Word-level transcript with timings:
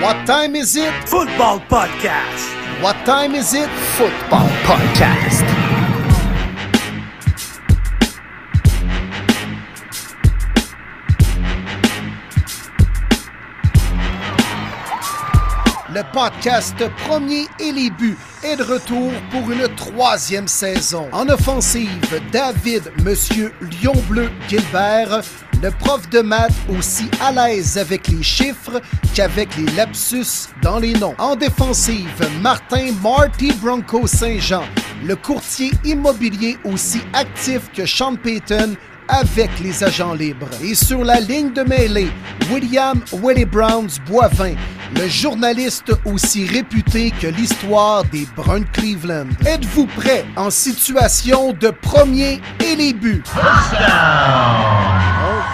What 0.00 0.26
time 0.28 0.54
is 0.54 0.76
it? 0.76 0.92
Football 1.08 1.58
Podcast. 1.58 2.54
What 2.80 2.94
time 3.04 3.34
is 3.34 3.52
it? 3.52 3.68
Football 3.98 4.46
Podcast. 4.62 5.57
Podcast 16.18 16.74
Premier 17.06 17.46
et 17.60 17.70
les 17.70 17.90
buts 17.90 18.18
est 18.42 18.56
de 18.56 18.64
retour 18.64 19.12
pour 19.30 19.52
une 19.52 19.68
troisième 19.76 20.48
saison. 20.48 21.08
En 21.12 21.28
offensive, 21.28 22.20
David 22.32 22.90
Monsieur 23.04 23.52
Lion 23.60 23.94
Bleu 24.08 24.28
Gilbert, 24.48 25.20
le 25.62 25.70
prof 25.70 26.08
de 26.10 26.20
maths 26.20 26.50
aussi 26.76 27.08
à 27.20 27.30
l'aise 27.30 27.78
avec 27.78 28.08
les 28.08 28.24
chiffres 28.24 28.80
qu'avec 29.14 29.56
les 29.56 29.70
lapsus 29.76 30.48
dans 30.60 30.80
les 30.80 30.94
noms. 30.94 31.14
En 31.18 31.36
défensive, 31.36 32.28
Martin 32.42 32.90
Marty 33.00 33.52
Bronco 33.62 34.08
Saint-Jean, 34.08 34.64
le 35.04 35.14
courtier 35.14 35.70
immobilier 35.84 36.58
aussi 36.64 37.00
actif 37.12 37.70
que 37.72 37.86
Sean 37.86 38.16
Payton 38.16 38.74
avec 39.08 39.50
les 39.60 39.82
agents 39.82 40.14
libres. 40.14 40.48
Et 40.62 40.74
sur 40.74 41.04
la 41.04 41.20
ligne 41.20 41.52
de 41.52 41.62
mêlée, 41.62 42.10
William 42.50 43.00
Willie 43.12 43.44
Browns 43.44 43.90
Boivin, 44.06 44.54
le 44.94 45.08
journaliste 45.08 45.92
aussi 46.04 46.46
réputé 46.46 47.12
que 47.20 47.26
l'histoire 47.26 48.04
des 48.04 48.26
Bruns 48.36 48.64
Cleveland. 48.72 49.28
Êtes-vous 49.46 49.86
prêt 49.86 50.24
en 50.36 50.50
situation 50.50 51.52
de 51.52 51.70
premier 51.70 52.40
et 52.64 52.76
les 52.76 52.92
buts? 52.92 53.22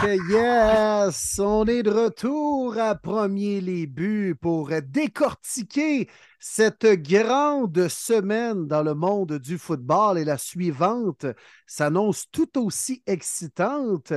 Yes! 0.02 1.38
On 1.38 1.64
est 1.66 1.82
de 1.82 1.90
retour 1.90 2.76
à 2.78 2.94
premier 2.94 3.60
les 3.60 3.86
buts 3.86 4.34
pour 4.40 4.70
décortiquer 4.82 6.08
cette 6.38 6.86
grande 6.86 7.88
semaine 7.88 8.66
dans 8.66 8.82
le 8.82 8.94
monde 8.94 9.38
du 9.38 9.56
football 9.56 10.18
et 10.18 10.24
la 10.24 10.36
suivante 10.36 11.26
s'annonce 11.66 12.30
tout 12.30 12.58
aussi 12.58 13.02
excitante. 13.06 14.12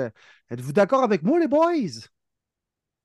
Êtes-vous 0.50 0.74
d'accord 0.74 1.04
avec 1.04 1.24
moi, 1.24 1.40
les 1.40 1.48
boys? 1.48 2.08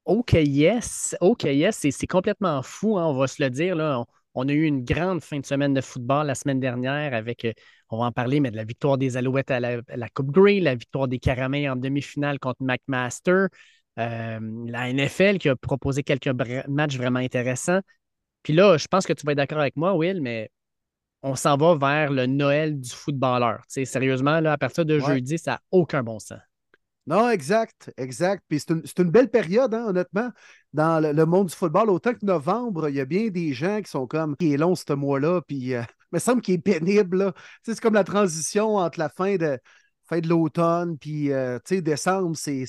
OK, 0.05 0.33
yes. 0.33 1.15
OK, 1.21 1.45
yes. 1.45 1.87
C'est 1.91 2.07
complètement 2.07 2.63
fou, 2.63 2.99
hein, 2.99 3.07
on 3.07 3.15
va 3.15 3.27
se 3.29 3.43
le 3.43 3.51
dire. 3.51 3.77
Là. 3.77 4.05
On, 4.35 4.49
a 4.49 4.53
eu 4.53 4.65
une 4.65 4.85
grande 4.85 5.23
fin 5.23 5.39
de 5.39 5.47
semaine 5.47 5.75
de 5.75 5.81
football 5.81 6.27
la 6.27 6.35
semaine 6.35 6.59
dernière 6.59 7.15
avec, 7.15 7.45
euh, 7.45 7.53
on 7.93 7.99
va 7.99 8.07
en 8.07 8.13
parler, 8.13 8.41
mais 8.41 8.51
de 8.51 8.57
la 8.57 8.65
victoire 8.65 8.99
des 8.99 9.17
Alouettes 9.17 9.51
à 9.51 9.61
la, 9.61 10.09
Coupe 10.15 10.31
Grey, 10.31 10.61
la 10.61 10.75
victoire 10.75 11.09
des 11.09 11.19
Caramels 11.19 11.71
en 11.71 11.77
demi-finale 11.77 12.39
contre 12.39 12.63
McMaster, 12.63 13.47
euh, 13.99 14.41
la 14.67 14.89
NFL 14.89 15.39
qui 15.39 15.49
a 15.49 15.57
proposé 15.57 16.03
quelques 16.03 16.29
matchs 16.69 16.97
vraiment 16.97 17.19
intéressants. 17.19 17.81
Puis 18.43 18.53
là, 18.53 18.77
je 18.77 18.87
pense 18.87 19.07
que 19.07 19.13
tu 19.13 19.25
vas 19.27 19.33
être 19.33 19.39
d'accord 19.39 19.61
avec 19.61 19.77
moi, 19.77 19.95
Will, 19.95 20.21
mais 20.21 20.51
on 21.23 21.37
s'en 21.37 21.57
va 21.57 21.77
vers 21.77 22.11
le 22.11 22.27
Noël 22.27 22.81
du 22.81 22.91
footballeur. 22.91 23.63
sérieusement, 23.69 24.41
là, 24.41 24.53
à 24.53 24.59
partir 24.59 24.85
de 24.85 24.99
jeudi, 24.99 25.39
ça 25.39 25.53
n'a 25.53 25.61
aucun 25.71 26.03
bon 26.03 26.19
sens. 26.19 26.41
Non, 27.07 27.29
exact, 27.31 27.93
exact. 27.97 28.45
Puis 28.49 28.61
c'est 28.61 28.99
une, 28.99 29.11
belle 29.11 29.29
période, 29.31 29.75
hein, 29.75 29.87
honnêtement, 29.89 30.31
dans 30.73 31.03
le, 31.03 31.27
monde 31.27 31.49
du 31.49 31.55
football. 31.55 31.91
Autant 31.91 32.13
que 32.15 32.25
novembre, 32.25 32.89
il 32.89 32.95
y 32.95 33.01
a 33.01 33.05
bien 33.05 33.29
des 33.29 33.53
gens 33.53 33.83
qui 33.83 33.91
sont 33.91 34.07
comme 34.07 34.37
qui 34.37 34.53
est 34.53 34.57
long 34.57 34.77
ce 34.77 34.93
mois-là, 34.93 35.41
puis 35.43 35.75
euh, 35.75 35.83
il 35.83 35.87
me 36.15 36.19
semble 36.21 36.43
qu'il 36.43 36.55
est 36.55 36.59
pénible. 36.59 37.33
C'est 37.65 37.79
comme 37.81 37.95
la 37.95 38.05
transition 38.05 38.77
entre 38.77 39.01
la 39.01 39.09
fin 39.09 39.37
de, 39.37 39.59
fin 40.05 40.21
de 40.21 40.29
l'automne, 40.29 40.97
puis 40.99 41.33
euh, 41.33 41.59
décembre, 41.71 42.37
c'est. 42.37 42.65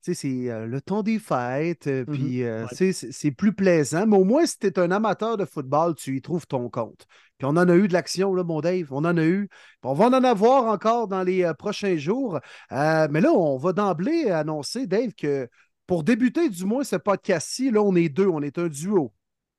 C'est 0.00 0.50
euh, 0.50 0.66
le 0.66 0.80
temps 0.80 1.02
des 1.02 1.18
fêtes, 1.18 1.86
euh, 1.86 2.04
mmh 2.06 2.12
puis 2.12 2.44
euh, 2.44 2.66
c'est 2.70 3.30
plus 3.30 3.52
plaisant. 3.52 4.06
Mais 4.06 4.16
au 4.16 4.24
moins, 4.24 4.46
si 4.46 4.58
tu 4.58 4.66
es 4.68 4.78
un 4.78 4.90
amateur 4.90 5.36
de 5.36 5.44
football, 5.44 5.94
tu 5.94 6.16
y 6.16 6.22
trouves 6.22 6.46
ton 6.46 6.70
compte. 6.70 7.06
Puis 7.36 7.46
on 7.46 7.50
en 7.50 7.68
a 7.68 7.74
eu 7.74 7.88
de 7.88 7.92
l'action, 7.92 8.34
là, 8.34 8.44
mon 8.44 8.60
Dave. 8.60 8.86
On 8.90 9.04
en 9.04 9.16
a 9.16 9.24
eu. 9.24 9.48
on 9.82 9.94
va 9.94 10.06
en 10.06 10.12
avoir 10.24 10.64
encore 10.66 11.08
dans 11.08 11.22
les 11.22 11.50
prochains 11.58 11.96
jours. 11.96 12.40
mais 12.70 13.20
là, 13.20 13.32
on 13.32 13.58
va 13.58 13.72
d'emblée 13.72 14.30
annoncer, 14.30 14.86
Dave, 14.86 15.12
que 15.14 15.48
pour 15.86 16.04
débuter 16.04 16.48
du 16.48 16.64
moins 16.64 16.84
ce 16.84 16.96
podcast-ci, 16.96 17.70
là, 17.70 17.82
on 17.82 17.94
est 17.94 18.08
deux, 18.08 18.26
on 18.26 18.42
est 18.42 18.58
un 18.58 18.68
duo. 18.68 19.12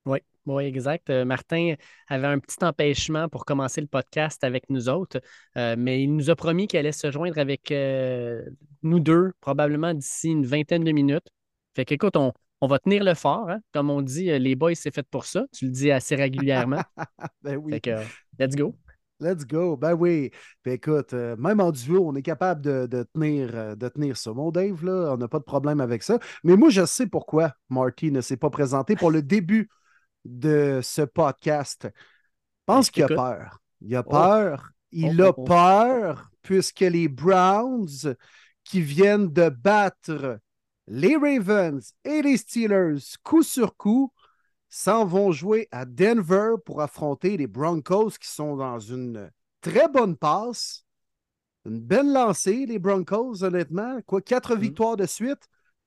Oui. 0.06 0.18
Oui, 0.46 0.64
exact. 0.64 1.10
Euh, 1.10 1.24
Martin 1.24 1.74
avait 2.08 2.26
un 2.26 2.38
petit 2.38 2.64
empêchement 2.64 3.28
pour 3.28 3.44
commencer 3.44 3.80
le 3.80 3.86
podcast 3.86 4.42
avec 4.42 4.70
nous 4.70 4.88
autres, 4.88 5.20
euh, 5.56 5.76
mais 5.78 6.02
il 6.02 6.14
nous 6.14 6.30
a 6.30 6.36
promis 6.36 6.66
qu'il 6.66 6.78
allait 6.78 6.92
se 6.92 7.10
joindre 7.10 7.38
avec 7.38 7.70
euh, 7.70 8.42
nous 8.82 9.00
deux, 9.00 9.32
probablement 9.40 9.92
d'ici 9.92 10.30
une 10.30 10.46
vingtaine 10.46 10.84
de 10.84 10.92
minutes. 10.92 11.28
Fait 11.76 11.84
qu'écoute, 11.84 12.16
on, 12.16 12.32
on 12.62 12.66
va 12.66 12.78
tenir 12.78 13.04
le 13.04 13.14
fort. 13.14 13.50
Hein. 13.50 13.60
Comme 13.72 13.90
on 13.90 14.00
dit, 14.00 14.26
les 14.38 14.54
boys, 14.54 14.74
c'est 14.74 14.94
fait 14.94 15.06
pour 15.08 15.26
ça. 15.26 15.44
Tu 15.52 15.66
le 15.66 15.70
dis 15.70 15.90
assez 15.90 16.16
régulièrement. 16.16 16.82
ben 17.42 17.56
oui. 17.56 17.74
Fait 17.74 17.80
que, 17.80 17.96
let's 18.38 18.56
go. 18.56 18.74
Let's 19.20 19.46
go. 19.46 19.76
Ben 19.76 19.92
oui. 19.92 20.30
Puis 20.62 20.72
écoute, 20.72 21.12
même 21.12 21.60
en 21.60 21.70
duo, 21.70 22.08
on 22.08 22.14
est 22.16 22.22
capable 22.22 22.62
de, 22.62 23.06
tenir, 23.12 23.76
de 23.76 23.88
tenir 23.88 24.16
ça. 24.16 24.32
Mon 24.32 24.50
Dave, 24.50 24.82
là, 24.82 25.12
on 25.12 25.18
n'a 25.18 25.28
pas 25.28 25.38
de 25.38 25.44
problème 25.44 25.80
avec 25.82 26.02
ça. 26.02 26.18
Mais 26.42 26.56
moi, 26.56 26.70
je 26.70 26.86
sais 26.86 27.06
pourquoi 27.06 27.52
Marty 27.68 28.10
ne 28.10 28.22
s'est 28.22 28.38
pas 28.38 28.48
présenté 28.48 28.96
pour 28.96 29.10
le 29.10 29.20
début 29.20 29.68
de 30.24 30.80
ce 30.82 31.02
podcast. 31.02 31.88
Je 31.92 32.64
pense 32.66 32.90
qu'il 32.90 33.04
a 33.04 33.08
peur. 33.08 33.60
Il 33.80 33.96
a 33.96 34.02
oh. 34.06 34.10
peur. 34.10 34.70
Il 34.92 35.20
oh, 35.22 35.26
a 35.26 35.32
peur 35.32 36.30
puisque 36.42 36.80
les 36.80 37.08
Browns 37.08 38.16
qui 38.64 38.80
viennent 38.80 39.32
de 39.32 39.48
battre 39.48 40.40
les 40.86 41.16
Ravens 41.16 41.94
et 42.04 42.22
les 42.22 42.36
Steelers 42.36 42.98
coup 43.22 43.42
sur 43.42 43.76
coup 43.76 44.12
s'en 44.68 45.04
vont 45.04 45.32
jouer 45.32 45.68
à 45.70 45.84
Denver 45.84 46.54
pour 46.64 46.80
affronter 46.80 47.36
les 47.36 47.46
Broncos 47.46 48.10
qui 48.20 48.28
sont 48.28 48.56
dans 48.56 48.78
une 48.78 49.30
très 49.60 49.88
bonne 49.88 50.16
passe. 50.16 50.84
Une 51.66 51.80
belle 51.80 52.12
lancée, 52.12 52.64
les 52.66 52.78
Broncos, 52.78 53.44
honnêtement. 53.44 54.00
Quoi, 54.06 54.22
quatre 54.22 54.56
mm. 54.56 54.60
victoires 54.60 54.96
de 54.96 55.06
suite. 55.06 55.42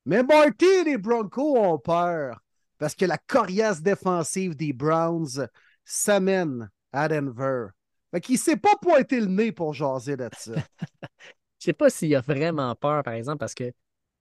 Mais 0.05 0.21
Marty, 0.21 0.83
les 0.85 0.97
Broncos 0.97 1.57
ont 1.57 1.79
peur 1.79 2.42
parce 2.83 2.95
que 2.95 3.05
la 3.05 3.17
coriace 3.17 3.81
défensive 3.81 4.57
des 4.57 4.73
Browns 4.73 5.47
s'amène 5.85 6.69
à 6.91 7.07
Denver. 7.07 7.67
Fait 8.11 8.19
qu'il 8.19 8.35
ne 8.35 8.39
s'est 8.39 8.57
pas 8.57 8.75
pointé 8.81 9.21
le 9.21 9.27
nez 9.27 9.53
pour 9.53 9.73
jaser 9.73 10.17
de 10.17 10.27
ça. 10.37 10.51
Je 11.59 11.63
sais 11.63 11.71
pas 11.71 11.89
s'il 11.89 12.13
a 12.13 12.19
vraiment 12.19 12.75
peur, 12.75 13.01
par 13.03 13.13
exemple, 13.13 13.37
parce 13.37 13.53
que 13.53 13.71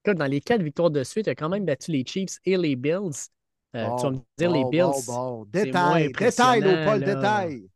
dans 0.07 0.27
les 0.27 0.41
quatre 0.41 0.63
victoires 0.63 0.93
de 0.93 1.03
suite, 1.03 1.27
il 1.27 1.31
a 1.31 1.35
quand 1.35 1.49
même 1.49 1.65
battu 1.65 1.91
les 1.91 2.05
Chiefs 2.07 2.39
et 2.45 2.57
les 2.57 2.77
Bills. 2.77 3.27
Euh, 3.75 3.89
tu 3.97 4.05
vas 4.05 4.11
me 4.13 4.21
dire 4.39 4.53
les 4.53 4.65
Bills. 4.67 5.07
Bon, 5.09 5.41
bon. 5.41 5.45
Détail, 5.47 6.13
détail, 6.13 6.85
Paul, 6.85 7.01
détail. 7.01 7.69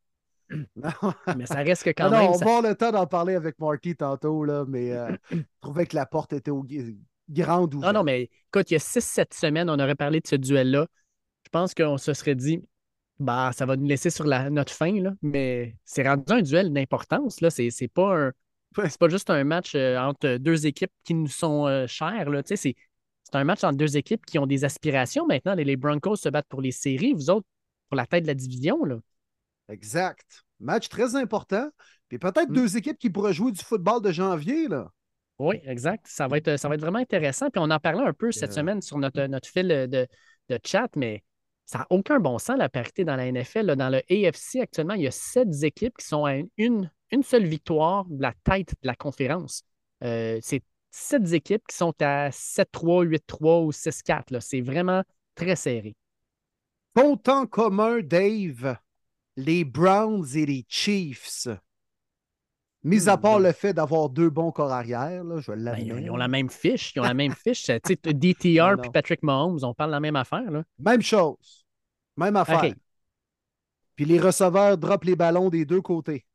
mais 1.37 1.47
ça 1.47 1.65
reste 1.65 1.83
que 1.83 1.91
quand 1.91 2.11
même. 2.11 2.27
Non, 2.27 2.29
on 2.29 2.37
va 2.37 2.45
avoir 2.45 2.63
le 2.63 2.77
temps 2.77 2.93
d'en 2.93 3.09
parler 3.09 3.35
avec 3.35 3.59
Marty 3.59 3.97
tantôt, 3.97 4.45
là, 4.45 4.65
mais 4.69 4.93
euh, 4.93 5.11
je 5.33 5.43
trouvais 5.61 5.87
que 5.87 5.97
la 5.97 6.07
porte 6.07 6.33
était 6.33 6.53
au, 6.53 6.65
grande 7.29 7.75
Non, 7.75 7.93
non, 7.93 8.05
mais 8.05 8.31
écoute, 8.49 8.71
il 8.71 8.75
y 8.75 8.77
a 8.77 8.81
6-7 8.81 9.35
semaines, 9.35 9.71
on 9.71 9.79
aurait 9.79 9.95
parlé 9.95 10.21
de 10.21 10.27
ce 10.27 10.37
duel-là. 10.37 10.87
Je 11.45 11.51
pense 11.51 11.75
qu'on 11.75 11.99
se 11.99 12.13
serait 12.15 12.35
dit, 12.35 12.63
bah, 13.19 13.51
ça 13.53 13.67
va 13.67 13.77
nous 13.77 13.87
laisser 13.87 14.11
sur 14.11 14.25
la, 14.25 14.51
notre 14.51 14.73
fin, 14.73 15.01
là, 15.01 15.13
mais 15.23 15.77
c'est 15.85 16.07
rendu 16.07 16.33
un 16.33 16.43
duel 16.43 16.73
d'importance. 16.73 17.41
Là. 17.41 17.51
C'est, 17.51 17.71
c'est 17.71 17.89
pas 17.89 18.31
C'est 18.89 18.99
pas 18.99 19.09
juste 19.09 19.31
un 19.31 19.45
match 19.45 19.75
euh, 19.75 19.99
entre 19.99 20.37
deux 20.37 20.67
équipes 20.67 20.93
qui 21.05 21.15
nous 21.15 21.29
sont 21.29 21.67
euh, 21.67 21.87
chères. 21.87 22.31
Là. 22.31 22.43
C'est, 22.45 22.57
c'est 22.57 22.75
un 23.33 23.45
match 23.45 23.65
entre 23.65 23.77
deux 23.77 23.97
équipes 23.97 24.25
qui 24.27 24.39
ont 24.39 24.47
des 24.47 24.65
aspirations 24.65 25.27
maintenant. 25.27 25.55
Les, 25.55 25.65
les, 25.65 25.77
Broncos 25.77 26.17
se 26.17 26.29
battent 26.29 26.49
pour 26.49 26.61
les 26.61 26.73
séries, 26.73 27.13
vous 27.13 27.31
autres 27.31 27.47
pour 27.89 27.97
la 27.97 28.07
tête 28.07 28.23
de 28.23 28.29
la 28.29 28.35
division. 28.35 28.85
Là. 28.85 28.99
Exact. 29.69 30.45
Match 30.61 30.89
très 30.89 31.17
important. 31.17 31.69
Puis 32.09 32.19
peut-être 32.19 32.51
mm. 32.51 32.55
deux 32.55 32.77
équipes 32.77 32.99
qui 32.99 33.11
pourraient 33.11 33.33
jouer 33.33 33.53
du 33.53 33.63
football 33.63 34.03
de 34.03 34.13
janvier. 34.13 34.69
Là. 34.69 34.91
Oui, 35.39 35.61
exact. 35.65 36.07
Ça 36.09 36.29
va, 36.29 36.39
être, 36.39 36.57
ça 36.57 36.69
va 36.69 36.77
être 36.77 36.81
vraiment 36.81 36.99
intéressant. 36.99 37.51
Puis 37.51 37.61
on 37.63 37.71
en 37.71 37.79
parlait 37.79 38.05
un 38.05 38.13
peu 38.13 38.33
cette 38.33 38.53
semaine 38.53 38.81
sur 38.81 38.99
notre, 38.99 39.27
notre 39.27 39.49
fil 39.49 39.69
de, 39.69 40.09
chat, 40.65 40.89
mais 40.97 41.23
ça 41.67 41.79
n'a 41.79 41.87
aucun 41.91 42.21
bon 42.21 42.39
sens, 42.39 42.57
la 42.57 42.69
parité 42.69 43.05
dans 43.05 43.17
la 43.17 43.31
NFL. 43.31 43.77
Dans 43.77 43.91
le 43.91 43.99
AFC, 44.11 44.61
actuellement, 44.61 44.95
il 44.95 45.03
y 45.03 45.07
a 45.07 45.11
sept 45.11 45.63
équipes 45.63 45.99
qui 45.99 46.07
sont 46.07 46.25
à 46.25 46.37
une, 46.57 46.91
une 47.11 47.23
seule 47.23 47.45
victoire 47.45 48.07
de 48.07 48.23
la 48.23 48.33
tête 48.45 48.71
de 48.71 48.87
la 48.87 48.95
conférence. 48.95 49.63
Euh, 50.05 50.39
c'est 50.43 50.63
sept 50.91 51.33
équipes 51.33 51.67
qui 51.69 51.77
sont 51.77 51.95
à 52.01 52.31
7-3, 52.31 53.05
8-3 53.05 53.65
ou 53.65 53.73
6-4. 53.73 54.41
C'est 54.41 54.63
vraiment 54.63 55.03
très 55.35 55.57
serré. 55.57 55.95
Pontant 56.95 57.47
commun, 57.47 58.01
Dave, 58.01 58.79
les 59.37 59.65
Browns 59.65 60.27
et 60.35 60.47
les 60.47 60.65
Chiefs. 60.67 61.49
Mis 62.87 63.09
à 63.09 63.17
hmm, 63.17 63.21
part 63.21 63.41
le 63.41 63.51
fait 63.51 63.73
d'avoir 63.73 64.09
deux 64.09 64.31
bons 64.31 64.53
corps 64.53 64.71
arrière, 64.71 65.25
là, 65.25 65.41
je 65.41 65.51
ben, 65.51 65.77
ils, 65.77 66.09
ont 66.09 66.17
la 66.17 66.29
même 66.29 66.49
fiche. 66.49 66.95
Ils 66.95 67.01
ont 67.01 67.03
la 67.03 67.15
même 67.15 67.33
fiche. 67.35 67.67
DTR 67.67 68.85
et 68.85 68.91
Patrick 68.93 69.25
Mahomes, 69.25 69.59
on 69.65 69.75
parle 69.75 69.91
de 69.91 69.97
la 69.97 70.01
même 70.01 70.15
affaire. 70.15 70.49
Là. 70.49 70.63
Même 70.79 71.03
chose. 71.03 71.67
Même 72.17 72.37
affaire. 72.37 72.73
Puis 73.97 74.05
les 74.05 74.21
receveurs 74.21 74.79
droppent 74.79 75.03
les 75.03 75.17
ballons 75.17 75.51
des 75.51 75.65
deux 75.65 75.81
côtés. 75.81 76.27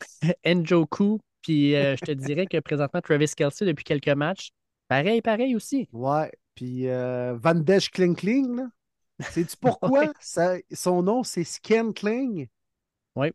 Njoku, 0.44 1.20
puis 1.40 1.76
euh, 1.76 1.94
je 1.94 2.04
te 2.04 2.10
dirais 2.10 2.46
que 2.46 2.58
présentement, 2.58 3.00
Travis 3.00 3.32
Kelsey, 3.36 3.64
depuis 3.64 3.84
quelques 3.84 4.08
matchs, 4.08 4.50
pareil, 4.88 5.22
pareil 5.22 5.54
aussi. 5.54 5.88
Ouais. 5.92 6.32
Puis 6.56 6.88
euh, 6.88 7.36
Van 7.40 7.54
Desch 7.54 7.92
Kling 7.92 8.16
Kling, 8.16 8.56
là. 8.56 8.66
Sais-tu 9.30 9.56
pourquoi? 9.56 10.12
Ça- 10.20 10.56
son 10.72 11.04
nom, 11.04 11.22
c'est 11.22 11.44
Scantling? 11.44 12.48
Oui. 13.14 13.28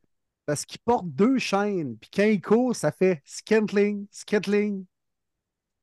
Parce 0.47 0.65
qu'il 0.65 0.79
porte 0.79 1.05
deux 1.09 1.38
chaînes. 1.38 1.97
Puis 1.97 2.09
quand 2.11 2.23
il 2.23 2.41
court, 2.41 2.73
ça 2.73 2.94
fait 2.94 3.21
Scantling, 3.25 4.07
Scantling. 4.09 4.85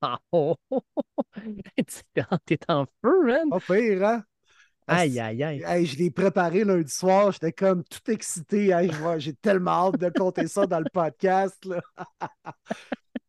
Ah, 0.01 0.19
oh, 0.33 0.57
oh, 0.71 0.83
oh, 0.95 1.03
oh. 1.19 1.23
T'es 2.47 2.59
en- 2.69 2.87
feu, 3.03 3.27
man. 3.27 3.51
Pas 3.51 3.61
pire, 3.61 4.05
hein? 4.07 4.25
Aïe, 4.87 5.21
aïe, 5.21 5.43
aïe. 5.43 5.63
Hey, 5.67 5.85
je 5.85 5.99
l'ai 5.99 6.11
préparé 6.11 6.65
lundi 6.65 6.91
soir. 6.91 7.31
J'étais 7.33 7.53
comme 7.53 7.85
tout 7.85 8.11
excité. 8.11 8.71
Hey, 8.71 8.91
J'ai 9.19 9.35
tellement 9.35 9.89
hâte 9.89 9.99
de 9.99 10.09
compter 10.09 10.49
ça 10.49 10.67
dans 10.67 10.81
le 10.81 10.91
podcast. 10.91 11.63
là. 11.67 11.81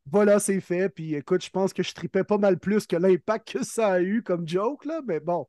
voilà, 0.05 0.39
c'est 0.39 0.61
fait. 0.61 0.87
Puis 0.87 1.15
écoute, 1.15 1.43
je 1.43 1.49
pense 1.49 1.73
que 1.73 1.83
je 1.83 1.93
tripais 1.93 2.23
pas 2.23 2.37
mal 2.37 2.59
plus 2.59 2.87
que 2.87 2.95
l'impact 2.95 3.57
que 3.57 3.63
ça 3.65 3.93
a 3.93 3.99
eu 3.99 4.23
comme 4.23 4.47
joke. 4.47 4.85
Là. 4.85 5.01
Mais 5.05 5.19
bon, 5.19 5.47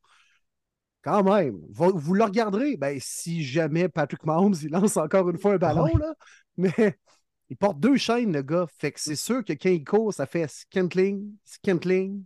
quand 1.06 1.22
même. 1.22 1.60
Vous, 1.70 2.14
le 2.14 2.24
regarderez. 2.24 2.76
Ben, 2.76 2.98
si 3.00 3.44
jamais 3.44 3.88
Patrick 3.88 4.24
Mahomes 4.24 4.56
il 4.60 4.70
lance 4.70 4.96
encore 4.96 5.30
une 5.30 5.38
fois 5.38 5.54
un 5.54 5.58
ballon, 5.58 5.96
là. 5.96 6.14
Mais 6.56 6.72
il 7.48 7.56
porte 7.56 7.78
deux 7.78 7.96
chaînes, 7.96 8.32
le 8.32 8.42
gars. 8.42 8.66
Fait 8.78 8.90
que 8.90 8.98
c'est 8.98 9.14
sûr 9.14 9.44
que 9.44 9.52
quand 9.52 9.68
il 9.68 9.84
court, 9.84 10.12
ça 10.12 10.26
fait 10.26 10.48
scantling, 10.48 11.32
scantling. 11.44 12.24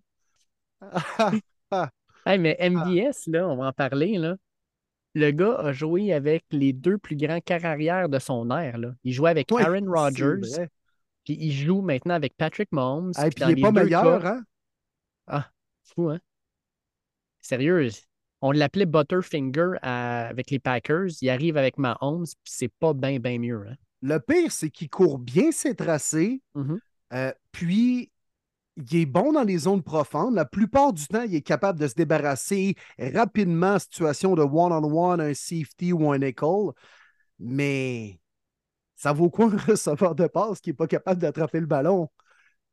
Hey, 2.26 2.38
mais 2.38 2.58
MVS, 2.60 3.28
là, 3.28 3.48
on 3.48 3.56
va 3.56 3.68
en 3.68 3.72
parler, 3.72 4.18
là. 4.18 4.36
Le 5.14 5.30
gars 5.30 5.54
a 5.54 5.72
joué 5.72 6.12
avec 6.12 6.44
les 6.50 6.74
deux 6.74 6.98
plus 6.98 7.16
grands 7.16 7.40
carrières 7.40 8.10
de 8.10 8.18
son 8.18 8.50
ère. 8.50 8.76
Là. 8.76 8.92
Il 9.04 9.14
jouait 9.14 9.30
avec 9.30 9.50
Aaron 9.52 9.86
Rodgers, 9.90 10.66
puis 11.24 11.38
il 11.40 11.52
joue 11.52 11.80
maintenant 11.80 12.12
avec 12.12 12.36
Patrick 12.36 12.70
Mahomes. 12.72 13.12
Hey, 13.16 13.30
puis 13.30 13.44
il 13.44 13.50
est 13.52 13.54
les 13.54 13.62
pas 13.62 13.72
meilleur, 13.72 14.20
cas- 14.20 14.34
hein? 14.34 14.42
Ah, 15.28 15.50
fou, 15.82 16.10
hein? 16.10 16.20
Sérieux, 17.40 17.88
on 18.40 18.52
l'appelait 18.52 18.86
Butterfinger 18.86 19.72
à- 19.82 20.28
avec 20.28 20.50
les 20.50 20.58
Packers. 20.58 21.08
Il 21.20 21.30
arrive 21.30 21.56
avec 21.56 21.78
Mahomes, 21.78 22.24
puis 22.24 22.52
c'est 22.52 22.72
pas 22.80 22.94
bien, 22.94 23.18
bien 23.18 23.38
mieux. 23.38 23.66
Hein? 23.68 23.74
Le 24.02 24.18
pire, 24.18 24.50
c'est 24.50 24.70
qu'il 24.70 24.88
court 24.88 25.18
bien 25.18 25.52
ses 25.52 25.74
tracés, 25.74 26.40
Mhm. 26.54 26.78
euh, 27.12 27.32
puis 27.52 28.10
il 28.76 28.96
est 28.96 29.06
bon 29.06 29.32
dans 29.32 29.42
les 29.42 29.58
zones 29.58 29.82
profondes. 29.82 30.34
La 30.34 30.46
plupart 30.46 30.92
du 30.92 31.06
temps, 31.06 31.22
il 31.22 31.34
est 31.34 31.42
capable 31.42 31.78
de 31.78 31.86
se 31.86 31.94
débarrasser 31.94 32.76
rapidement 32.98 33.74
en 33.74 33.78
situation 33.78 34.34
de 34.34 34.42
one-on-one, 34.42 35.20
un 35.20 35.34
safety 35.34 35.92
ou 35.92 36.10
un 36.10 36.18
nickel. 36.18 36.70
Mais 37.38 38.18
ça 38.96 39.12
vaut 39.12 39.28
quoi 39.28 39.46
un 39.46 39.56
receveur 39.70 40.14
de 40.14 40.26
passe 40.26 40.60
qui 40.60 40.70
n'est 40.70 40.74
pas 40.74 40.86
capable 40.86 41.20
d'attraper 41.20 41.60
le 41.60 41.66
ballon? 41.66 42.08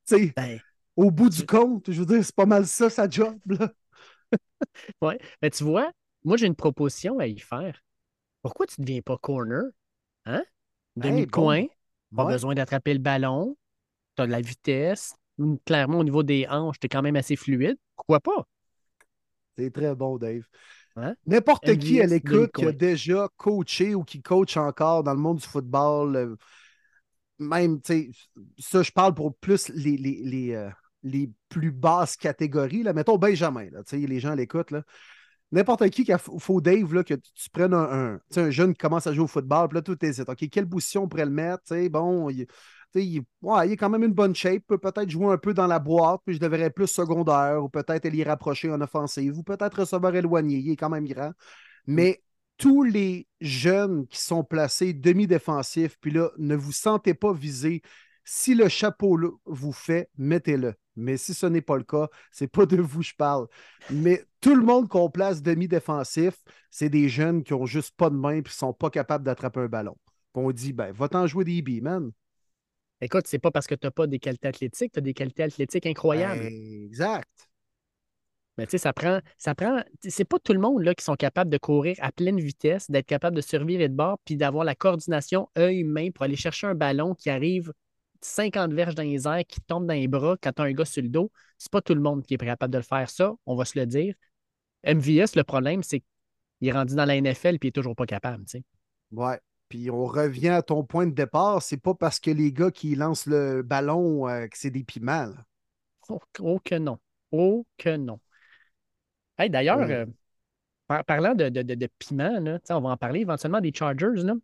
Tu 0.07 0.15
sais, 0.15 0.33
Ben, 0.35 0.59
au 0.95 1.11
bout 1.11 1.29
du 1.29 1.45
compte, 1.45 1.91
je 1.91 1.99
veux 1.99 2.05
dire, 2.05 2.23
c'est 2.23 2.35
pas 2.35 2.45
mal 2.45 2.65
ça, 2.67 2.89
sa 2.89 3.09
job. 3.09 3.37
Là. 3.47 3.71
ouais. 5.01 5.19
Mais 5.41 5.49
tu 5.49 5.63
vois, 5.63 5.91
moi, 6.23 6.37
j'ai 6.37 6.47
une 6.47 6.55
proposition 6.55 7.19
à 7.19 7.27
y 7.27 7.39
faire. 7.39 7.81
Pourquoi 8.41 8.67
tu 8.67 8.81
ne 8.81 8.85
deviens 8.87 9.01
pas 9.01 9.17
corner? 9.17 9.63
Hein? 10.25 10.43
Demi 10.97 11.21
Hey, 11.21 11.25
de 11.25 11.31
bon. 11.31 11.31
coin, 11.31 11.65
pas 12.15 12.25
Ouais. 12.25 12.25
besoin 12.25 12.55
d'attraper 12.55 12.93
le 12.93 12.99
ballon, 12.99 13.57
tu 14.17 14.23
as 14.23 14.27
de 14.27 14.31
la 14.31 14.41
vitesse. 14.41 15.15
Clairement, 15.65 15.99
au 15.99 16.03
niveau 16.05 16.23
des 16.23 16.47
hanches, 16.49 16.79
tu 16.79 16.87
es 16.87 16.89
quand 16.89 17.01
même 17.03 17.17
assez 17.17 17.35
fluide. 17.37 17.77
Pourquoi 17.95 18.19
pas? 18.21 18.47
C'est 19.57 19.71
très 19.73 19.95
bon, 19.95 20.17
Dave. 20.17 20.43
Hein? 20.95 21.15
N'importe 21.27 21.77
qui 21.77 22.01
à 22.01 22.07
l'écoute 22.07 22.51
qui 22.53 22.65
a 22.65 22.71
demi-coin. 22.71 22.73
déjà 22.73 23.29
coaché 23.37 23.93
ou 23.93 24.03
qui 24.03 24.21
coach 24.23 24.57
encore 24.57 25.03
dans 25.03 25.13
le 25.13 25.19
monde 25.19 25.37
du 25.37 25.45
football, 25.47 26.15
euh, 26.15 26.35
même, 27.39 27.81
tu 27.81 27.93
sais, 27.93 28.11
ça, 28.59 28.83
je 28.83 28.91
parle 28.91 29.13
pour 29.13 29.35
plus 29.37 29.69
les, 29.69 29.97
les, 29.97 30.21
les, 30.23 30.51
euh, 30.53 30.69
les 31.07 31.31
plus 31.49 31.71
basses 31.71 32.17
catégories. 32.17 32.83
Là. 32.83 32.93
Mettons 32.93 33.17
Benjamin, 33.17 33.69
là, 33.71 33.81
les 33.91 34.19
gens 34.19 34.31
à 34.31 34.35
l'écoute. 34.35 34.71
là. 34.71 34.83
N'importe 35.51 35.89
qui 35.89 36.03
qui 36.03 36.11
a 36.11 36.17
faut 36.17 36.59
Dave, 36.59 36.93
là, 36.93 37.03
que 37.03 37.13
tu 37.13 37.49
prennes 37.51 37.73
un, 37.73 37.89
un, 37.89 38.17
tu 38.17 38.23
sais, 38.31 38.41
un 38.41 38.49
jeune 38.49 38.73
qui 38.73 38.79
commence 38.79 39.07
à 39.07 39.13
jouer 39.13 39.23
au 39.23 39.27
football, 39.27 39.69
puis 39.69 39.75
là, 39.77 39.81
tout 39.81 39.97
hésite. 40.03 40.27
OK, 40.27 40.49
quelle 40.49 40.67
position 40.67 41.03
on 41.03 41.07
pourrait 41.07 41.25
le 41.25 41.31
mettre? 41.31 41.73
Bon, 41.87 42.29
il, 42.29 42.45
il, 42.95 43.21
ouais, 43.41 43.67
il 43.67 43.71
est 43.71 43.77
quand 43.77 43.89
même 43.89 44.03
une 44.03 44.13
bonne 44.13 44.35
shape, 44.35 44.63
peut 44.67 44.77
peut-être 44.77 45.09
jouer 45.09 45.31
un 45.31 45.37
peu 45.37 45.53
dans 45.53 45.67
la 45.67 45.79
boîte, 45.79 46.21
puis 46.25 46.35
je 46.35 46.39
devrais 46.41 46.69
plus 46.69 46.87
secondaire, 46.87 47.63
ou 47.63 47.69
peut-être 47.69 48.05
aller 48.05 48.23
rapprocher 48.23 48.69
en 48.71 48.81
offensive, 48.81 49.37
ou 49.37 49.43
peut-être 49.43 49.79
receveur 49.79 50.13
éloigné, 50.15 50.57
il 50.57 50.71
est 50.71 50.75
quand 50.75 50.89
même 50.89 51.07
grand. 51.07 51.31
Mais 51.85 52.21
tous 52.57 52.83
les 52.83 53.27
jeunes 53.39 54.05
qui 54.07 54.19
sont 54.19 54.43
placés 54.43 54.93
demi-défensifs, 54.93 55.97
puis 56.01 56.11
là, 56.11 56.31
ne 56.37 56.55
vous 56.55 56.71
sentez 56.73 57.13
pas 57.13 57.31
visé. 57.31 57.81
Si 58.29 58.55
le 58.55 58.67
chapeau 58.67 59.17
vous 59.45 59.71
fait, 59.71 60.09
mettez-le. 60.17 60.73
Mais 60.97 61.15
si 61.15 61.33
ce 61.33 61.45
n'est 61.45 61.61
pas 61.61 61.77
le 61.77 61.85
cas, 61.85 62.09
c'est 62.29 62.49
pas 62.51 62.65
de 62.65 62.75
vous 62.75 62.99
que 62.99 63.05
je 63.05 63.15
parle. 63.15 63.47
Mais 63.89 64.21
tout 64.41 64.53
le 64.53 64.65
monde 64.65 64.89
qu'on 64.89 65.09
place 65.09 65.41
demi-défensif, 65.41 66.33
c'est 66.69 66.89
des 66.89 67.07
jeunes 67.07 67.41
qui 67.41 67.53
ont 67.53 67.65
juste 67.65 67.95
pas 67.95 68.09
de 68.09 68.15
main 68.15 68.35
et 68.35 68.43
qui 68.43 68.53
sont 68.53 68.73
pas 68.73 68.89
capables 68.89 69.23
d'attraper 69.23 69.61
un 69.61 69.67
ballon. 69.67 69.95
Puis 70.33 70.43
on 70.43 70.51
dit, 70.51 70.73
ben, 70.73 70.91
va-t'en 70.91 71.25
jouer 71.25 71.45
des 71.45 71.61
billes, 71.61 71.79
man. 71.79 72.11
Écoute, 72.99 73.27
c'est 73.27 73.39
pas 73.39 73.49
parce 73.49 73.65
que 73.65 73.75
tu 73.75 73.87
n'as 73.87 73.91
pas 73.91 74.07
des 74.07 74.19
qualités 74.19 74.49
athlétiques, 74.49 74.91
tu 74.91 74.99
as 74.99 75.01
des 75.01 75.13
qualités 75.13 75.43
athlétiques 75.43 75.85
incroyables. 75.85 76.41
Ben, 76.41 76.83
exact. 76.83 77.47
Mais 78.57 78.65
tu 78.65 78.71
sais, 78.71 78.77
ça 78.77 78.91
prend, 78.91 79.21
ça 79.37 79.55
prend. 79.55 79.81
C'est 80.01 80.25
pas 80.25 80.39
tout 80.39 80.51
le 80.51 80.59
monde 80.59 80.81
là, 80.81 80.93
qui 80.93 81.05
sont 81.05 81.15
capables 81.15 81.49
de 81.49 81.57
courir 81.57 81.95
à 82.01 82.11
pleine 82.11 82.41
vitesse, 82.41 82.91
d'être 82.91 83.05
capable 83.05 83.37
de 83.37 83.41
survivre 83.41 83.83
et 83.83 83.87
de 83.87 83.95
bord, 83.95 84.19
puis 84.25 84.35
d'avoir 84.35 84.65
la 84.65 84.75
coordination 84.75 85.47
œil-main 85.57 86.09
pour 86.11 86.25
aller 86.25 86.35
chercher 86.35 86.67
un 86.67 86.75
ballon 86.75 87.15
qui 87.15 87.29
arrive 87.29 87.71
50 88.21 88.73
verges 88.73 88.95
dans 88.95 89.03
les 89.03 89.27
airs, 89.27 89.45
qui 89.47 89.61
tombe 89.61 89.85
dans 89.87 89.93
les 89.93 90.07
bras 90.07 90.37
quand 90.41 90.51
tu 90.53 90.61
as 90.61 90.65
un 90.65 90.71
gars 90.73 90.85
sur 90.85 91.03
le 91.03 91.09
dos. 91.09 91.31
C'est 91.57 91.71
pas 91.71 91.81
tout 91.81 91.95
le 91.95 92.01
monde 92.01 92.23
qui 92.23 92.33
est 92.33 92.37
capable 92.37 92.71
de 92.73 92.77
le 92.77 92.83
faire, 92.83 93.09
ça, 93.09 93.33
on 93.45 93.55
va 93.55 93.65
se 93.65 93.77
le 93.79 93.85
dire. 93.85 94.15
MVS, 94.83 95.35
le 95.35 95.43
problème, 95.43 95.83
c'est 95.83 95.99
qu'il 96.59 96.67
est 96.69 96.71
rendu 96.71 96.95
dans 96.95 97.05
la 97.05 97.15
NFL 97.15 97.59
puis 97.59 97.67
il 97.67 97.69
est 97.69 97.71
toujours 97.71 97.95
pas 97.95 98.05
capable. 98.05 98.45
tu 98.45 98.59
sais. 98.59 98.63
Ouais. 99.11 99.39
Puis 99.69 99.89
on 99.91 100.05
revient 100.05 100.49
à 100.49 100.61
ton 100.61 100.83
point 100.83 101.05
de 101.07 101.11
départ. 101.13 101.61
C'est 101.61 101.77
pas 101.77 101.93
parce 101.93 102.19
que 102.19 102.31
les 102.31 102.53
gars 102.53 102.71
qui 102.71 102.95
lancent 102.95 103.25
le 103.25 103.61
ballon 103.63 104.27
euh, 104.29 104.47
que 104.47 104.57
c'est 104.57 104.71
des 104.71 104.83
piments. 104.83 105.29
Oh, 106.09 106.19
oh 106.39 106.59
que 106.63 106.75
non. 106.75 106.99
Oh 107.31 107.65
que 107.77 107.95
non. 107.97 108.19
Hey, 109.37 109.49
D'ailleurs, 109.49 109.77
Ouais. 109.79 109.91
euh, 109.91 110.05
par- 110.87 111.05
parlant 111.05 111.35
de, 111.35 111.49
de, 111.49 111.61
de, 111.61 111.75
de 111.75 111.89
piment, 111.99 112.39
là, 112.39 112.59
tu 112.59 112.67
sais, 112.67 112.73
on 112.73 112.81
va 112.81 112.89
en 112.89 112.97
parler 112.97 113.21
éventuellement 113.21 113.61
des 113.61 113.73
Chargers. 113.73 114.23
Là. 114.23 114.35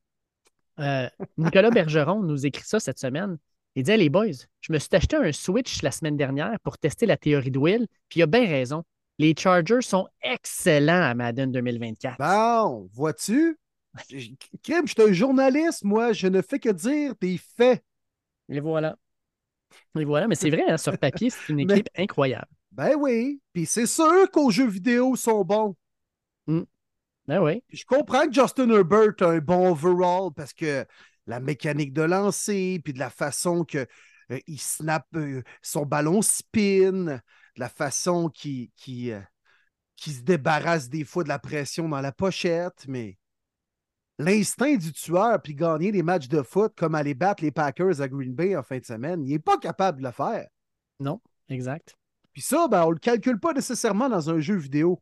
Euh, 0.79 1.09
Nicolas 1.37 1.71
Bergeron 1.71 2.23
nous 2.23 2.45
écrit 2.45 2.63
ça 2.65 2.79
cette 2.79 2.99
semaine. 2.99 3.37
Il 3.75 3.83
dit 3.83 3.91
Hey, 3.91 3.97
les 3.97 4.09
boys, 4.09 4.27
je 4.61 4.71
me 4.73 4.79
suis 4.79 4.89
acheté 4.93 5.15
un 5.15 5.31
Switch 5.31 5.81
la 5.81 5.91
semaine 5.91 6.17
dernière 6.17 6.57
pour 6.63 6.77
tester 6.77 7.05
la 7.05 7.17
théorie 7.17 7.51
de 7.51 7.57
Will, 7.59 7.87
puis 8.09 8.19
il 8.19 8.23
a 8.23 8.27
bien 8.27 8.45
raison. 8.47 8.83
Les 9.19 9.35
Chargers 9.37 9.81
sont 9.81 10.07
excellents 10.21 11.01
à 11.03 11.13
Madden 11.13 11.51
2024. 11.51 12.17
Bon, 12.17 12.89
vois-tu? 12.93 13.57
Crime, 14.63 14.87
je 14.87 14.93
suis 14.93 15.01
un 15.09 15.13
journaliste, 15.13 15.83
moi. 15.83 16.13
Je 16.13 16.27
ne 16.27 16.41
fais 16.41 16.57
que 16.59 16.69
dire 16.69 17.13
des 17.21 17.37
faits. 17.37 17.83
Et 18.49 18.59
voilà. 18.59 18.95
Et 19.97 20.03
voilà, 20.05 20.27
mais 20.27 20.35
c'est 20.35 20.49
vrai, 20.49 20.63
hein, 20.67 20.77
sur 20.77 20.97
papier, 20.97 21.29
c'est 21.29 21.49
une 21.49 21.57
Mais- 21.67 21.73
équipe 21.73 21.89
incroyable. 21.97 22.47
Ben 22.71 22.95
oui. 22.97 23.39
Puis 23.53 23.67
c'est 23.67 23.85
sûr 23.85 24.29
qu'aux 24.31 24.49
jeux 24.49 24.67
vidéo 24.67 25.15
sont 25.15 25.43
bons. 25.43 25.75
Ben 26.47 27.39
oui. 27.41 27.63
Je 27.69 27.85
comprends 27.85 28.25
que 28.27 28.33
Justin 28.33 28.69
Herbert 28.69 29.13
a 29.21 29.25
un 29.27 29.37
bon 29.39 29.71
overall 29.71 30.31
parce 30.35 30.53
que 30.53 30.85
la 31.27 31.39
mécanique 31.39 31.93
de 31.93 32.01
lancer, 32.01 32.81
puis 32.83 32.93
de 32.93 32.99
la 32.99 33.09
façon 33.09 33.63
que 33.63 33.85
euh, 34.31 34.39
il 34.47 34.59
snap 34.59 35.05
euh, 35.15 35.41
son 35.61 35.85
ballon 35.85 36.21
spin, 36.21 37.03
de 37.05 37.19
la 37.57 37.69
façon 37.69 38.29
qu'il 38.29 38.69
qui, 38.75 39.13
se 39.97 40.21
débarrasse 40.21 40.89
des 40.89 41.03
fois 41.03 41.23
de 41.23 41.29
la 41.29 41.39
pression 41.39 41.87
dans 41.87 42.01
la 42.01 42.11
pochette, 42.11 42.85
mais 42.87 43.17
l'instinct 44.19 44.75
du 44.75 44.91
tueur, 44.91 45.41
puis 45.41 45.55
gagner 45.55 45.91
des 45.91 46.03
matchs 46.03 46.27
de 46.27 46.41
foot 46.41 46.73
comme 46.75 46.95
aller 46.95 47.13
battre 47.13 47.43
les 47.43 47.51
Packers 47.51 48.01
à 48.01 48.07
Green 48.07 48.33
Bay 48.33 48.55
en 48.55 48.63
fin 48.63 48.77
de 48.77 48.85
semaine, 48.85 49.23
il 49.23 49.31
n'est 49.31 49.39
pas 49.39 49.57
capable 49.57 49.99
de 49.99 50.05
le 50.05 50.11
faire. 50.11 50.47
Non, 50.99 51.21
exact. 51.49 51.95
Puis 52.31 52.41
ça, 52.41 52.67
ben, 52.67 52.83
on 52.85 52.91
le 52.91 52.99
calcule 52.99 53.39
pas 53.39 53.53
nécessairement 53.53 54.09
dans 54.09 54.29
un 54.29 54.39
jeu 54.39 54.55
vidéo. 54.55 54.99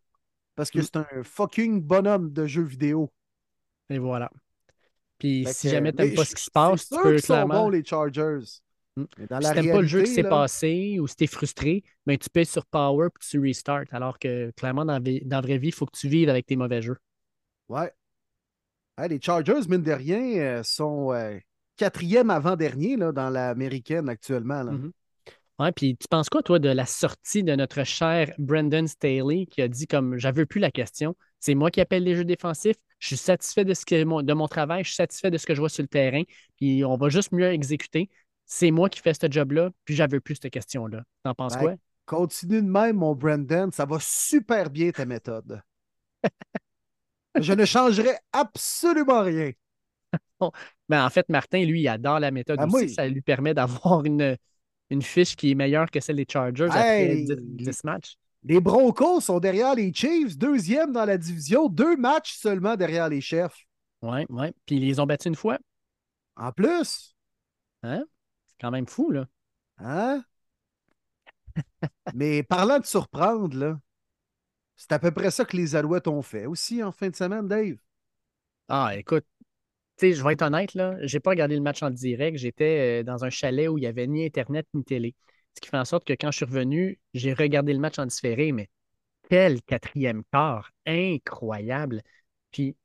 Parce 0.56 0.70
que 0.70 0.80
Mm. 0.80 0.84
c'est 0.84 0.98
un 0.98 1.24
fucking 1.24 1.82
bonhomme 1.82 2.32
de 2.32 2.46
jeu 2.46 2.62
vidéo. 2.62 3.12
Et 3.90 4.00
voilà. 4.00 4.32
Puis 5.22 5.46
si 5.48 5.70
jamais 5.70 5.94
tu 5.94 5.98
mais 5.98 6.06
n'aimes 6.06 6.16
pas 6.16 6.26
ce 6.26 6.36
qui 6.36 6.44
se 6.44 6.52
passe, 6.52 6.90
tu 6.90 7.00
peux 7.00 7.14
qu'ils 7.14 7.22
sont 7.22 7.28
clairement. 7.34 7.54
bons, 7.54 7.70
les 7.70 7.84
Chargers. 7.86 8.40
Mm. 8.98 9.04
Mais 9.18 9.28
dans 9.28 9.42
Si 9.42 9.44
la 9.44 9.54
t'aimes 9.54 9.70
pas 9.72 9.82
le 9.82 9.88
jeu 9.88 10.04
qui 10.04 10.12
s'est 10.12 10.24
passé 10.24 10.98
ou 11.00 11.08
si 11.08 11.16
t'es 11.16 11.28
frustré, 11.28 11.84
ben 12.06 12.18
tu 12.18 12.30
payes 12.30 12.46
sur 12.46 12.66
Power 12.66 13.10
puis 13.14 13.28
tu 13.30 13.40
restart. 13.40 13.86
Alors 13.92 14.20
que 14.20 14.52
clairement, 14.52 14.86
dans, 14.86 15.00
dans 15.00 15.38
la 15.38 15.42
vraie 15.42 15.58
vie, 15.58 15.70
il 15.70 15.74
faut 15.74 15.86
que 15.86 15.98
tu 15.98 16.08
vives 16.10 16.30
avec 16.30 16.46
tes 16.46 16.56
mauvais 16.56 16.82
jeux. 16.82 16.98
Ouais. 17.70 17.92
Hey, 18.98 19.10
les 19.10 19.22
Chargers, 19.22 19.68
mine 19.70 19.82
de 19.84 19.92
rien, 19.92 20.22
euh, 20.40 20.64
sont 20.64 21.14
euh, 21.14 21.38
quatrième 21.78 22.30
avant-dernier 22.30 22.98
dans 22.98 23.30
l'américaine 23.30 24.10
actuellement. 24.10 24.64
là. 24.64 24.72
Mhm. 24.74 24.92
Ouais, 25.60 25.72
puis 25.72 25.96
tu 25.96 26.08
penses 26.10 26.30
quoi, 26.30 26.42
toi, 26.42 26.60
de 26.60 26.70
la 26.70 26.86
sortie 26.88 27.44
de 27.44 27.56
notre 27.56 27.84
cher 27.84 28.34
Brandon 28.40 28.88
Staley 28.88 29.46
qui 29.46 29.62
a 29.62 29.68
dit 29.68 29.86
comme 29.88 30.18
j'avais 30.18 30.46
plus 30.48 30.60
la 30.60 30.72
question, 30.72 31.16
c'est 31.42 31.56
moi 31.56 31.70
qui 31.72 31.82
appelle 31.82 32.04
les 32.06 32.16
jeux 32.16 32.24
défensifs, 32.26 32.78
je 33.00 33.08
suis 33.08 33.18
satisfait 33.18 33.66
de, 33.66 33.74
ce 33.74 33.86
que, 33.86 34.06
mon- 34.06 34.22
de 34.24 34.34
mon 34.34 34.48
travail, 34.48 34.84
je 34.84 34.90
suis 34.90 34.96
satisfait 34.96 35.32
de 35.32 35.38
ce 35.38 35.46
que 35.46 35.56
je 35.56 35.60
vois 35.60 35.70
sur 35.70 35.84
le 35.84 35.90
terrain, 35.90 36.24
puis 36.58 36.86
on 36.86 36.96
va 36.96 37.10
juste 37.10 37.34
mieux 37.34 37.52
exécuter. 37.52 38.10
C'est 38.46 38.72
moi 38.72 38.90
qui 38.90 39.02
fais 39.02 39.14
ce 39.14 39.28
job-là, 39.30 39.72
puis 39.86 39.96
j'avais 39.96 40.22
plus 40.22 40.36
cette 40.42 40.54
question-là. 40.54 41.04
T'en 41.24 41.34
penses 41.34 41.56
Ben, 41.56 41.60
quoi? 41.60 41.76
Continue 42.06 42.62
de 42.62 42.68
même, 42.70 42.98
mon 42.98 43.16
Brandon. 43.16 43.70
Ça 43.74 43.86
va 43.86 43.98
super 44.00 44.70
bien 44.70 44.92
ta 44.92 45.06
méthode. 45.06 45.62
Je 47.42 47.54
ne 47.54 47.66
changerais 47.66 48.20
absolument 48.32 49.22
rien. 49.24 49.52
Mais 50.90 50.98
en 50.98 51.10
fait, 51.10 51.30
Martin, 51.30 51.64
lui, 51.66 51.82
il 51.82 51.88
adore 51.88 52.20
la 52.20 52.32
méthode 52.32 52.62
aussi. 52.64 52.86
il- 52.86 52.94
Ça 52.94 53.08
lui 53.08 53.22
permet 53.22 53.54
d'avoir 53.54 54.04
une, 54.06 54.38
une 54.90 55.02
fiche 55.02 55.36
qui 55.36 55.52
est 55.52 55.56
meilleure 55.56 55.90
que 55.92 56.00
celle 56.00 56.18
des 56.18 56.26
Chargers 56.30 56.66
après 56.66 57.16
Hey, 57.16 57.26
10, 57.26 57.36
les- 57.36 57.66
10 57.66 57.84
matchs. 57.84 58.16
Les 58.44 58.60
Broncos 58.60 59.22
sont 59.22 59.40
derrière 59.40 59.76
les 59.76 59.94
Chiefs, 59.94 60.38
deuxième 60.38 60.92
dans 60.92 61.06
la 61.06 61.18
division, 61.18 61.70
deux 61.70 61.96
matchs 61.96 62.38
seulement 62.38 62.76
derrière 62.76 63.08
les 63.10 63.22
chefs. 63.22 63.66
Oui, 64.02 64.26
oui. 64.30 64.48
Puis 64.66 64.78
ils 64.78 64.86
les 64.88 65.00
ont 65.00 65.06
battus 65.06 65.28
une 65.28 65.36
fois. 65.36 65.60
En 66.36 66.52
plus, 66.52 67.16
C'est 68.48 68.58
quand 68.60 68.72
même 68.72 68.88
fou, 68.88 69.12
là. 69.12 69.26
hein? 69.80 70.24
Mais 72.14 72.44
parlant 72.44 72.80
de 72.80 72.86
surprendre, 72.86 73.58
là, 73.58 73.80
c'est 74.76 74.92
à 74.92 75.00
peu 75.00 75.12
près 75.12 75.32
ça 75.32 75.46
que 75.46 75.58
les 75.58 75.76
Alouettes 75.76 76.08
ont 76.08 76.22
fait 76.22 76.46
aussi 76.46 76.84
en 76.84 76.92
fin 76.92 77.10
de 77.10 77.16
semaine, 77.16 77.48
Dave. 77.48 77.78
Ah, 78.68 78.94
écoute, 78.98 79.26
tu 79.98 80.08
sais, 80.08 80.14
je 80.14 80.24
vais 80.24 80.34
être 80.34 80.44
honnête, 80.44 80.74
là, 80.76 80.96
j'ai 81.04 81.20
pas 81.20 81.32
regardé 81.32 81.56
le 81.56 81.62
match 81.62 81.84
en 81.84 81.90
direct. 81.92 82.38
J'étais 82.38 83.02
euh, 83.02 83.04
dans 83.04 83.26
un 83.26 83.30
chalet 83.30 83.70
où 83.70 83.78
il 83.78 83.82
n'y 83.82 83.88
avait 83.88 84.08
ni 84.08 84.26
Internet 84.26 84.68
ni 84.74 84.84
télé. 84.84 85.16
Ce 85.56 85.62
qui 85.62 85.70
fait 85.70 85.78
en 85.78 85.86
sorte 85.86 86.06
que 86.06 86.14
quand 86.14 86.32
je 86.32 86.38
suis 86.38 86.46
revenu, 86.46 87.00
j'ai 87.14 87.34
regardé 87.34 87.74
le 87.74 87.80
match 87.80 88.00
en 88.00 88.06
différé, 88.06 88.52
mais 88.52 88.70
quel 89.30 89.62
quatrième 89.62 90.24
quart 90.32 90.72
incroyable. 90.86 92.02
Puis 92.52 92.76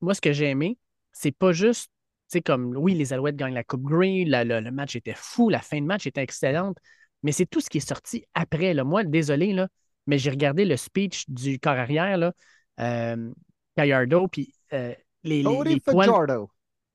moi, 0.00 0.14
ce 0.14 0.20
que 0.20 0.32
j'ai 0.32 0.46
aimé, 0.50 0.78
c'est 1.12 1.32
pas 1.32 1.52
juste, 1.52 1.90
tu 2.30 2.38
sais, 2.38 2.42
comme 2.42 2.76
oui, 2.76 2.94
les 2.94 3.12
Alouettes 3.12 3.36
gagnent 3.36 3.54
la 3.54 3.64
Coupe 3.64 3.82
Grey, 3.82 4.24
la- 4.26 4.44
le, 4.44 4.60
le 4.60 4.70
match 4.70 4.96
était 4.96 5.14
fou, 5.16 5.48
la 5.48 5.60
fin 5.60 5.80
de 5.80 5.86
match 5.86 6.06
était 6.06 6.22
excellente, 6.22 6.78
mais 7.22 7.32
c'est 7.32 7.46
tout 7.46 7.60
ce 7.60 7.70
qui 7.70 7.78
est 7.78 7.88
sorti 7.88 8.24
après. 8.34 8.74
Là. 8.74 8.84
Moi, 8.84 9.04
désolé, 9.04 9.52
là, 9.52 9.68
mais 10.06 10.18
j'ai 10.18 10.30
regardé 10.30 10.64
le 10.64 10.76
speech 10.76 11.28
du 11.28 11.58
corps 11.58 11.72
arrière, 11.72 12.18
là, 12.18 12.32
euh, 12.80 13.32
Gallardo, 13.76 14.28
puis 14.28 14.54
euh, 14.72 14.94
les, 15.24 15.42
les, 15.42 15.80
Fajardo. 15.80 16.50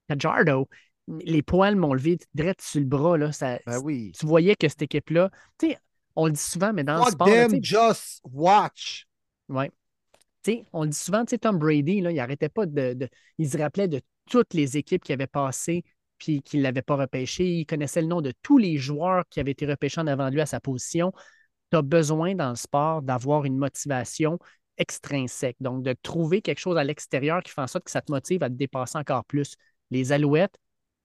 Fajardo, 0.07 0.67
les 1.07 1.41
poils 1.41 1.75
m'ont 1.75 1.93
levé 1.93 2.17
direct 2.33 2.61
sur 2.61 2.79
le 2.79 2.85
bras. 2.85 3.17
Là, 3.17 3.31
ça, 3.31 3.59
Ben 3.65 3.79
oui. 3.83 4.11
Tu 4.17 4.25
voyais 4.25 4.55
que 4.55 4.67
cette 4.67 4.81
équipe-là, 4.81 5.29
tu 5.57 5.69
sais, 5.69 5.77
on 6.15 6.25
le 6.27 6.33
dit 6.33 6.39
souvent, 6.39 6.73
mais 6.73 6.83
dans 6.83 7.03
le 7.03 7.11
sport, 7.11 7.27
là, 7.27 7.47
them, 7.47 7.51
sais, 7.51 7.59
just 7.61 8.21
watch. 8.23 9.07
Ouais. 9.49 9.71
On 10.73 10.83
le 10.83 10.89
dit 10.89 10.97
souvent, 10.97 11.23
tu 11.25 11.31
sais, 11.31 11.37
Tom 11.37 11.57
Brady, 11.57 12.01
là, 12.01 12.11
il 12.11 12.19
arrêtait 12.19 12.49
pas 12.49 12.65
de, 12.65 12.93
de- 12.93 13.09
Il 13.37 13.49
se 13.49 13.57
rappelait 13.57 13.87
de 13.87 14.01
toutes 14.29 14.53
les 14.53 14.77
équipes 14.77 15.03
qui 15.03 15.13
avaient 15.13 15.27
passé 15.27 15.83
puis 16.17 16.41
qui 16.41 16.57
ne 16.57 16.63
l'avaient 16.63 16.81
pas 16.81 16.95
repêché. 16.95 17.45
Il 17.45 17.65
connaissait 17.65 18.01
le 18.01 18.07
nom 18.07 18.21
de 18.21 18.33
tous 18.41 18.57
les 18.57 18.77
joueurs 18.77 19.23
qui 19.29 19.39
avaient 19.39 19.51
été 19.51 19.65
repêchés 19.65 20.01
en 20.01 20.07
avant 20.07 20.29
de 20.29 20.33
lui 20.35 20.41
à 20.41 20.45
sa 20.45 20.59
position. 20.59 21.11
Tu 21.71 21.77
as 21.77 21.81
besoin 21.81 22.35
dans 22.35 22.49
le 22.49 22.55
sport 22.55 23.01
d'avoir 23.01 23.45
une 23.45 23.57
motivation 23.57 24.37
extrinsèque. 24.77 25.57
Donc, 25.59 25.83
de 25.83 25.95
trouver 26.01 26.41
quelque 26.41 26.59
chose 26.59 26.77
à 26.77 26.83
l'extérieur 26.83 27.41
qui 27.43 27.51
fait 27.51 27.61
en 27.61 27.67
sorte 27.67 27.85
que 27.85 27.91
ça 27.91 28.01
te 28.01 28.11
motive 28.11 28.43
à 28.43 28.49
te 28.49 28.55
dépasser 28.55 28.97
encore 28.97 29.25
plus. 29.25 29.55
Les 29.89 30.11
Alouettes, 30.11 30.55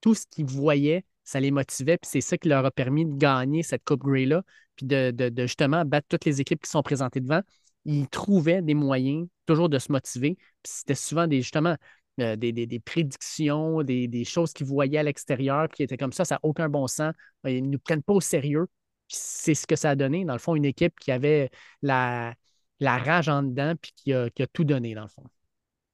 tout 0.01 0.15
ce 0.15 0.27
qu'ils 0.31 0.47
voyaient, 0.47 1.05
ça 1.25 1.41
les 1.41 1.51
motivait, 1.51 1.99
puis 1.99 2.09
c'est 2.11 2.21
ça 2.21 2.39
qui 2.39 2.49
leur 2.49 2.65
a 2.65 2.71
permis 2.71 3.05
de 3.05 3.17
gagner 3.17 3.63
cette 3.63 3.85
Coupe 3.85 4.03
Grey-là, 4.03 4.43
puis 4.77 4.87
de, 4.87 5.11
de- 5.11 5.43
justement 5.43 5.85
battre 5.85 6.07
toutes 6.09 6.25
les 6.25 6.41
équipes 6.41 6.63
qui 6.63 6.71
sont 6.71 6.83
présentées 6.83 7.21
devant 7.21 7.43
ils 7.87 8.09
trouvaient 8.09 8.63
des 8.63 8.75
moyens 8.75 9.29
toujours 9.47 9.69
de 9.69 9.79
se 9.79 9.91
motiver. 9.91 10.37
Puis 10.63 10.73
c'était 10.75 10.95
souvent 10.95 11.27
des, 11.27 11.41
justement 11.41 11.77
euh, 12.21 12.37
des, 12.37 12.81
prédictions, 12.85 13.83
des, 13.83 14.25
choses 14.25 14.53
qu'ils 14.53 14.67
voyaient 14.67 14.99
à 14.99 15.03
l'extérieur, 15.05 15.69
puis 15.69 15.77
qui 15.77 15.83
étaient 15.85 15.97
comme 15.97 16.13
ça, 16.13 16.25
ça 16.25 16.35
n'a 16.35 16.41
aucun 16.43 16.69
bon 16.69 16.87
sens. 16.89 17.15
Euh, 17.47 17.51
Ils 17.51 17.63
ne 17.63 17.69
nous 17.69 17.79
prennent 17.79 18.03
pas 18.03 18.13
au 18.13 18.21
sérieux. 18.21 18.67
C'est 19.09 19.55
ce 19.55 19.67
que 19.67 19.77
ça 19.77 19.91
a 19.91 19.95
donné, 19.95 20.25
dans 20.25 20.33
le 20.33 20.41
fond, 20.41 20.57
une 20.57 20.65
équipe 20.65 20.99
qui 20.99 21.13
avait 21.13 21.51
la, 21.81 22.35
rage 22.81 23.29
en 23.29 23.45
dedans, 23.45 23.75
puis 23.81 23.93
qui 23.95 24.13
a, 24.13 24.29
tout 24.53 24.65
donné, 24.65 24.95
dans 24.95 25.03
le 25.03 25.09
fond. 25.09 25.23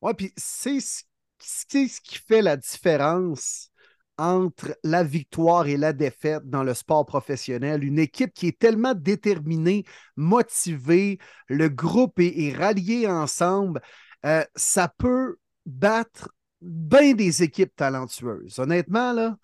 Ouais, 0.00 0.14
puis 0.14 0.32
c'est 0.36 0.80
ce, 0.80 1.02
c'est 1.38 1.88
ce 1.88 2.00
qui 2.00 2.16
fait 2.16 2.40
la 2.40 2.56
différence 2.56 3.70
entre 4.18 4.76
la 4.84 5.02
victoire 5.02 5.66
et 5.66 5.76
la 5.76 5.92
défaite 5.92 6.48
dans 6.48 6.62
le 6.62 6.74
sport 6.74 7.06
professionnel. 7.06 7.84
Une 7.84 7.98
équipe 7.98 8.32
qui 8.34 8.48
est 8.48 8.58
tellement 8.58 8.94
déterminée, 8.94 9.84
motivée, 10.16 11.18
le 11.48 11.68
groupe 11.68 12.18
est, 12.18 12.54
rallié 12.56 13.08
ensemble, 13.08 13.80
euh, 14.24 14.44
ça 14.54 14.88
peut 14.88 15.36
battre 15.66 16.28
bien 16.60 17.14
des 17.14 17.42
équipes 17.42 17.74
talentueuses. 17.74 18.58
Honnêtement, 18.58 19.12
là. 19.12 19.36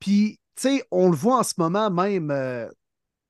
Puis, 0.00 0.40
tu 0.56 0.62
sais, 0.62 0.84
on 0.90 1.10
le 1.10 1.16
voit 1.16 1.38
en 1.38 1.42
ce 1.42 1.54
moment 1.58 1.90
même 1.90 2.30
euh, 2.30 2.68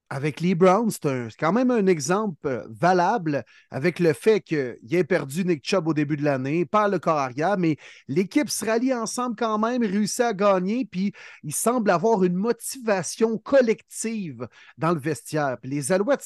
avec 0.08 0.40
les 0.40 0.54
Browns, 0.54 0.90
c'est 0.90 1.36
quand 1.38 1.52
même 1.52 1.70
un 1.70 1.86
exemple 1.86 2.46
euh, 2.46 2.66
valable 2.70 3.44
avec 3.70 3.98
le 3.98 4.12
fait 4.12 4.40
qu'il 4.40 4.76
ait 4.92 5.04
perdu 5.04 5.44
Nick 5.44 5.66
Chubb 5.66 5.88
au 5.88 5.94
début 5.94 6.16
de 6.16 6.22
l'année, 6.22 6.64
par 6.64 6.88
le 6.88 6.98
corps 6.98 7.18
arrière, 7.18 7.58
mais 7.58 7.76
l'équipe 8.06 8.48
se 8.48 8.64
rallie 8.64 8.94
ensemble 8.94 9.34
quand 9.36 9.58
même, 9.58 9.82
réussit 9.82 10.20
à 10.20 10.32
gagner, 10.32 10.84
puis 10.84 11.12
il 11.42 11.52
semble 11.52 11.90
avoir 11.90 12.22
une 12.22 12.36
motivation 12.36 13.36
collective 13.38 14.46
dans 14.78 14.92
le 14.92 15.00
vestiaire. 15.00 15.56
Les 15.64 15.90
Alouettes, 15.90 16.24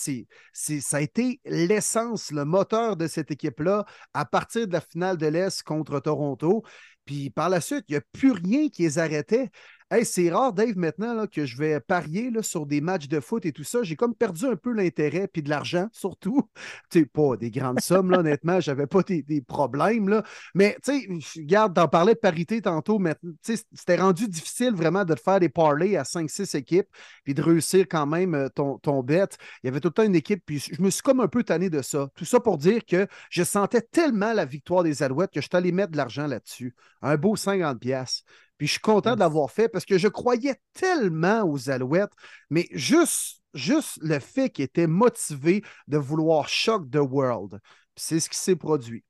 ça 0.52 0.96
a 0.96 1.00
été 1.00 1.40
l'essence, 1.46 2.32
le 2.32 2.44
moteur 2.44 2.96
de 2.96 3.06
cette 3.06 3.30
équipe-là 3.30 3.86
à 4.12 4.24
partir 4.26 4.68
de 4.68 4.72
la 4.74 4.80
finale 4.80 5.16
de 5.16 5.26
l'Est 5.26 5.62
contre 5.62 6.00
Toronto. 6.00 6.62
Puis 7.06 7.30
par 7.30 7.48
la 7.48 7.60
suite, 7.60 7.84
il 7.88 7.92
n'y 7.92 7.98
a 7.98 8.02
plus 8.12 8.32
rien 8.32 8.68
qui 8.68 8.82
les 8.82 8.98
arrêtait. 8.98 9.50
C'est 10.04 10.30
rare, 10.30 10.52
Dave, 10.52 10.76
maintenant 10.76 11.26
que 11.26 11.44
je 11.44 11.56
vais 11.56 11.80
parier 11.80 12.30
sur 12.42 12.64
des 12.64 12.80
matchs 12.80 13.08
de 13.08 13.18
foot 13.18 13.44
et 13.44 13.50
tout 13.50 13.64
ça. 13.64 13.82
J'ai 13.82 13.96
comme 13.96 14.14
perdu 14.14 14.46
un 14.46 14.54
peu 14.54 14.72
l'intérêt, 14.72 15.26
puis 15.26 15.42
de 15.42 15.50
l'argent 15.50 15.88
surtout. 15.92 16.48
Sais, 16.92 17.06
pas 17.06 17.36
des 17.36 17.50
grandes 17.50 17.80
sommes, 17.80 18.10
là, 18.10 18.20
honnêtement. 18.20 18.60
J'avais 18.60 18.86
pas 18.86 19.02
des, 19.02 19.42
problèmes. 19.46 20.08
Là. 20.08 20.22
Mais, 20.54 20.76
regarde, 21.36 21.74
t'en 21.74 21.88
parlais 21.88 22.14
de 22.14 22.20
parité 22.20 22.62
tantôt, 22.62 23.00
mais 23.00 23.16
c'était 23.42 23.96
rendu 23.96 24.28
difficile 24.28 24.74
vraiment 24.74 25.04
de 25.04 25.16
faire 25.16 25.40
des 25.40 25.48
parlays 25.48 25.96
à 25.96 26.04
5-6 26.04 26.56
équipes, 26.56 26.88
puis 27.24 27.34
de 27.34 27.42
réussir 27.42 27.86
quand 27.90 28.06
même 28.06 28.34
euh, 28.34 28.48
ton, 28.48 28.78
ton 28.78 29.02
bet. 29.02 29.28
Il 29.62 29.66
y 29.66 29.68
avait 29.68 29.80
tout 29.80 29.88
le 29.88 29.94
temps 29.94 30.04
une 30.04 30.14
équipe, 30.14 30.44
puis 30.46 30.60
je 30.60 30.80
me 30.80 30.90
suis 30.90 31.02
comme 31.02 31.20
un 31.20 31.28
peu 31.28 31.42
tanné 31.42 31.68
de 31.68 31.82
ça. 31.82 32.08
Tout 32.14 32.24
ça 32.24 32.38
pour 32.38 32.58
dire 32.58 32.84
que 32.84 33.08
je 33.28 33.42
sentais 33.42 33.82
tellement 33.82 34.32
la 34.32 34.44
victoire 34.44 34.84
des 34.84 35.02
Alouettes 35.02 35.32
que 35.32 35.40
je 35.40 35.46
suis 35.46 35.56
allé 35.56 35.72
mettre 35.72 35.90
de 35.92 35.96
l'argent 35.96 36.28
là-dessus. 36.28 36.76
Un 37.02 37.16
beau 37.16 37.34
50$. 37.34 38.22
Puis 38.60 38.68
je 38.68 38.72
suis 38.74 38.80
content 38.80 39.16
de 39.16 39.20
l'avoir 39.20 39.50
fait 39.50 39.70
parce 39.70 39.86
que 39.86 39.98
je 39.98 40.08
croyais 40.08 40.56
tellement 40.74 41.44
aux 41.44 41.70
Alouettes, 41.70 42.12
mais 42.50 42.68
juste, 42.72 43.42
juste 43.54 43.98
le 44.02 44.18
fait 44.20 44.50
qu'ils 44.50 44.66
étaient 44.66 44.86
motivés 44.86 45.64
de 45.88 45.96
vouloir 45.98 46.48
shock 46.48 46.90
the 46.90 46.98
world. 46.98 47.58
C'est 47.96 48.20
ce 48.20 48.28
qui 48.30 48.38
s'est 48.38 48.56
produit. 48.56 49.02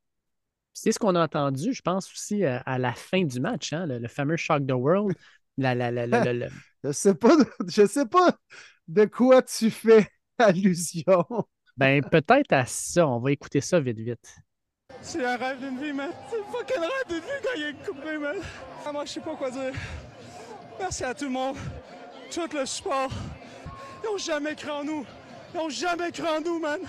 C'est 0.73 0.92
ce 0.92 0.99
qu'on 1.00 1.14
a 1.16 1.25
entendu, 1.25 1.75
je 1.75 1.83
pense, 1.83 2.11
aussi 2.12 2.45
à, 2.45 2.59
à 2.59 2.78
la 2.78 2.95
fin 2.95 3.25
du 3.25 3.40
match, 3.40 3.73
hein, 3.73 3.87
le, 3.87 3.99
le 3.99 4.09
fameux 4.09 4.37
Shock 4.37 4.66
the 4.66 4.73
World. 4.73 5.16
La, 5.59 5.75
la, 5.75 5.90
la, 5.90 6.07
la- 6.07 6.25
la- 6.25 6.33
la- 6.33 6.49
Je 6.85 6.92
sais 6.92 7.14
pas, 7.14 7.37
je 7.69 7.85
sais 7.87 8.07
pas 8.07 8.38
de 8.88 9.04
quoi 9.04 9.42
tu 9.42 9.71
fais 9.71 10.09
allusion. 10.38 11.26
Ben, 11.76 12.02
peut-être 12.02 12.52
à 12.52 12.66
ça. 12.66 13.07
On 13.07 13.19
va 13.21 13.33
écouter 13.33 13.61
ça 13.61 13.80
vite, 13.80 13.99
vite. 13.99 14.37
C'est 15.02 15.25
un 15.25 15.37
rêve 15.37 15.59
d'une 15.59 15.78
vie, 15.78 15.92
man. 15.92 16.11
C'est 16.30 16.37
fucking 16.56 16.80
rêve 16.80 17.09
d'une 17.09 17.18
vie 17.18 17.40
quand 17.42 17.56
il 17.56 17.75
coupe 17.85 18.04
de 18.04 18.18
man. 18.18 18.37
Ah, 18.87 18.92
moi, 18.92 19.04
je 19.04 19.12
sais 19.12 19.20
pas 19.20 19.35
quoi 19.35 19.50
dire. 19.50 19.73
Merci 20.78 21.04
à 21.04 21.14
tout 21.14 21.25
le 21.25 21.30
monde, 21.30 21.56
tout 22.32 22.49
le 22.52 22.64
support. 22.66 23.11
Ils 24.02 24.09
ont 24.09 24.18
jamais 24.18 24.54
cru 24.54 24.70
en 24.70 24.85
nous. 24.85 25.04
Ils 25.54 25.61
ont 25.61 25.68
jamais 25.68 26.11
cru 26.11 26.26
en 26.26 26.40
nous, 26.40 26.59
man. 26.59 26.80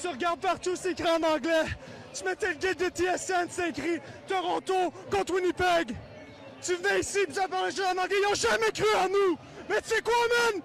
Tu 0.00 0.08
regardes 0.08 0.40
partout, 0.40 0.74
c'est 0.74 0.92
écrit 0.92 1.08
en 1.08 1.22
anglais. 1.22 1.66
Tu 2.14 2.24
mettais 2.24 2.48
le 2.48 2.54
guide 2.54 2.78
de 2.78 2.88
TSN, 2.88 3.46
c'est 3.50 3.70
écrit 3.70 4.00
Toronto 4.26 4.92
contre 5.10 5.34
Winnipeg. 5.34 5.94
Tu 6.62 6.74
venais 6.74 7.00
ici, 7.00 7.20
puis 7.26 7.48
parlait 7.48 7.70
juste 7.70 7.86
en 7.86 7.98
anglais. 8.02 8.16
Ils 8.20 8.26
ont 8.26 8.34
jamais 8.34 8.72
cru 8.72 8.86
en 8.96 9.08
nous. 9.08 9.38
Mais 9.68 9.80
tu 9.82 9.94
sais 9.94 10.02
quoi, 10.02 10.14
man? 10.14 10.62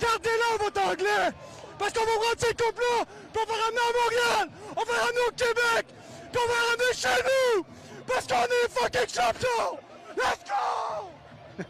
Gardez-le, 0.00 0.64
votre 0.64 0.82
anglais. 0.82 1.30
Parce 1.78 1.92
qu'on 1.92 2.04
va 2.04 2.12
prendre 2.12 2.38
ces 2.38 2.54
coupes-là, 2.54 3.04
on 3.34 3.44
va 3.46 3.54
ramener 3.64 3.80
à 3.80 3.92
Montréal. 4.02 4.48
On 4.76 4.84
va 4.84 4.92
ramener 4.92 5.20
au 5.28 5.32
Québec. 5.32 5.86
Puis 6.32 6.40
on 6.42 6.48
va 6.48 6.54
ramener 6.70 6.94
chez 6.94 7.22
nous. 7.24 7.64
Parce 8.06 8.26
qu'on 8.26 8.44
est 8.44 8.68
fucking 8.70 9.08
champions. 9.08 9.78
Let's 10.16 10.44
go! 10.44 11.10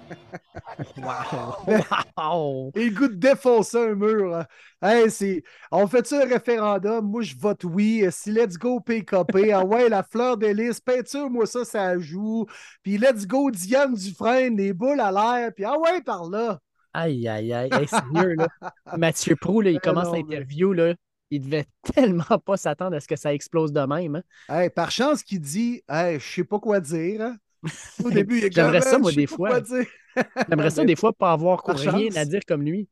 Wow! 2.16 2.70
Et 2.74 2.88
le 2.88 2.94
goût 2.94 3.08
de 3.08 3.14
défoncer 3.14 3.78
un 3.78 3.94
mur. 3.94 4.36
hein. 4.36 4.46
Hey, 4.82 5.10
c'est... 5.10 5.42
On 5.70 5.86
fait-tu 5.86 6.14
un 6.14 6.26
référendum? 6.26 7.04
Moi, 7.10 7.22
je 7.22 7.34
vote 7.36 7.64
oui. 7.64 8.04
Si 8.10 8.30
let's 8.30 8.56
go 8.56 8.80
PKP. 8.80 9.50
Ah 9.52 9.64
ouais, 9.64 9.88
la 9.88 10.02
fleur 10.02 10.36
de 10.36 10.46
lys. 10.46 10.80
Peinture-moi 10.80 11.46
ça, 11.46 11.64
ça 11.64 11.98
joue. 11.98 12.46
Puis 12.82 12.98
let's 12.98 13.26
go 13.26 13.50
Diane 13.50 13.94
Dufresne, 13.94 14.56
les 14.56 14.72
boules 14.72 15.00
à 15.00 15.10
l'air. 15.10 15.50
Puis 15.54 15.64
ah 15.64 15.78
ouais, 15.78 16.00
par 16.02 16.28
là. 16.30 16.58
Aïe, 16.92 17.28
aïe, 17.28 17.52
aïe. 17.52 17.70
Hey, 17.72 17.86
sérieux, 17.88 18.34
là. 18.34 18.48
Mathieu 18.96 19.36
Prou, 19.36 19.60
là, 19.60 19.70
il 19.70 19.76
Eh 19.76 19.80
commence 19.80 20.10
l'interview, 20.12 20.72
là. 20.72 20.94
Il 21.30 21.42
devait 21.42 21.66
tellement 21.94 22.38
pas 22.44 22.56
s'attendre 22.56 22.96
à 22.96 23.00
ce 23.00 23.08
que 23.08 23.16
ça 23.16 23.32
explose 23.32 23.72
de 23.72 23.80
même. 23.80 24.16
hein. 24.48 24.62
Hey, 24.62 24.70
par 24.70 24.90
chance 24.90 25.22
qu'il 25.22 25.40
dit 25.40 25.82
Hey, 25.88 26.18
je 26.18 26.24
sais 26.34 26.44
pas 26.44 26.58
quoi 26.58 26.80
dire. 26.80 27.22
hein. 27.22 27.36
Au 28.04 28.10
début, 28.10 28.38
il 28.40 28.52
J'aimerais 28.52 28.80
ça, 28.80 28.98
moi, 28.98 29.12
des 29.12 29.26
fois. 29.26 29.60
quoi. 29.60 29.78
J'aimerais 30.48 30.70
ça, 30.70 30.84
des 30.84 30.96
fois, 30.96 31.12
pas 31.12 31.32
avoir 31.32 31.62
par 31.62 31.76
rien 31.78 32.08
chance. 32.08 32.16
à 32.16 32.24
dire 32.24 32.40
comme 32.46 32.62
lui. 32.62 32.88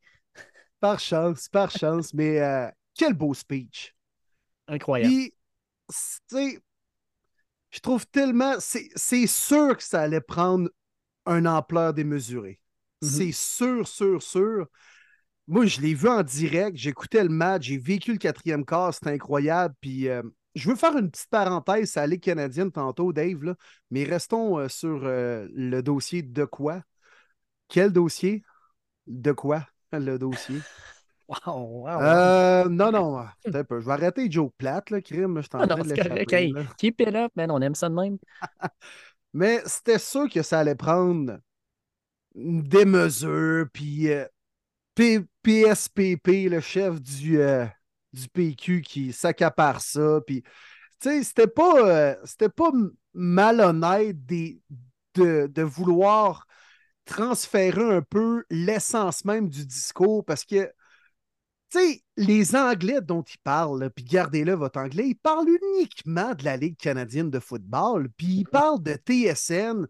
Par 0.79 0.99
chance, 0.99 1.49
par 1.49 1.71
chance. 1.71 2.13
Mais 2.13 2.39
euh, 2.39 2.67
quel 2.95 3.13
beau 3.13 3.33
speech. 3.33 3.93
Incroyable. 4.67 5.11
Puis, 5.13 5.33
tu 5.89 5.95
sais, 6.27 6.59
je 7.71 7.79
trouve 7.79 8.05
tellement. 8.07 8.53
C'est 8.59 9.27
sûr 9.27 9.75
que 9.75 9.83
ça 9.83 10.01
allait 10.01 10.21
prendre 10.21 10.69
une 11.25 11.47
ampleur 11.47 11.93
démesurée. 11.93 12.59
Mhm. 13.01 13.09
C'est 13.09 13.31
sûr, 13.31 13.87
sûr, 13.87 14.21
sûr. 14.21 14.67
Moi, 15.49 15.65
je 15.65 15.81
l'ai 15.81 15.95
vu 15.95 16.07
en 16.07 16.21
direct, 16.21 16.77
j'écoutais 16.77 17.23
le 17.23 17.29
match, 17.29 17.63
j'ai 17.63 17.79
vécu 17.79 18.11
le 18.11 18.19
quatrième 18.19 18.63
quart, 18.63 18.93
c'était 18.93 19.09
incroyable. 19.09 19.73
Puis 19.81 20.07
euh, 20.07 20.21
je 20.53 20.69
veux 20.69 20.75
faire 20.75 20.95
une 20.95 21.09
petite 21.09 21.29
parenthèse 21.31 21.97
à 21.97 22.01
la 22.01 22.07
Ligue 22.07 22.21
canadienne 22.21 22.71
tantôt, 22.71 23.11
Dave, 23.11 23.43
là, 23.43 23.55
mais 23.89 24.03
restons 24.03 24.59
euh, 24.59 24.67
sur 24.67 25.01
euh, 25.05 25.47
le 25.55 25.81
dossier 25.81 26.21
de 26.21 26.45
quoi? 26.45 26.83
Quel 27.67 27.91
dossier? 27.91 28.43
De 29.07 29.31
quoi, 29.31 29.65
le 29.91 30.19
dossier? 30.19 30.59
Wow, 31.45 31.83
wow. 31.83 32.01
Euh, 32.01 32.67
non, 32.69 32.91
non, 32.91 33.19
un 33.19 33.63
peu. 33.63 33.79
Je 33.79 33.85
vais 33.85 33.91
arrêter 33.91 34.31
Joe 34.31 34.49
Platt, 34.57 34.89
là, 34.89 34.99
crime. 34.99 35.35
là, 35.35 35.41
Je 35.41 35.47
suis 35.47 35.55
en 35.55 35.59
Ah 35.61 35.67
train 35.67 35.83
de 35.83 35.93
correct. 35.93 36.33
Hey, 36.33 36.51
keep 36.79 36.99
it 37.01 37.13
up, 37.13 37.31
man. 37.35 37.51
On 37.51 37.61
aime 37.61 37.75
ça 37.75 37.87
de 37.87 37.93
même. 37.93 38.17
Mais 39.33 39.61
c'était 39.67 39.99
sûr 39.99 40.27
que 40.27 40.41
ça 40.41 40.57
allait 40.57 40.73
prendre 40.73 41.37
des 42.33 42.85
mesures, 42.85 43.67
puis 43.71 44.09
PSPP, 45.43 46.49
le 46.49 46.59
chef 46.59 47.01
du, 47.01 47.39
euh, 47.39 47.65
du 48.13 48.27
PQ 48.29 48.81
qui 48.81 49.13
s'accapare 49.13 49.81
ça, 49.81 50.19
puis 50.25 50.43
tu 51.01 51.09
sais, 51.09 51.23
c'était 51.23 51.47
pas, 51.47 51.87
euh, 51.87 52.15
pas 52.55 52.71
malhonnête 53.13 54.17
de, 54.25 55.47
de 55.47 55.61
vouloir 55.61 56.45
transférer 57.05 57.95
un 57.95 58.01
peu 58.01 58.43
l'essence 58.49 59.25
même 59.25 59.49
du 59.49 59.65
discours 59.65 60.23
parce 60.23 60.45
que, 60.45 60.71
tu 61.71 61.79
sais, 61.79 62.03
les 62.17 62.55
Anglais 62.55 63.01
dont 63.01 63.21
ils 63.23 63.39
parlent, 63.43 63.89
puis 63.95 64.03
gardez-le 64.03 64.53
votre 64.53 64.79
anglais, 64.79 65.09
ils 65.09 65.15
parlent 65.15 65.47
uniquement 65.77 66.33
de 66.33 66.43
la 66.43 66.57
Ligue 66.57 66.77
canadienne 66.77 67.29
de 67.29 67.39
football, 67.39 68.09
puis 68.17 68.39
ils 68.39 68.45
parlent 68.45 68.83
de 68.83 68.93
TSN 68.93 69.87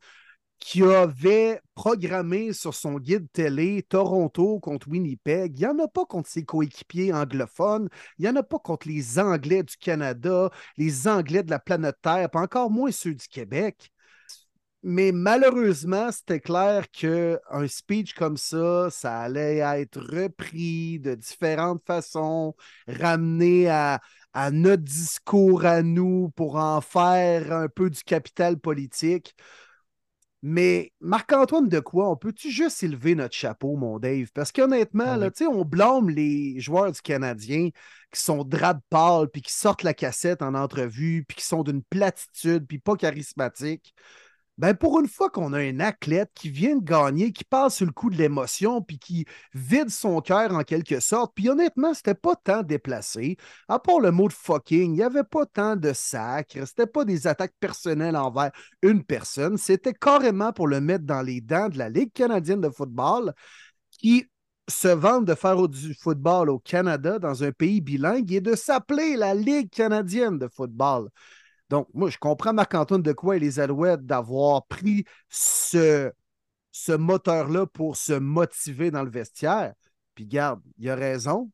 qui 0.59 0.83
avait 0.83 1.61
programmé 1.75 2.53
sur 2.53 2.73
son 2.73 2.99
guide 2.99 3.27
télé 3.31 3.83
Toronto 3.87 4.59
contre 4.59 4.89
Winnipeg. 4.89 5.57
Il 5.57 5.61
n'y 5.61 5.67
en 5.67 5.79
a 5.79 5.87
pas 5.87 6.05
contre 6.05 6.29
ses 6.29 6.43
coéquipiers 6.43 7.13
anglophones, 7.13 7.89
il 8.17 8.23
n'y 8.23 8.29
en 8.29 8.35
a 8.35 8.43
pas 8.43 8.59
contre 8.59 8.87
les 8.87 9.19
Anglais 9.19 9.63
du 9.63 9.77
Canada, 9.77 10.49
les 10.77 11.07
Anglais 11.07 11.43
de 11.43 11.49
la 11.51 11.59
planète 11.59 11.97
Terre, 12.01 12.29
pas 12.29 12.41
encore 12.41 12.69
moins 12.71 12.91
ceux 12.91 13.13
du 13.15 13.27
Québec. 13.27 13.91
Mais 14.81 15.11
malheureusement, 15.11 16.09
c'était 16.11 16.39
clair 16.39 16.89
qu'un 16.91 17.67
speech 17.67 18.13
comme 18.13 18.37
ça, 18.37 18.89
ça 18.89 19.19
allait 19.19 19.57
être 19.57 19.99
repris 19.99 20.99
de 20.99 21.15
différentes 21.15 21.83
façons, 21.85 22.55
ramené 22.87 23.67
à, 23.69 23.99
à 24.33 24.51
notre 24.51 24.83
discours 24.83 25.65
à 25.65 25.81
nous 25.81 26.29
pour 26.35 26.55
en 26.55 26.79
faire 26.79 27.51
un 27.51 27.67
peu 27.67 27.89
du 27.89 28.03
capital 28.03 28.57
politique. 28.57 29.35
Mais 30.41 30.93
Marc-Antoine 31.01 31.67
de 31.67 31.79
quoi, 31.81 32.09
on 32.09 32.15
peut-tu 32.15 32.49
juste 32.49 32.81
élever 32.81 33.13
notre 33.13 33.35
chapeau, 33.35 33.75
mon 33.75 33.99
Dave? 33.99 34.29
Parce 34.33 34.51
qu'honnêtement, 34.53 35.15
oui. 35.15 35.19
là, 35.19 35.49
on 35.49 35.65
blâme 35.65 36.09
les 36.09 36.59
joueurs 36.61 36.91
du 36.91 37.01
Canadien 37.01 37.69
qui 38.11 38.21
sont 38.21 38.43
drap 38.43 38.79
pâle, 38.89 39.29
puis 39.29 39.41
qui 39.41 39.53
sortent 39.53 39.83
la 39.83 39.93
cassette 39.93 40.41
en 40.41 40.55
entrevue, 40.55 41.25
puis 41.27 41.37
qui 41.37 41.45
sont 41.45 41.63
d'une 41.63 41.83
platitude, 41.83 42.65
puis 42.65 42.79
pas 42.79 42.95
charismatiques. 42.95 43.93
Ben 44.59 44.73
pour 44.75 44.99
une 44.99 45.07
fois 45.07 45.29
qu'on 45.29 45.53
a 45.53 45.59
un 45.59 45.79
athlète 45.79 46.31
qui 46.35 46.49
vient 46.49 46.75
de 46.75 46.83
gagner, 46.83 47.31
qui 47.31 47.45
passe 47.45 47.77
sur 47.77 47.85
le 47.85 47.93
coup 47.93 48.09
de 48.09 48.17
l'émotion, 48.17 48.81
puis 48.81 48.99
qui 48.99 49.25
vide 49.53 49.89
son 49.89 50.19
cœur 50.19 50.53
en 50.53 50.63
quelque 50.63 50.99
sorte, 50.99 51.31
puis 51.33 51.47
honnêtement, 51.47 51.93
c'était 51.93 52.13
pas 52.13 52.35
tant 52.35 52.61
déplacé. 52.61 53.37
À 53.69 53.79
part 53.79 54.01
le 54.01 54.11
mot 54.11 54.27
de 54.27 54.33
fucking, 54.33 54.91
il 54.91 54.95
n'y 54.95 55.01
avait 55.01 55.23
pas 55.23 55.45
tant 55.45 55.77
de 55.77 55.93
sacre, 55.93 56.67
c'était 56.67 56.87
pas 56.87 57.05
des 57.05 57.25
attaques 57.25 57.55
personnelles 57.61 58.17
envers 58.17 58.51
une 58.81 59.01
personne, 59.05 59.57
c'était 59.57 59.93
carrément 59.93 60.51
pour 60.51 60.67
le 60.67 60.81
mettre 60.81 61.05
dans 61.05 61.21
les 61.21 61.39
dents 61.39 61.69
de 61.69 61.77
la 61.77 61.87
Ligue 61.87 62.11
canadienne 62.11 62.59
de 62.59 62.69
football 62.69 63.33
qui 63.91 64.25
se 64.67 64.89
vante 64.89 65.23
de 65.23 65.35
faire 65.35 65.69
du 65.69 65.93
football 65.93 66.49
au 66.49 66.59
Canada 66.59 67.17
dans 67.17 67.45
un 67.45 67.53
pays 67.53 67.79
bilingue 67.79 68.33
et 68.33 68.41
de 68.41 68.55
s'appeler 68.55 69.15
la 69.15 69.33
Ligue 69.33 69.69
canadienne 69.69 70.37
de 70.37 70.49
football. 70.49 71.09
Donc, 71.69 71.87
moi, 71.93 72.09
je 72.09 72.17
comprends 72.17 72.53
Marc-Antoine 72.53 73.01
de 73.03 73.13
quoi 73.13 73.37
et 73.37 73.39
les 73.39 73.59
Alouettes 73.59 74.05
d'avoir 74.05 74.65
pris 74.67 75.05
ce, 75.29 76.11
ce 76.71 76.91
moteur-là 76.91 77.67
pour 77.67 77.95
se 77.95 78.13
motiver 78.13 78.91
dans 78.91 79.03
le 79.03 79.11
vestiaire. 79.11 79.73
Puis, 80.15 80.25
garde, 80.25 80.61
il 80.77 80.89
a 80.89 80.95
raison. 80.95 81.51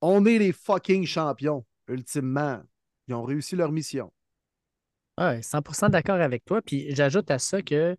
On 0.00 0.24
est 0.26 0.38
les 0.38 0.52
fucking 0.52 1.06
champions, 1.06 1.64
ultimement. 1.88 2.62
Ils 3.08 3.14
ont 3.14 3.24
réussi 3.24 3.56
leur 3.56 3.72
mission. 3.72 4.12
Ouais, 5.18 5.42
100% 5.42 5.88
d'accord 5.90 6.20
avec 6.20 6.44
toi. 6.44 6.60
Puis 6.60 6.94
j'ajoute 6.94 7.30
à 7.30 7.38
ça 7.38 7.62
que 7.62 7.96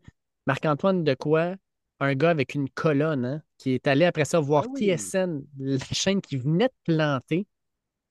Marc-Antoine 0.48 1.04
Decoy, 1.04 1.56
un 2.00 2.16
gars 2.16 2.30
avec 2.30 2.56
une 2.56 2.70
colonne, 2.70 3.26
hein, 3.26 3.42
qui 3.58 3.72
est 3.72 3.88
allé 3.88 4.06
après 4.06 4.26
ça 4.26 4.40
voir 4.40 4.66
Ah 4.66 4.70
oui. 4.74 4.82
TSN, 4.82 5.46
la 5.58 5.78
chaîne 5.92 6.22
qui 6.22 6.38
venait 6.38 6.68
de 6.68 6.94
planter, 6.94 7.48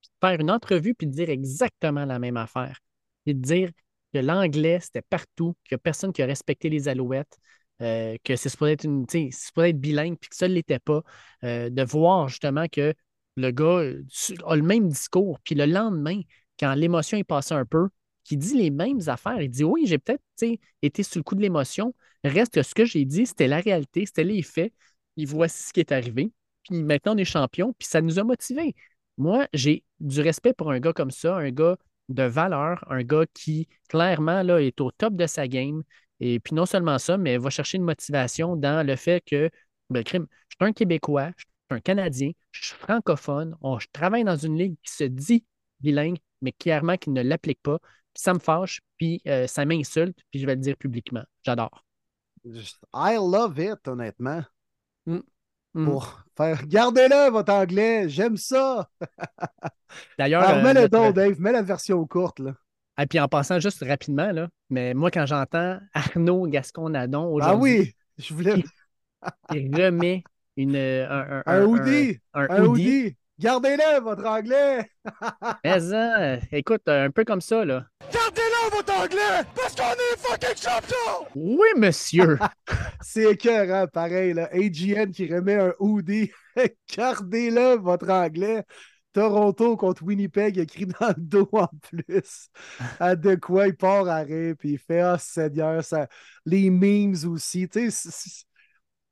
puis 0.00 0.10
de 0.10 0.26
faire 0.26 0.40
une 0.40 0.50
entrevue 0.50 0.94
puis 0.94 1.06
de 1.06 1.12
dire 1.12 1.28
exactement 1.30 2.04
la 2.06 2.18
même 2.18 2.36
affaire. 2.38 2.78
Et 3.26 3.34
de 3.34 3.40
dire 3.40 3.70
que 4.12 4.18
l'anglais, 4.18 4.78
c'était 4.80 5.02
partout, 5.02 5.54
qu'il 5.64 5.74
n'y 5.74 5.76
a 5.76 5.78
personne 5.78 6.12
qui 6.12 6.22
a 6.22 6.26
respecté 6.26 6.68
les 6.68 6.88
alouettes, 6.88 7.38
euh, 7.82 8.16
que 8.24 8.36
c'est 8.36 8.48
supposé 8.48 8.72
être 8.72 9.80
bilingue, 9.80 10.16
puis 10.18 10.30
que 10.30 10.36
ça 10.36 10.48
ne 10.48 10.54
l'était 10.54 10.78
pas. 10.78 11.02
Euh, 11.44 11.70
de 11.70 11.82
voir 11.82 12.28
justement 12.28 12.66
que 12.68 12.94
le 13.36 13.50
gars 13.50 13.64
euh, 13.64 14.04
a 14.46 14.56
le 14.56 14.62
même 14.62 14.88
discours, 14.88 15.40
puis 15.40 15.54
le 15.54 15.66
lendemain, 15.66 16.20
quand 16.58 16.74
l'émotion 16.74 17.18
est 17.18 17.24
passée 17.24 17.54
un 17.54 17.64
peu, 17.66 17.88
qui 18.24 18.36
dit 18.36 18.56
les 18.56 18.70
mêmes 18.70 19.00
affaires. 19.06 19.40
Il 19.40 19.50
dit 19.50 19.64
Oui, 19.64 19.86
j'ai 19.86 19.98
peut-être 19.98 20.22
été 20.82 21.02
sous 21.02 21.18
le 21.18 21.24
coup 21.24 21.34
de 21.34 21.42
l'émotion. 21.42 21.94
Reste 22.24 22.54
que 22.54 22.62
ce 22.62 22.74
que 22.74 22.84
j'ai 22.84 23.04
dit, 23.04 23.26
c'était 23.26 23.48
la 23.48 23.60
réalité, 23.60 24.06
c'était 24.06 24.24
les 24.24 24.42
faits. 24.42 24.72
Et 25.16 25.26
voici 25.26 25.62
ce 25.64 25.72
qui 25.72 25.80
est 25.80 25.92
arrivé. 25.92 26.32
Puis 26.62 26.82
maintenant, 26.82 27.14
on 27.14 27.18
est 27.18 27.24
champion, 27.24 27.74
puis 27.78 27.86
ça 27.86 28.00
nous 28.00 28.18
a 28.18 28.24
motivés. 28.24 28.74
Moi, 29.18 29.46
j'ai 29.52 29.84
du 30.00 30.20
respect 30.22 30.54
pour 30.54 30.70
un 30.70 30.80
gars 30.80 30.92
comme 30.92 31.10
ça, 31.10 31.36
un 31.36 31.50
gars 31.50 31.76
de 32.08 32.22
valeur, 32.24 32.84
un 32.90 33.02
gars 33.02 33.24
qui, 33.34 33.68
clairement, 33.88 34.42
là, 34.42 34.60
est 34.60 34.80
au 34.80 34.90
top 34.90 35.14
de 35.16 35.26
sa 35.26 35.48
game. 35.48 35.82
Et 36.20 36.40
puis 36.40 36.54
non 36.54 36.66
seulement 36.66 36.98
ça, 36.98 37.16
mais 37.18 37.38
va 37.38 37.50
chercher 37.50 37.78
une 37.78 37.84
motivation 37.84 38.56
dans 38.56 38.86
le 38.86 38.96
fait 38.96 39.22
que, 39.24 39.50
ben, 39.90 40.02
crime, 40.04 40.26
je 40.48 40.56
suis 40.56 40.68
un 40.70 40.72
Québécois, 40.72 41.30
je 41.36 41.42
suis 41.44 41.48
un 41.70 41.80
Canadien, 41.80 42.30
je 42.52 42.66
suis 42.66 42.74
francophone, 42.76 43.56
on- 43.60 43.78
je 43.78 43.88
travaille 43.92 44.24
dans 44.24 44.36
une 44.36 44.56
ligue 44.58 44.76
qui 44.82 44.92
se 44.92 45.04
dit 45.04 45.44
bilingue, 45.80 46.18
mais 46.40 46.52
clairement 46.52 46.96
qui 46.96 47.10
ne 47.10 47.22
l'applique 47.22 47.60
pas. 47.62 47.78
Puis 47.78 48.22
ça 48.22 48.32
me 48.34 48.38
fâche, 48.38 48.80
puis 48.96 49.20
euh, 49.26 49.46
ça 49.46 49.64
m'insulte, 49.64 50.18
puis 50.30 50.40
je 50.40 50.46
vais 50.46 50.54
le 50.54 50.60
dire 50.60 50.76
publiquement. 50.76 51.24
J'adore. 51.42 51.84
I 52.92 53.16
love 53.16 53.58
it, 53.58 53.86
honnêtement. 53.88 54.44
Mm. 55.06 55.20
Pour 55.82 56.24
faire 56.36 56.66
Gardez-le, 56.66 57.30
votre 57.30 57.52
anglais, 57.52 58.08
j'aime 58.08 58.36
ça. 58.36 58.88
D'ailleurs, 60.18 60.42
Alors, 60.42 60.58
euh, 60.58 60.62
mets 60.62 60.80
le 60.82 60.88
don, 60.88 61.10
Dave, 61.10 61.40
mets 61.40 61.52
la 61.52 61.62
version 61.62 62.04
courte. 62.06 62.40
Là. 62.40 62.54
Ah, 62.96 63.06
puis 63.06 63.18
en 63.18 63.28
passant 63.28 63.58
juste 63.60 63.84
rapidement, 63.84 64.30
là, 64.30 64.48
mais 64.70 64.94
moi, 64.94 65.10
quand 65.10 65.26
j'entends 65.26 65.78
Arnaud 65.92 66.46
Gascon-Nadon 66.46 67.24
Ah 67.24 67.54
aujourd'hui, 67.54 67.78
oui, 67.78 67.94
je 68.18 68.34
voulais. 68.34 68.64
il 69.52 69.74
remet 69.74 70.24
une, 70.56 70.76
euh, 70.76 71.06
un, 71.08 71.42
un, 71.46 71.62
Un 71.62 71.64
hoodie, 71.64 72.18
un, 72.34 72.46
un 72.48 72.64
hoodie. 72.64 73.16
Gardez-le, 73.38 74.00
votre 74.00 74.24
anglais. 74.26 74.88
Mais 75.64 75.80
ça, 75.80 76.20
euh, 76.20 76.36
écoute, 76.52 76.82
un 76.88 77.10
peu 77.10 77.24
comme 77.24 77.40
ça, 77.40 77.64
là. 77.64 77.86
Gardez-le 78.12 78.70
votre 78.76 78.94
anglais, 78.94 79.42
parce 79.56 79.74
qu'on 79.74 79.82
est 79.92 80.16
fucking 80.18 80.56
champions! 80.56 81.26
Oui, 81.34 81.66
monsieur! 81.76 82.38
C'est 83.02 83.32
écœurant, 83.32 83.86
pareil. 83.88 84.34
Là. 84.34 84.48
AGN 84.52 85.10
qui 85.10 85.32
remet 85.32 85.54
un 85.56 85.72
hoodie. 85.80 86.30
Gardez-le, 86.96 87.76
votre 87.76 88.08
anglais. 88.10 88.64
Toronto 89.12 89.76
contre 89.76 90.02
Winnipeg, 90.02 90.58
écrit 90.58 90.86
dans 90.86 91.08
le 91.08 91.14
dos 91.16 91.48
en 91.52 91.68
plus. 91.82 92.48
À 92.98 93.14
de 93.14 93.34
quoi 93.36 93.68
il 93.68 93.76
part 93.76 94.08
à 94.08 94.18
rire, 94.18 94.54
puis 94.58 94.72
il 94.72 94.78
fait 94.78 95.00
Ah, 95.00 95.18
Seigneur, 95.18 95.84
ça... 95.84 96.08
les 96.46 96.68
memes 96.70 97.14
aussi. 97.26 97.68
tu 97.68 97.90
sais, 97.90 98.10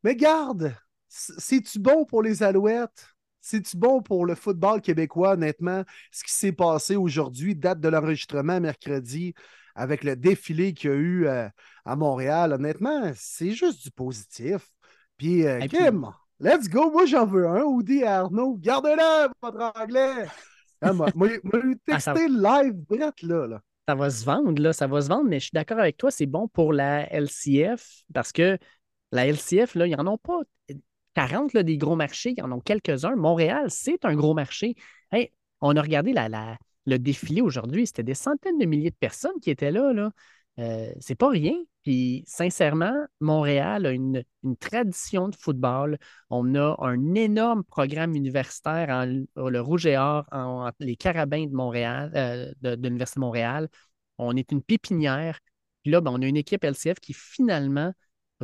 Mais 0.02 0.16
garde, 0.16 0.74
c'est- 1.08 1.35
c'est-tu 1.38 1.78
bon 1.78 2.04
pour 2.04 2.22
les 2.22 2.42
Alouettes? 2.42 3.06
C'est-tu 3.42 3.76
bon 3.76 4.00
pour 4.00 4.24
le 4.24 4.35
football 4.35 4.81
québécois, 4.81 5.33
honnêtement? 5.33 5.83
Ce 6.12 6.22
qui 6.24 6.33
s'est 6.33 6.52
passé 6.52 6.96
aujourd'hui, 6.96 7.55
date 7.55 7.81
de 7.81 7.88
l'enregistrement 7.88 8.61
mercredi, 8.61 9.35
avec 9.74 10.05
le 10.05 10.16
défilé 10.16 10.72
qu'il 10.74 10.90
y 10.90 10.92
a 10.92 10.96
eu 10.96 11.26
euh, 11.26 11.48
à 11.85 11.96
Montréal, 11.96 12.52
honnêtement, 12.52 13.11
c'est 13.16 13.50
juste 13.50 13.83
du 13.83 13.90
positif. 13.90 14.68
Puis, 15.16 15.46
euh, 15.46 15.59
puis- 15.59 15.68
Kim, 15.70 16.07
let's 16.40 16.68
go. 16.68 16.90
Moi, 16.90 17.05
j'en 17.07 17.26
veux 17.26 17.46
un. 17.48 17.62
Audi 17.62 18.05
à 18.05 18.20
Arnaud. 18.20 18.57
Gardez-le, 18.61 19.28
votre 19.42 19.72
anglais. 19.78 20.26
Ah, 20.81 20.92
moi, 20.92 21.09
moi, 21.14 21.28
lui 21.62 21.76
Ah, 21.90 22.14
live, 22.16 22.74
brette 22.88 23.22
là, 23.22 23.46
là. 23.46 23.61
ça 23.88 23.94
va 23.94 24.11
se 24.11 24.24
vendre, 24.24 24.61
là, 24.62 24.72
ça 24.72 24.87
va 24.87 25.00
se 25.00 25.09
vendre, 25.09 25.24
mais 25.28 25.38
je 25.38 25.44
suis 25.44 25.55
d'accord 25.55 25.78
avec 25.78 25.96
toi, 25.96 26.11
c'est 26.11 26.26
bon 26.26 26.48
pour 26.48 26.72
la 26.72 27.12
LCF 27.12 28.02
parce 28.12 28.33
que 28.33 28.59
la 29.12 29.26
LCF, 29.26 29.74
là, 29.74 29.87
ils 29.87 29.96
n'en 29.96 30.07
ont 30.12 30.18
pas 30.18 30.40
40 31.14 31.53
là, 31.53 31.62
des 31.62 31.79
gros 31.79 31.96
marchés, 31.96 32.35
ils 32.37 32.42
en 32.42 32.53
ont 32.53 32.61
quelques-uns. 32.61 33.16
Montréal, 33.16 33.66
c'est 33.68 34.05
un 34.05 34.14
gros 34.14 34.35
marché. 34.35 34.75
On 35.61 35.77
a 35.77 35.83
regardé 35.83 36.12
la, 36.12 36.59
le 36.87 36.98
défilé 36.98 37.40
aujourd'hui, 37.40 37.87
c'était 37.87 38.03
des 38.03 38.14
centaines 38.14 38.59
de 38.59 38.66
milliers 38.66 38.90
de 38.90 38.96
personnes 38.96 39.38
qui 39.40 39.51
étaient 39.51 39.70
là. 39.70 40.11
Euh, 40.59 40.92
c'est 41.01 41.14
pas 41.14 41.31
rien. 41.31 41.55
Puis, 41.83 42.25
sincèrement, 42.27 42.94
Montréal 43.20 43.87
a 43.87 43.90
une, 43.90 44.22
tradition 44.61 45.29
de 45.29 45.37
football. 45.37 45.98
On 46.31 46.55
a 46.55 46.77
un 46.81 47.14
énorme 47.14 47.64
programme 47.64 48.14
universitaire, 48.14 48.88
en, 48.90 49.07
le 49.48 49.61
Rouge 49.61 49.87
et 49.87 49.96
Or, 49.96 50.25
en, 50.33 50.70
les 50.81 50.96
Carabins 50.96 51.46
de 51.46 51.55
Montréal, 51.55 52.12
euh, 52.14 52.53
de, 52.61 52.75
l'Université 52.87 53.18
de 53.18 53.25
Montréal. 53.25 53.68
On 54.18 54.37
est 54.37 54.53
une 54.53 54.62
pépinière. 54.62 55.38
Puis 55.83 55.90
là, 55.90 56.01
ben, 56.01 56.12
on 56.12 56.22
a 56.22 56.27
une 56.27 56.37
équipe 56.37 56.64
LCF 56.64 57.01
qui 57.01 57.12
finalement 57.14 57.92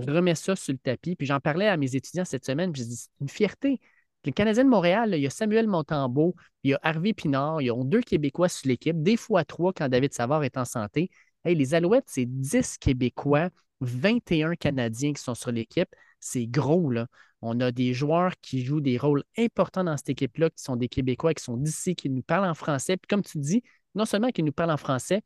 remet 0.01 0.35
ça 0.35 0.57
sur 0.57 0.73
le 0.73 0.79
tapis. 0.79 1.17
Puis 1.17 1.27
j'en 1.27 1.41
parlais 1.41 1.69
à 1.69 1.77
mes 1.77 1.95
étudiants 1.97 2.25
cette 2.25 2.45
semaine, 2.45 2.73
puis 2.73 2.83
je 2.83 2.89
dis 2.89 2.97
c'est 2.97 3.11
une 3.21 3.29
fierté. 3.29 3.81
Le 4.25 4.33
Canadien 4.33 4.65
de 4.65 4.69
Montréal, 4.69 5.15
il 5.15 5.21
y 5.21 5.27
a 5.27 5.31
Samuel 5.31 5.69
Montembeau, 5.69 6.35
il 6.65 6.73
y 6.73 6.75
a 6.75 6.81
Harvey 6.83 7.13
Pinard, 7.13 7.63
ils 7.63 7.71
ont 7.71 7.85
deux 7.85 8.01
Québécois 8.01 8.49
sur 8.49 8.69
l'équipe, 8.69 9.01
des 9.03 9.17
fois 9.17 9.45
trois 9.45 9.73
quand 9.73 9.89
David 9.89 10.13
Savard 10.13 10.43
est 10.45 10.59
en 10.59 10.65
santé 10.65 11.09
les 11.55 11.75
Alouettes, 11.75 12.05
c'est 12.07 12.27
10 12.27 12.79
Québécois, 12.79 13.51
21 13.81 14.55
Canadiens 14.55 15.13
qui 15.13 15.23
sont 15.23 15.35
sur 15.35 15.53
l'équipe. 15.53 15.89
C'est 16.21 16.47
gros, 16.47 16.91
là. 16.91 17.07
On 17.41 17.61
a 17.61 17.71
des 17.71 17.95
joueurs 17.95 18.33
qui 18.43 18.65
jouent 18.65 18.81
des 18.81 18.99
rôles 18.99 19.23
importants 19.39 19.85
dans 19.85 19.97
cette 19.97 20.09
équipe-là, 20.09 20.51
qui 20.51 20.63
sont 20.63 20.75
des 20.75 20.89
Québécois, 20.89 21.35
qui 21.35 21.45
sont 21.45 21.57
d'ici, 21.57 21.95
qui 21.95 22.11
nous 22.11 22.23
parlent 22.23 22.49
en 22.49 22.55
français. 22.55 22.97
Puis 22.97 23.07
comme 23.09 23.23
tu 23.23 23.39
dis, 23.39 23.63
non 23.95 24.05
seulement 24.05 24.31
qu'ils 24.31 24.45
nous 24.45 24.53
parlent 24.53 24.73
en 24.73 24.77
français, 24.77 25.23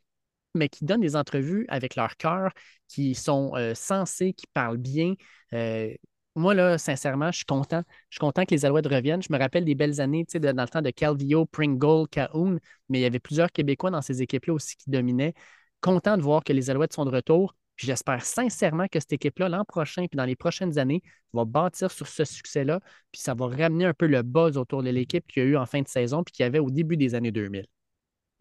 mais 0.54 0.68
qui 0.68 0.84
donnent 0.84 1.00
des 1.00 1.16
entrevues 1.16 1.66
avec 1.68 1.96
leur 1.96 2.16
cœur, 2.16 2.52
qui 2.88 3.14
sont 3.14 3.52
euh, 3.56 3.74
sensés, 3.74 4.32
qui 4.32 4.46
parlent 4.52 4.78
bien. 4.78 5.14
Euh, 5.54 5.92
moi, 6.34 6.54
là, 6.54 6.78
sincèrement, 6.78 7.30
je 7.30 7.38
suis 7.38 7.44
content. 7.44 7.82
Je 8.08 8.16
suis 8.16 8.20
content 8.20 8.44
que 8.44 8.54
les 8.54 8.64
Alouettes 8.64 8.86
reviennent. 8.86 9.22
Je 9.22 9.32
me 9.32 9.38
rappelle 9.38 9.64
des 9.64 9.74
belles 9.74 10.00
années, 10.00 10.24
tu 10.24 10.32
sais, 10.32 10.40
dans 10.40 10.62
le 10.62 10.68
temps 10.68 10.82
de 10.82 10.90
Calvio, 10.90 11.44
Pringle, 11.46 12.08
Cahoon, 12.10 12.58
mais 12.88 13.00
il 13.00 13.02
y 13.02 13.04
avait 13.04 13.18
plusieurs 13.18 13.52
Québécois 13.52 13.90
dans 13.90 14.02
ces 14.02 14.22
équipes-là 14.22 14.54
aussi 14.54 14.76
qui 14.76 14.90
dominaient 14.90 15.34
content 15.80 16.16
de 16.16 16.22
voir 16.22 16.42
que 16.44 16.52
les 16.52 16.70
Alouettes 16.70 16.94
sont 16.94 17.04
de 17.04 17.10
retour. 17.10 17.54
J'espère 17.76 18.24
sincèrement 18.24 18.86
que 18.88 19.00
cette 19.00 19.12
équipe-là, 19.12 19.48
l'an 19.48 19.64
prochain, 19.64 20.06
puis 20.06 20.16
dans 20.16 20.24
les 20.24 20.36
prochaines 20.36 20.78
années, 20.78 21.02
va 21.32 21.44
bâtir 21.44 21.90
sur 21.90 22.06
ce 22.06 22.24
succès-là, 22.24 22.80
puis 23.10 23.20
ça 23.20 23.34
va 23.34 23.46
ramener 23.48 23.86
un 23.86 23.94
peu 23.94 24.06
le 24.06 24.22
buzz 24.22 24.56
autour 24.56 24.82
de 24.82 24.90
l'équipe 24.90 25.26
qu'il 25.26 25.42
y 25.42 25.46
a 25.46 25.48
eu 25.48 25.56
en 25.56 25.66
fin 25.66 25.80
de 25.82 25.88
saison, 25.88 26.22
puis 26.22 26.32
qu'il 26.32 26.44
y 26.44 26.46
avait 26.46 26.58
au 26.60 26.70
début 26.70 26.96
des 26.96 27.14
années 27.14 27.32
2000. 27.32 27.66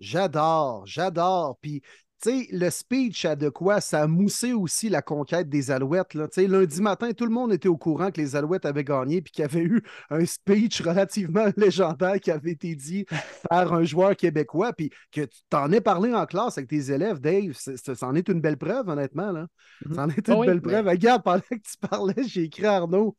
J'adore, 0.01 0.85
j'adore. 0.85 1.57
Puis 1.61 1.81
sais, 2.23 2.47
le 2.51 2.69
speech 2.69 3.25
a 3.25 3.35
de 3.35 3.49
quoi? 3.49 3.81
Ça 3.81 4.03
a 4.03 4.07
moussé 4.07 4.53
aussi 4.53 4.89
la 4.89 5.01
conquête 5.01 5.49
des 5.49 5.71
Alouettes. 5.71 6.13
Là. 6.13 6.27
Lundi 6.37 6.81
matin, 6.81 7.11
tout 7.13 7.25
le 7.25 7.31
monde 7.31 7.53
était 7.53 7.67
au 7.67 7.77
courant 7.77 8.11
que 8.11 8.21
les 8.21 8.35
Alouettes 8.35 8.65
avaient 8.65 8.83
gagné 8.83 9.21
puis 9.21 9.31
qu'il 9.31 9.41
y 9.43 9.45
avait 9.45 9.63
eu 9.63 9.81
un 10.09 10.25
speech 10.25 10.81
relativement 10.81 11.47
légendaire 11.57 12.19
qui 12.19 12.31
avait 12.31 12.51
été 12.51 12.75
dit 12.75 13.05
par 13.49 13.73
un 13.73 13.83
joueur 13.83 14.15
québécois. 14.15 14.73
Puis 14.73 14.91
que 15.11 15.21
tu 15.21 15.39
t'en 15.49 15.71
es 15.71 15.81
parlé 15.81 16.13
en 16.13 16.25
classe 16.25 16.57
avec 16.57 16.69
tes 16.69 16.91
élèves, 16.91 17.19
Dave. 17.19 17.53
Ça 17.53 18.07
en 18.07 18.15
est 18.15 18.27
une 18.29 18.41
belle 18.41 18.57
preuve, 18.57 18.87
honnêtement. 18.89 19.31
Là. 19.31 19.47
Mm-hmm. 19.85 19.95
Ça 19.95 20.03
en 20.03 20.09
est 20.09 20.27
une 20.27 20.45
belle 20.45 20.61
preuve. 20.61 20.87
Regarde, 20.87 21.23
pendant 21.25 21.39
que 21.39 21.55
tu 21.55 21.77
parlais, 21.89 22.23
j'ai 22.27 22.43
écrit 22.43 22.65
à 22.65 22.75
Arnaud. 22.77 23.15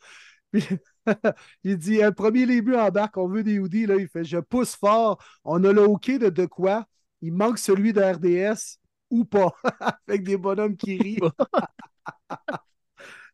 il 1.65 1.77
dit 1.79 1.99
le 1.99 2.13
premier 2.13 2.47
début 2.47 2.75
en 2.77 2.91
barque, 2.91 3.17
on 3.17 3.29
veut 3.29 3.43
des 3.43 3.59
hoodies. 3.59 3.87
Là. 3.87 3.97
Il 3.97 4.09
fait 4.09 4.25
Je 4.25 4.39
pousse 4.39 4.77
fort. 4.77 5.23
On 5.45 5.63
a 5.65 5.73
le 5.73 5.83
hockey 5.83 6.19
de 6.19 6.29
de 6.29 6.47
quoi? 6.47 6.87
Il 7.21 7.33
manque 7.33 7.59
celui 7.59 7.93
de 7.93 8.01
RDS 8.03 8.79
ou 9.11 9.25
pas, 9.25 9.53
avec 10.09 10.25
des 10.25 10.37
bonhommes 10.37 10.77
qui 10.77 10.99
rient. 10.99 11.19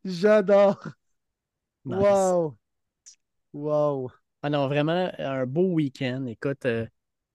J'adore. 0.04 0.94
Wow. 1.84 2.58
Wow. 3.52 4.10
Ah 4.42 4.50
non, 4.50 4.68
vraiment 4.68 5.10
un 5.18 5.46
beau 5.46 5.72
week-end. 5.72 6.26
Écoute, 6.26 6.64
euh, 6.66 6.86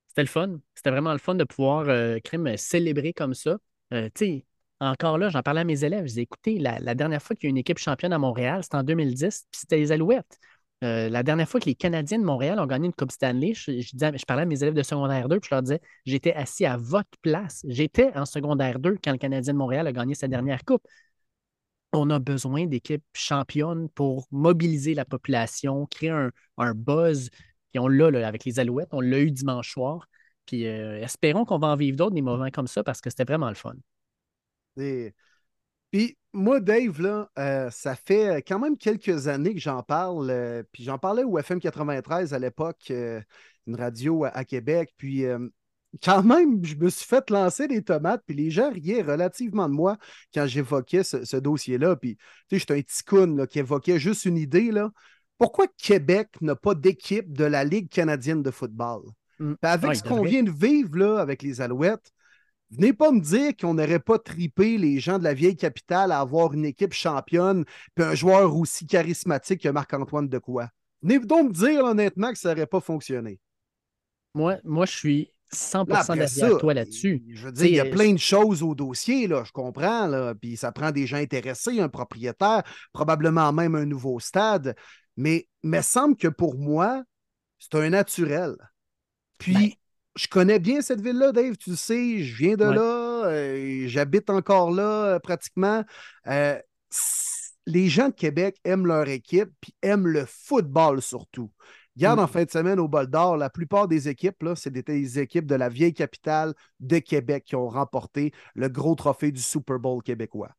c'était 0.07 0.21
le 0.23 0.27
fun. 0.27 0.59
C'était 0.75 0.91
vraiment 0.91 1.11
le 1.13 1.19
fun 1.19 1.35
de 1.35 1.43
pouvoir 1.43 1.87
euh, 1.89 2.19
célébrer 2.57 3.13
comme 3.13 3.33
ça. 3.33 3.57
Euh, 3.93 4.09
tu 4.15 4.25
sais, 4.25 4.45
encore 4.83 5.17
là, 5.17 5.29
j'en 5.29 5.41
parlais 5.41 5.61
à 5.61 5.63
mes 5.63 5.83
élèves. 5.83 6.03
Je 6.03 6.09
disais, 6.09 6.21
écoutez, 6.23 6.59
la, 6.59 6.95
dernière 6.95 7.21
fois 7.21 7.35
qu'il 7.35 7.47
y 7.47 7.49
a 7.49 7.51
une 7.51 7.57
équipe 7.57 7.77
championne 7.77 8.13
à 8.13 8.19
Montréal, 8.19 8.63
c'était 8.63 8.77
en 8.77 8.83
2010, 8.83 9.47
puis 9.51 9.59
c'était 9.59 9.77
les 9.77 9.91
Alouettes. 9.91 10.39
Euh, 10.83 11.09
la 11.09 11.23
dernière 11.23 11.47
fois 11.47 11.59
que 11.61 11.65
les 11.65 11.75
Canadiens 11.75 12.19
de 12.19 12.25
Montréal 12.25 12.59
ont 12.59 12.65
gagné 12.65 12.87
une 12.87 12.93
Coupe 12.93 13.11
Stanley, 13.11 13.53
je, 13.53 14.25
parlais 14.25 14.43
à 14.43 14.45
mes 14.45 14.61
élèves 14.61 14.73
de 14.73 14.83
secondaire 14.83 15.29
2, 15.29 15.39
puis 15.39 15.47
je 15.49 15.55
leur 15.55 15.61
disais 15.61 15.81
j'étais 16.05 16.33
assis 16.33 16.65
à 16.65 16.75
votre 16.75 17.09
place. 17.21 17.63
J'étais 17.67 18.11
en 18.17 18.25
secondaire 18.25 18.79
2 18.79 18.97
quand 19.01 19.11
le 19.13 19.17
Canadien 19.17 19.53
de 19.53 19.57
Montréal 19.57 19.87
a 19.87 19.93
gagné 19.93 20.13
sa 20.15 20.27
dernière 20.27 20.65
Coupe. 20.65 20.85
On 21.93 22.09
a 22.09 22.19
besoin 22.19 22.65
d'équipes 22.65 23.03
championnes 23.13 23.87
pour 23.89 24.27
mobiliser 24.31 24.93
la 24.95 25.05
population, 25.05 25.85
créer 25.85 26.09
un, 26.09 26.31
buzz. 26.73 27.29
Et 27.73 27.79
on 27.79 27.87
l'a 27.87 28.27
avec 28.27 28.45
les 28.45 28.59
Alouettes, 28.59 28.89
on 28.91 29.01
l'a 29.01 29.19
eu 29.19 29.31
dimanche 29.31 29.71
soir. 29.71 30.07
Puis 30.45 30.67
euh, 30.67 30.99
espérons 31.01 31.45
qu'on 31.45 31.59
va 31.59 31.67
en 31.67 31.75
vivre 31.75 31.97
d'autres, 31.97 32.15
des 32.15 32.21
moments 32.21 32.49
comme 32.51 32.67
ça, 32.67 32.83
parce 32.83 32.99
que 32.99 33.09
c'était 33.09 33.23
vraiment 33.23 33.49
le 33.49 33.55
fun. 33.55 33.75
Puis 34.75 36.17
moi, 36.33 36.59
Dave, 36.59 36.99
là, 37.01 37.29
euh, 37.37 37.69
ça 37.69 37.95
fait 37.95 38.43
quand 38.47 38.57
même 38.57 38.77
quelques 38.77 39.27
années 39.27 39.53
que 39.53 39.59
j'en 39.59 39.83
parle. 39.83 40.29
Euh, 40.31 40.63
puis 40.71 40.83
j'en 40.83 40.97
parlais 40.97 41.23
au 41.23 41.37
FM 41.37 41.59
93 41.59 42.33
à 42.33 42.39
l'époque, 42.39 42.87
euh, 42.89 43.21
une 43.67 43.75
radio 43.75 44.25
à, 44.25 44.43
Québec. 44.43 44.93
Puis 44.97 45.25
quand 46.03 46.23
même, 46.23 46.65
je 46.65 46.75
me 46.75 46.89
suis 46.89 47.05
fait 47.05 47.29
lancer 47.29 47.67
des 47.67 47.83
tomates. 47.83 48.23
Puis 48.25 48.35
les 48.35 48.49
gens 48.49 48.71
riaient 48.71 49.03
relativement 49.03 49.69
de 49.69 49.75
moi 49.75 49.97
quand 50.33 50.47
j'évoquais 50.47 51.03
ce, 51.03 51.37
dossier-là. 51.37 51.95
Puis 51.95 52.15
tu 52.15 52.23
sais, 52.49 52.59
j'étais 52.59 52.77
un 52.77 52.81
ticoun 52.81 53.47
qui 53.47 53.59
évoquait 53.59 53.99
juste 53.99 54.25
une 54.25 54.37
idée. 54.37 54.71
Là. 54.71 54.91
Pourquoi 55.37 55.67
Québec 55.77 56.29
n'a 56.41 56.55
pas 56.55 56.73
d'équipe 56.73 57.31
de 57.31 57.45
la 57.45 57.63
Ligue 57.63 57.89
canadienne 57.89 58.41
de 58.41 58.51
football? 58.51 59.03
Mmh. 59.39 59.53
avec 59.63 59.95
ce 59.95 60.03
qu'on 60.03 60.21
vient 60.21 60.43
de 60.43 60.51
vivre 60.51 60.95
là, 60.95 61.17
avec 61.17 61.41
les 61.41 61.59
Alouettes, 61.59 62.13
Venez 62.75 62.93
pas 62.93 63.11
me 63.11 63.19
dire 63.19 63.55
qu'on 63.55 63.73
n'aurait 63.73 63.99
pas 63.99 64.17
tripé 64.17 64.77
les 64.77 64.99
gens 64.99 65.19
de 65.19 65.23
la 65.23 65.33
vieille 65.33 65.55
capitale 65.55 66.11
à 66.11 66.19
avoir 66.19 66.53
une 66.53 66.65
équipe 66.65 66.93
championne 66.93 67.65
puis 67.95 68.03
un 68.03 68.15
joueur 68.15 68.55
aussi 68.55 68.87
charismatique 68.87 69.61
que 69.61 69.69
Marc-Antoine 69.69 70.27
Decoy. 70.27 70.65
Venez 71.01 71.19
donc 71.19 71.49
me 71.49 71.53
dire 71.53 71.83
honnêtement 71.83 72.31
que 72.31 72.37
ça 72.37 72.49
n'aurait 72.49 72.65
pas 72.65 72.79
fonctionné. 72.79 73.39
Moi, 74.33 74.57
moi, 74.63 74.85
je 74.85 74.97
suis 74.97 75.33
100% 75.53 76.15
derrière 76.15 76.57
toi 76.57 76.73
là-dessus. 76.73 77.23
Je 77.29 77.45
veux 77.45 77.51
dire, 77.51 77.65
il 77.65 77.75
y 77.75 77.79
a 77.79 77.85
plein 77.85 78.13
de 78.13 78.19
choses 78.19 78.63
au 78.63 78.73
dossier, 78.73 79.27
là, 79.27 79.43
je 79.45 79.51
comprends, 79.51 80.07
là, 80.07 80.33
puis 80.33 80.57
ça 80.57 80.71
prend 80.71 80.91
des 80.91 81.05
gens 81.05 81.17
intéressés, 81.17 81.79
un 81.79 81.89
propriétaire, 81.89 82.63
probablement 82.91 83.53
même 83.53 83.75
un 83.75 83.85
nouveau 83.85 84.19
stade, 84.19 84.75
mais 85.15 85.47
il 85.63 85.69
me 85.69 85.81
semble 85.81 86.15
que 86.15 86.27
pour 86.27 86.57
moi, 86.57 87.03
c'est 87.59 87.75
un 87.75 87.89
naturel. 87.89 88.55
Puis, 89.37 89.53
ben, 89.53 89.69
je 90.15 90.27
connais 90.27 90.59
bien 90.59 90.81
cette 90.81 91.01
ville-là, 91.01 91.31
Dave, 91.31 91.57
tu 91.57 91.71
le 91.71 91.75
sais, 91.75 92.19
je 92.19 92.35
viens 92.35 92.55
de 92.55 92.65
là, 92.65 93.25
euh, 93.27 93.87
j'habite 93.87 94.29
encore 94.29 94.71
là 94.71 95.05
euh, 95.05 95.19
pratiquement. 95.19 95.83
Euh, 96.27 96.59
les 97.65 97.87
gens 97.87 98.09
de 98.09 98.13
Québec 98.13 98.57
aiment 98.63 98.85
leur 98.85 99.07
équipe, 99.07 99.49
puis 99.59 99.73
aiment 99.81 100.07
le 100.07 100.25
football 100.25 101.01
surtout. 101.01 101.51
Regarde 101.95 102.19
en 102.19 102.25
mm. 102.25 102.27
fin 102.27 102.43
de 102.43 102.51
semaine 102.51 102.79
au 102.79 102.87
Bol 102.87 103.07
d'Or, 103.07 103.37
la 103.37 103.49
plupart 103.49 103.87
des 103.87 104.09
équipes, 104.09 104.43
c'est 104.55 104.71
des, 104.71 105.19
équipes 105.19 105.45
de 105.45 105.55
la 105.55 105.69
vieille 105.69 105.93
capitale 105.93 106.53
de 106.79 106.99
Québec 106.99 107.45
qui 107.45 107.55
ont 107.55 107.69
remporté 107.69 108.33
le 108.55 108.67
gros 108.67 108.95
trophée 108.95 109.31
du 109.31 109.41
Super 109.41 109.79
Bowl 109.79 110.01
québécois. 110.03 110.51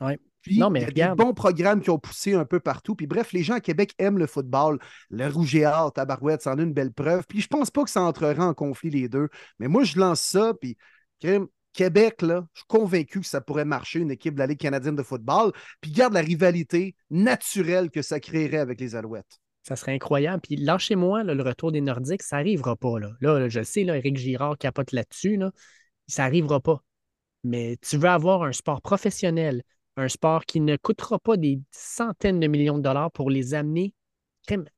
Oui 0.00 0.18
non, 0.52 0.70
mais 0.70 0.86
il 0.90 0.98
y 0.98 1.02
a 1.02 1.08
des 1.10 1.14
bons 1.14 1.34
programmes 1.34 1.80
qui 1.80 1.90
ont 1.90 1.98
poussé 1.98 2.34
un 2.34 2.44
peu 2.44 2.60
partout. 2.60 2.94
Puis 2.94 3.06
bref, 3.06 3.32
les 3.32 3.42
gens 3.42 3.54
à 3.54 3.60
Québec 3.60 3.94
aiment 3.98 4.18
le 4.18 4.26
football. 4.26 4.78
Le 5.10 5.28
Rouge 5.28 5.54
et 5.54 5.66
Or, 5.66 5.92
Tabarouette, 5.92 6.42
c'en 6.42 6.58
est 6.58 6.62
une 6.62 6.72
belle 6.72 6.92
preuve. 6.92 7.24
Puis 7.28 7.40
je 7.40 7.48
pense 7.48 7.70
pas 7.70 7.84
que 7.84 7.90
ça 7.90 8.02
entrera 8.02 8.46
en 8.46 8.54
conflit 8.54 8.90
les 8.90 9.08
deux. 9.08 9.28
Mais 9.58 9.68
moi, 9.68 9.84
je 9.84 9.98
lance 9.98 10.20
ça, 10.20 10.52
puis 10.60 10.76
Québec, 11.72 12.22
là, 12.22 12.46
je 12.52 12.60
suis 12.60 12.66
convaincu 12.68 13.20
que 13.20 13.26
ça 13.26 13.40
pourrait 13.40 13.64
marcher, 13.64 13.98
une 13.98 14.10
équipe 14.10 14.34
de 14.34 14.38
la 14.38 14.46
Ligue 14.46 14.58
canadienne 14.58 14.96
de 14.96 15.02
football. 15.02 15.52
Puis 15.80 15.90
garde 15.90 16.12
la 16.14 16.20
rivalité 16.20 16.94
naturelle 17.10 17.90
que 17.90 18.02
ça 18.02 18.20
créerait 18.20 18.58
avec 18.58 18.80
les 18.80 18.94
Alouettes. 18.94 19.40
Ça 19.62 19.76
serait 19.76 19.92
incroyable. 19.92 20.42
Puis 20.42 20.56
lâchez-moi, 20.56 21.24
le 21.24 21.42
retour 21.42 21.72
des 21.72 21.80
Nordiques, 21.80 22.22
ça 22.22 22.36
n'arrivera 22.36 22.76
pas. 22.76 22.98
Là. 22.98 23.10
là, 23.20 23.48
je 23.48 23.62
sais, 23.62 23.82
là, 23.82 23.96
Éric 23.96 24.18
Girard 24.18 24.58
capote 24.58 24.92
là-dessus. 24.92 25.36
Là. 25.36 25.50
Ça 26.06 26.24
n'arrivera 26.24 26.60
pas. 26.60 26.82
Mais 27.44 27.76
tu 27.80 27.96
veux 27.96 28.08
avoir 28.08 28.42
un 28.42 28.52
sport 28.52 28.80
professionnel, 28.80 29.62
un 29.96 30.08
sport 30.08 30.44
qui 30.44 30.60
ne 30.60 30.76
coûtera 30.76 31.18
pas 31.18 31.36
des 31.36 31.60
centaines 31.70 32.40
de 32.40 32.46
millions 32.46 32.78
de 32.78 32.82
dollars 32.82 33.10
pour 33.12 33.30
les 33.30 33.54
amener. 33.54 33.94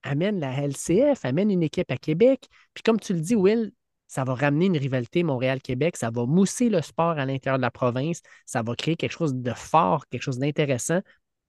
Amène 0.03 0.39
la 0.39 0.53
LCF, 0.63 1.25
amène 1.25 1.51
une 1.51 1.63
équipe 1.63 1.91
à 1.91 1.97
Québec. 1.97 2.49
Puis 2.75 2.83
comme 2.83 3.01
tu 3.01 3.15
le 3.15 3.21
dis, 3.21 3.35
Will, 3.35 3.73
ça 4.07 4.25
va 4.25 4.35
ramener 4.35 4.67
une 4.67 4.77
rivalité 4.77 5.23
Montréal-Québec, 5.23 5.97
ça 5.97 6.11
va 6.11 6.27
mousser 6.27 6.69
le 6.69 6.81
sport 6.81 7.19
à 7.19 7.27
l'intérieur 7.27 7.59
de 7.59 7.63
la 7.63 7.71
province, 7.71 8.23
ça 8.45 8.63
va 8.63 8.75
créer 8.77 8.97
quelque 8.97 9.13
chose 9.13 9.35
de 9.35 9.53
fort, 9.53 10.07
quelque 10.09 10.23
chose 10.23 10.39
d'intéressant. 10.39 11.01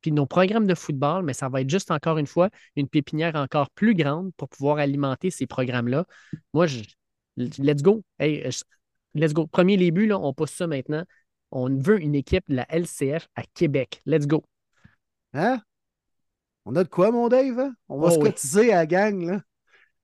Puis 0.02 0.12
nos 0.12 0.26
programmes 0.26 0.68
de 0.68 0.76
football, 0.76 1.24
mais 1.24 1.34
ça 1.34 1.50
va 1.50 1.62
être 1.62 1.70
juste 1.70 1.92
encore 1.92 2.18
une 2.18 2.28
fois 2.28 2.50
une 2.76 2.88
pépinière 2.88 3.36
encore 3.36 3.70
plus 3.72 3.94
grande 3.94 4.32
pour 4.38 4.50
pouvoir 4.50 4.78
alimenter 4.78 5.32
ces 5.32 5.48
programmes-là. 5.48 6.06
Moi, 6.54 6.68
je, 6.68 6.82
let's 7.36 7.82
go. 7.82 8.04
Hey, 8.20 8.48
let's 9.14 9.34
go. 9.34 9.48
Premier 9.48 9.78
début, 9.78 10.08
là, 10.08 10.20
on 10.20 10.34
pousse 10.34 10.52
ça 10.52 10.68
maintenant. 10.68 11.04
On 11.52 11.70
veut 11.70 12.02
une 12.02 12.16
équipe 12.16 12.44
de 12.50 12.56
la 12.56 12.66
LCF 12.70 13.28
à 13.36 13.44
Québec. 13.54 14.02
Let's 14.06 14.28
go. 14.28 14.44
Hein? 15.34 15.62
On 16.66 16.76
a 16.76 16.84
de 16.84 16.90
quoi, 16.90 17.12
mon 17.12 17.30
Dave? 17.30 17.60
Hein? 17.60 17.74
On 17.88 18.00
va 18.00 18.08
oh 18.08 18.12
se 18.12 18.20
cotiser 18.20 18.74
à 18.74 18.78
la 18.78 18.86
gang, 18.86 19.22
là. 19.24 19.42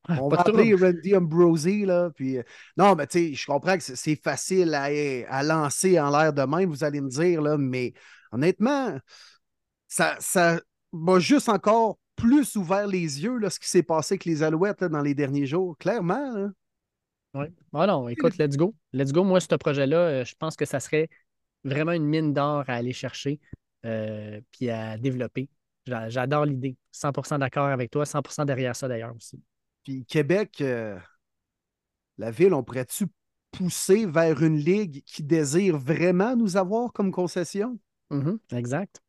On 0.09 0.29
Pas 0.29 0.35
va 0.35 0.41
appeler 0.41 0.73
Randy 0.75 1.15
Ambrosi, 1.15 1.85
là. 1.85 2.09
Puis, 2.15 2.37
euh, 2.37 2.43
non, 2.77 2.95
mais 2.95 3.07
tu 3.07 3.19
sais, 3.19 3.33
je 3.33 3.45
comprends 3.45 3.77
que 3.77 3.83
c'est- 3.83 4.21
facile 4.21 4.73
à, 4.73 4.83
à 5.29 5.43
lancer 5.43 5.99
en 5.99 6.09
l'air 6.09 6.33
de 6.33 6.41
même, 6.43 6.69
vous 6.69 6.83
allez 6.83 7.01
me 7.01 7.09
dire, 7.09 7.41
là, 7.41 7.57
mais 7.57 7.93
honnêtement, 8.31 8.97
ça, 9.87 10.17
ça 10.19 10.59
m'a 10.91 11.19
juste 11.19 11.49
encore 11.49 11.97
plus 12.15 12.55
ouvert 12.55 12.87
les 12.87 13.23
yeux, 13.23 13.37
là, 13.37 13.49
ce 13.49 13.59
qui 13.59 13.69
s'est 13.69 13.83
passé 13.83 14.13
avec 14.13 14.25
les 14.25 14.43
Alouettes 14.43 14.81
là, 14.81 14.89
dans 14.89 15.01
les 15.01 15.15
derniers 15.15 15.45
jours. 15.45 15.77
Clairement, 15.77 16.31
là. 16.31 16.49
Oui. 17.35 17.45
Ah 17.73 17.87
non, 17.87 18.07
écoute, 18.09 18.37
let's 18.37 18.55
go. 18.55 18.75
Let's 18.91 19.11
go. 19.11 19.23
Moi, 19.23 19.39
ce 19.39 19.55
projet-là, 19.55 19.97
euh, 19.97 20.25
je 20.25 20.35
pense 20.37 20.55
que 20.55 20.65
ça 20.65 20.79
serait 20.79 21.09
vraiment 21.63 21.91
une 21.93 22.05
mine 22.05 22.33
d'or 22.33 22.63
à 22.67 22.73
aller 22.75 22.93
chercher 22.93 23.39
euh, 23.85 24.41
puis 24.51 24.69
à 24.69 24.97
développer. 24.97 25.49
J'a- 25.85 26.09
J'adore 26.09 26.45
l'idée. 26.45 26.77
100% 26.91 27.37
d'accord 27.39 27.67
avec 27.67 27.91
toi, 27.91 28.05
100% 28.05 28.45
derrière 28.45 28.75
ça 28.75 28.87
d'ailleurs 28.87 29.15
aussi. 29.15 29.41
Puis 29.83 30.05
Québec, 30.05 30.59
euh, 30.61 30.99
la 32.17 32.31
ville, 32.31 32.53
on 32.55 32.63
pourrait-tu 32.63 33.05
pousser 33.51 34.05
vers 34.07 34.41
une 34.41 34.57
ligue 34.57 35.03
qui 35.05 35.21
désire 35.23 35.77
vraiment 35.77 36.35
nous 36.35 36.57
avoir 36.57 36.91
comme 36.91 37.11
concession? 37.11 37.77
Mhm, 38.09 38.39
Exact. 38.51 39.01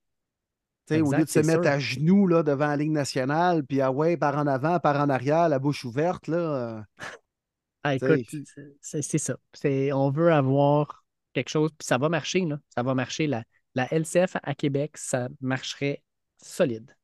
Tu 0.86 0.94
sais, 0.94 1.00
au 1.00 1.12
Exact, 1.12 1.12
lieu 1.12 1.24
de 1.24 1.30
se 1.30 1.40
mettre 1.40 1.66
sûr. 1.66 1.68
à 1.68 1.78
genoux 1.78 2.26
là, 2.26 2.42
devant 2.42 2.66
la 2.68 2.76
Ligue 2.76 2.90
nationale, 2.90 3.64
puis 3.64 3.80
ah 3.80 3.90
ouais, 3.90 4.16
par 4.18 4.36
en 4.38 4.46
avant, 4.46 4.78
par 4.80 5.00
en 5.00 5.08
arrière, 5.08 5.48
la 5.48 5.58
bouche 5.58 5.84
ouverte, 5.84 6.28
là. 6.28 6.36
euh, 6.36 6.82
Ah, 7.82 7.94
écoute, 7.94 8.22
c'est 8.80 9.18
ça. 9.18 9.36
On 9.92 10.10
veut 10.10 10.32
avoir 10.32 11.03
quelque 11.34 11.50
chose, 11.50 11.70
puis 11.78 11.86
ça 11.86 11.98
va 11.98 12.08
marcher, 12.08 12.40
là. 12.40 12.58
Ça 12.74 12.82
va 12.82 12.94
marcher. 12.94 13.26
La, 13.26 13.42
la 13.74 13.92
LCF 13.92 14.36
à 14.42 14.54
Québec, 14.54 14.96
ça 14.96 15.28
marcherait 15.40 16.02
solide. 16.42 16.94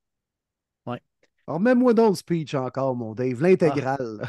Alors, 1.46 1.58
mets-moi 1.58 1.94
donc 1.94 2.10
le 2.10 2.14
speech 2.14 2.54
encore, 2.54 2.94
mon 2.94 3.12
Dave, 3.12 3.42
l'intégrale. 3.42 4.20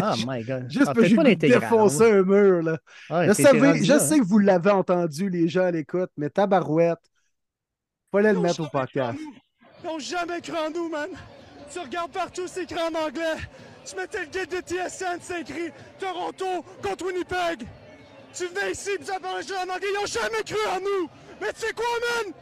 Ah, 0.00 0.14
my 0.24 0.44
God. 0.44 0.66
Juste 0.70 0.82
Ah, 0.86 0.94
parce 0.94 0.98
que 0.98 1.04
j'ai 1.06 1.16
l'intégrale, 1.16 1.60
défoncer 1.62 2.12
un 2.12 2.22
mur, 2.22 2.62
là. 2.62 2.78
Ah, 3.08 3.26
je 3.26 3.32
savais- 3.32 3.82
je 3.82 3.92
là, 3.92 3.98
sais 3.98 4.14
hein. 4.14 4.18
que 4.20 4.24
vous 4.24 4.38
l'avez 4.38 4.70
entendu, 4.70 5.28
les 5.28 5.48
gens 5.48 5.64
à 5.64 5.72
l'écoute, 5.72 6.10
mais 6.16 6.30
tabarouette, 6.30 7.00
fallait 8.12 8.32
le 8.32 8.38
mettre 8.38 8.60
au 8.60 8.68
podcast. 8.68 9.18
Ils 9.82 9.86
n'ont 9.86 9.98
jamais 9.98 10.40
cru 10.40 10.56
en 10.56 10.70
nous, 10.70 10.88
man. 10.88 11.08
Tu 11.72 11.80
regardes 11.80 12.12
partout, 12.12 12.46
c'est 12.46 12.62
écrit 12.62 12.80
en 12.80 12.94
anglais. 13.06 13.38
Tu 13.84 13.96
mettais 13.96 14.20
le 14.20 14.26
guide 14.26 14.50
de 14.50 14.60
TSN, 14.60 15.18
c'est 15.20 15.40
écrit 15.40 15.70
Toronto 15.98 16.64
contre 16.82 17.06
Winnipeg. 17.06 17.66
Tu 18.34 18.46
venais 18.46 18.72
ici, 18.72 18.90
tu 19.04 19.10
as 19.10 19.20
parlé 19.20 19.44
en 19.52 19.62
anglais. 19.68 19.88
Ils 19.90 20.00
n'ont 20.00 20.06
jamais 20.06 20.42
cru 20.44 20.56
en 20.68 20.80
nous. 20.80 21.08
Mais 21.40 21.52
tu 21.52 21.60
sais 21.66 21.72
quoi, 21.72 21.84
man? 22.24 22.32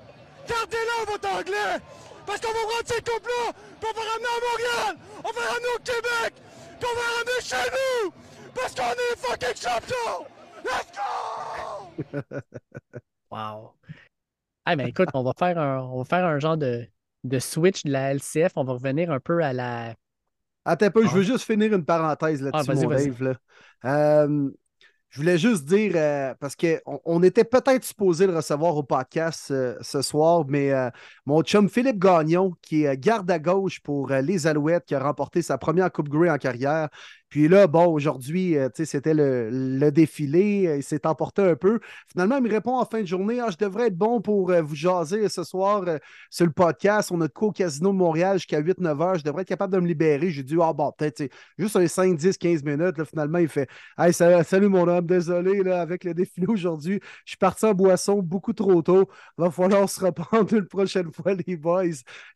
Gardez-le, 0.48 1.06
votre 1.12 1.28
anglais. 1.28 1.78
Parce 2.26 2.40
qu'on 2.40 2.52
va 2.52 2.58
rendre 2.58 2.86
ces 2.86 3.00
coupes-là, 3.00 3.52
puis 3.80 3.90
on 3.90 3.94
va 3.94 4.02
ramener 4.10 4.28
à 4.28 4.40
Montréal. 4.50 4.96
On 5.24 5.30
va 5.32 5.40
ramener 5.48 5.68
au 5.74 5.78
Québec. 5.78 6.34
Puis 6.78 6.88
on 6.90 6.94
va 6.94 7.06
ramener 7.16 7.40
chez 7.42 7.70
nous. 7.72 8.12
Parce 8.54 8.74
qu'on 8.74 8.82
est 8.82 9.10
les 9.10 9.16
fucking 9.16 9.56
champions. 9.56 10.26
Let's 10.64 12.22
go! 12.22 12.40
Wow. 13.30 13.74
Ah, 14.64 14.74
ben 14.74 14.86
écoute, 14.86 15.08
on 15.12 15.22
va 15.22 15.32
faire 15.38 15.58
un, 15.58 15.80
on 15.80 15.98
va 15.98 16.04
faire 16.04 16.24
un 16.24 16.38
genre 16.38 16.56
de, 16.56 16.86
de 17.24 17.38
switch 17.38 17.84
de 17.84 17.90
la 17.90 18.14
LCF. 18.14 18.52
On 18.56 18.64
va 18.64 18.72
revenir 18.72 19.10
un 19.12 19.20
peu 19.20 19.42
à 19.44 19.52
la. 19.52 19.94
Attends 20.64 20.86
un 20.86 20.90
peu, 20.90 21.02
je 21.04 21.08
Ah. 21.10 21.14
veux 21.14 21.22
juste 21.22 21.44
finir 21.44 21.74
une 21.74 21.84
parenthèse 21.84 22.40
là-dessus, 22.42 22.70
Ah, 22.70 22.74
mon. 22.74 22.88
Dave. 22.88 23.22
là. 23.22 23.34
Euh, 23.84 24.50
je 25.10 25.20
voulais 25.20 25.38
juste 25.38 25.64
dire, 25.64 25.92
euh, 25.94 26.34
parce 26.38 26.54
qu'on 26.54 27.00
on 27.04 27.22
était 27.22 27.44
peut-être 27.44 27.84
supposé 27.84 28.26
le 28.26 28.36
recevoir 28.36 28.76
au 28.76 28.82
podcast 28.82 29.50
euh, 29.50 29.76
ce 29.80 30.02
soir, 30.02 30.44
mais 30.46 30.70
euh, 30.72 30.90
mon 31.28 31.42
chum 31.42 31.68
Philippe 31.68 31.98
Gagnon, 31.98 32.54
qui 32.62 32.84
est 32.84 32.88
euh, 32.88 32.96
garde 32.98 33.30
à 33.30 33.38
gauche 33.38 33.80
pour 33.80 34.10
euh, 34.12 34.22
les 34.22 34.46
Alouettes, 34.46 34.86
qui 34.86 34.94
a 34.94 34.98
remporté 34.98 35.42
sa 35.42 35.58
première 35.58 35.92
Coupe 35.92 36.08
Grey 36.08 36.30
en 36.30 36.38
carrière. 36.38 36.88
Puis 37.28 37.48
là, 37.48 37.66
bon, 37.66 37.84
aujourd'hui, 37.84 38.56
euh, 38.56 38.70
c'était 38.72 39.12
le, 39.12 39.50
le 39.50 39.92
défilé, 39.92 40.76
il 40.78 40.82
s'est 40.82 41.06
emporté 41.06 41.42
un 41.42 41.54
peu. 41.54 41.80
Finalement, 42.10 42.38
il 42.38 42.44
me 42.44 42.48
répond 42.48 42.78
en 42.78 42.86
fin 42.86 43.02
de 43.02 43.06
journée 43.06 43.40
Ah, 43.40 43.50
je 43.50 43.58
devrais 43.62 43.88
être 43.88 43.98
bon 43.98 44.22
pour 44.22 44.50
vous 44.50 44.74
jaser 44.74 45.28
ce 45.28 45.44
soir 45.44 45.84
sur 46.30 46.46
le 46.46 46.52
podcast. 46.52 47.12
On 47.12 47.20
a 47.20 47.26
de 47.26 47.32
co 47.32 47.52
Casino 47.52 47.90
de 47.90 47.96
Montréal 47.96 48.38
jusqu'à 48.38 48.62
8-9 48.62 49.02
heures. 49.02 49.16
Je 49.16 49.24
devrais 49.24 49.42
être 49.42 49.48
capable 49.48 49.74
de 49.74 49.80
me 49.80 49.86
libérer. 49.86 50.30
J'ai 50.30 50.42
dit 50.42 50.56
Ah, 50.62 50.72
bon, 50.72 50.90
peut-être 50.96 51.30
juste 51.58 51.76
un 51.76 51.86
5, 51.86 52.16
10, 52.16 52.38
15 52.38 52.64
minutes. 52.64 52.96
Là, 52.96 53.04
finalement, 53.04 53.38
il 53.38 53.48
fait 53.48 53.68
Hey, 53.98 54.14
salut, 54.14 54.42
salut, 54.44 54.68
mon 54.68 54.88
homme, 54.88 55.04
désolé, 55.04 55.62
là, 55.62 55.82
avec 55.82 56.04
le 56.04 56.14
défilé 56.14 56.46
aujourd'hui. 56.46 57.00
Je 57.26 57.32
suis 57.32 57.36
parti 57.36 57.66
en 57.66 57.74
boisson 57.74 58.22
beaucoup 58.22 58.54
trop 58.54 58.80
tôt. 58.80 59.06
Va 59.36 59.50
falloir 59.50 59.86
se 59.90 60.02
reprendre 60.02 60.50
une 60.54 60.66
prochaine 60.66 61.12
fois, 61.12 61.17
les 61.26 61.56
boys. 61.56 61.84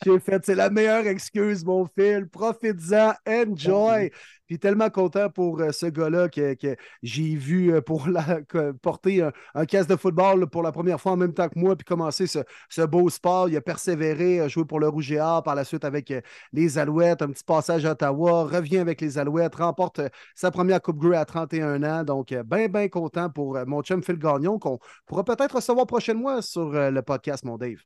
J'ai 0.05 0.19
fait 0.21 0.45
C'est 0.45 0.55
la 0.55 0.71
meilleure 0.71 1.07
excuse, 1.07 1.65
mon 1.65 1.87
Phil. 1.87 2.29
Profites-en, 2.29 3.13
enjoy. 3.27 4.11
Puis 4.47 4.59
tellement 4.59 4.91
content 4.91 5.31
pour 5.31 5.61
euh, 5.61 5.71
ce 5.73 5.87
gars-là 5.87 6.29
que, 6.29 6.55
que 6.55 6.77
j'ai 7.03 7.35
vu 7.37 7.73
euh, 7.73 7.81
pour 7.81 8.07
la, 8.09 8.43
que- 8.43 8.73
porter 8.73 9.23
un, 9.23 9.33
un 9.55 9.65
casque 9.65 9.89
de 9.89 9.97
football 9.97 10.41
là, 10.41 10.47
pour 10.47 10.63
la 10.63 10.73
première 10.73 11.01
fois 11.01 11.13
en 11.13 11.17
même 11.17 11.33
temps 11.33 11.49
que 11.49 11.59
moi, 11.59 11.75
puis 11.77 11.85
commencer 11.87 12.27
ce, 12.27 12.41
ce 12.69 12.83
beau 12.83 13.09
sport. 13.09 13.49
Il 13.49 13.57
a 13.57 13.61
persévéré, 13.61 14.41
a 14.41 14.49
joué 14.49 14.65
pour 14.65 14.81
le 14.81 14.89
Rouge 14.89 15.11
et 15.13 15.21
Or, 15.21 15.43
par 15.43 15.55
la 15.55 15.65
suite 15.65 15.85
avec 15.85 16.11
euh, 16.11 16.21
les 16.53 16.77
Alouettes, 16.77 17.23
un 17.23 17.29
petit 17.31 17.45
passage 17.45 17.85
à 17.87 17.93
Ottawa, 17.93 18.45
revient 18.45 18.79
avec 18.79 19.01
les 19.01 19.17
Alouettes, 19.19 19.55
remporte 19.55 20.01
sa 20.35 20.51
première 20.51 20.83
Coupe 20.83 20.99
Grey 20.99 21.17
à 21.17 21.25
31 21.25 21.83
ans. 21.85 22.05
Donc, 22.05 22.35
bien, 22.47 22.69
bien 22.69 22.89
content 22.89 23.31
pour 23.31 23.59
mon 23.67 23.83
chum 23.83 24.03
Phil 24.03 24.19
Gagnon, 24.19 24.59
qu'on 24.59 24.79
pourra 25.07 25.25
peut-être 25.25 25.57
recevoir 25.57 25.87
prochainement 25.87 26.43
sur 26.43 26.71
le 26.73 27.01
podcast, 27.03 27.45
mon 27.45 27.57
Dave. 27.57 27.79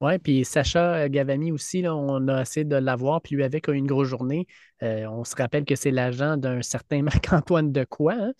Ouais, 0.00 0.18
puis 0.18 0.44
Sacha 0.44 1.08
Gavami 1.08 1.50
aussi, 1.52 1.80
là, 1.80 1.94
on 1.96 2.28
a 2.28 2.42
essayé 2.42 2.64
de 2.64 2.76
l'avoir, 2.76 3.22
puis 3.22 3.36
lui 3.36 3.44
avec 3.44 3.68
a 3.68 3.72
eu 3.72 3.76
une 3.76 3.86
grosse 3.86 4.08
journée. 4.08 4.46
Euh, 4.82 5.06
on 5.06 5.24
se 5.24 5.34
rappelle 5.36 5.64
que 5.64 5.76
c'est 5.76 5.90
l'agent 5.92 6.36
d'un 6.36 6.60
certain 6.62 7.02
Marc-Antoine 7.02 7.72
Decoy, 7.72 8.12
hein, 8.14 8.32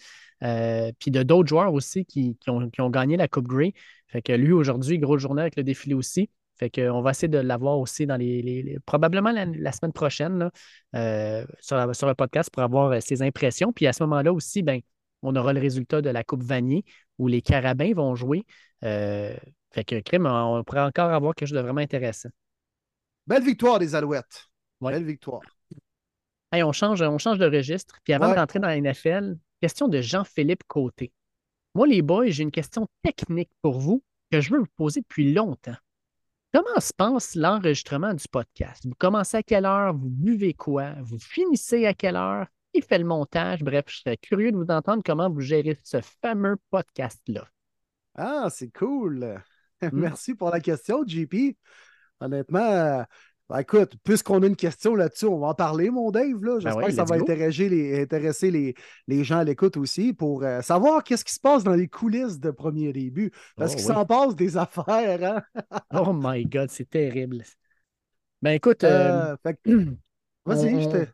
euh, 0.43 0.93
puis 0.99 1.11
de 1.11 1.23
d'autres 1.23 1.49
joueurs 1.49 1.73
aussi 1.73 2.05
qui, 2.05 2.37
qui 2.37 2.51
ont, 2.51 2.69
qui 2.69 2.81
ont 2.83 2.91
gagné 2.91 3.17
la 3.17 3.29
Coupe 3.29 3.47
Grey. 3.49 3.73
Fait 4.09 4.21
que 4.21 4.33
lui, 4.33 4.53
aujourd'hui, 4.53 4.99
grosse 4.99 5.23
journée 5.23 5.41
avec 5.43 5.57
le 5.57 5.63
défilé 5.63 5.95
aussi. 5.95 6.29
Fait 6.59 6.71
qu'on 6.71 7.01
va 7.03 7.11
essayer 7.13 7.29
de 7.29 7.39
l'avoir 7.39 7.79
aussi 7.79 8.07
dans 8.07 8.17
les, 8.17 8.43
les- 8.43 8.79
probablement 8.85 9.33
la, 9.33 9.73
semaine 9.73 9.93
prochaine 9.93 10.39
là, 10.39 10.51
euh, 10.95 11.47
sur, 11.61 11.77
la- 11.77 11.95
sur 11.95 12.07
le 12.07 12.15
podcast 12.15 12.51
pour 12.53 12.63
avoir 12.63 12.93
euh, 12.93 13.01
ses 13.01 13.23
impressions. 13.23 13.73
Puis 13.73 13.87
à 13.87 13.93
ce 13.93 14.03
moment-là 14.05 14.33
aussi, 14.33 14.63
ben, 14.63 14.81
on 15.23 15.35
aura 15.35 15.53
le 15.53 15.61
résultat 15.61 16.03
de 16.03 16.11
la 16.11 16.23
Coupe 16.25 16.43
Vanier 16.43 16.85
où 17.19 17.27
les 17.29 17.41
Carabins 17.43 17.93
vont 17.95 18.15
jouer. 18.15 18.45
Euh, 18.85 19.35
fait 19.75 19.85
que 19.85 20.01
crime, 20.01 20.27
on 20.27 20.63
pourrait 20.65 20.81
encore 20.83 21.11
avoir 21.11 21.35
quelque 21.35 21.49
chose 21.49 21.57
de 21.57 21.63
vraiment 21.63 21.81
intéressant. 21.81 22.29
Belle 23.27 23.43
victoire 23.43 23.79
des 23.79 23.95
Alouettes. 23.95 24.47
Ouais. 24.81 24.93
Belle 24.93 25.05
victoire. 25.05 25.41
Hey, 26.53 26.63
on, 26.63 26.73
change, 26.73 27.03
on 27.03 27.19
change 27.19 27.39
de 27.39 27.47
registre. 27.47 27.99
Puis 28.05 28.13
avant 28.13 28.29
Ouais. 28.29 28.35
de 28.35 28.39
rentrer 28.39 28.59
dans 28.61 28.69
la 28.69 28.77
NFL, 28.81 29.37
question 29.61 29.89
de 29.89 30.01
Jean-Philippe 30.01 30.63
Côté. 30.69 31.13
Moi, 31.75 31.87
les 31.89 32.03
boys, 32.03 32.29
j'ai 32.29 32.45
une 32.45 32.53
question 32.53 32.87
technique 33.03 33.51
pour 33.63 33.81
vous 33.81 34.05
que 34.31 34.41
je 34.41 34.51
veux 34.53 34.61
vous 34.61 34.67
poser 34.77 35.01
depuis 35.01 35.33
longtemps. 35.33 35.75
Comment 36.53 36.79
se 36.79 36.93
passe 36.93 37.35
l'enregistrement 37.35 38.15
du 38.15 38.25
podcast? 38.31 38.87
Vous 38.87 38.95
commencez 38.97 39.39
à 39.39 39.43
quelle 39.43 39.65
heure? 39.65 39.93
Vous 39.93 40.09
buvez 40.09 40.55
quoi? 40.55 40.93
Vous 41.03 41.19
finissez 41.19 41.87
à 41.87 41.95
quelle 41.95 42.15
heure? 42.15 42.47
Qui 42.73 42.81
fait 42.81 42.99
le 42.99 43.05
montage? 43.05 43.63
Bref, 43.65 43.87
je 43.89 43.99
serais 43.99 44.17
curieux 44.17 44.53
de 44.53 44.57
vous 44.57 44.71
entendre 44.71 45.03
comment 45.05 45.29
vous 45.29 45.41
gérez 45.41 45.77
ce 45.83 46.01
fameux 46.23 46.57
podcast-là. 46.71 47.49
Ah, 48.15 48.47
c'est 48.51 48.71
cool. 48.71 49.43
Hmm. 49.83 50.01
Merci 50.01 50.35
pour 50.35 50.51
la 50.51 50.61
question, 50.61 51.05
JP. 51.07 51.57
Honnêtement, 52.21 52.61
euh, 52.61 53.03
écoute, 53.59 53.95
puisqu'on 54.03 54.43
a 54.43 54.47
une 54.47 54.57
question 54.57 54.95
là-dessus, 54.95 55.27
on 55.27 55.39
va 55.39 55.49
en 55.49 55.55
parler, 55.55 55.91
mon 55.91 56.11
Dave. 56.11 56.39
J'espère 56.61 56.77
Ben 56.77 56.77
oui, 56.77 56.87
que 56.87 56.93
ça 56.93 57.05
va 57.05 57.17
intéresser 57.17 57.69
les, 57.69 58.01
intéresser 58.03 58.51
les, 58.51 58.75
les 59.09 59.25
gens 59.25 59.39
à 59.39 59.45
l'écoute 59.45 59.77
aussi 59.77 60.15
pour 60.15 60.43
euh, 60.43 60.63
savoir 60.63 61.05
qu'est-ce 61.05 61.25
qui 61.25 61.35
se 61.35 61.41
passe 61.41 61.65
dans 61.65 61.75
les 61.75 61.89
coulisses 61.89 62.41
de 62.41 62.51
premier 62.51 62.93
début. 62.93 63.31
Parce 63.57 63.73
Oh, 63.73 63.77
qu'il 63.77 63.85
s'en 63.85 64.07
passe 64.07 64.35
des 64.37 64.57
affaires. 64.57 64.87
Hein? 65.23 65.43
Oh 65.93 66.13
my 66.15 66.45
God, 66.47 66.71
c'est 66.71 66.89
terrible. 66.89 67.43
Ben 68.41 68.53
écoute, 68.53 68.85
euh, 68.85 69.37
Vas-y, 70.47 70.75
on- 70.75 70.81
je 70.81 70.89
te. 70.89 71.07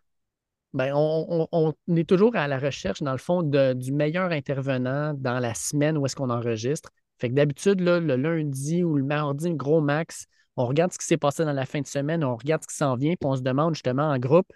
Ben, 0.72 0.92
on, 0.94 1.48
on- 1.50 1.74
on 1.88 1.96
est 1.96 2.08
toujours 2.08 2.36
à 2.36 2.46
la 2.46 2.58
recherche, 2.58 3.02
dans 3.02 3.12
le 3.12 3.18
fond, 3.18 3.42
de- 3.42 3.72
du 3.72 3.90
meilleur 3.92 4.30
intervenant 4.30 5.14
dans 5.14 5.40
la 5.40 5.54
semaine 5.54 5.98
où 5.98 6.06
est-ce 6.06 6.14
qu'on 6.14 6.30
enregistre. 6.30 6.90
Fait 7.20 7.28
que 7.28 7.34
d'habitude, 7.34 7.80
le 7.80 7.98
lundi 8.16 8.82
ou 8.82 8.96
le 8.96 9.04
mardi, 9.04 9.52
gros 9.54 9.80
max, 9.80 10.26
on 10.56 10.66
regarde 10.66 10.92
ce 10.92 10.98
qui 10.98 11.06
s'est 11.06 11.16
passé 11.16 11.44
dans 11.44 11.52
la 11.52 11.66
fin 11.66 11.80
de 11.80 11.86
semaine, 11.86 12.24
on 12.24 12.36
regarde 12.36 12.62
ce 12.62 12.68
qui 12.68 12.76
s'en 12.76 12.96
vient, 12.96 13.14
puis 13.14 13.28
on 13.28 13.36
se 13.36 13.42
demande 13.42 13.74
justement 13.74 14.10
en 14.10 14.18
groupe 14.18 14.52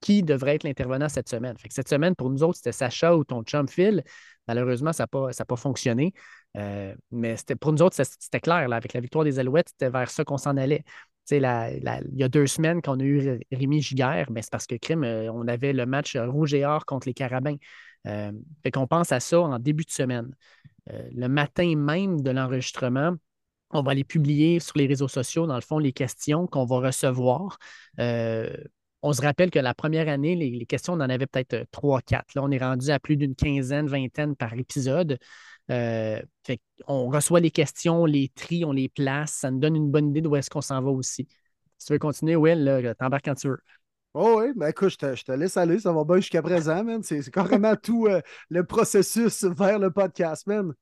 qui 0.00 0.22
devrait 0.22 0.54
être 0.54 0.64
l'intervenant 0.64 1.08
cette 1.08 1.28
semaine. 1.28 1.56
Fait 1.58 1.68
que 1.68 1.74
cette 1.74 1.88
semaine, 1.88 2.14
pour 2.14 2.30
nous 2.30 2.42
autres, 2.42 2.56
c'était 2.56 2.72
Sacha 2.72 3.16
ou 3.16 3.24
ton 3.24 3.42
chum 3.42 3.66
Phil. 3.68 4.04
Malheureusement, 4.46 4.92
ça 4.92 5.04
n'a 5.04 5.06
pas, 5.08 5.30
pas 5.46 5.56
fonctionné. 5.56 6.12
Euh, 6.56 6.94
mais 7.10 7.34
pour 7.60 7.72
nous 7.72 7.82
autres, 7.82 7.96
c'était- 7.96 8.40
clair. 8.40 8.68
là, 8.68 8.76
avec 8.76 8.92
la 8.92 9.00
victoire 9.00 9.24
des 9.24 9.38
Alouettes, 9.38 9.70
c'était 9.70 9.90
vers 9.90 10.08
ça 10.10 10.24
qu'on 10.24 10.38
s'en 10.38 10.56
allait. 10.56 10.84
Il 11.30 11.40
y 11.40 12.22
a 12.22 12.28
deux 12.28 12.46
semaines 12.46 12.80
qu'on 12.80 13.00
a 13.00 13.02
eu 13.02 13.40
Rémi 13.52 13.82
Giguère, 13.82 14.30
mais 14.30 14.40
c'est 14.40 14.52
parce 14.52 14.66
que 14.66 14.76
crime, 14.76 15.04
euh, 15.04 15.30
on 15.32 15.46
avait 15.46 15.74
le 15.74 15.84
match 15.84 16.16
euh, 16.16 16.26
rouge 16.26 16.54
et 16.54 16.64
or 16.64 16.86
contre 16.86 17.06
les 17.06 17.14
Carabins. 17.14 17.56
Fait 18.04 18.70
qu'on 18.72 18.86
pense 18.86 19.12
à 19.12 19.20
ça 19.20 19.40
en 19.40 19.58
début 19.58 19.84
de 19.84 19.90
semaine. 19.90 20.34
Euh, 20.90 21.08
le 21.14 21.28
matin 21.28 21.76
même 21.76 22.22
de 22.22 22.30
l'enregistrement, 22.30 23.14
on 23.70 23.82
va 23.82 23.94
les 23.94 24.04
publier 24.04 24.60
sur 24.60 24.78
les 24.78 24.86
réseaux 24.86 25.08
sociaux, 25.08 25.46
dans 25.46 25.54
le 25.54 25.60
fond, 25.60 25.78
les 25.78 25.92
questions 25.92 26.46
qu'on 26.46 26.64
va 26.64 26.78
recevoir. 26.78 27.58
Euh, 28.00 28.50
on 29.02 29.12
se 29.12 29.22
rappelle 29.22 29.50
que 29.50 29.58
la 29.58 29.74
première 29.74 30.08
année, 30.08 30.34
les, 30.34 30.66
questions, 30.66 30.94
on 30.94 30.96
en 30.96 31.00
avait 31.10 31.26
peut-être 31.26 31.66
trois, 31.70 32.00
quatre. 32.00 32.34
Là, 32.34 32.42
on 32.42 32.50
est 32.50 32.58
rendu 32.58 32.90
à 32.90 32.98
plus 32.98 33.16
d'une 33.16 33.34
quinzaine, 33.34 33.86
vingtaine 33.86 34.34
par 34.36 34.54
épisode. 34.54 35.18
on 35.68 37.08
reçoit 37.08 37.40
les 37.40 37.50
questions, 37.50 38.02
on 38.02 38.06
les 38.06 38.28
trie, 38.34 38.64
on 38.64 38.72
les 38.72 38.88
place. 38.88 39.32
Ça 39.32 39.50
nous 39.50 39.60
donne 39.60 39.76
une 39.76 39.90
bonne 39.90 40.10
idée 40.10 40.20
d'où 40.22 40.34
est-ce 40.36 40.50
qu'on 40.50 40.62
s'en 40.62 40.82
va 40.82 40.90
aussi. 40.90 41.28
Si 41.78 41.86
tu 41.86 41.92
veux 41.92 41.98
continuer, 41.98 42.36
Will, 42.36 42.94
t'embarques 42.98 43.26
quand 43.26 43.34
tu 43.34 43.48
veux. 43.48 43.58
Oh 44.20 44.40
oui, 44.40 44.52
ben 44.56 44.66
écoute, 44.66 44.88
je 44.88 44.96
te, 44.96 45.14
je 45.14 45.22
te, 45.22 45.30
laisse 45.30 45.56
aller, 45.56 45.78
ça 45.78 45.92
va 45.92 46.02
bien 46.02 46.16
jusqu'à 46.16 46.42
présent, 46.42 46.82
man. 46.82 47.04
C'est 47.04 47.30
carrément 47.30 47.76
tout 47.82 48.08
le 48.50 48.64
processus 48.64 49.44
vers 49.44 49.78
le 49.78 49.92
podcast, 49.92 50.44
man. 50.48 50.72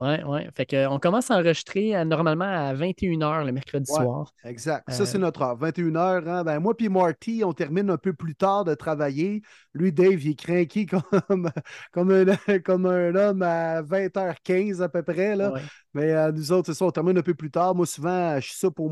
Oui, 0.00 0.14
oui. 0.26 0.40
Fait 0.54 0.64
qu'on 0.64 0.98
commence 0.98 1.30
à 1.30 1.34
enregistrer 1.34 1.94
euh, 1.94 2.06
normalement 2.06 2.46
à 2.46 2.72
21h 2.72 3.44
le 3.44 3.52
mercredi 3.52 3.92
soir. 3.92 4.32
Exact. 4.42 4.90
Ça, 4.90 5.04
c'est 5.04 5.18
euh, 5.18 5.20
notre 5.20 5.42
heure. 5.42 5.58
21h. 5.58 6.26
Hein? 6.26 6.44
Ben, 6.44 6.60
moi 6.60 6.74
puis 6.74 6.88
Marty, 6.88 7.42
on 7.44 7.52
termine 7.52 7.90
un 7.90 7.98
peu 7.98 8.14
plus 8.14 8.34
tard 8.34 8.64
de 8.64 8.74
travailler. 8.74 9.42
Lui, 9.74 9.92
Dave, 9.92 10.24
il 10.24 10.30
est 10.30 10.34
craqué 10.34 10.86
comme, 11.28 11.50
comme, 11.92 12.10
un, 12.10 12.58
comme 12.64 12.86
un 12.86 13.14
homme 13.14 13.42
à 13.42 13.82
20h15 13.82 14.80
à 14.80 14.88
peu 14.88 15.02
près. 15.02 15.36
Là. 15.36 15.52
Mais 15.92 16.12
euh, 16.12 16.32
nous 16.32 16.52
autres, 16.52 16.72
c'est 16.72 16.78
ça, 16.78 16.86
on 16.86 16.90
termine 16.90 17.18
un 17.18 17.22
peu 17.22 17.34
plus 17.34 17.50
tard. 17.50 17.74
Moi, 17.74 17.84
souvent, 17.84 18.36
je 18.40 18.46
suis 18.46 18.58
ça 18.58 18.70
pour 18.70 18.88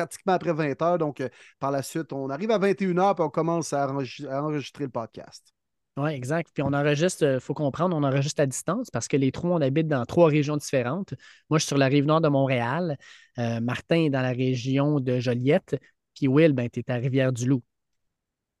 pratiquement 0.00 0.32
après 0.34 0.52
20h. 0.52 0.98
Donc, 0.98 1.22
par 1.58 1.70
la 1.70 1.82
suite, 1.82 2.12
on 2.12 2.30
arrive 2.30 2.50
à 2.50 2.58
21h 2.58 3.18
et 3.18 3.22
on 3.22 3.30
commence 3.30 3.72
à 3.72 3.88
enregistrer 3.88 4.84
le 4.84 4.90
podcast. 4.90 5.52
Oui, 5.96 6.12
exact. 6.12 6.50
Puis 6.54 6.62
on 6.62 6.72
enregistre, 6.72 7.24
il 7.24 7.28
euh, 7.28 7.40
faut 7.40 7.52
comprendre, 7.52 7.96
on 7.96 8.02
enregistre 8.04 8.40
à 8.40 8.46
distance 8.46 8.90
parce 8.90 9.08
que 9.08 9.16
les 9.16 9.32
trois, 9.32 9.50
on 9.50 9.60
habite 9.60 9.88
dans 9.88 10.04
trois 10.06 10.28
régions 10.28 10.56
différentes. 10.56 11.14
Moi, 11.50 11.58
je 11.58 11.64
suis 11.64 11.68
sur 11.68 11.78
la 11.78 11.86
rive 11.86 12.06
nord 12.06 12.20
de 12.20 12.28
Montréal. 12.28 12.96
Euh, 13.38 13.60
Martin 13.60 14.04
est 14.04 14.10
dans 14.10 14.22
la 14.22 14.30
région 14.30 15.00
de 15.00 15.18
Joliette. 15.18 15.76
Puis 16.14 16.28
Will, 16.28 16.52
ben, 16.52 16.70
tu 16.70 16.80
es 16.80 16.90
à 16.90 16.94
Rivière-du-Loup. 16.94 17.62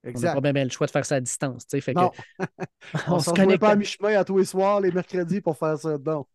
Exact. 0.02 0.32
On 0.32 0.34
n'a 0.34 0.40
pas 0.40 0.52
bien, 0.52 0.64
le 0.64 0.70
choix 0.70 0.86
de 0.86 0.92
faire 0.92 1.04
ça 1.04 1.16
à 1.16 1.20
distance. 1.20 1.66
Fait 1.68 1.94
non. 1.94 2.10
on 3.08 3.16
ne 3.16 3.20
se 3.20 3.30
connecte 3.30 3.60
pas 3.60 3.70
à 3.70 3.76
mi-chemin 3.76 4.18
à 4.18 4.24
tous 4.24 4.38
les 4.38 4.44
soirs, 4.44 4.80
les 4.80 4.90
mercredis, 4.90 5.40
pour 5.40 5.56
faire 5.56 5.78
ça. 5.78 5.96
Non. 6.04 6.26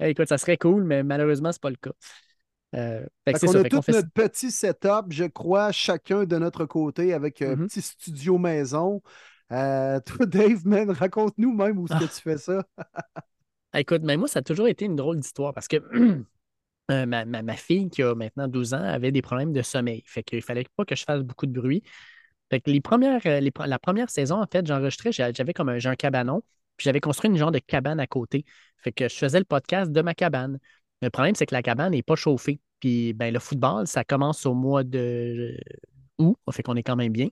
écoute, 0.00 0.28
ça 0.28 0.38
serait 0.38 0.56
cool, 0.56 0.84
mais 0.84 1.02
malheureusement, 1.02 1.52
ce 1.52 1.58
n'est 1.58 1.60
pas 1.60 1.70
le 1.70 1.76
cas. 1.76 1.92
Euh, 2.74 3.04
on 3.26 3.54
a 3.54 3.68
tout 3.68 3.80
notre 3.88 4.10
petit 4.12 4.50
setup, 4.50 5.06
je 5.10 5.24
crois, 5.24 5.72
chacun 5.72 6.24
de 6.24 6.38
notre 6.38 6.64
côté, 6.64 7.12
avec 7.12 7.42
un 7.42 7.54
mm-hmm. 7.54 7.66
petit 7.66 7.82
studio 7.82 8.38
maison. 8.38 9.02
Euh, 9.52 10.00
toi, 10.06 10.26
Dave, 10.26 10.66
man, 10.66 10.90
raconte-nous 10.90 11.52
même 11.52 11.78
où 11.78 11.86
est-ce 11.86 11.98
que 11.98 12.04
ah. 12.04 12.14
tu 12.14 12.22
fais 12.22 12.38
ça. 12.38 12.64
Écoute, 13.74 14.02
mais 14.04 14.16
moi, 14.16 14.28
ça 14.28 14.40
a 14.40 14.42
toujours 14.42 14.68
été 14.68 14.84
une 14.84 14.96
drôle 14.96 15.18
d'histoire 15.18 15.54
parce 15.54 15.68
que 15.68 15.76
euh, 16.90 17.06
ma, 17.06 17.56
fille, 17.56 17.88
qui 17.90 18.02
a 18.02 18.14
maintenant 18.14 18.48
12 18.48 18.74
ans, 18.74 18.82
avait 18.82 19.12
des 19.12 19.22
problèmes 19.22 19.52
de 19.52 19.62
sommeil. 19.62 20.02
Fait 20.06 20.22
qu'il 20.22 20.42
fallait 20.42 20.66
pas 20.76 20.84
que 20.84 20.94
je 20.94 21.04
fasse 21.04 21.22
beaucoup 21.22 21.46
de 21.46 21.52
bruit. 21.52 21.82
Fait 22.50 22.60
que 22.60 22.70
les 22.70 22.80
premières, 22.80 23.20
euh, 23.26 23.40
la 23.66 23.78
première 23.78 24.10
saison, 24.10 24.42
en 24.42 24.46
fait, 24.46 24.66
j'enregistrais, 24.66 25.12
j'avais 25.12 25.54
comme 25.54 25.70
un, 25.70 25.78
un 25.82 25.96
cabanon, 25.96 26.42
puis 26.76 26.84
j'avais 26.84 27.00
construit 27.00 27.30
une 27.30 27.36
genre 27.36 27.50
de 27.50 27.58
cabane 27.58 28.00
à 28.00 28.06
côté. 28.06 28.44
Fait 28.76 28.92
que 28.92 29.08
je 29.08 29.14
faisais 29.14 29.38
le 29.38 29.44
podcast 29.44 29.90
de 29.90 30.02
ma 30.02 30.14
cabane. 30.14 30.58
Le 31.02 31.10
problème, 31.10 31.34
c'est 31.34 31.46
que 31.46 31.54
la 31.54 31.62
cabane 31.62 31.92
n'est 31.92 32.02
pas 32.02 32.16
chauffée. 32.16 32.60
Puis 32.80 33.12
ben, 33.12 33.32
le 33.32 33.40
football, 33.40 33.86
ça 33.86 34.04
commence 34.04 34.46
au 34.46 34.54
mois 34.54 34.84
de 34.84 35.56
août, 36.18 36.36
fait 36.52 36.62
qu'on 36.62 36.76
est 36.76 36.82
quand 36.82 36.96
même 36.96 37.12
bien. 37.12 37.28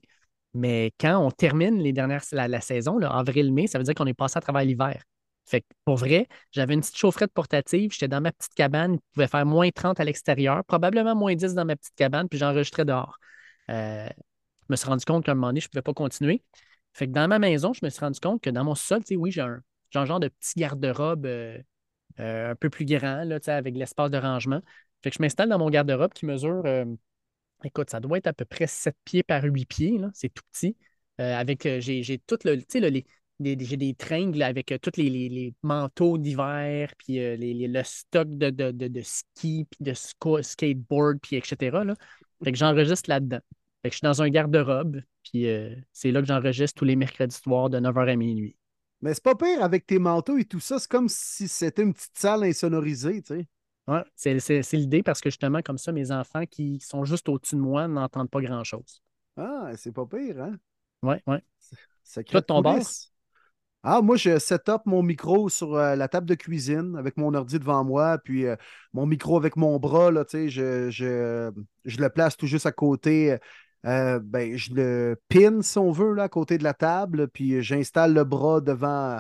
Mais 0.54 0.92
quand 1.00 1.18
on 1.24 1.30
termine 1.30 1.78
les 1.80 1.92
dernières, 1.92 2.22
la, 2.33 2.61
saison, 2.61 3.00
avril-mai, 3.00 3.68
ça 3.68 3.78
veut 3.78 3.85
dire 3.85 3.94
qu'on 3.94 4.06
est 4.06 4.14
passé 4.14 4.37
à 4.38 4.40
travers 4.40 4.64
l'hiver. 4.64 5.02
Fait 5.46 5.62
que 5.62 5.66
pour 5.85 5.96
vrai, 5.96 6.28
j'avais 6.52 6.74
une 6.74 6.80
petite 6.80 6.96
chaufferette 6.96 7.33
portative, 7.33 7.92
j'étais 7.92 8.09
dans 8.09 8.20
ma 8.20 8.33
petite 8.33 8.54
cabane, 8.54 8.94
il 8.94 9.00
pouvait 9.12 9.28
faire 9.28 9.46
moins 9.46 9.70
30 9.70 9.98
à 10.00 10.04
l'extérieur, 10.04 10.64
probablement 10.64 11.14
moins 11.14 11.35
10 11.35 11.54
dans 11.54 11.64
ma 11.64 11.76
petite 11.76 11.94
cabane, 11.96 12.28
puis 12.28 12.38
j'enregistrais 12.38 12.85
dehors. 12.85 13.18
Euh, 13.70 14.09
je 14.09 14.66
me 14.68 14.76
suis 14.76 14.88
rendu 14.88 15.04
compte 15.04 15.24
qu'à 15.24 15.33
un 15.33 15.35
moment 15.35 15.48
donné, 15.48 15.61
je 15.61 15.66
ne 15.66 15.70
pouvais 15.70 15.83
pas 15.83 15.94
continuer. 15.94 16.42
Fait 16.92 17.06
que 17.06 17.12
dans 17.12 17.28
ma 17.28 17.38
maison, 17.38 17.72
je 17.72 17.80
me 17.85 17.90
suis 17.90 18.00
rendu 18.00 18.20
compte 18.20 18.42
que 18.42 18.50
dans 18.50 18.64
mon 18.64 18.74
sol, 18.74 19.02
oui, 19.12 19.30
j'ai 19.30 19.40
un, 19.40 19.62
genre 19.92 20.20
de 20.20 20.28
petit 20.28 20.59
garde-robe 20.59 21.26
euh, 21.26 21.59
euh, 21.59 21.62
un 22.18 22.55
peu 22.55 22.70
plus 22.70 22.85
grand, 22.85 23.25
là, 23.25 23.38
avec 23.46 23.77
l'espace 23.77 24.11
de 24.11 24.18
rangement. 24.18 24.61
Fait 25.03 25.11
que 25.11 25.16
je 25.16 25.23
m'installe 25.23 25.49
dans 25.49 25.59
mon 25.59 25.70
garde-robe 25.70 26.12
qui 26.12 26.27
mesure 26.27 26.64
Écoute, 27.64 27.90
ça 27.90 28.01
doit 28.01 28.18
être 28.18 28.27
à 28.27 28.33
peu 28.33 28.44
près 28.44 28.66
7 28.66 28.96
pieds 29.05 29.23
par 29.23 29.42
8 29.44 29.66
pieds, 29.66 30.01
c'est 30.14 30.33
tout 30.33 30.42
petit. 30.53 30.77
Euh, 31.20 31.35
avec, 31.37 31.66
euh, 31.66 31.81
j'ai, 31.81 32.18
tout 32.27 32.38
le, 32.44 32.55
les, 32.88 33.05
j'ai 33.38 33.77
des 33.77 33.94
tringles 33.94 34.42
avec 34.42 34.73
euh, 34.73 34.79
tous 34.79 34.96
les, 34.96 35.55
manteaux 35.62 36.16
d'hiver, 36.16 36.92
puis 36.96 37.18
le 37.18 37.83
stock 37.83 38.29
de, 38.29 38.51
de, 38.51 39.03
ski, 39.03 39.66
puis 39.70 39.85
de 39.85 39.92
skateboard, 40.42 41.18
puis 41.20 41.37
etc. 41.37 41.85
Là. 41.85 41.94
Fait 42.42 42.53
que 42.53 42.59
j'enregistre 42.59 43.11
là-dedans. 43.11 43.40
Fait 43.83 43.90
que 43.90 43.94
je 43.94 43.99
suis 43.99 44.05
dans 44.05 44.23
un 44.23 44.29
garde-robe, 44.31 45.03
puis 45.23 45.46
c'est 45.92 46.11
là 46.11 46.20
que 46.20 46.27
j'enregistre 46.27 46.79
tous 46.79 46.85
les 46.85 46.96
mercredis 46.96 47.37
soirs 47.37 47.70
de 47.70 47.79
9h 47.79 48.09
à 48.11 48.16
minuit. 48.16 48.57
Mais 49.02 49.14
c'est 49.14 49.22
pas 49.22 49.34
pire 49.34 49.62
avec 49.62 49.86
tes 49.86 49.98
manteaux 49.98 50.36
et 50.36 50.44
tout 50.44 50.60
ça. 50.60 50.78
C'est 50.78 50.90
comme 50.90 51.08
si 51.08 51.48
c'était 51.48 51.82
une 51.82 51.94
petite 51.94 52.18
salle 52.18 52.44
insonorisée, 52.44 53.22
tu 53.22 53.34
sais. 53.34 53.48
Ouais, 53.88 54.04
c'est 54.14 54.72
l'idée 54.74 55.02
parce 55.02 55.20
que 55.20 55.30
justement, 55.30 55.62
comme 55.62 55.78
ça, 55.78 55.90
mes 55.90 56.12
enfants 56.12 56.44
qui 56.46 56.78
sont 56.80 57.04
juste 57.04 57.28
au-dessus 57.28 57.56
de 57.56 57.60
moi 57.60 57.88
n'entendent 57.88 58.30
pas 58.30 58.40
grand-chose. 58.40 59.02
Ah, 59.36 59.72
c'est 59.76 59.92
pas 59.92 60.06
pire, 60.06 60.40
hein? 60.42 60.56
Oui, 61.02 61.16
oui. 61.26 61.36
C'est 62.02 62.24
Toi, 62.24 62.42
ton 62.42 62.60
boss? 62.62 63.10
Ah, 63.82 64.02
moi, 64.02 64.16
je 64.16 64.38
set 64.38 64.68
up 64.68 64.82
mon 64.84 65.02
micro 65.02 65.48
sur 65.48 65.74
euh, 65.74 65.96
la 65.96 66.06
table 66.06 66.26
de 66.26 66.34
cuisine 66.34 66.96
avec 66.96 67.16
mon 67.16 67.32
ordi 67.32 67.58
devant 67.58 67.82
moi, 67.82 68.18
puis 68.18 68.46
euh, 68.46 68.54
mon 68.92 69.06
micro 69.06 69.38
avec 69.38 69.56
mon 69.56 69.78
bras, 69.78 70.10
là, 70.10 70.24
tu 70.26 70.32
sais, 70.32 70.48
je, 70.50 70.90
je, 70.90 71.50
je, 71.86 71.98
le 71.98 72.10
place 72.10 72.36
tout 72.36 72.46
juste 72.46 72.66
à 72.66 72.72
côté. 72.72 73.38
Euh, 73.87 74.21
ben, 74.23 74.57
je 74.57 74.75
le 74.75 75.21
pin, 75.29 75.62
si 75.62 75.79
on 75.79 75.90
veut, 75.90 76.12
là, 76.12 76.25
à 76.25 76.29
côté 76.29 76.59
de 76.59 76.64
la 76.64 76.75
table, 76.75 77.29
puis 77.29 77.62
j'installe 77.62 78.12
le 78.12 78.25
bras 78.25 78.61
devant, 78.61 79.19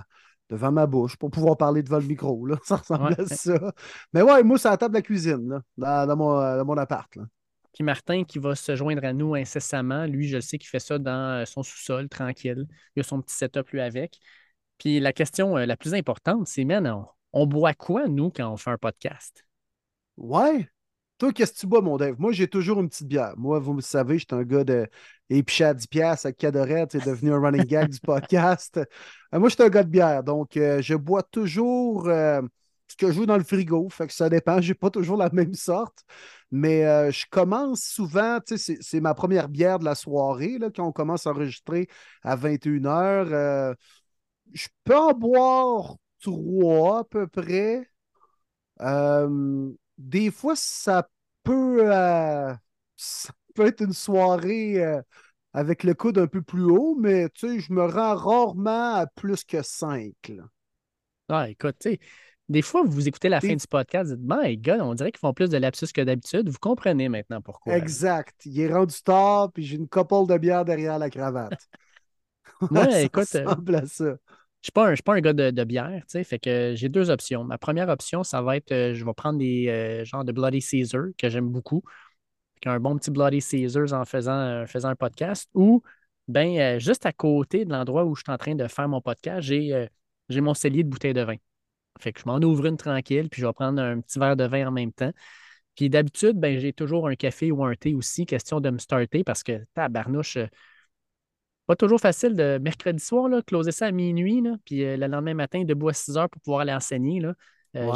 devant 0.50 0.72
ma 0.72 0.86
bouche 0.86 1.16
pour 1.16 1.30
pouvoir 1.30 1.56
parler 1.56 1.82
devant 1.82 1.98
le 1.98 2.06
micro. 2.06 2.44
Là. 2.46 2.56
Ça 2.64 2.76
ressemble 2.76 3.14
à 3.18 3.24
ça. 3.26 3.72
Mais 4.12 4.22
ouais, 4.22 4.42
moi, 4.42 4.58
c'est 4.58 4.68
à 4.68 4.72
la 4.72 4.76
table 4.76 4.94
de 4.94 4.98
la 4.98 5.02
cuisine, 5.02 5.62
là, 5.76 6.06
dans, 6.06 6.16
mon, 6.16 6.76
appart. 6.76 7.14
Là. 7.16 7.24
Puis 7.72 7.84
Martin 7.84 8.24
qui 8.24 8.38
va 8.38 8.54
se 8.54 8.74
joindre 8.74 9.04
à 9.04 9.12
nous 9.12 9.34
incessamment, 9.34 10.04
lui, 10.04 10.28
je 10.28 10.40
sais 10.40 10.58
qu'il 10.58 10.68
fait 10.68 10.80
ça 10.80 10.98
dans 10.98 11.40
euh, 11.40 11.44
son 11.44 11.62
sous-sol, 11.62 12.08
tranquille. 12.08 12.66
Il 12.96 13.00
a 13.00 13.02
son 13.02 13.22
petit 13.22 13.34
setup 13.34 13.70
lui 13.70 13.80
avec. 13.80 14.18
Puis 14.78 14.98
la 14.98 15.12
question 15.12 15.56
euh, 15.56 15.66
la 15.66 15.76
plus 15.76 15.94
importante, 15.94 16.48
c'est, 16.48 16.64
man, 16.64 17.04
on, 17.32 17.46
boit 17.46 17.74
quoi, 17.74 18.08
nous, 18.08 18.30
quand 18.30 18.52
on 18.52 18.56
fait 18.56 18.70
un 18.70 18.78
podcast? 18.78 19.46
Ouais. 20.16 20.68
Toi, 21.20 21.34
qu'est-ce 21.34 21.52
que 21.52 21.58
tu 21.58 21.66
bois, 21.66 21.82
mon 21.82 21.98
Dave? 21.98 22.14
Moi, 22.18 22.32
j'ai 22.32 22.48
toujours 22.48 22.80
une 22.80 22.88
petite 22.88 23.06
bière. 23.06 23.34
Moi, 23.36 23.58
vous 23.58 23.74
le 23.74 23.82
savez, 23.82 24.18
je 24.18 24.24
suis 24.26 24.34
un 24.34 24.42
gars 24.42 24.64
de 24.64 24.88
épiché 25.28 25.64
à 25.64 25.74
10 25.74 25.86
piastres 25.86 26.24
avec 26.24 26.38
Cadorette. 26.38 26.92
C'est 26.92 27.04
devenu 27.04 27.34
un 27.34 27.38
running 27.38 27.64
gag 27.66 27.90
du 27.90 28.00
podcast. 28.02 28.78
Euh, 28.78 29.38
moi, 29.38 29.50
je 29.50 29.54
suis 29.54 29.62
un 29.62 29.68
gars 29.68 29.82
de 29.82 29.90
bière. 29.90 30.24
Donc, 30.24 30.56
euh, 30.56 30.80
je 30.80 30.94
bois 30.94 31.22
toujours 31.22 32.08
euh, 32.08 32.40
ce 32.88 32.96
que 32.96 33.08
je 33.08 33.12
joue 33.12 33.26
dans 33.26 33.36
le 33.36 33.44
frigo. 33.44 33.86
Fait 33.90 34.06
que 34.06 34.14
ça 34.14 34.30
dépend. 34.30 34.62
Je 34.62 34.68
n'ai 34.68 34.74
pas 34.74 34.88
toujours 34.88 35.18
la 35.18 35.28
même 35.28 35.52
sorte. 35.52 36.04
Mais 36.50 37.12
je 37.12 37.26
commence 37.30 37.82
souvent, 37.82 38.38
c'est 38.46 39.00
ma 39.00 39.12
première 39.12 39.50
bière 39.50 39.78
de 39.78 39.84
la 39.84 39.94
soirée, 39.94 40.56
là, 40.58 40.70
quand 40.74 40.86
on 40.86 40.92
commence 40.92 41.26
à 41.26 41.30
enregistrer 41.32 41.86
à 42.22 42.34
21h. 42.34 43.76
je 44.54 44.68
peux 44.84 44.96
en 44.96 45.12
boire 45.12 45.96
trois 46.18 47.00
à 47.00 47.04
peu 47.04 47.26
près. 47.26 47.86
Des 50.00 50.30
fois, 50.30 50.56
ça 50.56 51.08
peut, 51.42 51.84
peut 53.54 53.66
être 53.66 53.82
une 53.82 53.92
soirée 53.92 54.82
euh, 54.82 55.00
avec 55.52 55.84
le 55.84 55.94
coude 55.94 56.18
un 56.18 56.26
peu 56.26 56.42
plus 56.42 56.64
haut, 56.64 56.96
mais 56.98 57.28
tu 57.30 57.48
sais, 57.48 57.60
je 57.60 57.72
me 57.72 57.84
rends 57.84 58.16
rarement 58.16 58.94
à 58.94 59.06
plus 59.06 59.44
que 59.44 59.62
5. 59.62 60.14
Ah, 61.28 61.48
écoute, 61.48 61.76
tu 61.80 61.90
sais, 61.90 62.00
des 62.48 62.62
fois, 62.62 62.82
vous 62.84 63.06
écoutez 63.06 63.28
la 63.28 63.40
fin 63.40 63.54
du 63.54 63.66
podcast, 63.68 64.10
vous 64.10 64.16
dites, 64.16 64.26
my 64.26 64.56
God, 64.56 64.80
on 64.80 64.94
dirait 64.94 65.12
qu'ils 65.12 65.20
font 65.20 65.32
plus 65.32 65.50
de 65.50 65.58
lapsus 65.58 65.92
que 65.94 66.00
d'habitude. 66.00 66.48
Vous 66.48 66.58
comprenez 66.58 67.08
maintenant 67.08 67.40
pourquoi. 67.40 67.76
Exact. 67.76 68.34
Il 68.44 68.58
est 68.58 68.72
rendu 68.72 68.96
tard, 69.04 69.52
puis 69.52 69.64
j'ai 69.64 69.76
une 69.76 69.88
couple 69.88 70.26
de 70.26 70.38
bière 70.38 70.64
derrière 70.64 70.98
la 70.98 71.10
cravate. 71.10 71.68
Ouais, 72.70 73.04
écoute. 73.04 73.32
Euh, 73.36 73.86
ça. 73.86 74.16
Je 74.62 74.70
suis 74.70 74.94
suis 74.94 75.02
pas 75.02 75.14
un 75.14 75.20
gars 75.20 75.32
de, 75.32 75.64
bière, 75.64 76.02
tu 76.02 76.04
sais, 76.08 76.24
fait 76.24 76.38
que 76.38 76.74
j'ai 76.76 76.90
deux 76.90 77.08
options. 77.10 77.44
Ma 77.44 77.56
première 77.56 77.88
option, 77.88 78.22
ça 78.22 78.42
va 78.42 78.56
être, 78.56 78.72
euh, 78.72 78.94
je 78.94 79.04
vais 79.04 79.14
prendre 79.14 79.38
des 79.38 80.02
genres 80.04 80.24
de 80.24 80.32
Bloody 80.32 80.60
Caesar 80.60 81.06
que 81.16 81.30
j'aime 81.30 81.48
beaucoup 81.48 81.82
un 82.68 82.80
bon 82.80 82.96
petit 82.96 83.10
Bloody 83.10 83.40
Caesars 83.40 83.92
en 83.92 84.04
faisant, 84.04 84.66
faisant 84.66 84.88
un 84.88 84.96
podcast, 84.96 85.48
ou 85.54 85.82
ben, 86.28 86.58
euh, 86.58 86.78
juste 86.78 87.06
à 87.06 87.12
côté 87.12 87.64
de 87.64 87.72
l'endroit 87.72 88.04
où 88.04 88.14
je 88.14 88.22
suis 88.22 88.32
en 88.32 88.38
train 88.38 88.54
de 88.54 88.66
faire 88.68 88.88
mon 88.88 89.00
podcast, 89.00 89.42
j'ai 89.42 89.74
euh, 89.74 89.86
mon 90.40 90.54
cellier 90.54 90.84
de 90.84 90.88
bouteilles 90.88 91.14
de 91.14 91.22
vin. 91.22 91.36
Fait 91.98 92.12
que 92.12 92.20
je 92.20 92.26
m'en 92.26 92.38
ouvre 92.38 92.66
une 92.66 92.76
tranquille, 92.76 93.28
puis 93.30 93.42
je 93.42 93.46
vais 93.46 93.52
prendre 93.52 93.80
un 93.82 94.00
petit 94.00 94.18
verre 94.18 94.36
de 94.36 94.44
vin 94.44 94.68
en 94.68 94.70
même 94.70 94.92
temps. 94.92 95.12
Puis 95.76 95.90
d'habitude, 95.90 96.38
ben, 96.38 96.58
j'ai 96.58 96.72
toujours 96.72 97.08
un 97.08 97.16
café 97.16 97.50
ou 97.50 97.64
un 97.64 97.74
thé 97.74 97.94
aussi, 97.94 98.26
question 98.26 98.60
de 98.60 98.70
me 98.70 98.78
starter 98.78 99.24
parce 99.24 99.42
que 99.42 99.64
tabarnouche, 99.74 100.36
euh, 100.36 100.46
pas 101.70 101.76
toujours 101.76 102.00
facile 102.00 102.34
de 102.34 102.58
mercredi 102.58 102.98
soir, 102.98 103.28
là, 103.28 103.42
closer 103.42 103.70
ça 103.70 103.86
à 103.86 103.92
minuit, 103.92 104.40
là, 104.40 104.56
puis 104.64 104.80
le 104.80 105.06
lendemain 105.06 105.34
matin, 105.34 105.62
debout 105.62 105.88
à 105.88 105.92
6 105.92 106.16
heures 106.16 106.28
pour 106.28 106.42
pouvoir 106.42 106.62
aller 106.62 106.72
enseigner. 106.72 107.20
Là. 107.20 107.34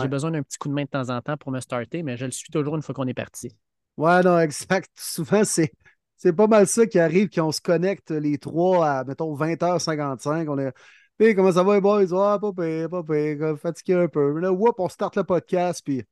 J'ai 0.00 0.06
besoin 0.06 0.30
d'un 0.30 0.44
petit 0.44 0.58
coup 0.58 0.68
de 0.68 0.74
main 0.74 0.84
de 0.84 0.88
temps 0.88 1.10
en 1.10 1.20
temps 1.20 1.36
pour 1.36 1.50
me 1.50 1.58
starter, 1.58 2.04
mais 2.04 2.16
je 2.16 2.24
le 2.24 2.30
suis 2.30 2.52
toujours 2.52 2.76
une 2.76 2.82
fois 2.82 2.94
qu'on 2.94 3.08
est 3.08 3.14
parti. 3.14 3.52
Ouais, 3.96 4.22
non, 4.22 4.38
exact. 4.38 4.90
Souvent, 4.94 5.42
c'est 5.42 5.72
c'est 6.16 6.32
pas 6.32 6.46
mal 6.46 6.68
ça 6.68 6.86
qui 6.86 7.00
arrive 7.00 7.28
quand 7.30 7.48
on 7.48 7.50
se 7.50 7.60
connecte 7.60 8.12
les 8.12 8.38
trois 8.38 8.88
à, 8.88 9.02
mettons, 9.02 9.36
20h55. 9.36 10.48
On 10.48 10.58
est. 10.60 10.72
Puis 11.18 11.34
comment 11.34 11.50
ça 11.50 11.64
va, 11.64 11.74
les 11.74 11.80
boys? 11.80 12.06
Ah, 12.12 12.38
pas 12.38 12.52
pire, 12.52 12.88
pas 12.88 13.02
pire, 13.02 13.58
fatigué 13.58 13.94
un 13.94 14.06
peu. 14.06 14.38
Là, 14.38 14.52
whoop, 14.52 14.76
on 14.78 14.88
start 14.88 15.16
le 15.16 15.24
podcast, 15.24 15.82
puis 15.84 16.04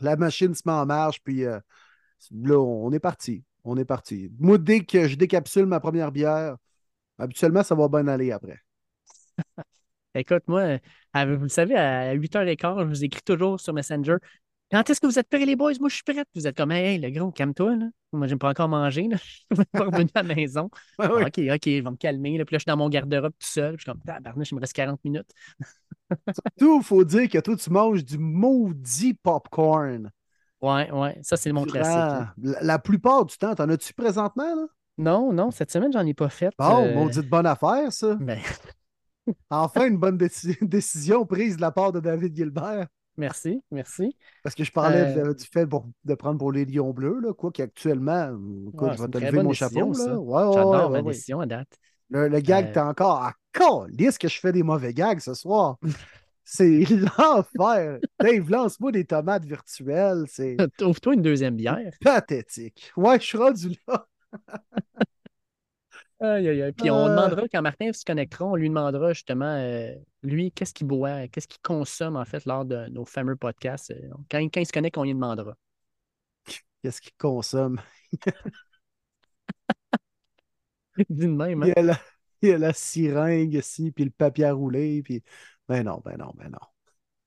la 0.00 0.16
machine 0.16 0.54
se 0.54 0.64
met 0.66 0.72
en 0.72 0.84
marche, 0.84 1.22
puis 1.22 1.46
euh, 1.46 1.58
là, 2.42 2.58
on 2.58 2.92
est 2.92 3.00
parti. 3.00 3.42
On 3.64 3.78
est 3.78 3.86
parti. 3.86 4.30
Moi, 4.38 4.58
dès 4.58 4.80
que 4.80 5.08
je 5.08 5.16
décapsule 5.16 5.64
ma 5.64 5.80
première 5.80 6.12
bière, 6.12 6.58
habituellement, 7.20 7.62
ça 7.62 7.74
va 7.74 7.88
bien 7.88 8.06
aller 8.08 8.32
après. 8.32 8.58
Écoute, 10.14 10.42
moi, 10.48 10.78
vous 11.14 11.42
le 11.42 11.48
savez, 11.48 11.76
à 11.76 12.14
8h15, 12.14 12.80
je 12.80 12.84
vous 12.84 13.04
écris 13.04 13.22
toujours 13.22 13.60
sur 13.60 13.72
Messenger. 13.72 14.16
Quand 14.70 14.88
est-ce 14.88 15.00
que 15.00 15.06
vous 15.06 15.18
êtes 15.18 15.28
prêts, 15.28 15.44
les 15.44 15.56
boys? 15.56 15.72
Moi, 15.80 15.88
je 15.88 15.96
suis 15.96 16.04
prête. 16.04 16.28
Vous 16.34 16.46
êtes 16.46 16.56
comme, 16.56 16.70
hey, 16.70 16.98
le 16.98 17.10
gros, 17.10 17.32
calme-toi. 17.32 17.74
Là. 17.74 17.86
Moi, 18.12 18.28
j'aime 18.28 18.38
pas 18.38 18.50
encore 18.50 18.68
manger. 18.68 19.08
Là. 19.08 19.16
Je 19.50 19.56
suis 19.56 19.64
pas 19.72 19.84
revenu 19.84 20.08
à 20.14 20.22
la 20.22 20.34
maison. 20.34 20.70
OK, 20.98 21.08
OK, 21.18 21.38
je 21.38 21.82
vais 21.82 21.82
me 21.82 21.96
calmer. 21.96 22.38
Là. 22.38 22.44
Puis 22.44 22.54
là, 22.54 22.58
je 22.58 22.62
suis 22.62 22.68
dans 22.68 22.76
mon 22.76 22.88
garde-robe 22.88 23.32
tout 23.32 23.48
seul. 23.48 23.74
Je 23.76 23.82
suis 23.82 23.90
comme, 23.90 24.00
tabarnouche, 24.02 24.52
il 24.52 24.54
me 24.54 24.60
reste 24.60 24.72
40 24.74 25.04
minutes. 25.04 25.30
Surtout, 26.32 26.78
il 26.78 26.84
faut 26.84 27.04
dire 27.04 27.28
que 27.28 27.38
toi, 27.38 27.56
tu 27.56 27.70
manges 27.70 28.04
du 28.04 28.16
maudit 28.18 29.14
popcorn. 29.14 30.10
Ouais, 30.60 30.90
ouais. 30.92 31.18
Ça, 31.22 31.36
c'est 31.36 31.52
mon 31.52 31.64
classique. 31.64 32.28
La, 32.36 32.78
plupart 32.78 33.24
du 33.24 33.36
temps, 33.36 33.54
t'en 33.54 33.68
as-tu 33.68 33.92
présentement? 33.92 34.54
Là? 34.54 34.66
Non, 34.98 35.32
non. 35.32 35.50
Cette 35.50 35.70
semaine, 35.70 35.92
j'en 35.92 36.06
ai 36.06 36.14
pas 36.14 36.28
fait. 36.28 36.50
Bon, 36.58 36.84
euh... 36.84 36.94
maudite 36.94 37.28
bonne 37.28 37.46
affaire, 37.46 37.92
ça. 37.92 38.14
Ben... 38.16 38.38
enfin, 39.50 39.86
une 39.86 39.98
bonne 39.98 40.18
décision 40.62 41.24
prise 41.26 41.56
de 41.56 41.62
la 41.62 41.70
part 41.70 41.92
de 41.92 42.00
David 42.00 42.36
Gilbert. 42.36 42.86
Merci, 43.16 43.62
merci. 43.70 44.16
Parce 44.42 44.54
que 44.54 44.64
je 44.64 44.72
parlais 44.72 45.16
euh, 45.18 45.34
du 45.34 45.44
fait 45.44 45.66
de 45.66 46.14
prendre 46.14 46.38
pour 46.38 46.52
les 46.52 46.64
Lions 46.64 46.92
Bleus, 46.92 47.20
là, 47.20 47.34
quoi 47.34 47.50
qu'actuellement, 47.50 48.30
je 48.32 49.02
vais 49.02 49.08
te 49.08 49.18
lever 49.18 49.42
mon 49.42 49.52
chapeau. 49.52 49.92
J'adore 49.92 50.90
ma 50.90 51.02
décision 51.02 51.40
à 51.40 51.46
date. 51.46 51.68
Le, 52.08 52.40
gag, 52.40 52.68
euh... 52.68 52.72
t'es 52.72 52.80
encore 52.80 53.22
à 53.22 53.34
ce 53.54 54.18
que 54.18 54.28
je 54.28 54.40
fais 54.40 54.52
des 54.52 54.62
mauvais 54.62 54.94
gags 54.94 55.20
ce 55.20 55.34
soir. 55.34 55.76
C'est 56.44 56.84
l'enfer. 57.16 58.00
Dave, 58.18 58.50
lance-moi 58.50 58.90
des 58.90 59.04
tomates 59.04 59.44
virtuelles. 59.44 60.24
Trouve-toi 60.76 61.14
une 61.14 61.22
deuxième 61.22 61.54
bière. 61.54 61.92
Pathétique. 62.00 62.90
Ouais, 62.96 63.20
je 63.20 63.24
suis 63.24 63.38
rendu 63.38 63.76
là. 63.86 64.06
Aïe, 66.20 66.48
aïe, 66.48 66.62
aïe. 66.62 66.72
Puis 66.72 66.90
on 66.90 67.06
euh. 67.06 67.08
demandera, 67.08 67.48
quand 67.48 67.62
Martin 67.62 67.92
se 67.94 68.04
connectera, 68.04 68.44
on 68.44 68.54
lui 68.54 68.68
demandera 68.68 69.14
justement, 69.14 69.56
euh, 69.56 69.94
lui, 70.22 70.52
qu'est-ce 70.52 70.74
qu'il 70.74 70.86
boit, 70.86 71.28
qu'est-ce 71.28 71.48
qu'il 71.48 71.62
consomme 71.62 72.16
en 72.16 72.26
fait 72.26 72.44
lors 72.44 72.66
de 72.66 72.88
nos 72.88 73.06
fameux 73.06 73.36
podcasts. 73.36 73.90
Euh, 73.92 74.10
quand, 74.30 74.38
il 74.38 74.66
se 74.66 74.72
connecte, 74.72 74.98
on 74.98 75.04
lui 75.04 75.14
demandera. 75.14 75.56
Qu'est-ce 76.82 77.00
qu'il 77.00 77.14
consomme? 77.16 77.80
Dis 81.08 81.28
même. 81.28 81.62
Hein? 81.62 81.72
Il, 82.42 82.48
y 82.48 82.52
a 82.52 82.58
la, 82.58 82.72
seringue 82.74 83.54
ici, 83.54 83.90
puis 83.90 84.04
le 84.04 84.10
papier 84.10 84.44
à 84.44 84.52
rouler, 84.52 85.02
puis. 85.02 85.22
Ben 85.68 85.84
non, 85.84 86.02
ben 86.04 86.16
non, 86.18 86.32
ben 86.36 86.50
non. 86.50 86.58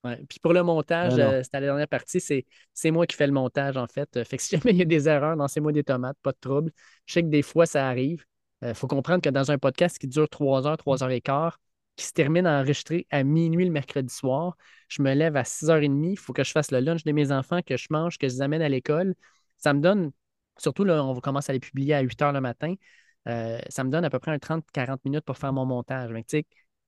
Ouais. 0.04 0.18
Puis 0.28 0.40
pour 0.40 0.54
le 0.54 0.64
montage, 0.64 1.16
ben 1.16 1.44
c'était 1.44 1.62
la 1.62 1.68
dernière 1.68 1.88
partie, 1.88 2.20
c'est 2.20 2.92
moi 2.92 3.08
qui 3.08 3.16
fais 3.16 3.28
le 3.28 3.34
montage 3.34 3.78
en 3.78 3.88
fait. 3.88 4.24
Fait 4.26 4.38
que 4.38 4.44
si 4.44 4.58
jamais 4.58 4.72
il 4.72 4.78
y 4.78 4.82
a 4.82 4.86
des 4.86 5.08
erreurs, 5.08 5.36
lancez-moi 5.36 5.72
des 5.72 5.84
tomates, 5.84 6.18
pas 6.22 6.32
de 6.32 6.38
trouble. 6.40 6.72
Je 7.06 7.14
sais 7.14 7.22
que 7.24 7.28
des 7.28 7.42
fois 7.42 7.66
ça 7.66 7.88
arrive. 7.88 8.26
Il 8.62 8.70
euh, 8.70 8.74
faut 8.74 8.88
comprendre 8.88 9.22
que 9.22 9.30
dans 9.30 9.52
un 9.52 9.58
podcast 9.58 9.98
qui 9.98 10.08
dure 10.08 10.28
3 10.28 10.68
heures, 10.68 10.78
3 10.78 11.04
heures 11.04 11.10
et 11.10 11.22
quart, 11.22 11.60
qui 11.96 12.06
se 12.06 12.12
termine 12.12 12.46
à 12.46 12.60
enregistrer 12.60 13.08
à 13.12 13.24
minuit 13.24 13.66
le 13.66 13.72
mercredi 13.72 14.14
soir, 14.14 14.58
je 14.90 15.02
me 15.02 15.14
lève 15.14 15.36
à 15.38 15.44
6h30, 15.44 16.12
il 16.12 16.18
faut 16.18 16.34
que 16.34 16.44
je 16.44 16.52
fasse 16.52 16.72
le 16.72 16.80
lunch 16.80 17.04
de 17.04 17.12
mes 17.12 17.32
enfants, 17.32 17.62
que 17.62 17.78
je 17.78 17.88
mange, 17.90 18.18
que 18.18 18.28
je 18.28 18.36
les 18.36 18.42
amène 18.42 18.62
à 18.62 18.70
l'école. 18.70 19.16
Ça 19.58 19.74
me 19.74 19.80
donne, 19.80 20.12
surtout 20.58 20.84
là, 20.84 21.04
on 21.04 21.20
commence 21.20 21.50
à 21.50 21.54
les 21.54 21.60
publier 21.60 21.94
à 21.94 22.02
8 22.02 22.20
h 22.20 22.34
le 22.34 22.42
matin, 22.42 22.76
euh, 23.28 23.60
ça 23.70 23.84
me 23.84 23.90
donne 23.90 24.06
à 24.06 24.10
peu 24.10 24.20
près 24.20 24.32
un 24.32 24.38
30-40 24.38 25.00
minutes 25.06 25.26
pour 25.26 25.38
faire 25.38 25.54
mon 25.54 25.66
montage. 25.66 26.12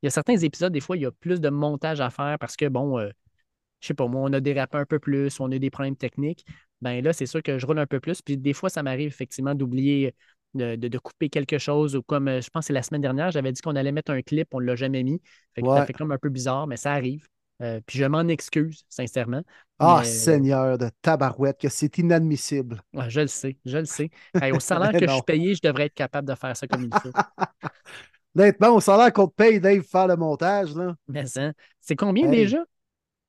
Il 0.05 0.07
y 0.07 0.09
a 0.09 0.11
certains 0.11 0.37
épisodes, 0.37 0.71
des 0.71 0.81
fois, 0.81 0.97
il 0.97 1.01
y 1.01 1.05
a 1.07 1.11
plus 1.11 1.41
de 1.41 1.49
montage 1.49 1.99
à 1.99 2.11
faire 2.11 2.37
parce 2.39 2.55
que, 2.55 2.67
bon, 2.67 2.99
je 2.99 3.05
euh, 3.05 3.11
je 3.81 3.87
sais 3.87 3.93
pas, 3.95 4.07
moi, 4.07 4.21
on 4.21 4.33
a 4.33 4.39
dérapé 4.39 4.77
un 4.77 4.85
peu 4.85 4.99
plus, 4.99 5.39
on 5.39 5.51
a 5.51 5.57
des 5.57 5.71
problèmes 5.71 5.95
techniques. 5.95 6.45
Ben 6.81 7.03
là, 7.03 7.11
c'est 7.11 7.25
sûr 7.25 7.41
que 7.41 7.57
je 7.57 7.65
roule 7.65 7.79
un 7.79 7.87
peu 7.87 7.99
plus. 7.99 8.21
Puis 8.21 8.37
des 8.37 8.53
fois, 8.53 8.69
ça 8.69 8.83
m'arrive 8.83 9.07
effectivement 9.07 9.55
d'oublier 9.55 10.13
de, 10.53 10.97
couper 10.99 11.29
quelque 11.29 11.57
chose 11.57 11.95
ou 11.95 12.03
comme 12.03 12.27
euh, 12.27 12.39
je 12.39 12.49
pense 12.51 12.63
que 12.63 12.67
c'est 12.67 12.73
la 12.73 12.83
semaine 12.83 13.01
dernière, 13.01 13.31
j'avais 13.31 13.51
dit 13.51 13.61
qu'on 13.61 13.75
allait 13.75 13.91
mettre 13.91 14.11
un 14.11 14.21
clip, 14.21 14.47
on 14.53 14.61
ne 14.61 14.65
l'a 14.65 14.75
jamais 14.75 15.03
mis. 15.03 15.19
Ça 15.57 15.85
fait 15.87 15.93
comme 15.93 16.11
un 16.11 16.19
peu 16.19 16.29
bizarre, 16.29 16.67
mais 16.67 16.77
ça 16.77 16.93
arrive. 16.93 17.27
Euh, 17.61 17.79
puis 17.85 17.97
je 17.97 18.05
m'en 18.05 18.27
excuse, 18.27 18.85
sincèrement. 18.89 19.41
Ah, 19.79 20.03
Seigneur 20.03 20.77
de 20.77 20.89
tabarouette, 21.01 21.59
que 21.59 21.69
c'est 21.69 21.97
inadmissible. 21.97 22.81
je 23.07 23.21
le 23.21 23.27
sais, 23.27 23.57
je 23.65 23.77
le 23.79 23.85
sais. 23.85 24.11
au 24.53 24.59
salaire 24.59 24.91
que 24.91 25.07
je 25.07 25.11
suis 25.11 25.21
payé, 25.23 25.55
je 25.55 25.61
devrais 25.63 25.85
être 25.85 25.93
capable 25.93 26.27
de 26.27 26.35
faire 26.35 26.55
ça 26.55 26.67
comme 26.67 26.83
il 26.83 26.99
faut. 26.99 27.11
Honnêtement, 28.37 28.75
au 28.75 28.81
salaire 28.81 29.13
qu'on 29.13 29.27
te 29.27 29.33
paye, 29.33 29.59
Dave, 29.59 29.83
faire 29.83 30.07
le 30.07 30.15
montage. 30.15 30.75
Là. 30.75 30.95
Mais 31.07 31.25
ça, 31.25 31.51
c'est 31.79 31.95
combien 31.95 32.29
déjà? 32.29 32.63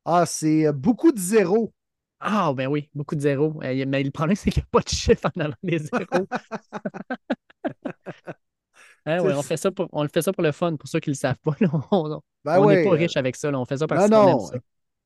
Ah, 0.05 0.25
c'est 0.27 0.67
euh, 0.67 0.73
beaucoup 0.73 1.13
de 1.13 1.19
zéros. 1.19 1.73
Ah, 2.21 2.53
ben 2.55 2.67
oui, 2.67 2.89
beaucoup 2.95 3.15
de 3.15 3.21
zéros. 3.21 3.61
Euh, 3.63 3.85
mais 3.87 4.03
le 4.03 4.11
problème, 4.11 4.37
c'est 4.37 4.51
qu'il 4.51 4.63
n'y 4.63 4.67
a 4.67 4.71
pas 4.71 4.81
de 4.81 4.89
chiffre 4.89 5.31
en 5.37 5.41
allant 5.41 5.55
des 5.63 5.79
zéros. 5.79 6.27
Hein, 9.09 9.21
on, 9.21 9.43
fait 9.43 9.57
ça 9.57 9.71
pour, 9.71 9.87
on 9.93 10.03
le 10.03 10.09
fait 10.09 10.21
ça 10.21 10.33
pour 10.33 10.43
le 10.43 10.51
fun, 10.51 10.75
pour 10.75 10.89
ceux 10.89 10.99
qui 10.99 11.11
ne 11.11 11.15
le 11.15 11.17
savent 11.17 11.39
pas. 11.39 11.53
on 11.93 12.09
n'est 12.09 12.17
ben 12.45 12.91
pas 12.91 12.97
riche 12.97 13.17
avec 13.17 13.37
ça. 13.37 13.53
On 13.53 13.65
fait 13.65 13.77
ça 13.77 13.87
parce 13.87 14.11
qu'on 14.11 14.29
aime 14.29 14.41
ça 14.41 14.59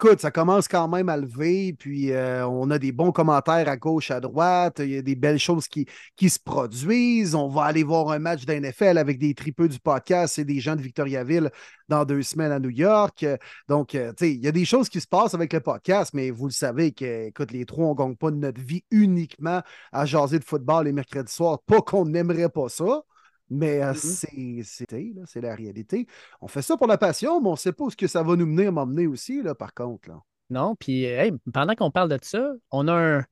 écoute, 0.03 0.21
ça 0.21 0.31
commence 0.31 0.67
quand 0.67 0.89
même 0.89 1.11
à 1.11 1.19
lever, 1.19 1.75
puis 1.75 2.11
euh, 2.13 2.47
on 2.49 2.71
a 2.71 2.79
des 2.79 2.91
bons 2.91 3.13
commentaires 3.13 3.69
à 3.69 3.77
gauche, 3.77 4.11
à 4.11 4.19
droite, 4.19 4.81
il 4.83 4.93
y 4.93 4.97
a 4.97 5.03
des 5.03 5.15
belles 5.15 5.39
choses 5.39 5.69
qui, 5.69 5.87
se 6.19 6.39
produisent. 6.43 7.35
On 7.35 7.49
va 7.49 7.65
aller 7.65 7.83
voir 7.83 8.11
un 8.11 8.19
match 8.19 8.47
d'NFL 8.47 8.97
avec 8.97 9.19
des 9.19 9.35
tripeux 9.35 9.69
du 9.69 9.79
podcast 9.79 10.39
et 10.39 10.47
des 10.47 10.59
gens 10.59 10.75
de 10.75 10.81
Victoriaville 10.81 11.51
dans 11.91 12.07
deux 12.07 12.23
semaines 12.23 12.51
à 12.51 12.59
New 12.59 12.71
York. 12.71 13.27
Donc, 13.69 13.95
euh, 13.95 14.15
tu 14.17 14.25
sais, 14.25 14.33
il 14.33 14.43
y 14.43 14.49
a 14.49 14.53
des 14.53 14.65
choses 14.65 14.89
qui 14.89 15.03
se 15.03 15.07
passent 15.07 15.35
avec 15.35 15.53
le 15.53 15.61
podcast, 15.61 16.13
mais 16.15 16.31
vous 16.31 16.47
le 16.47 16.53
savez 16.53 16.93
que, 16.93 17.27
écoute, 17.27 17.53
les 17.53 17.67
trois, 17.67 17.85
on 17.85 17.93
ne 17.93 17.99
gagne 17.99 18.17
pas 18.17 18.31
notre 18.31 18.61
vie 18.63 18.85
uniquement 18.91 19.61
à 19.93 20.07
jaser 20.07 20.39
de 20.39 20.45
football 20.45 20.87
les 20.87 20.93
mercredis 20.93 21.31
soirs. 21.31 21.59
Pas 21.67 21.83
qu'on 21.83 22.07
n'aimerait 22.07 22.49
pas 22.49 22.71
ça. 22.71 23.03
Mais 23.51 23.83
euh, 23.83 23.93
mm-hmm. 23.93 25.25
c'est 25.27 25.41
la 25.41 25.55
réalité. 25.55 26.07
On 26.41 26.49
fait 26.49 26.63
ça 26.63 26.77
pour 26.77 26.87
la 26.87 26.99
passion, 26.99 27.41
mais 27.41 27.49
on 27.49 27.53
ne 27.53 27.57
sait 27.57 27.73
pas 27.73 27.85
où 27.85 27.91
ce 27.91 27.97
que 27.97 28.07
ça 28.07 28.23
va 28.23 28.37
nous 28.37 28.47
mener 28.47 28.67
à 28.67 28.71
m'emmener 28.71 29.07
aussi, 29.07 29.43
là, 29.43 29.55
par 29.55 29.75
contre. 29.75 30.09
Là. 30.09 30.21
Non, 30.51 30.77
puis 30.77 31.07
pendant 31.53 31.75
qu'on 31.75 31.91
parle 31.91 32.09
de 32.09 32.19
ça, 32.23 32.53
on 32.71 32.89
a 32.89 32.95
un, 32.95 33.25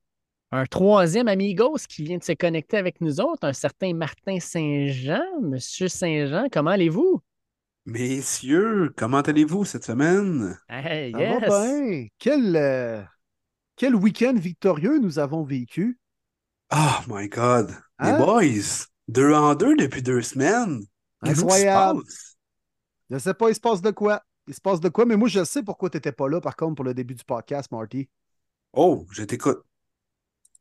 un, 0.51 0.67
troisième 0.67 1.29
amigos 1.29 1.87
qui 1.89 2.03
vient 2.03 2.19
de 2.19 2.25
se 2.25 2.33
connecter 2.33 2.77
avec 2.77 3.01
nous 3.01 3.21
autres, 3.21 3.47
un 3.47 3.53
certain 3.53 3.95
Martin 3.95 4.41
Saint-Jean. 4.41 5.23
Monsieur 5.41 5.89
Saint-Jean, 5.89 6.49
comment 6.51 6.71
allez-vous? 6.71 7.23
Messieurs, 7.89 8.93
comment 8.99 9.23
allez-vous 9.23 9.65
cette 9.65 9.85
semaine? 9.85 10.59
Hey. 10.69 11.11
Quel, 12.19 12.55
euh, 12.55 13.03
quel 13.77 13.95
week-end 13.95 14.35
victorieux 14.35 14.99
nous 14.99 15.19
avons 15.19 15.43
vécu. 15.43 15.99
Oh 16.71 17.01
my 17.09 17.29
God. 17.31 17.71
Les 17.99 18.11
hein? 18.11 18.19
boys! 18.19 18.89
Deux 19.09 19.33
en 19.33 19.55
deux 19.55 19.75
depuis 19.75 20.03
deux 20.03 20.23
semaines. 20.23 20.83
Incroyable. 21.23 22.03
Je 23.09 23.15
ne 23.15 23.19
sais 23.19 23.35
pas, 23.35 23.49
il 23.49 23.55
se 23.55 23.61
passe 23.61 23.81
de 23.81 23.91
quoi. 23.91 24.23
Il 24.47 24.55
se 24.55 24.61
passe 24.61 24.81
de 24.81 24.89
quoi, 24.89 25.05
mais 25.05 25.17
moi, 25.17 25.29
je 25.29 25.45
sais 25.45 25.63
pourquoi 25.63 25.91
tu 25.91 25.97
n'étais 25.97 26.13
pas 26.13 26.29
là, 26.29 26.41
par 26.41 26.57
contre, 26.57 26.77
pour 26.77 26.85
le 26.85 26.95
début 26.95 27.15
du 27.15 27.25
podcast, 27.25 27.71
Marty. 27.71 28.09
Oh, 28.73 29.07
je 29.11 29.25
t'écoute. 29.25 29.63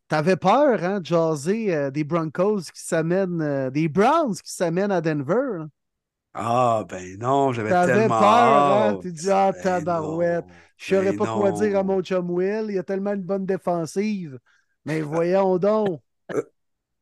T'avais 0.08 0.38
peur, 0.38 0.82
hein, 0.84 1.00
de 1.02 1.06
jaser 1.06 1.76
euh, 1.76 1.91
des 1.91 2.06
Broncos 2.06 2.62
qui 2.74 2.82
s'amènent, 2.82 3.41
euh, 3.41 3.70
des 3.70 3.89
Browns 3.89 4.36
qui 4.36 4.54
s'amènent 4.54 4.91
à 4.91 5.02
Denver. 5.02 5.66
Ah, 6.34 6.86
ben 6.88 7.18
non, 7.18 7.52
j'avais 7.52 7.70
tellement 7.70 8.20
peur, 8.20 8.22
hein? 8.22 9.00
Tu 9.02 9.12
dis, 9.12 9.30
ah, 9.30 9.52
ben 9.52 9.62
tabarouette. 9.62 10.45
Je 10.78 10.95
ne 10.95 11.00
saurais 11.02 11.12
ben 11.12 11.26
pas 11.26 11.34
quoi 11.34 11.52
dire 11.52 11.80
à 11.80 11.84
mon 11.84 12.02
chum 12.02 12.30
Will. 12.30 12.68
Il 12.70 12.76
y 12.76 12.78
a 12.78 12.84
tellement 12.84 13.14
une 13.14 13.24
bonne 13.24 13.45
défensive. 13.45 14.39
Mais 14.86 15.02
voyons 15.02 15.58
donc. 15.58 16.02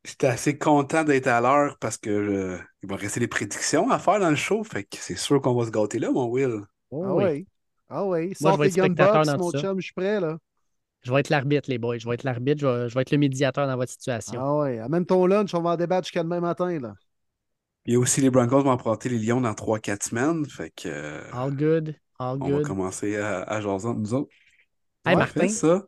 J'étais 0.06 0.28
assez 0.28 0.56
content 0.56 1.02
d'être 1.02 1.26
à 1.26 1.40
l'heure 1.40 1.76
parce 1.80 1.96
que 1.96 2.10
euh, 2.10 2.58
il 2.80 2.88
va 2.88 2.94
rester 2.94 3.18
des 3.18 3.26
prédictions 3.26 3.90
à 3.90 3.98
faire 3.98 4.20
dans 4.20 4.30
le 4.30 4.36
show. 4.36 4.62
Fait 4.62 4.84
que 4.84 4.96
c'est 5.00 5.16
sûr 5.16 5.42
qu'on 5.42 5.54
va 5.54 5.66
se 5.66 5.72
gâter 5.72 5.98
là, 5.98 6.12
mon 6.12 6.26
Will. 6.26 6.60
Oh 6.92 7.04
ah 7.04 7.14
oui. 7.14 7.46
Ah 7.88 8.04
oui. 8.04 8.32
Sors 8.40 8.56
tes 8.56 8.70
gunbox, 8.70 9.28
mon 9.36 9.50
chum, 9.50 9.80
je 9.80 9.86
suis 9.86 9.94
prêt 9.94 10.20
là. 10.20 10.38
Je 11.02 11.12
vais 11.12 11.20
être 11.20 11.28
l'arbitre, 11.28 11.68
les 11.68 11.78
boys. 11.78 11.98
Je 11.98 12.08
vais 12.08 12.14
être 12.14 12.22
l'arbitre, 12.22 12.60
je, 12.60 12.94
vais, 12.94 13.02
être 13.02 13.10
le 13.10 13.18
médiateur 13.18 13.66
dans 13.66 13.76
votre 13.76 13.90
situation. 13.90 14.40
Ah 14.40 14.58
oui. 14.60 14.78
Amène 14.78 15.06
ton 15.06 15.26
lunch, 15.26 15.52
on 15.54 15.62
va 15.62 15.70
en 15.70 15.76
débattre 15.76 16.06
jusqu'à 16.06 16.22
demain 16.22 16.40
matin. 16.40 16.78
Là. 16.78 16.94
Il 17.84 17.94
y 17.94 17.96
a 17.96 17.98
aussi 17.98 18.20
les 18.20 18.30
Broncos 18.30 18.62
vont 18.62 18.70
emprunter 18.70 19.08
les 19.08 19.18
Lions 19.18 19.40
dans 19.40 19.54
3-4 19.54 20.08
semaines. 20.08 20.46
Fait 20.46 20.70
que. 20.70 20.88
Euh, 20.88 21.20
all 21.32 21.50
good. 21.50 21.96
All 22.20 22.38
on 22.40 22.48
va 22.48 22.62
commencer 22.62 23.16
à, 23.16 23.42
à 23.42 23.60
jaser 23.60 23.92
nous 23.92 24.14
autres. 24.14 24.30
Hey, 25.04 25.16
Martin. 25.16 25.48
Ça 25.48 25.84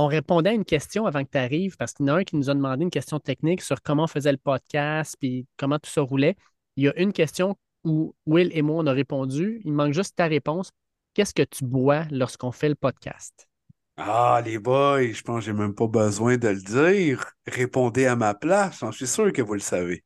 on 0.00 0.06
répondait 0.06 0.50
à 0.50 0.52
une 0.54 0.64
question 0.64 1.06
avant 1.06 1.24
que 1.24 1.30
tu 1.30 1.38
arrives, 1.38 1.76
parce 1.76 1.92
qu'il 1.92 2.06
y 2.06 2.10
en 2.10 2.14
a 2.14 2.18
un 2.18 2.24
qui 2.24 2.36
nous 2.36 2.48
a 2.48 2.54
demandé 2.54 2.84
une 2.84 2.90
question 2.90 3.20
technique 3.20 3.60
sur 3.60 3.82
comment 3.82 4.04
on 4.04 4.06
faisait 4.06 4.32
le 4.32 4.38
podcast, 4.38 5.16
puis 5.20 5.46
comment 5.56 5.78
tout 5.78 5.90
ça 5.90 6.00
roulait. 6.00 6.36
Il 6.76 6.84
y 6.84 6.88
a 6.88 6.98
une 6.98 7.12
question 7.12 7.56
où 7.84 8.14
Will 8.26 8.50
et 8.54 8.62
moi, 8.62 8.82
on 8.82 8.86
a 8.86 8.92
répondu. 8.92 9.60
Il 9.64 9.72
manque 9.72 9.92
juste 9.92 10.16
ta 10.16 10.26
réponse. 10.26 10.70
Qu'est-ce 11.14 11.34
que 11.34 11.42
tu 11.42 11.64
bois 11.64 12.04
lorsqu'on 12.10 12.52
fait 12.52 12.68
le 12.68 12.74
podcast? 12.74 13.48
Ah, 13.96 14.40
les 14.44 14.58
boys, 14.58 15.12
je 15.12 15.22
pense 15.22 15.40
que 15.40 15.44
j'ai 15.46 15.52
même 15.52 15.74
pas 15.74 15.86
besoin 15.86 16.38
de 16.38 16.48
le 16.48 16.60
dire. 16.60 17.24
Répondez 17.46 18.06
à 18.06 18.16
ma 18.16 18.32
place, 18.34 18.82
je 18.82 18.96
suis 18.96 19.06
sûr 19.06 19.32
que 19.32 19.42
vous 19.42 19.54
le 19.54 19.60
savez. 19.60 20.02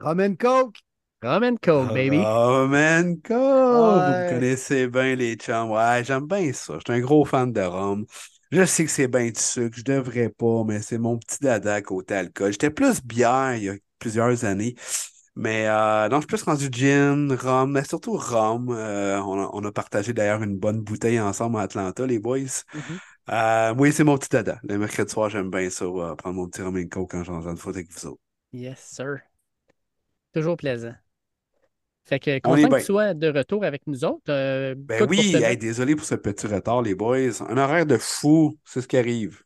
Roman 0.00 0.34
Coke. 0.36 0.76
Rum 1.22 1.58
Coke, 1.58 1.88
baby. 1.88 2.18
Roman 2.18 3.16
Coke! 3.22 3.36
Ouais. 3.36 4.28
Vous 4.28 4.34
connaissez 4.34 4.86
bien 4.86 5.14
les 5.16 5.34
chums. 5.34 5.70
Ouais, 5.70 6.02
j'aime 6.04 6.26
bien 6.26 6.52
ça. 6.52 6.74
Je 6.78 6.92
suis 6.92 6.98
un 6.98 7.04
gros 7.04 7.24
fan 7.24 7.52
de 7.52 7.60
rhum. 7.60 8.06
Je 8.50 8.64
sais 8.64 8.84
que 8.84 8.90
c'est 8.90 9.06
bien 9.08 9.26
du 9.30 9.38
sucre, 9.40 9.76
je 9.78 9.84
devrais 9.84 10.28
pas, 10.28 10.64
mais 10.64 10.82
c'est 10.82 10.98
mon 10.98 11.18
petit 11.18 11.38
dada 11.40 11.80
côté 11.82 12.14
alcool. 12.14 12.50
J'étais 12.52 12.70
plus 12.70 13.00
bière 13.04 13.54
il 13.56 13.62
y 13.64 13.68
a 13.68 13.74
plusieurs 14.00 14.44
années. 14.44 14.74
Mais 15.36 15.68
euh, 15.68 16.08
non, 16.08 16.16
je 16.16 16.22
suis 16.22 16.26
plus 16.28 16.42
rendu 16.42 16.68
gin, 16.72 17.32
rhum, 17.32 17.72
mais 17.72 17.84
surtout 17.84 18.14
rhum. 18.16 18.68
Euh, 18.70 19.20
on, 19.22 19.40
a, 19.40 19.50
on 19.52 19.64
a 19.64 19.72
partagé 19.72 20.12
d'ailleurs 20.12 20.42
une 20.42 20.58
bonne 20.58 20.80
bouteille 20.80 21.20
ensemble 21.20 21.58
à 21.58 21.62
Atlanta, 21.62 22.06
les 22.06 22.18
boys. 22.18 22.40
Mhm. 22.72 23.00
Euh, 23.30 23.74
oui, 23.78 23.92
c'est 23.92 24.04
mon 24.04 24.18
petit 24.18 24.30
dada. 24.30 24.60
Le 24.64 24.78
mercredi 24.78 25.12
soir, 25.12 25.30
j'aime 25.30 25.50
bien 25.50 25.70
ça, 25.70 25.84
prendre 26.18 26.34
mon 26.34 26.48
petit 26.48 26.62
rhum 26.62 26.76
and 26.76 26.88
coke 26.90 27.10
quand 27.12 27.24
j'en 27.24 27.40
ai 27.48 27.54
de 27.54 27.58
foot 27.58 27.74
avec 27.76 27.90
vous 27.92 28.06
autres. 28.08 28.20
Yes, 28.52 28.78
sir. 28.80 29.22
Toujours 30.32 30.56
plaisant. 30.56 30.96
Fait 32.04 32.18
que 32.18 32.38
content 32.40 32.68
que 32.68 32.74
tu 32.76 32.84
sois 32.84 33.14
de 33.14 33.28
retour 33.28 33.64
avec 33.64 33.86
nous 33.86 34.04
autres. 34.04 34.22
Euh, 34.30 34.74
Ben 34.76 34.98
pour 34.98 35.08
oui, 35.08 35.34
hey, 35.42 35.56
désolé 35.56 35.94
pour 35.96 36.04
ce 36.04 36.14
petit 36.16 36.46
retard, 36.46 36.82
les 36.82 36.94
boys. 36.94 37.42
Un 37.48 37.56
horaire 37.56 37.86
de 37.86 37.96
fou, 37.98 38.58
c'est 38.64 38.80
ce 38.80 38.88
qui 38.88 38.96
arrive. 38.96 39.42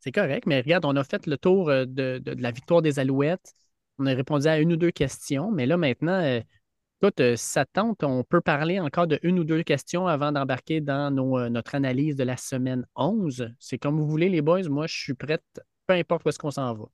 C'est 0.00 0.12
correct, 0.12 0.46
mais 0.46 0.60
regarde, 0.60 0.84
on 0.86 0.96
a 0.96 1.04
fait 1.04 1.26
le 1.26 1.36
tour 1.36 1.68
euh, 1.68 1.84
de, 1.84 2.18
de- 2.18 2.34
de 2.34 2.42
la 2.42 2.50
victoire 2.50 2.82
des 2.82 2.98
Alouettes. 2.98 3.52
On 3.98 4.06
a 4.06 4.14
répondu 4.14 4.46
à 4.46 4.58
une 4.58 4.72
ou 4.72 4.76
deux 4.76 4.90
questions, 4.90 5.50
mais 5.52 5.66
là 5.66 5.76
maintenant, 5.76 6.12
euh, 6.22 6.40
écoute, 7.02 7.20
euh, 7.20 7.36
ça 7.36 7.66
te 7.66 7.72
tente, 7.74 8.04
on 8.04 8.24
peut 8.24 8.40
parler 8.40 8.80
encore 8.80 9.06
de 9.06 9.18
une 9.22 9.38
ou 9.38 9.44
deux 9.44 9.62
questions 9.62 10.06
avant 10.06 10.32
d'embarquer 10.32 10.80
dans 10.80 11.10
nos, 11.14 11.38
euh, 11.38 11.48
notre 11.50 11.74
analyse 11.74 12.16
de 12.16 12.24
la 12.24 12.36
semaine 12.38 12.86
11. 12.96 13.50
C'est 13.60 13.78
comme 13.78 13.98
vous 13.98 14.06
voulez, 14.08 14.28
les 14.30 14.42
boys. 14.42 14.68
Moi, 14.68 14.86
je 14.86 14.96
suis 14.98 15.14
prête, 15.14 15.44
peu 15.86 15.94
importe 15.94 16.24
où 16.26 16.30
est-ce 16.30 16.38
qu'on 16.38 16.50
s'en 16.52 16.74
va. 16.74 16.86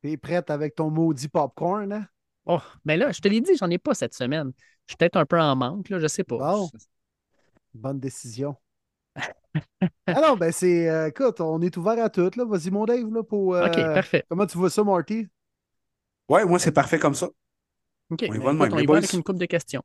T'es 0.00 0.16
prête 0.16 0.50
avec 0.50 0.76
ton 0.76 0.90
maudit 0.90 1.28
popcorn, 1.28 1.92
hein? 1.92 2.06
Oh, 2.46 2.60
mais 2.84 2.96
là, 2.96 3.12
je 3.12 3.20
te 3.20 3.28
l'ai 3.28 3.40
dit, 3.40 3.56
j'en 3.56 3.70
ai 3.70 3.78
pas 3.78 3.94
cette 3.94 4.14
semaine. 4.14 4.52
Je 4.86 4.92
suis 4.92 4.96
peut-être 4.96 5.16
un 5.16 5.26
peu 5.26 5.40
en 5.40 5.54
manque, 5.54 5.88
là, 5.90 5.98
je 6.00 6.06
sais 6.08 6.24
pas. 6.24 6.38
Bon. 6.38 6.70
Bonne 7.74 8.00
décision. 8.00 8.56
ah 10.06 10.20
non, 10.20 10.36
ben 10.36 10.52
c'est. 10.52 10.88
euh, 10.88 11.08
écoute, 11.08 11.40
on 11.40 11.60
est 11.62 11.76
ouvert 11.76 12.02
à 12.04 12.10
tout, 12.10 12.30
là. 12.36 12.44
Vas-y, 12.44 12.70
mon 12.70 12.84
Dave, 12.84 13.12
là, 13.12 13.22
pour. 13.22 13.54
euh, 13.54 13.66
OK, 13.66 13.94
parfait. 13.94 14.24
Comment 14.28 14.46
tu 14.46 14.58
vois 14.58 14.70
ça, 14.70 14.82
Marty? 14.82 15.28
Ouais, 16.28 16.44
moi, 16.44 16.58
c'est 16.58 16.72
parfait 16.72 16.98
comme 16.98 17.14
ça. 17.14 17.28
OK, 18.10 18.24
On 18.28 18.34
y 18.34 18.38
ben, 18.38 18.44
va 18.44 18.52
de 18.52 18.56
écoute, 18.56 18.60
même, 18.70 18.72
on 18.74 18.78
y 18.78 18.86
va 18.86 18.96
avec 18.96 19.12
une 19.12 19.22
couple 19.22 19.38
de 19.38 19.46
questions. 19.46 19.82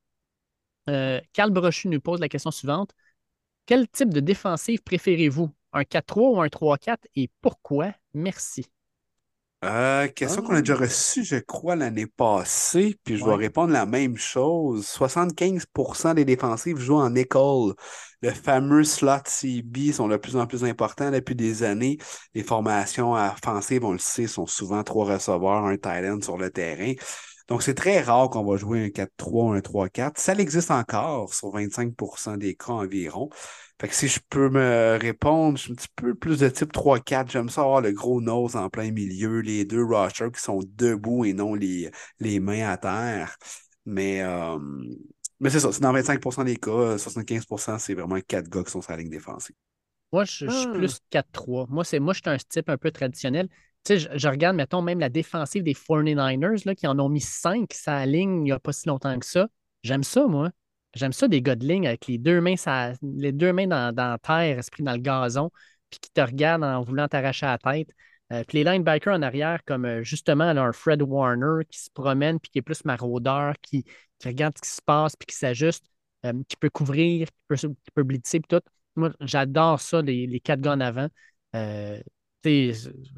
Euh, 0.89 1.19
Carl 1.33 1.51
Brochu 1.51 1.89
nous 1.89 1.99
pose 2.01 2.19
la 2.19 2.29
question 2.29 2.51
suivante. 2.51 2.91
Quel 3.65 3.87
type 3.89 4.13
de 4.13 4.19
défensive 4.19 4.81
préférez-vous? 4.83 5.53
Un 5.73 5.83
4-3 5.83 6.29
ou 6.31 6.41
un 6.41 6.47
3-4 6.47 7.05
et 7.15 7.29
pourquoi? 7.41 7.93
Merci. 8.13 8.65
Euh, 9.65 10.07
question 10.09 10.43
Ah. 10.43 10.45
qu'on 10.45 10.53
a 10.53 10.61
déjà 10.61 10.75
reçue, 10.75 11.23
je 11.23 11.37
crois, 11.37 11.75
l'année 11.75 12.05
passée, 12.05 12.95
puis 13.03 13.17
je 13.17 13.25
vais 13.25 13.33
répondre 13.33 13.73
la 13.73 13.87
même 13.87 14.15
chose. 14.15 14.85
75% 14.85 16.13
des 16.13 16.25
défensifs 16.25 16.77
jouent 16.77 16.97
en 16.97 17.15
école. 17.15 17.73
Le 18.21 18.31
fameux 18.31 18.83
slot 18.83 19.21
CB 19.25 19.93
sont 19.93 20.07
de 20.09 20.17
plus 20.17 20.35
en 20.37 20.45
plus 20.45 20.63
importants 20.63 21.09
depuis 21.09 21.33
des 21.35 21.63
années. 21.63 21.97
Les 22.35 22.43
formations 22.43 23.13
offensives, 23.13 23.83
on 23.83 23.93
le 23.93 23.97
sait, 23.99 24.27
sont 24.27 24.45
souvent 24.45 24.83
trois 24.83 25.05
receveurs, 25.13 25.65
un 25.65 25.75
tight 25.77 26.05
end 26.05 26.21
sur 26.21 26.37
le 26.37 26.51
terrain. 26.51 26.93
Donc, 27.47 27.63
c'est 27.63 27.73
très 27.75 28.01
rare 28.01 28.29
qu'on 28.29 28.43
va 28.43 28.57
jouer 28.57 28.85
un 28.85 28.89
4-3 28.89 29.45
ou 29.45 29.51
un 29.53 29.61
3-4. 29.61 30.19
Ça 30.19 30.33
existe 30.35 30.71
encore 30.71 31.33
sur 31.33 31.51
25% 31.51 32.37
des 32.37 32.55
cas 32.55 32.73
environ. 32.73 33.29
Fait 33.79 33.87
que 33.87 33.93
si 33.95 34.07
je 34.07 34.19
peux 34.29 34.49
me 34.49 34.97
répondre, 34.99 35.57
je 35.57 35.63
suis 35.63 35.71
un 35.71 35.75
petit 35.75 35.87
peu 35.95 36.15
plus 36.15 36.39
de 36.39 36.49
type 36.49 36.73
3-4. 36.73 37.31
J'aime 37.31 37.49
ça 37.49 37.61
avoir 37.61 37.81
le 37.81 37.91
gros 37.93 38.21
nose 38.21 38.55
en 38.55 38.69
plein 38.69 38.91
milieu, 38.91 39.39
les 39.41 39.65
deux 39.65 39.83
rushers 39.85 40.31
qui 40.33 40.41
sont 40.41 40.59
debout 40.75 41.25
et 41.25 41.33
non 41.33 41.53
les, 41.55 41.91
les 42.19 42.39
mains 42.39 42.69
à 42.69 42.77
terre. 42.77 43.37
Mais, 43.85 44.21
euh, 44.21 44.57
mais 45.39 45.49
c'est 45.49 45.59
ça, 45.59 45.71
c'est 45.71 45.81
dans 45.81 45.93
25% 45.93 46.43
des 46.43 46.57
cas, 46.57 46.97
75%, 46.97 47.77
c'est 47.79 47.93
vraiment 47.93 48.19
quatre 48.21 48.49
gars 48.49 48.63
qui 48.63 48.71
sont 48.71 48.81
sur 48.81 48.91
la 48.91 48.97
ligne 48.97 49.09
défensive. 49.09 49.55
Moi, 50.11 50.23
je, 50.25 50.47
je 50.47 50.55
suis 50.55 50.67
Ah. 50.67 50.71
plus 50.71 50.99
4-3. 51.09 51.65
Moi, 51.69 51.83
c'est 51.83 51.99
moi, 51.99 52.13
je 52.13 52.19
suis 52.21 52.29
un 52.29 52.37
type 52.37 52.69
un 52.69 52.77
peu 52.77 52.91
traditionnel. 52.91 53.49
Sais, 53.87 53.99
je, 53.99 54.27
regarde, 54.27 54.57
mettons, 54.57 54.81
même 54.81 54.99
la 54.99 55.07
défensive 55.07 55.63
des 55.63 55.73
49ers, 55.73 56.65
là, 56.65 56.75
qui 56.75 56.87
en 56.87 56.99
ont 56.99 57.07
mis 57.07 57.21
5 57.21 57.71
sa 57.73 58.05
ligne 58.05 58.39
il 58.39 58.43
n'y 58.43 58.51
a 58.51 58.59
pas 58.59 58.73
si 58.73 58.85
longtemps 58.89 59.17
que 59.17 59.25
ça. 59.25 59.47
J'aime 59.81 60.03
ça, 60.03 60.27
moi. 60.27 60.49
J'aime 60.93 61.13
ça 61.13 61.29
des 61.29 61.41
gars 61.41 61.55
de 61.55 61.65
ligne 61.65 61.87
avec 61.87 62.05
les 62.07 62.17
deux 62.17 62.41
mains, 62.41 62.57
sa- 62.57 62.91
les 63.01 63.31
deux 63.31 63.53
mains 63.53 63.67
dans, 63.67 63.95
la 63.95 64.17
terre, 64.17 64.59
esprit 64.59 64.83
dans 64.83 64.91
le 64.91 64.97
gazon, 64.97 65.51
puis 65.89 66.01
qui 66.01 66.11
te 66.11 66.19
regardent 66.19 66.65
en 66.65 66.81
voulant 66.81 67.07
t'arracher 67.07 67.45
la 67.45 67.57
tête. 67.59 67.87
Euh, 68.33 68.43
puis 68.45 68.61
les 68.61 68.69
linebackers 68.69 69.13
en 69.13 69.21
arrière, 69.21 69.63
comme 69.65 69.85
euh, 69.85 70.03
justement 70.03 70.51
là, 70.51 70.63
un 70.63 70.73
Fred 70.73 71.01
Warner 71.01 71.63
qui 71.69 71.79
se 71.79 71.89
promène, 71.89 72.41
puis 72.41 72.51
qui 72.51 72.59
est 72.59 72.61
plus 72.61 72.83
maraudeur, 72.83 73.53
qui, 73.61 73.85
regarde 74.25 74.57
ce 74.57 74.63
qui 74.63 74.75
se 74.75 74.81
passe, 74.81 75.15
puis 75.15 75.27
qui 75.27 75.35
s'ajuste, 75.37 75.85
euh, 76.25 76.33
qui 76.49 76.57
peut 76.57 76.69
couvrir, 76.69 77.27
qui 77.27 77.33
peut, 77.47 77.55
qui 77.55 77.91
peut 77.95 78.03
blitzer, 78.03 78.41
puis 78.41 78.49
tout. 78.59 78.65
Moi, 78.97 79.13
j'adore 79.21 79.79
ça, 79.79 80.01
les, 80.01 80.27
les 80.27 80.39
quatre 80.41 80.59
gars 80.59 80.73
en 80.73 80.81
avant. 80.81 81.07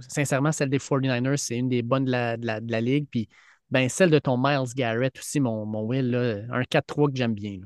Sincèrement, 0.07 0.51
celle 0.51 0.69
des 0.69 0.79
49ers, 0.79 1.37
c'est 1.37 1.57
une 1.57 1.69
des 1.69 1.81
bonnes 1.81 2.05
de 2.05 2.11
la, 2.11 2.81
ligue. 2.81 3.07
Puis 3.09 3.29
ben, 3.69 3.89
celle 3.89 4.09
de 4.09 4.19
ton 4.19 4.37
Miles 4.37 4.73
Garrett 4.75 5.17
aussi, 5.17 5.39
mon, 5.39 5.65
Will, 5.83 6.47
un 6.51 6.63
4-3 6.63 7.09
que 7.09 7.17
j'aime 7.17 7.33
bien. 7.33 7.59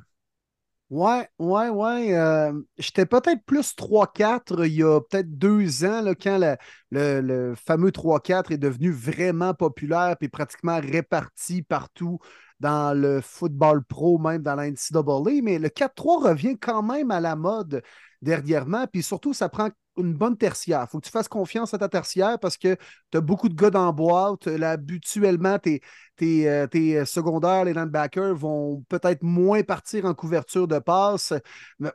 Ouais, 0.89 1.27
ouais, 1.39 1.69
ouais. 1.69 2.13
euh, 2.15 2.53
J'étais 2.77 3.07
peut-être 3.07 3.43
plus 3.45 3.75
3-4 3.75 4.63
il 4.67 4.75
y 4.75 4.83
a 4.83 4.99
peut-être 5.01 5.37
deux 5.39 5.85
ans, 5.85 6.03
quand 6.21 6.37
le, 6.91 7.21
le 7.21 7.55
fameux 7.55 7.91
3-4 7.91 8.51
est 8.51 8.59
devenu 8.59 8.91
vraiment 8.91 9.55
populaire 9.55 10.15
et 10.21 10.29
pratiquement 10.29 10.79
réparti 10.79 11.63
partout 11.63 12.19
dans 12.59 12.97
le 12.97 13.21
football 13.21 13.83
pro, 13.83 14.17
même 14.19 14.41
dans 14.41 14.55
la 14.55 14.67
NCAA. 14.67 15.41
Mais 15.41 15.57
le 15.57 15.69
4-3 15.69 16.29
revient 16.29 16.57
quand 16.59 16.83
même 16.83 17.11
à 17.11 17.19
la 17.19 17.35
mode 17.35 17.81
dernièrement. 18.21 18.85
Puis 18.87 19.03
surtout, 19.03 19.33
ça 19.33 19.49
prend 19.49 19.69
une 19.97 20.13
bonne 20.13 20.37
tertiaire. 20.37 20.85
Il 20.87 20.91
faut 20.91 20.99
que 20.99 21.05
tu 21.05 21.11
fasses 21.11 21.27
confiance 21.27 21.73
à 21.73 21.77
ta 21.77 21.89
tertiaire 21.89 22.39
parce 22.39 22.57
que 22.57 22.75
tu 23.11 23.17
as 23.17 23.21
beaucoup 23.21 23.49
de 23.49 23.55
gars 23.55 23.69
dans 23.69 23.85
la 23.85 23.91
boîte. 23.91 24.47
Là, 24.47 24.71
habituellement, 24.71 25.59
tes, 25.59 25.81
tes, 26.15 26.49
euh, 26.49 26.67
tes 26.67 27.05
secondaires, 27.05 27.65
les 27.65 27.73
linebackers, 27.73 28.35
vont 28.35 28.83
peut-être 28.89 29.23
moins 29.23 29.63
partir 29.63 30.05
en 30.05 30.13
couverture 30.13 30.67
de 30.67 30.79
passe. 30.79 31.33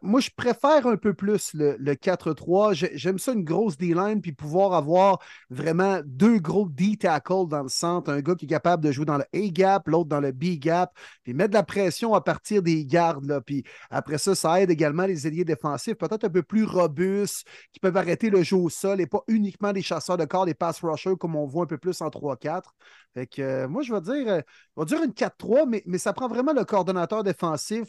Moi, 0.03 0.21
je 0.21 0.31
préfère 0.37 0.87
un 0.87 0.97
peu 0.97 1.15
plus 1.15 1.53
le, 1.55 1.77
le 1.79 1.95
4-3. 1.95 2.73
J'ai- 2.73 2.97
J'aime 2.97 3.19
ça, 3.19 3.33
une 3.33 3.45
grosse 3.45 3.77
D-line, 3.77 4.21
puis 4.21 4.33
pouvoir 4.33 4.75
avoir 4.75 5.19
vraiment 5.51 6.01
deux 6.05 6.39
gros 6.39 6.69
D-tackles 6.69 7.49
dans 7.49 7.63
le 7.63 7.69
centre. 7.69 8.11
Un 8.11 8.21
gars 8.21 8.35
qui 8.35 8.45
est 8.47 8.49
capable 8.49 8.83
de 8.85 8.93
jouer 8.93 9.05
dans 9.05 9.19
le 9.19 9.25
A-gap, 9.35 9.87
l'autre 9.89 10.09
dans 10.09 10.21
le 10.21 10.33
B-gap, 10.33 10.93
puis 11.23 11.35
mettre 11.35 11.51
de 11.51 11.55
la 11.55 11.63
pression 11.63 12.15
à 12.15 12.21
partir 12.21 12.63
des 12.63 12.85
gardes. 12.85 13.25
Là. 13.25 13.41
Puis 13.41 13.65
après 13.91 14.19
ça, 14.19 14.35
ça 14.35 14.61
aide 14.61 14.71
également 14.71 15.07
les 15.07 15.27
ailiers 15.27 15.45
défensifs, 15.45 15.95
peut-être 15.95 16.25
un 16.25 16.31
peu 16.31 16.43
plus 16.43 16.65
robustes, 16.65 17.47
qui 17.73 17.81
peuvent 17.81 17.97
arrêter 17.97 18.31
le 18.31 18.43
jeu 18.43 18.57
au 18.57 18.69
sol 18.69 19.01
et 19.01 19.07
pas 19.07 19.23
uniquement 19.29 19.73
des 19.73 19.83
chasseurs 19.83 20.17
de 20.17 20.25
corps, 20.25 20.47
des 20.47 20.55
pass 20.55 20.81
rushers 20.83 21.17
comme 21.19 21.37
on 21.37 21.47
voit 21.47 21.65
un 21.65 21.67
peu 21.67 21.79
plus 21.79 22.01
en 22.01 22.11
3-4. 22.11 22.75
Fait 23.15 23.27
que 23.27 23.43
euh, 23.43 23.69
moi, 23.69 23.83
je 23.83 23.93
vais 23.93 24.01
dire, 24.01 24.08
euh, 24.13 24.43
je 24.77 24.81
vais 24.81 24.87
dire 24.87 25.03
une 25.03 25.15
4-3, 25.15 25.67
mais, 25.67 25.83
mais 25.87 25.99
ça 25.99 26.13
prend 26.13 26.29
vraiment 26.29 26.53
le 26.53 26.65
coordonnateur 26.65 27.25
défensif 27.25 27.89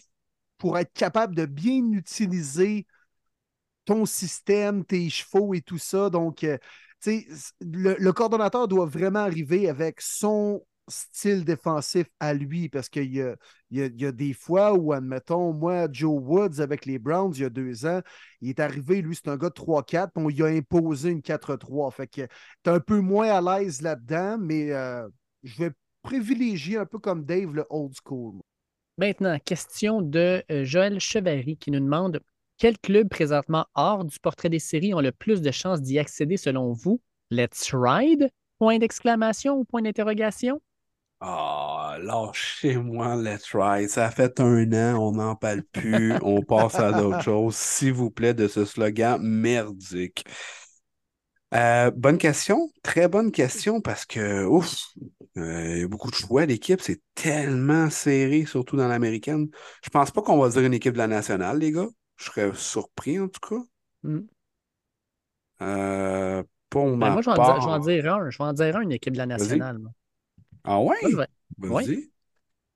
pour 0.58 0.78
être 0.78 0.94
capable 0.94 1.36
de 1.36 1.46
bien 1.46 1.92
utiliser 1.92 2.86
ton 3.86 4.06
système, 4.06 4.86
tes 4.86 5.10
chevaux 5.10 5.54
et 5.54 5.62
tout 5.62 5.78
ça. 5.78 6.10
Donc, 6.10 6.44
euh, 6.44 6.58
le, 7.06 7.96
le 7.98 8.14
coordonnateur 8.14 8.68
doit 8.68 8.86
vraiment 8.86 9.20
arriver 9.20 9.70
avec 9.70 10.02
son 10.02 10.64
style 10.90 11.46
défensif 11.46 12.08
à 12.20 12.34
lui 12.34 12.70
parce 12.70 12.90
qu'il 12.90 13.14
y 13.14 13.22
a, 13.22 13.36
y, 13.72 14.06
a, 14.06 14.12
des 14.12 14.34
fois 14.34 14.74
où, 14.74 14.92
admettons, 14.92 15.54
moi, 15.54 15.88
Joe 15.92 16.20
Woods 16.22 16.60
avec 16.60 16.86
les 16.86 17.00
Browns, 17.00 17.34
il 17.36 17.42
y 17.42 17.46
a 17.46 17.50
deux 17.50 17.86
ans, 17.86 18.02
il 18.42 18.50
est 18.50 18.60
arrivé, 18.60 19.02
lui, 19.02 19.16
c'est 19.16 19.30
un 19.30 19.38
gars 19.38 19.50
de 19.50 19.54
3-4, 19.54 20.12
puis 20.14 20.24
on 20.24 20.28
lui 20.28 20.44
a 20.44 20.48
imposé 20.48 21.10
une 21.12 21.22
4-3. 21.22 21.92
Fait 21.92 22.08
que 22.08 22.28
t'es 22.64 22.72
un 22.72 22.80
peu 22.80 23.00
moins 23.00 23.30
à 23.30 23.60
l'aise 23.60 23.82
là-dedans, 23.82 24.38
mais 24.40 24.72
euh, 24.72 25.08
je 25.44 25.64
vais 25.64 25.72
privilégier 26.02 26.78
un 26.78 26.86
peu 26.86 27.00
comme 27.00 27.26
Dave 27.26 27.54
le 27.54 27.66
old 27.70 27.94
school. 28.04 28.36
Maintenant, 28.98 29.38
question 29.40 30.02
de 30.02 30.44
euh, 30.52 30.66
Joël 30.66 31.00
Chevary 31.00 31.58
qui 31.58 31.72
nous 31.72 31.80
demande 31.80 32.20
quel 32.58 32.78
club 32.78 33.08
présentement 33.08 33.66
hors 33.74 34.04
du 34.04 34.20
portrait 34.20 34.50
des 34.50 34.60
séries 34.60 34.94
ont 34.94 35.00
le 35.00 35.14
plus 35.14 35.42
de 35.42 35.52
chances 35.52 35.82
d'y 35.82 35.98
accéder 35.98 36.36
selon 36.36 36.74
vous? 36.74 37.00
Let's 37.32 37.74
ride? 37.74 38.30
Point 38.60 38.80
d'exclamation 38.80 39.56
ou 39.58 39.64
point 39.64 39.82
d'interrogation? 39.82 40.62
Ah, 41.22 41.98
lâchez-moi, 42.02 43.16
let's 43.16 43.54
ride. 43.54 43.90
Ça 43.90 44.10
fait 44.12 44.40
un 44.40 44.72
an, 44.74 44.98
on 45.02 45.12
n'en 45.14 45.36
parle 45.36 45.64
plus, 45.64 46.14
on 46.22 46.42
passe 46.42 46.76
à 46.76 46.92
d'autres 46.92 47.22
choses. 47.24 47.56
S'il 47.56 47.94
vous 47.94 48.12
plaît, 48.12 48.34
de 48.34 48.48
ce 48.48 48.66
slogan 48.66 49.22
merdique. 49.22 50.26
Euh, 51.54 51.90
bonne 51.92 52.18
question, 52.20 52.70
très 52.84 53.08
bonne 53.08 53.32
question 53.32 53.82
parce 53.82 54.06
que, 54.06 54.46
ouf, 54.46 54.94
euh, 55.38 55.76
il 55.76 55.82
y 55.82 55.84
a 55.84 55.88
beaucoup 55.88 56.12
de 56.12 56.16
choix. 56.16 56.46
L'équipe, 56.46 56.80
c'est 56.82 57.02
tellement 57.16 57.90
serré, 57.90 58.46
surtout 58.46 58.78
dans 58.78 58.88
l'américaine. 58.88 59.50
Je 59.84 59.90
pense 59.90 60.12
pas 60.12 60.22
qu'on 60.22 60.38
va 60.40 60.50
dire 60.50 60.62
une 60.62 60.74
équipe 60.76 60.94
de 60.94 61.00
la 61.00 61.08
nationale, 61.08 61.58
les 61.60 61.72
gars. 61.72 61.88
Je 62.18 62.26
serais 62.26 62.52
surpris 62.54 63.20
en 63.20 63.28
tout 63.30 63.40
cas. 63.42 63.64
Hmm. 64.04 64.20
Euh, 65.62 66.44
pour 66.70 66.96
Ben, 67.00 67.10
ma 67.10 67.10
moi, 67.12 67.22
je 67.22 67.30
vais, 67.30 67.32
en 67.32 67.38
dire, 67.38 67.60
je 67.60 67.66
vais 67.66 67.72
en 67.72 67.80
part. 67.80 67.80
dire 67.80 68.14
un. 68.14 68.30
Je 68.30 68.38
vais 68.38 68.44
en 68.44 68.54
dire 68.54 68.76
un, 68.76 68.82
une 68.82 68.92
équipe 68.92 69.14
de 69.14 69.18
la 69.18 69.26
nationale. 69.26 69.80
Ah 70.64 70.80
ouais? 70.82 70.98
Moi, 71.02 71.10
je 71.12 71.18
vais, 71.18 71.28
Vas-y. 71.58 72.12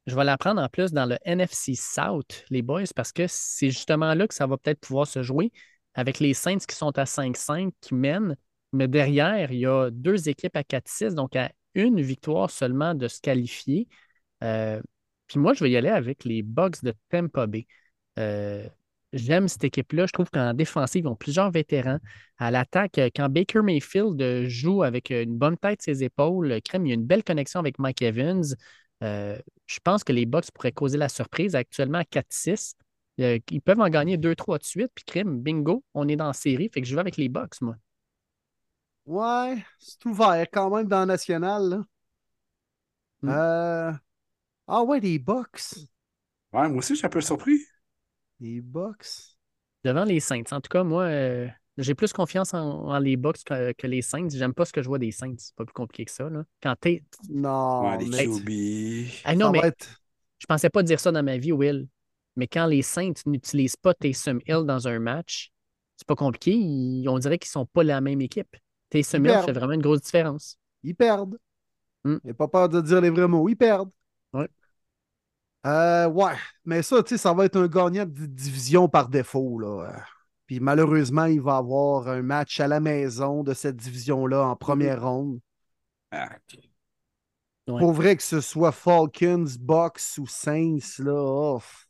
je 0.07 0.15
vais 0.15 0.23
la 0.23 0.37
prendre 0.37 0.61
en 0.61 0.69
plus 0.69 0.91
dans 0.91 1.05
le 1.05 1.17
NFC 1.25 1.75
South, 1.75 2.45
les 2.49 2.61
boys, 2.61 2.83
parce 2.95 3.11
que 3.11 3.25
c'est 3.27 3.69
justement 3.69 4.13
là 4.13 4.27
que 4.27 4.33
ça 4.33 4.47
va 4.47 4.57
peut-être 4.57 4.79
pouvoir 4.81 5.07
se 5.07 5.23
jouer 5.23 5.51
avec 5.93 6.19
les 6.19 6.33
Saints 6.33 6.57
qui 6.67 6.75
sont 6.75 6.97
à 6.97 7.05
5-5, 7.05 7.71
qui 7.81 7.93
mènent. 7.95 8.35
Mais 8.73 8.87
derrière, 8.87 9.51
il 9.51 9.59
y 9.59 9.65
a 9.65 9.89
deux 9.91 10.29
équipes 10.29 10.55
à 10.55 10.63
4-6, 10.63 11.15
donc 11.15 11.35
à 11.35 11.51
une 11.75 12.01
victoire 12.01 12.49
seulement 12.49 12.95
de 12.95 13.07
se 13.07 13.21
qualifier. 13.21 13.87
Euh, 14.43 14.81
puis 15.27 15.39
moi, 15.39 15.53
je 15.53 15.63
vais 15.63 15.71
y 15.71 15.77
aller 15.77 15.89
avec 15.89 16.25
les 16.25 16.41
Bucks 16.43 16.83
de 16.83 16.93
Tampa 17.09 17.47
Bay. 17.47 17.67
Euh, 18.19 18.67
J'aime 19.13 19.47
cette 19.47 19.63
équipe-là. 19.63 20.07
Je 20.07 20.11
trouve 20.11 20.31
qu'en 20.31 20.55
défensive, 20.55 21.03
ils 21.05 21.07
ont 21.07 21.15
plusieurs 21.15 21.51
vétérans. 21.51 21.99
À 22.39 22.49
l'attaque, 22.49 22.97
euh, 22.97 23.09
quand 23.15 23.29
Baker 23.29 23.61
Mayfield 23.61 24.47
joue 24.47 24.81
avec 24.81 25.11
une 25.11 25.37
bonne 25.37 25.57
tête 25.57 25.83
ses 25.83 26.03
épaules, 26.03 26.59
Crème, 26.63 26.87
il 26.87 26.89
y 26.89 26.91
a 26.93 26.95
une 26.95 27.05
belle 27.05 27.23
connexion 27.23 27.59
avec 27.59 27.77
Mike 27.79 28.01
Evans. 28.01 28.43
Je 29.01 29.79
pense 29.83 30.03
que 30.03 30.13
les 30.13 30.25
Bucks 30.25 30.51
pourraient 30.51 30.71
causer 30.71 30.97
la 30.97 31.09
surprise 31.09 31.55
actuellement 31.55 31.99
à 31.99 32.05
4-6. 32.05 32.75
Euh, 33.19 33.39
ils 33.51 33.61
peuvent 33.61 33.79
en 33.79 33.89
gagner 33.89 34.17
2-3 34.17 34.57
de 34.57 34.63
suite. 34.63 34.91
Puis 34.95 35.05
Crème, 35.05 35.39
bingo, 35.39 35.83
on 35.93 36.07
est 36.07 36.15
dans 36.15 36.27
la 36.27 36.33
série. 36.33 36.69
Fait 36.73 36.81
que 36.81 36.87
je 36.87 36.95
vais 36.95 37.01
avec 37.01 37.17
les 37.17 37.29
Bucks, 37.29 37.61
moi. 37.61 37.75
Ouais, 39.05 39.63
c'est 39.79 40.05
ouvert 40.05 40.45
quand 40.51 40.69
même 40.69 40.87
dans 40.89 40.99
la 40.99 41.05
nationale. 41.05 41.69
là. 41.69 41.83
Mm. 43.23 43.29
Euh, 43.31 43.91
Ah 44.67 44.83
ouais, 44.83 44.99
les 45.01 45.19
Bucks. 45.19 45.75
Ouais, 46.53 46.69
moi 46.69 46.77
aussi, 46.77 46.93
je 46.93 46.99
suis 46.99 47.05
un 47.05 47.09
peu 47.09 47.19
surpris. 47.21 47.59
Les 48.39 48.61
Bucks. 48.61 49.39
Devant 49.83 50.05
les 50.05 50.19
Saints. 50.19 50.43
En 50.51 50.61
tout 50.61 50.69
cas, 50.69 50.83
moi, 50.83 51.03
euh, 51.03 51.47
j'ai 51.77 51.93
plus 51.95 52.13
confiance 52.13 52.53
en, 52.53 52.59
en 52.87 52.99
les 52.99 53.17
Bucks 53.17 53.43
que, 53.45 53.73
que 53.73 53.87
les 53.87 54.01
Saints. 54.01 54.29
J'aime 54.29 54.53
pas 54.53 54.65
ce 54.65 54.71
que 54.73 54.81
je 54.81 54.87
vois 54.87 54.99
des 54.99 55.11
Saints. 55.11 55.35
C'est 55.37 55.55
pas 55.55 55.65
plus 55.65 55.73
compliqué 55.73 56.05
que 56.05 56.11
ça. 56.11 56.29
Là. 56.29 56.43
Quand 56.61 56.75
t'es. 56.79 57.03
Non, 57.29 57.97
ouais, 57.97 57.97
les 57.97 58.09
mais 58.09 58.27
QB. 58.27 58.49
Ah 59.23 59.35
non, 59.35 59.47
ça 59.47 59.51
mais 59.51 59.59
être... 59.67 60.03
je 60.39 60.45
pensais 60.47 60.69
pas 60.69 60.83
dire 60.83 60.99
ça 60.99 61.11
dans 61.11 61.23
ma 61.23 61.37
vie, 61.37 61.51
Will. 61.51 61.87
Mais 62.35 62.47
quand 62.47 62.65
les 62.65 62.81
Saints 62.81 63.13
n'utilisent 63.25 63.75
pas 63.77 63.93
Taysom 63.93 64.39
Hill 64.47 64.63
dans 64.65 64.87
un 64.87 64.99
match, 64.99 65.51
c'est 65.97 66.07
pas 66.07 66.15
compliqué. 66.15 66.53
Ils- 66.53 67.07
on 67.09 67.19
dirait 67.19 67.37
qu'ils 67.39 67.51
sont 67.51 67.65
pas 67.65 67.83
la 67.83 68.01
même 68.01 68.21
équipe. 68.21 68.55
Taysom 68.93 69.17
Ils 69.25 69.27
Hill 69.29 69.31
perdent. 69.31 69.45
fait 69.45 69.53
vraiment 69.53 69.73
une 69.73 69.81
grosse 69.81 70.01
différence. 70.01 70.59
Ils 70.83 70.95
perdent. 70.95 71.37
Mm. 72.03 72.17
J'ai 72.23 72.33
pas 72.33 72.47
peur 72.47 72.69
de 72.69 72.79
dire 72.79 73.01
les 73.01 73.09
vrais 73.09 73.27
mots. 73.27 73.49
Ils 73.49 73.55
perdent. 73.55 73.89
Ouais. 74.33 74.47
Euh, 75.65 76.07
ouais, 76.09 76.35
mais 76.65 76.81
ça, 76.83 77.01
tu 77.01 77.09
sais, 77.09 77.17
ça 77.17 77.33
va 77.33 77.45
être 77.45 77.55
un 77.55 77.67
gagnant 77.67 78.05
de 78.05 78.25
division 78.25 78.87
par 78.89 79.09
défaut, 79.09 79.57
là. 79.59 80.05
Puis 80.45 80.59
malheureusement, 80.59 81.25
il 81.25 81.41
va 81.41 81.55
avoir 81.57 82.07
un 82.09 82.21
match 82.21 82.59
à 82.59 82.67
la 82.67 82.79
maison 82.79 83.43
de 83.43 83.53
cette 83.53 83.77
division-là 83.77 84.45
en 84.45 84.55
première 84.55 85.01
ronde. 85.03 85.39
Ah, 86.11 86.29
Ouais. 87.65 87.79
Pour 87.79 87.93
vrai 87.93 88.17
que 88.17 88.23
ce 88.23 88.41
soit 88.41 88.73
Falcons, 88.73 89.45
Bucks 89.57 90.01
ou 90.19 90.27
Saints, 90.27 90.79
là. 90.99 91.13
off. 91.13 91.87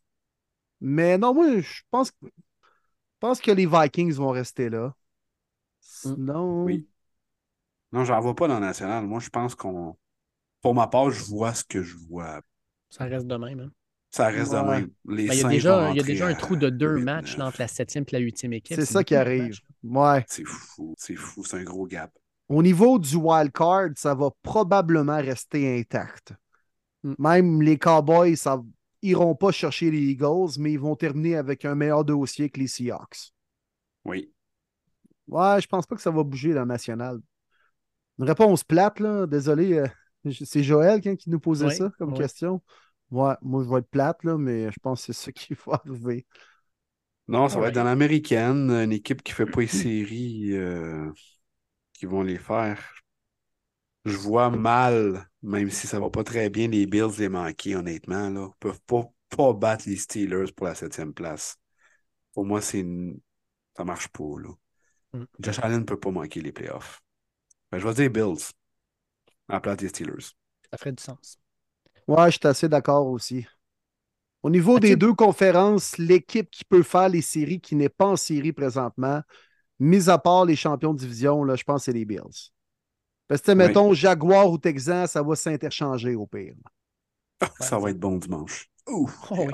Mais 0.80 1.18
non, 1.18 1.34
moi, 1.34 1.60
je 1.62 1.82
pense, 1.89 2.12
que- 2.12 2.18
je 2.28 2.30
pense 3.20 3.41
que 3.41 3.49
les 3.49 3.66
Vikings 3.66 4.14
vont 4.14 4.30
rester 4.30 4.70
là. 4.70 4.93
Sinon. 5.82 6.64
Oui. 6.66 6.88
Non, 7.93 8.03
j'en 8.03 8.19
vois 8.19 8.35
pas 8.35 8.47
dans 8.47 8.59
le 8.59 8.65
national. 8.65 9.05
Moi, 9.05 9.19
je 9.21 9.29
pense 9.29 9.55
qu'on. 9.55 9.95
Pour 10.61 10.73
ma 10.73 10.87
part, 10.87 11.11
je 11.11 11.23
vois 11.23 11.53
ce 11.53 11.63
que 11.63 11.81
je 11.83 11.95
vois. 12.09 12.41
Ça 12.89 13.05
reste 13.05 13.27
de 13.27 13.35
même. 13.35 13.59
hein. 13.59 13.71
Ça 14.11 14.27
reste 14.27 14.51
de 14.51 14.57
même. 14.57 14.89
Les 15.07 15.27
Ben, 15.27 15.33
il, 15.33 15.41
y 15.41 15.43
a 15.45 15.49
déjà, 15.49 15.77
vont 15.77 15.93
il 15.93 15.97
y 15.97 15.99
a 15.99 16.01
rentrer 16.01 16.03
déjà 16.03 16.27
un 16.27 16.33
trou 16.35 16.55
de 16.55 16.69
deux 16.69 16.97
8-9. 16.97 17.03
matchs 17.03 17.37
là, 17.37 17.47
entre 17.47 17.59
la 17.61 17.67
septième 17.67 18.03
et 18.07 18.11
la 18.11 18.19
huitième 18.19 18.53
équipe. 18.53 18.75
C'est 18.75 18.85
ça 18.85 19.03
qui 19.03 19.15
arrive. 19.15 19.59
Ouais. 19.83 20.23
C'est 20.27 20.45
fou. 20.45 20.93
C'est 20.97 21.15
fou. 21.15 21.43
C'est 21.43 21.57
un 21.57 21.63
gros 21.63 21.85
gap. 21.87 22.11
Au 22.49 22.61
niveau 22.61 22.99
du 22.99 23.15
wild 23.15 23.51
card, 23.51 23.89
ça 23.95 24.13
va 24.13 24.29
probablement 24.43 25.17
rester 25.17 25.79
intact. 25.79 26.33
Mm. 27.03 27.13
Même 27.17 27.61
les 27.61 27.77
Cowboys, 27.77 28.35
ça 28.37 28.61
iront 29.01 29.35
pas 29.35 29.51
chercher 29.51 29.91
les 29.91 29.99
Eagles, 30.01 30.51
mais 30.59 30.71
ils 30.73 30.79
vont 30.79 30.95
terminer 30.95 31.35
avec 31.35 31.65
un 31.65 31.75
meilleur 31.75 32.05
dossier 32.05 32.49
que 32.49 32.59
les 32.59 32.67
Seahawks. 32.67 33.33
Oui. 34.05 34.31
Ouais, 35.27 35.59
je 35.61 35.67
pense 35.67 35.85
pas 35.85 35.95
que 35.95 36.01
ça 36.01 36.11
va 36.11 36.23
bouger 36.23 36.53
dans 36.53 36.61
le 36.61 36.67
national. 36.67 37.19
Une 38.20 38.26
réponse 38.26 38.64
plate, 38.64 38.99
là. 38.99 39.26
Désolé, 39.28 39.74
euh, 39.74 39.88
c'est 40.32 40.64
Joël 40.64 41.01
hein, 41.05 41.16
qui 41.16 41.30
nous 41.30 41.39
posait 41.39 41.68
Oui, 41.68 41.76
ça 41.76 41.91
comme 41.97 42.14
oui. 42.14 42.20
question. 42.20 42.61
Ouais, 43.11 43.34
moi 43.41 43.64
je 43.64 43.70
vais 43.70 43.80
être 43.80 43.89
plate, 43.89 44.24
là, 44.24 44.38
mais 44.38 44.72
je 44.72 44.80
pense 44.82 45.05
que 45.05 45.14
c'est 45.14 45.26
ça 45.26 45.32
qui 45.32 45.53
va 45.66 45.82
arriver. 45.86 46.26
Non, 47.28 47.47
ça 47.47 47.59
va 47.59 47.70
être 47.70 47.76
dans 47.76 47.84
l'américaine, 47.84 48.70
une 48.72 48.91
équipe 48.91 49.24
qui 49.24 49.32
fait 49.32 49.45
pas 49.45 49.61
les 49.61 49.68
séries 49.68 50.51
euh, 50.53 51.09
qui 51.93 52.05
vont 52.05 52.24
les 52.24 52.38
faire. 52.38 52.80
Je 54.05 54.18
vois 54.18 54.49
mal, 54.49 55.30
même 55.41 55.70
si 55.70 55.88
ça 55.88 55.99
va 55.99 56.09
pas 56.09 56.24
très 56.24 56.49
bien, 56.49 56.68
les 56.68 56.86
Bills 56.88 57.20
les 57.20 57.30
manquer, 57.30 57.76
honnêtement. 57.76 58.30
Là. 58.30 58.49
Ils 58.51 58.59
peuvent 58.59 58.82
pas, 58.86 59.05
pas 59.30 59.53
battre 59.53 59.86
les 59.88 59.95
Steelers 59.95 60.51
pour 60.55 60.66
la 60.66 60.76
septième 60.76 61.14
place. 61.14 61.55
Pour 62.34 62.45
moi, 62.45 62.61
c'est 62.61 62.80
une... 62.80 63.20
ça 63.78 63.86
marche 63.86 64.07
pas. 64.09 64.24
Là. 64.39 64.49
Mm. 65.14 65.24
Josh 65.39 65.59
Allen 65.59 65.80
ne 65.82 65.86
peut 65.86 65.99
pas 65.99 66.11
manquer 66.11 66.41
les 66.41 66.51
playoffs. 66.51 67.03
Ben, 67.74 67.80
je 67.80 67.88
vais 67.88 67.93
dire 67.95 68.11
Bills 68.11 68.51
à 69.49 69.53
la 69.53 69.59
place 69.59 69.78
des 69.78 69.88
Steelers. 69.88 70.36
Ça 70.69 70.78
ferait 70.78 70.91
du 70.91 71.01
sens. 71.01 71.39
Ouais, 72.07 72.30
je 72.30 72.38
suis 72.38 72.47
assez 72.47 72.69
d'accord 72.69 73.07
aussi. 73.07 73.47
Au 74.43 74.51
niveau 74.51 74.78
des 74.78 74.95
deux 74.95 75.13
conférences, 75.15 75.97
l'équipe 75.97 76.51
qui 76.51 76.65
peut 76.65 76.84
faire 76.84 77.09
les 77.09 77.24
séries, 77.24 77.59
qui 77.59 77.76
n'est 77.76 77.89
pas 77.89 78.05
en 78.05 78.15
série 78.15 78.53
présentement, 78.53 79.24
mis 79.80 80.07
à 80.07 80.19
part 80.19 80.45
les 80.45 80.55
champions 80.55 80.93
de 80.93 80.99
division, 80.99 81.43
là, 81.43 81.55
je 81.55 81.63
pense 81.63 81.82
que 81.82 81.86
c'est 81.86 81.93
les 81.97 82.05
Bills. 82.05 82.51
Parce 83.28 83.41
que, 83.41 83.49
Oui. 83.53 83.57
mettons, 83.57 83.91
Jaguar 83.91 84.51
ou 84.51 84.59
Texan, 84.59 85.07
ça 85.07 85.24
va 85.24 85.36
s'interchanger 85.36 86.13
au 86.13 86.28
pire. 86.28 86.53
ça 87.59 87.80
va 87.80 87.89
être 87.89 87.99
bon 87.99 88.17
dimanche. 88.17 88.69
Ouh, 88.88 89.09
Oh 89.32 89.36
oui. 89.47 89.53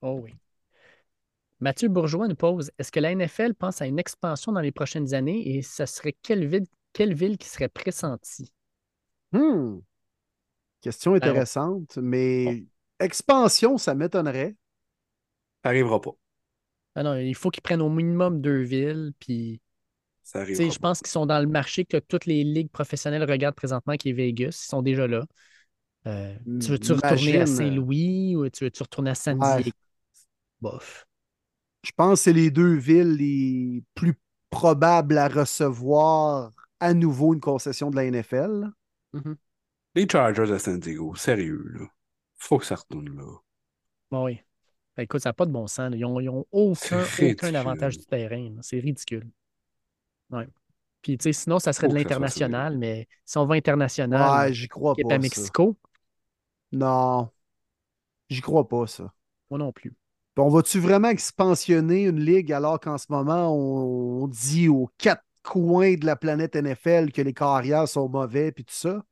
Oh 0.00 0.20
oui. 0.22 0.34
Mathieu 1.58 1.88
Bourgeois 1.88 2.28
nous 2.28 2.36
pose 2.36 2.70
Est-ce 2.78 2.92
que 2.92 3.00
la 3.00 3.10
NFL 3.16 3.54
pense 3.54 3.82
à 3.82 3.86
une 3.86 3.98
expansion 3.98 4.52
dans 4.52 4.60
les 4.60 4.70
prochaines 4.70 5.12
années 5.12 5.56
et 5.56 5.62
ce 5.62 5.86
serait 5.86 6.14
quelle 6.22 6.46
ville, 6.46 6.66
quelle 6.92 7.14
ville 7.14 7.38
qui 7.38 7.48
serait 7.48 7.68
pressentie? 7.68 8.52
Hmm. 9.32 9.78
Question 10.80 11.12
Ben, 11.12 11.16
intéressante, 11.16 11.98
mais 11.98 12.64
expansion, 13.00 13.78
ça 13.78 13.94
m'étonnerait. 13.94 14.56
Ça 15.64 15.70
arrivera 15.70 16.00
pas. 16.00 16.12
Ah 16.94 17.02
non, 17.02 17.16
il 17.16 17.34
faut 17.34 17.50
qu'ils 17.50 17.62
prennent 17.62 17.82
au 17.82 17.88
minimum 17.88 18.40
deux 18.40 18.62
villes. 18.62 19.12
Puis, 19.18 19.60
Ça 20.22 20.40
arrivera 20.40 20.68
je 20.70 20.78
pense 20.78 20.98
qu'ils 21.00 21.08
sont 21.08 21.26
dans 21.26 21.40
le 21.40 21.46
marché 21.46 21.84
que 21.84 21.96
toutes 21.98 22.26
les 22.26 22.44
ligues 22.44 22.70
professionnelles 22.70 23.28
regardent 23.28 23.54
présentement, 23.56 23.96
qui 23.96 24.10
est 24.10 24.12
Vegas. 24.12 24.62
Ils 24.64 24.68
sont 24.68 24.82
déjà 24.82 25.06
là. 25.06 25.24
Euh, 26.06 26.34
tu 26.60 26.70
veux-tu 26.70 26.92
retourner 26.92 27.40
à 27.40 27.46
Saint-Louis 27.46 28.36
ou 28.36 28.48
tu 28.48 28.64
veux-tu 28.64 28.82
retourner 28.82 29.10
à 29.10 29.14
San 29.14 29.38
Ouais. 29.40 29.62
Diego? 29.62 29.76
Bof. 30.60 31.06
Je 31.84 31.92
pense 31.96 32.20
que 32.20 32.24
c'est 32.24 32.32
les 32.32 32.50
deux 32.50 32.74
villes 32.74 33.14
les 33.14 33.82
plus 33.94 34.14
probables 34.50 35.18
à 35.18 35.28
recevoir 35.28 36.52
à 36.80 36.94
nouveau 36.94 37.34
une 37.34 37.40
concession 37.40 37.90
de 37.90 37.96
la 37.96 38.04
NFL. 38.10 38.70
Mhm. 39.12 39.36
Les 39.94 40.06
Chargers 40.10 40.46
de 40.46 40.58
San 40.58 40.78
Diego, 40.78 41.14
sérieux, 41.16 41.64
là. 41.74 41.86
Faut 42.36 42.58
que 42.58 42.64
ça 42.66 42.76
retourne 42.76 43.16
là. 43.16 43.24
Bon, 44.10 44.24
oui. 44.26 44.40
Ben, 44.96 45.02
écoute, 45.04 45.20
ça 45.22 45.30
n'a 45.30 45.32
pas 45.34 45.46
de 45.46 45.50
bon 45.52 45.66
sens. 45.66 45.90
là. 45.90 45.96
Ils 45.96 46.00
n'ont 46.02 46.44
aucun, 46.52 46.74
C'est 46.74 46.94
aucun 46.94 47.26
ridicule. 47.26 47.56
avantage 47.56 47.98
du 47.98 48.06
terrain. 48.06 48.54
C'est 48.62 48.78
ridicule. 48.78 49.28
Ouais. 50.30 50.46
Puis, 51.02 51.16
tu 51.18 51.24
sais, 51.24 51.32
sinon, 51.32 51.58
ça 51.58 51.72
serait 51.72 51.86
Faut 51.88 51.92
de 51.94 51.98
l'international, 51.98 52.76
mais 52.78 53.08
si 53.24 53.38
on 53.38 53.46
va 53.46 53.54
international, 53.56 54.46
Ouais, 54.48 54.52
j'y 54.52 54.68
crois 54.68 54.94
pas. 54.94 55.02
à 55.08 55.10
ça. 55.10 55.18
Mexico, 55.18 55.76
Non, 56.72 57.30
j'y 58.28 58.40
crois 58.40 58.68
pas, 58.68 58.86
ça. 58.86 59.12
moi 59.50 59.58
non 59.58 59.72
plus. 59.72 59.90
Puis 60.34 60.44
on 60.44 60.48
va-tu 60.50 60.78
vraiment 60.80 61.08
expansionner 61.08 62.04
une 62.04 62.20
ligue 62.20 62.52
alors 62.52 62.78
qu'en 62.78 62.98
ce 62.98 63.06
moment, 63.10 63.52
on, 63.52 64.24
on 64.24 64.28
dit 64.28 64.68
aux 64.68 64.90
quatre 64.98 65.24
coins 65.42 65.94
de 65.94 66.06
la 66.06 66.16
planète 66.16 66.54
NFL 66.56 67.12
que 67.12 67.22
les 67.22 67.34
carrières 67.34 67.88
sont 67.88 68.08
mauvais 68.08 68.52
puis 68.52 68.64
tout 68.64 68.74
ça? 68.74 69.02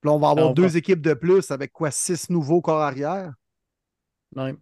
Puis 0.00 0.08
là, 0.08 0.12
on 0.14 0.18
va 0.18 0.30
avoir 0.30 0.46
Non, 0.48 0.52
deux 0.52 0.68
pas- 0.68 0.74
équipes 0.76 1.00
de 1.00 1.14
plus 1.14 1.50
avec 1.50 1.72
quoi? 1.72 1.90
Six 1.90 2.28
nouveaux 2.30 2.60
corps 2.60 2.80
arrière? 2.82 3.34
Ben, 4.34 4.56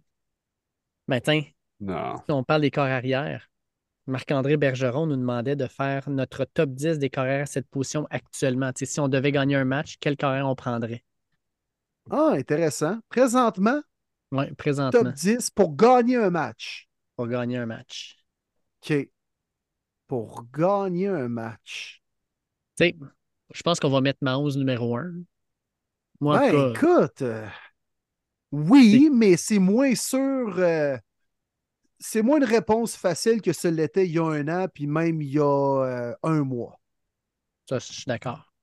tiens, 1.21 1.43
Non. 1.79 2.17
si 2.25 2.31
on 2.31 2.43
parle 2.43 2.61
des 2.61 2.71
corps 2.71 2.85
arrière, 2.85 3.49
Marc-André 4.07 4.57
Bergeron 4.57 5.05
nous 5.07 5.15
demandait 5.15 5.55
de 5.55 5.67
faire 5.67 6.09
notre 6.09 6.45
top 6.45 6.71
10 6.71 6.99
des 6.99 7.09
corps 7.09 7.23
arrière 7.23 7.43
à 7.43 7.45
cette 7.47 7.67
position 7.69 8.07
actuellement. 8.09 8.71
Si 8.75 8.99
on 8.99 9.07
devait 9.07 9.31
gagner 9.31 9.55
un 9.55 9.65
match, 9.65 9.95
quel 9.99 10.17
corps 10.17 10.31
arrière 10.31 10.47
on 10.47 10.55
prendrait? 10.55 11.03
Ah, 12.09 12.31
intéressant. 12.33 12.99
Présentement, 13.09 13.81
Oui, 14.31 14.47
top 14.47 14.57
présentement, 14.57 15.11
10 15.11 15.49
pour 15.51 15.75
gagner 15.75 16.17
un 16.17 16.29
match. 16.29 16.89
pour 17.15 17.27
gagner 17.27 17.57
un 17.57 17.65
match. 17.67 18.17
OK. 18.83 19.07
Pour 20.11 20.43
gagner 20.53 21.07
un 21.07 21.27
match. 21.29 22.03
Tu 22.77 22.85
sais, 22.85 22.95
je 23.53 23.61
pense 23.63 23.79
qu'on 23.79 23.89
va 23.89 24.01
mettre 24.01 24.19
Mahomes 24.21 24.55
numéro 24.57 24.97
1. 24.97 25.11
Moi, 26.21 26.37
en 26.37 26.39
Ben, 26.39 26.41
cas, 26.41 26.75
écoute, 26.75 27.21
euh, 27.21 27.47
oui, 28.51 29.09
mais 29.11 29.37
c'est 29.37 29.59
moins 29.59 29.95
sûr. 29.95 30.55
euh, 30.59 30.97
c'est 31.99 32.21
moins 32.21 32.37
une 32.37 32.43
réponse 32.43 32.95
facile 32.97 33.41
que 33.41 33.53
ce 33.53 33.67
l'était 33.69 34.05
il 34.05 34.11
y 34.13 34.19
a 34.19 34.25
un 34.25 34.47
an, 34.49 34.67
puis 34.73 34.87
même 34.87 35.21
il 35.21 35.29
y 35.29 35.39
a 35.39 35.43
euh, 35.43 36.13
un 36.23 36.43
mois. 36.43 36.79
Ça, 37.67 37.79
je 37.79 37.91
suis 37.91 38.05
d'accord. 38.05 38.53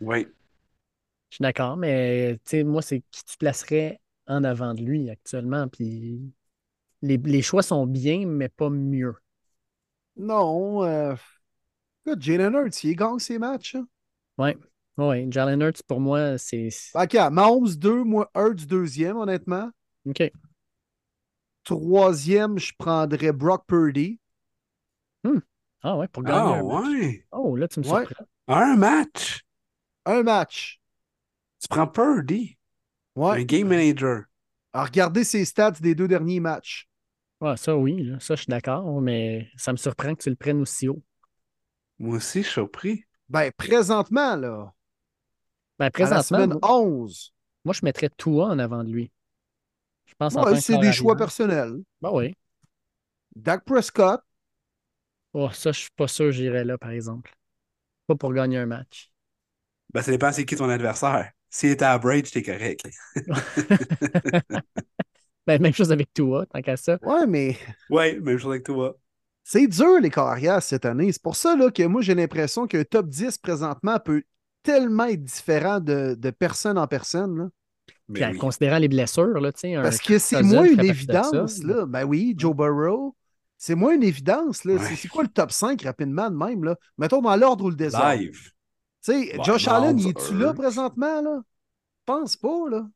Oui. 0.00 0.28
Je 1.30 1.36
suis 1.36 1.42
d'accord, 1.42 1.76
mais 1.76 2.34
tu 2.44 2.50
sais, 2.50 2.64
moi, 2.64 2.82
c'est 2.82 3.02
qui 3.10 3.24
tu 3.24 3.36
placerais 3.36 4.00
en 4.26 4.44
avant 4.44 4.74
de 4.74 4.82
lui 4.82 5.10
actuellement. 5.10 5.68
Puis 5.68 6.32
les, 7.02 7.18
les 7.18 7.42
choix 7.42 7.62
sont 7.62 7.86
bien, 7.86 8.26
mais 8.26 8.48
pas 8.48 8.70
mieux. 8.70 9.14
Non. 10.18 10.84
Euh... 10.84 11.14
Écoute, 12.06 12.22
Jalen 12.22 12.54
Hurts, 12.54 12.84
il 12.84 12.96
gagne 12.96 13.18
ses 13.18 13.38
matchs. 13.38 13.74
hein. 13.76 13.86
Oui, 14.38 14.50
oui. 14.98 15.26
Jalen 15.30 15.60
Hurts, 15.62 15.82
pour 15.86 16.00
moi, 16.00 16.38
c'est. 16.38 16.68
OK, 16.94 17.14
Mahomes 17.30 17.74
2, 17.76 18.04
moi 18.04 18.30
Hurts 18.34 18.66
deuxième, 18.66 19.16
honnêtement. 19.16 19.70
OK. 20.06 20.30
Troisième, 21.64 22.58
je 22.58 22.72
prendrais 22.78 23.32
Brock 23.32 23.64
Purdy. 23.66 24.18
Ah 25.82 25.96
ouais, 25.96 26.08
pour 26.08 26.22
gagner. 26.24 26.38
Ah, 26.40 26.58
un 26.58 26.62
match. 26.64 26.88
ouais. 26.88 27.26
Oh, 27.30 27.54
là, 27.56 27.68
tu 27.68 27.80
me 27.80 27.84
Ouais. 27.86 28.04
surprends. 28.04 28.24
Un 28.48 28.76
match? 28.76 29.42
Un 30.06 30.22
match. 30.24 30.80
Tu 31.60 31.68
prends 31.68 31.86
Purdy, 31.86 32.56
Ouais. 33.14 33.40
un 33.40 33.44
game 33.44 33.68
manager. 33.68 34.24
À 34.72 34.84
regarder 34.84 35.22
ses 35.24 35.44
stats 35.44 35.72
des 35.72 35.94
deux 35.94 36.08
derniers 36.08 36.40
matchs. 36.40 36.88
Ouais, 37.40 37.56
ça, 37.56 37.76
oui, 37.76 38.02
là, 38.04 38.18
ça, 38.20 38.34
je 38.36 38.42
suis 38.42 38.50
d'accord, 38.50 39.00
mais 39.00 39.50
ça 39.56 39.72
me 39.72 39.76
surprend 39.76 40.14
que 40.14 40.22
tu 40.22 40.30
le 40.30 40.36
prennes 40.36 40.60
aussi 40.60 40.88
haut. 40.88 41.02
Moi 42.00 42.16
aussi, 42.16 42.40
je 42.42 42.46
suis 42.48 42.52
surpris. 42.54 43.04
Ben, 43.30 43.50
présentement, 43.56 44.36
là, 44.36 44.74
Ben, 45.78 45.90
à 46.00 46.10
la 46.10 46.22
présentement, 46.22 46.22
semaine 46.22 46.52
moi, 46.52 46.60
11, 46.62 47.32
moi, 47.64 47.72
je 47.74 47.80
mettrais 47.84 48.10
Tua 48.16 48.46
en 48.46 48.58
avant 48.58 48.84
de 48.84 48.90
lui. 48.90 49.12
Je 50.06 50.14
pense 50.18 50.36
en 50.36 50.44
ouais, 50.44 50.56
c'est 50.56 50.78
des 50.78 50.92
choix 50.92 51.14
arrière. 51.14 51.16
personnels. 51.16 51.74
Ben 52.02 52.10
oui. 52.12 52.34
Dak 53.34 53.64
Prescott, 53.64 54.20
Oh, 55.32 55.50
ça, 55.52 55.72
je 55.72 55.80
suis 55.80 55.90
pas 55.96 56.06
sûr 56.08 56.26
que 56.26 56.32
j'irais 56.32 56.64
là, 56.64 56.76
par 56.78 56.90
exemple. 56.90 57.34
Pas 58.06 58.16
pour 58.16 58.32
gagner 58.34 58.58
un 58.58 58.66
match. 58.66 59.12
Ben, 59.94 60.02
ça 60.02 60.10
dépend 60.10 60.32
c'est 60.32 60.44
qui 60.44 60.56
ton 60.56 60.68
adversaire. 60.68 61.30
S'il 61.50 61.70
est 61.70 61.82
à 61.82 61.98
Brage, 61.98 62.30
t'es 62.30 62.42
correct. 62.42 62.82
Ben, 65.48 65.60
même 65.62 65.72
chose 65.72 65.90
avec 65.90 66.12
Tua, 66.14 66.46
tant 66.46 66.60
qu'à 66.62 66.76
ça. 66.76 66.98
ouais, 67.02 67.26
mais 67.26 67.56
Ouais, 67.90 68.20
même 68.20 68.38
chose 68.38 68.52
avec 68.52 68.64
toi. 68.64 68.96
c'est 69.42 69.66
dur 69.66 69.98
les 70.00 70.10
carrières 70.10 70.62
cette 70.62 70.84
année. 70.84 71.10
C'est 71.10 71.22
pour 71.22 71.34
ça 71.36 71.56
là, 71.56 71.70
que 71.70 71.82
moi, 71.84 72.02
j'ai 72.02 72.14
l'impression 72.14 72.66
qu'un 72.66 72.84
top 72.84 73.08
10 73.08 73.38
présentement 73.38 73.98
peut 73.98 74.22
tellement 74.62 75.04
être 75.06 75.24
différent 75.24 75.80
de, 75.80 76.14
de 76.18 76.30
personne 76.30 76.76
en 76.78 76.86
personne. 76.86 77.36
là. 77.38 77.48
Puis 78.12 78.22
Mais 78.22 78.26
en 78.26 78.30
oui. 78.32 78.38
considérant 78.38 78.78
les 78.78 78.88
blessures, 78.88 79.40
là, 79.40 79.52
tu 79.52 79.60
sais, 79.60 79.74
un 79.74 79.82
Parce 79.82 79.98
que 79.98 80.18
c'est 80.18 80.42
moins 80.42 80.64
une 80.64 80.80
évidence. 80.84 81.30
ça. 81.30 81.66
Là. 81.66 81.86
Ben 81.86 82.04
oui, 82.04 82.34
Joe 82.36 82.54
Burrow, 82.54 83.14
c'est 83.56 83.74
moins 83.74 83.94
une 83.94 84.02
évidence. 84.02 84.64
Là. 84.64 84.74
Ouais. 84.74 84.96
C'est- 84.96 85.08
quoi 85.08 85.22
le 85.24 85.28
top 85.28 85.50
5 85.50 85.82
rapidement 85.82 86.30
de 86.30 86.36
même? 86.36 86.64
Là? 86.64 86.76
Mettons 86.98 87.20
dans 87.22 87.36
l'ordre 87.36 87.64
ou 87.64 87.70
le 87.70 87.76
désordre. 87.76 88.12
Tu 88.14 88.18
Live. 88.24 88.50
sais, 89.00 89.12
Ouais, 89.36 89.44
Josh 89.44 89.66
Allen, 89.68 89.98
il 89.98 90.08
est-tu 90.08 90.34
là 90.38 90.52
présentement? 90.54 91.20
Là? 91.22 91.40
Je 91.42 92.02
pense 92.12 92.36
pas. 92.36 92.68
Là. 92.70 92.86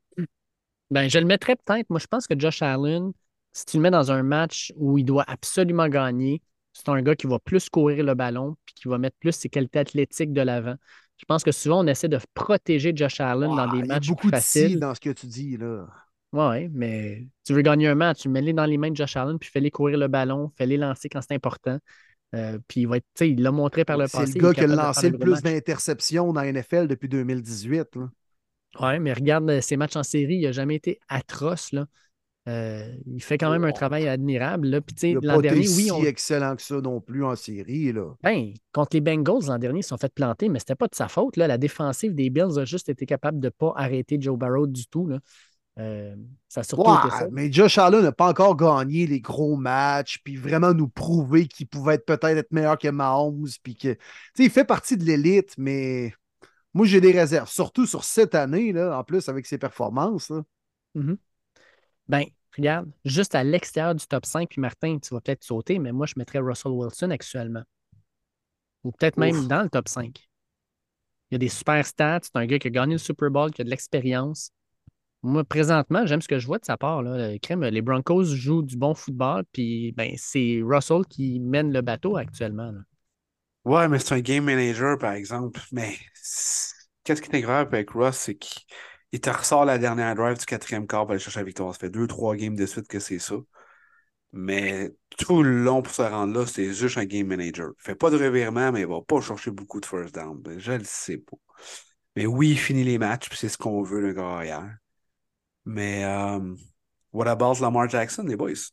Ben, 0.93 1.09
je 1.09 1.19
le 1.19 1.25
mettrais 1.25 1.57
peut-être. 1.57 1.89
Moi, 1.89 1.99
je 1.99 2.07
pense 2.07 2.27
que 2.27 2.39
Josh 2.39 2.61
Allen, 2.61 3.13
si 3.53 3.65
tu 3.65 3.77
le 3.79 3.83
mets 3.83 3.91
dans 3.91 4.13
un 4.13 4.23
match 4.23 4.73
où 4.77 4.99
il 4.99 5.05
doit 5.05 5.25
absolument 5.27 5.89
gagner, 5.89 6.43
c'est 6.75 6.89
un 6.89 7.01
gars 7.03 7.17
qui 7.17 7.27
va 7.27 7.39
plus 7.39 7.69
courir 7.71 8.05
le 8.05 8.15
ballon 8.15 8.57
puis 8.67 8.75
qui 8.75 8.89
va 8.89 8.99
mettre 8.99 9.17
plus 9.19 9.33
ses 9.33 9.49
qualités 9.49 9.79
athlétiques 9.79 10.33
de 10.33 10.43
l'avant. 10.43 10.77
Je 11.17 11.25
pense 11.25 11.45
que 11.45 11.53
souvent, 11.53 11.83
on 11.83 11.87
essaie 11.87 12.09
de 12.09 12.19
protéger 12.35 12.93
Josh 12.95 13.21
Allen 13.21 13.55
dans 13.55 13.67
des 13.69 13.79
il 13.79 13.81
y 13.81 13.83
a 13.83 13.87
matchs 13.87 14.09
beaucoup 14.09 14.29
plus 14.29 14.31
de 14.31 14.37
si 14.37 14.43
faciles. 14.43 14.81
dans 14.81 14.95
ce 14.95 15.01
que 15.01 15.11
tu 15.11 15.27
dis. 15.27 15.57
Là. 15.57 15.87
Oui, 16.33 16.69
mais 16.73 17.27
tu 17.45 17.53
veux 17.55 17.63
gagner 17.63 17.89
un 17.89 17.95
match, 17.95 18.27
mets-les 18.27 18.53
dans 18.53 18.65
les 18.67 18.79
mains 18.79 18.91
de 18.91 18.97
Josh 18.97 19.17
Allen, 19.17 19.39
puis 19.39 19.51
fais-les 19.51 19.71
courir 19.71 19.99
le 19.99 20.09
ballon, 20.09 20.51
fais-les 20.57 20.77
lancer 20.79 21.09
quand 21.09 21.21
c'est 21.21 21.35
important. 21.35 21.79
Euh, 22.35 22.59
puis 22.67 22.81
il 22.83 22.89
va 22.89 22.97
être, 22.97 23.07
tu 23.15 23.29
il 23.29 23.43
l'a 23.43 23.51
montré 23.51 23.85
par 23.85 23.99
le 23.99 24.07
C'est 24.07 24.19
passé. 24.19 24.33
le 24.33 24.39
il 24.39 24.43
gars 24.43 24.55
qui 24.55 24.61
a 24.61 24.67
lancé 24.67 25.11
le 25.11 25.19
plus 25.19 25.43
d'interceptions 25.43 26.33
dans 26.33 26.41
la 26.41 26.49
NFL 26.53 26.89
depuis 26.89 27.09
2018. 27.09 27.97
là. 27.97 28.09
Oui, 28.81 28.99
mais 29.01 29.13
regarde 29.13 29.49
euh, 29.51 29.61
ses 29.61 29.77
matchs 29.77 29.97
en 29.97 30.03
série, 30.03 30.37
il 30.37 30.45
n'a 30.45 30.53
jamais 30.53 30.77
été 30.77 30.99
atroce. 31.09 31.73
Là. 31.73 31.87
Euh, 32.49 32.93
il 33.07 33.23
fait 33.23 33.39
quand 33.39 33.51
même 33.51 33.65
un 33.65 33.73
travail 33.73 34.09
admirable. 34.09 34.69
Là. 34.69 34.81
Puis, 34.81 35.15
l'an 35.23 35.41
dernier, 35.41 35.65
si 35.65 35.85
oui, 35.85 35.91
on... 35.93 36.03
excellent 36.05 36.57
que 36.57 36.63
ça 36.63 36.81
non 36.81 37.01
plus 37.01 37.25
en 37.25 37.37
série. 37.37 37.93
Là. 37.93 38.15
ben, 38.23 38.53
contre 38.73 38.97
les 38.97 39.01
Bengals 39.01 39.47
l'an 39.47 39.59
dernier, 39.59 39.81
ils 39.81 39.85
se 39.85 39.91
sont 39.91 39.99
fait 39.99 40.13
planter, 40.13 40.49
mais 40.49 40.59
c'était 40.59 40.75
pas 40.75 40.89
de 40.89 40.95
sa 40.95 41.09
faute. 41.09 41.37
Là. 41.37 41.47
La 41.47 41.59
défensive 41.59 42.15
des 42.15 42.31
Bills 42.31 42.59
a 42.59 42.65
juste 42.65 42.89
été 42.89 43.07
capable 43.07 43.39
de 43.39 43.47
ne 43.47 43.51
pas 43.51 43.73
arrêter 43.77 44.19
Joe 44.21 44.37
Barrow 44.37 44.67
du 44.67 44.87
tout. 44.87 45.07
Là. 45.07 45.19
Euh, 45.79 46.15
ça 46.49 46.61
a 46.61 46.65
surtout 46.65 46.91
été 46.91 47.17
ça. 47.17 47.29
mais 47.31 47.51
Josh 47.51 47.79
Allen 47.79 48.03
n'a 48.03 48.13
pas 48.13 48.29
encore 48.29 48.57
gagné 48.57 49.07
les 49.07 49.21
gros 49.21 49.57
matchs, 49.57 50.21
puis 50.23 50.37
vraiment 50.37 50.75
nous 50.75 50.89
prouver 50.89 51.47
qu'il 51.47 51.67
pouvait 51.67 51.95
être 51.95 52.05
peut-être 52.05 52.37
être 52.37 52.53
meilleur 52.53 52.77
que 52.77 52.89
Mahomes, 52.89 53.49
puis 53.63 53.75
que, 53.75 53.97
il 54.39 54.51
fait 54.51 54.65
partie 54.65 54.99
de 54.99 55.05
l'élite, 55.05 55.55
mais 55.57 56.13
moi 56.75 56.87
j'ai 56.87 57.01
des 57.01 57.13
réserves, 57.13 57.49
surtout 57.51 57.87
sur 57.87 58.05
cette 58.05 58.35
année 58.35 58.73
là, 58.73 58.99
en 58.99 59.05
plus 59.05 59.29
avec 59.29 59.47
ses 59.47 59.59
performances. 59.59 60.31
là. 60.31 60.43
Ben, 62.09 62.25
regarde, 62.57 62.91
juste 63.05 63.35
à 63.35 63.45
l'extérieur 63.45 63.95
du 63.95 64.07
top 64.07 64.27
5, 64.27 64.49
puis 64.49 64.61
Martin, 64.61 64.99
tu 64.99 65.15
vas 65.15 65.21
peut-être 65.21 65.45
sauter, 65.45 65.79
mais 65.79 65.93
moi, 65.93 66.07
je 66.07 66.15
mettrais 66.17 66.41
Russell 66.41 66.73
Wilson 66.73 67.11
actuellement. 67.11 67.63
Ou 68.85 68.93
peut-être 68.93 69.17
même 69.17 69.47
dans 69.47 69.63
le 69.63 69.69
top 69.71 69.89
5. 69.89 70.29
Il 71.31 71.35
y 71.35 71.37
a 71.37 71.39
des 71.39 71.49
super 71.49 71.87
stats. 71.87 72.21
C'est 72.25 72.37
un 72.37 72.45
gars 72.47 72.59
qui 72.59 72.67
a 72.67 72.71
gagné 72.71 72.95
le 72.95 72.99
Super 72.99 73.31
Bowl, 73.31 73.53
qui 73.53 73.63
a 73.63 73.65
de 73.65 73.71
l'expérience. 73.71 74.51
Moi, 75.23 75.45
présentement, 75.45 76.05
j'aime 76.05 76.21
ce 76.21 76.29
que 76.29 76.39
je 76.39 76.47
vois 76.47 76.59
de 76.59 76.65
sa 76.65 76.77
part. 76.77 77.03
Là. 77.03 77.39
Crème, 77.39 77.63
les 77.65 77.81
Broncos 77.81 78.25
jouent 78.25 78.63
du 78.63 78.77
bon 78.77 78.93
football, 78.93 79.45
puis 79.53 79.93
ben, 79.93 80.13
c'est 80.17 80.61
Russell 80.65 81.07
qui 81.09 81.39
mène 81.39 81.73
le 81.73 81.81
bateau 81.81 82.17
actuellement. 82.17 82.73
là. 82.73 82.81
Ouais, 83.65 83.89
mais 83.89 83.99
c'est 83.99 84.15
un 84.15 84.21
game 84.21 84.45
manager, 84.45 84.99
par 84.99 85.13
exemple. 85.13 85.61
Mais 85.73 85.97
qu'est-ce 87.05 87.23
qui 87.23 87.35
est 87.35 87.41
grave 87.41 87.69
avec 87.73 87.91
Russ, 87.91 88.17
c'est 88.17 88.35
qu'il 88.37 88.63
il 89.15 89.21
te 89.21 89.29
ressort 89.29 89.67
la 89.67 89.77
dernière 89.77 90.15
drive 90.15 90.39
du 90.39 90.47
quatrième 90.47 90.87
quart 90.87 91.03
pour 91.03 91.11
aller 91.11 91.21
chercher 91.21 91.41
la 91.41 91.45
victoire. 91.45 91.73
Ça 91.75 91.81
fait 91.81 91.91
deux, 91.91 92.07
trois 92.07 92.35
games 92.35 92.57
de 92.57 92.65
suite 92.65 92.89
que 92.89 92.99
c'est 92.99 93.19
ça. 93.19 93.35
Mais 94.33 94.91
tout 95.19 95.43
le 95.43 95.63
long 95.65 95.83
pour 95.83 95.95
se 95.95 96.03
rendre 96.03 96.39
là, 96.39 96.47
c'est 96.47 96.73
juste 96.73 96.99
un 96.99 97.05
game 97.05 97.27
manager. 97.27 97.73
Il 97.79 97.83
fait 97.85 97.95
pas 97.95 98.11
de 98.11 98.17
revirement, 98.17 98.73
mais 98.73 98.81
il 98.83 98.87
va 98.87 99.03
pas 99.03 99.21
chercher 99.21 99.51
beaucoup 99.51 99.81
de 99.81 99.87
first 99.87 100.15
down. 100.15 100.41
Ben, 100.41 100.59
je 100.59 100.73
le 100.73 100.85
sais 100.85 101.19
pas. 101.19 101.37
Mais 102.17 102.27
oui, 102.27 102.51
il 102.53 102.59
finit 102.59 102.85
les 102.85 102.99
matchs, 102.99 103.29
puis 103.29 103.39
c'est 103.39 103.49
ce 103.51 103.59
qu'on 103.59 103.83
veut 103.83 104.03
d'un 104.03 104.13
gars 104.15 104.37
arrière. 104.37 104.77
Mais 105.67 106.05
euh, 106.05 106.55
what 107.13 107.29
about 107.29 107.61
Lamar 107.61 107.89
Jackson, 107.89 108.25
les 108.27 108.37
boys? 108.37 108.73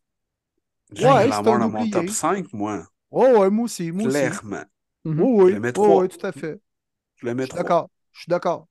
J'ai 0.93 1.05
Ouais, 1.05 1.27
Lamar 1.27 1.59
dans 1.59 1.69
mon 1.69 1.87
oublié. 1.87 1.89
top 1.89 2.09
5, 2.11 2.53
moi. 2.53 2.85
Oh, 3.11 3.39
ouais, 3.39 3.49
moi 3.49 3.65
aussi, 3.65 3.91
moi 3.91 4.07
aussi. 4.07 4.39
Mhm. 5.09 5.21
Oh, 5.21 5.43
oui, 5.43 5.51
Je 5.51 5.55
le 5.55 5.59
mets 5.61 5.73
oh, 5.75 6.01
oui, 6.01 6.07
tout 6.09 6.25
à 6.25 6.31
fait. 6.31 6.59
Je 7.17 7.27
le 7.27 7.35
Je 7.41 7.47
mets 7.47 7.47
d'accord. 7.55 7.89
Je 8.13 8.21
suis 8.21 8.29
d'accord. 8.29 8.67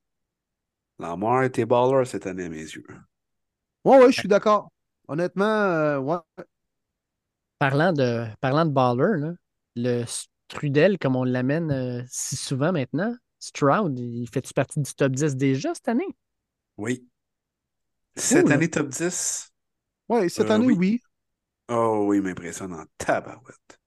Lamar 0.99 1.41
était 1.45 1.65
baller 1.65 2.05
cette 2.05 2.27
année 2.27 2.43
à 2.45 2.49
mes 2.49 2.57
yeux. 2.61 2.85
Ouais, 3.85 3.97
ouais, 3.99 4.11
je 4.11 4.17
suis 4.19 4.27
d'accord. 4.27 4.71
Honnêtement, 5.07 5.45
euh, 5.45 5.97
ouais. 5.99 6.17
Parlant 7.57 7.91
de, 7.93 8.25
parlant 8.41 8.65
de 8.65 8.71
baller, 8.71 9.19
là, 9.19 9.33
le 9.75 10.05
Strudel, 10.05 10.97
comme 10.97 11.15
on 11.15 11.23
l'amène 11.25 11.71
euh, 11.71 12.03
si 12.09 12.35
souvent 12.37 12.71
maintenant, 12.71 13.13
Stroud, 13.39 13.97
il 13.99 14.27
fait-tu 14.27 14.53
partie 14.53 14.79
du 14.81 14.93
top 14.93 15.11
10 15.13 15.35
déjà 15.35 15.73
cette 15.73 15.89
année? 15.89 16.07
Oui. 16.77 17.07
Cette 18.15 18.51
année 18.51 18.69
top 18.69 18.89
10? 18.89 19.53
Ouais, 20.09 20.27
cette 20.29 20.51
Euh, 20.51 20.51
année, 20.51 20.71
oui. 20.71 20.77
oui. 20.77 21.01
Oh 21.69 22.05
oui, 22.07 22.17
il 22.19 22.23
m'impressionne 22.23 22.73
en 22.73 22.85
tabarouette. 22.97 23.79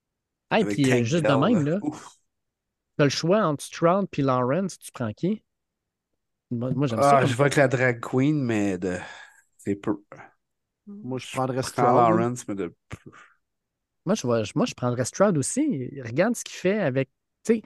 Hey, 0.53 0.65
Avec 0.65 0.87
puis 0.93 1.05
juste 1.05 1.25
de 1.27 1.35
même, 1.35 1.65
là, 1.67 1.81
Ouf. 1.81 2.19
T'as 2.97 3.05
le 3.05 3.11
choix 3.11 3.43
entre 3.45 3.65
Stroud 3.65 4.07
et 4.17 4.23
Lawrence, 4.23 4.79
tu 4.79 4.91
prends 4.93 5.13
qui? 5.13 5.43
Moi, 6.51 6.71
moi, 6.75 6.87
j'aime. 6.87 7.01
Ah, 7.01 7.25
je 7.27 7.35
vois 7.35 7.51
que 7.51 7.59
la 7.61 7.69
drag 7.69 8.01
queen, 8.01 8.43
mais 8.43 8.79
de. 8.79 8.99
C'est 9.59 9.77
peu. 9.77 9.97
Moi, 10.87 11.19
je 11.19 11.31
prendrais 11.33 11.63
Stroud. 11.63 11.95
Lawrence, 11.95 12.47
mais 12.49 12.55
de. 12.55 12.75
Moi, 14.05 14.15
je, 14.15 14.23
vois- 14.23 14.43
moi, 14.55 14.67
je 14.67 14.75
prendrais 14.75 15.05
Stroud 15.05 15.39
aussi. 15.39 15.91
Regarde 16.05 16.35
ce 16.37 16.45
qu'il 16.45 16.57
fait 16.57 16.79
avec. 16.79 17.09
Tu 17.45 17.63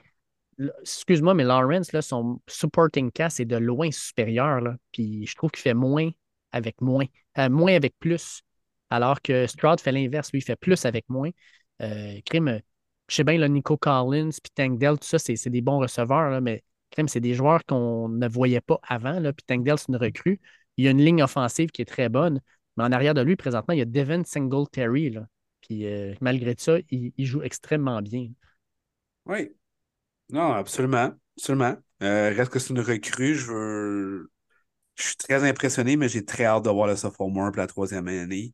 sais, 0.59 0.67
excuse-moi, 0.81 1.33
mais 1.33 1.43
Lawrence, 1.43 1.91
là, 1.93 2.01
son 2.01 2.41
supporting 2.47 3.11
cast 3.11 3.39
est 3.39 3.45
de 3.45 3.57
loin 3.57 3.91
supérieur. 3.91 4.61
Là. 4.61 4.77
Puis 4.91 5.25
je 5.27 5.35
trouve 5.35 5.51
qu'il 5.51 5.61
fait 5.61 5.73
moins 5.73 6.09
avec 6.51 6.81
moins. 6.81 7.05
Euh, 7.37 7.49
moins 7.49 7.73
avec 7.75 7.95
plus. 7.99 8.41
Alors 8.89 9.21
que 9.21 9.47
Stroud 9.47 9.79
fait 9.81 9.91
l'inverse. 9.91 10.31
Lui, 10.31 10.39
il 10.39 10.43
fait 10.43 10.55
plus 10.55 10.85
avec 10.85 11.09
moins. 11.09 11.31
Euh, 11.81 12.19
crime, 12.25 12.47
euh, 12.49 12.59
je 13.09 13.15
sais 13.15 13.23
bien, 13.23 13.37
le 13.37 13.47
Nico 13.47 13.77
Collins, 13.77 14.29
puis 14.31 14.51
Tank 14.53 14.79
Dell, 14.79 14.97
tout 14.99 15.07
ça, 15.07 15.19
c'est 15.19 15.49
des 15.49 15.61
bons 15.61 15.79
receveurs, 15.79 16.29
là, 16.29 16.41
mais 16.41 16.63
c'est 17.07 17.19
des 17.19 17.33
joueurs 17.33 17.63
qu'on 17.65 18.09
ne 18.09 18.27
voyait 18.27 18.61
pas 18.61 18.79
avant. 18.87 19.19
Là, 19.19 19.33
puis 19.33 19.43
Tank 19.45 19.63
Dell, 19.63 19.77
c'est 19.77 19.89
une 19.89 19.97
recrue. 19.97 20.39
Il 20.77 20.85
y 20.85 20.87
a 20.87 20.91
une 20.91 21.01
ligne 21.03 21.21
offensive 21.21 21.69
qui 21.69 21.81
est 21.81 21.85
très 21.85 22.09
bonne. 22.09 22.41
Mais 22.75 22.83
en 22.83 22.91
arrière 22.91 23.13
de 23.13 23.21
lui, 23.21 23.35
présentement, 23.35 23.73
il 23.73 23.79
y 23.79 23.81
a 23.81 23.85
Devin 23.85 24.23
Singletary. 24.23 25.11
Là. 25.11 25.27
Puis 25.61 25.85
euh, 25.85 26.13
malgré 26.21 26.55
ça, 26.57 26.77
il, 26.89 27.13
il 27.17 27.25
joue 27.25 27.41
extrêmement 27.41 28.01
bien. 28.01 28.29
Oui. 29.25 29.49
Non, 30.29 30.53
absolument. 30.53 31.11
Absolument. 31.37 31.75
Euh, 32.03 32.33
reste 32.35 32.51
que 32.51 32.59
c'est 32.59 32.73
une 32.73 32.79
recrue. 32.81 33.35
Je. 33.35 34.25
Je 34.95 35.03
suis 35.03 35.15
très 35.15 35.47
impressionné, 35.47 35.95
mais 35.95 36.09
j'ai 36.09 36.25
très 36.25 36.45
hâte 36.45 36.65
de 36.65 36.71
voir 36.71 36.87
le 36.87 36.95
sophomore 36.95 37.51
pour 37.51 37.57
la 37.57 37.67
troisième 37.67 38.07
année. 38.07 38.53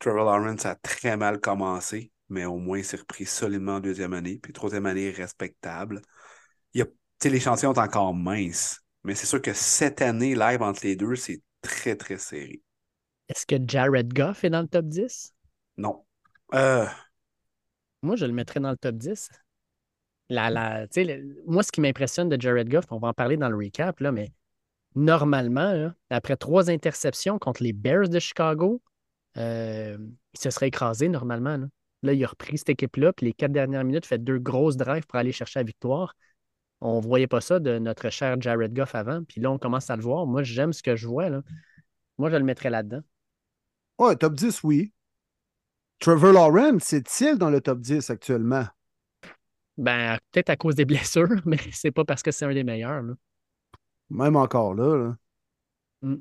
Trevor 0.00 0.24
Lawrence 0.24 0.66
a 0.66 0.74
très 0.74 1.16
mal 1.16 1.40
commencé, 1.40 2.10
mais 2.28 2.44
au 2.44 2.58
moins 2.58 2.78
il 2.78 2.84
s'est 2.84 2.96
repris 2.98 3.26
solidement 3.26 3.76
en 3.76 3.80
deuxième 3.80 4.12
année. 4.14 4.38
Puis 4.42 4.52
troisième 4.52 4.86
année, 4.86 5.10
respectable. 5.10 6.02
Il 6.74 6.80
y 6.80 6.82
a, 6.82 6.86
l'échantillon 7.30 7.72
est 7.74 7.78
encore 7.80 8.14
mince, 8.14 8.80
mais 9.04 9.14
c'est 9.14 9.26
sûr 9.26 9.42
que 9.42 9.52
cette 9.54 10.02
année, 10.02 10.34
live 10.36 10.62
entre 10.62 10.80
les 10.86 10.96
deux, 10.96 11.16
c'est 11.16 11.42
très, 11.62 11.96
très 11.96 12.18
serré. 12.18 12.62
Est-ce 13.28 13.46
que 13.46 13.54
Jared 13.64 14.12
Goff 14.12 14.42
est 14.42 14.50
dans 14.50 14.62
le 14.62 14.66
top 14.66 14.86
10? 14.88 15.32
Non. 15.76 16.04
Euh, 16.54 16.86
Moi, 18.02 18.16
je 18.16 18.26
le 18.26 18.32
mettrais 18.32 18.60
dans 18.60 18.70
le 18.70 18.76
top 18.76 18.96
10. 18.96 19.28
La, 20.30 20.50
la, 20.50 20.86
le- 20.96 21.42
moi, 21.46 21.62
ce 21.62 21.72
qui 21.72 21.80
m'impressionne 21.80 22.28
de 22.28 22.40
Jared 22.40 22.68
Goff, 22.70 22.86
on 22.92 22.98
va 22.98 23.08
en 23.08 23.14
parler 23.14 23.36
dans 23.36 23.48
le 23.50 23.56
recap, 23.56 24.00
là, 24.00 24.12
mais 24.12 24.32
normalement, 24.96 25.72
là, 25.74 25.94
après 26.10 26.36
trois 26.36 26.70
interceptions 26.70 27.38
contre 27.38 27.62
les 27.64 27.72
Bears 27.74 28.08
de 28.10 28.18
Chicago, 28.20 28.82
euh, 29.38 29.98
il 30.34 30.40
se 30.40 30.50
serait 30.50 30.68
écrasé 30.68 31.08
normalement. 31.08 31.56
Là, 31.58 31.66
Là, 32.02 32.12
il 32.12 32.24
a 32.24 32.28
repris 32.28 32.58
cette 32.58 32.70
équipe-là, 32.70 33.12
puis 33.12 33.26
les 33.26 33.32
quatre 33.32 33.52
dernières 33.52 33.84
minutes, 33.84 34.06
fait 34.06 34.18
deux 34.22 34.38
grosses 34.38 34.76
drives 34.76 35.06
pour 35.06 35.18
aller 35.18 35.32
chercher 35.32 35.60
la 35.60 35.64
victoire. 35.64 36.14
On 36.80 37.00
ne 37.00 37.06
voyait 37.06 37.26
pas 37.26 37.40
ça 37.40 37.58
de 37.58 37.78
notre 37.78 38.10
cher 38.10 38.40
Jared 38.40 38.74
Goff 38.74 38.94
avant, 38.94 39.24
puis 39.24 39.40
là, 39.40 39.50
on 39.50 39.58
commence 39.58 39.88
à 39.90 39.96
le 39.96 40.02
voir. 40.02 40.26
Moi, 40.26 40.42
j'aime 40.42 40.72
ce 40.72 40.82
que 40.82 40.94
je 40.94 41.06
vois. 41.06 41.30
Là. 41.30 41.42
Moi, 42.18 42.30
je 42.30 42.36
le 42.36 42.44
mettrais 42.44 42.70
là-dedans. 42.70 43.00
Ouais, 43.98 44.14
top 44.16 44.34
10, 44.34 44.62
oui. 44.62 44.92
Trevor 45.98 46.32
Lawrence, 46.32 46.92
est-il 46.92 47.38
dans 47.38 47.48
le 47.48 47.60
top 47.60 47.80
10 47.80 48.10
actuellement? 48.10 48.66
Ben, 49.78 50.18
peut-être 50.32 50.50
à 50.50 50.56
cause 50.56 50.74
des 50.74 50.84
blessures, 50.86 51.40
mais 51.46 51.58
c'est 51.72 51.90
pas 51.90 52.04
parce 52.04 52.22
que 52.22 52.30
c'est 52.30 52.44
un 52.44 52.52
des 52.52 52.64
meilleurs. 52.64 53.02
là. 53.02 53.14
Même 54.10 54.36
encore 54.36 54.74
là. 54.74 55.16
là. 56.02 56.16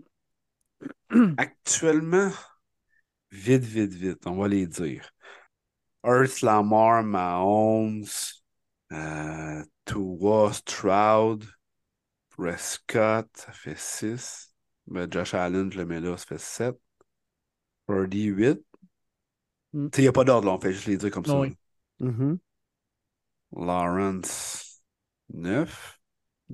actuellement, 1.37 2.31
vite, 3.31 3.63
vite, 3.63 3.93
vite, 3.93 4.25
on 4.25 4.35
va 4.35 4.47
les 4.47 4.67
dire. 4.67 5.11
Earth, 6.05 6.41
Lamar, 6.41 7.03
Mahomes, 7.03 8.05
euh, 8.91 9.63
Tua, 9.85 10.53
Stroud, 10.53 11.45
Prescott, 12.29 13.27
ça 13.35 13.51
fait 13.51 13.77
6. 13.77 14.53
Ben, 14.87 15.11
Josh 15.11 15.33
Allen, 15.33 15.71
je 15.71 15.77
le 15.79 15.85
mets 15.85 15.99
là, 16.01 16.17
ça 16.17 16.25
fait 16.25 16.39
7. 16.39 16.75
Purdy, 17.87 18.25
8. 18.25 18.59
Mm. 19.73 19.89
Tu 19.89 19.95
sais, 19.97 20.01
il 20.01 20.05
n'y 20.05 20.09
a 20.09 20.11
pas 20.13 20.23
d'ordre, 20.23 20.47
là, 20.47 20.53
on 20.53 20.59
fait 20.59 20.73
juste 20.73 20.87
les 20.87 20.97
dire 20.97 21.11
comme 21.11 21.25
ça. 21.25 21.39
Oui. 21.39 21.55
Mhm. 21.99 22.39
Lawrence, 23.51 24.81
9. 25.33 25.99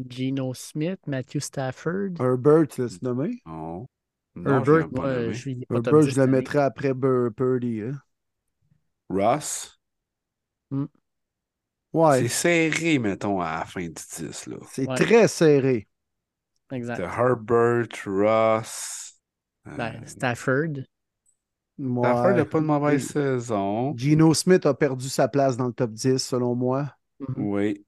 Geno 0.09 0.53
Smith, 0.53 0.99
Matthew 1.05 1.41
Stafford. 1.41 2.17
Herbert, 2.19 2.67
tu 2.67 2.81
l'as 2.81 3.01
nommé? 3.01 3.41
Non. 3.45 3.87
Non, 4.35 4.63
Herbert, 4.63 4.87
je 4.91 4.95
nommé. 4.95 5.33
je 5.33 5.49
Herbert, 5.69 6.01
10 6.03 6.11
je 6.11 6.21
le 6.21 6.27
mettrais 6.27 6.59
après 6.59 6.93
Bur- 6.93 7.33
Purdy. 7.35 7.81
hein. 7.81 8.01
Ross? 9.11 9.79
Ouais, 11.93 12.21
C'est 12.21 12.69
serré, 12.71 12.99
mettons, 12.99 13.41
à 13.41 13.59
la 13.59 13.65
fin 13.65 13.81
du 13.81 13.89
10, 13.91 14.47
là. 14.47 14.57
c'est 14.69 14.87
Ouais. 14.87 14.95
très 14.95 15.27
serré. 15.27 15.87
Exact. 16.71 16.97
T'as 16.97 17.17
Herbert, 17.17 17.87
Ross. 18.05 19.19
euh, 19.67 19.75
Ben, 19.75 20.07
Stafford. 20.07 20.85
Stafford 21.77 22.25
Ouais. 22.25 22.33
n'a 22.35 22.45
pas 22.45 22.59
de 22.61 22.65
mauvaise 22.65 23.03
Et- 23.03 23.13
saison. 23.13 23.93
Gino 23.97 24.33
Smith 24.33 24.65
a 24.65 24.73
perdu 24.73 25.09
sa 25.09 25.27
place 25.27 25.57
dans 25.57 25.67
le 25.67 25.73
top 25.73 25.91
10, 25.91 26.17
selon 26.25 26.55
moi. 26.55 26.95
Mhm. 27.19 27.33
Oui. 27.37 27.85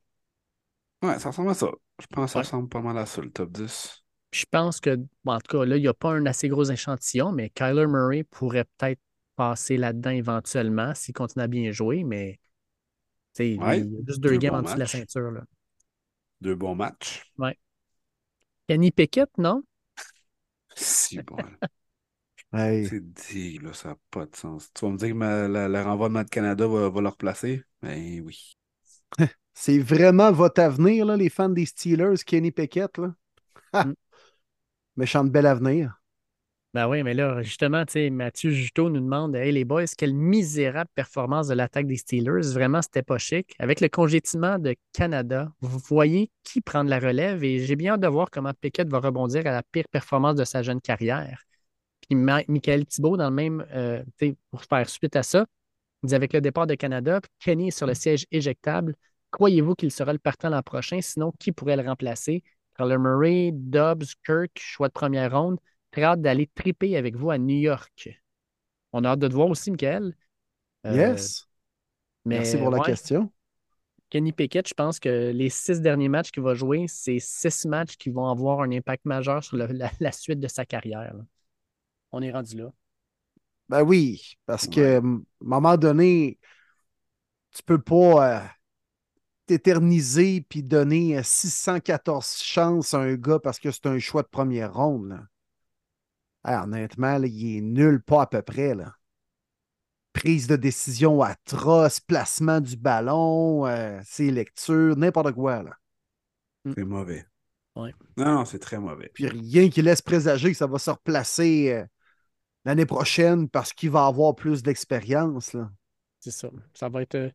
Ouais, 1.01 1.17
ça 1.19 1.30
ressemble 1.30 1.51
à 1.51 1.53
ça. 1.53 1.67
Je 2.01 2.07
pense 2.07 2.26
que 2.26 2.32
ça 2.34 2.39
ressemble 2.39 2.67
pas 2.69 2.82
mal 2.82 2.97
à 2.97 3.05
ça, 3.05 3.21
le 3.21 3.32
top 3.32 3.51
10. 3.51 4.03
Je 4.34 4.45
pense 4.49 4.80
que, 4.82 4.95
bon, 5.24 5.34
en 5.34 5.39
tout 5.39 5.57
cas, 5.59 5.63
là, 5.65 5.78
il 5.78 5.82
n'y 5.82 5.88
a 5.88 5.93
pas 5.93 6.11
un 6.11 6.26
assez 6.26 6.49
gros 6.49 6.63
échantillon, 6.65 7.32
mais 7.32 7.49
Kyler 7.51 7.88
Murray 7.88 8.24
pourrait 8.24 8.65
peut-être 8.78 8.99
passer 9.36 9.77
là-dedans 9.77 10.11
éventuellement 10.11 10.93
s'il 10.95 11.13
continue 11.13 11.43
à 11.43 11.47
bien 11.47 11.71
jouer, 11.71 12.03
mais 12.03 12.39
Ouais, 13.39 13.79
il 13.79 13.91
y 13.91 13.97
a 13.97 13.99
juste 14.07 14.19
deux 14.21 14.29
deux 14.29 14.38
games 14.38 14.55
en 14.55 14.61
dessous 14.61 14.75
de 14.75 14.79
la 14.79 14.88
ceinture. 14.88 15.31
Là. 15.31 15.41
Deux 16.41 16.55
bons 16.55 16.75
matchs. 16.75 17.23
Kenny 18.67 18.91
Pickett, 18.91 19.29
non? 19.38 19.63
Si 20.75 21.19
bon. 21.21 21.38
Hey. 22.53 22.86
C'est 22.86 23.01
dit, 23.13 23.57
là, 23.57 23.73
ça 23.73 23.89
n'a 23.89 23.95
pas 24.11 24.27
de 24.27 24.36
sens. 24.36 24.71
Tu 24.75 24.86
vas 24.86 24.91
me 24.91 24.97
dire 24.97 25.09
que 25.09 25.13
ma- 25.13 25.47
la- 25.47 25.67
le 25.67 25.81
renvoi 25.81 26.07
de 26.09 26.13
Matt 26.13 26.29
Canada 26.29 26.67
va, 26.67 26.88
va 26.89 27.01
le 27.01 27.07
replacer? 27.07 27.63
Ben 27.81 28.21
oui. 28.21 28.57
C'est 29.55 29.79
vraiment 29.79 30.31
votre 30.31 30.61
avenir, 30.61 31.05
là, 31.05 31.17
les 31.17 31.29
fans 31.29 31.49
des 31.49 31.65
Steelers, 31.65 32.23
Kenny 32.25 32.51
Pickett. 32.51 32.97
Là. 32.99 33.15
Mm. 33.73 33.93
Méchant 34.97 35.23
de 35.23 35.29
bel 35.29 35.45
avenir. 35.47 35.99
Ben 36.74 36.88
oui, 36.88 37.03
mais 37.03 37.13
là, 37.13 37.43
justement, 37.43 37.86
tu 37.86 37.93
sais, 37.93 38.09
Mathieu 38.09 38.49
Juteau 38.49 38.89
nous 38.89 38.99
demande 38.99 39.36
Hey 39.36 39.51
les 39.51 39.63
boys, 39.63 39.86
quelle 39.95 40.15
misérable 40.15 40.89
performance 40.95 41.47
de 41.47 41.53
l'attaque 41.53 41.86
des 41.86 41.97
Steelers. 41.97 42.51
Vraiment, 42.51 42.82
c'était 42.82 43.03
pas 43.03 43.19
chic. 43.19 43.53
Avec 43.59 43.80
le 43.80 43.89
congédiement 43.89 44.57
de 44.57 44.76
Canada, 44.91 45.51
vous 45.61 45.78
voyez 45.78 46.32
qui 46.43 46.61
prend 46.61 46.84
de 46.84 46.89
la 46.89 46.97
relève 46.97 47.43
et 47.43 47.59
j'ai 47.59 47.76
bien 47.76 47.93
hâte 47.93 47.99
de 47.99 48.07
voir 48.07 48.32
comment 48.32 48.53
Pickett 48.59 48.88
va 48.89 48.99
rebondir 48.99 49.45
à 49.45 49.51
la 49.51 49.61
pire 49.61 49.86
performance 49.91 50.34
de 50.36 50.45
sa 50.45 50.63
jeune 50.63 50.82
carrière. 50.82 51.43
Puis 52.07 52.15
Ma- 52.15 52.43
Michael 52.47 52.86
Thibault, 52.88 53.17
dans 53.17 53.30
le 53.30 53.36
même, 53.36 53.65
euh, 53.74 54.03
tu 54.17 54.30
sais, 54.30 54.36
pour 54.51 54.63
faire 54.63 54.89
suite 54.89 55.15
à 55.15 55.24
ça, 55.24 55.45
dit 56.03 56.15
avec 56.15 56.34
le 56.34 56.41
départ 56.41 56.67
de 56.67 56.76
Canada, 56.76 57.21
Kenny 57.39 57.69
est 57.69 57.71
sur 57.71 57.88
le 57.88 57.93
siège 57.93 58.26
éjectable. 58.32 58.95
Croyez-vous 59.32 59.76
qu'il 59.76 59.91
sera 59.91 60.13
le 60.13 60.19
partant 60.19 60.49
l'an 60.49 60.61
prochain? 60.63 61.01
Sinon, 61.01 61.34
qui 61.39 61.51
pourrait 61.51 61.78
le 61.78 61.88
remplacer? 61.88 62.43
Kyler 62.78 62.97
Murray, 62.97 63.51
Dobbs, 63.53 64.05
Kirk, 64.26 64.51
choix 64.57 64.88
de 64.88 64.93
première 64.93 65.32
ronde. 65.39 65.57
Très 65.93 66.03
hâte 66.03 66.21
d'aller 66.21 66.47
triper 66.47 66.97
avec 66.97 67.15
vous 67.15 67.31
à 67.31 67.37
New 67.37 67.57
York. 67.57 68.09
On 68.93 69.05
a 69.05 69.09
hâte 69.09 69.19
de 69.19 69.29
te 69.29 69.33
voir 69.33 69.47
aussi, 69.49 69.71
Michael. 69.71 70.15
Euh, 70.85 70.93
yes. 70.95 71.47
mais 72.25 72.37
Merci 72.39 72.57
pour 72.57 72.69
la 72.71 72.79
ouais, 72.79 72.85
question. 72.85 73.31
Kenny 74.09 74.31
Pickett, 74.31 74.67
je 74.67 74.73
pense 74.73 74.99
que 74.99 75.31
les 75.31 75.49
six 75.49 75.81
derniers 75.81 76.09
matchs 76.09 76.31
qu'il 76.31 76.43
va 76.43 76.53
jouer, 76.53 76.85
c'est 76.87 77.19
six 77.19 77.65
matchs 77.65 77.97
qui 77.97 78.09
vont 78.11 78.27
avoir 78.29 78.61
un 78.61 78.71
impact 78.71 79.05
majeur 79.05 79.43
sur 79.43 79.57
le- 79.57 79.67
la, 79.67 79.91
la 79.99 80.11
suite 80.11 80.39
de 80.39 80.47
sa 80.47 80.65
carrière. 80.65 81.13
là. 81.15 81.23
On 82.13 82.21
est 82.21 82.31
rendu 82.31 82.57
là. 82.57 82.71
Ben 83.69 83.83
oui, 83.83 84.35
parce 84.45 84.67
que 84.67 84.79
Ouais. 84.79 84.97
à 84.97 84.97
un 84.99 85.21
moment 85.41 85.77
donné, 85.77 86.37
tu 87.51 87.63
peux 87.63 87.81
pas 87.81 88.37
euh, 88.39 88.47
t'éterniser 89.45 90.41
puis 90.41 90.63
donner 90.63 91.17
euh, 91.17 91.23
614 91.23 92.37
chances 92.41 92.93
à 92.93 92.99
un 92.99 93.15
gars 93.15 93.39
parce 93.39 93.59
que 93.59 93.71
c'est 93.71 93.85
un 93.87 93.99
choix 93.99 94.21
de 94.23 94.27
première 94.27 94.73
ronde. 94.73 95.25
Honnêtement, 96.45 97.17
là, 97.17 97.27
il 97.27 97.57
est 97.57 97.61
nul, 97.61 98.01
pas 98.01 98.23
à 98.23 98.27
peu 98.27 98.41
près. 98.41 98.75
Là. 98.75 98.95
Prise 100.13 100.47
de 100.47 100.55
décision 100.55 101.21
atroce, 101.21 101.99
placement 101.99 102.61
du 102.61 102.77
ballon, 102.77 103.65
euh, 103.65 103.99
ses 104.03 104.31
lectures, 104.31 104.95
n'importe 104.95 105.31
quoi. 105.33 105.63
Là. 105.63 105.77
C'est 106.75 106.83
mauvais. 106.83 107.25
Ouais. 107.75 107.93
Non, 108.17 108.25
non, 108.25 108.45
c'est 108.45 108.59
très 108.59 108.77
mauvais. 108.77 109.09
Puis 109.13 109.27
rien 109.27 109.69
qui 109.69 109.81
laisse 109.81 110.01
présager 110.01 110.51
que 110.51 110.57
ça 110.57 110.67
va 110.67 110.77
se 110.77 110.91
replacer 110.91 111.71
euh, 111.73 111.85
l'année 112.65 112.85
prochaine 112.85 113.49
parce 113.49 113.73
qu'il 113.73 113.89
va 113.89 114.05
avoir 114.05 114.35
plus 114.35 114.61
d'expérience. 114.61 115.53
là. 115.53 115.71
C'est 116.19 116.31
ça. 116.31 116.49
Ça 116.73 116.89
va 116.89 117.01
être, 117.01 117.15
euh, 117.15 117.29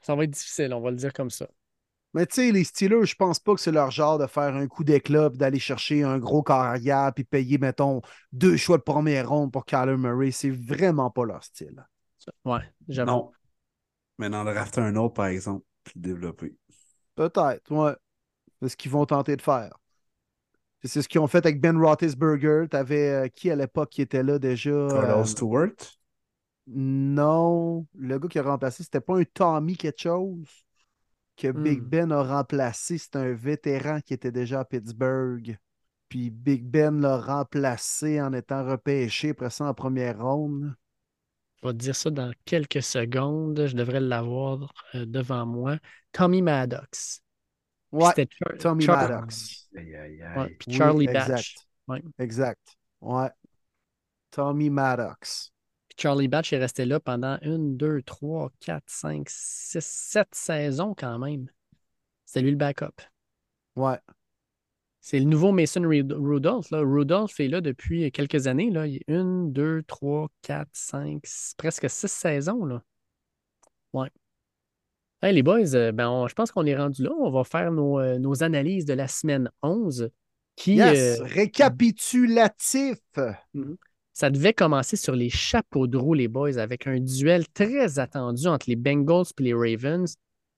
ça 0.00 0.14
va 0.14 0.24
être 0.24 0.30
difficile, 0.30 0.74
on 0.74 0.80
va 0.80 0.90
le 0.90 0.96
dire 0.96 1.12
comme 1.12 1.30
ça. 1.30 1.48
Mais 2.14 2.26
tu 2.26 2.34
sais, 2.36 2.52
les 2.52 2.64
Steelers, 2.64 3.06
je 3.06 3.14
pense 3.16 3.38
pas 3.38 3.54
que 3.54 3.60
c'est 3.60 3.72
leur 3.72 3.90
genre 3.90 4.18
de 4.18 4.26
faire 4.26 4.54
un 4.54 4.66
coup 4.68 4.84
d'éclat 4.84 5.30
d'aller 5.30 5.58
chercher 5.58 6.02
un 6.02 6.18
gros 6.18 6.42
carrière 6.42 7.12
puis 7.14 7.24
payer, 7.24 7.58
mettons, 7.58 8.02
deux 8.32 8.56
choix 8.56 8.76
de 8.78 8.82
première 8.82 9.28
ronde 9.30 9.50
pour 9.52 9.64
Kyler 9.64 9.96
Murray. 9.96 10.30
C'est 10.30 10.50
vraiment 10.50 11.10
pas 11.10 11.24
leur 11.24 11.42
style. 11.42 11.84
Ouais, 12.44 12.72
j'avoue. 12.88 13.12
Non. 13.12 13.32
Mais 14.18 14.30
d'en 14.30 14.44
drafter 14.44 14.80
un 14.82 14.96
autre, 14.96 15.14
par 15.14 15.26
exemple, 15.26 15.66
puis 15.84 15.94
le 15.96 16.02
développer. 16.02 16.56
Peut-être, 17.14 17.70
ouais. 17.70 17.94
C'est 18.62 18.70
ce 18.70 18.76
qu'ils 18.78 18.92
vont 18.92 19.06
tenter 19.06 19.36
de 19.36 19.42
faire. 19.42 19.72
C'est 20.84 21.02
ce 21.02 21.08
qu'ils 21.08 21.20
ont 21.20 21.28
fait 21.28 21.44
avec 21.46 21.60
Ben 21.60 21.76
Roethlisberger. 21.78 22.66
T'avais 22.70 23.08
euh, 23.26 23.28
qui 23.28 23.50
à 23.50 23.56
l'époque 23.56 23.90
qui 23.90 24.02
était 24.02 24.22
là 24.22 24.38
déjà? 24.38 24.70
Carlos 24.86 25.24
Euh, 25.24 25.26
Stewart? 25.26 25.98
non, 26.66 27.86
le 27.94 28.18
gars 28.18 28.28
qui 28.28 28.38
a 28.38 28.42
remplacé, 28.42 28.82
c'était 28.84 29.00
pas 29.00 29.18
un 29.18 29.24
Tommy 29.24 29.76
quelque 29.76 30.00
chose 30.00 30.46
que 31.42 31.52
Big 31.52 31.80
Hmm. 31.82 31.88
Ben 31.88 32.12
a 32.12 32.22
remplacé. 32.22 32.98
C'était 32.98 33.18
un 33.18 33.32
vétéran 33.34 34.00
qui 34.00 34.14
était 34.14 34.32
déjà 34.32 34.60
à 34.60 34.64
Pittsburgh. 34.64 35.56
Puis 36.08 36.30
Big 36.30 36.64
Ben 36.64 37.00
l'a 37.00 37.18
remplacé 37.18 38.20
en 38.20 38.32
étant 38.32 38.64
repêché 38.64 39.30
après 39.30 39.50
ça 39.50 39.64
en 39.64 39.74
première 39.74 40.22
ronde. 40.22 40.74
Je 41.62 41.68
vais 41.68 41.72
te 41.74 41.78
dire 41.78 41.96
ça 41.96 42.10
dans 42.10 42.32
quelques 42.44 42.82
secondes. 42.82 43.66
Je 43.66 43.74
devrais 43.76 44.00
l'avoir 44.00 44.72
euh, 44.94 45.06
devant 45.06 45.46
moi. 45.46 45.78
Tommy 46.12 46.42
Maddox. 46.42 47.22
Ouais, 47.92 48.12
Char- 48.14 48.58
Tommy 48.58 48.84
Char- 48.84 49.08
Maddox. 49.08 49.68
Aïe, 49.76 49.94
aïe, 49.94 50.22
Ouais, 50.34 50.48
aïe. 50.48 50.56
puis 50.58 50.70
Oui, 50.70 50.76
Charlie 50.76 51.04
exact. 51.06 51.28
Batch. 51.28 51.56
Ouais. 51.88 52.02
Exact. 52.18 52.76
Ouais. 53.00 53.28
Tommy 54.30 54.70
Maddox. 54.70 55.51
Puis 55.92 56.04
Charlie 56.04 56.28
Batch 56.28 56.54
est 56.54 56.58
resté 56.58 56.86
là 56.86 57.00
pendant 57.00 57.38
une, 57.42 57.76
deux, 57.76 58.00
trois, 58.00 58.50
quatre, 58.60 58.88
cinq, 58.88 59.26
six, 59.28 59.84
sept 59.84 60.28
saisons 60.32 60.94
quand 60.96 61.18
même. 61.18 61.48
C'était 62.24 62.40
lui 62.40 62.52
le 62.52 62.56
backup. 62.56 63.02
Ouais. 63.76 63.98
C'est 65.00 65.18
le 65.18 65.26
nouveau 65.26 65.52
Mason 65.52 65.82
Rudolph. 65.82 66.70
Là. 66.70 66.80
Rudolph 66.80 67.38
est 67.40 67.48
là 67.48 67.60
depuis 67.60 68.10
quelques 68.10 68.46
années. 68.46 68.70
Là. 68.70 68.86
Il 68.86 68.94
y 68.94 68.98
a 68.98 69.20
une, 69.20 69.52
deux, 69.52 69.82
trois, 69.82 70.28
quatre, 70.40 70.70
cinq, 70.72 71.24
presque 71.58 71.90
six 71.90 72.10
saisons. 72.10 72.64
Là. 72.64 72.82
Ouais. 73.92 74.08
Hey, 75.20 75.34
les 75.34 75.42
boys, 75.42 75.74
euh, 75.74 75.92
ben, 75.92 76.26
je 76.26 76.32
pense 76.32 76.52
qu'on 76.52 76.64
est 76.64 76.76
rendu 76.76 77.02
là. 77.02 77.10
On 77.18 77.30
va 77.30 77.44
faire 77.44 77.70
nos, 77.70 77.98
euh, 77.98 78.18
nos 78.18 78.42
analyses 78.42 78.86
de 78.86 78.94
la 78.94 79.08
semaine 79.08 79.50
11. 79.62 80.10
Qui, 80.56 80.76
yes, 80.76 81.20
euh, 81.20 81.24
récapitulatif. 81.24 82.98
Mhm. 83.52 83.76
Ça 84.12 84.30
devait 84.30 84.52
commencer 84.52 84.96
sur 84.96 85.14
les 85.16 85.30
chapeaux 85.30 85.86
de 85.86 85.96
roue, 85.96 86.14
les 86.14 86.28
boys, 86.28 86.58
avec 86.58 86.86
un 86.86 87.00
duel 87.00 87.48
très 87.48 87.98
attendu 87.98 88.46
entre 88.46 88.68
les 88.68 88.76
Bengals 88.76 89.26
et 89.38 89.42
les 89.42 89.54
Ravens. 89.54 90.16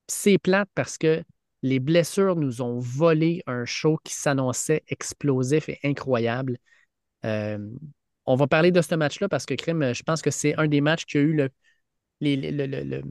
C'est 0.09 0.39
plate 0.39 0.69
parce 0.75 0.99
que 0.99 1.23
les 1.63 1.81
blessures 1.81 2.37
nous 2.37 2.63
ont 2.63 2.79
volé 2.79 3.43
un 3.47 3.65
show 3.65 3.99
qui 4.05 4.13
s'annonçait 4.13 4.83
explosif 4.89 5.69
et 5.69 5.79
incroyable. 5.85 6.59
on 7.23 8.37
va 8.37 8.47
parler 8.47 8.71
de 8.71 8.83
ce 8.83 8.95
match-là 8.95 9.29
parce 9.29 9.47
que, 9.47 9.55
Crime, 9.55 9.95
je 9.95 10.03
pense 10.03 10.21
que 10.21 10.31
c'est 10.31 10.55
un 10.59 10.67
des 10.67 10.81
matchs 10.81 11.07
qui 11.07 11.19
a 11.19 11.21
eu 11.21 11.33
le, 11.33 11.51
le, 12.21 13.01
en 13.01 13.03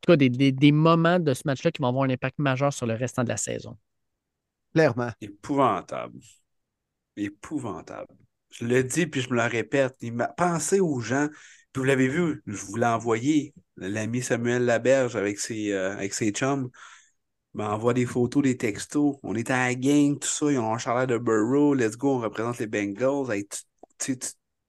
tout 0.00 0.12
cas, 0.12 0.16
des, 0.16 0.72
moments 0.72 1.20
de 1.20 1.32
ce 1.32 1.42
match-là 1.46 1.70
qui 1.70 1.80
vont 1.80 1.88
avoir 1.88 2.04
un 2.04 2.10
impact 2.10 2.38
majeur 2.38 2.72
sur 2.72 2.86
le 2.86 2.94
restant 2.94 3.24
de 3.24 3.28
la 3.28 3.36
saison. 3.36 3.78
Clairement. 4.74 5.12
Épouvantable. 5.20 6.20
Épouvantable. 7.16 8.14
Je 8.52 8.64
le 8.66 8.84
dis 8.84 9.06
puis 9.06 9.20
je 9.20 9.30
me 9.30 9.36
le 9.36 9.42
répète. 9.42 9.96
Pensez 10.36 10.80
aux 10.80 11.00
gens. 11.00 11.28
Puis 11.72 11.80
vous 11.80 11.84
l'avez 11.84 12.08
vu, 12.08 12.42
je 12.46 12.64
vous 12.64 12.76
l'ai 12.76 12.86
envoyé. 12.86 13.54
L'ami 13.76 14.22
Samuel 14.22 14.64
Laberge 14.64 15.16
avec 15.16 15.38
ses, 15.38 15.72
euh, 15.72 15.92
avec 15.92 16.14
ses 16.14 16.30
chums 16.30 16.70
m'envoie 17.54 17.94
des 17.94 18.06
photos, 18.06 18.42
des 18.42 18.56
textos. 18.56 19.16
On 19.22 19.34
est 19.34 19.50
à 19.50 19.68
la 19.68 19.74
gang, 19.74 20.18
tout 20.18 20.28
ça. 20.28 20.50
Ils 20.50 20.58
ont 20.58 20.74
un 20.74 21.06
de 21.06 21.18
Burrow. 21.18 21.74
Let's 21.74 21.96
go, 21.96 22.16
on 22.16 22.20
représente 22.20 22.58
les 22.58 22.66
Bengals. 22.66 23.44
tu, 23.98 24.18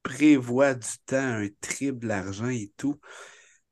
prévois 0.04 0.76
du 0.76 0.88
temps, 1.06 1.18
un 1.18 1.48
triple 1.62 2.12
argent 2.12 2.50
et 2.50 2.72
tout. 2.78 3.00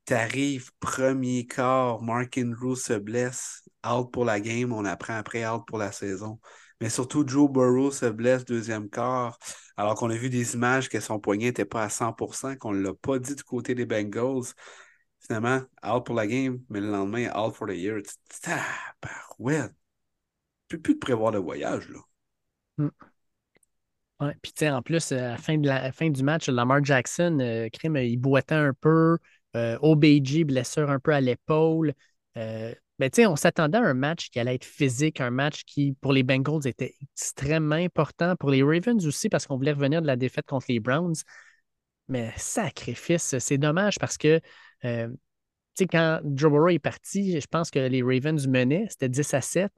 T'arrives, 0.05 0.71
premier 0.79 1.45
quart, 1.45 2.01
Mark 2.01 2.37
Andrews 2.37 2.75
se 2.75 2.93
blesse, 2.93 3.63
out 3.85 4.11
pour 4.11 4.25
la 4.25 4.39
game, 4.39 4.73
on 4.73 4.85
apprend 4.85 5.15
après 5.15 5.45
out 5.45 5.63
pour 5.67 5.77
la 5.77 5.91
saison. 5.91 6.39
Mais 6.81 6.89
surtout, 6.89 7.23
Joe 7.25 7.49
Burrow 7.49 7.91
se 7.91 8.07
blesse 8.07 8.43
deuxième 8.43 8.89
quart, 8.89 9.37
alors 9.77 9.95
qu'on 9.95 10.09
a 10.09 10.15
vu 10.15 10.29
des 10.29 10.55
images 10.55 10.89
que 10.89 10.99
son 10.99 11.19
poignet 11.19 11.45
n'était 11.45 11.63
pas 11.65 11.83
à 11.83 11.89
100%, 11.89 12.57
qu'on 12.57 12.73
ne 12.73 12.81
l'a 12.81 12.93
pas 12.93 13.19
dit 13.19 13.35
du 13.35 13.43
côté 13.43 13.75
des 13.75 13.85
Bengals. 13.85 14.53
Finalement, 15.19 15.61
out 15.85 16.05
pour 16.05 16.15
la 16.15 16.25
game, 16.25 16.61
mais 16.69 16.81
le 16.81 16.89
lendemain, 16.89 17.29
out 17.35 17.53
for 17.53 17.67
the 17.67 17.73
year. 17.73 18.01
ouais. 19.39 19.61
Tu 20.67 20.77
peux 20.77 20.81
plus 20.81 20.93
te 20.95 20.99
prévoir 20.99 21.31
le 21.31 21.39
voyage, 21.39 21.89
là. 21.89 21.99
Ouais, 24.19 24.35
puis 24.41 24.69
en 24.69 24.81
plus, 24.81 25.11
à 25.11 25.29
la 25.29 25.37
fin, 25.37 25.57
de 25.57 25.67
la, 25.67 25.91
fin 25.91 26.09
du 26.09 26.23
match, 26.23 26.47
Lamar 26.47 26.83
Jackson, 26.83 27.39
euh, 27.41 27.69
crime, 27.69 27.97
il 27.97 28.17
boitait 28.17 28.55
un 28.55 28.73
peu. 28.73 29.17
Euh, 29.55 29.77
OBG, 29.81 30.45
blessure 30.45 30.89
un 30.89 30.99
peu 30.99 31.11
à 31.11 31.21
l'épaule. 31.21 31.93
Euh, 32.37 32.73
ben, 33.09 33.27
on 33.27 33.35
s'attendait 33.35 33.79
à 33.79 33.81
un 33.81 33.93
match 33.93 34.29
qui 34.29 34.39
allait 34.39 34.55
être 34.55 34.65
physique, 34.65 35.21
un 35.21 35.31
match 35.31 35.63
qui, 35.65 35.93
pour 36.01 36.13
les 36.13 36.23
Bengals, 36.23 36.67
était 36.67 36.95
extrêmement 37.01 37.75
important. 37.75 38.35
Pour 38.35 38.51
les 38.51 38.61
Ravens 38.61 39.05
aussi, 39.07 39.27
parce 39.27 39.47
qu'on 39.47 39.57
voulait 39.57 39.71
revenir 39.71 40.01
de 40.01 40.07
la 40.07 40.15
défaite 40.15 40.45
contre 40.45 40.67
les 40.69 40.79
Browns. 40.79 41.15
Mais 42.07 42.31
sacrifice, 42.37 43.37
c'est 43.39 43.57
dommage 43.57 43.97
parce 43.97 44.17
que 44.17 44.39
euh, 44.85 45.07
quand 45.79 46.19
Joe 46.35 46.51
Burrow 46.51 46.69
est 46.69 46.79
parti, 46.79 47.39
je 47.39 47.47
pense 47.47 47.71
que 47.71 47.79
les 47.79 48.03
Ravens 48.03 48.47
menaient, 48.47 48.85
c'était 48.89 49.09
10 49.09 49.33
à 49.33 49.41
7. 49.41 49.71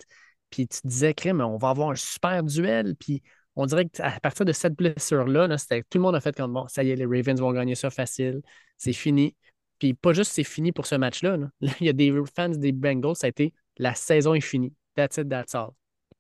Puis 0.50 0.68
tu 0.68 0.80
disais, 0.86 1.14
Crème, 1.14 1.42
on 1.42 1.58
va 1.58 1.70
avoir 1.70 1.92
un 1.92 1.96
super 1.96 2.44
duel. 2.44 2.96
Puis 3.00 3.24
on 3.56 3.66
dirait 3.66 3.88
qu'à 3.88 4.20
partir 4.22 4.46
de 4.46 4.52
cette 4.52 4.76
blessure-là, 4.76 5.48
là, 5.48 5.58
tout 5.58 5.98
le 5.98 6.02
monde 6.02 6.16
a 6.16 6.20
fait 6.20 6.36
comme 6.36 6.54
bon, 6.54 6.68
ça 6.68 6.84
y 6.84 6.92
est, 6.92 6.96
les 6.96 7.06
Ravens 7.06 7.40
vont 7.40 7.52
gagner 7.54 7.76
ça 7.76 7.90
facile, 7.90 8.42
c'est 8.78 8.94
fini. 8.94 9.36
Puis 9.84 9.94
pas 9.94 10.14
juste 10.14 10.32
c'est 10.32 10.46
fini 10.46 10.72
pour 10.72 10.86
ce 10.86 10.96
match-là. 10.96 11.38
Il 11.82 11.86
y 11.86 11.90
a 11.90 11.94
des 11.94 12.14
fans 12.34 12.48
des 12.48 12.72
Bengals, 12.72 13.18
ça 13.18 13.28
a 13.28 13.30
été 13.30 13.54
la 13.76 13.94
saison 13.94 14.34
est 14.34 14.40
finie. 14.40 14.72
That's 14.96 15.18
it, 15.18 15.28
that's 15.28 15.54
all. 15.56 15.72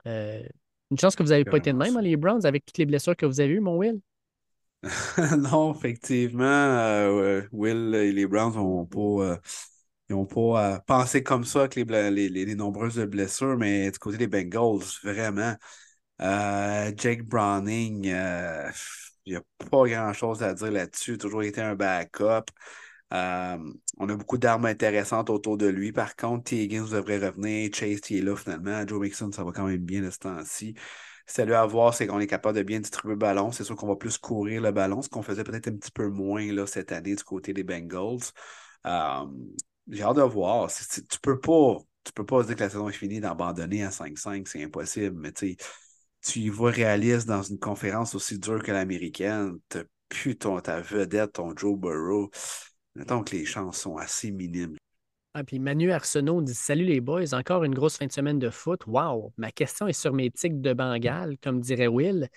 Euh, 0.05 0.43
une 0.91 0.99
chance 0.99 1.15
que 1.15 1.23
vous 1.23 1.29
n'avez 1.29 1.45
pas 1.45 1.59
été 1.59 1.71
de 1.71 1.77
même, 1.77 1.95
hein, 1.95 2.01
les 2.01 2.17
Browns, 2.17 2.45
avec 2.45 2.65
toutes 2.65 2.77
les 2.77 2.85
blessures 2.85 3.15
que 3.15 3.25
vous 3.25 3.39
avez 3.39 3.53
eues, 3.53 3.61
mon 3.61 3.77
Will? 3.77 4.01
non, 5.37 5.73
effectivement, 5.73 6.43
euh, 6.43 7.41
Will 7.53 7.95
et 7.95 8.11
les 8.11 8.27
Browns 8.27 8.53
n'ont 8.55 8.85
pas, 8.85 9.39
euh, 10.09 10.25
pas 10.25 10.79
pensé 10.85 11.23
comme 11.23 11.45
ça 11.45 11.61
avec 11.61 11.75
les, 11.75 12.27
les, 12.27 12.55
nombreuses 12.55 12.99
blessures, 12.99 13.55
mais 13.55 13.89
du 13.91 13.97
côté 13.97 14.17
des 14.17 14.27
Bengals, 14.27 14.83
vraiment, 15.05 15.55
Jake 16.19 17.23
Browning, 17.23 18.13
il 19.25 19.31
n'y 19.31 19.35
a 19.37 19.41
pas 19.71 19.87
grand-chose 19.87 20.43
à 20.43 20.53
dire 20.53 20.71
là-dessus. 20.71 21.17
Toujours 21.17 21.43
été 21.43 21.61
un 21.61 21.75
backup. 21.75 22.51
Euh, 23.13 23.57
on 23.99 24.09
a 24.09 24.15
beaucoup 24.15 24.37
d'armes 24.37 24.65
intéressantes 24.65 25.29
autour 25.29 25.57
de 25.57 25.67
lui. 25.67 25.91
Par 25.91 26.15
contre, 26.15 26.45
T. 26.45 26.63
Higgins 26.63 26.87
devrait 26.89 27.19
revenir. 27.19 27.69
Chase, 27.73 27.99
il 28.09 28.17
est 28.17 28.21
là 28.21 28.35
finalement. 28.35 28.85
Joe 28.87 29.01
Mixon, 29.01 29.31
ça 29.31 29.43
va 29.43 29.51
quand 29.51 29.65
même 29.67 29.77
bien 29.77 30.01
de 30.01 30.09
ce 30.09 30.19
temps-ci. 30.19 30.75
Salut 31.25 31.53
à 31.53 31.65
voir, 31.65 31.93
c'est 31.93 32.07
qu'on 32.07 32.19
est 32.19 32.27
capable 32.27 32.57
de 32.57 32.63
bien 32.63 32.79
distribuer 32.79 33.13
le 33.13 33.19
ballon. 33.19 33.51
C'est 33.51 33.63
sûr 33.63 33.75
qu'on 33.75 33.87
va 33.87 33.95
plus 33.95 34.17
courir 34.17 34.61
le 34.61 34.71
ballon, 34.71 35.01
ce 35.01 35.09
qu'on 35.09 35.21
faisait 35.21 35.43
peut-être 35.43 35.67
un 35.69 35.75
petit 35.77 35.91
peu 35.91 36.07
moins 36.09 36.51
là, 36.51 36.65
cette 36.67 36.91
année 36.91 37.15
du 37.15 37.23
côté 37.23 37.53
des 37.53 37.63
Bengals. 37.63 38.19
Euh, 38.85 39.25
j'ai 39.89 40.03
hâte 40.03 40.17
de 40.17 40.21
voir. 40.21 40.69
tu 40.71 41.19
peux 41.21 41.39
pas. 41.39 41.77
Tu 42.03 42.11
peux 42.11 42.25
pas 42.25 42.43
dire 42.43 42.55
que 42.55 42.63
la 42.63 42.69
saison 42.69 42.89
est 42.89 42.93
finie 42.93 43.21
d'abandonner 43.21 43.85
à 43.85 43.91
5-5, 43.91 44.45
c'est 44.49 44.61
impossible. 44.61 45.17
Mais 45.17 45.31
tu 45.31 45.55
y 46.39 46.49
vois 46.49 46.71
réaliste 46.71 47.27
dans 47.27 47.43
une 47.43 47.59
conférence 47.59 48.15
aussi 48.15 48.39
dure 48.39 48.61
que 48.61 48.71
l'américaine. 48.71 49.57
Tu 49.69 49.79
plus 50.09 50.37
ta 50.37 50.81
vedette, 50.81 51.33
ton 51.33 51.55
Joe 51.55 51.77
Burrow. 51.77 52.29
Donc, 52.95 53.31
les 53.31 53.45
chances 53.45 53.79
sont 53.79 53.97
assez 53.97 54.31
minimes. 54.31 54.77
Ah, 55.35 55.43
puis 55.43 55.57
Manu 55.57 55.91
Arsenault 55.91 56.41
dit 56.41 56.53
Salut 56.53 56.85
les 56.85 57.01
boys, 57.01 57.33
encore 57.33 57.63
une 57.63 57.73
grosse 57.73 57.97
fin 57.97 58.05
de 58.05 58.11
semaine 58.11 58.37
de 58.37 58.51
foot. 58.51 58.85
Wow! 58.85 59.33
Ma 59.37 59.51
question 59.51 59.87
est 59.87 59.93
sur 59.93 60.13
mes 60.13 60.29
tics 60.29 60.61
de 60.61 60.73
Bengale, 60.73 61.37
comme 61.41 61.59
dirait 61.59 61.87
Will. 61.87 62.29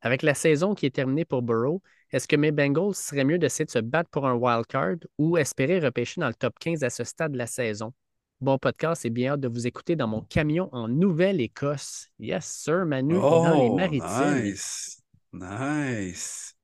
Avec 0.00 0.22
la 0.22 0.34
saison 0.34 0.74
qui 0.74 0.86
est 0.86 0.94
terminée 0.94 1.24
pour 1.24 1.42
Burrow, 1.42 1.82
est-ce 2.12 2.28
que 2.28 2.36
mes 2.36 2.52
Bengals 2.52 2.94
seraient 2.94 3.24
mieux 3.24 3.38
d'essayer 3.38 3.64
de 3.64 3.70
se 3.70 3.80
battre 3.80 4.10
pour 4.10 4.28
un 4.28 4.34
wild 4.34 4.64
card 4.66 4.96
ou 5.18 5.36
espérer 5.36 5.80
repêcher 5.80 6.20
dans 6.20 6.28
le 6.28 6.34
top 6.34 6.56
15 6.60 6.84
à 6.84 6.90
ce 6.90 7.02
stade 7.02 7.32
de 7.32 7.38
la 7.38 7.48
saison? 7.48 7.92
Bon 8.40 8.58
podcast 8.58 9.04
et 9.04 9.10
bien 9.10 9.32
hâte 9.32 9.40
de 9.40 9.48
vous 9.48 9.66
écouter 9.66 9.96
dans 9.96 10.06
mon 10.06 10.20
camion 10.20 10.68
en 10.70 10.86
Nouvelle-Écosse. 10.86 12.08
Yes, 12.20 12.44
sir, 12.44 12.86
Manu, 12.86 13.14
dans 13.14 13.54
les 13.54 13.68
oh, 13.70 13.76
maritimes. 13.76 14.44
Nice! 14.44 15.02
Nice! 15.32 16.55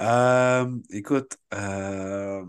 Euh, 0.00 0.78
écoute, 0.90 1.36
euh, 1.54 2.44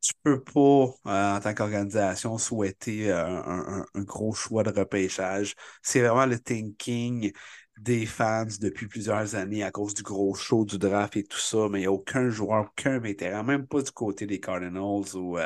tu 0.00 0.12
peux 0.22 0.42
pas, 0.42 0.60
euh, 1.06 1.36
en 1.36 1.40
tant 1.40 1.54
qu'organisation, 1.54 2.38
souhaiter 2.38 3.12
un, 3.12 3.84
gros 3.96 4.34
choix 4.34 4.62
de 4.62 4.70
repêchage. 4.70 5.54
C'est 5.82 6.00
vraiment 6.00 6.26
le 6.26 6.38
thinking 6.40 7.32
des 7.78 8.06
fans 8.06 8.46
depuis 8.60 8.88
plusieurs 8.88 9.34
années 9.34 9.62
à 9.62 9.70
cause 9.70 9.94
du 9.94 10.02
gros 10.02 10.34
show 10.34 10.64
du 10.64 10.78
draft 10.78 11.16
et 11.16 11.24
tout 11.24 11.38
ça, 11.38 11.68
mais 11.70 11.78
il 11.78 11.82
n'y 11.82 11.86
a 11.86 11.92
aucun 11.92 12.30
joueur, 12.30 12.66
aucun 12.66 12.98
vétéran, 12.98 13.44
même 13.44 13.66
pas 13.66 13.82
du 13.82 13.90
côté 13.90 14.26
des 14.26 14.40
Cardinals 14.40 15.14
ou 15.14 15.38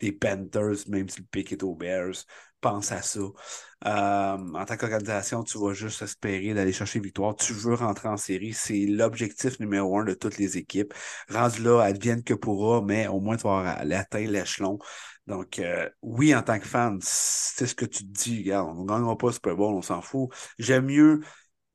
des 0.00 0.12
Panthers, 0.12 0.88
même 0.88 1.08
si 1.08 1.20
le 1.20 1.26
pick 1.30 1.52
est 1.52 1.62
aux 1.62 1.74
Bears, 1.74 2.24
pense 2.60 2.92
à 2.92 3.02
ça. 3.02 3.20
Euh, 3.20 4.36
en 4.54 4.64
tant 4.64 4.76
qu'organisation, 4.76 5.44
tu 5.44 5.58
vas 5.58 5.72
juste 5.72 6.02
espérer 6.02 6.54
d'aller 6.54 6.72
chercher 6.72 7.00
victoire. 7.00 7.36
Tu 7.36 7.52
veux 7.52 7.74
rentrer 7.74 8.08
en 8.08 8.16
série. 8.16 8.52
C'est 8.52 8.86
l'objectif 8.86 9.60
numéro 9.60 9.98
un 9.98 10.04
de 10.04 10.14
toutes 10.14 10.38
les 10.38 10.56
équipes. 10.56 10.94
Rendu 11.28 11.62
là, 11.62 11.82
advienne 11.82 12.22
que 12.24 12.34
pourra, 12.34 12.82
mais 12.82 13.06
au 13.06 13.20
moins 13.20 13.36
tu 13.36 13.44
vas 13.44 13.76
atteindre 13.78 14.30
l'échelon. 14.32 14.78
Donc, 15.26 15.58
euh, 15.58 15.88
oui, 16.02 16.34
en 16.34 16.42
tant 16.42 16.58
que 16.58 16.66
fan, 16.66 16.98
c'est 17.02 17.66
ce 17.66 17.74
que 17.74 17.84
tu 17.84 18.04
te 18.06 18.12
dis. 18.24 18.38
Regarde, 18.38 18.68
on 18.76 18.82
ne 18.82 18.88
gagnera 18.88 19.16
pas 19.18 19.32
Super 19.32 19.56
Bowl, 19.56 19.74
on 19.74 19.82
s'en 19.82 20.00
fout. 20.00 20.30
J'aime 20.58 20.86
mieux 20.86 21.20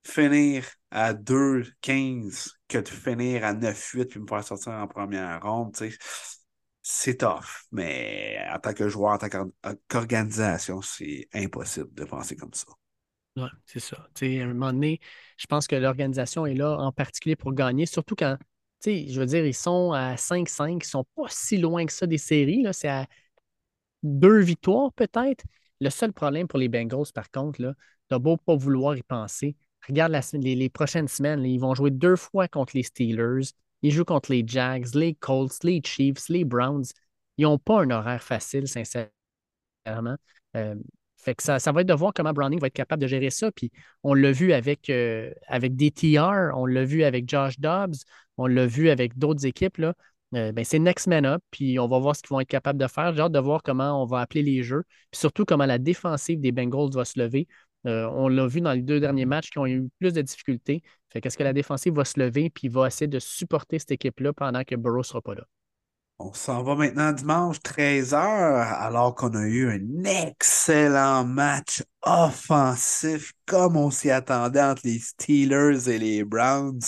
finir 0.03 0.65
à 0.89 1.13
2-15 1.13 2.53
que 2.67 2.79
de 2.79 2.87
finir 2.87 3.43
à 3.45 3.53
9-8 3.53 4.05
puis 4.05 4.19
me 4.19 4.27
faire 4.27 4.43
sortir 4.43 4.73
en 4.73 4.87
première 4.87 5.41
ronde. 5.41 5.75
C'est 6.81 7.17
tough, 7.17 7.45
mais 7.71 8.39
en 8.51 8.59
tant 8.59 8.73
que 8.73 8.89
joueur, 8.89 9.13
en 9.13 9.17
tant 9.17 9.29
qu'organisation, 9.87 10.81
c'est 10.81 11.27
impossible 11.33 11.93
de 11.93 12.05
penser 12.05 12.35
comme 12.35 12.53
ça. 12.53 12.67
Oui, 13.37 13.47
c'est 13.65 13.79
ça. 13.79 13.97
à 13.97 14.25
un 14.25 14.47
moment 14.47 14.73
donné, 14.73 14.99
je 15.37 15.45
pense 15.45 15.67
que 15.67 15.75
l'organisation 15.75 16.45
est 16.45 16.53
là 16.53 16.77
en 16.77 16.91
particulier 16.91 17.35
pour 17.35 17.53
gagner, 17.53 17.85
surtout 17.85 18.15
quand, 18.15 18.37
je 18.85 19.19
veux 19.19 19.25
dire, 19.25 19.45
ils 19.45 19.53
sont 19.53 19.93
à 19.93 20.17
5-5, 20.17 20.71
ils 20.71 20.75
ne 20.77 20.83
sont 20.83 21.05
pas 21.15 21.23
si 21.29 21.57
loin 21.57 21.85
que 21.85 21.93
ça 21.93 22.07
des 22.07 22.17
séries. 22.17 22.65
C'est 22.73 22.89
à 22.89 23.07
deux 24.03 24.39
victoires 24.39 24.91
peut-être. 24.93 25.45
Le 25.79 25.89
seul 25.89 26.13
problème 26.13 26.47
pour 26.47 26.59
les 26.59 26.67
Bengals, 26.67 27.11
par 27.13 27.29
contre, 27.31 27.57
tu 27.57 27.65
n'as 28.11 28.19
beau 28.19 28.37
pas 28.37 28.55
vouloir 28.55 28.97
y 28.97 29.03
penser. 29.03 29.55
Regarde 29.87 30.13
les, 30.33 30.69
prochaines 30.69 31.07
semaines, 31.07 31.43
ils 31.43 31.59
vont 31.59 31.73
jouer 31.73 31.91
deux 31.91 32.15
fois 32.15 32.47
contre 32.47 32.73
les 32.75 32.83
Steelers, 32.83 33.51
ils 33.81 33.91
jouent 33.91 34.05
contre 34.05 34.31
les 34.31 34.43
Jags, 34.45 34.93
les 34.93 35.15
Colts, 35.15 35.63
les 35.63 35.81
Chiefs, 35.83 36.29
les 36.29 36.45
Browns. 36.45 36.85
Ils 37.37 37.43
n'ont 37.43 37.57
pas 37.57 37.81
un 37.81 37.89
horaire 37.89 38.21
facile, 38.21 38.67
sincèrement. 38.67 39.11
Euh, 40.55 40.75
Fait 41.17 41.39
ça, 41.41 41.59
ça 41.59 41.71
va 41.71 41.81
être 41.81 41.87
de 41.87 41.93
voir 41.93 42.13
comment 42.13 42.33
Browning 42.33 42.59
va 42.59 42.67
être 42.67 42.73
capable 42.73 43.01
de 43.01 43.07
gérer 43.07 43.29
ça. 43.29 43.49
On 44.03 44.13
l'a 44.13 44.31
vu 44.31 44.53
avec, 44.53 44.89
euh, 44.89 45.31
DTR, 45.51 46.51
on 46.55 46.65
l'a 46.65 46.83
vu 46.83 47.03
avec 47.03 47.27
Josh 47.29 47.59
Dobbs, 47.59 47.95
on 48.37 48.47
l'a 48.47 48.67
vu 48.67 48.89
avec 48.89 49.17
d'autres 49.17 49.45
équipes. 49.45 49.81
Euh, 50.33 50.51
ben, 50.53 50.63
c'est 50.63 50.79
next 50.79 51.07
man 51.07 51.25
up, 51.25 51.43
puis 51.51 51.77
on 51.79 51.87
va 51.87 51.99
voir 51.99 52.15
ce 52.15 52.21
qu'ils 52.21 52.29
vont 52.29 52.39
être 52.39 52.47
capables 52.47 52.79
de 52.79 52.87
faire. 52.87 53.13
J'ai 53.13 53.21
hâte 53.21 53.31
de 53.33 53.39
voir 53.39 53.63
comment 53.63 54.01
on 54.01 54.05
va 54.05 54.21
appeler 54.21 54.43
les 54.43 54.63
jeux, 54.63 54.83
puis 55.11 55.19
surtout 55.19 55.43
comment 55.45 55.65
la 55.65 55.77
défensive 55.77 56.39
des 56.39 56.51
Bengals 56.51 56.91
va 56.93 57.03
se 57.03 57.19
lever. 57.19 57.47
Euh, 57.87 58.07
on 58.11 58.27
l'a 58.27 58.47
vu 58.47 58.61
dans 58.61 58.73
les 58.73 58.81
deux 58.81 58.99
derniers 58.99 59.25
matchs 59.25 59.49
qui 59.49 59.57
ont 59.59 59.65
eu 59.65 59.89
plus 59.99 60.13
de 60.13 60.21
difficultés. 60.21 60.83
Fait 61.09 61.19
qu'est-ce 61.21 61.37
que 61.37 61.43
la 61.43 61.53
défensive 61.53 61.93
va 61.93 62.05
se 62.05 62.19
lever 62.19 62.49
puis 62.49 62.67
va 62.67 62.87
essayer 62.87 63.07
de 63.07 63.19
supporter 63.19 63.79
cette 63.79 63.91
équipe-là 63.91 64.33
pendant 64.33 64.63
que 64.63 64.75
Burrow 64.75 64.99
ne 64.99 65.03
sera 65.03 65.21
pas 65.21 65.35
là? 65.35 65.43
On 66.19 66.33
s'en 66.33 66.61
va 66.61 66.75
maintenant 66.75 67.11
dimanche 67.13 67.57
13h, 67.61 68.15
alors 68.15 69.15
qu'on 69.15 69.33
a 69.33 69.41
eu 69.41 69.71
un 69.71 70.03
excellent 70.03 71.25
match 71.25 71.81
offensif, 72.03 73.33
comme 73.47 73.75
on 73.75 73.89
s'y 73.89 74.11
attendait 74.11 74.61
entre 74.61 74.83
les 74.85 74.99
Steelers 74.99 75.89
et 75.89 75.97
les 75.97 76.23
Browns. 76.23 76.81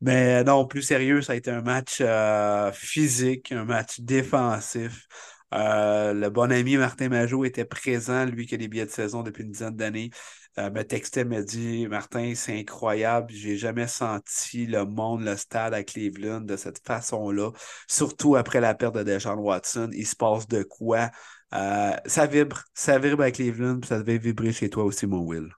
Mais 0.00 0.42
non, 0.44 0.66
plus 0.66 0.82
sérieux, 0.82 1.20
ça 1.20 1.34
a 1.34 1.36
été 1.36 1.50
un 1.50 1.60
match 1.60 1.98
euh, 2.00 2.72
physique, 2.72 3.52
un 3.52 3.64
match 3.64 4.00
défensif. 4.00 5.08
Euh, 5.54 6.12
le 6.12 6.30
bon 6.30 6.50
ami 6.50 6.76
Martin 6.76 7.08
Majot 7.08 7.44
était 7.44 7.64
présent, 7.64 8.24
lui 8.24 8.46
qui 8.46 8.54
a 8.54 8.58
des 8.58 8.66
billets 8.66 8.86
de 8.86 8.90
saison 8.90 9.22
depuis 9.22 9.44
une 9.44 9.52
dizaine 9.52 9.76
d'années. 9.76 10.10
Euh, 10.58 10.70
me 10.70 10.82
textait, 10.82 11.24
me 11.24 11.42
dit 11.42 11.86
Martin, 11.88 12.34
c'est 12.34 12.58
incroyable, 12.58 13.32
j'ai 13.32 13.56
jamais 13.56 13.86
senti 13.86 14.66
le 14.66 14.84
monde, 14.84 15.22
le 15.22 15.36
stade 15.36 15.74
à 15.74 15.82
Cleveland 15.82 16.40
de 16.42 16.56
cette 16.56 16.80
façon-là, 16.84 17.50
surtout 17.88 18.36
après 18.36 18.60
la 18.60 18.74
perte 18.74 18.94
de 18.94 19.02
Deshaun 19.02 19.38
Watson. 19.38 19.90
Il 19.92 20.06
se 20.06 20.16
passe 20.16 20.46
de 20.48 20.62
quoi? 20.62 21.10
Ça 21.52 22.26
vibre, 22.28 22.62
ça 22.74 22.98
vibre 22.98 23.22
à 23.22 23.30
Cleveland, 23.30 23.80
ça 23.84 23.98
devait 23.98 24.18
vibrer 24.18 24.52
chez 24.52 24.70
toi 24.70 24.84
aussi, 24.84 25.06
mon 25.06 25.20
Will. 25.20 25.50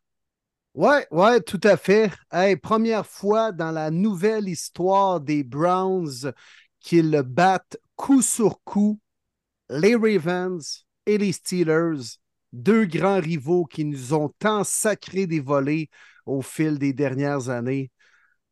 Ouais, 0.74 1.06
ouais, 1.10 1.40
tout 1.40 1.60
à 1.62 1.78
fait. 1.78 2.10
première 2.62 3.06
fois 3.06 3.52
dans 3.52 3.70
la 3.70 3.90
nouvelle 3.90 4.48
histoire 4.48 5.20
des 5.20 5.42
Browns 5.42 6.32
qu'ils 6.80 7.22
battent 7.22 7.78
coup 7.96 8.20
sur 8.20 8.62
coup 8.62 8.98
les 9.70 9.94
Ravens 9.94 10.84
et 11.06 11.18
les 11.18 11.32
Steelers, 11.32 12.18
deux 12.52 12.84
grands 12.86 13.20
rivaux 13.20 13.64
qui 13.64 13.84
nous 13.84 14.14
ont 14.14 14.28
tant 14.38 14.64
sacré 14.64 15.26
des 15.26 15.40
volets 15.40 15.88
au 16.24 16.42
fil 16.42 16.78
des 16.78 16.92
dernières 16.92 17.48
années. 17.48 17.90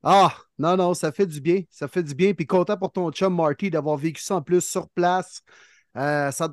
Ah, 0.03 0.37
non, 0.59 0.77
non, 0.77 0.95
ça 0.95 1.13
fait 1.13 1.27
du 1.27 1.41
bien. 1.41 1.63
Ça 1.71 1.89
fait 1.89 2.03
du 2.03 2.15
bien. 2.15 2.35
Puis 2.35 2.47
content 2.47 2.77
pour 2.77 2.93
ton 2.93 3.11
chum 3.11 3.35
Marty 3.35 3.71
d'avoir 3.71 3.97
vécu 3.97 4.23
ça 4.23 4.37
en 4.37 4.43
plus 4.43 4.61
sur 4.61 4.89
place. 4.91 5.43
Euh, 5.97 6.31
ça, 6.31 6.51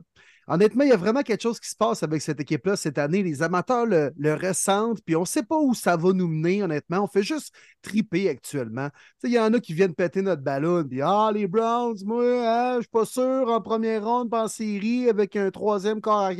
honnêtement, 0.47 0.83
il 0.83 0.89
y 0.89 0.93
a 0.93 0.97
vraiment 0.97 1.21
quelque 1.21 1.41
chose 1.41 1.59
qui 1.59 1.69
se 1.69 1.75
passe 1.75 2.03
avec 2.03 2.21
cette 2.21 2.39
équipe-là 2.39 2.75
cette 2.75 2.97
année. 2.97 3.23
Les 3.23 3.43
amateurs 3.43 3.85
le, 3.85 4.33
ressentent, 4.33 5.01
puis 5.03 5.15
on 5.15 5.21
ne 5.21 5.25
sait 5.25 5.43
pas 5.43 5.57
où 5.57 5.73
ça 5.73 5.97
va 5.97 6.13
nous 6.13 6.27
mener, 6.27 6.63
honnêtement. 6.63 7.03
On 7.03 7.07
fait 7.07 7.23
juste 7.23 7.53
triper 7.81 8.29
actuellement. 8.29 8.89
Il 9.23 9.31
y 9.31 9.39
en 9.39 9.53
a 9.53 9.59
qui 9.59 9.73
viennent 9.73 9.95
péter 9.95 10.21
notre 10.21 10.41
ballon, 10.41 10.83
puis 10.83 11.01
Ah, 11.01 11.31
les 11.33 11.47
Browns, 11.47 11.97
moi, 12.05 12.23
hein, 12.23 12.71
je 12.73 12.77
ne 12.77 12.81
suis 12.81 12.91
pas 12.91 13.05
sûr 13.05 13.49
en 13.49 13.61
première 13.61 14.03
ronde, 14.05 14.29
pas 14.29 14.43
en 14.43 14.47
série, 14.47 15.09
avec 15.09 15.35
un 15.35 15.51
troisième 15.51 16.01
corps. 16.01 16.31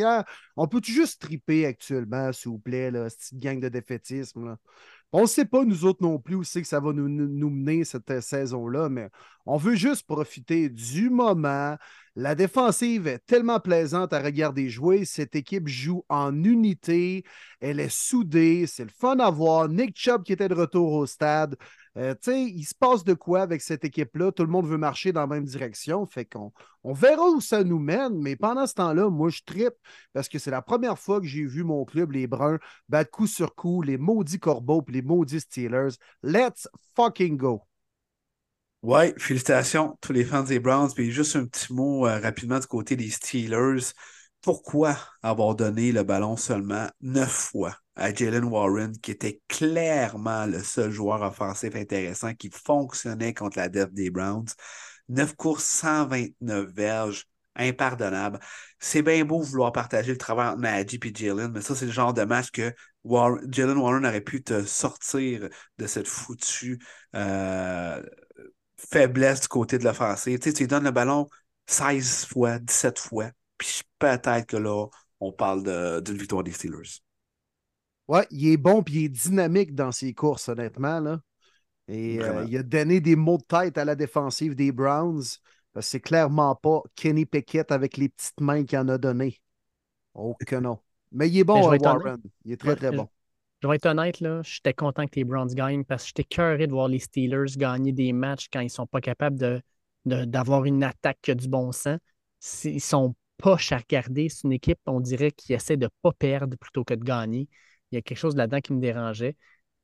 On 0.58 0.68
peut 0.68 0.82
juste 0.84 1.22
triper 1.22 1.66
actuellement, 1.66 2.32
s'il 2.34 2.52
vous 2.52 2.60
plaît, 2.60 2.92
là, 2.92 3.10
cette 3.10 3.40
gang 3.40 3.60
de 3.60 3.70
défaitisme. 3.70 4.58
On 5.14 5.22
ne 5.24 5.28
sait 5.28 5.46
pas, 5.46 5.66
nous 5.66 5.86
autres 5.86 6.02
non 6.02 6.20
plus, 6.20 6.36
où 6.36 6.44
c'est 6.44 6.62
que 6.62 6.68
ça 6.68 6.80
va 6.80 6.94
nous, 6.94 7.10
nous 7.10 7.50
mener 7.50 7.84
cette 7.84 8.10
euh, 8.12 8.22
saison-là, 8.22 8.88
mais 8.88 9.10
on 9.46 9.58
veut 9.58 9.76
juste 9.76 10.08
profiter 10.08 10.70
du 10.70 11.10
moment. 11.10 11.76
La 12.18 12.36
défensive 12.36 13.08
est 13.08 13.26
tellement 13.26 13.62
plaisante 13.62 14.12
à 14.12 14.22
regarder 14.22 14.70
jouer. 14.70 15.06
Cette 15.06 15.34
équipe 15.36 15.70
joue 15.70 16.04
en 16.10 16.44
unité. 16.44 17.24
Elle 17.62 17.80
est 17.80 17.92
soudée. 17.92 18.68
C'est 18.68 18.84
le 18.84 18.90
fun 18.90 19.18
à 19.20 19.30
voir. 19.30 19.70
Nick 19.70 19.98
Chubb 19.98 20.24
qui 20.24 20.34
était 20.34 20.50
de 20.50 20.54
retour 20.54 20.92
au 20.92 21.06
stade. 21.06 21.56
Euh, 21.98 22.14
il 22.28 22.64
se 22.64 22.76
passe 22.76 23.06
de 23.06 23.14
quoi 23.14 23.42
avec 23.42 23.62
cette 23.62 23.86
équipe-là? 23.86 24.34
Tout 24.34 24.44
le 24.44 24.50
monde 24.52 24.68
veut 24.68 24.78
marcher 24.78 25.14
dans 25.14 25.22
la 25.22 25.28
même 25.28 25.46
direction. 25.46 26.06
Fait 26.06 26.26
qu'on 26.26 26.52
on 26.84 26.92
verra 26.94 27.30
où 27.30 27.40
ça 27.40 27.64
nous 27.64 27.80
mène, 27.80 28.20
mais 28.22 28.36
pendant 28.36 28.68
ce 28.68 28.74
temps-là, 28.76 29.10
moi, 29.10 29.30
je 29.30 29.42
trippe 29.46 29.76
parce 30.14 30.28
que 30.28 30.40
c'est 30.40 30.52
la 30.52 30.62
première 30.62 31.00
fois 31.00 31.22
que 31.22 31.28
j'ai 31.28 31.46
vu 31.46 31.64
mon 31.64 31.86
club, 31.86 32.12
les 32.12 32.28
Bruns, 32.28 32.60
battre 32.90 33.12
coup 33.12 33.28
sur 33.28 33.56
coup, 33.56 33.82
les 33.82 33.98
maudits 33.98 34.40
Corbeaux 34.40 34.84
et 34.90 34.92
les 34.92 35.02
maudits 35.02 35.42
Steelers. 35.42 35.96
Let's 36.24 36.68
fucking 36.96 37.38
go! 37.38 37.62
Ouais, 38.82 39.14
félicitations 39.18 39.98
tous 40.02 40.12
les 40.12 40.26
fans 40.26 40.44
des 40.44 40.60
Browns. 40.60 40.92
Puis 40.94 41.12
juste 41.12 41.36
un 41.36 41.46
petit 41.46 41.72
mot 41.74 42.08
euh, 42.08 42.20
rapidement 42.20 42.60
du 42.60 42.66
côté 42.68 42.96
des 42.96 43.10
Steelers. 43.12 43.94
Pourquoi 44.42 44.98
avoir 45.22 45.56
donné 45.56 45.92
le 45.92 46.02
ballon 46.04 46.36
seulement 46.36 46.88
neuf 47.02 47.30
fois 47.30 47.78
à 47.96 48.12
Jalen 48.12 48.44
Warren, 48.46 48.98
qui 49.00 49.12
était 49.12 49.40
clairement 49.48 50.48
le 50.48 50.64
seul 50.64 50.90
joueur 50.90 51.22
offensif 51.22 51.76
intéressant 51.76 52.34
qui 52.34 52.50
fonctionnait 52.50 53.36
contre 53.36 53.60
la 53.60 53.70
def 53.70 53.92
des 53.92 54.10
Browns? 54.10 54.48
9 55.10 55.36
courses, 55.36 55.66
129 55.66 56.70
verges, 56.74 57.26
impardonnable. 57.56 58.40
C'est 58.80 59.04
bien 59.04 59.24
beau 59.26 59.42
vouloir 59.42 59.72
partager 59.74 60.12
le 60.12 60.18
travail 60.18 60.48
entre 60.48 60.60
Maggie 60.60 61.00
et 61.04 61.14
Jalen, 61.16 61.52
mais 61.52 61.62
ça, 61.62 61.76
c'est 61.76 61.86
le 61.86 61.92
genre 61.92 62.14
de 62.16 62.24
match 62.24 62.50
que 62.50 62.74
Jalen 63.52 63.78
Warren 63.78 64.06
aurait 64.06 64.22
pu 64.22 64.42
te 64.44 64.64
sortir 64.66 65.50
de 65.78 65.88
cette 65.88 66.08
foutue 66.08 66.80
euh, 67.16 68.02
faiblesse 68.90 69.42
du 69.42 69.48
côté 69.48 69.78
de 69.78 69.84
l'offensive. 69.84 70.40
Tu, 70.40 70.50
sais, 70.50 70.54
tu 70.54 70.64
lui 70.64 70.68
donnes 70.68 70.84
le 70.84 70.92
ballon 70.92 71.28
16 71.68 72.26
fois, 72.26 72.60
17 72.60 73.00
fois, 73.00 73.32
puis 73.58 73.82
peut-être 74.00 74.46
que 74.46 74.58
là, 74.58 74.88
on 75.20 75.32
parle 75.32 76.02
d'une 76.04 76.18
victoire 76.18 76.44
des 76.44 76.52
Steelers. 76.52 77.02
Ouais, 78.08 78.28
il 78.32 78.52
est 78.52 78.58
bon 78.58 78.84
puis 78.84 78.96
il 78.96 79.06
est 79.06 79.10
dynamique 79.10 79.74
dans 79.76 79.92
ses 79.92 80.14
courses, 80.14 80.50
honnêtement. 80.50 81.00
Là. 81.00 81.22
Et 81.88 82.22
euh, 82.22 82.46
il 82.48 82.58
a 82.58 82.64
donné 82.64 83.00
des 83.00 83.16
mots 83.16 83.38
de 83.38 83.44
tête 83.44 83.78
à 83.78 83.86
la 83.86 83.96
défensive 83.96 84.56
des 84.56 84.72
Browns. 84.72 85.24
C'est 85.80 86.00
clairement 86.02 86.56
pas 86.56 86.82
Kenny 86.96 87.26
Pickett 87.26 87.72
avec 87.72 87.98
les 87.98 88.10
petites 88.10 88.40
mains 88.42 88.66
qu'il 88.66 88.80
en 88.80 88.90
a 88.90 88.98
donné. 88.98 89.42
Oh 90.14 90.36
que 90.46 90.56
non. 90.56 90.80
Mais 91.12 91.30
il 91.30 91.40
est 91.40 91.44
bon, 91.44 91.62
Warren. 91.62 92.22
Il 92.44 92.54
est 92.54 92.58
très, 92.58 92.76
très 92.76 92.92
bon. 92.92 93.08
Je 93.62 93.68
vais 93.68 93.76
être 93.76 93.86
honnête, 93.86 94.20
là, 94.22 94.42
j'étais 94.44 94.74
content 94.74 95.06
que 95.06 95.16
les 95.16 95.24
Browns 95.24 95.54
gagnent 95.54 95.84
parce 95.84 96.04
que 96.04 96.08
j'étais 96.10 96.24
curieux 96.24 96.66
de 96.66 96.72
voir 96.72 96.88
les 96.88 97.00
Steelers 97.00 97.58
gagner 97.58 97.92
des 97.92 98.12
matchs 98.12 98.48
quand 98.52 98.60
ils 98.60 98.66
ne 98.66 98.70
sont 98.70 98.88
pas 98.88 99.02
capables 99.02 99.38
de, 99.38 99.62
d'avoir 100.06 100.66
une 100.66 100.84
attaque 100.84 101.30
du 101.30 101.48
bon 101.48 101.72
sens. 101.72 102.00
Ils 102.64 102.82
sont 102.82 103.16
pas 103.38 103.58
à 103.70 103.78
regarder. 103.78 104.30
C'est 104.30 104.46
une 104.46 104.54
équipe, 104.54 104.80
on 104.88 105.00
dirait, 105.00 105.32
qui 105.32 105.54
essaie 105.54 105.78
de 105.78 105.86
ne 105.86 105.90
pas 106.02 106.12
perdre 106.12 106.58
plutôt 106.58 106.84
que 106.84 106.96
de 106.96 107.04
gagner 107.04 107.48
il 107.92 107.96
y 107.96 107.98
a 107.98 108.02
quelque 108.02 108.18
chose 108.18 108.36
là-dedans 108.36 108.62
qui 108.62 108.74
me 108.74 108.80
dérangeait. 108.80 109.36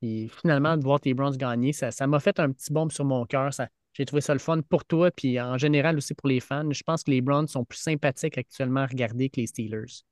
Et 0.02 0.28
finalement, 0.28 0.78
de 0.78 0.84
voir 0.84 1.00
tes 1.00 1.14
Browns 1.14 1.38
gagner, 1.38 1.74
ça, 1.74 2.08
m'a 2.08 2.20
fait 2.20 2.40
un 2.40 2.52
petit 2.52 2.72
bombe 2.72 2.92
sur 2.92 3.06
mon 3.06 3.26
cœur. 3.26 3.50
J'ai 3.94 4.06
trouvé 4.06 4.22
ça 4.22 4.34
le 4.34 4.40
fun 4.40 4.62
pour 4.62 4.86
toi, 4.86 5.12
puis 5.12 5.40
en 5.42 5.58
général 5.58 5.98
aussi 5.98 6.14
pour 6.14 6.28
les 6.28 6.40
fans. 6.40 6.72
Je 6.72 6.84
pense 6.84 7.04
que 7.04 7.12
les 7.12 7.22
Browns 7.22 7.48
sont 7.48 7.66
plus 7.66 7.80
sympathiques 7.80 8.38
actuellement 8.38 8.82
à 8.82 8.86
regarder 8.86 9.30
que 9.30 9.42
les 9.42 9.48
Steelers. 9.48 10.04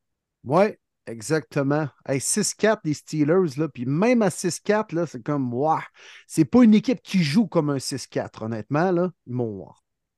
Oui, 0.44 0.76
exactement. 1.08 1.88
6-4, 2.08 2.80
les 2.84 2.94
Steelers, 2.94 3.58
là, 3.58 3.68
puis 3.68 3.86
même 3.86 4.22
à 4.22 4.30
6-4, 4.30 5.06
c'est 5.06 5.24
comme, 5.24 5.54
waouh, 5.54 5.80
c'est 6.28 6.46
pas 6.46 6.64
une 6.64 6.74
équipe 6.74 7.02
qui 7.02 7.24
joue 7.24 7.48
comme 7.48 7.70
un 7.70 7.78
6-4, 7.78 8.44
honnêtement. 8.44 8.92
Là. 8.92 9.12
Ils 9.28 9.64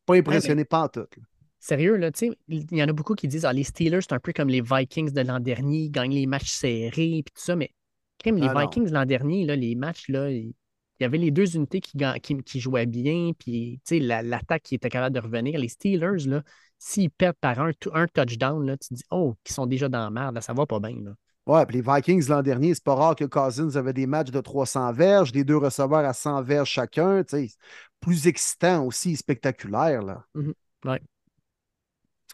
pas 0.05 0.15
impressionné 0.15 0.65
pas 0.65 0.89
tout. 0.89 1.07
Sérieux, 1.59 1.97
là, 1.97 2.11
tu 2.11 2.29
sais, 2.29 2.37
il 2.47 2.77
y 2.77 2.83
en 2.83 2.87
a 2.87 2.93
beaucoup 2.93 3.15
qui 3.15 3.27
disent 3.27 3.45
ah, 3.45 3.51
les 3.51 3.63
Steelers, 3.63 4.01
c'est 4.01 4.13
un 4.13 4.19
peu 4.19 4.31
comme 4.31 4.47
les 4.47 4.61
Vikings 4.61 5.11
de 5.11 5.21
l'an 5.21 5.39
dernier, 5.39 5.79
ils 5.79 5.91
gagnent 5.91 6.13
les 6.13 6.27
matchs 6.27 6.51
serrés, 6.51 7.23
puis 7.25 7.33
tout 7.35 7.41
ça, 7.41 7.55
mais 7.55 7.71
les 8.25 8.47
ah, 8.47 8.61
Vikings 8.61 8.85
de 8.85 8.93
l'an 8.93 9.05
dernier, 9.05 9.45
là, 9.45 9.55
les 9.55 9.75
matchs, 9.75 10.07
là, 10.09 10.29
il 10.31 10.53
y 10.99 11.03
avait 11.03 11.17
les 11.17 11.31
deux 11.31 11.55
unités 11.55 11.81
qui, 11.81 11.97
qui, 12.43 12.59
jouaient 12.59 12.85
bien, 12.85 13.31
puis 13.37 13.81
l'attaque 13.91 14.63
qui 14.63 14.75
était 14.75 14.89
capable 14.89 15.15
de 15.15 15.19
revenir. 15.19 15.59
Les 15.59 15.67
Steelers, 15.67 16.25
là, 16.25 16.43
s'ils 16.77 17.09
perdent 17.09 17.37
par 17.39 17.59
un, 17.59 17.71
un 17.93 18.07
touchdown, 18.07 18.65
là, 18.65 18.77
tu 18.77 18.89
te 18.89 18.93
dis 18.93 19.03
Oh, 19.11 19.35
ils 19.47 19.51
sont 19.51 19.65
déjà 19.65 19.89
dans 19.89 19.99
la 19.99 20.09
merde, 20.09 20.35
là, 20.35 20.41
ça 20.41 20.53
va 20.53 20.65
pas 20.65 20.79
bien. 20.79 20.95
Là. 21.03 21.11
Ouais, 21.45 21.65
puis 21.65 21.77
les 21.77 21.81
Vikings 21.81 22.27
l'an 22.27 22.41
dernier, 22.41 22.73
c'est 22.73 22.83
pas 22.83 22.95
rare 22.95 23.15
que 23.15 23.25
Cousins 23.25 23.75
avait 23.75 23.93
des 23.93 24.05
matchs 24.05 24.31
de 24.31 24.41
300 24.41 24.91
verges, 24.91 25.31
des 25.31 25.43
deux 25.43 25.57
receveurs 25.57 26.05
à 26.05 26.13
100 26.13 26.41
verges 26.43 26.69
chacun. 26.69 27.23
Plus 28.01 28.27
excitant 28.27 28.83
aussi, 28.85 29.15
spectaculaire. 29.15 30.01
Là. 30.01 30.25
Mm-hmm. 30.35 30.53
ouais 30.85 31.01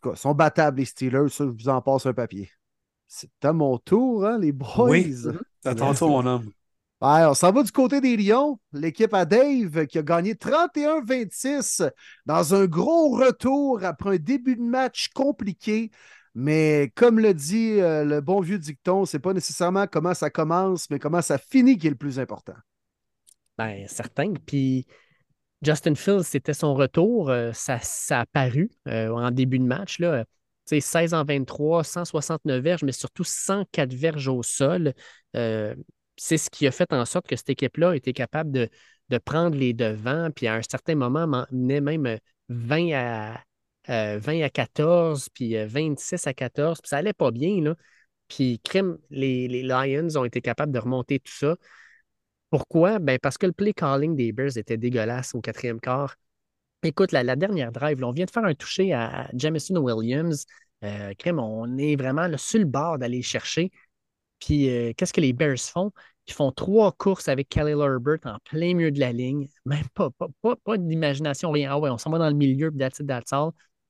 cas, 0.03 0.15
sont 0.15 0.33
battables, 0.33 0.79
les 0.79 0.85
Steelers. 0.85 1.29
Ça, 1.29 1.45
je 1.45 1.49
vous 1.49 1.69
en 1.69 1.81
passe 1.81 2.05
un 2.05 2.13
papier. 2.13 2.49
C'est 3.07 3.29
à 3.43 3.53
mon 3.53 3.77
tour, 3.77 4.25
hein, 4.25 4.37
les 4.39 4.51
boys. 4.51 4.89
Oui, 4.89 5.15
c'est 5.61 5.69
à 5.69 5.75
ton 5.75 5.93
tour, 5.93 6.09
mon 6.09 6.25
homme. 6.25 6.51
On 7.03 7.33
s'en 7.33 7.51
va 7.51 7.63
du 7.63 7.71
côté 7.71 7.99
des 7.99 8.15
Lions. 8.15 8.59
L'équipe 8.71 9.13
à 9.13 9.25
Dave 9.25 9.87
qui 9.87 9.97
a 9.97 10.03
gagné 10.03 10.35
31-26 10.35 11.89
dans 12.25 12.55
un 12.55 12.65
gros 12.65 13.09
retour 13.09 13.83
après 13.83 14.15
un 14.15 14.17
début 14.17 14.55
de 14.55 14.61
match 14.61 15.09
compliqué. 15.09 15.91
Mais 16.33 16.91
comme 16.95 17.19
le 17.19 17.33
dit 17.33 17.79
euh, 17.79 18.05
le 18.05 18.21
bon 18.21 18.39
vieux 18.39 18.57
dicton, 18.57 19.05
c'est 19.05 19.19
pas 19.19 19.33
nécessairement 19.33 19.85
comment 19.85 20.13
ça 20.13 20.29
commence, 20.29 20.89
mais 20.89 20.97
comment 20.97 21.21
ça 21.21 21.37
finit 21.37 21.77
qui 21.77 21.87
est 21.87 21.91
le 21.91 21.95
plus 21.95 22.19
important. 22.19 22.55
Ben, 23.57 23.85
certain. 23.87 24.33
Puis 24.45 24.87
Justin 25.61 25.95
Fields, 25.95 26.23
c'était 26.23 26.53
son 26.53 26.73
retour. 26.73 27.29
Euh, 27.29 27.51
ça, 27.53 27.79
a 28.11 28.25
paru 28.25 28.71
euh, 28.87 29.09
en 29.09 29.29
début 29.29 29.59
de 29.59 29.65
match. 29.65 29.99
Là. 29.99 30.25
sais, 30.65 30.79
16 30.79 31.13
en 31.13 31.23
23, 31.23 31.83
169 31.83 32.63
verges, 32.63 32.83
mais 32.83 32.93
surtout 32.93 33.25
104 33.25 33.93
verges 33.93 34.29
au 34.29 34.41
sol. 34.41 34.93
C'est 36.17 36.37
ce 36.37 36.49
qui 36.49 36.67
a 36.67 36.71
fait 36.71 36.91
en 36.93 37.05
sorte 37.05 37.27
que 37.27 37.35
cette 37.35 37.49
équipe-là 37.49 37.91
a 37.91 37.95
été 37.95 38.13
capable 38.13 38.51
de, 38.51 38.69
prendre 39.25 39.55
les 39.55 39.73
devants, 39.73 40.29
puis 40.35 40.47
à 40.47 40.55
un 40.55 40.61
certain 40.63 40.95
moment, 40.95 41.27
menait 41.51 41.81
même 41.81 42.17
20 42.49 42.91
à, 42.93 43.43
20 43.87 44.41
à 44.41 44.49
14, 44.49 45.29
puis 45.33 45.55
26 45.55 46.25
à 46.25 46.33
14, 46.33 46.81
puis 46.81 46.89
ça 46.89 46.97
allait 46.97 47.13
pas 47.13 47.31
bien, 47.31 47.61
là. 47.61 47.75
Puis, 48.27 48.59
crime, 48.63 48.97
les, 49.11 49.47
les, 49.47 49.61
Lions 49.63 50.15
ont 50.15 50.25
été 50.25 50.41
capables 50.41 50.71
de 50.71 50.79
remonter 50.79 51.19
tout 51.19 51.31
ça. 51.33 51.55
Pourquoi? 52.49 52.99
Ben 52.99 53.19
parce 53.19 53.37
que 53.37 53.45
le 53.47 53.51
play 53.51 53.73
calling 53.73 54.15
des 54.15 54.31
Bears 54.31 54.57
était 54.57 54.77
dégueulasse 54.77 55.33
au 55.35 55.41
quatrième 55.41 55.79
quart. 55.79 56.15
Écoute, 56.83 57.11
la, 57.11 57.35
dernière 57.35 57.71
drive, 57.71 58.03
on 58.03 58.11
vient 58.11 58.25
de 58.25 58.31
faire 58.31 58.45
un 58.45 58.53
toucher 58.53 58.93
à 58.93 59.29
Jamison 59.33 59.77
Williams. 59.77 60.45
Euh, 60.83 61.13
on 61.37 61.77
est 61.77 61.95
vraiment 61.95 62.27
sur 62.37 62.59
le 62.59 62.65
bord 62.65 62.99
d'aller 62.99 63.21
chercher. 63.21 63.71
Puis, 64.43 64.69
euh, 64.69 64.91
qu'est-ce 64.97 65.13
que 65.13 65.21
les 65.21 65.31
Bears 65.31 65.57
font? 65.59 65.91
Ils 66.27 66.33
font 66.33 66.51
trois 66.51 66.91
courses 66.91 67.29
avec 67.29 67.47
Kelly 67.47 67.71
Herbert 67.71 68.19
en 68.25 68.37
plein 68.43 68.73
milieu 68.73 68.91
de 68.91 68.99
la 68.99 69.13
ligne. 69.13 69.47
Même 69.65 69.87
pas, 69.93 70.09
pas, 70.41 70.55
pas, 70.63 70.77
d'imagination, 70.77 71.51
rien. 71.51 71.71
Ah 71.71 71.79
ouais, 71.79 71.89
on 71.89 71.97
s'en 71.97 72.09
va 72.09 72.17
dans 72.17 72.29
le 72.29 72.35
milieu, 72.35 72.69
puis 72.69 72.79
that's 72.79 72.99
it, 72.99 73.09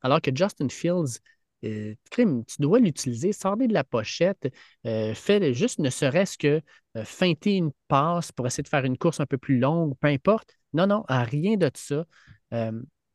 Alors 0.02 0.22
que 0.22 0.32
Justin 0.34 0.70
Fields, 0.70 1.20
euh, 1.66 1.96
tu 2.12 2.44
dois 2.60 2.80
l'utiliser, 2.80 3.34
sortez 3.34 3.68
de 3.68 3.74
la 3.74 3.84
pochette, 3.84 4.54
euh, 4.86 5.16
fais 5.16 5.54
juste 5.54 5.80
ne 5.80 5.90
serait-ce 5.90 6.38
que 6.38 6.62
feinter 7.04 7.56
une 7.56 7.72
passe 7.88 8.32
pour 8.32 8.46
essayer 8.46 8.62
de 8.62 8.68
faire 8.68 8.86
une 8.86 8.98
course 8.98 9.20
un 9.20 9.26
peu 9.26 9.40
plus 9.40 9.58
longue, 9.58 9.96
peu 10.00 10.08
importe. 10.08 10.56
Non, 10.74 10.86
non, 10.86 11.04
rien 11.10 11.58
de 11.58 11.72
ça. 11.74 12.06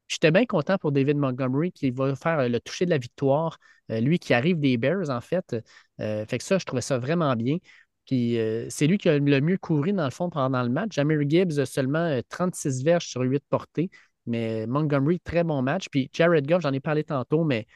J'étais 0.09 0.31
bien 0.31 0.47
content 0.47 0.79
pour 0.79 0.91
David 0.91 1.19
Montgomery 1.19 1.71
qui 1.71 1.91
va 1.91 2.17
faire 2.17 2.49
le 2.49 2.59
toucher 2.61 2.87
de 2.87 2.91
la 2.91 2.99
victoire, 2.99 3.59
lui 3.91 4.19
qui 4.19 4.35
arrive 4.35 4.59
des 4.59 4.77
Bears 4.79 5.11
en 5.11 5.21
fait. 5.21 5.55
Fait 5.99 6.39
que 6.39 6.45
ça, 6.45 6.59
je 6.59 6.65
trouvais 6.65 6.83
ça 6.83 6.99
vraiment 6.99 7.35
bien. 7.37 7.59
Puis 8.07 8.39
c'est 8.71 8.87
lui 8.87 8.99
qui 8.99 9.09
a 9.09 9.19
le 9.19 9.41
mieux 9.41 9.59
couru 9.59 9.93
dans 9.93 10.05
le 10.05 10.11
fond 10.11 10.31
pendant 10.31 10.63
le 10.63 10.71
match. 10.71 10.95
Jamir 10.95 11.21
Gibbs 11.29 11.59
a 11.59 11.67
seulement 11.67 12.19
36 12.29 12.83
verges 12.83 13.07
sur 13.07 13.21
8 13.21 13.43
portées, 13.49 13.91
mais 14.27 14.67
Montgomery, 14.67 15.21
très 15.21 15.45
bon 15.45 15.63
match. 15.63 15.89
Puis 15.91 16.11
Jared 16.13 16.47
Goff, 16.47 16.63
j'en 16.63 16.73
ai 16.73 16.81
parlé 16.81 17.05
tantôt, 17.05 17.45
mais 17.45 17.67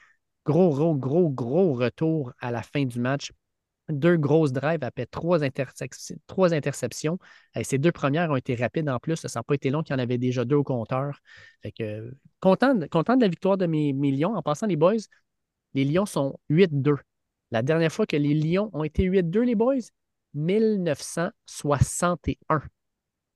Gros, 0.44 0.74
gros, 0.74 0.94
gros, 0.96 1.30
gros 1.30 1.72
retour 1.74 2.32
à 2.40 2.50
la 2.50 2.62
fin 2.62 2.84
du 2.84 2.98
match. 2.98 3.32
Deux 3.88 4.16
grosses 4.16 4.52
drives 4.52 4.82
après 4.82 5.06
trois, 5.06 5.44
interceptions. 5.44 7.18
Ces 7.62 7.78
deux 7.78 7.92
premières 7.92 8.30
ont 8.30 8.36
été 8.36 8.54
rapides 8.54 8.88
en 8.88 8.98
plus. 8.98 9.16
Ça 9.16 9.28
n'a 9.38 9.42
pas 9.42 9.54
été 9.54 9.70
long 9.70 9.82
qu'il 9.82 9.94
y 9.94 9.96
en 9.96 10.02
avait 10.02 10.18
déjà 10.18 10.44
deux 10.44 10.56
au 10.56 10.64
compteur. 10.64 11.20
Fait 11.62 11.72
que, 11.72 12.12
content, 12.40 12.80
content 12.90 13.16
de 13.16 13.22
la 13.22 13.28
victoire 13.28 13.56
de 13.56 13.66
mes, 13.66 13.92
Lions. 13.92 14.34
En 14.34 14.42
passant, 14.42 14.66
les 14.66 14.76
boys, 14.76 14.94
les 15.74 15.84
Lions 15.84 16.06
sont 16.06 16.38
8-2. 16.48 16.96
La 17.52 17.62
dernière 17.62 17.92
fois 17.92 18.06
que 18.06 18.16
les 18.16 18.32
Lions 18.32 18.70
ont 18.72 18.82
été 18.82 19.04
8-2, 19.04 19.42
les 19.42 19.54
boys, 19.54 19.74
1961. 20.32 22.62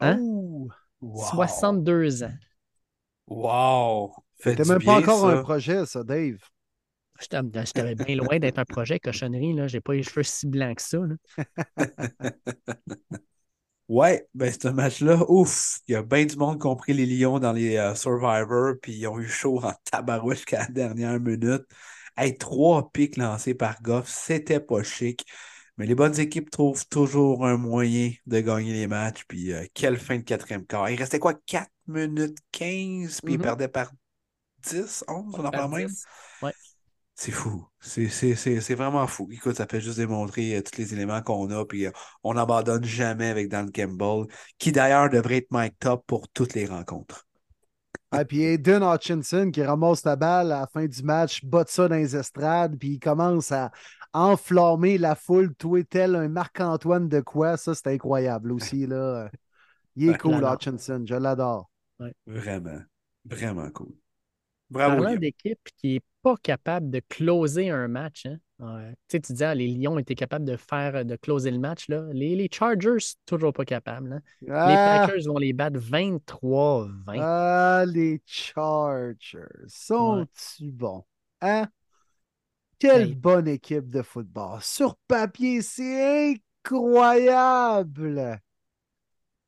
Hein? 0.01 0.19
62 1.03 2.25
ans. 2.25 2.33
Wow! 3.27 4.15
C'était 4.39 4.65
même 4.65 4.83
pas 4.83 5.01
encore 5.01 5.29
un 5.29 5.43
projet, 5.43 5.85
ça, 5.85 6.03
Dave. 6.03 6.39
J'étais 7.21 7.43
bien 7.95 8.17
loin 8.17 8.39
d'être 8.39 8.59
un 8.59 8.65
projet 8.65 8.99
cochonnerie. 8.99 9.55
Je 9.69 9.77
n'ai 9.77 9.83
pas 9.83 9.93
les 9.93 10.03
cheveux 10.03 10.23
si 10.23 10.47
blancs 10.47 10.77
que 10.77 10.83
ça. 10.83 11.01
ouais, 13.89 14.27
ben 14.35 14.51
ce 14.51 14.69
match-là, 14.69 15.27
ouf, 15.29 15.81
il 15.89 15.93
y 15.93 15.95
a 15.95 16.03
bien 16.03 16.25
du 16.25 16.37
monde 16.37 16.59
qui 16.59 16.67
ont 16.67 16.77
pris 16.77 16.95
les 16.95 17.05
Lions 17.05 17.39
dans 17.39 17.53
les 17.53 17.77
euh, 17.77 17.95
Survivors, 17.95 18.77
puis 18.81 18.95
ils 18.95 19.07
ont 19.09 19.19
eu 19.19 19.29
chaud 19.29 19.63
en 19.63 19.75
tabarouche 19.91 20.37
jusqu'à 20.37 20.61
la 20.61 20.69
dernière 20.69 21.21
minute. 21.21 21.67
Hey, 22.17 22.37
trois 22.37 22.91
pics 22.91 23.17
lancés 23.17 23.55
par 23.55 23.83
Goff, 23.83 24.09
c'était 24.09 24.61
pas 24.61 24.83
chic. 24.83 25.27
Mais 25.77 25.87
les 25.87 25.95
bonnes 25.95 26.19
équipes 26.19 26.51
trouvent 26.51 26.87
toujours 26.89 27.47
un 27.47 27.59
moyen 27.59 28.13
de 28.27 28.41
gagner 28.41 28.73
les 28.73 28.87
matchs. 28.87 29.25
Puis 29.29 29.53
euh, 29.53 29.67
quelle 29.75 29.99
fin 29.99 30.17
de 30.17 30.23
quatrième 30.23 30.65
quart. 30.65 30.89
Il 30.89 30.97
restait 30.97 31.19
quoi? 31.19 31.35
4 31.35 31.71
minutes 31.87 32.39
15, 32.53 33.21
puis 33.21 33.35
ils 33.35 33.39
mm-hmm. 33.39 33.43
perdaient 33.43 33.69
par 33.69 33.93
10, 34.63 35.05
11, 35.07 35.35
on 35.39 35.45
en 35.45 35.51
parle 35.51 35.77
même? 35.77 35.91
Ouais. 36.43 36.53
C'est 37.15 37.33
fou. 37.33 37.67
C'est 37.81 38.75
vraiment 38.75 39.07
fou. 39.07 39.29
Écoute, 39.33 39.57
ça 39.57 39.67
fait 39.67 39.81
juste 39.81 39.97
démontrer 39.97 40.57
euh, 40.57 40.63
tous 40.63 40.79
les 40.79 40.93
éléments 40.93 41.23
qu'on 41.23 41.51
a, 41.51 41.65
puis 41.65 41.87
euh, 41.87 41.91
on 42.23 42.35
n'abandonne 42.35 42.85
jamais 42.85 43.29
avec 43.29 43.49
Dan 43.49 43.71
Campbell, 43.73 44.27
qui 44.59 44.71
d'ailleurs 44.71 45.09
devrait 45.09 45.39
être 45.39 45.51
Mike 45.51 45.79
Top 45.79 46.05
pour 46.07 46.29
toutes 46.29 46.55
les 46.55 46.67
rencontres. 46.67 47.27
Et 48.17 48.21
ah, 48.21 48.25
puis 48.25 48.43
Aiden 48.45 48.83
Hutchinson 48.83 49.51
qui 49.51 49.63
ramasse 49.63 50.03
la 50.07 50.17
balle 50.17 50.51
à 50.51 50.61
la 50.61 50.67
fin 50.67 50.87
du 50.87 51.03
match, 51.03 51.45
botte 51.45 51.69
ça 51.69 51.87
dans 51.87 51.97
les 51.97 52.17
estrades, 52.17 52.79
puis 52.79 52.93
il 52.93 52.99
commence 52.99 53.53
à 53.53 53.71
enflammer 54.15 54.97
la 54.97 55.15
foule, 55.15 55.55
tout 55.55 55.77
est 55.77 55.87
tel 55.87 56.17
un 56.17 56.27
Marc-Antoine 56.29 57.11
de 57.11 57.21
quoi. 57.21 57.59
Ça, 57.59 57.75
c'est 57.75 57.89
incroyable 57.89 58.53
aussi. 58.53 58.87
Là. 58.87 59.29
Il 59.97 60.09
est 60.09 60.17
cool, 60.17 60.43
Hutchinson. 60.43 61.05
Je 61.07 61.15
l'adore. 61.15 61.71
Vraiment. 62.27 62.81
Vraiment 63.27 63.71
cool. 63.71 63.93
Bravo. 64.71 65.03
Parlant 65.03 65.17
d'équipe 65.17 65.61
qui 65.77 65.95
n'est 65.95 66.03
pas 66.27 66.37
capable 66.43 66.91
de 66.91 67.01
closer 67.09 67.71
un 67.71 67.87
match, 67.87 68.27
hein? 68.27 68.41
tu, 69.09 69.21
tu 69.21 69.33
disais, 69.33 69.55
les 69.55 69.69
Lions 69.69 69.97
étaient 69.97 70.17
capables 70.17 70.45
de 70.45 70.57
faire 70.57 71.05
de 71.05 71.15
closer 71.15 71.53
le 71.53 71.61
match. 71.61 71.89
Là. 71.89 72.03
Les, 72.13 72.35
les 72.35 72.49
Chargers, 72.53 73.15
toujours 73.27 73.53
pas 73.53 73.65
capables. 73.65 74.15
Hein. 74.15 74.23
Les 74.41 74.51
ah! 74.51 75.07
Packers 75.07 75.23
vont 75.29 75.39
les 75.39 75.53
battre 75.53 75.79
23-20. 75.79 77.21
Ah, 77.21 77.85
les 77.87 78.21
Chargers. 78.27 79.69
Sont-ils 79.69 80.73
bons? 80.73 81.05
Hein? 81.43 81.69
Quelle 82.81 83.15
bonne 83.15 83.47
équipe 83.47 83.87
de 83.87 84.03
football. 84.03 84.59
Sur 84.63 84.97
papier, 85.07 85.63
c'est 85.63 86.35
incroyable. 86.65 88.41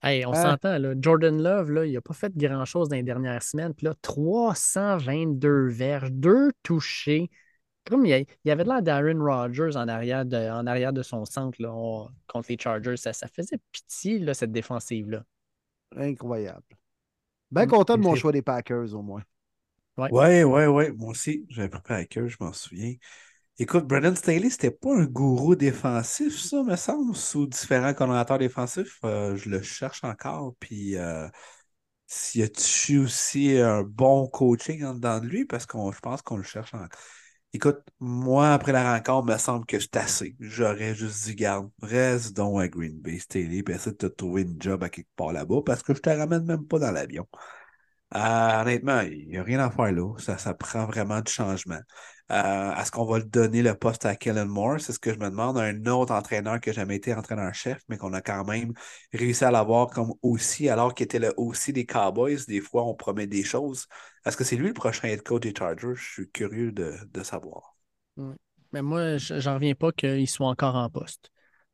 Hey, 0.03 0.25
on 0.25 0.33
hein? 0.33 0.43
s'entend, 0.43 0.79
là. 0.79 0.95
Jordan 1.01 1.43
Love, 1.43 1.73
là, 1.73 1.85
il 1.85 1.93
n'a 1.93 2.01
pas 2.01 2.15
fait 2.15 2.37
grand-chose 2.37 2.89
dans 2.89 2.97
les 2.97 3.03
dernières 3.03 3.43
semaines. 3.43 3.75
Puis 3.75 3.87
là, 3.87 3.95
322 4.01 5.69
verges, 5.69 6.13
deux 6.13 6.53
touchés. 6.63 7.31
Comme 7.85 8.07
il 8.07 8.27
y 8.45 8.51
avait 8.51 8.65
de 8.65 8.69
l'air 8.69 8.83
d'Aaron 8.83 9.25
Rodgers 9.25 9.77
en 9.77 9.89
arrière 9.89 10.25
de, 10.25 10.37
en 10.37 10.67
arrière 10.67 10.93
de 10.93 11.03
son 11.03 11.25
centre 11.25 11.61
là, 11.61 11.73
contre 12.27 12.51
les 12.51 12.59
Chargers. 12.59 12.99
Ça, 12.99 13.13
ça 13.13 13.27
faisait 13.29 13.59
pitié, 13.73 14.19
là, 14.19 14.35
cette 14.35 14.53
défensive-là. 14.53 15.25
Incroyable. 15.97 16.63
Bien 17.51 17.67
content 17.67 17.97
de 17.97 18.03
mon 18.03 18.15
choix 18.15 18.31
des 18.31 18.43
Packers, 18.43 18.95
au 18.95 19.03
moins. 19.03 19.23
Oui, 19.97 20.11
oui, 20.13 20.43
oui. 20.45 20.67
Ouais. 20.67 20.93
Moi 20.93 21.11
aussi, 21.11 21.45
j'avais 21.49 21.71
pris 21.71 21.81
Packers, 21.83 22.29
je 22.29 22.37
m'en 22.41 22.53
souviens. 22.53 22.95
Écoute, 23.61 23.87
Brandon 23.87 24.15
Staley, 24.15 24.51
c'était 24.51 24.71
pas 24.71 24.95
un 24.97 25.05
gourou 25.05 25.57
défensif, 25.57 26.39
ça, 26.39 26.63
me 26.63 26.77
semble, 26.77 27.17
sous 27.17 27.47
différents 27.47 27.93
coordonnateurs 27.93 28.39
défensifs. 28.39 28.99
Euh, 29.05 29.35
je 29.35 29.49
le 29.51 29.63
cherche 29.63 30.05
encore. 30.05 30.55
Puis, 30.61 30.97
euh, 30.97 31.29
s'il 32.07 32.43
y 32.43 32.45
a-tu 32.45 32.99
aussi 32.99 33.59
un 33.59 33.83
bon 33.83 34.29
coaching 34.29 34.85
en 34.85 34.95
dedans 34.95 35.21
de 35.21 35.27
lui, 35.27 35.45
parce 35.45 35.67
que 35.67 35.77
je 35.93 36.01
pense 36.01 36.23
qu'on 36.23 36.37
le 36.37 36.45
cherche 36.45 36.75
encore. 36.75 36.89
Écoute, 37.53 37.81
moi, 38.01 38.53
après 38.53 38.73
la 38.73 38.95
rencontre, 38.95 39.29
il 39.29 39.33
me 39.35 39.39
semble 39.39 39.67
que 39.67 39.81
c'est 39.81 39.97
assez. 39.97 40.37
J'aurais 40.41 40.95
juste 40.95 41.25
dit, 41.27 41.35
garde, 41.35 41.71
reste 41.83 42.37
donc 42.37 42.61
à 42.61 42.69
Green 42.69 43.01
Bay, 43.01 43.19
Staley, 43.19 43.63
puis 43.65 43.75
essaie 43.75 43.93
de 43.93 43.97
te 43.97 44.07
trouver 44.07 44.43
une 44.43 44.61
job 44.63 44.85
à 44.85 44.91
quelque 44.91 45.09
part 45.17 45.33
là-bas, 45.33 45.63
parce 45.67 45.83
que 45.83 45.95
je 45.95 46.01
te 46.01 46.11
ramène 46.11 46.45
même 46.45 46.67
pas 46.67 46.79
dans 46.79 46.93
l'avion. 46.93 47.27
Euh, 48.15 48.61
honnêtement, 48.63 49.01
il 49.03 49.29
n'y 49.29 49.37
a 49.39 49.43
rien 49.43 49.61
à 49.61 49.71
faire 49.71 49.93
là. 49.93 50.15
Ça, 50.19 50.39
ça 50.39 50.55
prend 50.55 50.87
vraiment 50.87 51.21
du 51.21 51.31
changement. 51.31 51.81
Euh, 52.31 52.75
est-ce 52.75 52.91
qu'on 52.91 53.07
va 53.07 53.19
le 53.19 53.25
donner 53.25 53.63
le 53.63 53.75
poste 53.75 54.05
à 54.05 54.15
Kellen 54.15 54.49
Moore? 54.49 54.81
C'est 54.81 54.93
ce 54.93 54.99
que 54.99 55.15
je 55.15 55.19
me 55.19 55.31
demande. 55.31 55.57
Un 55.57 55.87
autre 55.87 56.13
entraîneur 56.13 56.61
qui 56.61 56.69
n'a 56.69 56.75
jamais 56.75 56.97
été 56.97 57.15
entraîneur-chef, 57.15 57.83
mais 57.89 57.97
qu'on 57.97 58.13
a 58.13 58.21
quand 58.21 58.45
même 58.45 58.75
réussi 59.15 59.45
à 59.45 59.51
l'avoir 59.51 59.89
comme 59.89 60.13
aussi, 60.21 60.69
alors 60.69 60.95
qu'il 60.95 61.05
était 61.05 61.19
le 61.19 61.33
aussi 61.39 61.73
des 61.73 61.87
Cowboys. 61.87 62.45
Des 62.47 62.61
fois, 62.61 62.85
on 62.85 62.95
promet 62.95 63.27
des 63.27 63.45
choses. 63.45 63.87
Est-ce 64.27 64.37
que 64.37 64.45
c'est 64.45 64.57
lui 64.57 64.69
le 64.69 64.75
prochain 64.75 65.09
head 65.09 65.23
coach 65.23 65.43
des 65.43 65.55
Chargers? 65.57 65.95
Je 65.95 66.13
suis 66.13 66.31
curieux 66.31 66.71
de, 66.71 67.23
savoir. 67.23 67.77
Mais 68.73 68.83
moi, 68.83 69.17
j'en 69.17 69.55
reviens 69.55 69.75
pas 69.75 69.93
qu'il 69.93 70.29
soit 70.29 70.49
encore 70.49 70.75
en 70.75 70.91
poste. 70.91 71.31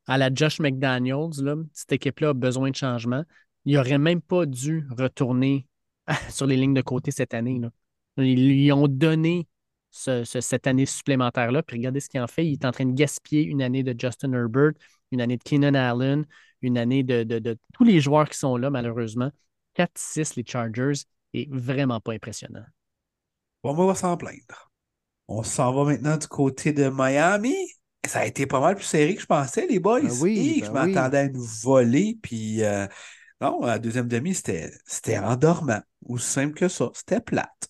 À 0.07 0.19
la 0.19 0.33
Josh 0.33 0.61
McDaniels, 0.61 1.31
cette 1.73 1.93
équipe-là 1.93 2.29
a 2.29 2.35
besoin 2.35 2.71
de 2.71 2.77
changement. 2.77 3.25
Il 3.65 3.75
n'aurait 3.75 3.99
même 3.99 4.21
pas 4.21 4.47
dû 4.47 4.87
retourner 4.97 5.67
sur 6.31 6.47
les 6.47 6.57
lignes 6.57 6.75
de 6.75 6.83
côté 6.83 7.11
cette 7.11 7.35
année. 7.35 7.61
Ils 8.19 8.49
lui 8.49 8.71
ont 8.71 8.87
donné 8.87 9.49
cette 9.95 10.67
année 10.67 10.87
supplémentaire-là. 10.87 11.63
Puis 11.63 11.79
regardez 11.79 12.01
ce 12.01 12.09
qu'il 12.09 12.21
en 12.21 12.27
fait. 12.27 12.47
Il 12.47 12.53
est 12.55 12.65
en 12.65 12.73
train 12.73 12.87
de 12.87 12.95
gaspiller 12.95 13.43
une 13.43 13.63
année 13.63 13.83
de 13.83 13.95
Justin 13.99 14.33
Herbert, 14.33 14.73
une 15.13 15.21
année 15.21 15.37
de 15.37 15.43
Keenan 15.43 15.75
Allen, 15.75 16.27
une 16.63 16.79
année 16.79 17.03
de, 17.03 17.59
tous 17.73 17.85
les 17.85 18.01
joueurs 18.01 18.29
qui 18.29 18.39
sont 18.39 18.57
là, 18.57 18.71
malheureusement. 18.71 19.31
4-6 19.77 20.37
les 20.37 20.45
Chargers 20.47 21.05
est 21.33 21.49
vraiment 21.51 22.01
pas 22.01 22.13
impressionnant. 22.13 22.65
Bon, 23.63 23.77
on 23.77 23.87
va 23.87 23.95
s'en 23.95 24.17
plaindre. 24.17 24.71
On 25.27 25.43
s'en 25.43 25.73
va 25.73 25.91
maintenant 25.91 26.17
du 26.17 26.27
côté 26.27 26.73
de 26.73 26.91
Miami. 26.91 27.55
Ça 28.07 28.21
a 28.21 28.27
été 28.27 28.47
pas 28.47 28.61
mal 28.61 28.77
plus 28.77 28.85
serré 28.85 29.15
que 29.15 29.23
je 29.23 29.27
pensais, 29.27 29.67
les 29.67 29.79
boys. 29.79 30.03
Ben 30.03 30.13
oui, 30.21 30.61
je 30.63 30.71
ben 30.71 30.87
m'attendais 30.87 31.19
à 31.19 31.23
une 31.23 31.39
volée, 31.63 32.19
puis 32.23 32.63
euh, 32.63 32.87
non, 33.41 33.63
la 33.63 33.79
deuxième 33.79 34.07
demi, 34.07 34.35
c'était 34.35 35.19
endormant. 35.19 35.81
Aussi 36.07 36.27
simple 36.27 36.55
que 36.55 36.69
ça. 36.69 36.91
C'était 36.95 37.21
plate. 37.21 37.69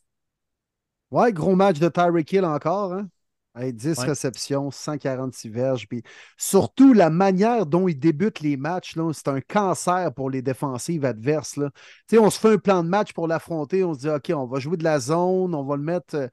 Ouais, 1.14 1.32
gros 1.32 1.54
match 1.54 1.78
de 1.78 1.88
Tyreek 1.88 2.32
Hill 2.32 2.44
encore. 2.44 2.92
Hein? 2.92 3.08
Hey, 3.56 3.72
10 3.72 3.96
Ouais. 4.00 4.06
réceptions, 4.06 4.72
146 4.72 5.48
verges. 5.48 5.86
Puis 5.86 6.02
surtout, 6.36 6.92
la 6.92 7.08
manière 7.08 7.66
dont 7.66 7.86
ils 7.86 7.96
débutent 7.96 8.40
les 8.40 8.56
matchs, 8.56 8.96
c'est 9.12 9.28
un 9.28 9.40
cancer 9.40 10.12
pour 10.12 10.28
les 10.28 10.42
défensives 10.42 11.04
adverses. 11.04 11.56
Là. 11.56 11.70
On 12.14 12.30
se 12.30 12.40
fait 12.40 12.54
un 12.54 12.58
plan 12.58 12.82
de 12.82 12.88
match 12.88 13.12
pour 13.12 13.28
l'affronter. 13.28 13.84
On 13.84 13.94
se 13.94 14.00
dit, 14.00 14.08
OK, 14.08 14.32
on 14.34 14.46
va 14.46 14.58
jouer 14.58 14.76
de 14.76 14.82
la 14.82 14.98
zone, 14.98 15.54
on 15.54 15.62
va 15.62 15.76
le 15.76 15.84
mettre. 15.84 16.16
euh, 16.16 16.26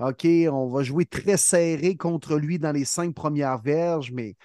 OK, 0.00 0.26
on 0.52 0.68
va 0.68 0.82
jouer 0.82 1.06
très 1.06 1.38
serré 1.38 1.96
contre 1.96 2.36
lui 2.36 2.58
dans 2.58 2.72
les 2.72 2.84
cinq 2.84 3.14
premières 3.14 3.56
verges, 3.56 4.12
mais 4.12 4.36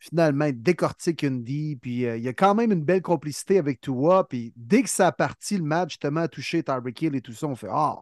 finalement, 0.00 0.46
il 0.46 0.60
décortique 0.60 1.22
une 1.22 1.44
D. 1.44 1.78
Puis 1.80 2.04
euh, 2.06 2.16
il 2.16 2.24
y 2.24 2.28
a 2.28 2.32
quand 2.32 2.56
même 2.56 2.72
une 2.72 2.82
belle 2.82 3.02
complicité 3.02 3.58
avec 3.58 3.80
Tua. 3.80 4.26
Puis 4.28 4.52
dès 4.56 4.82
que 4.82 4.90
ça 4.90 5.06
a 5.06 5.12
parti 5.12 5.56
le 5.56 5.62
match, 5.62 5.90
justement, 5.90 6.22
à 6.22 6.28
toucher 6.28 6.64
Tyreek 6.64 7.00
Hill 7.00 7.14
et 7.14 7.20
tout 7.20 7.32
ça, 7.32 7.46
on 7.46 7.54
fait 7.54 7.68
Ah, 7.70 7.98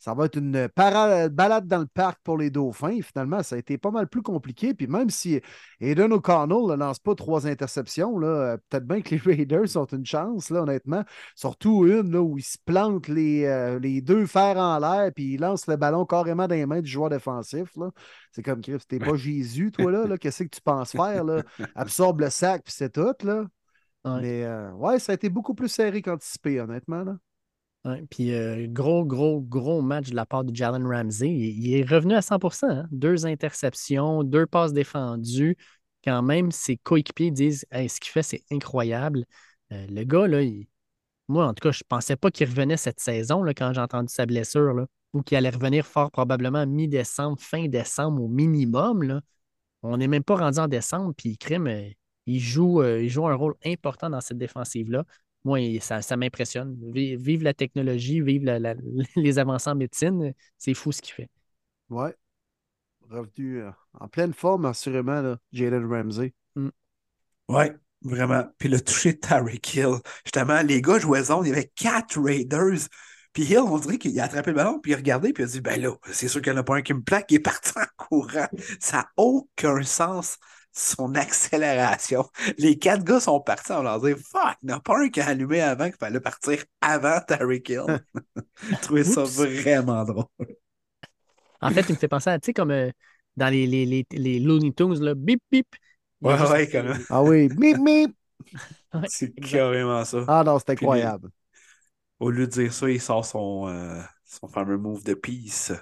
ça 0.00 0.14
va 0.14 0.24
être 0.24 0.38
une 0.38 0.66
balade 0.74 1.66
dans 1.66 1.78
le 1.78 1.86
parc 1.86 2.20
pour 2.24 2.38
les 2.38 2.48
Dauphins. 2.48 2.88
Et 2.88 3.02
finalement, 3.02 3.42
ça 3.42 3.56
a 3.56 3.58
été 3.58 3.76
pas 3.76 3.90
mal 3.90 4.08
plus 4.08 4.22
compliqué. 4.22 4.72
Puis 4.72 4.86
même 4.86 5.10
si 5.10 5.40
Aiden 5.78 6.10
O'Connell 6.14 6.70
ne 6.70 6.74
lance 6.74 6.98
pas 6.98 7.14
trois 7.14 7.46
interceptions, 7.46 8.18
euh, 8.22 8.56
peut-être 8.70 8.86
bien 8.86 9.02
que 9.02 9.14
les 9.14 9.20
Raiders 9.36 9.76
ont 9.76 9.84
une 9.84 10.06
chance, 10.06 10.48
là, 10.48 10.62
honnêtement. 10.62 11.04
Surtout 11.36 11.86
une 11.86 12.12
là, 12.12 12.22
où 12.22 12.38
il 12.38 12.42
se 12.42 12.56
plante 12.64 13.08
les, 13.08 13.44
euh, 13.44 13.78
les 13.78 14.00
deux 14.00 14.24
fers 14.24 14.56
en 14.56 14.78
l'air 14.78 15.12
puis 15.14 15.34
il 15.34 15.40
lance 15.40 15.66
le 15.66 15.76
ballon 15.76 16.06
carrément 16.06 16.48
dans 16.48 16.54
les 16.54 16.64
mains 16.64 16.80
du 16.80 16.90
joueur 16.90 17.10
défensif. 17.10 17.68
C'est 18.32 18.42
comme 18.42 18.62
Chris, 18.62 18.78
t'es 18.88 18.98
pas 18.98 19.16
Jésus, 19.16 19.70
toi, 19.70 19.92
là. 19.92 20.06
là. 20.06 20.16
Qu'est-ce 20.16 20.44
que 20.44 20.48
tu 20.48 20.62
penses 20.62 20.92
faire? 20.92 21.24
Là? 21.24 21.42
Absorbe 21.74 22.20
le 22.20 22.30
sac, 22.30 22.62
puis 22.64 22.72
c'est 22.74 22.94
tout. 22.94 23.14
Là. 23.22 23.44
Ouais. 24.06 24.20
Mais 24.22 24.44
euh, 24.44 24.72
ouais, 24.72 24.98
ça 24.98 25.12
a 25.12 25.14
été 25.14 25.28
beaucoup 25.28 25.54
plus 25.54 25.68
serré 25.68 26.00
qu'anticipé, 26.00 26.58
honnêtement. 26.58 27.04
Là. 27.04 27.16
Puis 28.10 28.32
gros, 28.68 29.04
gros, 29.04 29.40
gros 29.40 29.80
match 29.80 30.10
de 30.10 30.16
la 30.16 30.26
part 30.26 30.44
de 30.44 30.54
Jalen 30.54 30.86
Ramsey. 30.86 31.28
Il, 31.30 31.66
il 31.66 31.74
est 31.76 31.84
revenu 31.88 32.14
à 32.14 32.22
100% 32.22 32.68
hein. 32.68 32.86
Deux 32.90 33.26
interceptions, 33.26 34.22
deux 34.22 34.46
passes 34.46 34.72
défendues. 34.72 35.56
Quand 36.04 36.22
même, 36.22 36.50
ses 36.50 36.76
coéquipiers 36.76 37.30
disent 37.30 37.66
ce 37.72 38.00
qu'il 38.00 38.10
fait, 38.12 38.22
c'est 38.22 38.44
incroyable. 38.50 39.24
Le 39.70 40.04
gars, 40.04 40.26
il- 40.42 40.66
moi, 41.28 41.46
en 41.46 41.54
tout 41.54 41.62
cas, 41.62 41.72
je 41.72 41.80
ne 41.84 41.88
pensais 41.88 42.16
pas 42.16 42.30
qu'il 42.30 42.48
revenait 42.48 42.76
cette 42.76 43.00
saison 43.00 43.42
là, 43.42 43.54
quand 43.54 43.72
j'ai 43.72 43.80
entendu 43.80 44.12
sa 44.12 44.26
blessure. 44.26 44.86
Ou 45.12 45.22
qu'il 45.22 45.36
allait 45.36 45.50
revenir 45.50 45.86
fort 45.86 46.10
probablement 46.10 46.66
mi-décembre, 46.66 47.40
fin 47.40 47.66
décembre 47.68 48.22
au 48.22 48.28
minimum. 48.28 49.20
On 49.82 49.96
n'est 49.96 50.08
même 50.08 50.24
pas 50.24 50.36
rendu 50.36 50.58
en 50.58 50.68
décembre, 50.68 51.14
puis 51.16 51.38
euh, 51.52 51.90
il, 52.26 52.40
joue, 52.40 52.82
il 52.84 53.08
joue 53.08 53.26
un 53.26 53.34
rôle 53.34 53.54
important 53.64 54.10
dans 54.10 54.20
cette 54.20 54.38
défensive-là. 54.38 55.04
Moi, 55.44 55.80
ça, 55.80 56.02
ça 56.02 56.16
m'impressionne. 56.16 56.76
Vi- 56.92 57.16
Vive 57.16 57.42
la 57.42 57.54
technologie, 57.54 58.20
vive 58.20 58.44
la- 58.44 58.58
la- 58.58 58.74
les 59.16 59.38
avancées 59.38 59.70
en 59.70 59.74
médecine, 59.76 60.32
c'est 60.58 60.74
fou 60.74 60.92
ce 60.92 61.02
qu'il 61.02 61.14
fait. 61.14 61.28
Ouais. 61.90 62.14
Revenu 63.10 63.62
euh, 63.62 63.70
en 63.94 64.08
pleine 64.08 64.34
forme, 64.34 64.66
assurément, 64.66 65.22
là, 65.22 65.38
Jalen 65.52 65.86
Ramsey. 65.86 66.34
Ouais, 67.48 67.72
vraiment. 68.02 68.44
Puis 68.58 68.68
le 68.68 68.80
toucher 68.80 69.12
de 69.14 69.18
Tyreek 69.18 69.74
Hill. 69.74 69.96
Justement, 70.24 70.62
les 70.62 70.80
gars 70.82 70.98
jouaient 70.98 71.24
zone, 71.24 71.46
il 71.46 71.48
y 71.50 71.52
avait 71.52 71.70
quatre 71.74 72.20
Raiders. 72.20 72.86
Puis 73.32 73.44
Hill, 73.44 73.58
on 73.60 73.78
dirait 73.78 73.98
qu'il 73.98 74.18
a 74.20 74.24
attrapé 74.24 74.50
le 74.50 74.56
ballon, 74.56 74.80
puis 74.80 74.92
il 74.92 74.94
a 74.94 74.98
regardé, 74.98 75.32
puis 75.32 75.42
il 75.42 75.46
a 75.46 75.48
dit 75.50 75.60
Ben 75.60 75.80
là, 75.80 75.92
c'est 76.12 76.28
sûr 76.28 76.40
qu'il 76.42 76.52
n'y 76.52 76.58
en 76.58 76.60
a 76.62 76.64
pas 76.64 76.76
un 76.76 76.82
qui 76.82 76.94
me 76.94 77.02
plaque, 77.02 77.30
il 77.30 77.36
est 77.36 77.38
parti 77.40 77.72
en 77.76 77.84
courant. 77.96 78.48
Ça 78.80 78.98
n'a 78.98 79.10
aucun 79.16 79.82
sens, 79.82 80.36
son 80.72 81.14
accélération. 81.14 82.28
Les 82.58 82.78
quatre 82.78 83.04
gars 83.04 83.20
sont 83.20 83.40
partis, 83.40 83.72
on 83.72 83.82
leur 83.82 84.00
dit 84.00 84.12
Fuck, 84.14 84.56
il 84.62 84.66
n'y 84.68 84.72
en 84.72 84.78
a 84.78 84.80
pas 84.80 84.98
un 85.00 85.08
qui 85.10 85.20
a 85.20 85.28
allumé 85.28 85.60
avant 85.60 85.86
qu'il 85.86 85.96
fallait 85.98 86.20
partir 86.20 86.64
avant 86.80 87.20
Tyreek 87.26 87.68
Hill. 87.70 87.86
J'ai 88.70 88.78
trouvé 88.78 89.04
ça 89.04 89.24
vraiment 89.24 90.04
drôle. 90.04 90.26
En 91.60 91.70
fait, 91.70 91.88
il 91.88 91.92
me 91.92 91.98
fait 91.98 92.08
penser 92.08 92.30
à, 92.30 92.38
tu 92.38 92.46
sais, 92.46 92.52
comme 92.54 92.70
euh, 92.70 92.90
dans 93.36 93.48
les, 93.52 93.66
les, 93.66 93.86
les, 93.86 94.06
les 94.12 94.40
Looney 94.40 94.72
Tunes, 94.72 94.94
là, 95.00 95.14
bip, 95.14 95.42
bip. 95.50 95.66
Ouais, 96.22 96.34
ouais, 96.50 96.68
quand 96.68 96.82
même. 96.84 97.04
Ah 97.08 97.22
oui, 97.22 97.48
mip. 97.48 98.14
Ouais, 98.94 99.08
C'est 99.08 99.34
carrément 99.34 100.04
ça. 100.04 100.26
Ah 100.26 100.42
non, 100.44 100.58
c'est 100.58 100.70
Puis 100.74 100.88
incroyable. 100.90 101.30
Au 102.20 102.30
lieu 102.30 102.46
de 102.46 102.52
dire 102.52 102.72
ça, 102.72 102.88
il 102.90 103.00
sort 103.00 103.24
son, 103.24 103.66
euh, 103.68 104.00
son 104.24 104.46
fameux 104.48 104.78
move 104.78 105.02
de 105.04 105.14
peace. 105.14 105.72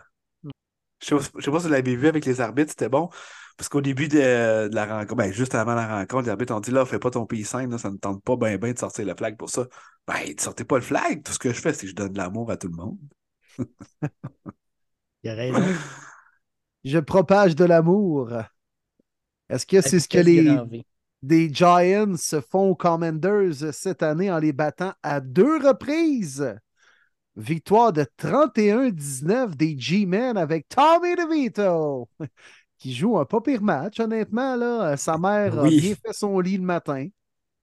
Je 1.01 1.07
sais, 1.07 1.15
pas, 1.17 1.23
je 1.39 1.45
sais 1.45 1.51
pas 1.51 1.61
si 1.61 1.67
vous 1.67 1.73
l'avez 1.73 1.97
vu 1.97 2.09
avec 2.09 2.25
les 2.25 2.41
arbitres, 2.41 2.71
c'était 2.71 2.89
bon. 2.89 3.09
Parce 3.57 3.69
qu'au 3.69 3.81
début 3.81 4.09
de, 4.09 4.69
de 4.69 4.75
la 4.75 4.87
rencontre, 4.87 5.17
ben, 5.17 5.33
juste 5.33 5.55
avant 5.55 5.75
la 5.75 5.99
rencontre, 5.99 6.25
les 6.25 6.31
arbitres 6.31 6.55
ont 6.55 6.61
dit 6.61 6.71
là, 6.71 6.87
fais 6.87 7.01
pas 7.01 7.11
ton 7.11 7.27
sign, 7.45 7.71
là, 7.71 7.79
ça 7.79 7.91
ne 7.91 7.97
tente 7.97 8.23
pas 8.23 8.37
bien 8.37 8.57
ben 8.57 8.73
de 8.73 8.79
sortir 8.79 9.05
le 9.05 9.15
flag 9.17 9.37
pour 9.37 9.51
ça. 9.51 9.67
Ben, 10.07 10.15
ne 10.35 10.41
sortez 10.41 10.65
pas 10.65 10.77
le 10.77 10.83
flag. 10.83 11.23
Tout 11.25 11.33
ce 11.33 11.39
que 11.39 11.53
je 11.53 11.61
fais, 11.61 11.73
c'est 11.73 11.83
que 11.83 11.89
je 11.89 11.95
donne 11.95 12.13
de 12.13 12.19
l'amour 12.19 12.51
à 12.51 12.57
tout 12.57 12.69
le 12.69 12.77
monde. 12.77 12.99
Il 15.25 15.31
a 15.31 15.35
raison. 15.35 15.63
Je 16.85 16.99
propage 16.99 17.57
de 17.57 17.65
l'amour. 17.65 18.33
Est-ce 19.49 19.67
que 19.67 19.81
c'est 19.81 19.99
ce 19.99 20.09
que 20.09 20.19
les 20.19 20.57
des 21.21 21.53
Giants 21.53 22.15
font 22.49 22.71
aux 22.71 22.77
Commanders 22.77 23.73
cette 23.73 24.05
année 24.05 24.31
en 24.31 24.39
les 24.39 24.53
battant 24.53 24.93
à 25.03 25.21
deux 25.21 25.59
reprises? 25.59 26.55
Victoire 27.39 27.93
de 27.93 28.05
31-19 28.19 29.55
des 29.55 29.79
G-Men 29.79 30.37
avec 30.37 30.69
Tommy 30.69 31.15
DeVito, 31.15 32.09
qui 32.79 32.93
joue 32.93 33.17
un 33.17 33.25
pas 33.25 33.41
pire 33.41 33.63
match, 33.63 34.01
honnêtement. 34.01 34.57
Là. 34.57 34.97
Sa 34.97 35.17
mère 35.19 35.57
Oui. 35.63 35.79
a 35.79 35.81
bien 35.81 35.95
fait 35.95 36.13
son 36.13 36.41
lit 36.41 36.57
le 36.57 36.65
matin. 36.65 37.09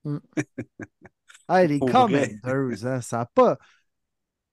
Mm. 0.03 0.17
Hey, 1.47 1.67
les. 1.67 1.77
Commanders, 1.77 2.85
hein, 2.87 3.01
ça 3.01 3.17
n'a 3.19 3.25
pas. 3.27 3.59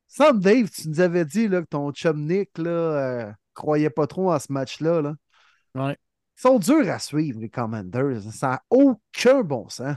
Sam 0.09 0.40
Dave, 0.40 0.69
tu 0.69 0.90
nous 0.90 1.01
avais 1.01 1.24
dit 1.24 1.49
là, 1.49 1.62
que 1.62 1.66
ton 1.66 1.90
chum 1.90 2.27
Nick 2.27 2.59
là, 2.59 2.70
euh, 2.70 3.32
croyait 3.55 3.89
pas 3.89 4.07
trop 4.07 4.31
à 4.31 4.39
ce 4.39 4.53
match-là. 4.53 5.01
Là. 5.01 5.15
Ouais. 5.74 5.97
Ils 6.36 6.40
sont 6.43 6.59
durs 6.59 6.90
à 6.90 6.99
suivre, 6.99 7.40
les 7.40 7.49
Commanders. 7.49 8.20
Ça 8.31 8.49
n'a 8.49 8.62
aucun 8.69 9.40
bon 9.40 9.70
sens. 9.70 9.97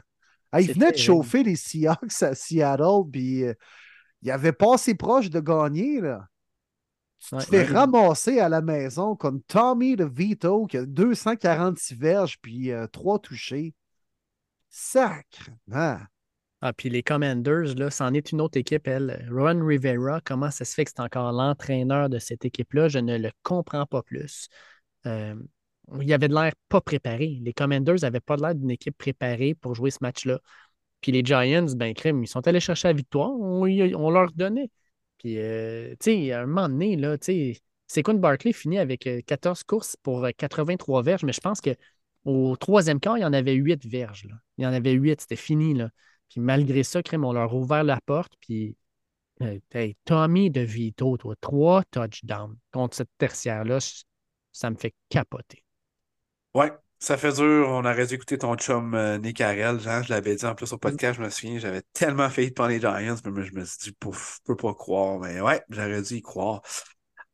Ils 0.57 0.71
venaient 0.71 0.93
de 0.93 0.97
chauffer 0.97 1.43
les 1.43 1.57
Seahawks 1.57 2.23
à 2.23 2.33
Seattle, 2.33 3.09
puis 3.11 3.43
euh, 3.43 3.53
ils 4.25 4.31
avaient 4.31 4.51
passé 4.51 4.95
proche 4.95 5.29
de 5.29 5.39
gagner. 5.39 6.01
Là. 6.01 6.27
Tu 7.19 7.35
Ouais. 7.35 7.41
te 7.41 7.45
fais 7.47 7.57
Ouais. 7.59 7.73
ramasser 7.73 8.39
à 8.39 8.49
la 8.49 8.61
maison 8.61 9.15
comme 9.15 9.41
Tommy 9.43 9.95
DeVito 9.95 10.65
qui 10.65 10.77
a 10.77 10.85
246 10.85 11.95
verges 11.95 12.37
puis 12.41 12.71
euh, 12.71 12.87
3 12.87 13.19
touchés. 13.19 13.73
Sacre. 14.69 15.49
Ah, 15.71 16.73
puis 16.73 16.89
les 16.89 17.03
Commanders, 17.03 17.75
là, 17.75 17.89
c'en 17.91 18.13
est 18.13 18.31
une 18.31 18.41
autre 18.41 18.57
équipe, 18.57 18.87
elle. 18.87 19.27
Ron 19.31 19.65
Rivera, 19.65 20.19
comment 20.21 20.51
ça 20.51 20.65
se 20.65 20.73
fait 20.73 20.85
que 20.85 20.91
c'est 20.95 21.01
encore 21.03 21.31
l'entraîneur 21.31 22.09
de 22.09 22.17
cette 22.19 22.43
équipe-là? 22.43 22.87
Je 22.89 22.99
ne 22.99 23.17
le 23.17 23.31
comprends 23.43 23.85
pas 23.85 24.01
plus. 24.01 24.49
Euh, 25.05 25.35
il 26.01 26.11
avait 26.13 26.27
de 26.27 26.33
l'air 26.33 26.53
pas 26.67 26.81
préparé. 26.81 27.39
Les 27.41 27.53
Commanders 27.53 27.97
n'avaient 28.01 28.19
pas 28.19 28.35
l'air 28.37 28.55
d'une 28.55 28.71
équipe 28.71 28.97
préparée 28.97 29.53
pour 29.53 29.75
jouer 29.75 29.91
ce 29.91 29.99
match-là. 30.01 30.39
Puis 31.01 31.11
les 31.11 31.23
Giants, 31.23 31.67
ben, 31.75 31.93
crime, 31.93 32.23
ils 32.23 32.27
sont 32.27 32.47
allés 32.47 32.59
chercher 32.59 32.87
la 32.89 32.93
victoire. 32.93 33.31
On, 33.31 34.09
leur 34.09 34.31
donnait. 34.31 34.69
Puis, 35.17 35.37
euh, 35.37 35.91
tu 35.99 36.11
sais, 36.11 36.31
à 36.31 36.41
un 36.41 36.45
moment 36.45 36.69
donné, 36.69 36.95
là, 36.95 37.17
tu 37.17 37.25
sais, 37.25 37.61
Saquon 37.87 38.15
Barkley 38.15 38.53
finit 38.53 38.79
avec 38.79 39.05
euh, 39.07 39.21
14 39.25 39.63
courses 39.63 39.95
pour 40.01 40.25
euh, 40.25 40.31
83 40.35 41.03
verges, 41.03 41.23
mais 41.23 41.33
je 41.33 41.39
pense 41.39 41.61
qu'au 41.61 42.55
troisième 42.57 42.99
quart, 42.99 43.17
il 43.17 43.21
y 43.21 43.25
en 43.25 43.33
avait 43.33 43.53
8 43.53 43.85
verges. 43.85 44.27
Il 44.57 44.63
y 44.63 44.67
en 44.67 44.73
avait 44.73 44.93
8, 44.93 45.21
c'était 45.21 45.35
fini. 45.35 45.73
Là. 45.73 45.89
Puis 46.29 46.41
malgré 46.41 46.83
ça, 46.83 47.03
crime, 47.03 47.25
on 47.25 47.33
leur 47.33 47.51
a 47.51 47.55
ouvert 47.55 47.83
la 47.83 47.99
porte. 48.01 48.33
Puis, 48.41 48.75
euh, 49.41 49.59
hey, 49.73 49.95
Tommy 50.05 50.49
DeVito, 50.49 51.17
toi, 51.17 51.35
trois 51.39 51.83
touchdowns 51.91 52.57
contre 52.71 52.97
cette 52.97 53.09
tertiaire-là, 53.17 53.79
ça 54.51 54.69
me 54.69 54.75
fait 54.75 54.93
capoter. 55.09 55.63
Ouais, 56.53 56.71
ça 57.05 57.17
fait 57.17 57.33
dur. 57.33 57.67
On 57.69 57.85
aurait 57.85 58.07
dû 58.07 58.15
écouter 58.15 58.37
ton 58.39 58.55
chum 58.55 58.95
euh, 58.95 59.19
Nick 59.19 59.39
Harrell. 59.39 59.79
Jean, 59.79 60.01
je 60.01 60.09
l'avais 60.09 60.35
dit 60.35 60.45
en 60.45 60.55
plus 60.55 60.73
au 60.73 60.77
podcast, 60.79 61.19
je 61.19 61.23
me 61.23 61.29
souviens, 61.29 61.59
j'avais 61.59 61.83
tellement 61.93 62.29
failli 62.31 62.49
de 62.49 62.53
prendre 62.55 62.71
les 62.71 62.79
Giants, 62.79 63.15
mais 63.25 63.31
moi, 63.31 63.43
je 63.43 63.51
me 63.53 63.63
suis 63.63 63.77
dit, 63.79 63.91
pouf, 63.91 64.39
je 64.39 64.43
peux 64.45 64.55
pas 64.55 64.73
croire. 64.73 65.19
Mais 65.19 65.39
ouais, 65.39 65.61
j'aurais 65.69 66.01
dû 66.01 66.15
y 66.15 66.21
croire. 66.23 66.61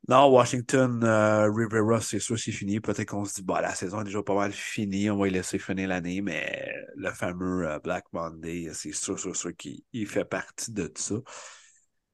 Non, 0.09 0.29
Washington, 0.29 1.01
euh, 1.03 1.49
Rivera, 1.49 2.01
c'est 2.01 2.19
sûr, 2.19 2.37
c'est 2.37 2.51
fini. 2.51 2.81
Peut-être 2.81 3.07
qu'on 3.07 3.23
se 3.23 3.35
dit, 3.35 3.43
bah, 3.43 3.61
la 3.61 3.73
saison 3.73 4.01
est 4.01 4.05
déjà 4.05 4.21
pas 4.23 4.35
mal 4.35 4.51
finie, 4.51 5.09
on 5.09 5.17
va 5.17 5.27
y 5.29 5.31
laisser 5.31 5.57
finir 5.57 5.87
l'année, 5.87 6.21
mais 6.21 6.69
le 6.97 7.11
fameux 7.11 7.67
euh, 7.69 7.79
Black 7.79 8.05
Monday, 8.11 8.69
c'est 8.73 8.91
sûr, 8.91 9.17
sûr, 9.17 9.35
sûr 9.35 9.55
qu'il 9.55 9.83
il 9.93 10.07
fait 10.07 10.25
partie 10.25 10.71
de 10.73 10.91
ça. 10.95 11.15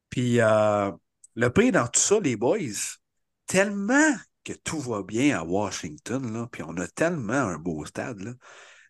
Puis, 0.09 0.39
euh, 0.41 0.91
le 1.35 1.49
pire 1.49 1.71
dans 1.71 1.87
tout 1.87 1.99
ça, 1.99 2.19
les 2.19 2.35
boys, 2.35 2.59
tellement 3.47 4.15
que 4.47 4.53
tout 4.53 4.79
va 4.79 5.03
bien 5.03 5.37
à 5.37 5.43
Washington, 5.43 6.31
là, 6.31 6.47
puis 6.49 6.63
on 6.63 6.77
a 6.77 6.87
tellement 6.87 7.33
un 7.33 7.57
beau 7.57 7.85
stade, 7.85 8.21
là, 8.21 8.33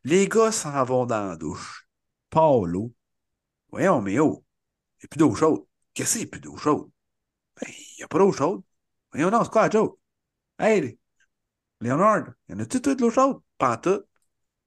les 0.03 0.27
gars 0.29 0.51
s'en 0.51 0.83
vont 0.83 1.07
dans 1.07 1.29
la 1.29 1.35
douche. 1.35 1.87
Paulo, 2.29 2.93
voyons, 3.71 4.01
mais 4.01 4.19
oh, 4.19 4.45
il 4.99 5.03
n'y 5.03 5.05
a 5.05 5.07
plus 5.09 5.17
d'eau 5.17 5.33
chaude. 5.35 5.65
Qu'est-ce 5.93 6.13
qu'il 6.13 6.21
n'y 6.21 6.27
a 6.27 6.31
plus 6.31 6.41
d'eau 6.41 6.57
chaude? 6.57 6.91
Ben, 7.59 7.67
il 7.69 7.95
n'y 7.97 8.03
a 8.03 8.07
pas 8.07 8.19
d'eau 8.19 8.31
chaude. 8.31 8.61
Voyons, 9.11 9.31
non, 9.31 9.43
c'est 9.43 9.49
quoi 9.49 9.63
la 9.63 9.69
joke? 9.71 9.99
Hey, 10.59 10.99
Leonard, 11.81 12.33
il 12.47 12.53
y 12.53 12.55
en 12.55 12.59
a-tu 12.59 12.81
toute 12.81 12.97
de 12.99 13.01
l'eau 13.01 13.11
chaude? 13.11 13.41
Pas 13.57 13.77
tout. 13.77 14.03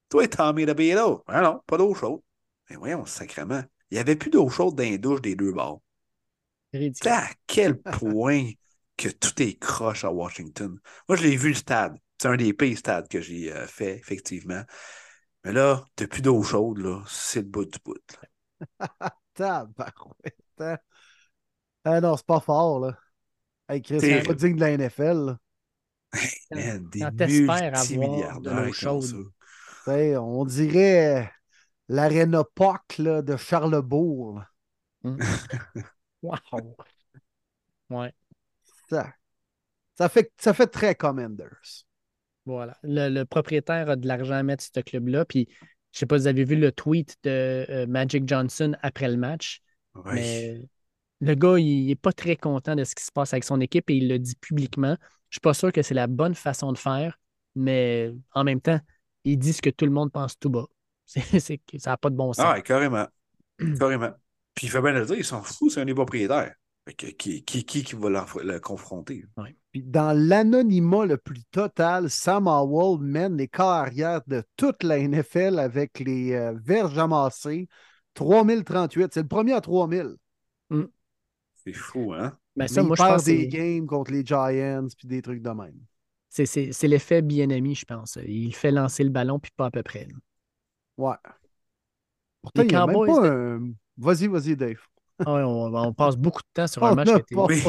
Toi, 0.09 0.27
Tommy 0.27 0.65
DeVito, 0.65 1.23
ah 1.27 1.41
non, 1.41 1.61
pas 1.65 1.77
d'eau 1.77 1.93
chaude. 1.95 2.21
Mais 2.69 2.75
voyons, 2.75 3.05
sacrément, 3.05 3.63
il 3.89 3.95
n'y 3.95 3.99
avait 3.99 4.17
plus 4.17 4.29
d'eau 4.29 4.49
chaude 4.49 4.75
dans 4.75 4.83
les 4.83 4.97
douches 4.97 5.21
des 5.21 5.35
deux 5.35 5.53
bords. 5.53 5.81
Ridicule. 6.73 7.11
à 7.11 7.29
quel 7.47 7.81
point 7.81 8.51
que 9.01 9.09
tout 9.09 9.41
est 9.41 9.57
croche 9.59 10.03
à 10.03 10.11
Washington. 10.11 10.77
Moi, 11.07 11.15
je 11.17 11.23
l'ai 11.23 11.35
vu 11.35 11.49
le 11.49 11.55
stade. 11.55 11.97
C'est 12.17 12.27
un 12.27 12.35
des 12.35 12.53
pires 12.53 12.77
stades 12.77 13.07
que 13.07 13.19
j'ai 13.19 13.51
euh, 13.51 13.65
fait, 13.65 13.97
effectivement. 13.97 14.61
Mais 15.43 15.53
là, 15.53 15.83
t'as 15.95 16.07
plus 16.07 16.21
d'eau 16.21 16.43
chaude, 16.43 16.77
là. 16.77 17.03
C'est 17.07 17.41
le 17.41 17.47
bout 17.47 17.65
du 17.65 17.79
bout. 17.83 17.97
Tabarouette, 19.33 20.35
hein? 20.59 20.77
Ah 21.83 21.99
non, 21.99 22.15
c'est 22.15 22.25
pas 22.25 22.39
fort, 22.39 22.79
là. 22.79 22.97
Hey, 23.67 23.81
Chris, 23.81 24.01
c'est 24.01 24.23
pas 24.23 24.33
digne 24.33 24.55
de 24.55 24.61
la 24.61 24.71
NFL, 24.71 25.25
là. 25.25 25.37
Man, 26.51 26.89
des 26.89 26.99
de 26.99 27.25
multimilliardaires 27.25 28.67
ont 28.67 28.71
chaude. 28.71 29.31
on 29.87 30.45
dirait 30.45 31.21
euh, 31.21 31.25
l'Arena 31.87 32.43
POC 32.43 32.97
là, 32.99 33.21
de 33.21 33.37
Charlebourg. 33.37 34.39
là. 34.39 34.47
Wow. 36.23 36.75
Ouais, 37.89 38.13
Ça, 38.91 39.13
ça, 39.97 40.09
fait, 40.09 40.31
ça 40.37 40.53
fait 40.53 40.67
très 40.67 40.95
Commanders. 40.95 41.85
voilà. 42.45 42.77
Le, 42.83 43.09
le 43.09 43.25
propriétaire 43.25 43.89
a 43.89 43.95
de 43.95 44.07
l'argent 44.07 44.33
à 44.35 44.43
mettre 44.43 44.63
sur 44.63 44.71
ce 44.75 44.81
club-là. 44.81 45.25
Puis, 45.25 45.47
je 45.91 45.99
sais 45.99 46.05
pas 46.05 46.17
si 46.17 46.23
vous 46.23 46.27
avez 46.27 46.43
vu 46.43 46.55
le 46.55 46.71
tweet 46.71 47.17
de 47.23 47.65
euh, 47.69 47.87
Magic 47.87 48.27
Johnson 48.27 48.75
après 48.81 49.09
le 49.09 49.17
match? 49.17 49.61
Oui. 49.95 50.11
Mais 50.13 50.61
le 51.21 51.35
gars, 51.35 51.57
il 51.59 51.87
n'est 51.87 51.95
pas 51.95 52.13
très 52.13 52.35
content 52.35 52.75
de 52.75 52.83
ce 52.83 52.95
qui 52.95 53.03
se 53.03 53.11
passe 53.11 53.33
avec 53.33 53.43
son 53.43 53.61
équipe 53.61 53.89
et 53.89 53.95
il 53.95 54.07
le 54.09 54.19
dit 54.19 54.35
publiquement. 54.35 54.97
Je 55.29 55.35
suis 55.35 55.41
pas 55.41 55.53
sûr 55.53 55.71
que 55.71 55.81
c'est 55.81 55.93
la 55.93 56.07
bonne 56.07 56.35
façon 56.35 56.71
de 56.73 56.77
faire, 56.77 57.19
mais 57.55 58.11
en 58.33 58.43
même 58.43 58.61
temps, 58.61 58.79
il 59.23 59.37
dit 59.37 59.53
ce 59.53 59.61
que 59.61 59.69
tout 59.69 59.85
le 59.85 59.91
monde 59.91 60.11
pense 60.11 60.37
tout 60.37 60.49
bas. 60.49 60.65
C'est, 61.05 61.41
c'est 61.41 61.57
que 61.57 61.77
ça 61.77 61.89
n'a 61.91 61.97
pas 61.97 62.09
de 62.09 62.15
bon 62.15 62.31
sens. 62.31 62.45
Ah, 62.47 62.61
carrément. 62.61 63.05
carrément. 63.79 64.11
Puis 64.55 64.67
il 64.67 64.69
fait 64.69 64.81
bien 64.81 64.93
le 64.93 65.05
dire, 65.05 65.15
ils 65.17 65.25
s'en 65.25 65.41
foutent, 65.41 65.71
c'est 65.71 65.81
un 65.81 65.85
des 65.85 65.93
propriétaires. 65.93 66.55
Qui, 66.97 67.43
qui, 67.43 67.65
qui, 67.65 67.83
qui 67.83 67.95
va 67.95 68.09
le 68.09 68.59
confronter? 68.59 69.25
Puis 69.71 69.83
dans 69.83 70.17
l'anonymat 70.17 71.05
le 71.05 71.17
plus 71.17 71.43
total, 71.51 72.09
Sam 72.09 72.47
Howell 72.47 72.99
mène 73.01 73.37
les 73.37 73.47
carrières 73.47 74.21
de 74.27 74.43
toute 74.57 74.83
la 74.83 74.99
NFL 74.99 75.59
avec 75.59 75.99
les 75.99 76.33
euh, 76.33 76.53
verges 76.63 76.97
amassées. 76.97 77.67
3038. 78.13 79.13
C'est 79.13 79.21
le 79.21 79.27
premier 79.27 79.53
à 79.53 79.61
3000. 79.61 80.15
C'est 81.63 81.73
fou, 81.73 82.13
hein? 82.13 82.37
Ben, 82.55 82.63
Mais 82.63 82.67
ça, 82.67 82.81
il 82.81 82.87
moi, 82.87 82.95
je 82.95 83.01
perd 83.01 83.13
pense 83.13 83.23
des 83.23 83.47
games 83.47 83.85
contre 83.85 84.11
les 84.11 84.25
Giants 84.25 84.87
puis 84.97 85.07
des 85.07 85.21
trucs 85.21 85.41
de 85.41 85.49
même. 85.51 85.79
c'est, 86.29 86.45
c'est, 86.45 86.71
c'est 86.71 86.87
l'effet 86.87 87.21
bien-ami, 87.21 87.75
je 87.75 87.85
pense. 87.85 88.17
Il 88.25 88.53
fait 88.55 88.71
lancer 88.71 89.03
le 89.03 89.09
ballon, 89.09 89.39
puis 89.39 89.51
pas 89.55 89.67
à 89.67 89.71
peu 89.71 89.83
près. 89.83 90.05
là. 90.05 90.15
Ouais. 90.97 91.15
Pourtant, 92.41 92.63
Les 92.63 92.67
il 92.67 92.71
y 92.73 92.75
a 92.75 92.87
même 92.87 93.05
pas 93.05 93.21
de- 93.21 93.29
un... 93.29 93.73
Vas-y, 93.97 94.27
vas-y, 94.27 94.55
Dave. 94.55 94.79
Ah 95.25 95.33
ouais, 95.35 95.41
on, 95.43 95.73
on 95.75 95.93
passe 95.93 96.15
beaucoup 96.15 96.41
de 96.41 96.47
temps 96.53 96.67
sur 96.67 96.83
un 96.83 96.91
On 96.91 96.95
match 96.95 97.07
qui 97.07 97.19
était 97.19 97.35
Oui, 97.35 97.61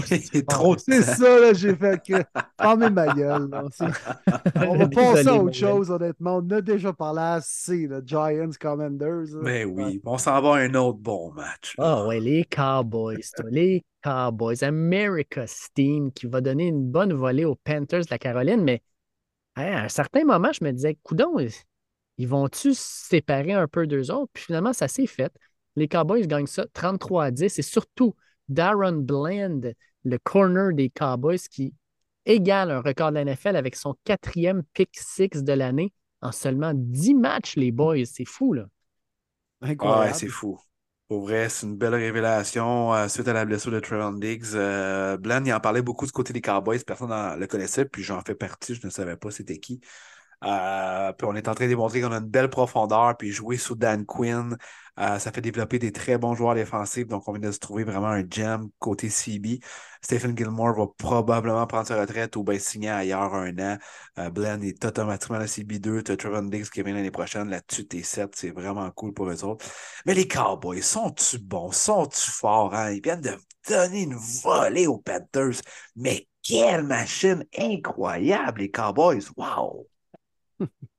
trop 0.48 0.74
de 0.74 0.80
C'est 0.80 1.02
ça, 1.02 1.38
là, 1.40 1.52
j'ai 1.52 1.74
fait 1.74 2.00
que. 2.02 2.14
Fermez 2.60 2.90
ma 2.90 3.12
gueule. 3.14 3.48
là. 3.50 3.64
On 4.68 4.76
va 4.76 4.88
passer 4.88 5.28
à 5.28 5.34
autre 5.34 5.54
chose, 5.54 5.90
honnêtement. 5.90 6.36
On 6.36 6.50
a 6.50 6.60
déjà 6.60 6.92
parlé 6.92 7.20
assez, 7.20 7.86
le 7.86 8.02
Giants 8.04 8.50
Commanders. 8.60 9.34
là. 9.34 9.40
Mais 9.42 9.64
Ben 9.64 9.72
oui, 9.74 10.00
on 10.04 10.18
s'en 10.18 10.40
va 10.40 10.56
à 10.56 10.58
un 10.60 10.74
autre 10.74 10.98
bon 10.98 11.32
match. 11.32 11.74
Ah 11.78 12.06
ouais, 12.06 12.20
les 12.20 12.44
Cowboys, 12.44 13.20
toi, 13.36 13.46
les 13.50 13.84
Cowboys, 14.02 14.62
America's 14.62 15.68
Team 15.74 16.12
qui 16.12 16.26
va 16.26 16.40
donner 16.40 16.68
une 16.68 16.90
bonne 16.90 17.12
volée 17.12 17.44
aux 17.44 17.56
Panthers 17.56 18.00
de 18.02 18.10
la 18.10 18.18
Caroline, 18.18 18.62
mais 18.62 18.82
hein, 19.56 19.72
à 19.72 19.84
un 19.84 19.88
certain 19.88 20.24
moment, 20.24 20.52
je 20.52 20.64
me 20.64 20.72
disais, 20.72 20.96
coudon, 21.02 21.36
ils 22.18 22.28
vont-tu 22.28 22.74
se 22.74 23.08
séparer 23.08 23.52
un 23.52 23.66
peu 23.68 23.86
d'eux 23.86 24.10
autres? 24.10 24.30
Puis 24.32 24.44
finalement, 24.44 24.72
ça 24.72 24.88
s'est 24.88 25.06
fait. 25.06 25.32
Les 25.76 25.88
Cowboys 25.88 26.26
gagnent 26.26 26.46
ça 26.46 26.66
33 26.72 27.24
à 27.24 27.30
10 27.30 27.58
et 27.58 27.62
surtout 27.62 28.14
Darren 28.48 28.92
Bland, 28.92 29.60
le 30.04 30.18
corner 30.18 30.72
des 30.72 30.90
Cowboys 30.90 31.38
qui 31.38 31.74
égale 32.26 32.70
un 32.70 32.80
record 32.80 33.10
de 33.10 33.16
la 33.16 33.24
NFL 33.24 33.56
avec 33.56 33.76
son 33.76 33.96
quatrième 34.04 34.62
pick 34.74 34.90
six 34.92 35.28
de 35.42 35.52
l'année 35.52 35.92
en 36.20 36.32
seulement 36.32 36.72
10 36.74 37.14
matchs, 37.14 37.56
les 37.56 37.72
boys. 37.72 38.04
C'est 38.04 38.24
fou, 38.24 38.52
là. 38.52 38.66
Incroyable. 39.60 40.06
Ouais, 40.06 40.14
c'est 40.14 40.28
fou. 40.28 40.58
Pour 41.08 41.22
vrai, 41.22 41.48
c'est 41.48 41.66
une 41.66 41.76
belle 41.76 41.94
révélation 41.94 42.94
euh, 42.94 43.06
suite 43.08 43.28
à 43.28 43.32
la 43.32 43.44
blessure 43.44 43.70
de 43.70 43.80
Trevor 43.80 44.12
Diggs. 44.12 44.54
Euh, 44.54 45.16
Bland, 45.18 45.44
il 45.44 45.52
en 45.52 45.60
parlait 45.60 45.82
beaucoup 45.82 46.06
du 46.06 46.12
côté 46.12 46.32
des 46.32 46.40
Cowboys. 46.40 46.78
Personne 46.86 47.10
ne 47.10 47.38
le 47.38 47.46
connaissait, 47.46 47.84
puis 47.84 48.02
j'en 48.02 48.20
fais 48.22 48.34
partie. 48.34 48.74
Je 48.74 48.86
ne 48.86 48.90
savais 48.90 49.16
pas 49.16 49.30
c'était 49.30 49.58
qui. 49.58 49.80
Euh, 50.44 51.12
puis 51.12 51.26
on 51.30 51.34
est 51.36 51.48
en 51.48 51.54
train 51.54 51.64
de 51.64 51.70
démontrer 51.70 52.00
qu'on 52.00 52.12
a 52.12 52.18
une 52.18 52.24
belle 52.28 52.50
profondeur, 52.50 53.16
puis 53.16 53.30
jouer 53.30 53.56
sous 53.56 53.74
Dan 53.76 54.04
Quinn, 54.04 54.56
euh, 54.98 55.18
ça 55.18 55.32
fait 55.32 55.40
développer 55.40 55.78
des 55.78 55.92
très 55.92 56.18
bons 56.18 56.34
joueurs 56.34 56.54
défensifs. 56.54 57.06
Donc, 57.06 57.26
on 57.28 57.32
vient 57.32 57.48
de 57.48 57.52
se 57.52 57.58
trouver 57.58 57.84
vraiment 57.84 58.08
un 58.08 58.24
gem 58.28 58.68
côté 58.78 59.08
CB. 59.08 59.60
Stephen 60.02 60.36
Gilmore 60.36 60.74
va 60.74 60.86
probablement 60.98 61.66
prendre 61.66 61.86
sa 61.86 62.00
retraite 62.00 62.36
ou 62.36 62.42
bien 62.44 62.58
signer 62.58 62.90
ailleurs 62.90 63.34
un 63.34 63.56
an. 63.58 63.78
Euh, 64.18 64.30
Bland 64.30 64.60
est 64.62 64.84
automatiquement 64.84 65.38
la 65.38 65.46
CB2. 65.46 66.02
Tu 66.02 66.12
as 66.12 66.16
Trevor 66.16 66.42
Diggs 66.42 66.68
qui 66.68 66.82
vient 66.82 66.94
l'année 66.94 67.10
prochaine. 67.10 67.48
Là-dessus, 67.48 67.86
t'es 67.86 68.02
7. 68.02 68.34
C'est 68.36 68.50
vraiment 68.50 68.90
cool 68.90 69.14
pour 69.14 69.28
eux 69.30 69.44
autres. 69.44 69.64
Mais 70.06 70.14
les 70.14 70.28
Cowboys, 70.28 70.82
sont-tu 70.82 71.38
bons? 71.38 71.72
Sont-tu 71.72 72.30
forts? 72.30 72.74
hein? 72.74 72.90
Ils 72.92 73.02
viennent 73.02 73.20
de 73.20 73.36
donner 73.68 74.02
une 74.02 74.16
volée 74.16 74.86
aux 74.86 74.98
Panthers. 74.98 75.60
Mais 75.96 76.26
quelle 76.42 76.82
machine 76.82 77.44
incroyable, 77.56 78.60
les 78.62 78.70
Cowboys! 78.70 79.30
Wow! 79.36 79.88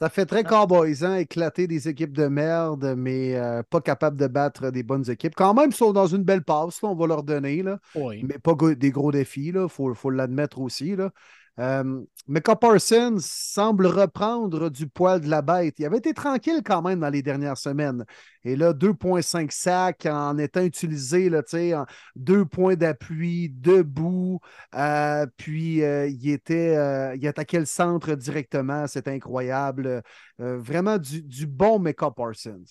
Ça 0.00 0.08
fait 0.08 0.24
très 0.24 0.44
Cowboys, 0.44 1.04
hein, 1.04 1.16
éclater 1.16 1.66
des 1.66 1.86
équipes 1.88 2.12
de 2.16 2.26
merde, 2.26 2.94
mais 2.96 3.34
euh, 3.36 3.62
pas 3.62 3.82
capable 3.82 4.16
de 4.16 4.26
battre 4.28 4.70
des 4.70 4.82
bonnes 4.82 5.08
équipes. 5.10 5.34
Quand 5.36 5.52
même, 5.52 5.70
ils 5.70 5.76
sont 5.76 5.92
dans 5.92 6.06
une 6.06 6.22
belle 6.24 6.42
passe, 6.42 6.80
là, 6.80 6.88
on 6.88 6.94
va 6.94 7.06
leur 7.06 7.22
donner, 7.22 7.62
là, 7.62 7.78
Oui. 7.94 8.22
mais 8.22 8.38
pas 8.38 8.54
des 8.74 8.90
gros 8.90 9.12
défis, 9.12 9.48
il 9.54 9.66
faut, 9.68 9.94
faut 9.94 10.08
l'admettre 10.08 10.58
aussi. 10.60 10.96
Là. 10.96 11.10
Euh, 11.58 12.02
mais 12.28 12.40
Parsons 12.40 13.16
semble 13.18 13.86
reprendre 13.86 14.70
du 14.70 14.86
poil 14.86 15.20
de 15.20 15.28
la 15.28 15.42
bête. 15.42 15.74
Il 15.78 15.84
avait 15.84 15.98
été 15.98 16.14
tranquille 16.14 16.62
quand 16.64 16.80
même 16.80 17.00
dans 17.00 17.10
les 17.10 17.22
dernières 17.22 17.58
semaines. 17.58 18.04
Et 18.44 18.56
là, 18.56 18.72
2,5 18.72 19.50
sacs 19.50 20.06
en 20.06 20.38
étant 20.38 20.62
utilisé, 20.62 21.28
là, 21.28 21.42
en 21.74 21.86
deux 22.16 22.44
points 22.44 22.76
d'appui, 22.76 23.50
debout. 23.50 24.40
Euh, 24.74 25.26
puis 25.36 25.82
euh, 25.82 26.06
il 26.06 26.30
était, 26.30 26.76
euh, 26.76 27.16
il 27.16 27.26
attaquait 27.26 27.58
le 27.58 27.66
centre 27.66 28.14
directement. 28.14 28.86
C'était 28.86 29.12
incroyable. 29.12 30.02
Euh, 30.40 30.58
vraiment 30.58 30.98
du, 30.98 31.22
du 31.22 31.46
bon 31.46 31.78
Mecca 31.78 32.10
Parsons. 32.10 32.64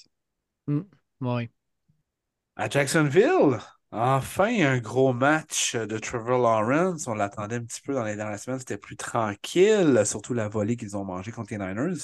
Oui. 1.21 1.49
À 2.55 2.69
Jacksonville, 2.69 3.57
enfin 3.91 4.59
un 4.65 4.77
gros 4.79 5.13
match 5.13 5.75
de 5.75 5.97
Trevor 5.97 6.39
Lawrence. 6.39 7.07
On 7.07 7.13
l'attendait 7.13 7.55
un 7.57 7.63
petit 7.63 7.81
peu 7.81 7.93
dans 7.93 8.03
les 8.03 8.15
dernières 8.15 8.39
semaines. 8.39 8.59
C'était 8.59 8.77
plus 8.77 8.95
tranquille, 8.95 10.01
surtout 10.05 10.33
la 10.33 10.47
volée 10.47 10.77
qu'ils 10.77 10.97
ont 10.97 11.05
mangée 11.05 11.31
contre 11.31 11.51
les 11.53 11.57
Niners. 11.57 11.97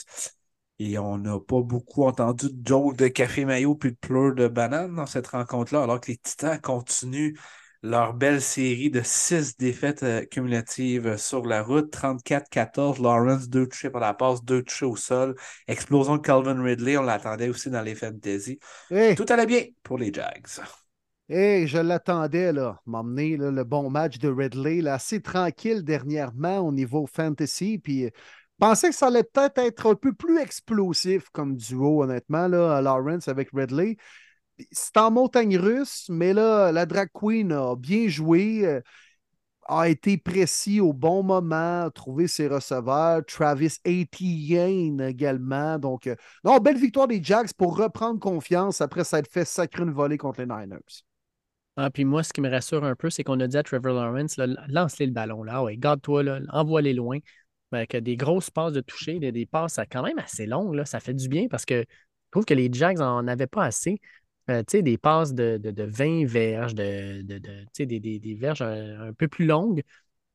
Et 0.79 0.97
on 0.97 1.17
n'a 1.17 1.39
pas 1.39 1.61
beaucoup 1.61 2.03
entendu 2.05 2.47
de 2.51 2.67
jokes 2.67 2.97
de 2.97 3.07
café 3.07 3.45
maillot 3.45 3.75
puis 3.75 3.91
de 3.91 3.97
pleurs 3.97 4.35
de 4.35 4.47
banane 4.47 4.95
dans 4.95 5.05
cette 5.05 5.27
rencontre-là, 5.27 5.83
alors 5.83 6.01
que 6.01 6.11
les 6.11 6.17
Titans 6.17 6.59
continuent 6.59 7.33
leur 7.81 8.13
belle 8.13 8.41
série 8.41 8.89
de 8.89 9.01
six 9.03 9.57
défaites 9.57 10.03
euh, 10.03 10.25
cumulatives 10.25 11.17
sur 11.17 11.45
la 11.45 11.61
route. 11.61 11.91
34-14, 11.93 13.01
Lawrence, 13.01 13.47
deux 13.47 13.67
touchés 13.67 13.91
par 13.91 14.01
la 14.01 14.13
passe, 14.13 14.43
deux 14.43 14.63
touchés 14.63 14.85
au 14.85 14.95
sol. 14.95 15.35
Explosion 15.67 16.17
de 16.17 16.21
Calvin 16.21 16.61
Ridley, 16.61 16.97
on 16.97 17.03
l'attendait 17.03 17.49
aussi 17.49 17.69
dans 17.69 17.81
les 17.83 17.95
fantasy. 17.95 18.59
Hey, 18.89 19.15
Tout 19.15 19.25
allait 19.29 19.45
bien 19.45 19.63
pour 19.83 19.97
les 19.99 20.11
Jags. 20.11 20.47
Hey, 21.29 21.67
je 21.67 21.77
l'attendais, 21.77 22.53
là, 22.53 22.81
m'emmener 22.85 23.37
le 23.37 23.63
bon 23.63 23.89
match 23.89 24.19
de 24.19 24.29
Ridley, 24.29 24.81
là, 24.81 24.95
assez 24.95 25.21
tranquille 25.21 25.83
dernièrement 25.83 26.59
au 26.59 26.71
niveau 26.71 27.07
fantasy. 27.07 27.79
Puis, 27.79 28.05
euh, 28.05 28.09
pensais 28.59 28.89
que 28.89 28.95
ça 28.95 29.07
allait 29.07 29.23
peut-être 29.23 29.57
être 29.59 29.89
un 29.89 29.95
peu 29.95 30.13
plus 30.13 30.39
explosif 30.39 31.29
comme 31.31 31.55
duo, 31.55 32.03
honnêtement, 32.03 32.47
là, 32.47 32.81
Lawrence 32.81 33.27
avec 33.27 33.49
Ridley. 33.53 33.97
C'est 34.71 34.97
en 34.97 35.11
montagne 35.11 35.57
russe, 35.57 36.07
mais 36.09 36.33
là, 36.33 36.71
la 36.71 36.85
drag 36.85 37.09
queen 37.13 37.51
a 37.51 37.75
bien 37.75 38.07
joué, 38.07 38.65
euh, 38.65 38.81
a 39.67 39.89
été 39.89 40.17
précis 40.17 40.79
au 40.79 40.93
bon 40.93 41.23
moment, 41.23 41.85
a 41.85 41.91
trouvé 41.91 42.27
ses 42.27 42.47
receveurs. 42.47 43.25
Travis 43.25 43.77
Etienne 43.85 45.01
également. 45.01 45.79
Donc, 45.79 46.07
euh, 46.07 46.15
non, 46.43 46.57
belle 46.59 46.77
victoire 46.77 47.07
des 47.07 47.21
Jags 47.23 47.51
pour 47.57 47.77
reprendre 47.77 48.19
confiance 48.19 48.79
après 48.81 49.03
s'être 49.03 49.29
fait 49.29 49.45
sacrer 49.45 49.83
une 49.83 49.91
volée 49.91 50.17
contre 50.17 50.41
les 50.41 50.45
Niners. 50.45 51.03
Ah, 51.77 51.89
puis 51.89 52.05
moi, 52.05 52.23
ce 52.23 52.31
qui 52.31 52.39
me 52.39 52.49
rassure 52.49 52.85
un 52.85 52.95
peu, 52.95 53.09
c'est 53.09 53.23
qu'on 53.23 53.39
a 53.41 53.47
dit 53.47 53.57
à 53.57 53.63
Trevor 53.63 53.93
Lawrence, 53.93 54.37
lance-les 54.69 55.07
le 55.07 55.11
ballon, 55.11 55.43
là, 55.43 55.61
ouais, 55.61 55.75
garde-toi, 55.75 56.23
envoie-les 56.49 56.93
loin. 56.93 57.19
Avec 57.71 57.97
des 57.97 58.15
grosses 58.15 58.49
passes 58.49 58.71
de 58.71 58.79
toucher, 58.79 59.19
des, 59.19 59.45
passes 59.45 59.79
quand 59.91 60.03
même 60.03 60.17
assez 60.19 60.45
longues, 60.45 60.81
ça 60.85 61.01
fait 61.01 61.13
du 61.13 61.27
bien 61.27 61.47
parce 61.49 61.65
que 61.65 61.81
je 61.81 62.31
trouve 62.31 62.45
que 62.45 62.53
les 62.53 62.69
Jags 62.71 62.97
n'en 62.99 63.27
avaient 63.27 63.47
pas 63.47 63.65
assez. 63.65 63.99
Euh, 64.49 64.63
des 64.71 64.97
passes 64.97 65.33
de, 65.33 65.57
de, 65.57 65.71
de 65.71 65.83
20 65.83 66.25
verges, 66.25 66.75
de, 66.75 67.23
de, 67.23 67.39
des, 67.83 68.35
verges 68.35 68.61
un, 68.61 69.11
peu 69.17 69.27
plus 69.27 69.45
longues. 69.45 69.81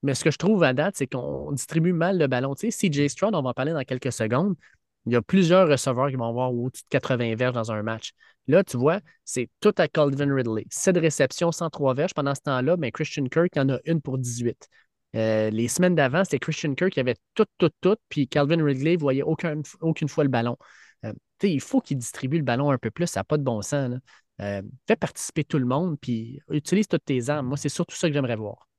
Mais 0.02 0.14
ce 0.14 0.24
que 0.24 0.30
je 0.30 0.38
trouve 0.38 0.62
à 0.64 0.72
date, 0.72 0.96
c'est 0.96 1.06
qu'on 1.06 1.52
distribue 1.52 1.92
mal 1.92 2.18
le 2.18 2.26
ballon. 2.26 2.54
CJ 2.54 3.08
Stroud, 3.08 3.34
on 3.34 3.42
va 3.42 3.50
en 3.50 3.54
parler 3.54 3.72
dans 3.72 3.84
quelques 3.84 4.12
secondes. 4.12 4.56
Il 5.06 5.12
y 5.12 5.16
a 5.16 5.22
plusieurs 5.22 5.68
receveurs 5.68 6.08
qui 6.08 6.16
vont 6.16 6.28
avoir 6.28 6.52
au-dessus 6.52 6.82
de 6.84 6.88
80 6.90 7.34
verges 7.34 7.54
dans 7.54 7.72
un 7.72 7.82
match. 7.82 8.12
Là, 8.46 8.64
tu 8.64 8.76
vois, 8.76 9.00
c'est 9.24 9.48
tout 9.60 9.74
à 9.78 9.88
Calvin 9.88 10.34
Ridley. 10.34 10.66
7 10.70 10.96
réceptions, 10.98 11.52
103 11.52 11.94
verges. 11.94 12.14
Pendant 12.14 12.34
ce 12.34 12.40
temps-là, 12.42 12.76
ben, 12.76 12.90
Christian 12.90 13.24
Kirk 13.24 13.56
en 13.56 13.68
a 13.70 13.78
une 13.84 14.00
pour 14.00 14.18
18. 14.18 14.68
Euh, 15.16 15.50
les 15.50 15.68
semaines 15.68 15.94
d'avant, 15.94 16.24
c'était 16.24 16.38
Christian 16.38 16.74
Kirk 16.74 16.92
qui 16.92 17.00
avait 17.00 17.16
tout, 17.34 17.46
tout, 17.58 17.70
tout, 17.80 17.96
puis 18.08 18.28
Calvin 18.28 18.62
Ridley 18.64 18.94
ne 18.94 19.00
voyait 19.00 19.22
aucun, 19.22 19.60
aucune 19.80 20.08
fois 20.08 20.24
le 20.24 20.30
ballon. 20.30 20.56
Euh, 21.04 21.12
il 21.42 21.60
faut 21.60 21.80
qu'il 21.80 21.98
distribue 21.98 22.38
le 22.38 22.44
ballon 22.44 22.70
un 22.70 22.78
peu 22.78 22.90
plus, 22.90 23.06
ça 23.06 23.20
n'a 23.20 23.24
pas 23.24 23.38
de 23.38 23.42
bon 23.42 23.62
sens. 23.62 23.98
Euh, 24.40 24.62
fais 24.86 24.96
participer 24.96 25.44
tout 25.44 25.58
le 25.58 25.66
monde, 25.66 25.98
puis 26.00 26.40
utilise 26.50 26.88
toutes 26.88 27.04
tes 27.04 27.28
armes. 27.28 27.48
Moi, 27.48 27.56
c'est 27.56 27.68
surtout 27.68 27.96
ça 27.96 28.08
que 28.08 28.14
j'aimerais 28.14 28.36
voir. 28.36 28.69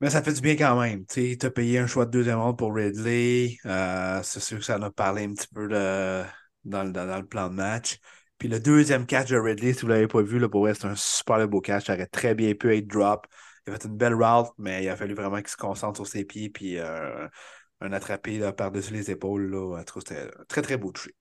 Mais 0.00 0.10
ça 0.10 0.22
fait 0.22 0.32
du 0.32 0.40
bien 0.40 0.54
quand 0.56 0.80
même. 0.80 1.04
Tu 1.06 1.36
as 1.42 1.50
payé 1.50 1.78
un 1.78 1.86
choix 1.88 2.06
de 2.06 2.10
deuxième 2.12 2.38
ordre 2.38 2.56
pour 2.56 2.74
Ridley. 2.74 3.56
c'est 4.22 4.40
sûr 4.40 4.58
que 4.58 4.64
ça 4.64 4.78
en 4.78 4.82
a 4.82 4.90
parlé 4.90 5.24
un 5.24 5.34
petit 5.34 5.48
peu 5.52 5.68
dans, 6.64 6.84
le 6.84 7.22
plan 7.22 7.48
de 7.48 7.54
match. 7.54 7.98
Puis 8.38 8.48
le 8.48 8.60
deuxième 8.60 9.06
catch 9.06 9.30
de 9.30 9.36
Ridley, 9.36 9.72
si 9.72 9.80
vous 9.80 9.88
ne 9.88 9.94
l'avez 9.94 10.06
pas 10.06 10.22
vu, 10.22 10.38
là, 10.38 10.48
pour 10.48 10.68
c'est 10.68 10.84
un 10.84 10.94
super 10.94 11.46
beau 11.48 11.60
catch. 11.60 11.86
Ça 11.86 11.94
aurait 11.94 12.06
très 12.06 12.34
bien 12.36 12.54
pu 12.54 12.76
être 12.76 12.86
drop. 12.86 13.26
Il 13.66 13.72
a 13.72 13.76
fait 13.76 13.88
une 13.88 13.96
belle 13.96 14.14
route, 14.14 14.52
mais 14.56 14.84
il 14.84 14.88
a 14.88 14.96
fallu 14.96 15.14
vraiment 15.14 15.38
qu'il 15.38 15.48
se 15.48 15.56
concentre 15.56 15.96
sur 15.96 16.06
ses 16.06 16.24
pieds. 16.24 16.48
Puis 16.48 16.78
euh, 16.78 17.26
un 17.80 17.92
attrapé 17.92 18.52
par-dessus 18.56 18.92
les 18.92 19.10
épaules. 19.10 19.50
Là, 19.50 19.82
c'était 19.98 20.30
très, 20.46 20.62
très 20.62 20.76
beau 20.76 20.92
toucher. 20.92 21.14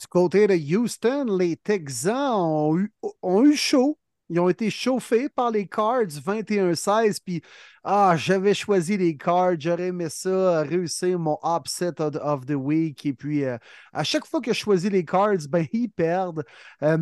Du 0.00 0.06
côté 0.08 0.46
de 0.46 0.54
Houston, 0.54 1.36
les 1.38 1.56
Texans 1.56 2.40
ont 2.40 2.78
eu, 2.78 2.92
ont 3.22 3.44
eu 3.44 3.56
chaud 3.56 3.98
ils 4.30 4.40
ont 4.40 4.48
été 4.48 4.70
chauffés 4.70 5.28
par 5.28 5.50
les 5.50 5.66
Cards 5.66 6.06
21-16. 6.08 7.18
Puis, 7.24 7.42
ah, 7.84 8.14
j'avais 8.16 8.54
choisi 8.54 8.96
les 8.98 9.16
Cards. 9.16 9.58
J'aurais 9.58 9.88
aimé 9.88 10.08
ça, 10.10 10.62
réussir 10.62 11.18
mon 11.18 11.38
upset 11.44 12.00
of, 12.00 12.44
the 12.46 12.52
week. 12.52 13.06
Et 13.06 13.14
puis, 13.14 13.44
euh, 13.44 13.56
à 13.92 14.04
chaque 14.04 14.26
fois 14.26 14.40
que 14.40 14.52
je 14.52 14.58
choisis 14.58 14.90
les 14.90 15.04
Cards, 15.04 15.48
ben, 15.48 15.66
ils 15.72 15.88
perdent. 15.88 16.44
Euh, 16.82 16.98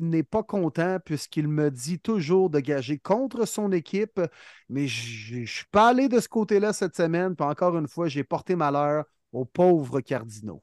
n'est 0.00 0.22
pas 0.22 0.42
content 0.42 0.98
puisqu'il 1.04 1.48
me 1.48 1.70
dit 1.70 1.98
toujours 1.98 2.50
de 2.50 2.60
gager 2.60 2.98
contre 2.98 3.46
son 3.46 3.72
équipe. 3.72 4.20
Mais 4.68 4.86
je 4.86 5.40
ne 5.40 5.46
suis 5.46 5.66
pas 5.70 5.88
allé 5.88 6.08
de 6.08 6.20
ce 6.20 6.28
côté-là 6.28 6.72
cette 6.72 6.96
semaine. 6.96 7.34
Puis, 7.34 7.46
encore 7.46 7.76
une 7.78 7.88
fois, 7.88 8.08
j'ai 8.08 8.24
porté 8.24 8.56
malheur 8.56 9.04
aux 9.32 9.44
pauvres 9.46 10.00
Cardinaux. 10.00 10.62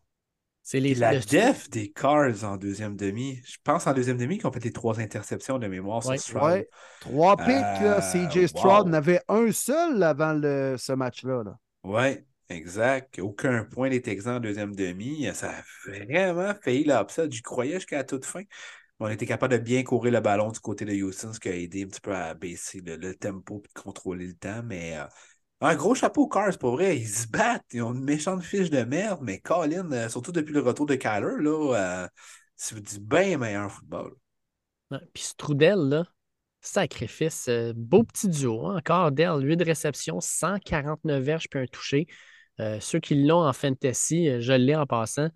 C'est 0.71 0.79
la 0.81 1.17
def 1.17 1.67
des 1.71 1.89
Cars 1.89 2.43
en 2.43 2.55
deuxième 2.55 2.95
demi. 2.95 3.41
Je 3.43 3.57
pense 3.63 3.87
en 3.87 3.93
deuxième 3.95 4.17
demi 4.17 4.37
qu'ils 4.37 4.45
ont 4.45 4.51
fait 4.51 4.63
les 4.63 4.71
trois 4.71 4.99
interceptions 4.99 5.57
de 5.57 5.65
mémoire 5.65 6.03
sur 6.03 6.15
Stroud. 6.19 6.67
Trois 6.99 7.37
pics. 7.37 7.81
Euh, 7.81 7.99
CJ 7.99 8.45
Stroud 8.45 8.87
n'avait 8.87 9.19
un 9.27 9.51
seul 9.51 10.03
avant 10.03 10.33
le, 10.33 10.75
ce 10.77 10.93
match-là. 10.93 11.41
-là, 11.43 11.55
oui, 11.85 12.23
exact. 12.49 13.17
Aucun 13.17 13.63
point 13.63 13.89
des 13.89 14.03
Texans 14.03 14.35
en 14.35 14.39
deuxième 14.39 14.75
demi. 14.75 15.27
Ça 15.33 15.49
a 15.49 15.63
vraiment 15.89 16.53
failli 16.61 16.83
l'upset. 16.83 17.31
J'y 17.31 17.41
croyais 17.41 17.73
jusqu'à 17.73 17.97
la 17.97 18.03
toute 18.03 18.25
fin. 18.25 18.43
On 18.99 19.07
était 19.07 19.25
capable 19.25 19.53
de 19.53 19.63
bien 19.63 19.81
courir 19.81 20.13
le 20.13 20.19
ballon 20.19 20.51
du 20.51 20.59
côté 20.59 20.85
de 20.85 20.93
Houston, 20.93 21.33
ce 21.33 21.39
qui 21.39 21.49
a 21.49 21.55
aidé 21.55 21.81
un 21.81 21.87
petit 21.87 22.01
peu 22.01 22.13
à 22.13 22.35
baisser 22.35 22.81
le, 22.85 23.15
tempo 23.15 23.63
et 23.65 23.67
de 23.75 23.81
contrôler 23.81 24.27
le 24.27 24.35
temps. 24.35 24.61
Mais 24.63 24.97
euh, 24.97 25.05
un 25.61 25.75
gros 25.75 25.95
chapeau 25.95 26.27
Cars, 26.27 26.57
pour 26.57 26.71
vrai. 26.71 26.97
Ils 26.97 27.07
se 27.07 27.27
battent. 27.27 27.65
Ils 27.73 27.81
ont 27.81 27.93
une 27.93 28.03
méchante 28.03 28.43
fiche 28.43 28.69
de 28.69 28.83
merde, 28.83 29.19
mais 29.21 29.39
Colin, 29.39 29.91
euh, 29.91 30.09
surtout 30.09 30.31
depuis 30.31 30.53
le 30.53 30.61
retour 30.61 30.85
de 30.85 30.95
Kyler, 30.95 31.35
là, 31.39 31.75
euh, 31.75 32.07
c'est 32.55 32.99
bien 32.99 33.37
meilleur 33.37 33.71
football. 33.71 34.13
Puis 35.13 35.23
Strudel, 35.23 35.79
là, 35.79 36.05
sacrifice. 36.61 37.47
Euh, 37.49 37.73
beau 37.75 38.03
petit 38.03 38.29
duo. 38.29 38.67
Hein? 38.67 38.77
Encore 38.77 39.11
Dell, 39.11 39.41
8 39.41 39.57
de 39.57 39.65
réception, 39.65 40.19
149 40.21 41.23
verges 41.23 41.49
puis 41.49 41.59
un 41.59 41.67
touché. 41.67 42.07
ceux 42.79 42.99
qui 42.99 43.15
l'ont 43.15 43.45
en 43.45 43.53
fantasy, 43.53 44.41
je 44.41 44.53
l'ai 44.53 44.75
en 44.75 44.85
passant. 44.85 45.29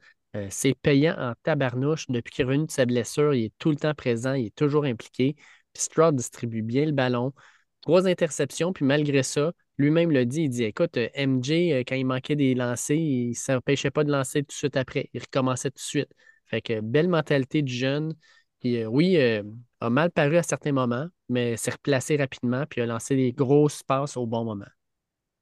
c'est 0.49 0.73
payant 0.73 1.15
en 1.17 1.33
tabarnouche. 1.43 2.07
Depuis 2.09 2.33
qu'il 2.33 2.43
est 2.43 2.47
revenu 2.47 2.65
de 2.65 2.71
sa 2.71 2.85
blessure, 2.85 3.33
il 3.33 3.45
est 3.45 3.53
tout 3.59 3.69
le 3.69 3.77
temps 3.77 3.93
présent, 3.93 4.33
il 4.33 4.47
est 4.47 4.55
toujours 4.55 4.83
impliqué. 4.85 5.35
Puis 5.73 5.83
Stroud 5.83 6.15
distribue 6.15 6.61
bien 6.61 6.85
le 6.85 6.91
ballon. 6.91 7.33
Trois 7.81 8.07
interceptions, 8.07 8.73
puis 8.73 8.85
malgré 8.85 9.23
ça, 9.23 9.53
lui-même 9.77 10.11
le 10.11 10.25
dit, 10.25 10.43
il 10.43 10.49
dit 10.49 10.63
écoute, 10.63 10.97
euh, 10.97 11.09
MJ, 11.15 11.71
euh, 11.71 11.83
quand 11.87 11.95
il 11.95 12.05
manquait 12.05 12.35
des 12.35 12.53
lancers, 12.55 12.97
il 12.97 13.29
ne 13.29 13.33
s'empêchait 13.33 13.91
pas 13.91 14.03
de 14.03 14.11
lancer 14.11 14.41
tout 14.41 14.47
de 14.47 14.51
suite 14.53 14.77
après. 14.77 15.09
Il 15.13 15.21
recommençait 15.21 15.71
tout 15.71 15.77
de 15.77 15.79
suite. 15.79 16.11
Fait 16.45 16.61
que 16.61 16.79
belle 16.81 17.07
mentalité 17.07 17.61
du 17.61 17.73
jeune. 17.73 18.13
Puis 18.59 18.77
euh, 18.77 18.87
oui, 18.87 19.17
a 19.17 19.89
mal 19.89 20.11
paru 20.11 20.37
à 20.37 20.43
certains 20.43 20.71
moments, 20.71 21.07
mais 21.27 21.57
s'est 21.57 21.71
replacé 21.71 22.15
rapidement, 22.15 22.65
puis 22.69 22.81
a 22.81 22.85
lancé 22.85 23.15
des 23.15 23.33
grosses 23.33 23.83
passes 23.83 24.15
au 24.15 24.25
bon 24.25 24.45
moment. 24.45 24.65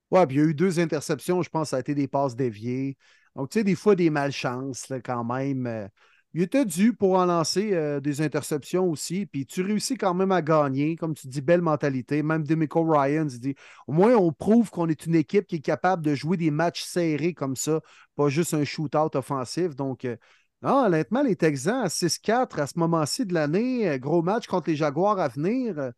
Ouais, 0.09 0.25
puis 0.25 0.37
il 0.37 0.39
y 0.39 0.45
a 0.45 0.49
eu 0.49 0.53
deux 0.53 0.79
interceptions, 0.79 1.41
je 1.41 1.49
pense, 1.49 1.69
ça 1.69 1.77
a 1.77 1.79
été 1.79 1.93
des 1.95 2.07
passes 2.07 2.35
déviées. 2.35 2.97
Donc, 3.35 3.49
tu 3.49 3.59
sais, 3.59 3.63
des 3.63 3.75
fois, 3.75 3.95
des 3.95 4.09
malchances 4.09 4.91
quand 5.05 5.23
même 5.23 5.89
il 6.33 6.43
était 6.43 6.65
dû 6.65 6.93
pour 6.93 7.15
en 7.15 7.25
lancer 7.25 7.73
euh, 7.73 7.99
des 7.99 8.21
interceptions 8.21 8.89
aussi. 8.89 9.25
Puis 9.25 9.45
tu 9.45 9.61
réussis 9.61 9.97
quand 9.97 10.13
même 10.13 10.31
à 10.31 10.41
gagner. 10.41 10.95
Comme 10.95 11.13
tu 11.13 11.27
dis, 11.27 11.41
belle 11.41 11.61
mentalité. 11.61 12.23
Même 12.23 12.43
Demico 12.43 12.83
Ryan 12.83 13.25
dit 13.25 13.55
au 13.87 13.93
moins, 13.93 14.15
on 14.15 14.31
prouve 14.31 14.69
qu'on 14.69 14.87
est 14.87 15.05
une 15.05 15.15
équipe 15.15 15.47
qui 15.47 15.57
est 15.57 15.59
capable 15.59 16.03
de 16.03 16.15
jouer 16.15 16.37
des 16.37 16.51
matchs 16.51 16.83
serrés 16.83 17.33
comme 17.33 17.55
ça, 17.55 17.81
pas 18.15 18.29
juste 18.29 18.53
un 18.53 18.63
shootout 18.63 19.15
offensif. 19.17 19.75
Donc, 19.75 20.05
euh, 20.05 20.15
non, 20.61 20.85
honnêtement, 20.85 21.23
les 21.23 21.35
Texans 21.35 21.83
à 21.83 21.89
6-4 21.89 22.59
à 22.59 22.67
ce 22.67 22.79
moment-ci 22.79 23.25
de 23.25 23.33
l'année, 23.33 23.89
euh, 23.89 23.97
gros 23.97 24.21
match 24.21 24.47
contre 24.47 24.69
les 24.69 24.75
Jaguars 24.75 25.19
à 25.19 25.27
venir, 25.27 25.91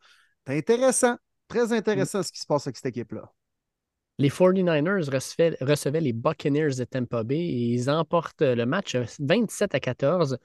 c'est 0.48 0.58
intéressant. 0.58 1.18
Très 1.48 1.74
intéressant 1.74 2.24
ce 2.24 2.32
qui 2.32 2.40
se 2.40 2.48
passe 2.48 2.66
avec 2.68 2.78
cette 2.78 2.88
équipe-là. 2.88 3.32
Les 4.20 4.30
49ers 4.30 5.10
recevaient, 5.10 6.02
les 6.02 6.14
Buccaneers 6.14 6.76
de 6.78 6.84
Tampa 6.84 7.24
Bay 7.24 7.40
et 7.40 7.74
ils 7.74 7.90
emportent 7.90 8.42
le 8.42 8.66
match 8.66 8.96
27 9.20 9.74
à 9.74 9.80
14. 9.80 10.38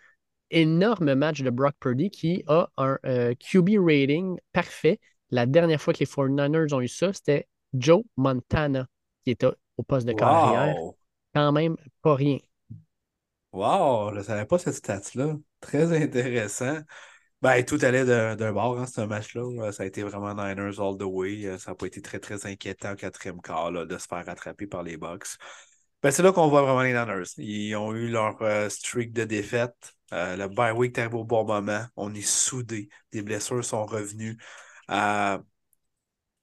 Énorme 0.50 1.14
match 1.14 1.42
de 1.42 1.50
Brock 1.50 1.74
Purdy 1.78 2.10
qui 2.10 2.42
a 2.46 2.70
un 2.78 2.98
euh, 3.04 3.34
QB 3.34 3.76
rating 3.78 4.38
parfait. 4.52 4.98
La 5.30 5.44
dernière 5.44 5.80
fois 5.80 5.92
que 5.92 5.98
les 5.98 6.06
49ers 6.06 6.72
ont 6.72 6.80
eu 6.80 6.88
ça, 6.88 7.12
c'était 7.12 7.46
Joe 7.74 8.02
Montana 8.16 8.86
qui 9.24 9.32
était 9.32 9.48
au 9.76 9.82
poste 9.82 10.06
de 10.06 10.14
carrière. 10.14 10.74
Quand 11.34 11.52
même 11.52 11.76
pas 12.00 12.14
rien. 12.14 12.38
Wow, 13.52 14.10
je 14.12 14.18
ne 14.18 14.22
savais 14.22 14.46
pas 14.46 14.58
cette 14.58 14.74
stat-là. 14.74 15.36
Très 15.60 16.02
intéressant. 16.02 16.78
Ben, 17.40 17.64
tout 17.64 17.78
allait 17.82 18.04
d'un 18.04 18.52
bord, 18.52 18.80
hein, 18.80 18.86
ce 18.86 19.00
match-là. 19.02 19.70
Ça 19.70 19.84
a 19.84 19.86
été 19.86 20.02
vraiment 20.02 20.34
Niners 20.34 20.80
all 20.80 20.98
the 20.98 21.02
way. 21.04 21.46
Euh, 21.46 21.56
ça 21.58 21.70
n'a 21.70 21.74
pas 21.76 21.86
été 21.86 22.02
très, 22.02 22.18
très 22.18 22.46
inquiétant 22.46 22.92
au 22.92 22.96
quatrième 22.96 23.40
quart 23.40 23.70
là, 23.70 23.84
de 23.84 23.96
se 23.96 24.08
faire 24.08 24.26
rattraper 24.26 24.66
par 24.66 24.82
les 24.82 24.96
Bucks. 24.96 25.36
Ben, 26.02 26.10
c'est 26.10 26.22
là 26.22 26.32
qu'on 26.32 26.48
voit 26.48 26.62
vraiment 26.62 26.82
les 26.82 26.92
Niners. 26.92 27.28
Ils 27.38 27.76
ont 27.76 27.94
eu 27.94 28.08
leur 28.08 28.42
euh, 28.42 28.68
streak 28.68 29.12
de 29.12 29.24
défaite. 29.24 29.94
Euh, 30.12 30.36
le 30.36 30.48
bye 30.48 30.72
week 30.72 30.98
arrive 30.98 31.14
au 31.14 31.24
bon 31.24 31.44
moment. 31.44 31.84
On 31.96 32.12
est 32.14 32.22
soudés. 32.22 32.88
Les 33.12 33.22
blessures 33.22 33.64
sont 33.64 33.86
revenues. 33.86 34.36
le 34.88 35.42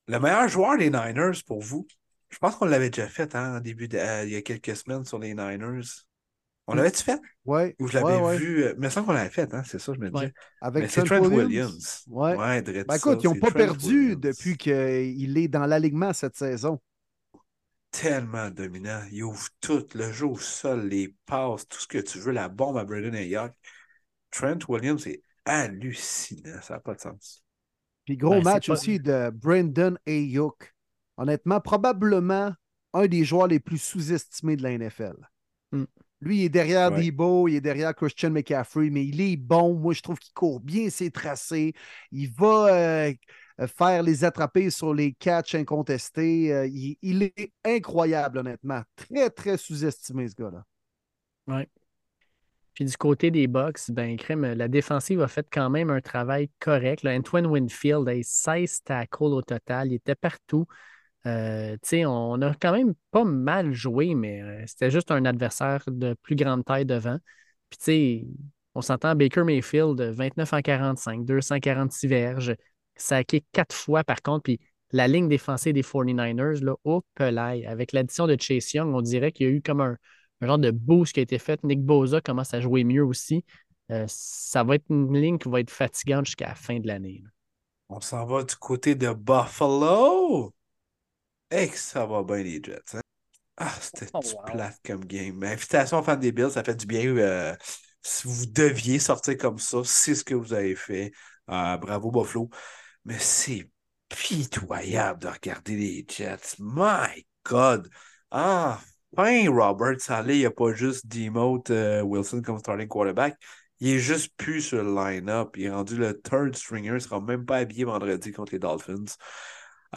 meilleur 0.07 0.47
joueur 0.47 0.77
des 0.77 0.89
Niners 0.89 1.41
pour 1.45 1.61
vous, 1.61 1.87
je 2.29 2.37
pense 2.37 2.55
qu'on 2.55 2.65
l'avait 2.65 2.89
déjà 2.89 3.07
fait 3.07 3.35
hein, 3.35 3.59
début 3.61 3.87
il 3.91 4.29
y 4.29 4.35
a 4.35 4.41
quelques 4.41 4.75
semaines 4.75 5.05
sur 5.05 5.19
les 5.19 5.33
Niners. 5.33 6.05
On 6.67 6.73
l'avait-tu 6.73 7.03
fait? 7.03 7.19
Oui. 7.45 7.75
Ou 7.79 7.87
je 7.87 7.99
l'avais 7.99 8.37
vu. 8.37 8.63
Euh, 8.63 8.73
mais 8.77 8.89
sans 8.89 9.03
qu'on 9.03 9.13
l'avait 9.13 9.29
fait, 9.29 9.53
hein, 9.53 9.61
c'est 9.65 9.79
ça, 9.79 9.93
je 9.93 9.99
me 9.99 10.09
dis. 10.09 10.31
Avec 10.61 10.89
c'est 10.89 11.03
Trent 11.03 11.19
Williams. 11.19 12.03
Ouais. 12.07 12.35
ouais 12.35 12.61
ben, 12.61 12.95
écoute, 12.95 13.23
ils 13.23 13.27
n'ont 13.27 13.39
pas 13.39 13.51
perdu 13.51 14.15
depuis 14.15 14.57
qu'il 14.57 15.37
est 15.37 15.47
dans 15.47 15.65
l'alignement 15.65 16.13
cette 16.13 16.35
saison. 16.35 16.81
Tellement 17.91 18.49
dominant. 18.49 19.01
Il 19.11 19.23
ouvre 19.23 19.47
tout, 19.61 19.85
le 19.93 20.11
jeu 20.11 20.25
au 20.25 20.37
sol, 20.37 20.87
les 20.87 21.15
passes, 21.25 21.67
tout 21.67 21.79
ce 21.79 21.87
que 21.87 21.99
tu 21.99 22.19
veux, 22.19 22.31
la 22.31 22.49
bombe 22.49 22.77
à 22.77 22.83
Braden 22.83 23.15
Ayok. 23.15 23.53
Trent 24.31 24.59
Williams 24.67 25.05
est 25.07 25.21
hallucinant, 25.45 26.61
ça 26.61 26.73
n'a 26.73 26.79
pas 26.79 26.95
de 26.95 27.01
sens. 27.01 27.43
Puis 28.05 28.17
gros 28.17 28.41
ben, 28.41 28.43
match 28.43 28.69
aussi 28.69 28.99
de 28.99 29.29
Brandon 29.29 29.95
Ayuk. 30.05 30.75
Honnêtement, 31.17 31.61
probablement 31.61 32.53
un 32.93 33.07
des 33.07 33.23
joueurs 33.23 33.47
les 33.47 33.59
plus 33.59 33.77
sous-estimés 33.77 34.57
de 34.57 34.63
la 34.63 34.77
NFL. 34.77 35.15
Mm. 35.71 35.83
Lui, 36.21 36.39
il 36.39 36.43
est 36.45 36.49
derrière 36.49 36.91
Debo, 36.91 37.47
il 37.47 37.55
est 37.55 37.61
derrière 37.61 37.93
Christian 37.93 38.31
McCaffrey, 38.31 38.89
mais 38.89 39.05
il 39.05 39.19
est 39.21 39.37
bon. 39.37 39.75
Moi, 39.75 39.93
je 39.93 40.01
trouve 40.01 40.17
qu'il 40.17 40.33
court 40.33 40.59
bien 40.59 40.89
ses 40.89 41.11
tracés. 41.11 41.73
Il 42.11 42.31
va 42.31 42.73
euh, 42.73 43.13
faire 43.67 44.01
les 44.01 44.23
attraper 44.23 44.69
sur 44.69 44.93
les 44.93 45.13
catchs 45.13 45.55
incontestés. 45.55 46.53
Euh, 46.53 46.67
il, 47.01 47.23
est 47.23 47.51
incroyable, 47.63 48.39
honnêtement. 48.39 48.81
Très, 48.95 49.29
très 49.29 49.57
sous-estimé, 49.57 50.27
ce 50.29 50.35
gars-là. 50.35 50.63
Oui. 51.47 51.63
Puis 52.73 52.85
du 52.85 52.97
côté 52.97 53.31
des 53.31 53.47
Bucks, 53.47 53.89
ben, 53.89 54.17
crème, 54.17 54.45
la 54.45 54.67
défensive 54.67 55.21
a 55.21 55.27
fait 55.27 55.47
quand 55.49 55.69
même 55.69 55.89
un 55.89 56.01
travail 56.01 56.49
correct. 56.59 57.05
Antoine 57.05 57.45
Winfield 57.45 58.07
a 58.09 58.21
16 58.21 58.83
tackles 58.83 59.23
au 59.23 59.41
total. 59.41 59.87
Il 59.87 59.93
était 59.95 60.15
partout. 60.15 60.65
Euh, 61.25 61.77
on 62.05 62.41
a 62.41 62.53
quand 62.55 62.71
même 62.73 62.93
pas 63.11 63.23
mal 63.23 63.73
joué, 63.73 64.13
mais 64.13 64.41
euh, 64.41 64.63
c'était 64.67 64.91
juste 64.91 65.09
un 65.11 65.25
adversaire 65.25 65.83
de 65.87 66.15
plus 66.21 66.35
grande 66.35 66.63
taille 66.63 66.85
devant. 66.85 67.17
Puis, 67.69 68.27
on 68.75 68.81
s'entend 68.81 69.15
Baker 69.15 69.43
Mayfield, 69.43 69.99
29 69.99 70.53
en 70.53 70.61
45, 70.61 71.25
246 71.25 72.07
verges, 72.07 72.55
saqué 72.95 73.43
quatre 73.51 73.75
fois 73.75 74.03
par 74.03 74.21
contre. 74.21 74.43
Puis, 74.43 74.59
la 74.91 75.07
ligne 75.07 75.27
défensive 75.27 75.73
des 75.73 75.81
49ers, 75.81 76.63
là, 76.63 76.75
au 76.83 77.03
pelay. 77.15 77.65
Avec 77.65 77.91
l'addition 77.91 78.27
de 78.27 78.37
Chase 78.39 78.73
Young, 78.73 78.93
on 78.93 79.01
dirait 79.01 79.31
qu'il 79.31 79.47
y 79.47 79.49
a 79.49 79.51
eu 79.51 79.61
comme 79.61 79.81
un, 79.81 79.97
genre 80.41 80.59
de 80.59 80.71
boost 80.71 81.13
qui 81.13 81.19
a 81.19 81.23
été 81.23 81.39
fait. 81.39 81.63
Nick 81.63 81.83
Boza 81.83 82.21
commence 82.21 82.53
à 82.53 82.61
jouer 82.61 82.83
mieux 82.83 83.03
aussi. 83.03 83.43
Euh, 83.91 84.05
ça 84.07 84.63
va 84.63 84.75
être 84.75 84.85
une 84.89 85.13
ligne 85.13 85.37
qui 85.37 85.49
va 85.49 85.59
être 85.59 85.71
fatigante 85.71 86.25
jusqu'à 86.25 86.47
la 86.47 86.55
fin 86.55 86.79
de 86.79 86.87
l'année. 86.87 87.23
On 87.89 87.99
s'en 87.99 88.25
va 88.25 88.43
du 88.43 88.55
côté 88.55 88.95
de 88.95 89.11
Buffalo. 89.11 90.54
Et 91.51 91.69
que 91.69 91.77
ça 91.77 92.05
va 92.05 92.23
bien 92.23 92.37
les 92.37 92.61
Jets. 92.63 92.95
Hein? 92.95 93.01
Ah, 93.57 93.73
c'était 93.81 94.07
Oh, 94.13 94.19
du 94.21 94.35
wow. 94.35 94.45
plate 94.45 94.79
comme 94.85 95.05
game. 95.05 95.35
Mais 95.37 95.49
invitation 95.53 95.99
aux 95.99 96.03
fans 96.03 96.17
des 96.17 96.31
Bills, 96.31 96.51
ça 96.51 96.63
fait 96.63 96.75
du 96.75 96.85
bien. 96.87 97.05
euh, 97.17 97.55
si 98.01 98.27
vous 98.27 98.45
deviez 98.47 98.99
sortir 98.99 99.37
comme 99.37 99.59
ça, 99.59 99.79
c'est 99.85 100.15
ce 100.15 100.23
que 100.23 100.35
vous 100.35 100.53
avez 100.53 100.75
fait. 100.75 101.11
Euh, 101.49 101.77
bravo 101.77 102.11
Buffalo. 102.11 102.49
Mais 103.05 103.19
c'est 103.19 103.69
pitoyable 104.09 105.21
de 105.21 105.27
regarder 105.29 105.75
les 105.77 106.05
Jets. 106.09 106.55
My 106.59 107.25
God! 107.45 107.89
Ah, 108.31 108.81
fin 109.15 109.49
Robert 109.51 110.01
Saleh, 110.01 110.35
il 110.37 110.39
n'y 110.41 110.45
a 110.45 110.51
pas 110.51 110.73
juste 110.73 111.07
Demote 111.07 111.71
euh, 111.71 112.01
Wilson 112.03 112.41
comme 112.43 112.59
starting 112.59 112.87
quarterback. 112.87 113.37
Il 113.79 113.89
est 113.89 113.99
juste 113.99 114.33
plus 114.37 114.61
sur 114.61 114.83
le 114.83 114.93
line-up. 114.95 115.55
Il 115.57 115.65
est 115.65 115.71
rendu 115.71 115.97
le 115.97 116.19
third 116.21 116.55
stringer. 116.55 116.89
Il 116.89 116.93
ne 116.95 116.99
sera 116.99 117.21
même 117.21 117.45
pas 117.45 117.57
habillé 117.57 117.85
vendredi 117.85 118.31
contre 118.33 118.53
les 118.53 118.59
Dolphins. 118.59 119.05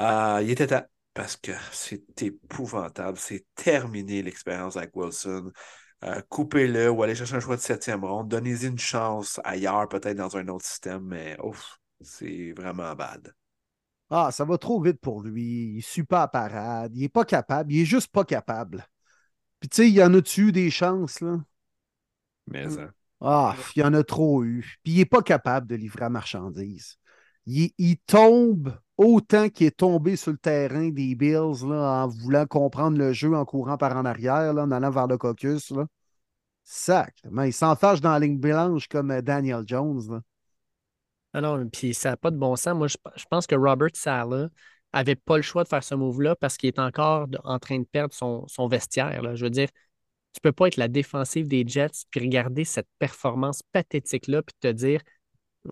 Euh, 0.00 0.40
il 0.42 0.50
était 0.50 0.66
temps 0.68 0.84
parce 1.18 1.36
que 1.36 1.50
c'est 1.72 2.22
épouvantable. 2.22 3.18
C'est 3.18 3.44
terminé 3.56 4.22
l'expérience 4.22 4.76
avec 4.76 4.94
Wilson. 4.94 5.50
Euh, 6.04 6.22
Coupez-le 6.28 6.90
ou 6.90 7.02
allez 7.02 7.16
chercher 7.16 7.34
un 7.34 7.40
choix 7.40 7.56
de 7.56 7.60
septième 7.60 8.04
ronde. 8.04 8.28
Donnez-y 8.28 8.66
une 8.68 8.78
chance 8.78 9.40
ailleurs, 9.42 9.88
peut-être 9.88 10.16
dans 10.16 10.36
un 10.36 10.46
autre 10.46 10.64
système, 10.64 11.02
mais 11.02 11.36
ouf, 11.42 11.80
c'est 12.00 12.52
vraiment 12.52 12.94
bad. 12.94 13.34
Ah, 14.10 14.30
ça 14.30 14.44
va 14.44 14.58
trop 14.58 14.80
vite 14.80 15.00
pour 15.00 15.22
lui. 15.24 15.74
Il 15.78 15.82
suit 15.82 16.04
pas 16.04 16.22
à 16.22 16.28
parade. 16.28 16.96
Il 16.96 17.02
est 17.02 17.08
pas 17.08 17.24
capable. 17.24 17.72
Il 17.72 17.80
est 17.80 17.84
juste 17.84 18.12
pas 18.12 18.24
capable. 18.24 18.86
Puis 19.60 19.68
tu 19.70 19.76
sais, 19.76 19.88
il 19.88 19.94
y 19.94 20.02
en 20.04 20.14
a-tu 20.14 20.48
eu 20.48 20.52
des 20.52 20.70
chances, 20.70 21.20
là? 21.20 21.38
Mais 22.46 22.66
Mm. 22.66 22.70
ça. 22.70 22.92
Ah, 23.20 23.56
il 23.74 23.80
y 23.80 23.84
en 23.84 23.94
a 23.94 24.04
trop 24.04 24.44
eu. 24.44 24.78
Puis 24.84 24.92
il 24.92 24.98
n'est 24.98 25.04
pas 25.04 25.22
capable 25.22 25.66
de 25.66 25.74
livrer 25.74 26.00
la 26.02 26.10
marchandise. 26.10 26.98
Il, 27.48 27.96
tombe 28.06 28.78
autant 28.98 29.48
qu'il 29.48 29.66
est 29.68 29.76
tombé 29.76 30.16
sur 30.16 30.32
le 30.32 30.38
terrain 30.38 30.90
des 30.90 31.14
Bills 31.14 31.64
en 31.64 32.06
voulant 32.06 32.46
comprendre 32.46 32.98
le 32.98 33.12
jeu, 33.14 33.34
en 33.34 33.44
courant 33.46 33.78
par 33.78 33.96
en 33.96 34.04
arrière, 34.04 34.54
en 34.54 34.70
allant 34.70 34.90
vers 34.90 35.06
le 35.06 35.16
caucus. 35.16 35.70
Là. 35.70 35.86
Sacrement, 36.64 37.44
il 37.44 37.52
s'enfarge 37.54 38.02
dans 38.02 38.12
la 38.12 38.18
ligne 38.18 38.38
blanche 38.38 38.88
comme 38.88 39.10
euh, 39.10 39.22
Daniel 39.22 39.64
Jones. 39.66 40.02
Là. 40.10 40.20
Ah 41.32 41.40
non, 41.40 41.66
puis 41.68 41.94
ça 41.94 42.10
n'a 42.10 42.16
pas 42.18 42.30
de 42.30 42.36
bon 42.36 42.56
sens. 42.56 42.76
Moi, 42.76 42.88
je, 42.88 43.24
pense 43.30 43.46
que 43.46 43.54
Robert 43.54 43.94
Sala 43.94 44.50
avait 44.92 45.16
pas 45.16 45.36
le 45.36 45.42
choix 45.42 45.64
de 45.64 45.68
faire 45.68 45.82
ce 45.84 45.94
move-là 45.94 46.36
parce 46.36 46.58
qu'il 46.58 46.68
est 46.68 46.78
encore 46.78 47.28
en 47.44 47.58
train 47.58 47.78
de 47.78 47.84
perdre 47.84 48.14
son, 48.14 48.68
vestiaire. 48.68 49.22
là. 49.22 49.34
Je 49.34 49.44
veux 49.44 49.50
dire, 49.50 49.68
tu 50.34 50.40
peux 50.42 50.52
pas 50.52 50.68
être 50.68 50.76
la 50.76 50.88
défensive 50.88 51.48
des 51.48 51.64
Jets 51.66 52.04
puis 52.10 52.20
regarder 52.20 52.64
cette 52.64 52.88
performance 52.98 53.62
pathétique-là 53.72 54.42
puis 54.42 54.54
te 54.60 54.68
dire 54.68 55.00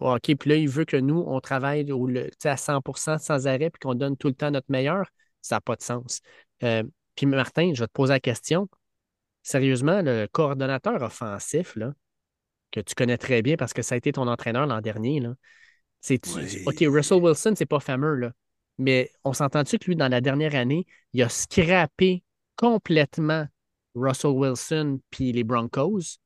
OK, 0.00 0.34
puis 0.36 0.50
là, 0.50 0.56
il 0.56 0.68
veut 0.68 0.84
que 0.84 0.96
nous, 0.96 1.24
on 1.26 1.40
travaille 1.40 1.90
au, 1.92 2.06
le- 2.06 2.30
à 2.44 2.56
100% 2.56 3.18
sans 3.18 3.46
arrêt 3.46 3.70
puis 3.70 3.80
qu'on 3.80 3.94
donne 3.94 4.16
tout 4.16 4.28
le 4.28 4.34
temps 4.34 4.50
notre 4.50 4.70
meilleur. 4.70 5.06
Ça 5.42 5.56
n'a 5.56 5.60
pas 5.60 5.76
de 5.76 5.82
sens. 5.82 6.20
Euh, 6.62 6.82
puis 7.14 7.26
Martin, 7.26 7.72
je 7.74 7.80
vais 7.82 7.86
te 7.86 7.92
poser 7.92 8.12
la 8.14 8.20
question. 8.20 8.68
Sérieusement, 9.42 10.02
le 10.02 10.26
coordonnateur 10.30 11.00
offensif, 11.02 11.76
là, 11.76 11.92
que 12.72 12.80
tu 12.80 12.94
connais 12.94 13.16
très 13.18 13.42
bien 13.42 13.56
parce 13.56 13.72
que 13.72 13.82
ça 13.82 13.94
a 13.94 13.98
été 13.98 14.12
ton 14.12 14.26
entraîneur 14.28 14.66
l'an 14.66 14.80
dernier, 14.80 15.20
là, 15.20 15.34
c'est 16.00 16.18
tu- 16.18 16.30
Oui. 16.36 16.64
OK, 16.66 16.84
Russell 16.94 17.22
Wilson, 17.22 17.54
c'est 17.56 17.66
pas 17.66 17.80
fameux, 17.80 18.16
là. 18.16 18.32
Mais 18.78 19.10
on 19.24 19.32
s'entend-tu 19.32 19.78
que 19.78 19.86
lui, 19.86 19.96
dans 19.96 20.08
la 20.08 20.20
dernière 20.20 20.54
année, 20.54 20.86
il 21.12 21.22
a 21.22 21.28
scrappé 21.28 22.22
complètement 22.56 23.46
Russell 23.94 24.32
Wilson 24.32 25.00
puis 25.10 25.32
les 25.32 25.44
Broncos? 25.44 26.18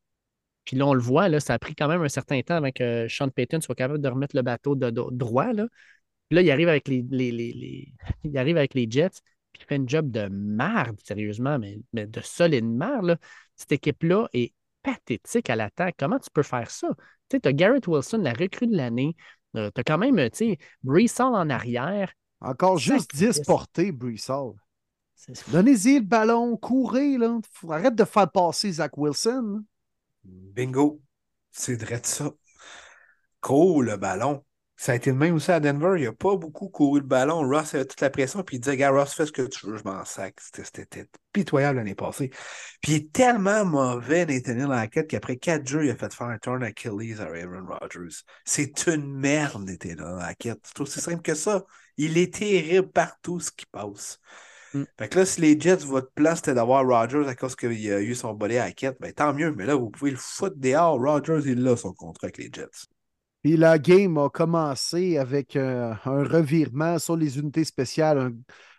Puis 0.65 0.77
là, 0.77 0.87
on 0.87 0.95
le 0.95 1.01
voit, 1.01 1.29
là, 1.29 1.41
ça 1.41 1.55
a 1.55 1.59
pris 1.59 1.75
quand 1.75 1.89
même 1.89 2.03
un 2.03 2.09
certain 2.09 2.41
temps 2.43 2.57
avant 2.57 2.71
que 2.71 3.07
Sean 3.09 3.29
Payton 3.29 3.61
soit 3.61 3.75
capable 3.75 4.01
de 4.01 4.09
remettre 4.09 4.37
le 4.37 4.43
bateau 4.43 4.75
de, 4.77 4.91
de- 4.91 5.05
droit. 5.11 5.53
Là. 5.53 5.67
Puis 6.29 6.37
là, 6.37 6.43
il 6.43 6.51
arrive 6.51 6.69
avec 6.69 6.87
les, 6.89 7.05
les- 7.11 7.33
les- 7.33 7.53
les- 7.53 7.95
il 8.25 8.37
arrive 8.39 8.57
avec 8.57 8.75
les 8.75 8.87
Jets, 8.89 9.21
puis 9.53 9.63
il 9.63 9.67
fait 9.67 9.77
une 9.77 9.89
job 9.89 10.11
de 10.11 10.29
merde, 10.31 10.97
sérieusement, 11.03 11.59
mais, 11.59 11.81
mais 11.93 12.07
de 12.07 12.21
solide 12.21 12.65
merde. 12.65 13.05
là. 13.07 13.17
Cette 13.57 13.73
équipe-là 13.73 14.29
est 14.33 14.53
pathétique 14.83 15.51
à 15.51 15.57
l'attaque. 15.57 15.97
Comment 15.99 16.19
tu 16.19 16.31
peux 16.33 16.43
faire 16.43 16.71
ça? 16.71 16.89
Tu 17.29 17.37
sais, 17.37 17.47
as 17.47 17.53
Garrett 17.53 17.87
Wilson, 17.87 18.19
la 18.19 18.33
recrue 18.33 18.67
de 18.67 18.77
l'année. 18.77 19.17
tu 19.55 19.61
as 19.61 19.83
quand 19.85 19.99
même, 19.99 20.17
tu 20.31 20.57
sais, 20.57 20.59
Hall 20.87 21.35
en 21.35 21.51
arrière. 21.51 22.13
Encore 22.41 22.79
juste 22.79 23.13
Sacrifice. 23.13 23.37
10 23.39 23.45
portées. 23.47 23.93
C'est- 25.15 25.51
Donnez-y 25.51 25.99
le 25.99 26.05
ballon, 26.05 26.57
courez. 26.57 27.19
Là. 27.19 27.39
Arrête 27.69 27.95
de 27.95 28.05
faire 28.05 28.31
passer 28.31 28.73
Zach 28.73 28.97
Wilson. 28.97 29.63
Bingo. 30.25 31.01
C'est 31.51 31.77
de 31.77 31.87
ça. 32.03 32.31
Cours 33.41 33.83
le 33.83 33.97
ballon. 33.97 34.45
Ça 34.77 34.93
a 34.93 34.95
été 34.95 35.11
le 35.11 35.17
même 35.17 35.35
aussi 35.35 35.53
à 35.53 35.61
Denver. 35.61 35.97
Il 35.99 36.05
n'a 36.05 36.13
pas 36.15 36.37
beaucoup 36.37 36.71
couru 36.71 37.01
le 37.01 37.07
ballon. 37.07 37.47
Ross 37.47 37.75
avait 37.75 37.85
toute 37.85 38.01
la 38.01 38.09
pression. 38.09 38.43
Puis 38.43 38.57
il 38.57 38.61
disait, 38.61 38.79
gars, 38.79 38.89
Ross, 38.89 39.13
fais 39.13 39.27
ce 39.27 39.33
que 39.33 39.43
tu 39.43 39.67
veux, 39.67 39.77
je 39.77 39.85
m'en 39.85 40.07
sac. 40.07 40.41
C'était 40.41 40.65
c'était 40.65 41.07
pitoyable 41.35 41.77
l'année 41.77 41.95
passée. 41.95 42.31
Puis 42.81 42.93
il 42.93 42.95
est 42.95 43.13
tellement 43.13 43.67
mauvais 43.67 44.25
Nathaniel 44.25 44.73
Hackett 44.73 45.07
qu'après 45.07 45.37
quatre 45.37 45.67
jeux, 45.69 45.85
il 45.85 45.91
a 45.91 45.97
fait 45.97 46.13
faire 46.15 46.29
un 46.29 46.39
turn 46.39 46.63
Achilles 46.63 47.21
à 47.21 47.25
Aaron 47.25 47.67
Rodgers. 47.67 48.23
C'est 48.47 48.87
une 48.87 49.19
merde, 49.19 49.65
Nathaniel 49.69 50.17
Hackett. 50.23 50.59
C'est 50.65 50.81
aussi 50.81 50.99
simple 50.99 51.21
que 51.21 51.35
ça. 51.35 51.63
Il 51.99 52.17
est 52.17 52.33
terrible 52.33 52.91
partout 52.91 53.39
ce 53.39 53.51
qui 53.51 53.67
passe. 53.67 54.19
Mm. 54.73 54.85
Fait 54.99 55.09
que 55.09 55.19
là, 55.19 55.27
si 55.27 55.41
les 55.41 55.59
Jets, 55.59 55.79
votre 55.79 56.13
plan, 56.13 56.37
c'était 56.37 56.55
d'avoir 56.55 56.87
Rodgers 56.87 57.27
à 57.29 57.35
cause 57.35 57.57
qu'il 57.57 57.71
a 57.93 58.01
eu 58.01 58.15
son 58.15 58.35
body 58.35 58.59
à 58.59 58.65
Hackett, 58.65 58.97
ben 59.01 59.13
tant 59.13 59.35
mieux. 59.35 59.53
Mais 59.55 59.67
là, 59.67 59.75
vous 59.75 59.91
pouvez 59.91 60.11
le 60.13 60.17
foutre 60.17 60.57
dehors. 60.57 60.99
Rodgers, 61.01 61.41
il 61.47 61.67
a 61.67 61.77
son 61.77 61.93
contrat 61.93 62.27
avec 62.27 62.39
les 62.39 62.51
Jets. 62.53 62.87
Puis 63.43 63.57
la 63.57 63.79
game 63.79 64.19
a 64.19 64.29
commencé 64.29 65.17
avec 65.17 65.57
euh, 65.57 65.95
un 66.05 66.25
revirement 66.25 66.99
sur 66.99 67.17
les 67.17 67.39
unités 67.39 67.65
spéciales. 67.65 68.19
Un, 68.19 68.33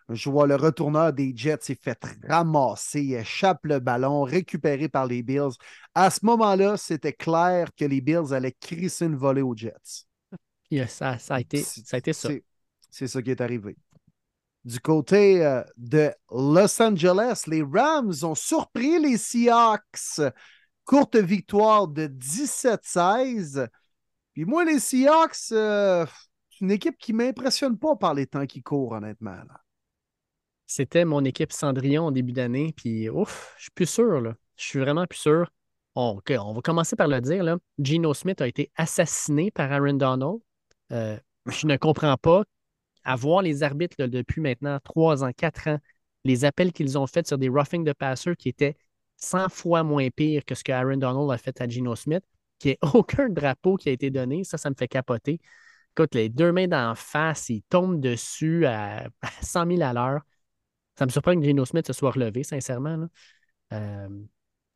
un 0.10 0.14
joueur, 0.16 0.46
le 0.48 0.56
retourneur 0.56 1.14
des 1.14 1.34
Jets 1.36 1.58
s'est 1.62 1.76
fait 1.82 1.98
ramasser, 2.28 3.02
il 3.02 3.14
échappe 3.16 3.60
le 3.64 3.80
ballon, 3.80 4.22
récupéré 4.24 4.88
par 4.88 5.08
les 5.08 5.24
Bills. 5.24 5.52
À 5.96 6.10
ce 6.10 6.20
moment-là, 6.26 6.78
c'était 6.78 7.14
clair 7.14 7.70
que 7.76 7.86
les 7.86 8.02
Bills 8.02 8.34
allaient 8.34 8.56
crisser 8.60 9.06
une 9.06 9.16
volée 9.16 9.42
aux 9.42 9.56
Jets. 9.56 10.06
Euh, 10.74 10.88
ça, 10.88 11.18
ça 11.20 11.36
a 11.36 11.40
été, 11.42 11.62
ça 11.64 11.98
a 11.98 12.00
été 12.00 12.14
ça. 12.14 12.30
C'est- 12.30 12.44
C'est 12.90 13.08
ça 13.08 13.22
qui 13.22 13.32
est 13.32 13.42
arrivé. 13.42 13.78
Du 14.64 14.80
côté 14.80 15.46
euh, 15.46 15.64
de 15.78 16.12
Los 16.30 16.82
Angeles, 16.82 17.44
les 17.48 17.64
Rams 17.64 18.14
ont 18.24 18.36
surpris 18.36 19.00
les 19.00 19.18
Seahawks. 19.18 20.22
Courte 20.86 21.16
victoire 21.16 21.88
de 21.88 22.08
17-16. 22.08 23.68
Puis 24.34 24.46
moi, 24.46 24.66
les 24.66 24.80
Seahawks, 24.80 25.52
euh, 25.52 26.06
c'est 26.50 26.62
une 26.62 26.72
équipe 26.72 26.98
qui 26.98 27.14
ne 27.14 27.18
m'impressionne 27.18 27.78
pas 27.78 27.96
par 27.96 28.14
les 28.14 28.28
temps 28.28 28.46
qui 28.46 28.62
courent, 28.62 28.94
honnêtement. 28.94 29.32
là. 29.32 29.62
C'était 30.68 31.06
mon 31.06 31.26
équipe 31.26 31.52
Cendrillon 31.52 32.06
en 32.06 32.12
début 32.12 32.32
d'année, 32.32 32.74
puis 32.76 33.10
ouf, 33.10 33.54
je 33.58 33.64
suis 33.64 33.72
plus 33.72 33.90
sûr, 33.90 34.22
là. 34.22 34.36
Je 34.56 34.64
suis 34.64 34.80
vraiment 34.80 35.06
plus 35.06 35.20
sûr. 35.20 35.52
On, 35.96 36.22
on 36.30 36.54
va 36.54 36.62
commencer 36.62 36.96
par 36.96 37.08
le 37.08 37.20
dire, 37.20 37.44
là. 37.44 37.58
Geno 37.78 38.14
Smith 38.14 38.40
a 38.42 38.48
été 38.48 38.72
assassiné 38.76 39.52
par 39.52 39.72
Aaron 39.72 39.94
Donald. 39.94 40.40
Euh, 40.92 41.18
je 41.48 41.68
ne 41.68 41.76
comprends 41.78 42.16
pas. 42.16 42.44
À 43.04 43.16
voir 43.16 43.42
les 43.42 43.64
arbitres 43.64 44.06
depuis 44.06 44.42
maintenant 44.42 44.80
trois 44.84 45.24
ans, 45.24 45.32
quatre 45.36 45.68
ans, 45.68 45.80
les 46.24 46.46
appels 46.46 46.72
qu'ils 46.72 46.98
ont 46.98 47.08
faits 47.08 47.28
sur 47.28 47.38
des 47.38 47.50
roughing 47.50 47.84
de 47.84 47.94
passer 47.94 48.36
qui 48.36 48.50
étaient 48.50 48.78
100 49.18 49.50
fois 49.50 49.84
moins 49.84 50.10
pires 50.10 50.46
que 50.46 50.56
ce 50.56 50.64
que 50.64 50.72
Aaron 50.72 50.98
Donald 50.98 51.32
a 51.32 51.38
fait 51.38 51.60
à 51.62 51.68
Geno 51.68 51.96
Smith, 51.96 52.24
qui 52.60 52.70
n'y 52.70 52.78
aucun 52.94 53.30
drapeau 53.30 53.76
qui 53.76 53.90
a 53.90 53.92
été 53.92 54.10
donné. 54.10 54.44
Ça, 54.44 54.58
ça 54.58 54.70
me 54.70 54.76
fait 54.76 54.88
capoter. 54.88 55.40
Écoute, 55.96 56.16
les 56.16 56.30
deux 56.30 56.52
mains 56.52 56.68
d'en 56.68 56.96
face, 56.96 57.50
ils 57.50 57.64
tombent 57.64 58.00
dessus 58.00 58.66
à, 58.66 59.08
à 59.22 59.30
100 59.42 59.68
000 59.68 59.82
à 59.82 59.94
l'heure. 59.94 60.22
Ça 60.98 61.06
me 61.06 61.12
surprend 61.12 61.36
que 61.40 61.46
Geno 61.46 61.66
Smith 61.66 61.88
se 61.88 61.94
soit 61.94 62.12
relevé, 62.12 62.44
sincèrement. 62.44 63.08
Euh, 63.74 64.10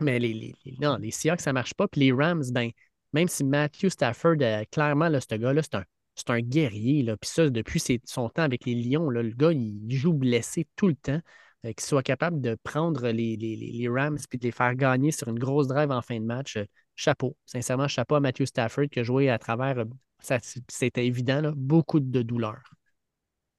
mais 0.01 0.19
les, 0.19 0.53
non, 0.79 0.97
les 0.97 1.11
Seahawks, 1.11 1.41
ça 1.41 1.51
ne 1.51 1.55
marche 1.55 1.73
pas. 1.73 1.87
Puis 1.87 2.01
les 2.01 2.11
Rams, 2.11 2.43
ben, 2.51 2.71
même 3.13 3.27
si 3.27 3.43
Matthew 3.43 3.89
Stafford, 3.89 4.37
clairement, 4.71 5.09
là, 5.09 5.21
ce 5.21 5.35
gars-là, 5.35 5.61
c'est 5.63 5.75
un, 5.75 5.85
c'est 6.15 6.29
un 6.29 6.39
guerrier. 6.39 7.03
Là. 7.03 7.17
Puis 7.17 7.29
ça, 7.29 7.49
depuis 7.49 7.81
son 8.05 8.29
temps 8.29 8.43
avec 8.43 8.65
les 8.65 8.75
Lions, 8.75 9.09
là, 9.09 9.21
le 9.23 9.31
gars, 9.31 9.51
il 9.51 9.81
joue 9.89 10.13
blessé 10.13 10.67
tout 10.75 10.87
le 10.87 10.95
temps. 10.95 11.19
Qu'il 11.63 11.81
soit 11.81 12.03
capable 12.03 12.41
de 12.41 12.55
prendre 12.63 13.07
les, 13.09 13.35
les, 13.37 13.55
les- 13.55 13.89
Rams 13.89 14.19
et 14.31 14.37
de 14.37 14.43
les 14.43 14.51
faire 14.51 14.75
gagner 14.75 15.11
sur 15.11 15.29
une 15.29 15.39
grosse 15.39 15.67
drive 15.67 15.89
en 15.89 16.01
fin 16.03 16.19
de 16.19 16.25
match. 16.25 16.57
euh, 16.57 16.65
chapeau. 16.95 17.35
Sincèrement, 17.45 17.87
chapeau 17.87 18.15
à 18.15 18.19
Matthew 18.19 18.45
Stafford 18.45 18.85
qui 18.91 18.99
a 18.99 19.03
joué 19.03 19.29
à 19.31 19.39
travers, 19.39 19.79
euh, 19.79 20.37
c'était 20.69 21.05
évident, 21.07 21.51
beaucoup 21.55 21.99
de 21.99 22.21
douleur. 22.21 22.61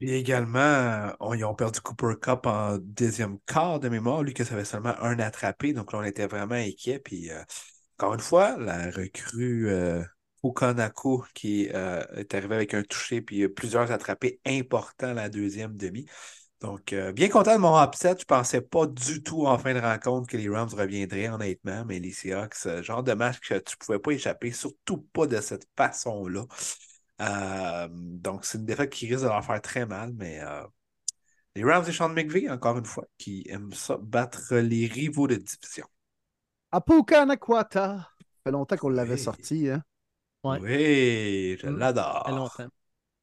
Et 0.00 0.18
également, 0.18 0.58
euh, 0.58 1.10
ils 1.34 1.44
ont 1.44 1.54
perdu 1.54 1.80
Cooper 1.80 2.14
Cup 2.20 2.46
en 2.46 2.76
deuxième 2.78 3.38
quart 3.46 3.80
de 3.80 3.88
mémoire, 3.88 4.22
lui 4.22 4.34
que 4.34 4.44
ça 4.44 4.54
avait 4.54 4.64
seulement 4.66 4.94
un 5.00 5.18
attrapé, 5.18 5.72
donc 5.72 5.92
là 5.92 6.00
on 6.00 6.02
était 6.04 6.26
vraiment 6.26 6.54
inquiet. 6.54 6.98
Puis 6.98 7.30
encore 7.98 8.14
une 8.14 8.20
fois, 8.20 8.56
la 8.58 8.90
recrue 8.90 9.70
Okanako 10.46 11.24
qui 11.34 11.68
euh, 11.74 12.04
est 12.16 12.34
arrivée 12.34 12.56
avec 12.56 12.74
un 12.74 12.82
touché 12.82 13.20
puis 13.22 13.42
euh, 13.42 13.48
plusieurs 13.52 13.90
attrapés 13.92 14.40
importants 14.46 15.12
la 15.14 15.28
deuxième 15.28 15.76
demi. 15.76 16.06
Donc, 16.60 16.92
euh, 16.92 17.12
bien 17.12 17.28
content 17.28 17.54
de 17.54 17.60
mon 17.60 17.82
upset. 17.82 18.16
Je 18.18 18.24
pensais 18.24 18.62
pas 18.62 18.86
du 18.86 19.22
tout 19.22 19.46
en 19.46 19.58
fin 19.58 19.74
de 19.74 19.80
rencontre 19.80 20.28
que 20.28 20.36
les 20.38 20.48
Rams 20.48 20.70
reviendraient, 20.72 21.28
honnêtement, 21.28 21.84
mais 21.84 21.98
les 21.98 22.12
Seahawks, 22.12 22.82
genre 22.82 23.02
de 23.02 23.12
match 23.12 23.40
que 23.40 23.58
tu 23.58 23.76
pouvais 23.76 23.98
pas 23.98 24.12
échapper, 24.12 24.52
surtout 24.52 24.98
pas 25.12 25.26
de 25.26 25.40
cette 25.40 25.68
façon-là. 25.76 26.44
Euh, 27.20 27.88
donc, 27.92 28.44
c'est 28.44 28.58
une 28.58 28.64
défaite 28.66 28.90
qui 28.90 29.06
risque 29.06 29.22
de 29.24 29.28
leur 29.28 29.44
faire 29.44 29.60
très 29.60 29.86
mal, 29.86 30.12
mais 30.14 30.40
Les 31.56 31.64
Rams 31.64 31.84
et 31.88 31.92
Sean 31.92 32.08
McVay, 32.10 32.48
encore 32.48 32.78
une 32.78 32.84
fois, 32.84 33.04
qui 33.18 33.44
aiment 33.48 33.72
ça, 33.72 33.98
battre 34.00 34.54
les 34.54 34.86
rivaux 34.86 35.26
de 35.26 35.36
division. 35.36 35.86
Apuka 36.70 37.24
Nakwata. 37.26 37.98
Ça 37.98 38.06
fait 38.44 38.50
longtemps 38.52 38.76
qu'on 38.76 38.88
l'avait 38.90 39.14
Oui. 39.14 39.18
sorti. 39.18 39.68
Hein? 39.68 39.82
Ouais. 40.46 40.58
Oui, 40.60 41.58
je 41.60 41.68
Mm. 41.68 41.78
l'adore. 41.78 42.56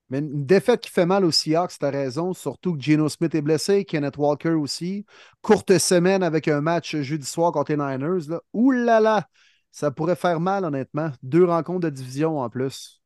Mais 0.09 0.19
une 0.19 0.45
défaite 0.45 0.81
qui 0.81 0.91
fait 0.91 1.05
mal 1.05 1.25
aux 1.25 1.31
Seahawks, 1.31 1.79
t'as 1.79 1.89
raison. 1.89 2.33
Surtout 2.33 2.75
que 2.75 2.81
Geno 2.81 3.09
Smith 3.09 3.33
est 3.33 3.41
blessé, 3.41 3.85
Kenneth 3.85 4.17
Walker 4.17 4.51
aussi. 4.51 5.05
Courte 5.41 5.77
semaine 5.77 6.21
avec 6.21 6.47
un 6.47 6.61
match 6.61 6.95
jeudi 6.97 7.25
soir 7.25 7.51
contre 7.51 7.71
les 7.71 7.77
Niners. 7.77 8.27
Là. 8.29 8.41
Ouh 8.53 8.71
là 8.71 8.99
là! 8.99 9.27
Ça 9.71 9.89
pourrait 9.89 10.15
faire 10.15 10.39
mal, 10.39 10.65
honnêtement. 10.65 11.11
Deux 11.23 11.45
rencontres 11.45 11.79
de 11.79 11.89
division 11.89 12.39
en 12.39 12.49
plus. 12.49 13.01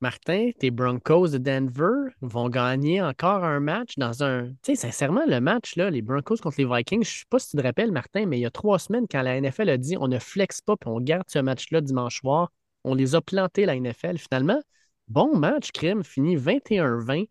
Martin, 0.00 0.50
tes 0.60 0.70
Broncos 0.70 1.28
de 1.28 1.38
Denver 1.38 2.12
vont 2.20 2.48
gagner 2.48 3.02
encore 3.02 3.42
un 3.42 3.58
match 3.58 3.94
dans 3.96 4.22
un. 4.22 4.48
Tu 4.62 4.74
sais, 4.74 4.76
sincèrement, 4.76 5.22
le 5.26 5.40
match, 5.40 5.74
là, 5.76 5.90
les 5.90 6.02
Broncos 6.02 6.36
contre 6.36 6.56
les 6.58 6.66
Vikings, 6.66 7.02
je 7.04 7.10
ne 7.10 7.18
sais 7.20 7.24
pas 7.28 7.38
si 7.40 7.50
tu 7.50 7.56
te 7.56 7.62
rappelles, 7.62 7.90
Martin, 7.90 8.26
mais 8.26 8.38
il 8.38 8.42
y 8.42 8.46
a 8.46 8.50
trois 8.50 8.78
semaines, 8.78 9.06
quand 9.10 9.22
la 9.22 9.40
NFL 9.40 9.70
a 9.70 9.76
dit 9.76 9.96
on 9.98 10.06
ne 10.06 10.18
flex 10.20 10.60
pas 10.60 10.76
puis 10.76 10.88
on 10.88 11.00
garde 11.00 11.24
ce 11.28 11.40
match-là 11.40 11.80
dimanche 11.80 12.20
soir, 12.20 12.52
on 12.84 12.94
les 12.94 13.14
a 13.14 13.20
plantés, 13.20 13.66
la 13.66 13.76
NFL. 13.76 14.18
Finalement, 14.18 14.60
bon 15.08 15.36
match, 15.36 15.72
crime, 15.72 16.04
fini 16.04 16.36
21-20. 16.36 17.28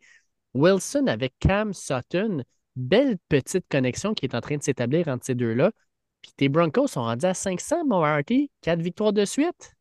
Wilson 0.53 1.07
avec 1.07 1.34
Cam 1.40 1.74
Sutton, 1.74 2.44
belle 2.76 3.18
petite 3.30 3.65
connexion 3.69 4.14
qui 4.14 4.26
est 4.26 4.36
en 4.36 4.41
train 4.41 4.57
de 4.57 4.64
s'établir 4.64 5.07
entre 5.07 5.26
ces 5.26 5.36
deux-là. 5.36 5.72
Puis 6.22 6.32
tes 6.36 6.49
Broncos 6.49 6.88
sont 6.88 7.02
rendus 7.02 7.26
à 7.26 7.34
500, 7.34 7.86
mon 7.86 8.02
Marty. 8.02 8.52
Quatre 8.61 8.82
victoires 8.82 9.14
de 9.14 9.26
suite. 9.26 9.74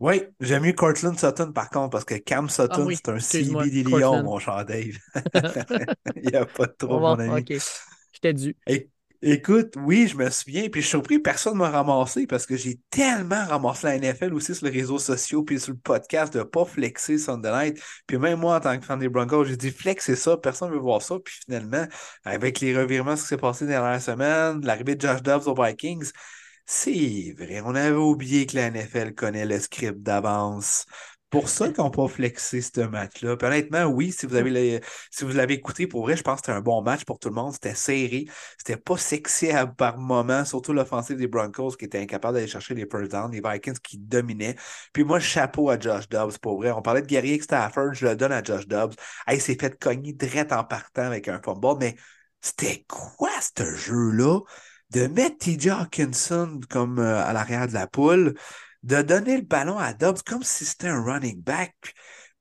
Oui, 0.00 0.22
j'aime 0.40 0.64
mieux 0.64 0.72
Cortland 0.72 1.18
Sutton 1.18 1.52
par 1.52 1.70
contre, 1.70 1.90
parce 1.90 2.04
que 2.04 2.16
Cam 2.16 2.48
Sutton, 2.48 2.68
Ah 2.70 2.80
oui, 2.80 2.96
c'est 2.96 3.08
un 3.10 3.18
CB 3.20 3.70
des. 3.70 3.84
Lions, 3.84 4.22
mon 4.22 4.38
cher 4.38 4.64
Dave. 4.64 4.98
Il 6.16 6.30
n'y 6.30 6.36
a 6.36 6.46
pas 6.46 6.66
de 6.66 6.72
trop, 6.72 7.00
mon 7.00 7.18
ami. 7.18 7.40
OK. 7.40 7.54
J'étais 8.12 8.32
dû. 8.32 8.56
Écoute, 9.26 9.72
oui, 9.78 10.06
je 10.06 10.18
me 10.18 10.28
souviens, 10.28 10.68
puis 10.68 10.82
je 10.82 10.86
suis 10.86 10.90
surpris, 10.90 11.18
personne 11.18 11.54
ne 11.54 11.60
m'a 11.60 11.70
ramassé 11.70 12.26
parce 12.26 12.44
que 12.44 12.58
j'ai 12.58 12.78
tellement 12.90 13.42
ramassé 13.46 13.86
la 13.86 13.96
NFL 13.96 14.34
aussi 14.34 14.54
sur 14.54 14.66
les 14.66 14.70
réseaux 14.70 14.98
sociaux 14.98 15.42
puis 15.42 15.58
sur 15.58 15.72
le 15.72 15.78
podcast 15.78 16.34
de 16.34 16.40
ne 16.40 16.44
pas 16.44 16.66
flexer 16.66 17.16
Sunday 17.16 17.50
Night. 17.50 17.82
Puis 18.06 18.18
même 18.18 18.40
moi, 18.40 18.56
en 18.56 18.60
tant 18.60 18.78
que 18.78 18.84
fan 18.84 18.98
des 18.98 19.08
Broncos, 19.08 19.44
j'ai 19.46 19.56
dit 19.56 19.70
flexer 19.70 20.14
ça, 20.14 20.36
personne 20.36 20.68
ne 20.68 20.74
veut 20.74 20.80
voir 20.80 21.00
ça. 21.00 21.18
Puis 21.24 21.36
finalement, 21.46 21.86
avec 22.26 22.60
les 22.60 22.76
revirements, 22.76 23.16
ce 23.16 23.22
qui 23.22 23.28
s'est 23.28 23.38
passé 23.38 23.66
dans 23.66 23.82
la 23.82 23.98
semaine, 23.98 24.60
l'arrivée 24.62 24.94
de 24.94 25.00
Josh 25.00 25.22
Dobbs 25.22 25.48
aux 25.48 25.54
Vikings, 25.54 26.10
c'est 26.66 27.34
vrai, 27.38 27.62
on 27.64 27.74
avait 27.74 27.96
oublié 27.96 28.44
que 28.46 28.56
la 28.56 28.70
NFL 28.70 29.14
connaît 29.14 29.46
le 29.46 29.58
script 29.58 30.00
d'avance. 30.02 30.84
Pour 31.34 31.48
ça 31.48 31.68
qu'on 31.70 31.84
n'a 31.84 31.90
pas 31.90 32.06
ce 32.08 32.86
match-là. 32.86 33.36
Honnêtement, 33.42 33.86
oui, 33.86 34.12
si 34.12 34.24
vous 34.24 34.36
avez 34.36 34.80
l'avez 35.20 35.54
écouté, 35.54 35.88
pour 35.88 36.02
vrai, 36.02 36.16
je 36.16 36.22
pense 36.22 36.40
que 36.40 36.46
c'était 36.46 36.56
un 36.56 36.60
bon 36.60 36.80
match 36.80 37.04
pour 37.04 37.18
tout 37.18 37.28
le 37.28 37.34
monde. 37.34 37.52
C'était 37.52 37.74
serré. 37.74 38.26
C'était 38.56 38.76
pas 38.76 38.96
sexy 38.96 39.50
à- 39.50 39.66
par 39.66 39.98
moment, 39.98 40.44
surtout 40.44 40.72
l'offensive 40.72 41.16
des 41.16 41.26
Broncos 41.26 41.72
qui 41.72 41.86
était 41.86 41.98
incapable 41.98 42.34
d'aller 42.34 42.46
chercher 42.46 42.74
les 42.74 42.86
first 42.86 43.10
downs, 43.10 43.32
les 43.32 43.40
Vikings 43.44 43.78
qui 43.82 43.98
dominaient. 43.98 44.54
Puis 44.92 45.02
moi, 45.02 45.18
chapeau 45.18 45.70
à 45.70 45.78
Josh 45.78 46.08
Dobbs, 46.08 46.38
pour 46.38 46.58
vrai. 46.58 46.70
On 46.70 46.82
parlait 46.82 47.02
de 47.02 47.06
guerrier 47.08 47.40
Stafford, 47.40 47.94
je 47.94 48.06
le 48.06 48.14
donne 48.14 48.30
à 48.32 48.40
Josh 48.40 48.68
Dobbs. 48.68 48.94
Hey, 49.26 49.38
il 49.38 49.40
s'est 49.40 49.56
fait 49.60 49.76
cogner 49.76 50.12
direct 50.12 50.52
en 50.52 50.62
partant 50.62 51.02
avec 51.02 51.26
un 51.26 51.40
fumble, 51.44 51.78
mais 51.80 51.96
c'était 52.40 52.84
quoi 52.88 53.30
ce 53.56 53.74
jeu-là? 53.74 54.38
De 54.90 55.08
mettre 55.08 55.38
TJ 55.38 55.68
Hawkinson 55.70 56.60
comme 56.70 57.00
euh, 57.00 57.24
à 57.24 57.32
l'arrière 57.32 57.66
de 57.66 57.72
la 57.74 57.88
poule, 57.88 58.34
de 58.84 59.02
donner 59.02 59.36
le 59.38 59.42
ballon 59.42 59.78
à 59.78 59.94
Dobbs 59.94 60.22
comme 60.24 60.42
si 60.42 60.64
c'était 60.64 60.88
un 60.88 61.02
running 61.02 61.42
back. 61.42 61.74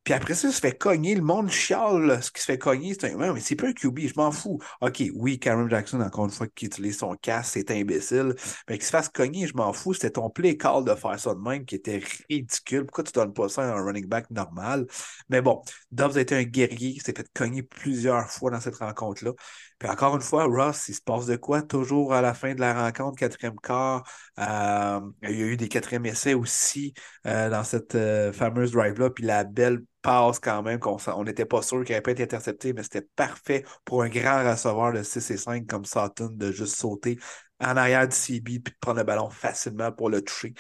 Puis 0.04 0.14
après 0.14 0.34
ça, 0.34 0.50
il 0.50 0.54
se 0.54 0.60
fait 0.60 0.78
cogner. 0.78 1.16
Le 1.16 1.22
monde 1.22 1.50
chiale 1.50 2.22
ce 2.22 2.30
qui 2.30 2.42
se 2.42 2.46
fait 2.46 2.58
cogner. 2.58 2.94
C'est 2.94 3.14
un... 3.14 3.34
Mais 3.34 3.40
c'est 3.40 3.56
pas 3.56 3.68
un 3.68 3.74
QB, 3.74 4.00
je 4.00 4.14
m'en 4.18 4.32
fous. 4.32 4.60
OK, 4.82 5.02
oui, 5.16 5.40
Cameron 5.40 5.70
Jackson, 5.70 6.02
encore 6.02 6.26
une 6.26 6.32
fois, 6.32 6.48
qui 6.48 6.66
utilise 6.66 6.98
son 6.98 7.16
casque, 7.16 7.52
c'est 7.54 7.72
imbécile. 7.72 8.36
Mais 8.68 8.78
qu'il 8.78 8.86
se 8.86 8.90
fasse 8.90 9.08
cogner, 9.08 9.48
je 9.48 9.56
m'en 9.56 9.72
fous. 9.72 9.94
C'était 9.94 10.10
ton 10.10 10.30
play 10.30 10.58
call 10.58 10.84
de 10.84 10.94
faire 10.96 11.18
ça 11.18 11.34
de 11.34 11.40
même 11.40 11.64
qui 11.64 11.76
était 11.76 12.02
ridicule. 12.30 12.86
Pourquoi 12.86 13.06
tu 13.06 13.14
donnes 13.14 13.34
pas 13.34 13.48
ça 13.48 13.62
à 13.62 13.78
un 13.78 13.82
running 13.82 14.08
back 14.08 14.30
normal? 14.30 14.86
Mais 15.30 15.42
bon, 15.42 15.62
Dobbs 15.92 16.18
a 16.18 16.22
été 16.22 16.36
un 16.36 16.44
guerrier. 16.44 16.90
Il 16.90 17.02
s'est 17.02 17.14
fait 17.16 17.30
cogner 17.34 17.64
plusieurs 17.64 18.30
fois 18.30 18.52
dans 18.52 18.60
cette 18.60 18.76
rencontre-là. 18.76 19.32
Puis 19.80 19.90
encore 19.90 20.16
une 20.16 20.22
fois, 20.22 20.46
Ross, 20.46 20.88
il 20.90 20.96
se 20.96 21.02
passe 21.02 21.26
de 21.26 21.36
quoi? 21.36 21.62
Toujours 21.62 22.14
à 22.14 22.22
la 22.22 22.34
fin 22.34 22.54
de 22.56 22.60
la 22.62 22.74
rencontre, 22.74 23.18
quatrième 23.18 23.56
quart? 23.60 24.04
euh, 24.40 25.00
il 25.24 25.30
y 25.40 25.44
a 25.44 25.46
eu 25.46 25.58
des 25.58 25.68
quatrièmes 25.70 26.06
essais 26.06 26.34
aussi 26.34 26.94
euh, 27.28 27.50
dans 27.50 27.64
cette 27.64 27.96
euh, 27.96 28.32
fameuse 28.34 28.72
drive-là. 28.72 29.10
Puis 29.10 29.24
la 29.26 29.44
belle 29.44 29.84
passe 30.02 30.40
quand 30.40 30.62
même, 30.64 30.80
qu'on 30.80 30.98
n'était 31.24 31.46
pas 31.46 31.62
sûr 31.62 31.84
qu'elle 31.84 31.96
allait 31.96 32.02
pas 32.02 32.12
été 32.12 32.24
interceptée, 32.24 32.74
mais 32.74 32.84
c'était 32.84 33.08
parfait 33.16 33.64
pour 33.86 34.04
un 34.04 34.10
grand 34.10 34.50
receveur 34.50 34.94
de 34.94 35.04
6 35.04 35.30
et 35.32 35.38
5 35.38 35.66
comme 35.68 35.86
Sutton 35.86 36.30
de 36.34 36.52
juste 36.52 36.76
sauter 36.76 37.18
en 37.60 37.78
arrière 37.78 38.08
du 38.08 38.16
CB 38.16 38.60
puis 38.60 38.74
de 38.74 38.78
prendre 38.80 38.98
le 39.00 39.04
ballon 39.06 39.30
facilement 39.30 39.92
pour 39.92 40.10
le 40.10 40.22
toucher. 40.22 40.54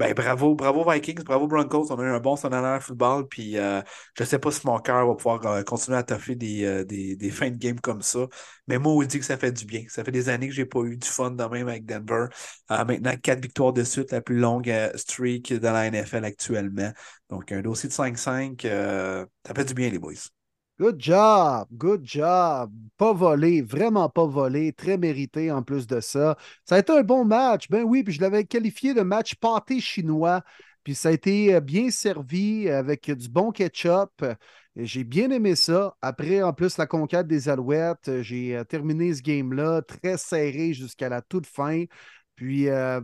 Ben, 0.00 0.14
bravo, 0.14 0.54
bravo 0.54 0.82
Vikings, 0.90 1.22
bravo 1.24 1.46
Broncos. 1.46 1.90
On 1.90 1.98
a 1.98 2.02
eu 2.04 2.08
un 2.08 2.20
bon 2.20 2.34
Sunday 2.34 2.80
football. 2.80 3.28
Puis 3.28 3.58
euh, 3.58 3.82
je 4.16 4.22
ne 4.22 4.26
sais 4.26 4.38
pas 4.38 4.50
si 4.50 4.66
mon 4.66 4.78
cœur 4.78 5.06
va 5.06 5.14
pouvoir 5.14 5.44
euh, 5.44 5.62
continuer 5.62 5.98
à 5.98 6.02
toffer 6.02 6.34
des, 6.34 6.64
euh, 6.64 6.84
des, 6.86 7.16
des 7.16 7.30
fins 7.30 7.50
de 7.50 7.56
game 7.56 7.78
comme 7.78 8.00
ça. 8.00 8.20
Mais 8.66 8.78
moi, 8.78 8.94
on 8.94 9.02
dit 9.02 9.18
que 9.18 9.24
ça 9.26 9.36
fait 9.36 9.52
du 9.52 9.66
bien. 9.66 9.84
Ça 9.88 10.02
fait 10.02 10.10
des 10.10 10.30
années 10.30 10.48
que 10.48 10.54
je 10.54 10.62
n'ai 10.62 10.66
pas 10.66 10.80
eu 10.84 10.96
du 10.96 11.06
fun 11.06 11.32
de 11.32 11.44
même 11.44 11.68
avec 11.68 11.84
Denver. 11.84 12.28
Maintenant, 12.70 13.12
quatre 13.22 13.42
victoires 13.42 13.74
de 13.74 13.84
suite, 13.84 14.10
la 14.12 14.22
plus 14.22 14.38
longue 14.38 14.72
streak 14.94 15.52
dans 15.52 15.72
la 15.72 15.90
NFL 15.90 16.24
actuellement. 16.24 16.92
Donc, 17.28 17.52
un 17.52 17.60
dossier 17.60 17.90
de 17.90 17.94
5-5, 17.94 18.64
euh, 18.64 19.26
ça 19.46 19.52
fait 19.54 19.66
du 19.66 19.74
bien, 19.74 19.90
les 19.90 19.98
boys. 19.98 20.14
Good 20.80 20.98
job, 20.98 21.68
good 21.72 22.00
job. 22.06 22.72
Pas 22.96 23.12
volé, 23.12 23.60
vraiment 23.60 24.08
pas 24.08 24.24
volé, 24.24 24.72
très 24.72 24.96
mérité 24.96 25.52
en 25.52 25.62
plus 25.62 25.86
de 25.86 26.00
ça. 26.00 26.38
Ça 26.64 26.76
a 26.76 26.78
été 26.78 26.90
un 26.90 27.02
bon 27.02 27.26
match, 27.26 27.68
ben 27.68 27.82
oui, 27.82 28.02
puis 28.02 28.14
je 28.14 28.20
l'avais 28.22 28.44
qualifié 28.44 28.94
de 28.94 29.02
match 29.02 29.34
pâté 29.34 29.78
chinois, 29.80 30.42
puis 30.82 30.94
ça 30.94 31.10
a 31.10 31.12
été 31.12 31.54
euh, 31.54 31.60
bien 31.60 31.90
servi 31.90 32.70
avec 32.70 33.10
du 33.10 33.28
bon 33.28 33.50
ketchup. 33.52 34.24
Et 34.74 34.86
J'ai 34.86 35.04
bien 35.04 35.30
aimé 35.30 35.54
ça. 35.54 35.96
Après, 36.00 36.42
en 36.42 36.54
plus, 36.54 36.78
la 36.78 36.86
conquête 36.86 37.26
des 37.26 37.50
Alouettes, 37.50 38.22
j'ai 38.22 38.56
euh, 38.56 38.64
terminé 38.64 39.12
ce 39.12 39.20
game-là 39.20 39.82
très 39.82 40.16
serré 40.16 40.72
jusqu'à 40.72 41.10
la 41.10 41.20
toute 41.20 41.46
fin. 41.46 41.84
Puis, 42.36 42.70
euh, 42.70 43.02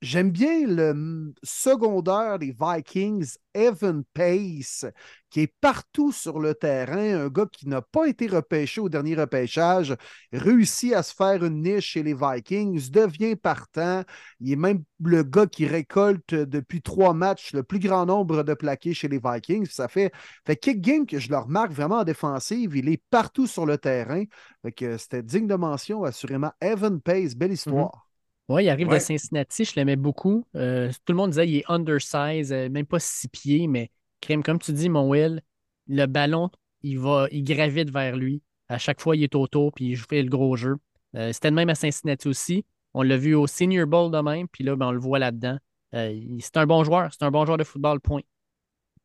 j'aime 0.00 0.30
bien 0.30 0.66
le 0.66 0.94
mm, 0.94 1.34
secondaire 1.42 2.38
des 2.38 2.54
Vikings, 2.58 3.36
Evan 3.54 4.02
Pace 4.14 4.86
qui 5.30 5.40
est 5.40 5.54
partout 5.60 6.12
sur 6.12 6.40
le 6.40 6.54
terrain, 6.54 7.24
un 7.24 7.28
gars 7.28 7.46
qui 7.50 7.68
n'a 7.68 7.80
pas 7.82 8.06
été 8.08 8.26
repêché 8.26 8.80
au 8.80 8.88
dernier 8.88 9.14
repêchage, 9.14 9.96
réussit 10.32 10.92
à 10.92 11.02
se 11.02 11.14
faire 11.14 11.44
une 11.44 11.62
niche 11.62 11.86
chez 11.92 12.02
les 12.02 12.14
Vikings, 12.14 12.90
devient 12.90 13.36
partant. 13.36 14.02
Il 14.40 14.52
est 14.52 14.56
même 14.56 14.82
le 15.02 15.22
gars 15.22 15.46
qui 15.46 15.66
récolte 15.66 16.34
depuis 16.34 16.82
trois 16.82 17.14
matchs 17.14 17.52
le 17.52 17.62
plus 17.62 17.78
grand 17.78 18.06
nombre 18.06 18.42
de 18.42 18.54
plaqués 18.54 18.94
chez 18.94 19.08
les 19.08 19.20
Vikings. 19.22 19.66
Ça 19.66 19.88
fait, 19.88 20.12
fait 20.46 20.56
kick 20.56 20.80
game 20.80 21.06
que 21.06 21.18
je 21.18 21.30
le 21.30 21.38
remarque 21.38 21.72
vraiment 21.72 21.98
en 21.98 22.04
défensive. 22.04 22.76
Il 22.76 22.88
est 22.88 23.02
partout 23.10 23.46
sur 23.46 23.66
le 23.66 23.78
terrain. 23.78 24.24
Fait 24.62 24.72
que 24.72 24.96
c'était 24.98 25.22
digne 25.22 25.46
de 25.46 25.54
mention, 25.54 26.02
assurément. 26.02 26.52
Evan 26.60 27.00
Pace, 27.00 27.36
belle 27.36 27.52
histoire. 27.52 28.09
Oui, 28.50 28.64
il 28.64 28.68
arrive 28.68 28.88
Ouais. 28.88 28.96
de 28.96 29.00
Cincinnati, 29.00 29.64
je 29.64 29.74
l'aimais 29.76 29.94
beaucoup. 29.96 30.44
Euh, 30.56 30.90
tout 31.04 31.12
le 31.12 31.16
monde 31.16 31.30
disait 31.30 31.46
qu'il 31.46 31.56
est 31.58 31.64
undersize, 31.70 32.52
euh, 32.52 32.68
même 32.68 32.84
pas 32.84 32.98
six 32.98 33.28
pieds, 33.28 33.68
mais 33.68 33.90
crème, 34.20 34.42
comme 34.42 34.58
tu 34.58 34.72
dis, 34.72 34.88
mon 34.88 35.08
Will, 35.08 35.40
le 35.86 36.06
ballon, 36.06 36.50
il 36.82 36.98
va, 36.98 37.28
il 37.30 37.44
gravite 37.44 37.90
vers 37.90 38.16
lui. 38.16 38.42
À 38.68 38.78
chaque 38.78 39.00
fois, 39.00 39.14
il 39.16 39.22
est 39.22 39.34
autour, 39.36 39.72
puis 39.72 39.86
il 39.90 39.96
fait 39.96 40.22
le 40.22 40.28
gros 40.28 40.56
jeu. 40.56 40.76
Euh, 41.14 41.32
C'était 41.32 41.50
de 41.50 41.54
même 41.54 41.70
à 41.70 41.74
Cincinnati 41.76 42.26
aussi. 42.28 42.64
On 42.92 43.02
l'a 43.02 43.16
vu 43.16 43.34
au 43.36 43.46
Senior 43.46 43.86
Bowl 43.86 44.10
de 44.10 44.18
même, 44.18 44.48
puis 44.48 44.64
là, 44.64 44.74
ben, 44.74 44.88
on 44.88 44.92
le 44.92 44.98
voit 45.00 45.20
là-dedans. 45.20 45.58
Euh, 45.94 46.20
c'est 46.40 46.56
un 46.56 46.66
bon 46.66 46.82
joueur, 46.82 47.12
c'est 47.12 47.24
un 47.24 47.30
bon 47.30 47.44
joueur 47.46 47.56
de 47.56 47.64
football, 47.64 48.00
point. 48.00 48.22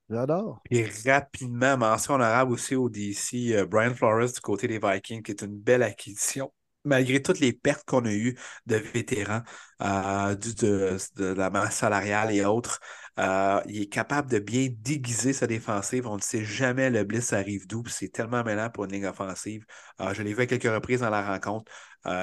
J'adore. 0.10 0.62
Et 0.70 0.86
rapidement, 1.06 1.78
mention 1.78 2.16
honorable 2.16 2.52
aussi 2.54 2.76
au 2.76 2.90
DC, 2.90 3.54
euh, 3.54 3.66
Brian 3.66 3.94
Flores 3.94 4.32
du 4.34 4.40
côté 4.42 4.68
des 4.68 4.80
Vikings, 4.80 5.24
qui 5.24 5.32
est 5.32 5.42
une 5.42 5.58
belle 5.58 5.82
acquisition. 5.84 6.52
Malgré 6.86 7.22
toutes 7.22 7.40
les 7.40 7.54
pertes 7.54 7.84
qu'on 7.86 8.06
a 8.06 8.12
eues 8.12 8.38
de 8.66 8.76
vétérans, 8.76 9.42
euh, 9.82 10.36
de, 10.36 11.26
la 11.34 11.50
masse 11.50 11.78
salariale 11.78 12.32
et 12.32 12.46
autres, 12.46 12.80
euh, 13.20 13.62
il 13.68 13.84
est 13.84 13.88
capable 13.88 14.30
de 14.30 14.40
bien 14.40 14.68
déguiser 14.72 15.34
sa 15.34 15.48
défensive. 15.48 16.08
On 16.08 16.18
ne 16.18 16.22
sait 16.22 16.46
jamais 16.46 16.90
le 16.90 17.04
blitz 17.04 17.34
arrive 17.34 17.68
d'où, 17.68 17.84
c'est 17.88 18.10
tellement 18.10 18.44
mêlant 18.44 18.70
pour 18.70 18.86
une 18.86 18.92
ligne 18.92 19.08
offensive. 19.08 19.66
Euh, 20.02 20.14
je 20.14 20.22
l'ai 20.22 20.34
vu 20.34 20.44
à 20.44 20.46
quelques 20.46 20.64
reprises 20.64 21.02
dans 21.02 21.10
la 21.10 21.26
rencontre. 21.26 21.72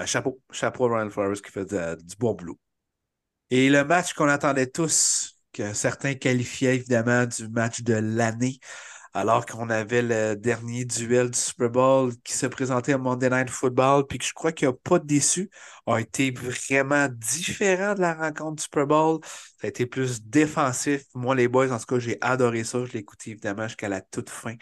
Chapeau, 0.06 0.40
chapeau 0.52 0.86
à 0.86 0.88
Brian 0.88 1.10
Flores 1.10 1.42
qui 1.42 1.50
fait 1.50 1.64
du 1.64 2.16
bon 2.16 2.34
boulot. 2.34 2.58
Et 3.50 3.68
le 3.68 3.84
match 3.84 4.14
qu'on 4.14 4.28
attendait 4.28 4.68
tous, 4.68 5.38
que 5.52 5.74
certains 5.74 6.14
qualifiaient 6.14 6.76
évidemment 6.76 7.26
du 7.26 7.48
match 7.48 7.82
de 7.82 7.94
l'année, 7.94 8.58
alors 9.14 9.44
qu'on 9.44 9.68
avait 9.68 10.02
le 10.02 10.34
dernier 10.36 10.84
duel 10.84 11.30
du 11.30 11.38
Super 11.38 11.70
Bowl 11.70 12.12
qui 12.24 12.32
se 12.32 12.46
présentait 12.46 12.94
à 12.94 12.98
Monday 12.98 13.28
Night 13.28 13.50
Football, 13.50 14.06
puis 14.06 14.18
que 14.18 14.24
je 14.24 14.32
crois 14.32 14.52
qu'il 14.52 14.68
n'a 14.68 14.74
pas 14.74 14.98
déçu, 14.98 15.50
a 15.86 15.98
été 16.00 16.30
vraiment 16.30 17.08
différent 17.10 17.94
de 17.94 18.00
la 18.00 18.14
rencontre 18.14 18.56
du 18.56 18.62
Super 18.62 18.86
Bowl. 18.86 19.20
Ça 19.60 19.66
a 19.66 19.68
été 19.68 19.86
plus 19.86 20.22
défensif. 20.22 21.02
Moi, 21.14 21.34
les 21.34 21.48
boys, 21.48 21.70
en 21.70 21.78
tout 21.78 21.86
cas, 21.86 21.98
j'ai 21.98 22.16
adoré 22.20 22.64
ça. 22.64 22.84
Je 22.84 22.92
l'ai 22.92 23.00
écouté 23.00 23.32
évidemment 23.32 23.68
jusqu'à 23.68 23.88
la 23.88 24.00
toute 24.00 24.30
fin. 24.30 24.54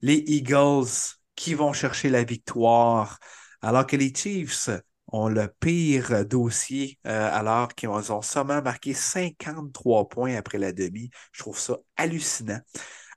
Les 0.00 0.22
Eagles 0.26 0.86
qui 1.34 1.54
vont 1.54 1.72
chercher 1.72 2.08
la 2.08 2.22
victoire, 2.24 3.18
alors 3.62 3.86
que 3.86 3.96
les 3.96 4.12
Chiefs 4.14 4.70
ont 5.10 5.28
le 5.28 5.48
pire 5.60 6.24
dossier, 6.26 6.98
euh, 7.06 7.30
alors 7.32 7.68
qu'ils 7.68 7.88
ont 7.88 8.22
seulement 8.22 8.62
marqué 8.62 8.94
53 8.94 10.08
points 10.08 10.36
après 10.36 10.58
la 10.58 10.72
demi. 10.72 11.10
Je 11.32 11.40
trouve 11.42 11.58
ça 11.58 11.76
hallucinant. 11.96 12.60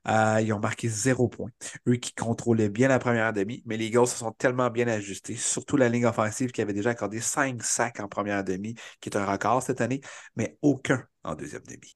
Euh, 0.08 0.42
ils 0.42 0.52
ont 0.54 0.60
marqué 0.60 0.88
zéro 0.88 1.28
point. 1.28 1.52
Eux 1.88 1.96
qui 1.96 2.14
contrôlaient 2.14 2.70
bien 2.70 2.88
la 2.88 3.00
première 3.00 3.34
demi, 3.34 3.62
mais 3.66 3.78
les 3.78 3.86
Eagles 3.86 4.08
se 4.08 4.18
sont 4.18 4.32
tellement 4.32 4.70
bien 4.70 4.88
ajustés, 4.88 5.36
surtout 5.36 5.78
la 5.78 5.90
ligne 5.90 6.06
offensive 6.06 6.52
qui 6.52 6.62
avait 6.62 6.74
déjà 6.74 6.92
accordé 6.92 7.20
cinq 7.20 7.62
sacs 7.64 8.00
en 8.00 8.08
première 8.08 8.44
demi, 8.44 8.76
qui 9.00 9.10
est 9.10 9.18
un 9.18 9.26
record 9.26 9.62
cette 9.62 9.82
année, 9.82 10.02
mais 10.36 10.58
aucun 10.62 11.04
en 11.24 11.36
deuxième 11.36 11.64
demi. 11.64 11.96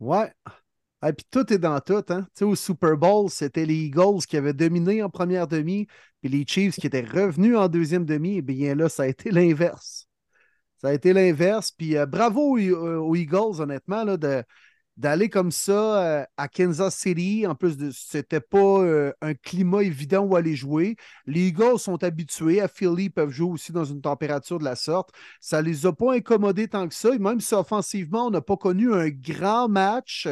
Ouais. 0.00 0.30
Et 1.06 1.12
puis 1.12 1.26
tout 1.30 1.50
est 1.52 1.58
dans 1.58 1.80
tout. 1.80 2.04
Hein? 2.08 2.26
au 2.42 2.54
Super 2.54 2.96
Bowl, 2.96 3.30
c'était 3.30 3.66
les 3.66 3.74
Eagles 3.74 4.24
qui 4.28 4.36
avaient 4.36 4.52
dominé 4.52 5.02
en 5.02 5.10
première 5.10 5.46
demi, 5.46 5.86
puis 6.20 6.30
les 6.30 6.44
Chiefs 6.46 6.76
qui 6.76 6.86
étaient 6.86 7.00
revenus 7.00 7.56
en 7.56 7.68
deuxième 7.68 8.04
demi. 8.04 8.38
Et 8.38 8.42
bien 8.42 8.74
là, 8.74 8.88
ça 8.88 9.04
a 9.04 9.06
été 9.06 9.30
l'inverse. 9.30 10.08
Ça 10.78 10.88
a 10.88 10.92
été 10.92 11.12
l'inverse. 11.12 11.70
Puis 11.70 11.96
euh, 11.96 12.06
bravo 12.06 12.58
aux, 12.58 13.14
Eagles, 13.14 13.60
honnêtement, 13.60 14.04
là, 14.04 14.16
de, 14.16 14.42
d'aller 14.96 15.28
comme 15.28 15.50
ça 15.50 16.02
euh, 16.02 16.24
à 16.36 16.48
Kansas 16.48 16.96
City. 16.96 17.46
En 17.46 17.54
plus, 17.54 17.76
de, 17.76 17.90
c'était 17.90 18.40
pas 18.40 18.58
euh, 18.58 19.12
un 19.20 19.34
climat 19.34 19.82
évident 19.82 20.22
où 20.22 20.36
aller 20.36 20.56
jouer. 20.56 20.96
Les 21.26 21.48
Eagles 21.48 21.78
sont 21.78 22.02
habitués. 22.02 22.60
À 22.60 22.68
Philly, 22.68 23.10
peuvent 23.10 23.30
jouer 23.30 23.50
aussi 23.50 23.72
dans 23.72 23.84
une 23.84 24.00
température 24.00 24.58
de 24.58 24.64
la 24.64 24.76
sorte. 24.76 25.10
Ça 25.40 25.62
les 25.62 25.86
a 25.86 25.92
pas 25.92 26.14
incommodés 26.14 26.68
tant 26.68 26.88
que 26.88 26.94
ça. 26.94 27.14
Et 27.14 27.18
même 27.18 27.40
si 27.40 27.54
offensivement, 27.54 28.26
on 28.26 28.30
n'a 28.30 28.40
pas 28.40 28.56
connu 28.56 28.92
un 28.94 29.08
grand 29.08 29.68
match, 29.68 30.28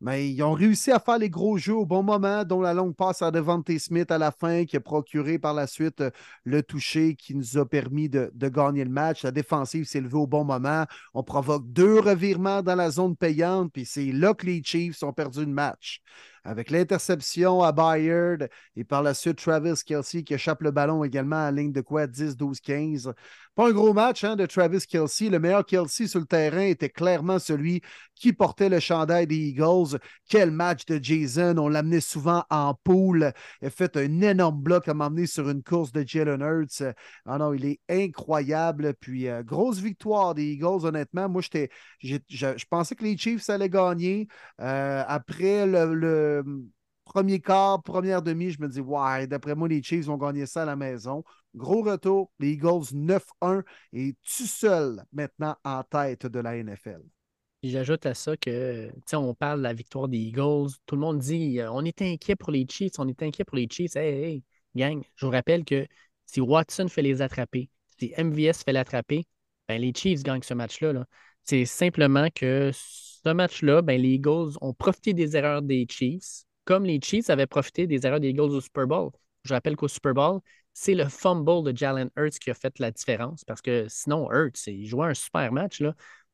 mais 0.00 0.30
ils 0.30 0.42
ont 0.42 0.52
réussi 0.52 0.92
à 0.92 1.00
faire 1.00 1.18
les 1.18 1.30
gros 1.30 1.58
jeux 1.58 1.74
au 1.74 1.86
bon 1.86 2.02
moment, 2.02 2.44
dont 2.44 2.60
la 2.60 2.74
longue 2.74 2.94
passe 2.94 3.22
à 3.22 3.30
Devante 3.30 3.76
Smith 3.78 4.10
à 4.10 4.18
la 4.18 4.30
fin, 4.30 4.64
qui 4.64 4.76
a 4.76 4.80
procuré 4.80 5.38
par 5.38 5.54
la 5.54 5.66
suite 5.66 6.00
euh, 6.00 6.10
le 6.44 6.62
toucher 6.62 7.16
qui 7.16 7.34
nous 7.34 7.58
a 7.58 7.68
permis 7.68 8.08
de, 8.08 8.30
gagner 8.34 8.84
le 8.84 8.90
match. 8.90 9.24
La 9.24 9.30
défensive 9.30 9.84
s'est 9.84 10.00
levée 10.00 10.16
au 10.16 10.26
bon 10.26 10.44
moment. 10.44 10.84
On 11.14 11.22
provoque 11.22 11.70
deux 11.72 11.98
revirements 11.98 12.62
dans 12.62 12.76
la 12.76 12.90
zone 12.90 13.16
payante, 13.16 13.72
puis 13.72 13.84
c'est 13.84 14.12
là 14.12 14.34
que 14.34 14.46
les 14.46 14.62
Chiefs 14.62 15.02
ont 15.02 15.12
perdu 15.12 15.40
le 15.40 15.52
match 15.52 16.00
avec 16.44 16.70
l'interception 16.70 17.62
à 17.62 17.72
Bayard 17.72 18.48
et 18.76 18.84
par 18.84 19.02
la 19.02 19.14
suite 19.14 19.38
Travis 19.38 19.82
Kelsey 19.84 20.22
qui 20.22 20.34
échappe 20.34 20.62
le 20.62 20.70
ballon 20.70 21.04
également 21.04 21.46
à 21.46 21.50
ligne 21.50 21.72
de 21.72 21.80
quoi 21.80 22.06
10, 22.06 22.36
12, 22.36 22.60
15. 22.60 23.12
Pas 23.58 23.70
un 23.70 23.72
gros 23.72 23.92
match 23.92 24.22
hein, 24.22 24.36
de 24.36 24.46
Travis 24.46 24.86
Kelsey. 24.86 25.30
Le 25.30 25.40
meilleur 25.40 25.66
Kelsey 25.66 26.06
sur 26.06 26.20
le 26.20 26.26
terrain 26.26 26.62
était 26.62 26.90
clairement 26.90 27.40
celui 27.40 27.82
qui 28.14 28.32
portait 28.32 28.68
le 28.68 28.78
chandail 28.78 29.26
des 29.26 29.34
Eagles. 29.34 29.98
Quel 30.28 30.52
match 30.52 30.86
de 30.86 31.02
Jason. 31.02 31.56
On 31.58 31.68
l'amenait 31.68 32.00
souvent 32.00 32.44
en 32.50 32.74
poule. 32.74 33.32
Il 33.60 33.66
a 33.66 33.70
fait 33.70 33.96
un 33.96 34.20
énorme 34.20 34.62
bloc 34.62 34.86
à 34.86 34.94
m'emmener 34.94 35.26
sur 35.26 35.50
une 35.50 35.64
course 35.64 35.90
de 35.90 36.04
Jalen 36.06 36.40
Hurts. 36.40 36.94
Ah 37.26 37.38
non, 37.38 37.52
il 37.52 37.64
est 37.64 37.80
incroyable. 37.88 38.94
Puis, 39.00 39.28
euh, 39.28 39.42
grosse 39.42 39.78
victoire 39.80 40.36
des 40.36 40.44
Eagles, 40.52 40.86
honnêtement. 40.86 41.28
Moi, 41.28 41.42
j'étais, 41.42 41.68
je 42.00 42.64
pensais 42.70 42.94
que 42.94 43.02
les 43.02 43.16
Chiefs 43.16 43.50
allaient 43.50 43.68
gagner. 43.68 44.28
Euh, 44.60 45.02
après 45.08 45.66
le 45.66 45.92
premier 47.08 47.40
quart, 47.40 47.82
première 47.82 48.22
demi, 48.22 48.50
je 48.50 48.60
me 48.60 48.68
dis, 48.68 48.80
ouais, 48.80 49.26
d'après 49.26 49.54
moi, 49.54 49.68
les 49.68 49.82
Chiefs 49.82 50.06
vont 50.06 50.16
gagner 50.16 50.46
ça 50.46 50.62
à 50.62 50.64
la 50.66 50.76
maison. 50.76 51.24
Gros 51.54 51.82
retour, 51.82 52.30
les 52.38 52.52
Eagles 52.52 52.92
9-1 52.92 53.64
et 53.92 54.14
tu 54.22 54.46
seul 54.46 55.02
maintenant 55.12 55.56
en 55.64 55.82
tête 55.82 56.26
de 56.26 56.38
la 56.38 56.56
NFL. 56.56 57.00
J'ajoute 57.62 58.06
à 58.06 58.14
ça 58.14 58.36
que, 58.36 58.86
tu 58.88 59.02
sais, 59.06 59.16
on 59.16 59.34
parle 59.34 59.58
de 59.58 59.64
la 59.64 59.72
victoire 59.72 60.06
des 60.06 60.18
Eagles. 60.18 60.68
Tout 60.86 60.94
le 60.94 61.00
monde 61.00 61.18
dit, 61.18 61.58
euh, 61.58 61.72
on 61.72 61.84
est 61.84 62.00
inquiet 62.02 62.36
pour 62.36 62.52
les 62.52 62.66
Chiefs, 62.68 62.92
on 62.98 63.08
est 63.08 63.20
inquiet 63.22 63.44
pour 63.44 63.56
les 63.56 63.66
Chiefs. 63.68 63.96
Hey, 63.96 64.14
hey, 64.24 64.44
gang, 64.76 65.02
je 65.16 65.26
vous 65.26 65.32
rappelle 65.32 65.64
que 65.64 65.86
si 66.24 66.40
Watson 66.40 66.86
fait 66.88 67.02
les 67.02 67.20
attraper, 67.20 67.68
si 67.98 68.12
MVS 68.16 68.62
fait 68.64 68.72
l'attraper, 68.72 69.24
ben, 69.66 69.80
les 69.80 69.92
Chiefs 69.92 70.22
gagnent 70.22 70.42
ce 70.42 70.54
match-là. 70.54 70.92
-là, 70.92 71.04
C'est 71.42 71.64
simplement 71.64 72.28
que 72.32 72.70
ce 73.24 73.32
match-là, 73.32 73.82
ben, 73.82 74.00
les 74.00 74.10
Eagles 74.10 74.52
ont 74.60 74.72
profité 74.72 75.14
des 75.14 75.36
erreurs 75.36 75.62
des 75.62 75.86
Chiefs, 75.88 76.44
comme 76.64 76.84
les 76.84 77.00
Chiefs 77.02 77.30
avaient 77.30 77.46
profité 77.46 77.86
des 77.86 78.06
erreurs 78.06 78.20
des 78.20 78.28
Eagles 78.30 78.54
au 78.54 78.60
Super 78.60 78.86
Bowl. 78.86 79.10
Je 79.44 79.54
rappelle 79.54 79.76
qu'au 79.76 79.88
Super 79.88 80.14
Bowl, 80.14 80.40
c'est 80.74 80.94
le 80.94 81.06
fumble 81.08 81.64
de 81.64 81.76
Jalen 81.76 82.10
Hurts 82.16 82.38
qui 82.38 82.50
a 82.50 82.54
fait 82.54 82.78
la 82.78 82.90
différence 82.90 83.44
parce 83.44 83.60
que 83.60 83.86
sinon, 83.88 84.30
Hurts, 84.30 84.66
il 84.66 84.86
jouait 84.86 85.08
un 85.08 85.14
super 85.14 85.52
match. 85.52 85.82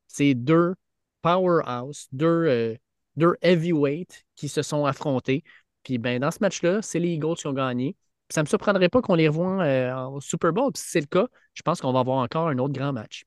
C'est 0.08 0.34
deux 0.34 0.74
powerhouse, 1.22 2.08
deux, 2.12 2.26
euh, 2.26 2.76
deux 3.16 3.34
heavyweights 3.40 4.24
qui 4.36 4.48
se 4.48 4.62
sont 4.62 4.84
affrontés. 4.84 5.42
Puis 5.82 5.98
ben, 5.98 6.20
dans 6.20 6.30
ce 6.30 6.38
match-là, 6.40 6.82
c'est 6.82 6.98
les 6.98 7.14
Eagles 7.14 7.36
qui 7.36 7.46
ont 7.46 7.52
gagné. 7.52 7.96
ça 8.28 8.42
ne 8.42 8.44
me 8.44 8.48
surprendrait 8.48 8.88
pas 8.88 9.00
qu'on 9.00 9.14
les 9.14 9.28
revoie 9.28 9.62
euh, 9.62 9.94
au 10.08 10.20
Super 10.20 10.52
Bowl. 10.52 10.72
si 10.76 10.84
c'est 10.90 11.00
le 11.00 11.06
cas, 11.06 11.26
je 11.54 11.62
pense 11.62 11.80
qu'on 11.80 11.92
va 11.92 12.00
avoir 12.00 12.18
encore 12.18 12.48
un 12.48 12.58
autre 12.58 12.74
grand 12.74 12.92
match. 12.92 13.24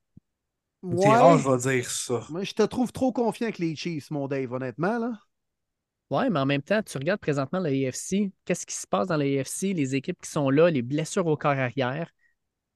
C'est 0.84 1.10
rare, 1.10 1.38
je 1.38 1.50
vais 1.50 1.80
dire 1.80 1.90
ça. 1.90 2.26
Moi, 2.30 2.44
je 2.44 2.54
te 2.54 2.64
trouve 2.64 2.92
trop 2.92 3.12
confiant 3.12 3.46
avec 3.46 3.58
les 3.58 3.76
Chiefs, 3.76 4.12
mon 4.12 4.28
Dave, 4.28 4.52
honnêtement. 4.52 5.00
Là. 5.00 5.12
Ouais, 6.10 6.30
mais 6.30 6.40
en 6.40 6.46
même 6.46 6.62
temps, 6.62 6.82
tu 6.84 6.98
regardes 6.98 7.20
présentement 7.20 7.60
l'AFC, 7.60 8.32
qu'est-ce 8.46 8.66
qui 8.66 8.76
se 8.76 8.88
passe 8.88 9.08
dans 9.08 9.18
l'AFC, 9.18 9.74
les 9.74 9.96
équipes 9.96 10.22
qui 10.22 10.30
sont 10.30 10.50
là, 10.50 10.70
les 10.70 10.82
blessures 10.82 11.28
au 11.28 11.36
corps 11.36 11.52
arrière. 11.52 12.10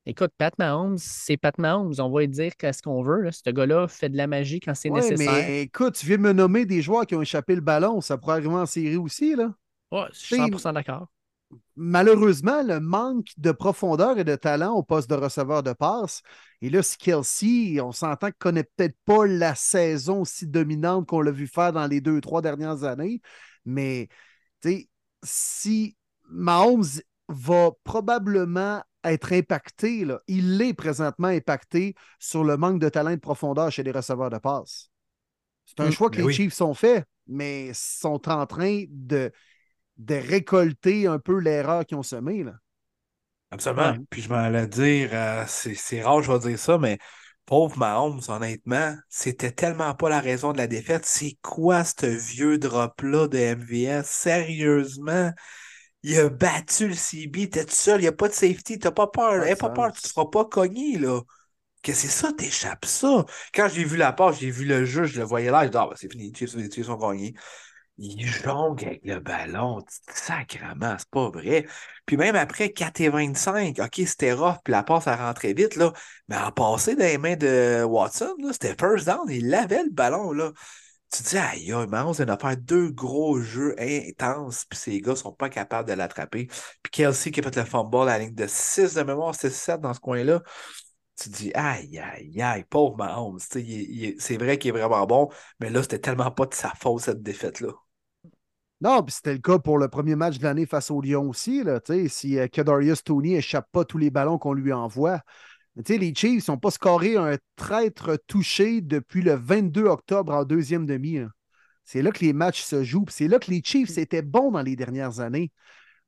Écoute, 0.05 0.31
Pat 0.35 0.57
Mahomes, 0.57 0.97
c'est 0.97 1.37
Pat 1.37 1.55
Mahomes. 1.59 1.93
On 1.99 2.09
va 2.09 2.21
lui 2.21 2.27
dire 2.27 2.57
qu'est-ce 2.57 2.81
qu'on 2.81 3.03
veut. 3.03 3.29
Ce 3.31 3.49
gars-là 3.51 3.87
fait 3.87 4.09
de 4.09 4.17
la 4.17 4.25
magie 4.25 4.59
quand 4.59 4.73
c'est 4.73 4.89
ouais, 4.89 4.99
nécessaire. 4.99 5.31
Mais 5.31 5.61
écoute, 5.61 5.93
tu 5.93 6.07
viens 6.07 6.17
de 6.17 6.23
me 6.23 6.33
nommer 6.33 6.65
des 6.65 6.81
joueurs 6.81 7.05
qui 7.05 7.13
ont 7.13 7.21
échappé 7.21 7.53
le 7.53 7.61
ballon. 7.61 8.01
Ça 8.01 8.17
pourrait 8.17 8.37
arriver 8.37 8.55
en 8.55 8.65
série 8.65 8.97
aussi, 8.97 9.35
là. 9.35 9.53
Ouais, 9.91 10.07
je 10.11 10.17
suis 10.17 10.35
100% 10.37 10.73
d'accord 10.73 11.07
malheureusement, 11.75 12.63
le 12.63 12.79
manque 12.79 13.27
de 13.37 13.51
profondeur 13.51 14.17
et 14.17 14.23
de 14.23 14.35
talent 14.35 14.73
au 14.73 14.83
poste 14.83 15.09
de 15.09 15.15
receveur 15.15 15.63
de 15.63 15.73
passe. 15.73 16.21
Et 16.61 16.69
là, 16.69 16.83
si 16.83 16.97
Kelsey, 16.97 17.81
on 17.81 17.91
s'entend 17.91 18.27
qu'il 18.27 18.35
ne 18.35 18.39
connaît 18.39 18.63
peut-être 18.63 18.97
pas 19.05 19.25
la 19.25 19.55
saison 19.55 20.21
aussi 20.21 20.47
dominante 20.47 21.07
qu'on 21.07 21.21
l'a 21.21 21.31
vu 21.31 21.47
faire 21.47 21.73
dans 21.73 21.87
les 21.87 22.01
deux, 22.01 22.21
trois 22.21 22.41
dernières 22.41 22.83
années. 22.83 23.21
Mais 23.65 24.09
si 25.23 25.97
Mahomes 26.29 27.01
va 27.27 27.71
probablement 27.83 28.81
être 29.03 29.33
impacté, 29.33 30.05
là, 30.05 30.19
il 30.27 30.61
est 30.61 30.73
présentement 30.73 31.29
impacté 31.29 31.95
sur 32.19 32.43
le 32.43 32.57
manque 32.57 32.79
de 32.79 32.89
talent 32.89 33.11
et 33.11 33.15
de 33.15 33.21
profondeur 33.21 33.71
chez 33.71 33.83
les 33.83 33.91
receveurs 33.91 34.29
de 34.29 34.37
passe. 34.37 34.89
C'est 35.65 35.79
un 35.79 35.87
mm, 35.87 35.91
choix 35.91 36.09
que 36.09 36.21
les 36.21 36.33
Chiefs 36.33 36.61
ont 36.61 36.73
fait, 36.73 37.05
mais 37.27 37.71
sont 37.73 38.29
en 38.29 38.45
train 38.45 38.83
de 38.89 39.31
de 39.97 40.15
récolter 40.15 41.07
un 41.07 41.19
peu 41.19 41.39
l'erreur 41.39 41.85
qu'ils 41.85 41.97
ont 41.97 42.03
semée. 42.03 42.43
Là. 42.43 42.53
Absolument. 43.51 43.95
Puis 44.09 44.21
je 44.21 44.29
m'allais 44.29 44.67
dire, 44.67 45.09
euh, 45.13 45.43
c'est 45.47 46.01
rare, 46.01 46.23
je 46.23 46.31
vais 46.31 46.39
dire 46.39 46.57
ça, 46.57 46.77
mais 46.77 46.97
pauvre 47.45 47.77
Mahomes, 47.77 48.21
honnêtement, 48.29 48.95
c'était 49.09 49.51
tellement 49.51 49.93
pas 49.93 50.09
la 50.09 50.21
raison 50.21 50.53
de 50.53 50.57
la 50.57 50.67
défaite. 50.67 51.05
C'est 51.05 51.37
quoi 51.41 51.83
ce 51.83 52.05
vieux 52.05 52.57
drop-là 52.57 53.27
de 53.27 53.37
MVS? 53.37 54.05
Sérieusement? 54.05 55.31
Il 56.03 56.17
a 56.17 56.29
battu 56.29 56.87
le 56.87 56.95
CB, 56.95 57.49
t'es 57.49 57.65
tout 57.65 57.75
seul, 57.75 57.99
il 57.99 58.03
n'y 58.03 58.07
a 58.07 58.13
pas 58.13 58.29
de 58.29 58.33
safety, 58.33 58.79
t'as 58.79 58.91
pas 58.91 59.07
peur, 59.07 59.43
pas 59.57 59.69
peur, 59.69 59.91
tu 59.91 60.01
te 60.01 60.07
feras 60.07 60.25
pas 60.25 60.45
cogner, 60.45 60.97
là. 60.97 61.21
Que 61.83 61.93
c'est 61.93 62.07
ça, 62.07 62.31
t'échappes 62.31 62.85
ça. 62.85 63.25
Quand 63.53 63.67
j'ai 63.67 63.83
vu 63.83 63.97
la 63.97 64.13
passe, 64.13 64.39
j'ai 64.39 64.49
vu 64.49 64.65
le 64.65 64.85
jeu, 64.85 65.03
je 65.05 65.19
le 65.19 65.25
voyais 65.25 65.51
là, 65.51 65.65
je 65.65 65.69
dis, 65.71 65.77
ah, 65.77 65.87
ben, 65.87 65.95
c'est 65.95 66.11
fini, 66.11 66.31
les 66.31 66.71
Chiefs 66.71 66.85
sont 66.85 66.95
gagnés 66.95 67.33
il 67.97 68.25
jongle 68.25 68.85
avec 68.85 69.01
le 69.05 69.19
ballon. 69.19 69.79
Sacrement, 70.13 70.95
c'est 70.97 71.09
pas 71.09 71.29
vrai. 71.29 71.67
Puis 72.05 72.17
même 72.17 72.35
après 72.35 72.71
4 72.71 73.01
et 73.01 73.09
25, 73.09 73.79
OK, 73.79 74.01
c'était 74.05 74.33
rough, 74.33 74.57
puis 74.63 74.71
la 74.71 74.83
passe, 74.83 75.07
a 75.07 75.15
rentré 75.15 75.53
vite, 75.53 75.75
là. 75.75 75.93
Mais 76.27 76.37
en 76.37 76.51
passé 76.51 76.95
dans 76.95 77.03
les 77.03 77.17
mains 77.17 77.35
de 77.35 77.83
Watson, 77.83 78.35
c'était 78.51 78.75
first 78.79 79.05
down, 79.05 79.29
il 79.29 79.53
avait 79.53 79.83
le 79.83 79.91
ballon, 79.91 80.31
là. 80.31 80.51
Tu 81.13 81.23
te 81.23 81.29
dis, 81.29 81.37
aïe, 81.37 81.73
aïe, 81.73 81.73
on 81.73 82.11
vient 82.11 82.25
de 82.25 82.35
faire 82.39 82.57
deux 82.57 82.89
gros 82.89 83.39
jeux 83.41 83.75
intenses, 83.77 84.65
puis 84.69 84.79
ces 84.79 85.01
gars 85.01 85.15
sont 85.15 85.33
pas 85.33 85.49
capables 85.49 85.87
de 85.89 85.93
l'attraper. 85.93 86.47
Puis 86.81 86.91
Kelsey 86.91 87.31
qui 87.31 87.41
a 87.41 87.43
fait 87.43 87.55
le 87.57 87.65
fumble 87.65 87.97
à 88.03 88.05
la 88.05 88.19
ligne 88.19 88.33
de 88.33 88.47
6 88.47 88.93
de 88.93 89.03
mémoire, 89.03 89.35
c'était 89.35 89.49
7 89.49 89.81
dans 89.81 89.93
ce 89.93 89.99
coin-là 89.99 90.41
tu 91.19 91.29
te 91.29 91.35
dis, 91.35 91.51
aïe, 91.53 91.99
aïe, 91.99 92.41
aïe, 92.41 92.65
pauvre 92.69 92.97
Mahomes. 92.97 93.39
C'est 93.39 94.37
vrai 94.37 94.57
qu'il 94.57 94.69
est 94.69 94.79
vraiment 94.79 95.05
bon, 95.05 95.29
mais 95.59 95.69
là, 95.69 95.81
c'était 95.83 95.99
tellement 95.99 96.31
pas 96.31 96.45
de 96.45 96.53
sa 96.53 96.69
faute, 96.69 97.01
cette 97.01 97.21
défaite-là. 97.21 97.71
Non, 98.81 99.03
puis 99.03 99.13
c'était 99.13 99.33
le 99.33 99.39
cas 99.39 99.59
pour 99.59 99.77
le 99.77 99.89
premier 99.89 100.15
match 100.15 100.39
de 100.39 100.43
l'année 100.43 100.65
face 100.65 100.89
au 100.89 101.01
Lyon 101.01 101.29
aussi. 101.29 101.63
Là, 101.63 101.79
si 102.07 102.39
euh, 102.39 102.47
Kadarius 102.47 103.03
Tony 103.03 103.35
échappe 103.35 103.67
pas 103.71 103.85
tous 103.85 103.99
les 103.99 104.09
ballons 104.09 104.39
qu'on 104.39 104.53
lui 104.53 104.73
envoie. 104.73 105.21
les 105.87 106.15
Chiefs 106.15 106.47
n'ont 106.47 106.57
pas 106.57 106.71
scoré 106.71 107.15
un 107.15 107.37
traître 107.55 108.17
touché 108.25 108.81
depuis 108.81 109.21
le 109.21 109.35
22 109.35 109.85
octobre 109.85 110.33
en 110.33 110.45
deuxième 110.45 110.87
demi. 110.87 111.19
C'est 111.83 112.01
là 112.01 112.11
que 112.11 112.25
les 112.25 112.33
matchs 112.33 112.63
se 112.63 112.83
jouent. 112.83 113.05
C'est 113.09 113.27
là 113.27 113.37
que 113.37 113.51
les 113.51 113.61
Chiefs 113.63 113.99
étaient 113.99 114.23
bons 114.23 114.51
dans 114.51 114.63
les 114.63 114.75
dernières 114.75 115.19
années. 115.19 115.51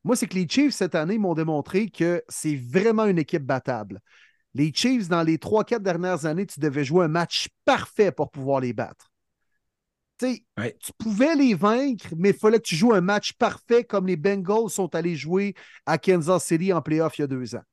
Moi, 0.04 0.16
c'est 0.16 0.28
que 0.28 0.36
les 0.36 0.48
Chiefs, 0.50 0.74
cette 0.74 0.96
année, 0.96 1.20
m'ont 1.20 1.36
démontré 1.36 1.90
que 1.90 2.24
c'est 2.28 2.56
vraiment 2.56 3.06
une 3.06 3.20
équipe 3.20 3.46
battable. 3.46 4.02
Les 4.56 4.72
Chiefs, 4.74 5.08
dans 5.10 5.24
les 5.24 5.38
trois, 5.40 5.64
quatre 5.64 5.82
dernières 5.84 6.26
années, 6.26 6.46
tu 6.46 6.60
devais 6.60 6.84
jouer 6.84 7.06
un 7.06 7.10
match 7.10 7.50
parfait 7.66 8.12
pour 8.12 8.30
pouvoir 8.30 8.60
les 8.60 8.74
battre. 8.74 9.10
Tu 10.20 10.28
sais, 10.28 10.46
Ouais. 10.58 10.78
tu 10.80 10.92
pouvais 10.98 11.36
les 11.36 11.56
vaincre, 11.56 12.08
mais 12.16 12.30
il 12.30 12.36
fallait 12.36 12.60
que 12.60 12.68
tu 12.68 12.76
joues 12.76 12.94
un 12.94 13.02
match 13.02 13.34
parfait 13.34 13.84
comme 13.84 14.06
les 14.06 14.16
Bengals 14.16 14.70
sont 14.70 14.94
allés 14.94 15.16
jouer 15.16 15.56
à 15.88 15.98
Kansas 15.98 16.46
City 16.46 16.72
en 16.72 16.82
playoff 16.84 17.18
il 17.18 17.22
y 17.22 17.24
a 17.24 17.28
deux 17.28 17.56
ans. 17.56 17.64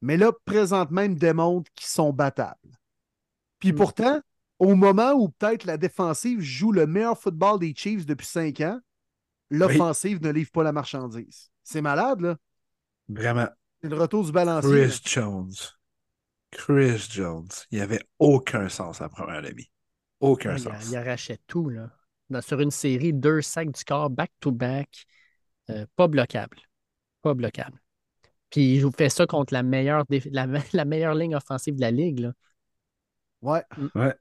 Mais 0.00 0.16
là, 0.16 0.30
présentement, 0.44 1.02
ils 1.02 1.10
me 1.10 1.16
démontrent 1.16 1.70
qu'ils 1.74 1.88
sont 1.88 2.12
battables. 2.12 2.78
Puis 3.58 3.72
Mm. 3.72 3.76
pourtant, 3.76 4.20
au 4.60 4.74
moment 4.76 5.12
où 5.12 5.28
peut-être 5.30 5.64
la 5.64 5.76
défensive 5.76 6.40
joue 6.40 6.70
le 6.72 6.86
meilleur 6.86 7.18
football 7.18 7.58
des 7.58 7.74
Chiefs 7.74 8.06
depuis 8.06 8.26
cinq 8.26 8.60
ans, 8.60 8.78
l'offensive 9.50 10.22
ne 10.22 10.30
livre 10.30 10.50
pas 10.52 10.62
la 10.62 10.72
marchandise. 10.72 11.50
C'est 11.64 11.82
malade, 11.82 12.20
là. 12.20 12.36
Vraiment. 13.08 13.48
C'est 13.82 13.88
le 13.88 13.96
retour 13.96 14.24
du 14.24 14.32
balancier. 14.32 14.70
Chris 14.88 15.00
Jones. 15.04 15.52
Chris 16.50 17.08
Jones. 17.10 17.48
Il 17.70 17.78
n'y 17.78 17.82
avait 17.82 18.02
aucun 18.18 18.68
sens 18.68 19.00
à 19.00 19.04
la 19.04 19.08
première 19.08 19.42
demi. 19.42 19.70
Aucun 20.20 20.52
Ouais, 20.52 20.58
sens. 20.58 20.88
il 20.88 20.96
arrachait 20.96 21.38
tout. 21.46 21.68
Là. 21.68 21.90
Dans- 22.30 22.40
sur 22.42 22.60
une 22.60 22.70
série, 22.70 23.12
deux 23.12 23.42
sacs 23.42 23.70
du 23.72 23.84
corps, 23.84 24.10
back-to-back. 24.10 25.06
euh, 25.70 25.86
pas 25.96 26.08
bloquable. 26.08 26.58
Pas 27.22 27.34
bloquable. 27.34 27.80
Puis 28.50 28.80
je 28.80 28.86
vous 28.86 28.92
fais 28.92 29.08
ça 29.08 29.26
contre 29.26 29.54
la 29.54 29.62
meilleure, 29.62 30.04
la, 30.30 30.46
la 30.72 30.84
meilleure 30.84 31.14
ligne 31.14 31.34
offensive 31.36 31.76
de 31.76 31.80
la 31.80 31.90
ligue. 31.90 32.18
Là. 32.20 32.32
Ouais. 33.42 33.62
Ouais. 33.94 34.14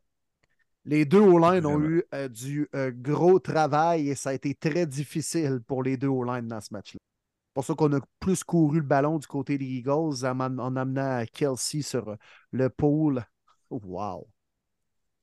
Les 0.86 1.06
deux 1.06 1.20
O-line 1.20 1.66
ont 1.66 1.80
eu 1.82 2.04
euh, 2.14 2.28
du 2.28 2.68
euh, 2.76 2.92
gros 2.94 3.40
travail 3.40 4.10
et 4.10 4.16
ça 4.16 4.30
a 4.32 4.34
été 4.34 4.56
très 4.56 4.86
difficile 4.88 5.60
pour 5.68 5.84
les 5.84 5.98
deux 5.98 6.08
O-line 6.08 6.48
dans 6.48 6.62
ce 6.62 6.74
match-là. 6.74 7.00
C'est 7.52 7.53
pour 7.56 7.65
ça 7.65 7.73
qu'on 7.76 7.91
a 7.94 7.99
plus 8.22 8.44
couru 8.45 8.78
le 8.80 8.86
ballon 8.86 9.19
du 9.19 9.28
côté 9.28 9.57
des 9.57 9.65
Eagles 9.65 10.23
en, 10.26 10.40
am- 10.40 10.60
en 10.60 10.76
amenant 10.78 11.23
Kelsey 11.34 11.82
sur 11.82 12.07
euh, 12.10 12.15
le 12.52 12.69
pôle. 12.69 13.26
Wow. 13.69 14.28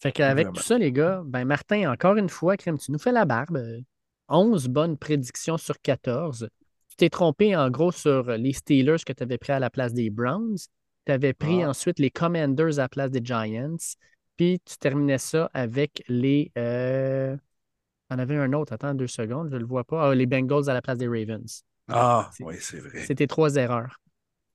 Fait 0.00 0.12
qu'avec 0.12 0.44
Vraiment. 0.48 0.52
tout 0.52 0.62
ça, 0.62 0.78
les 0.78 0.92
gars, 0.92 1.22
ben 1.24 1.44
Martin, 1.46 1.90
encore 1.90 2.16
une 2.16 2.28
fois, 2.28 2.56
Crème, 2.56 2.78
tu 2.78 2.92
nous 2.92 2.98
fais 2.98 3.12
la 3.12 3.24
barbe. 3.24 3.56
Euh, 3.56 3.80
11 4.28 4.68
bonnes 4.68 4.98
prédictions 4.98 5.56
sur 5.56 5.80
14. 5.80 6.48
Tu 6.90 6.96
t'es 6.96 7.08
trompé 7.08 7.56
en 7.56 7.70
gros 7.70 7.92
sur 7.92 8.24
les 8.32 8.52
Steelers 8.52 8.98
que 9.06 9.12
tu 9.14 9.22
avais 9.22 9.38
pris 9.38 9.52
à 9.52 9.58
la 9.58 9.70
place 9.70 9.94
des 9.94 10.10
Browns. 10.10 10.56
Tu 11.06 11.12
avais 11.12 11.32
pris 11.32 11.62
Ah. 11.64 11.70
ensuite 11.70 11.98
les 11.98 12.10
Commanders 12.10 12.78
à 12.78 12.82
la 12.82 12.88
place 12.90 13.10
des 13.10 13.24
Giants. 13.24 13.76
Puis 14.36 14.60
tu 14.66 14.76
terminais 14.76 15.18
ça 15.18 15.50
avec 15.54 16.04
les. 16.08 16.52
Euh... 16.58 17.36
On 18.10 18.18
avait 18.18 18.36
un 18.36 18.52
autre, 18.52 18.72
attends 18.74 18.94
deux 18.94 19.06
secondes, 19.06 19.48
je 19.50 19.54
ne 19.54 19.60
le 19.60 19.66
vois 19.66 19.84
pas. 19.84 20.10
Ah, 20.10 20.14
les 20.14 20.26
Bengals 20.26 20.68
à 20.68 20.74
la 20.74 20.82
place 20.82 20.98
des 20.98 21.08
Ravens. 21.08 21.64
Ah, 21.88 22.30
C'est- 22.32 22.44
oui, 22.44 22.56
c'est 22.60 22.80
vrai. 22.80 23.04
C'était 23.06 23.26
trois 23.26 23.56
erreurs. 23.56 24.00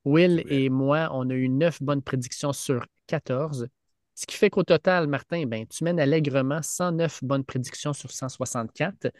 Will 0.05 0.43
et 0.49 0.69
moi, 0.69 1.09
on 1.13 1.29
a 1.29 1.33
eu 1.33 1.49
neuf 1.49 1.81
bonnes 1.81 2.01
prédictions 2.01 2.53
sur 2.53 2.85
14. 3.07 3.67
Ce 4.15 4.25
qui 4.25 4.35
fait 4.37 4.49
qu'au 4.49 4.63
total, 4.63 5.07
Martin, 5.07 5.45
ben, 5.45 5.65
tu 5.67 5.83
mènes 5.83 5.99
allègrement 5.99 6.61
109 6.61 7.23
bonnes 7.23 7.43
prédictions 7.45 7.93
sur 7.93 8.11
164. 8.11 9.11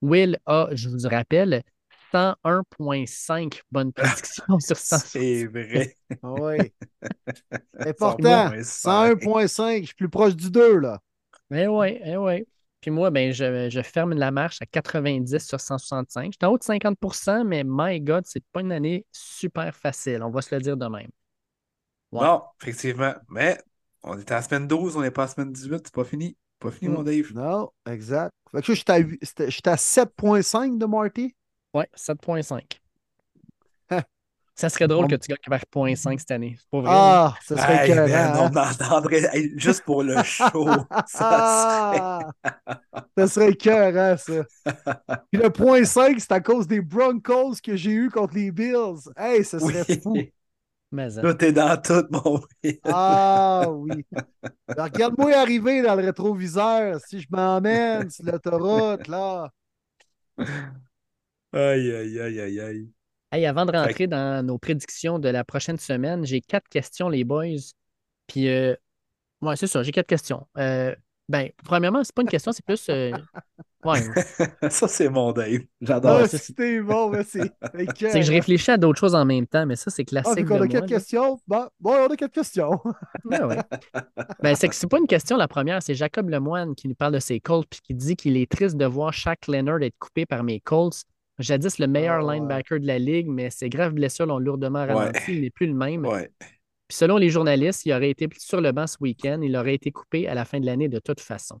Will 0.00 0.38
a, 0.46 0.68
je 0.72 0.88
vous 0.88 1.08
rappelle, 1.08 1.62
101,5 2.12 3.62
bonnes 3.70 3.92
prédictions 3.92 4.60
sur 4.60 4.76
100. 4.76 4.98
C'est 4.98 5.46
vrai. 5.46 5.96
Ah 6.22 6.32
Oui. 6.32 6.72
Important. 7.84 8.48
101.5. 8.48 8.64
101.5. 8.64 9.80
Je 9.82 9.86
suis 9.86 9.94
plus 9.94 10.08
proche 10.08 10.36
du 10.36 10.50
2, 10.50 10.78
là. 10.78 11.00
Eh 11.50 11.66
oui, 11.66 11.98
eh 12.04 12.16
oui. 12.16 12.46
Puis 12.80 12.90
moi, 12.90 13.10
ben, 13.10 13.32
je, 13.32 13.68
je 13.70 13.82
ferme 13.82 14.14
la 14.14 14.30
marche 14.30 14.62
à 14.62 14.66
90 14.66 15.38
sur 15.44 15.60
165. 15.60 16.32
J'étais 16.32 16.46
en 16.46 16.50
haut 16.52 16.58
de 16.58 16.62
50% 16.62 17.44
mais 17.44 17.64
my 17.66 18.00
God, 18.00 18.24
c'est 18.26 18.44
pas 18.52 18.60
une 18.60 18.72
année 18.72 19.04
super 19.12 19.74
facile. 19.74 20.22
On 20.22 20.30
va 20.30 20.42
se 20.42 20.54
le 20.54 20.60
dire 20.60 20.76
de 20.76 20.86
même. 20.86 21.10
Ouais. 22.12 22.24
Non, 22.24 22.42
effectivement. 22.62 23.14
Mais 23.28 23.58
on 24.02 24.18
était 24.18 24.32
à 24.32 24.36
la 24.36 24.42
semaine 24.42 24.66
12, 24.68 24.96
on 24.96 25.02
n'est 25.02 25.10
pas 25.10 25.24
à 25.24 25.26
la 25.26 25.32
semaine 25.32 25.52
18, 25.52 25.80
c'est 25.84 25.94
pas 25.94 26.04
fini. 26.04 26.36
Pas 26.60 26.70
fini, 26.70 26.90
Mm. 26.90 26.94
mon 26.94 27.02
Dave. 27.02 27.32
Non, 27.34 27.70
exact. 27.86 28.32
Fait 28.50 28.62
que 28.62 28.72
à, 28.72 28.98
c'était- 29.22 29.50
j'étais 29.50 29.70
à 29.70 29.76
7.5 29.76 30.78
de 30.78 30.86
Marty. 30.86 31.34
Ouais, 31.74 31.88
7,5. 31.94 32.80
Ça 34.58 34.68
serait 34.68 34.88
drôle 34.88 35.02
Bon. 35.02 35.08
que 35.08 35.14
tu 35.14 35.28
gagnes 35.28 35.38
vers 35.48 35.64
0,5 35.72 36.18
cette 36.18 36.32
année. 36.32 36.56
C'est 36.58 36.68
pas 36.68 36.80
vrai. 36.80 36.90
Ah, 36.92 37.34
ça 37.44 37.56
serait 37.56 37.84
Hey, 37.84 37.92
écœurant, 37.92 38.08
man, 38.08 38.52
on 38.52 38.56
entendrait 38.56 39.22
hey, 39.32 39.52
juste 39.56 39.84
pour 39.84 40.02
le 40.02 40.20
show. 40.24 40.66
ça 41.06 41.28
Ah! 41.30 42.18
ça 43.16 43.28
serait 43.28 43.50
écœurant, 43.50 44.16
ça. 44.16 44.42
Puis 45.30 45.40
le 45.40 45.50
point 45.50 45.84
5, 45.84 46.18
c'est 46.18 46.32
à 46.32 46.40
cause 46.40 46.66
des 46.66 46.80
Broncos 46.80 47.54
que 47.62 47.76
j'ai 47.76 47.92
eu 47.92 48.10
contre 48.10 48.34
les 48.34 48.50
Bills. 48.50 49.08
Hey, 49.16 49.44
ça 49.44 49.60
serait 49.60 49.84
serait 49.84 50.00
fou. 50.00 50.16
Mais, 50.90 51.18
hein. 51.18 51.22
Là, 51.22 51.34
t'es 51.34 51.52
dans 51.52 51.76
tout, 51.80 52.04
mon. 52.10 52.40
Ah 52.84 53.66
oui. 53.70 54.04
Ben, 54.10 54.84
Regarde-moi 54.84 55.34
arriver 55.36 55.82
dans 55.82 55.94
le 55.94 56.02
rétroviseur. 56.04 56.98
Si 57.06 57.20
je 57.20 57.28
m'emmène 57.30 58.10
sur 58.10 58.24
l'autoroute, 58.24 59.06
là. 59.06 59.50
Aïe, 61.52 61.92
aïe, 61.94 62.20
aïe, 62.20 62.40
aïe, 62.40 62.60
aïe. 62.60 62.88
Hey, 63.30 63.44
avant 63.46 63.66
de 63.66 63.72
Fait 63.72 63.78
rentrer 63.78 64.06
dans 64.06 64.44
nos 64.44 64.58
prédictions 64.58 65.18
de 65.18 65.28
la 65.28 65.44
prochaine 65.44 65.78
semaine, 65.78 66.24
j'ai 66.24 66.40
quatre 66.40 66.68
questions, 66.68 67.08
les 67.08 67.24
boys. 67.24 67.46
Puis, 68.26 68.48
euh, 68.48 68.74
ouais, 69.42 69.56
c'est 69.56 69.66
ça, 69.66 69.82
j'ai 69.82 69.92
quatre 69.92 70.06
questions. 70.06 70.46
Euh, 70.56 70.94
ben, 71.28 71.50
premièrement, 71.64 72.02
c'est 72.04 72.14
pas 72.14 72.22
une 72.22 72.28
question, 72.28 72.52
c'est 72.52 72.64
plus. 72.64 72.88
euh, 72.88 73.12
ouais, 73.84 74.00
ça, 74.70 74.88
c'est 74.88 75.10
mon 75.10 75.32
Dave. 75.32 75.60
J'adore. 75.82 76.20
Ah, 76.22 76.28
c'est- 76.28 76.38
c'était 76.38 76.80
bon, 76.80 77.10
mais 77.10 77.22
c'est 77.22 77.52
c'est 77.74 78.20
que 78.20 78.22
je 78.22 78.32
réfléchis 78.32 78.70
à 78.70 78.78
d'autres 78.78 78.98
choses 78.98 79.14
en 79.14 79.26
même 79.26 79.46
temps, 79.46 79.66
mais 79.66 79.76
ça, 79.76 79.90
c'est 79.90 80.02
Ah, 80.02 80.04
classique. 80.06 80.46
qu'on 80.46 80.58
de 80.58 80.62
a 80.64 80.68
quatre 80.68 80.86
questions? 80.88 81.38
Bon, 81.46 81.68
bon, 81.80 81.92
on 81.92 82.06
a 82.06 82.16
quatre 82.16 82.32
questions. 82.32 82.80
Ouais, 83.24 83.42
ouais. 83.42 83.58
Ben, 84.42 84.54
c'est 84.54 84.68
que 84.70 84.74
c'est 84.74 84.86
pas 84.88 84.98
une 84.98 85.06
question, 85.06 85.36
la 85.36 85.48
première. 85.48 85.82
C'est 85.82 85.94
Jacob 85.94 86.30
Lemoine 86.30 86.74
qui 86.74 86.88
nous 86.88 86.94
parle 86.94 87.12
de 87.12 87.18
ses 87.20 87.40
Colts 87.40 87.66
puis 87.68 87.80
qui 87.82 87.94
dit 87.94 88.16
qu'il 88.16 88.38
est 88.38 88.50
triste 88.50 88.76
de 88.78 88.86
voir 88.86 89.12
Shaq 89.12 89.46
Leonard 89.48 89.82
être 89.82 89.98
coupé 89.98 90.24
par 90.24 90.42
mes 90.44 90.60
Colts. 90.60 91.02
Jadis 91.38 91.78
le 91.78 91.86
meilleur 91.86 92.20
Ah, 92.20 92.24
ouais. 92.26 92.34
linebacker 92.36 92.80
de 92.80 92.86
la 92.86 92.98
ligue, 92.98 93.28
mais 93.28 93.50
ses 93.50 93.68
graves 93.68 93.92
blessures 93.92 94.26
l'ont 94.26 94.38
lourdement 94.38 94.86
ralenti. 94.86 95.20
Il 95.34 95.40
n'est 95.42 95.50
plus 95.50 95.66
le 95.66 95.74
même. 95.74 96.04
Ouais. 96.06 96.30
Puis 96.88 96.96
selon 96.96 97.16
les 97.16 97.30
journalistes, 97.30 97.84
il 97.86 97.92
aurait 97.92 98.10
été 98.10 98.28
sur 98.38 98.60
le 98.60 98.72
banc 98.72 98.86
ce 98.86 98.96
week-end. 99.00 99.40
Il 99.42 99.56
aurait 99.56 99.74
été 99.74 99.92
coupé 99.92 100.26
à 100.26 100.34
la 100.34 100.44
fin 100.44 100.58
de 100.58 100.66
l'année 100.66 100.88
de 100.88 100.98
toute 100.98 101.20
façon. 101.20 101.60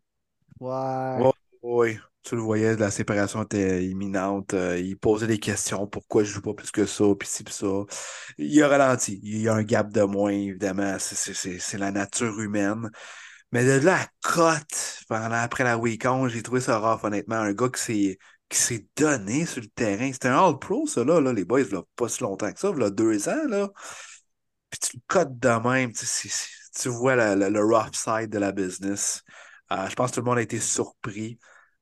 Ouais. 0.60 1.16
Ouais. 1.20 1.30
Oui, 1.62 1.98
tu 2.22 2.36
le 2.36 2.40
voyais, 2.40 2.76
la 2.76 2.90
séparation 2.90 3.42
était 3.42 3.84
imminente. 3.84 4.54
euh, 4.54 4.78
il 4.78 4.96
posait 4.96 5.26
des 5.26 5.38
questions. 5.38 5.86
Pourquoi 5.88 6.22
je 6.22 6.30
joue 6.32 6.40
pas 6.42 6.54
plus 6.54 6.70
que 6.70 6.86
ça? 6.86 7.04
Puis 7.18 7.28
ci, 7.28 7.42
puis 7.44 7.52
ça? 7.52 7.66
Il 8.38 8.62
a 8.62 8.68
ralenti. 8.68 9.18
Il 9.22 9.40
y 9.42 9.48
a 9.48 9.54
un 9.54 9.62
gap 9.64 9.92
de 9.92 10.02
moins, 10.02 10.30
évidemment. 10.30 10.96
C'est- 10.98 11.16
c'est- 11.16 11.34
C'est 11.34 11.58
c'est 11.58 11.78
la 11.78 11.90
nature 11.90 12.38
humaine. 12.40 12.90
Mais 13.52 13.64
de 13.64 13.86
à 13.88 14.06
cote, 14.22 15.02
pendant 15.08 15.32
après 15.32 15.64
la 15.64 15.78
week-end, 15.78 16.28
j'ai 16.28 16.42
trouvé 16.42 16.60
ça 16.60 16.78
rare, 16.78 17.02
honnêtement. 17.04 17.36
Un 17.36 17.52
gars 17.52 17.68
qui 17.70 17.80
s'est 17.82 18.18
qui 18.48 18.58
s'est 18.58 18.86
donné 18.96 19.46
sur 19.46 19.60
le 19.60 19.68
terrain. 19.68 20.12
C'était 20.12 20.28
un 20.28 20.38
All-Pro, 20.38 20.86
ça, 20.86 21.04
là, 21.04 21.20
là, 21.20 21.32
les 21.32 21.44
boys, 21.44 21.64
là, 21.70 21.82
pas 21.96 22.08
si 22.08 22.22
longtemps 22.22 22.52
que 22.52 22.58
ça, 22.58 22.72
là, 22.72 22.90
deux 22.90 23.28
ans, 23.28 23.46
là. 23.48 23.68
Puis 24.70 24.80
tu 24.80 24.96
le 24.96 25.02
cotes 25.06 25.38
de 25.38 25.68
même, 25.68 25.92
tu, 25.92 26.06
tu 26.74 26.88
vois 26.88 27.16
le 27.16 27.60
rough 27.60 27.94
side 27.94 28.30
de 28.30 28.38
la 28.38 28.52
business. 28.52 29.22
Euh, 29.72 29.88
je 29.88 29.94
pense 29.94 30.10
que 30.10 30.16
tout 30.16 30.20
le 30.20 30.26
monde 30.26 30.38
a 30.38 30.42
été 30.42 30.60
surpris. 30.60 31.38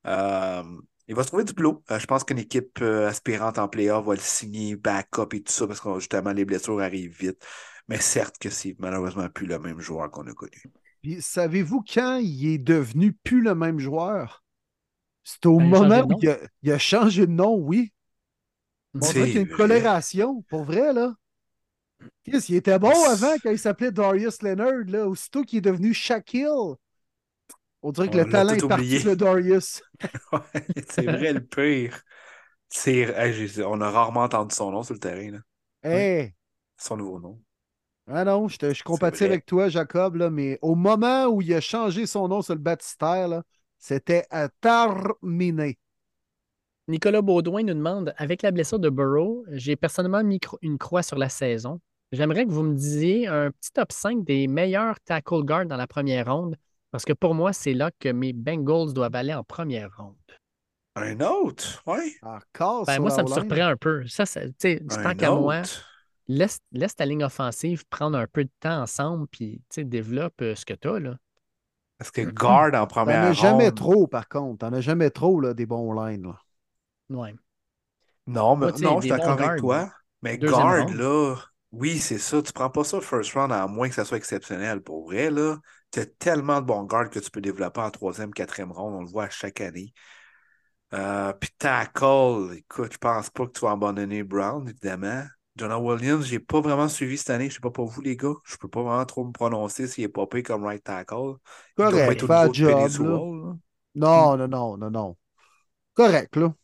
Euh, 0.06 0.62
il 1.09 1.14
va 1.14 1.22
se 1.22 1.28
trouver 1.28 1.44
du 1.44 1.52
boulot. 1.52 1.82
Euh, 1.90 1.98
je 1.98 2.06
pense 2.06 2.24
qu'une 2.24 2.38
équipe 2.38 2.80
aspirante 2.82 3.59
en 3.59 3.68
playoff 3.68 4.05
va 4.06 4.14
le 4.14 4.20
signer, 4.20 4.76
backup 4.76 5.34
et 5.34 5.43
tout 5.43 5.52
ça, 5.52 5.66
parce 5.66 5.80
que 5.80 5.98
justement, 5.98 6.32
les 6.32 6.44
blessures 6.44 6.80
arrivent 6.80 7.16
vite. 7.16 7.44
Mais 7.88 8.01
certes 8.01 8.38
que 8.38 8.51
c'est 8.51 8.74
malheureusement 8.78 9.28
plus 9.28 9.47
le 9.47 9.59
même 9.59 9.80
joueur 9.80 10.10
qu'on 10.10 10.26
a 10.26 10.32
connu. 10.32 10.62
Puis 11.02 11.22
savez-vous 11.22 11.84
quand 11.93 12.16
il 12.16 12.55
est 12.55 12.59
devenu 12.59 13.12
plus 13.12 13.40
le 13.40 13.55
même 13.55 13.78
joueur? 13.78 14.43
C'est 15.27 15.44
au 15.44 15.59
Ben, 15.59 15.66
il 15.66 15.70
a 15.73 15.74
changé 15.74 15.93
moment 15.93 16.03
de 16.03 16.07
où 16.07 16.15
nom. 16.15 16.23
il 16.23 16.28
a, 16.31 16.39
il 16.62 16.73
a 16.73 16.78
changé 16.78 17.27
de 17.27 17.32
nom, 17.32 17.55
oui. 17.57 17.93
On 19.01 19.11
C'est 19.11 19.15
dirait 19.15 19.27
qu'il 19.28 19.36
y 19.36 19.39
a 19.39 19.43
une 19.44 19.48
coloration, 19.48 20.43
pour 20.51 20.65
vrai, 20.65 20.93
là. 20.93 21.15
Chris, 22.24 22.44
il 22.51 22.57
était 22.57 22.78
bon 22.78 23.05
avant 23.09 23.35
quand 23.43 23.51
il 23.51 23.59
s'appelait 23.59 23.90
Darius 23.93 24.43
Leonard, 24.43 24.85
là. 24.86 25.09
Aussitôt 25.09 25.43
qu'il 25.44 25.59
est 25.59 25.62
devenu 25.62 25.94
Shaquille. 25.94 26.74
On 27.82 27.90
dirait 27.93 28.09
que 28.11 28.16
On 28.16 28.19
le 28.19 28.27
talent 28.27 28.53
est 28.55 28.62
parti 28.62 29.01
de 29.03 29.15
Darius. 29.15 29.82
Ouais, 30.32 30.66
c'est 30.89 31.07
vrai 31.07 31.32
le 31.32 31.44
pire. 31.44 32.03
Hey, 32.86 33.62
on 33.65 33.81
a 33.81 33.90
rarement 33.90 34.23
entendu 34.23 34.55
son 34.55 34.70
nom 34.73 34.82
sur 34.82 34.94
le 34.94 35.01
terrain, 35.01 35.31
là. 35.32 35.39
Hey! 35.82 36.35
son 36.78 36.97
nouveau 36.97 37.20
nom. 37.20 37.43
Ah 38.09 38.24
non, 38.24 38.47
je, 38.48 38.57
te- 38.59 38.73
je 38.74 38.82
compatis 38.85 39.24
avec 39.24 39.47
toi, 39.47 39.69
Jacob, 39.69 40.15
là, 40.16 40.31
mais 40.31 40.59
au 40.62 40.74
moment 40.77 41.27
où 41.27 41.43
il 41.43 41.53
a 41.55 41.61
changé 41.61 42.07
son 42.07 42.28
nom 42.28 42.40
sur 42.43 42.55
le 42.55 42.61
baptistère, 42.61 43.27
là, 43.28 43.43
c'était 43.86 44.26
à 44.30 44.48
terminé. 44.48 45.78
Nicolas 46.88 47.22
Baudouin 47.22 47.62
nous 47.62 47.74
demande 47.74 48.12
Avec 48.16 48.42
la 48.42 48.50
blessure 48.50 48.80
de 48.80 48.88
Burrow, 48.90 49.44
j'ai 49.52 49.76
personnellement 49.76 50.24
mis 50.24 50.40
une 50.60 50.76
croix 50.76 51.04
sur 51.04 51.16
la 51.16 51.28
saison. 51.28 51.80
J'aimerais 52.10 52.46
que 52.46 52.50
vous 52.50 52.64
me 52.64 52.74
disiez 52.74 53.28
un 53.28 53.52
petit 53.52 53.70
top 53.72 53.92
5 53.92 54.24
des 54.24 54.48
meilleurs 54.48 54.98
tackle 55.04 55.44
guards 55.44 55.66
dans 55.66 55.76
la 55.76 55.86
première 55.86 56.32
ronde, 56.32 56.56
parce 56.90 57.04
que 57.04 57.12
pour 57.12 57.34
moi, 57.34 57.52
c'est 57.52 57.74
là 57.74 57.92
que 58.00 58.08
mes 58.08 58.32
Bengals 58.32 58.92
doivent 58.92 59.14
aller 59.14 59.34
en 59.34 59.44
première 59.44 59.96
ronde. 59.96 60.16
Un 60.96 61.20
autre, 61.20 61.84
ouais. 61.86 62.16
Encore 62.22 62.86
Ben, 62.86 62.98
moi, 62.98 63.10
ça 63.10 63.22
me 63.22 63.28
surprend 63.28 63.66
un 63.66 63.76
peu. 63.76 64.04
Ça, 64.08 64.26
ça- 64.26 64.48
tu 64.48 64.54
sais, 64.58 64.80
du 64.80 64.96
Un 64.96 65.02
tant 65.02 65.14
qu'à 65.14 65.30
moi, 65.30 65.60
autre. 65.60 65.84
laisse, 66.26 66.58
laisse 66.72 66.96
ta 66.96 67.06
ligne 67.06 67.22
offensive 67.22 67.84
prendre 67.88 68.18
un 68.18 68.26
peu 68.26 68.42
de 68.42 68.50
temps 68.58 68.82
ensemble, 68.82 69.28
puis 69.28 69.60
développe 69.76 70.42
euh, 70.42 70.56
ce 70.56 70.64
que 70.64 70.74
tu 70.74 70.88
as. 70.88 70.98
Là. 70.98 71.16
Parce 71.98 72.10
que 72.10 72.23
guard 72.23 72.74
en 72.74 72.86
T'en 73.05 73.23
première 73.23 73.23
as 73.23 73.32
jamais 73.32 73.73
trop, 73.73 74.06
par 74.06 74.28
contre. 74.28 74.59
T'en 74.59 74.73
as 74.74 74.81
jamais 74.82 75.10
trop, 75.10 75.40
là, 75.40 75.55
des 75.55 75.66
bons 75.66 75.93
lines. 75.94 76.24
là. 76.27 76.39
Ouais. 77.10 77.35
Non, 78.27 78.56
mais 78.56 78.73
Moi, 78.73 78.78
non, 78.78 78.97
je 79.01 79.06
suis 79.06 79.09
d'accord 79.09 79.32
avec 79.35 79.56
toi. 79.56 79.93
Mais 80.23 80.39
Deuxième 80.39 80.73
guard, 80.73 80.73
round. 80.73 80.94
là, 80.94 81.36
oui, 81.73 81.98
c'est 81.98 82.18
ça. 82.18 82.43
Tu 82.43 82.52
prends 82.52 82.70
pas 82.70 82.85
ça 82.85 83.01
first 83.01 83.32
round 83.35 83.52
à 83.52 83.66
moins 83.66 83.89
que 83.89 83.94
ça 83.94 84.05
soit 84.05 84.16
exceptionnel. 84.16 84.81
Pour 84.82 85.06
vrai, 85.06 85.31
là, 85.31 85.59
tu 85.93 86.01
as 86.01 86.06
tellement 86.06 86.60
de 86.60 86.66
bons 86.66 86.85
guards 86.85 87.10
que 87.10 87.18
tu 87.18 87.31
peux 87.31 87.40
développer 87.40 87.81
en 87.81 87.90
troisième, 87.90 88.32
quatrième 88.32 88.73
round. 88.73 88.97
On 88.97 89.01
le 89.02 89.09
voit 89.09 89.24
à 89.24 89.31
chaque 89.31 89.60
année. 89.60 89.93
Euh, 90.94 91.32
puis 91.32 91.51
tackle, 91.59 92.55
écoute, 92.56 92.93
je 92.93 92.98
pense 92.98 93.31
pas 93.31 93.47
que 93.47 93.52
tu 93.52 93.60
vas 93.60 93.73
abandonner 93.73 94.23
Brown, 94.23 94.68
évidemment. 94.68 95.24
Jonah 95.56 95.78
Williams, 95.80 96.24
j'ai 96.26 96.38
pas 96.40 96.60
vraiment 96.60 96.88
suivi 96.88 97.16
cette 97.18 97.30
année. 97.30 97.48
Je 97.48 97.54
sais 97.54 97.60
pas 97.60 97.70
pour 97.70 97.86
vous, 97.88 98.00
les 98.02 98.16
gars. 98.16 98.34
Je 98.44 98.56
peux 98.56 98.68
pas 98.68 98.82
vraiment 98.82 99.06
trop 99.06 99.24
me 99.24 99.32
prononcer 99.32 99.86
s'il 99.88 100.04
est 100.04 100.08
pas 100.08 100.26
payé 100.26 100.42
comme 100.42 100.64
right 100.64 100.82
tackle. 100.84 101.36
Il 101.82 101.88
doit 101.88 102.00
Correct, 102.04 102.12
être 102.14 102.28
job. 102.52 102.96
Là. 102.98 103.20
Sewell, 103.20 103.42
là. 103.42 103.56
Non, 103.96 104.36
non, 104.38 104.48
non, 104.48 104.76
non, 104.78 104.90
non. 104.90 105.16
Correct, 105.94 106.36
là. 106.36 106.54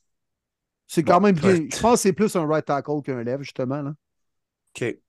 C'est 0.87 1.05
quand 1.05 1.21
Bon, 1.21 1.21
même 1.21 1.37
bien. 1.39 1.69
Je 1.71 1.81
pense 1.81 1.95
que 1.95 2.01
c'est 2.03 2.13
plus 2.13 2.37
un 2.37 2.47
right 2.47 2.65
tackle 2.65 3.03
qu'un 3.05 3.23
left, 3.25 3.43
justement. 3.43 3.83
Là. 3.83 3.95
OK. 4.75 5.03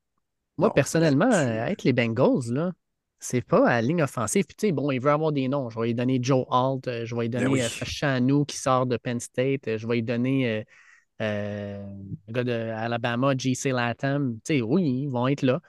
Moi, 0.57 0.69
Bon, 0.69 0.73
personnellement, 0.73 1.31
euh, 1.31 1.63
avec 1.63 1.83
les 1.83 1.93
Bengals, 1.93 2.51
là, 2.51 2.71
c'est 3.19 3.41
pas 3.41 3.67
à 3.67 3.71
la 3.75 3.81
ligne 3.81 4.03
offensive. 4.03 4.45
Puis, 4.45 4.55
tu 4.55 4.67
sais, 4.67 4.71
bon, 4.71 4.91
il 4.91 4.99
veut 5.01 5.11
avoir 5.11 5.31
des 5.31 5.47
noms. 5.47 5.69
Je 5.69 5.79
vais 5.79 5.87
lui 5.87 5.95
donner 5.95 6.19
Joe 6.21 6.45
Alt, 6.51 6.87
euh, 6.87 7.05
je 7.05 7.15
vais 7.15 7.23
lui 7.23 7.29
donner 7.29 7.45
Ben 7.45 7.51
oui. 7.51 7.61
euh, 7.61 8.45
qui 8.45 8.57
sort 8.57 8.85
de 8.85 8.97
Penn 8.97 9.19
State, 9.19 9.77
je 9.77 9.87
vais 9.87 9.95
lui 9.95 10.03
donner 10.03 10.65
le 12.27 12.33
gars 12.33 12.43
de 12.43 12.51
Alabama, 12.51 13.33
JC 13.37 13.71
Latham. 13.71 14.35
Tu 14.45 14.55
sais, 14.57 14.61
oui, 14.61 15.03
ils 15.03 15.07
vont 15.09 15.27
être 15.27 15.41
là. 15.41 15.59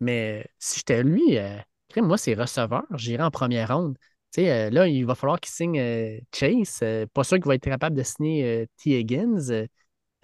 Mais 0.00 0.46
si 0.58 0.78
j'étais 0.78 1.02
lui, 1.02 1.38
euh, 1.38 1.56
moi, 1.96 2.18
c'est 2.18 2.34
receveur, 2.34 2.84
j'irai 2.94 3.22
en 3.22 3.30
première 3.30 3.74
ronde. 3.76 3.96
Tu 4.32 4.42
sais, 4.42 4.50
euh, 4.50 4.70
là, 4.70 4.86
il 4.86 5.04
va 5.06 5.14
falloir 5.14 5.40
qu'il 5.40 5.50
signe 5.52 5.78
euh, 5.80 6.18
Chase. 6.34 6.80
euh, 6.82 7.06
pas 7.12 7.24
sûr 7.24 7.38
qu'il 7.38 7.46
va 7.46 7.54
être 7.54 7.64
capable 7.64 7.96
de 7.96 8.02
signer 8.02 8.44
euh, 8.62 8.66
T. 8.76 8.98
Higgins. 8.98 9.50
Euh, 9.50 9.66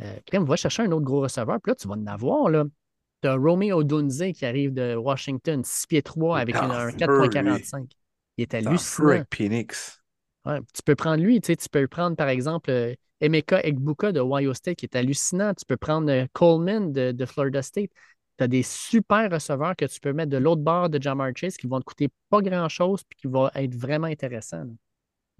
euh, 0.00 0.16
va 0.40 0.56
chercher 0.56 0.82
un 0.82 0.92
autre 0.92 1.04
gros 1.04 1.20
receveur. 1.20 1.58
Puis 1.62 1.70
là, 1.70 1.74
tu 1.76 1.88
vas 1.88 1.94
en 1.94 2.06
avoir, 2.06 2.50
là. 2.50 2.64
Tu 3.22 3.28
as 3.28 3.34
Romeo 3.36 3.78
Odunze 3.78 4.22
qui 4.34 4.44
arrive 4.44 4.74
de 4.74 4.94
Washington, 4.96 5.62
6 5.64 5.86
pieds 5.86 6.02
3 6.02 6.38
Il 6.38 6.42
avec 6.42 6.56
une- 6.56 6.70
un 6.70 6.90
feu, 6.90 6.96
4.45. 6.98 7.90
Il 8.36 8.42
est 8.42 8.54
hallucinant. 8.54 9.08
avec 9.08 9.26
Phoenix. 9.34 10.02
Ouais, 10.44 10.60
tu 10.74 10.82
peux 10.84 10.94
prendre 10.94 11.22
lui, 11.22 11.40
tu 11.40 11.54
peux 11.72 11.88
prendre 11.88 12.16
par 12.16 12.28
exemple 12.28 12.70
euh, 12.70 12.94
Emeka 13.20 13.60
Egbuka 13.64 14.12
de 14.12 14.20
Ohio 14.20 14.54
State 14.54 14.76
qui 14.76 14.86
est 14.86 14.96
hallucinant. 14.96 15.54
Tu 15.54 15.64
peux 15.64 15.76
prendre 15.76 16.10
euh, 16.10 16.26
Coleman 16.32 16.92
de, 16.92 17.12
de 17.12 17.26
Florida 17.26 17.62
State. 17.62 17.90
Tu 18.38 18.44
as 18.44 18.48
des 18.48 18.62
super 18.62 19.30
receveurs 19.30 19.76
que 19.76 19.84
tu 19.84 20.00
peux 20.00 20.12
mettre 20.12 20.30
de 20.30 20.36
l'autre 20.38 20.62
bord 20.62 20.88
de 20.88 21.00
Jamar 21.00 21.30
Chase 21.34 21.56
qui 21.56 21.66
vont 21.66 21.78
te 21.78 21.84
coûter 21.84 22.10
pas 22.30 22.40
grand-chose 22.40 23.02
puis 23.04 23.16
qui 23.16 23.26
vont 23.28 23.48
être 23.54 23.74
vraiment 23.74 24.08
intéressants. 24.08 24.64
là. 24.64 24.72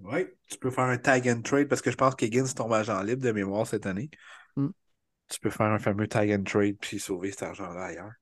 Oui, 0.00 0.26
tu 0.48 0.58
peux 0.58 0.70
faire 0.70 0.84
un 0.84 0.98
tag 0.98 1.28
and 1.28 1.42
trade 1.42 1.68
parce 1.68 1.80
que 1.80 1.90
je 1.90 1.96
pense 1.96 2.14
qu'Higgins 2.14 2.46
tombe 2.46 2.72
agent 2.72 3.00
libre 3.02 3.22
de 3.22 3.32
mémoire 3.32 3.66
cette 3.66 3.86
année. 3.86 4.10
Mm. 4.56 4.68
Tu 5.28 5.40
peux 5.40 5.50
faire 5.50 5.66
un 5.66 5.78
fameux 5.78 6.08
tag 6.08 6.32
and 6.32 6.42
trade 6.44 6.76
puis 6.80 6.98
sauver 6.98 7.30
cet 7.30 7.44
argent-là 7.44 7.84
ailleurs. 7.84 8.12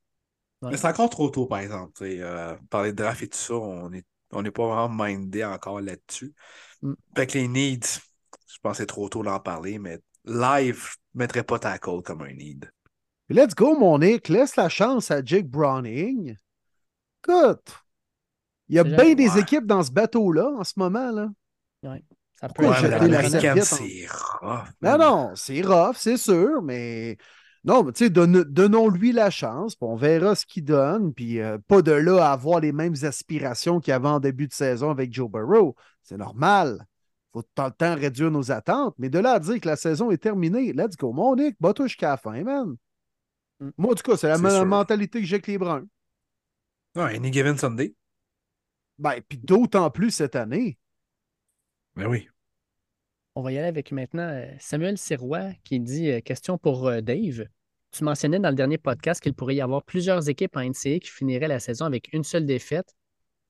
Ouais. 0.60 0.70
Mais 0.70 0.76
c'est 0.76 0.86
encore 0.86 1.10
trop 1.10 1.30
tôt, 1.30 1.46
par 1.46 1.58
exemple. 1.58 1.92
euh, 2.02 2.56
parler 2.70 2.92
de 2.92 2.96
draft 2.96 3.22
et 3.22 3.28
tout 3.28 3.38
ça, 3.38 3.54
on 3.54 3.90
n'est 3.90 4.04
on 4.32 4.44
est 4.44 4.50
pas 4.50 4.66
vraiment 4.66 5.04
mindé 5.04 5.44
encore 5.44 5.80
là-dessus. 5.80 6.34
Mm. 6.82 6.92
Fait 7.16 7.26
que 7.26 7.38
les 7.38 7.48
needs, 7.48 8.00
je 8.52 8.58
pense 8.62 8.72
que 8.72 8.82
c'est 8.82 8.86
trop 8.86 9.08
tôt 9.08 9.22
d'en 9.22 9.40
parler, 9.40 9.78
mais 9.78 9.98
live, 10.24 10.84
je 10.90 10.96
ne 11.14 11.18
mettrais 11.20 11.42
pas 11.42 11.58
tackle 11.58 12.02
comme 12.04 12.22
un 12.22 12.32
need. 12.32 12.70
Let's 13.28 13.54
go, 13.54 13.78
mon 13.78 13.98
Nick. 13.98 14.28
Laisse 14.28 14.56
la 14.56 14.68
chance 14.68 15.10
à 15.10 15.24
Jake 15.24 15.48
Browning. 15.48 16.36
Écoute, 17.24 17.74
il 18.68 18.76
y 18.76 18.78
a 18.78 18.84
bien 18.84 19.14
des 19.14 19.30
Ouais. 19.30 19.40
équipes 19.40 19.66
dans 19.66 19.82
ce 19.82 19.90
bateau-là 19.90 20.48
en 20.58 20.64
ce 20.64 20.74
moment. 20.76 21.10
Là. 21.10 21.28
Ça 22.40 22.48
peut 22.48 22.66
vraiment 22.66 22.74
jeter 22.98 23.08
la 23.08 23.28
serviette 23.28 23.64
c'est 23.64 24.06
rough. 24.40 24.64
Non, 24.82 24.98
non, 24.98 25.30
c'est 25.36 25.62
rough, 25.62 25.96
c'est 25.96 26.16
sûr, 26.16 26.60
mais 26.62 27.16
non, 27.64 27.84
mais 27.84 27.92
tu 27.92 28.04
sais, 28.04 28.10
donne- 28.10 28.42
donnons-lui 28.42 29.12
la 29.12 29.30
chance, 29.30 29.76
puis 29.76 29.86
on 29.88 29.94
verra 29.94 30.34
ce 30.34 30.44
qu'il 30.44 30.64
donne, 30.64 31.14
puis 31.14 31.40
euh, 31.40 31.58
pas 31.68 31.80
de 31.82 31.92
là 31.92 32.26
à 32.28 32.32
avoir 32.32 32.58
les 32.60 32.72
mêmes 32.72 32.96
aspirations 33.02 33.78
qu'il 33.78 33.92
y 33.92 33.94
avait 33.94 34.08
en 34.08 34.18
début 34.20 34.48
de 34.48 34.52
saison 34.52 34.90
avec 34.90 35.12
Joe 35.12 35.30
Burrow. 35.30 35.76
C'est 36.02 36.16
normal. 36.18 36.84
Faut 37.32 37.42
tout 37.42 37.62
le 37.62 37.70
temps 37.70 37.94
réduire 37.94 38.30
nos 38.30 38.50
attentes, 38.50 38.94
mais 38.98 39.08
de 39.08 39.18
là 39.18 39.32
à 39.32 39.38
dire 39.38 39.60
que 39.60 39.68
la 39.68 39.76
saison 39.76 40.10
est 40.10 40.18
terminée, 40.18 40.72
let's 40.72 40.96
go, 40.96 41.12
mon 41.12 41.34
Nick, 41.34 41.56
bats-toi 41.60 41.86
jusqu'à 41.86 42.10
la 42.10 42.16
fin, 42.16 42.42
man. 42.42 42.76
Mm. 43.60 43.70
Moi, 43.78 43.92
en 43.92 43.94
tout 43.94 44.10
cas, 44.10 44.16
c'est 44.16 44.28
la 44.28 44.38
même 44.38 44.50
sûr. 44.50 44.66
mentalité 44.66 45.20
que 45.20 45.26
j'ai 45.26 45.36
avec 45.36 45.46
les 45.46 45.58
Bruns. 45.58 45.86
Ouais, 46.94 47.16
any 47.16 47.32
given 47.32 47.56
Sunday. 47.56 47.94
Ben, 48.98 49.20
puis 49.26 49.38
d'autant 49.38 49.90
plus 49.90 50.10
cette 50.10 50.36
année. 50.36 50.78
Ben 51.96 52.06
oui. 52.06 52.28
On 53.34 53.42
va 53.42 53.52
y 53.52 53.58
aller 53.58 53.68
avec 53.68 53.92
maintenant 53.92 54.28
euh, 54.28 54.46
Samuel 54.58 54.98
Sirois 54.98 55.52
qui 55.64 55.80
dit 55.80 56.10
euh, 56.10 56.20
question 56.20 56.58
pour 56.58 56.86
euh, 56.86 57.00
Dave. 57.00 57.46
Tu 57.92 58.04
mentionnais 58.04 58.38
dans 58.38 58.50
le 58.50 58.54
dernier 58.54 58.78
podcast 58.78 59.22
qu'il 59.22 59.34
pourrait 59.34 59.54
y 59.54 59.60
avoir 59.60 59.82
plusieurs 59.82 60.28
équipes 60.28 60.56
en 60.56 60.62
NCAA 60.62 60.98
qui 60.98 61.10
finiraient 61.10 61.48
la 61.48 61.60
saison 61.60 61.86
avec 61.86 62.12
une 62.12 62.24
seule 62.24 62.44
défaite. 62.44 62.94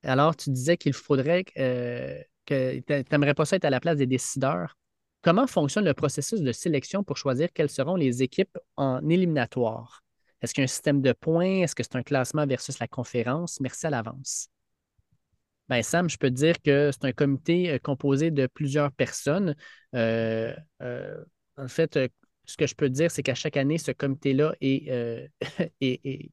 Alors, 0.04 0.36
tu 0.36 0.50
disais 0.50 0.76
qu'il 0.76 0.92
faudrait 0.92 1.44
euh, 1.58 2.20
que 2.46 2.80
tu 2.80 3.04
n'aimerais 3.12 3.34
pas 3.34 3.44
ça 3.44 3.56
être 3.56 3.64
à 3.64 3.70
la 3.70 3.80
place 3.80 3.96
des 3.98 4.06
décideurs. 4.06 4.76
Comment 5.22 5.46
fonctionne 5.46 5.84
le 5.84 5.94
processus 5.94 6.40
de 6.40 6.52
sélection 6.52 7.04
pour 7.04 7.16
choisir 7.16 7.48
quelles 7.52 7.70
seront 7.70 7.96
les 7.96 8.22
équipes 8.22 8.58
en 8.76 9.08
éliminatoire? 9.08 10.02
Est-ce 10.40 10.52
qu'il 10.54 10.62
y 10.62 10.64
a 10.64 10.66
un 10.66 10.66
système 10.66 11.00
de 11.02 11.12
points? 11.12 11.62
Est-ce 11.62 11.74
que 11.76 11.82
c'est 11.84 11.96
un 11.96 12.02
classement 12.02 12.46
versus 12.46 12.78
la 12.80 12.88
conférence? 12.88 13.60
Merci 13.60 13.86
à 13.86 13.90
l'avance. 13.90 14.48
Ben 15.68 15.82
Sam, 15.82 16.08
je 16.10 16.18
peux 16.18 16.28
te 16.28 16.34
dire 16.34 16.60
que 16.60 16.90
c'est 16.92 17.04
un 17.06 17.12
comité 17.12 17.70
euh, 17.70 17.78
composé 17.78 18.30
de 18.30 18.46
plusieurs 18.46 18.92
personnes. 18.92 19.54
Euh, 19.94 20.54
euh, 20.82 21.24
en 21.56 21.68
fait, 21.68 21.98
ce 22.44 22.56
que 22.56 22.66
je 22.66 22.74
peux 22.74 22.88
te 22.88 22.94
dire, 22.94 23.10
c'est 23.10 23.22
qu'à 23.22 23.34
chaque 23.34 23.56
année, 23.56 23.78
ce 23.78 23.92
comité-là 23.92 24.54
est, 24.60 24.88
est- 25.80 26.00
est 26.04 26.30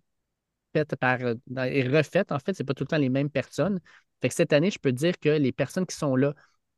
refait. 1.88 2.32
En 2.32 2.40
fait, 2.40 2.54
ce 2.54 2.64
n'est 2.64 2.66
pas 2.66 2.74
tout 2.74 2.84
le 2.84 2.88
temps 2.88 2.98
les 2.98 3.10
mêmes 3.10 3.30
personnes. 3.30 3.80
Fait 4.22 4.30
que 4.30 4.36
cette 4.36 4.54
année, 4.54 4.72
je 4.72 4.80
peux 4.80 4.92
dire 4.92 5.20
que 5.20 5.30
les 5.30 5.52
personnes 5.52 5.86
qui 5.86 5.96
sont 5.96 6.16
là, 6.16 6.34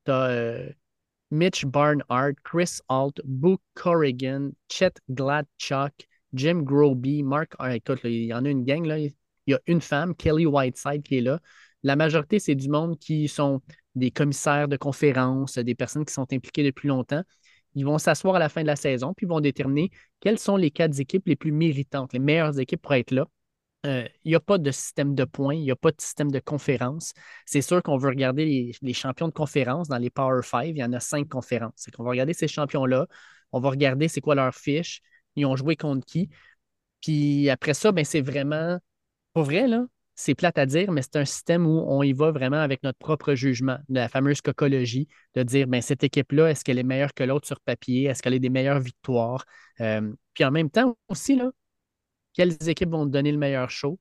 tu 0.06 0.12
as 0.12 0.66
Mitch 1.32 1.66
Barnhart, 1.66 2.34
Chris 2.44 2.80
Alt, 2.90 3.22
Book 3.24 3.62
Corrigan, 3.74 4.52
Chet 4.70 4.94
Gladchuk, 5.10 6.08
Jim 6.34 6.62
Groby, 6.64 7.24
Mark. 7.24 7.54
ah, 7.60 7.76
écoute, 7.76 8.02
il 8.04 8.26
y 8.26 8.34
en 8.34 8.46
a 8.46 8.50
une 8.50 8.66
gang. 8.66 8.86
Là. 8.86 9.00
Il 9.00 9.14
y 9.48 9.54
a 9.54 9.60
une 9.68 9.82
femme, 9.82 10.16
Kelly 10.16 10.46
Whiteside, 10.46 11.04
qui 11.04 11.18
est 11.18 11.22
là. 11.22 11.40
La 11.84 11.96
majorité, 11.96 12.40
c'est 12.40 12.56
du 12.56 12.70
monde 12.70 13.00
qui 13.00 13.28
sont 13.28 13.62
des 13.96 14.12
commissaires 14.12 14.68
de 14.68 14.78
conférences, 14.78 15.58
des 15.58 15.76
personnes 15.76 16.06
qui 16.06 16.14
sont 16.14 16.32
impliquées 16.32 16.64
depuis 16.64 16.88
longtemps. 16.88 17.24
Ils 17.74 17.86
vont 17.86 17.98
s'asseoir 17.98 18.36
à 18.36 18.40
la 18.40 18.50
fin 18.50 18.62
de 18.62 18.68
la 18.68 18.76
saison, 18.76 19.14
puis 19.14 19.26
vont 19.26 19.40
déterminer 19.40 19.90
quelles 20.20 20.40
sont 20.40 20.58
les 20.58 20.72
quatre 20.72 21.00
équipes 21.00 21.28
les 21.28 21.36
plus 21.36 21.52
méritantes, 21.52 22.14
les 22.14 22.20
meilleures 22.20 22.60
équipes 22.60 22.82
pour 22.82 22.94
être 22.94 23.12
là. 23.12 23.28
Euh, 23.86 24.08
Il 24.24 24.30
n'y 24.30 24.36
a 24.36 24.40
pas 24.40 24.58
de 24.60 24.70
système 24.72 25.16
de 25.16 25.24
points, 25.24 25.56
il 25.56 25.64
n'y 25.64 25.72
a 25.72 25.76
pas 25.76 25.92
de 25.92 26.00
système 26.00 26.32
de 26.32 26.40
conférence. 26.40 27.14
C'est 27.46 27.62
sûr 27.62 27.82
qu'on 27.82 27.98
veut 27.98 28.10
regarder 28.10 28.46
les, 28.46 28.72
les 28.82 28.94
champions 28.94 29.28
de 29.28 29.34
conférence 29.34 29.88
dans 29.88 29.98
les 29.98 30.10
Power 30.12 30.42
5. 30.44 30.66
Il 30.66 30.78
y 30.78 30.84
en 30.84 30.94
a 30.94 31.00
cinq 31.00 31.28
conférences. 31.30 31.74
C'est 31.78 31.92
qu'on 31.92 32.04
va 32.04 32.12
regarder 32.12 32.34
ces 32.34 32.48
champions-là. 32.48 33.08
On 33.52 33.60
va 33.60 33.70
regarder 33.70 34.08
c'est 34.08 34.22
quoi 34.22 34.36
leur 34.36 34.54
fiche. 34.54 35.02
Ils 35.36 35.46
ont 35.46 35.56
joué 35.56 35.76
contre 35.76 36.06
qui. 36.06 36.30
Puis 37.02 37.50
après 37.50 37.74
ça, 37.74 37.92
ben, 37.92 38.06
c'est 38.06 38.22
vraiment. 38.22 38.80
Pour 39.34 39.44
vrai, 39.46 39.68
là, 39.68 39.86
c'est 40.16 40.36
plate 40.36 40.58
à 40.60 40.66
dire, 40.66 40.92
mais 40.92 41.02
c'est 41.04 41.18
un 41.18 41.26
système 41.26 41.66
où 41.68 41.80
on 41.88 42.04
y 42.04 42.14
va 42.14 42.32
vraiment 42.32 42.58
avec 42.62 42.84
notre 42.84 43.00
propre 43.00 43.34
jugement, 43.36 43.78
de 43.90 43.96
la 43.96 44.10
fameuse 44.10 44.42
cocologie, 44.42 45.08
de 45.36 45.44
dire 45.44 45.68
ben, 45.68 45.82
cette 45.82 46.04
équipe-là, 46.04 46.52
est-ce 46.52 46.64
qu'elle 46.66 46.80
est 46.80 46.84
meilleure 46.84 47.14
que 47.14 47.24
l'autre 47.24 47.48
sur 47.48 47.60
papier? 47.62 48.06
Est-ce 48.06 48.22
qu'elle 48.24 48.36
a 48.36 48.40
des 48.40 48.50
meilleures 48.50 48.80
victoires? 48.80 49.46
Euh, 49.82 50.14
puis 50.34 50.44
en 50.46 50.52
même 50.52 50.70
temps 50.70 50.98
aussi, 51.10 51.36
là, 51.36 51.52
quelles 52.34 52.58
équipes 52.70 52.90
vont 52.90 53.06
te 53.06 53.12
donner 53.12 53.32
le 53.32 53.38
meilleur 53.38 53.70
show? 53.70 54.00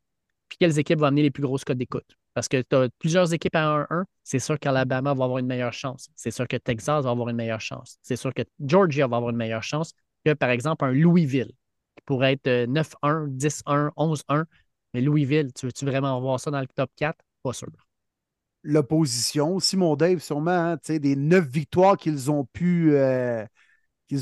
Puis 0.48 0.58
quelles 0.58 0.78
équipes 0.78 0.98
vont 0.98 1.06
amener 1.06 1.22
les 1.22 1.30
plus 1.30 1.42
grosses 1.42 1.64
codes 1.64 1.78
d'écoute? 1.78 2.16
Parce 2.34 2.48
que 2.48 2.62
tu 2.62 2.76
as 2.76 2.88
plusieurs 2.98 3.32
équipes 3.32 3.56
à 3.56 3.64
1-1, 3.64 4.04
c'est 4.22 4.38
sûr 4.38 4.58
qu'Alabama 4.58 5.14
va 5.14 5.24
avoir 5.24 5.38
une 5.38 5.46
meilleure 5.46 5.72
chance. 5.72 6.08
C'est 6.14 6.30
sûr 6.30 6.46
que 6.46 6.56
Texas 6.56 7.04
va 7.04 7.10
avoir 7.10 7.28
une 7.28 7.36
meilleure 7.36 7.60
chance. 7.60 7.98
C'est 8.02 8.16
sûr 8.16 8.32
que 8.32 8.42
Georgia 8.64 9.06
va 9.08 9.16
avoir 9.16 9.30
une 9.30 9.36
meilleure 9.36 9.62
chance 9.62 9.92
que, 10.24 10.32
par 10.34 10.50
exemple, 10.50 10.84
un 10.84 10.92
Louisville, 10.92 11.52
qui 11.96 12.02
pourrait 12.04 12.34
être 12.34 12.46
euh, 12.46 12.66
9-1, 12.66 13.26
10-1, 13.28 13.90
11-1. 13.96 14.44
Mais 14.94 15.00
Louisville, 15.00 15.52
tu 15.52 15.66
veux-tu 15.66 15.84
vraiment 15.84 16.16
avoir 16.16 16.38
ça 16.38 16.50
dans 16.50 16.60
le 16.60 16.66
top 16.68 16.90
4? 16.96 17.18
Pas 17.42 17.52
sûr. 17.52 17.68
L'opposition, 18.62 19.58
Simon 19.58 19.96
Dave, 19.96 20.18
sûrement, 20.18 20.50
hein, 20.50 20.76
des 20.88 21.16
neuf 21.16 21.46
victoires 21.46 21.96
qu'ils 21.96 22.30
ont 22.30 22.44
pu 22.52 22.94
euh, 22.94 23.44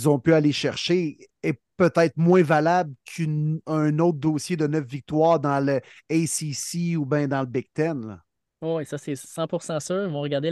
ont 0.06 0.18
pu 0.18 0.32
aller 0.32 0.52
chercher 0.52 1.18
est 1.42 1.60
peut-être 1.78 2.16
moins 2.16 2.42
valable 2.42 2.92
qu'un 3.04 3.98
autre 4.00 4.18
dossier 4.18 4.56
de 4.56 4.66
neuf 4.66 4.84
victoires 4.84 5.40
dans 5.40 5.64
le 5.64 5.80
ACC 6.10 6.98
ou 6.98 7.06
bien 7.06 7.26
dans 7.28 7.40
le 7.40 7.46
Big 7.46 7.68
Ten. 7.72 8.06
là. 8.06 8.22
Oui, 8.60 8.84
ça, 8.84 8.98
c'est 8.98 9.14
100% 9.14 9.80
sûr. 9.80 10.04
Ils 10.04 10.10
vont 10.10 10.20
regarder 10.20 10.50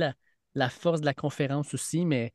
la, 0.55 0.71
force 0.71 1.01
de 1.01 1.07
la 1.07 1.15
conférence 1.15 1.75
aussi, 1.75 2.05
mais 2.07 2.33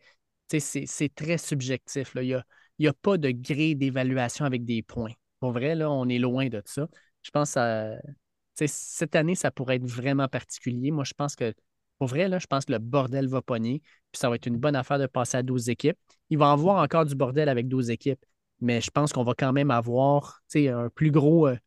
c'est 0.50 1.16
très 1.16 1.38
subjectif. 1.38 2.14
Il 2.16 2.44
n'y 2.80 2.88
a, 2.88 2.94
pas 2.94 3.18
de 3.18 3.32
grille 3.32 3.76
d'évaluation 3.76 4.46
avec 4.46 4.66
des 4.66 4.84
points. 4.84 5.14
Pour 5.40 5.54
vrai, 5.54 5.76
là, 5.76 5.90
on 5.90 6.10
est 6.10 6.20
loin 6.20 6.50
de 6.50 6.62
ça. 6.66 6.88
Je 7.24 7.32
pense 7.32 7.52
sais, 7.52 8.68
Cette 8.68 9.16
année, 9.16 9.36
ça 9.36 9.50
pourrait 9.50 9.78
être 9.78 9.88
vraiment 9.88 10.28
particulier. 10.28 10.92
Moi, 10.92 11.06
je 11.06 11.14
pense 11.14 11.36
que 11.36 11.54
Pour 12.00 12.08
vrai, 12.08 12.28
là, 12.28 12.40
je 12.40 12.48
pense 12.48 12.66
que 12.66 12.74
le 12.74 12.80
bordel 12.80 13.28
va 13.28 13.42
pogner, 13.42 13.82
puis 14.12 14.20
ça 14.20 14.30
va 14.30 14.36
être 14.36 14.48
une 14.48 14.58
bonne 14.58 14.76
affaire 14.76 15.00
de 15.00 15.06
passer 15.08 15.38
à 15.38 15.44
12 15.44 15.70
équipes. 15.70 15.98
Il 16.30 16.38
va 16.38 16.50
y 16.50 16.50
avoir 16.50 16.82
encore 16.84 17.06
du 17.06 17.16
bordel 17.16 17.48
avec 17.48 17.68
12 17.68 17.92
équipes, 17.92 18.24
mais 18.62 18.80
je 18.80 18.92
pense 18.92 19.12
qu'on 19.12 19.24
va 19.24 19.34
quand 19.38 19.52
même 19.52 19.72
avoir 19.72 20.42
un 20.56 20.90
plus 20.90 21.12
gros, 21.12 21.48
euh, 21.48 21.58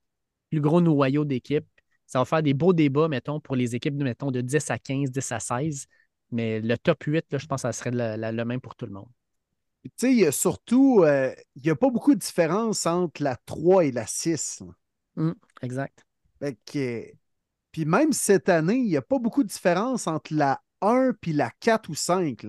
plus 0.51 0.61
gros 0.61 0.81
noyau 0.81 1.25
d'équipes. 1.25 1.67
Ça 2.07 2.21
va 2.21 2.25
faire 2.25 2.43
des 2.43 2.55
beaux 2.55 2.73
débats, 2.73 3.09
mettons, 3.09 3.41
pour 3.41 3.57
les 3.57 3.75
équipes, 3.75 3.95
mettons, 3.95 4.31
de 4.31 4.41
10 4.41 4.71
à 4.71 4.79
15, 4.79 5.11
10 5.11 5.33
à 5.33 5.41
16. 5.41 5.87
Mais 6.31 6.61
le 6.61 6.79
top 6.79 7.03
8, 7.03 7.27
là, 7.33 7.39
je 7.39 7.47
pense 7.47 7.63
que 7.63 7.69
ça 7.69 7.73
serait 7.73 7.91
le 7.93 8.45
même 8.45 8.61
pour 8.61 8.77
tout 8.77 8.87
le 8.87 8.93
monde. 8.93 9.09
Tu 9.99 10.25
sais, 10.25 10.33
surtout, 10.33 11.03
euh, 11.03 11.35
il 11.57 11.63
n'y 11.63 11.71
a 11.71 11.77
pas 11.77 11.91
beaucoup 11.91 12.15
de 12.15 12.21
différence 12.21 12.87
entre 12.87 13.23
la 13.23 13.37
3 13.45 13.85
et 13.85 13.93
la 13.93 14.07
6. 14.07 14.63
Mmh, 15.17 15.33
exact. 15.63 16.05
puis 16.39 17.85
même 17.85 18.13
cette 18.13 18.49
année, 18.49 18.77
il 18.77 18.89
n'y 18.89 18.97
a 18.97 19.03
pas 19.03 19.19
beaucoup 19.19 19.43
de 19.43 19.49
différence 19.49 20.07
entre 20.07 20.35
la 20.35 20.61
1 20.81 21.13
et 21.27 21.33
la 21.33 21.51
4 21.61 21.91
ou 21.91 21.95
5. 21.95 22.47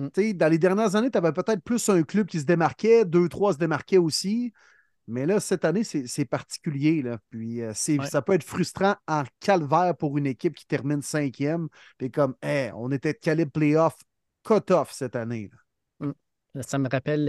Mmh. 0.00 0.32
Dans 0.34 0.48
les 0.48 0.58
dernières 0.58 0.96
années, 0.96 1.10
tu 1.10 1.18
avais 1.18 1.32
peut-être 1.32 1.62
plus 1.62 1.88
un 1.88 2.02
club 2.02 2.26
qui 2.26 2.40
se 2.40 2.44
démarquait, 2.44 3.04
2-3 3.04 3.54
se 3.54 3.58
démarquaient 3.58 3.98
aussi. 3.98 4.52
Mais 5.06 5.26
là, 5.26 5.40
cette 5.40 5.64
année, 5.64 5.82
c'est 5.82 6.24
particulier. 6.24 7.02
Là. 7.02 7.18
Puis 7.30 7.62
euh, 7.62 7.72
ça 7.74 8.22
peut 8.22 8.34
être 8.34 8.44
frustrant 8.44 8.94
en 9.08 9.24
calvaire 9.40 9.96
pour 9.96 10.16
une 10.16 10.26
équipe 10.26 10.54
qui 10.54 10.66
termine 10.66 11.02
cinquième. 11.02 11.68
Puis 11.98 12.10
comme, 12.10 12.34
hey, 12.42 12.70
on 12.76 12.90
était 12.92 13.12
de 13.12 13.18
calibre 13.18 13.50
playoff 13.50 13.96
cut-off 14.44 14.92
cette 14.92 15.16
année. 15.16 15.50
Mmh. 15.98 16.12
Ça 16.60 16.78
me 16.78 16.88
rappelle 16.88 17.24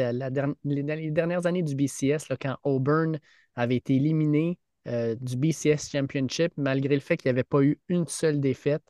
les, 0.63 1.11
dernières 1.11 1.45
années 1.45 1.63
du 1.63 1.75
BCS, 1.75 2.29
là, 2.29 2.37
quand 2.39 2.57
Auburn 2.63 3.19
avait 3.55 3.77
été 3.77 3.95
éliminé 3.95 4.59
euh, 4.87 5.15
du 5.15 5.35
BCS 5.35 5.89
Championship, 5.91 6.53
malgré 6.57 6.95
le 6.95 7.01
fait 7.01 7.17
qu'il 7.17 7.29
n'y 7.29 7.35
avait 7.35 7.43
pas 7.43 7.63
eu 7.63 7.79
une 7.87 8.07
seule 8.07 8.39
défaite. 8.39 8.83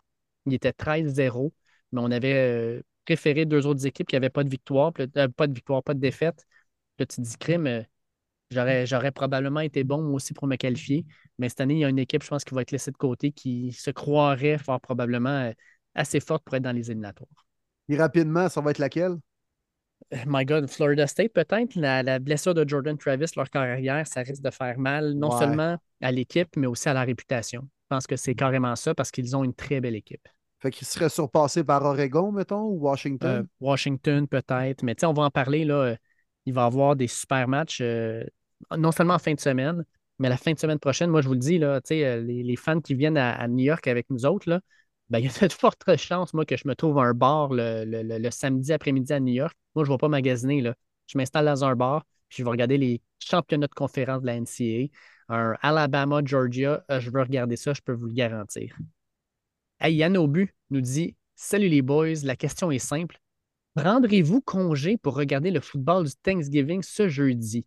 Il 0.45 0.53
était 0.53 0.71
13-0, 0.71 1.51
mais 1.91 2.01
on 2.01 2.11
avait 2.11 2.33
euh, 2.33 2.81
préféré 3.05 3.45
deux 3.45 3.65
autres 3.65 3.85
équipes 3.85 4.07
qui 4.07 4.15
n'avaient 4.15 4.29
pas 4.29 4.43
de 4.43 4.49
victoire, 4.49 4.93
pas 4.93 5.47
de 5.47 5.53
victoire, 5.53 5.83
pas 5.83 5.93
de 5.93 5.99
défaite. 5.99 6.45
Là, 6.99 7.05
tu 7.05 7.21
dis 7.21 7.37
crime 7.37 7.85
J'aurais 8.51 9.11
probablement 9.11 9.61
été 9.61 9.83
bon 9.83 10.01
moi 10.01 10.15
aussi 10.15 10.33
pour 10.33 10.47
me 10.47 10.57
qualifier. 10.57 11.05
Mais 11.39 11.49
cette 11.49 11.61
année, 11.61 11.75
il 11.75 11.79
y 11.79 11.85
a 11.85 11.89
une 11.89 11.99
équipe, 11.99 12.23
je 12.23 12.27
pense, 12.27 12.43
qui 12.43 12.53
va 12.53 12.61
être 12.61 12.71
laissée 12.71 12.91
de 12.91 12.97
côté, 12.97 13.31
qui 13.31 13.71
se 13.71 13.91
croirait 13.91 14.57
fort 14.57 14.81
probablement 14.81 15.29
euh, 15.29 15.51
assez 15.95 16.19
forte 16.19 16.43
pour 16.43 16.55
être 16.55 16.63
dans 16.63 16.75
les 16.75 16.91
éliminatoires. 16.91 17.29
Et 17.87 17.97
rapidement, 17.97 18.49
ça 18.49 18.61
va 18.61 18.71
être 18.71 18.79
laquelle? 18.79 19.17
Euh, 20.13 20.17
my 20.27 20.43
God, 20.43 20.67
Florida 20.67 21.07
State, 21.07 21.31
peut-être? 21.33 21.75
La, 21.75 22.19
blessure 22.19 22.53
de 22.53 22.67
Jordan 22.67 22.97
Travis, 22.97 23.31
leur 23.37 23.49
carrière, 23.49 24.05
ça 24.05 24.21
risque 24.21 24.43
de 24.43 24.51
faire 24.51 24.77
mal, 24.77 25.13
non 25.13 25.31
seulement 25.31 25.77
à 26.01 26.11
l'équipe, 26.11 26.49
mais 26.57 26.67
aussi 26.67 26.89
à 26.89 26.93
la 26.93 27.03
réputation. 27.03 27.61
Je 27.63 27.95
pense 27.95 28.07
que 28.07 28.17
c'est 28.17 28.35
carrément 28.35 28.75
ça 28.75 28.93
parce 28.93 29.11
qu'ils 29.11 29.35
ont 29.35 29.43
une 29.43 29.53
très 29.53 29.79
belle 29.79 29.95
équipe. 29.95 30.27
Fait 30.61 30.71
qu'ils 30.71 30.87
seraient 30.87 31.09
surpassés 31.09 31.63
par 31.63 31.83
Oregon, 31.83 32.31
mettons, 32.31 32.63
ou 32.63 32.79
Washington? 32.79 33.29
Euh, 33.29 33.43
Washington, 33.59 34.27
peut-être. 34.27 34.83
Mais 34.83 34.95
tu 34.95 35.01
sais, 35.01 35.05
on 35.07 35.13
va 35.13 35.23
en 35.23 35.31
parler, 35.31 35.65
là. 35.65 35.95
Il 36.45 36.53
va 36.53 36.63
y 36.63 36.65
avoir 36.65 36.95
des 36.95 37.07
super 37.07 37.47
matchs 37.47 37.81
non 38.77 38.91
seulement 38.91 39.15
en 39.15 39.19
fin 39.19 39.33
de 39.33 39.39
semaine, 39.39 39.83
mais 40.19 40.29
la 40.29 40.37
fin 40.37 40.53
de 40.53 40.59
semaine 40.59 40.79
prochaine, 40.79 41.09
moi, 41.09 41.21
je 41.21 41.27
vous 41.27 41.33
le 41.33 41.39
dis, 41.39 41.57
là, 41.57 41.79
euh, 41.91 42.21
les, 42.21 42.43
les 42.43 42.55
fans 42.55 42.79
qui 42.79 42.95
viennent 42.95 43.17
à, 43.17 43.47
New 43.47 43.65
York 43.65 43.87
avec 43.87 44.09
nous 44.09 44.25
autres, 44.25 44.49
là, 44.49 44.61
ben, 45.09 45.19
il 45.19 45.25
y 45.25 45.27
a 45.27 45.47
de 45.47 45.53
fortes 45.53 45.95
chances, 45.97 46.33
moi, 46.33 46.45
que 46.45 46.55
je 46.55 46.67
me 46.67 46.75
trouve 46.75 46.99
un 46.99 47.13
bar 47.13 47.49
le, 47.51 48.29
samedi 48.29 48.71
après-midi 48.71 49.11
à 49.13 49.19
New 49.19 49.33
York. 49.33 49.55
Moi, 49.75 49.83
je 49.83 49.89
ne 49.89 49.95
vais 49.95 49.99
pas 49.99 50.07
magasiner. 50.07 50.61
Là. 50.61 50.75
Je 51.07 51.17
m'installe 51.17 51.45
dans 51.45 51.65
un 51.65 51.75
bar, 51.75 52.05
puis 52.29 52.37
je 52.39 52.43
vais 52.43 52.49
regarder 52.49 52.77
les 52.77 53.01
championnats 53.19 53.67
de 53.67 53.73
conférence 53.73 54.21
de 54.21 54.27
la 54.27 54.35
NCAA. 54.35 54.89
Un 55.29 55.55
Alabama, 55.61 56.21
Georgia, 56.23 56.83
euh, 56.91 56.99
je 56.99 57.09
veux 57.09 57.21
regarder 57.21 57.55
ça, 57.55 57.73
je 57.73 57.81
peux 57.81 57.93
vous 57.93 58.07
le 58.07 58.13
garantir. 58.13 58.75
Aubu 60.17 60.53
nous 60.69 60.81
dit 60.81 61.15
Salut 61.35 61.69
les 61.69 61.81
boys, 61.81 62.23
la 62.23 62.35
question 62.35 62.71
est 62.71 62.79
simple. 62.79 63.19
Prendrez-vous 63.75 64.41
congé 64.41 64.97
pour 64.97 65.15
regarder 65.15 65.49
le 65.49 65.59
football 65.59 66.05
du 66.05 66.11
Thanksgiving 66.23 66.83
ce 66.83 67.07
jeudi? 67.07 67.65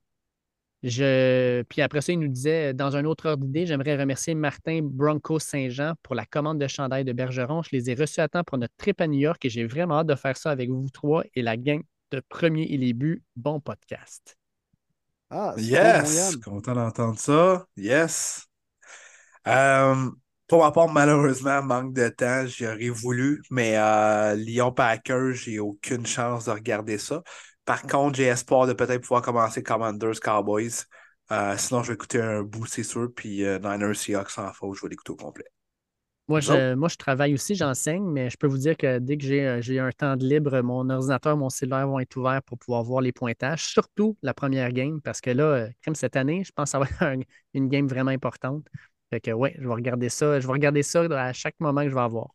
Je... 0.83 1.63
Puis 1.63 1.81
après 1.81 2.03
ça, 2.03 2.13
il 2.13 2.21
nous 2.21 2.29
disait, 2.29 2.75
dans 2.75 2.95
un 2.95 3.07
autre 3.07 3.27
ordre 3.27 3.45
d'idée, 3.45 3.65
j'aimerais 3.65 3.97
remercier 3.97 4.35
Martin 4.35 4.81
Bronco 4.83 5.39
Saint-Jean 5.39 5.95
pour 6.03 6.15
la 6.15 6.27
commande 6.27 6.59
de 6.59 6.67
chandail 6.67 7.05
de 7.05 7.13
Bergeron. 7.13 7.63
Je 7.63 7.71
les 7.73 7.91
ai 7.91 7.95
reçus 7.95 8.21
à 8.21 8.29
temps 8.29 8.45
pour 8.45 8.59
notre 8.59 8.75
trip 8.77 9.01
à 9.01 9.07
New 9.07 9.19
York 9.19 9.43
et 9.47 9.49
j'ai 9.49 9.65
vraiment 9.65 10.01
hâte 10.01 10.09
de 10.09 10.15
faire 10.15 10.37
ça 10.37 10.51
avec 10.51 10.69
vous 10.69 10.91
trois 10.91 11.25
et 11.35 11.41
la 11.41 11.57
gang 11.57 11.83
de 12.11 12.21
Premier 12.29 12.65
et 12.65 12.77
les 12.77 12.93
buts. 12.93 13.23
Bon 13.35 13.61
podcast. 13.61 14.37
Ah, 15.31 15.55
yes! 15.57 16.37
Content 16.37 16.75
d'entendre 16.75 17.19
ça. 17.19 17.67
Yes! 17.79 18.47
Euh, 19.49 20.11
pour 20.47 20.63
ma 20.63 20.71
part, 20.73 20.89
malheureusement, 20.89 21.63
manque 21.63 21.95
de 21.95 22.09
temps, 22.09 22.45
j'aurais 22.47 22.91
voulu, 22.91 23.43
mais 23.51 23.79
euh, 23.79 24.35
Lyon 24.35 24.73
Packers, 24.73 25.33
j'ai 25.35 25.59
aucune 25.59 26.07
chance 26.07 26.47
de 26.47 26.51
regarder 26.51 26.99
ça. 26.99 27.23
Par 27.65 27.83
contre, 27.83 28.17
j'ai 28.17 28.25
espoir 28.25 28.67
de 28.67 28.75
peut-être 28.75 29.01
pouvoir 29.01 29.23
commencer 29.23 29.63
Commanders 29.63 30.21
Cowboys. 30.21 30.85
Euh, 31.33 31.57
sinon, 31.57 31.83
je 31.83 31.89
vais 31.89 31.95
écouter 31.95 32.21
un 32.21 32.43
bout, 32.43 32.67
c'est 32.67 32.83
sûr. 32.83 33.09
Puis 33.15 33.45
euh, 33.45 33.59
Niners 33.59 33.95
Seahawks 33.95 34.31
sans 34.31 34.53
faute, 34.53 34.77
je 34.77 34.83
vais 34.83 34.91
l'écouter 34.91 35.13
au 35.13 35.17
complet. 35.17 35.47
Moi 36.27 36.41
je, 36.41 36.75
moi, 36.75 36.89
je 36.89 36.97
travaille 36.97 37.35
aussi, 37.35 37.55
j'enseigne, 37.55 38.03
mais 38.03 38.31
je 38.31 38.39
peux 38.39 38.47
vous 38.47 38.57
dire 38.57 38.79
que 38.79 38.99
dès 38.99 39.19
que 39.19 39.25
j'ai 39.25 39.47
euh, 39.47 39.87
un 39.87 39.93
temps 39.93 40.17
de 40.17 40.25
libre, 40.25 40.59
mon 40.63 40.89
ordinateur, 40.89 41.37
mon 41.37 41.51
cellulaire 41.51 41.87
vont 41.87 42.01
être 42.01 42.17
ouverts 42.17 42.43
pour 42.43 42.59
pouvoir 42.59 42.83
voir 42.83 43.03
les 43.03 43.13
pointages, 43.13 43.67
surtout 43.67 44.17
la 44.23 44.33
première 44.33 44.73
game, 44.73 45.03
parce 45.03 45.21
que 45.21 45.31
là, 45.31 45.69
comme 45.85 45.95
cette 45.95 46.17
année, 46.17 46.43
je 46.43 46.51
pense 46.53 46.69
que 46.69 46.71
ça 46.71 46.79
va 46.79 46.87
être 46.87 47.21
une 47.55 47.69
game 47.69 47.87
vraiment 47.87 48.11
importante. 48.11 48.67
Fait 49.11 49.21
que 49.21 49.31
ouais, 49.31 49.55
je 49.59 49.67
vais 49.67 49.75
regarder 49.75 50.09
ça. 50.11 50.41
Je 50.41 50.47
vais 50.47 50.53
regarder 50.53 50.83
ça 50.83 51.01
à 51.03 51.33
chaque 51.33 51.59
moment 51.61 51.83
que 51.83 51.89
je 51.91 51.95
vais 51.95 52.01
avoir. 52.01 52.29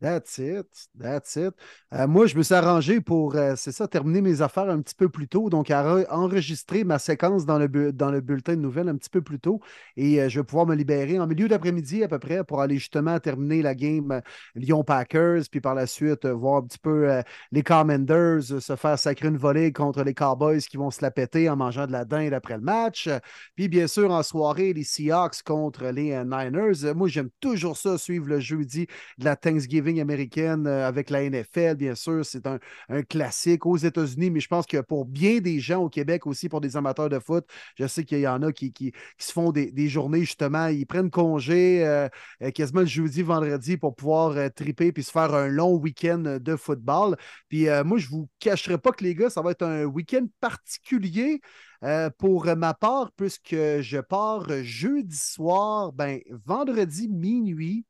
That's 0.00 0.38
it. 0.38 0.66
That's 0.98 1.36
it. 1.36 1.54
Euh, 1.92 2.06
moi, 2.06 2.26
je 2.26 2.34
me 2.34 2.42
suis 2.42 2.54
arrangé 2.54 3.02
pour, 3.02 3.36
euh, 3.36 3.52
c'est 3.54 3.72
ça, 3.72 3.86
terminer 3.86 4.22
mes 4.22 4.40
affaires 4.40 4.70
un 4.70 4.80
petit 4.80 4.94
peu 4.94 5.10
plus 5.10 5.28
tôt. 5.28 5.50
Donc, 5.50 5.70
enregistrer 5.70 6.84
ma 6.84 6.98
séquence 6.98 7.44
dans 7.44 7.58
le, 7.58 7.92
dans 7.92 8.10
le 8.10 8.22
bulletin 8.22 8.56
de 8.56 8.62
nouvelles 8.62 8.88
un 8.88 8.96
petit 8.96 9.10
peu 9.10 9.20
plus 9.20 9.38
tôt. 9.38 9.60
Et 9.96 10.22
euh, 10.22 10.30
je 10.30 10.40
vais 10.40 10.44
pouvoir 10.44 10.66
me 10.66 10.74
libérer 10.74 11.18
en 11.18 11.26
milieu 11.26 11.48
d'après-midi 11.48 12.02
à 12.02 12.08
peu 12.08 12.18
près 12.18 12.44
pour 12.44 12.62
aller 12.62 12.78
justement 12.78 13.18
terminer 13.20 13.60
la 13.60 13.74
game 13.74 14.22
Lyon-Packers. 14.54 15.42
Puis 15.50 15.60
par 15.60 15.74
la 15.74 15.86
suite, 15.86 16.24
voir 16.24 16.62
un 16.62 16.66
petit 16.66 16.78
peu 16.78 17.22
les 17.52 17.62
Commanders 17.62 18.42
se 18.60 18.76
faire 18.76 18.98
sacrer 18.98 19.28
une 19.28 19.36
volée 19.36 19.70
contre 19.72 20.02
les 20.02 20.14
Cowboys 20.14 20.60
qui 20.60 20.78
vont 20.78 20.90
se 20.90 21.02
la 21.02 21.10
péter 21.10 21.50
en 21.50 21.56
mangeant 21.56 21.86
de 21.86 21.92
la 21.92 22.06
dinde 22.06 22.32
après 22.32 22.54
le 22.54 22.62
match. 22.62 23.08
Puis 23.54 23.68
bien 23.68 23.86
sûr, 23.86 24.10
en 24.10 24.22
soirée, 24.22 24.72
les 24.72 24.84
Seahawks 24.84 25.42
contre 25.42 25.86
les 25.86 26.24
Niners. 26.24 26.94
Moi, 26.94 27.08
j'aime 27.08 27.30
toujours 27.40 27.76
ça, 27.76 27.98
suivre 27.98 28.26
le 28.26 28.40
jeudi 28.40 28.86
de 29.18 29.24
la 29.24 29.36
Thanksgiving 29.36 29.89
américaine 29.98 30.66
euh, 30.66 30.86
avec 30.86 31.10
la 31.10 31.28
NFL, 31.28 31.76
bien 31.76 31.94
sûr, 31.94 32.24
c'est 32.24 32.46
un, 32.46 32.58
classique 33.08 33.66
aux 33.66 33.76
États-Unis, 33.76 34.30
mais 34.30 34.40
je 34.40 34.48
pense 34.48 34.66
que 34.66 34.78
pour 34.78 35.06
bien 35.06 35.40
des 35.40 35.58
gens 35.58 35.82
au 35.82 35.88
Québec 35.88 36.26
aussi, 36.26 36.48
pour 36.48 36.60
des 36.60 36.76
amateurs 36.76 37.08
de 37.08 37.18
foot, 37.18 37.44
je 37.76 37.86
sais 37.86 38.04
qu'il 38.04 38.20
y 38.20 38.28
en 38.28 38.42
a 38.42 38.52
qui, 38.52 38.72
qui, 38.72 38.92
se 39.18 39.32
font 39.32 39.50
des, 39.52 39.88
journées, 39.88 40.20
justement, 40.20 40.66
ils 40.66 40.86
prennent 40.86 41.10
congé 41.10 41.86
euh, 41.86 42.08
euh, 42.42 42.50
quasiment 42.50 42.80
le 42.80 42.86
jeudi, 42.86 43.22
vendredi 43.22 43.76
pour 43.76 43.94
pouvoir 43.96 44.52
triper 44.52 44.92
puis 44.92 45.02
se 45.02 45.10
faire 45.10 45.34
un 45.34 45.48
long 45.48 45.74
week-end 45.76 46.38
de 46.40 46.56
football. 46.56 47.16
Puis 47.48 47.66
moi, 47.84 47.98
je 47.98 48.06
ne 48.06 48.10
vous 48.10 48.28
cacherai 48.38 48.78
pas 48.78 48.92
que 48.92 49.04
les 49.04 49.14
gars, 49.14 49.30
ça 49.30 49.42
va 49.42 49.52
être 49.52 49.62
un 49.62 49.84
week-end 49.84 50.26
particulier. 50.40 51.40
pour 52.18 52.46
ma 52.56 52.74
part, 52.74 53.10
puisque 53.12 53.54
je 53.54 54.00
pars 54.00 54.46
jeudi 54.62 55.16
soir, 55.16 55.92
ben, 55.92 56.20
vendredi 56.46 57.08
minuit, 57.08 57.84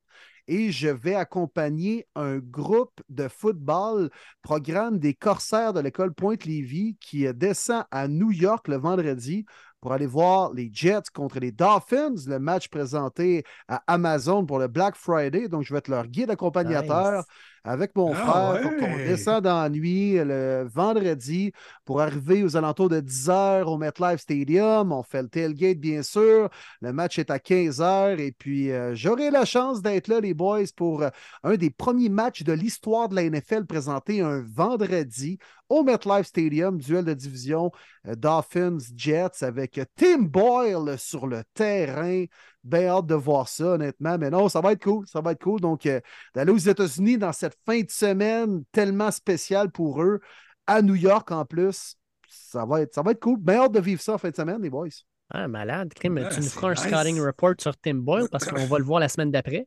et 0.51 0.73
je 0.73 0.89
vais 0.89 1.15
accompagner 1.15 2.09
un 2.17 2.39
groupe 2.39 3.01
de 3.09 3.29
football, 3.29 4.11
programme 4.43 4.99
des 4.99 5.15
Corsaires 5.15 5.73
de 5.73 5.79
l'école 5.79 6.13
Pointe-Lévis, 6.13 6.97
qui 7.01 7.33
descend 7.33 7.85
à 7.93 8.09
New 8.09 8.33
York 8.33 8.67
le 8.67 8.77
vendredi 8.77 9.47
pour 9.81 9.93
aller 9.93 10.07
voir 10.07 10.53
les 10.53 10.69
Jets 10.73 11.09
contre 11.15 11.39
les 11.39 11.53
Dolphins, 11.53 12.17
le 12.27 12.41
match 12.41 12.69
présenté 12.69 13.45
à 13.69 13.81
Amazon 13.87 14.45
pour 14.45 14.59
le 14.59 14.67
Black 14.67 14.97
Friday. 14.97 15.49
Donc, 15.49 15.63
je 15.63 15.73
vais 15.73 15.79
être 15.79 15.89
leur 15.89 16.09
guide 16.09 16.31
accompagnateur 16.31 17.25
avec 17.65 17.95
mon 17.95 18.13
ah 18.13 18.17
frère 18.17 18.63
pour 18.63 18.77
qu'on 18.77 18.97
descende 18.97 19.47
en 19.47 19.69
nuit 19.69 20.15
le 20.15 20.67
vendredi 20.73 21.53
pour 21.85 22.01
arriver 22.01 22.43
aux 22.43 22.57
alentours 22.57 22.89
de 22.89 23.01
10 23.01 23.29
h 23.29 23.65
au 23.65 23.77
MetLife 23.77 24.21
Stadium. 24.21 24.93
On 24.93 25.03
fait 25.03 25.23
le 25.23 25.29
tailgate, 25.29 25.79
bien 25.79 26.03
sûr. 26.03 26.49
Le 26.81 26.93
match 26.93 27.19
est 27.19 27.31
à 27.31 27.39
15 27.39 27.81
h 27.81 28.19
et 28.19 28.33
puis 28.33 28.71
euh, 28.71 28.95
j'aurai 28.95 29.31
la 29.31 29.45
chance 29.45 29.83
d'être 29.83 30.09
là, 30.09 30.21
les 30.21 30.35
boys, 30.35 30.65
pour 30.77 31.03
euh, 31.03 31.11
un 31.43 31.57
des 31.57 31.71
premiers 31.71 32.09
matchs 32.09 32.43
de 32.43 32.53
l'histoire 32.53 33.09
de 33.09 33.17
la 33.17 33.29
NFL 33.29 33.67
présenté 33.67 34.21
un 34.21 34.43
vendredi 34.47 35.39
au 35.69 35.85
MetLife 35.85 36.27
Stadium, 36.27 36.79
duel 36.79 37.05
de 37.05 37.15
division 37.15 37.71
euh, 38.07 38.15
Dolphins-Jets 38.15 39.45
avec 39.45 39.81
Tim 39.97 40.23
Boyle 40.23 40.99
sur 40.99 41.27
le 41.27 41.43
terrain. 41.55 42.25
Bien 42.63 42.89
hâte 42.89 43.07
de 43.07 43.15
voir 43.15 43.49
ça, 43.49 43.73
honnêtement. 43.73 44.19
Mais 44.19 44.31
non, 44.31 44.49
ça 44.49 44.61
va 44.61 44.73
être 44.73 44.83
cool. 44.83 45.07
Ça 45.07 45.21
va 45.21 45.33
être 45.33 45.43
cool. 45.43 45.61
Donc, 45.61 45.87
euh, 45.87 46.01
d'aller 46.35 46.53
aux 46.53 46.59
États-Unis 46.59 47.19
dans 47.19 47.33
cette 47.33 47.57
fin 47.67 47.81
de 47.81 47.91
semaine 47.91 48.65
tellement 48.73 49.11
spéciale 49.11 49.71
pour 49.71 50.03
eux, 50.03 50.21
à 50.67 50.83
New 50.83 50.95
York 50.95 51.31
en 51.31 51.45
plus, 51.45 51.97
ça 52.29 52.65
va 52.65 52.83
être, 52.83 52.95
ça 52.95 53.03
va 53.03 53.13
être 53.13 53.21
cool. 53.21 53.39
Bien 53.39 53.63
hâte 53.63 53.73
de 53.73 53.81
vivre 53.81 54.01
ça 54.01 54.15
en 54.15 54.19
fin 54.19 54.31
de 54.31 54.37
semaine, 54.37 54.61
les 54.63 54.71
boys. 54.71 54.89
Ah, 55.33 55.47
malade. 55.47 55.93
tu 56.01 56.09
nous 56.09 56.43
feras 56.43 56.71
un 56.71 56.75
scouting 56.75 57.21
report 57.21 57.55
sur 57.59 57.77
Tim 57.77 57.95
Boyle 57.95 58.29
parce 58.31 58.45
qu'on 58.45 58.67
va 58.67 58.79
le 58.79 58.85
voir 58.85 58.99
la 58.99 59.09
semaine 59.09 59.31
d'après. 59.31 59.67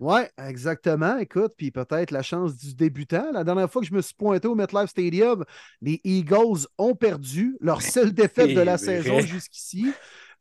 Ouais, 0.00 0.28
exactement. 0.38 1.18
Écoute, 1.18 1.52
puis 1.56 1.70
peut-être 1.70 2.10
la 2.10 2.22
chance 2.22 2.56
du 2.56 2.74
débutant. 2.74 3.30
La 3.32 3.44
dernière 3.44 3.70
fois 3.70 3.80
que 3.80 3.88
je 3.88 3.94
me 3.94 4.02
suis 4.02 4.14
pointé 4.14 4.48
au 4.48 4.56
MetLife 4.56 4.90
Stadium, 4.90 5.44
les 5.80 6.00
Eagles 6.02 6.66
ont 6.78 6.96
perdu 6.96 7.56
leur 7.60 7.80
seule 7.80 8.12
défaite 8.12 8.54
de 8.54 8.60
la 8.60 8.76
saison 8.76 9.20
jusqu'ici. 9.20 9.92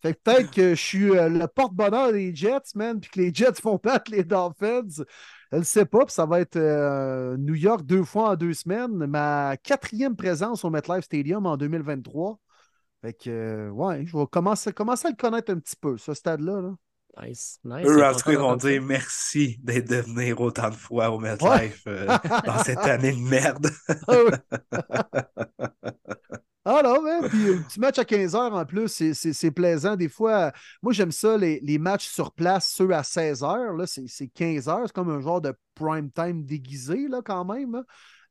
Fait 0.04 0.14
que 0.14 0.20
peut-être 0.22 0.52
que 0.52 0.76
je 0.76 0.82
suis 0.82 1.18
euh, 1.18 1.30
le 1.30 1.48
porte-bonheur 1.48 2.12
des 2.12 2.36
Jets, 2.36 2.76
man, 2.76 3.00
puis 3.00 3.10
que 3.10 3.22
les 3.22 3.34
Jets 3.34 3.62
vont 3.64 3.80
battre 3.82 4.12
les 4.12 4.26
Dolphins. 4.26 5.06
Je 5.54 5.58
ne 5.58 5.64
sais 5.64 5.86
pas, 5.86 6.00
puis 6.00 6.14
ça 6.14 6.26
va 6.26 6.42
être 6.42 6.58
euh, 6.58 7.38
New 7.38 7.56
York 7.56 7.86
deux 7.86 8.04
fois 8.04 8.32
en 8.32 8.36
deux 8.36 8.54
semaines. 8.54 9.08
Ma 9.08 9.56
quatrième 9.56 10.18
présence 10.18 10.66
au 10.66 10.70
MetLife 10.70 11.06
Stadium 11.06 11.46
en 11.46 11.56
2023. 11.56 12.38
Fait 13.02 13.14
que, 13.14 13.30
euh, 13.30 13.70
ouais, 13.70 14.06
je 14.06 14.18
vais 14.18 14.26
commencer, 14.30 14.74
commencer 14.74 15.08
à 15.08 15.12
le 15.12 15.16
connaître 15.16 15.54
un 15.54 15.60
petit 15.60 15.78
peu, 15.80 15.98
ce 15.98 16.14
stade-là. 16.14 16.60
là. 16.60 16.76
Nice, 17.22 17.60
nice. 17.64 17.86
Eux, 17.86 18.04
en 18.04 18.14
tout 18.14 18.24
cas, 18.24 18.32
ils 18.32 18.38
vont 18.38 18.56
dire 18.58 18.82
merci 18.82 19.58
d'être 19.62 19.88
de 19.88 19.98
venir 19.98 20.42
autant 20.42 20.70
de 20.70 20.76
fois 20.76 21.12
au 21.12 21.20
MetLife 21.20 21.84
euh, 21.88 22.08
dans 22.46 22.58
cette 22.58 22.80
année 22.80 23.14
de 23.14 23.20
merde. 23.20 23.70
Ah 26.66 26.82
non, 26.82 27.02
mais 27.02 27.28
puis 27.28 27.50
un 27.56 27.62
petit 27.62 27.78
match 27.80 28.00
à 28.00 28.06
15 28.06 28.36
heures 28.36 28.54
en 28.54 28.66
plus, 28.66 28.88
c'est- 28.88 29.52
plaisant. 29.52 29.98
Des 29.98 30.08
fois, 30.08 30.54
moi 30.82 30.94
j'aime 30.94 31.12
ça, 31.12 31.38
les, 31.38 31.60
les 31.62 31.78
matchs 31.78 32.08
sur 32.08 32.32
place, 32.32 32.70
ceux 32.72 32.90
à 32.92 33.04
16 33.04 33.44
heures, 33.44 33.74
là, 33.74 33.86
c'est 33.86 34.08
c'est 34.08 34.30
15 34.30 34.70
heures, 34.70 34.84
c'est 34.86 34.94
comme 34.94 35.10
un 35.10 35.20
genre 35.20 35.42
de 35.42 35.54
prime 35.76 36.10
time 36.12 36.46
déguisé 36.46 37.08
là, 37.10 37.22
quand 37.24 37.44
même. 37.46 37.74
là. 37.74 37.84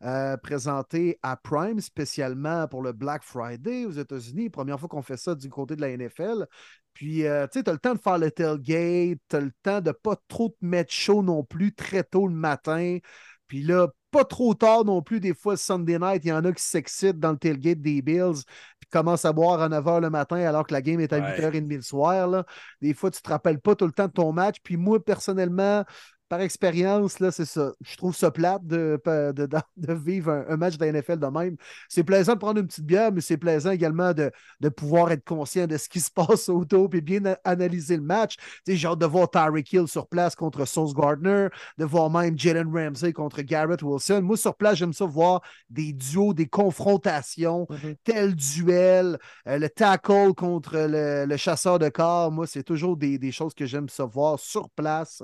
Euh, 0.04 0.36
présenté 0.36 1.16
à 1.22 1.36
Prime 1.36 1.80
spécialement 1.80 2.66
pour 2.66 2.82
le 2.82 2.90
Black 2.92 3.22
Friday 3.22 3.84
aux 3.84 3.92
États-Unis. 3.92 4.50
Première 4.50 4.80
fois 4.80 4.88
qu'on 4.88 5.00
fait 5.02 5.16
ça 5.16 5.36
du 5.36 5.48
côté 5.48 5.76
de 5.76 5.80
la 5.80 5.90
NFL. 5.90 6.48
Puis, 6.92 7.24
euh, 7.24 7.46
tu 7.46 7.60
sais, 7.60 7.62
tu 7.64 7.70
as 7.70 7.72
le 7.72 7.78
temps 7.78 7.94
de 7.94 8.00
faire 8.00 8.18
le 8.18 8.32
tailgate, 8.32 9.18
tu 9.28 9.36
as 9.36 9.40
le 9.40 9.52
temps 9.62 9.80
de 9.80 9.92
pas 9.92 10.16
trop 10.26 10.48
te 10.48 10.56
mettre 10.66 10.92
chaud 10.92 11.22
non 11.22 11.44
plus 11.44 11.72
très 11.72 12.02
tôt 12.02 12.26
le 12.26 12.34
matin. 12.34 12.98
Puis 13.46 13.62
là, 13.62 13.88
pas 14.12 14.24
trop 14.24 14.54
tard 14.54 14.84
non 14.84 15.02
plus, 15.02 15.18
des 15.20 15.34
fois, 15.34 15.56
Sunday 15.56 15.98
night, 15.98 16.24
il 16.24 16.28
y 16.28 16.32
en 16.32 16.44
a 16.44 16.52
qui 16.52 16.62
s'excitent 16.62 17.18
dans 17.18 17.32
le 17.32 17.38
tailgate 17.38 17.80
des 17.82 18.02
Bills, 18.02 18.44
puis 18.78 18.88
commencent 18.90 19.24
à 19.24 19.32
boire 19.32 19.60
à 19.62 19.68
9 19.68 19.84
h 19.84 20.00
le 20.00 20.10
matin 20.10 20.36
alors 20.36 20.66
que 20.66 20.72
la 20.74 20.82
game 20.82 21.00
est 21.00 21.12
à 21.12 21.18
Ouais. 21.18 21.36
8h30 21.36 21.68
le 21.76 21.82
soir. 21.82 22.28
là. 22.28 22.44
Des 22.80 22.94
fois, 22.94 23.10
tu 23.10 23.20
te 23.22 23.28
rappelles 23.28 23.60
pas 23.60 23.74
tout 23.74 23.86
le 23.86 23.92
temps 23.92 24.06
de 24.06 24.12
ton 24.12 24.32
match. 24.32 24.58
Puis 24.62 24.76
moi, 24.76 25.02
personnellement, 25.04 25.84
par 26.32 26.40
expérience, 26.40 27.20
là, 27.20 27.30
c'est 27.30 27.44
ça. 27.44 27.72
Je 27.82 27.94
trouve 27.98 28.16
ça 28.16 28.30
plate 28.30 28.66
de, 28.66 28.98
de, 29.76 29.92
vivre 29.92 30.30
un, 30.30 30.46
un 30.48 30.56
match 30.56 30.78
de 30.78 30.84
la 30.86 30.92
NFL 30.92 31.18
de 31.18 31.26
même. 31.26 31.56
C'est 31.90 32.04
plaisant 32.04 32.32
de 32.32 32.38
prendre 32.38 32.58
une 32.58 32.66
petite 32.66 32.86
bière, 32.86 33.12
mais 33.12 33.20
c'est 33.20 33.36
plaisant 33.36 33.70
également 33.70 34.14
de, 34.14 34.30
de 34.60 34.68
pouvoir 34.70 35.12
être 35.12 35.24
conscient 35.26 35.66
de 35.66 35.76
ce 35.76 35.90
qui 35.90 36.00
se 36.00 36.10
passe 36.14 36.48
autour 36.48 36.88
et 36.94 37.02
bien 37.02 37.20
analyser 37.44 37.98
le 37.98 38.02
match. 38.02 38.36
J'ai 38.66 38.88
hâte 38.88 38.98
de 39.00 39.04
voir 39.04 39.28
Tyreek 39.30 39.70
Hill 39.74 39.86
sur 39.86 40.06
place 40.06 40.34
contre 40.34 40.64
Sauce 40.64 40.94
Gardner, 40.94 41.48
de 41.76 41.84
voir 41.84 42.08
même 42.08 42.38
Jalen 42.38 42.72
Ramsey 42.72 43.12
contre 43.12 43.42
Garrett 43.42 43.82
Wilson. 43.82 44.22
Moi, 44.22 44.38
sur 44.38 44.54
place, 44.56 44.78
j'aime 44.78 44.94
ça 44.94 45.04
voir 45.04 45.42
des 45.68 45.92
duos, 45.92 46.32
des 46.32 46.46
confrontations, 46.46 47.66
Mhm. 47.68 47.96
tel 48.04 48.34
duel, 48.34 49.18
euh, 49.48 49.58
le 49.58 49.68
tackle 49.68 50.32
contre 50.34 50.78
le, 50.78 51.26
le 51.26 51.36
chasseur 51.36 51.78
de 51.78 51.90
corps. 51.90 52.32
Moi, 52.32 52.46
c'est 52.46 52.62
toujours 52.62 52.96
des, 52.96 53.18
des 53.18 53.32
choses 53.32 53.52
que 53.52 53.66
j'aime 53.66 53.90
ça 53.90 54.06
voir 54.06 54.38
sur 54.40 54.70
place. 54.70 55.22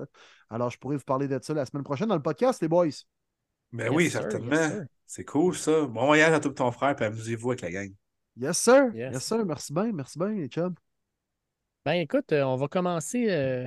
Alors, 0.51 0.71
je 0.71 0.79
pourrais 0.79 0.97
vous 0.97 1.05
parler 1.05 1.29
de 1.29 1.39
ça 1.43 1.55
la 1.55 1.67
semaine 1.67 1.85
prochaine 1.85 2.09
dans 2.09 2.17
le 2.17 2.23
podcast, 2.23 2.61
les 2.63 2.69
boys. 2.69 2.87
Ben 3.73 3.85
Yes, 3.87 3.93
oui, 3.95 4.11
sir, 4.11 4.23
certainement. 4.23 4.51
yes. 4.57 4.83
C'est 5.07 5.25
cool, 5.25 5.55
ça. 5.57 5.87
Bon 5.87 6.07
voyage 6.07 6.33
à 6.33 6.41
tout 6.41 6.51
ton 6.51 6.71
frère, 6.71 6.95
puis 6.97 7.05
amusez-vous 7.05 7.51
avec 7.51 7.61
la 7.63 7.71
gang. 7.71 7.93
Yes, 8.37 8.59
sir. 8.59 8.95
Yes. 8.95 9.15
Yes, 9.15 9.25
sir. 9.25 9.45
Merci 9.45 9.73
bien. 9.73 9.93
Merci 9.93 10.19
bien, 10.19 10.29
les 10.29 10.49
chums. 10.49 10.75
Ben 11.85 11.95
écoute, 11.95 12.33
euh, 12.33 12.43
on 12.43 12.57
va 12.57 12.69
commencer 12.69 13.31
euh, 13.31 13.67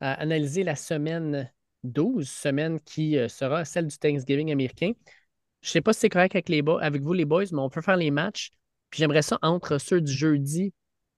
à 0.00 0.14
analyser 0.14 0.62
la 0.62 0.76
semaine 0.76 1.50
12, 1.84 2.28
semaine 2.28 2.80
qui 2.80 3.16
euh, 3.16 3.28
sera 3.28 3.64
celle 3.64 3.86
du 3.86 3.96
Thanksgiving 3.98 4.52
américain. 4.52 4.92
Je 5.62 5.70
sais 5.70 5.80
pas 5.80 5.92
si 5.92 6.00
c'est 6.00 6.08
correct 6.08 6.34
avec, 6.34 6.48
les 6.48 6.62
avec 6.80 7.02
vous, 7.02 7.12
les 7.12 7.24
boys, 7.24 7.44
mais 7.52 7.60
on 7.60 7.68
peut 7.70 7.82
faire 7.82 7.96
les 7.96 8.10
matchs. 8.10 8.50
Puis 8.90 8.98
j'aimerais 8.98 9.22
ça 9.22 9.38
entre 9.42 9.78
ceux 9.78 10.00
du 10.00 10.12
jeudi 10.12 10.72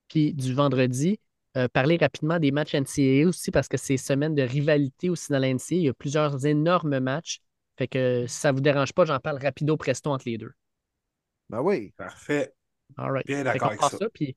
puis 0.09 0.35
du 0.35 0.53
vendredi. 0.55 1.19
Euh, 1.57 1.69
parler 1.69 1.97
rapidement 1.99 2.39
des 2.39 2.51
matchs 2.51 2.75
NCAA 2.75 3.29
aussi 3.29 3.51
parce 3.51 3.69
que 3.69 3.77
c'est 3.77 3.97
semaine 3.97 4.35
de 4.35 4.43
rivalité 4.43 5.11
aussi 5.11 5.31
dans 5.33 5.39
la 5.39 5.49
NCAA. 5.53 5.77
Il 5.77 5.83
y 5.83 5.89
a 5.89 5.95
plusieurs 5.95 6.47
énormes 6.47 6.99
matchs. 7.01 7.41
Fait 7.79 7.89
que 7.89 8.27
si 8.27 8.37
ça 8.39 8.53
vous 8.53 8.61
dérange 8.61 8.93
pas, 8.93 9.05
j'en 9.05 9.19
parle 9.19 9.39
rapido 9.43 9.77
presto 9.77 10.11
entre 10.11 10.29
les 10.29 10.39
deux. 10.39 10.53
Ben 11.51 11.61
oui. 11.61 11.93
Parfait. 11.97 12.53
All 12.97 13.11
right. 13.13 13.27
Bien 13.27 13.45
d'accord 13.45 13.69
avec 13.69 13.81
ça. 13.83 14.09
Puis 14.13 14.37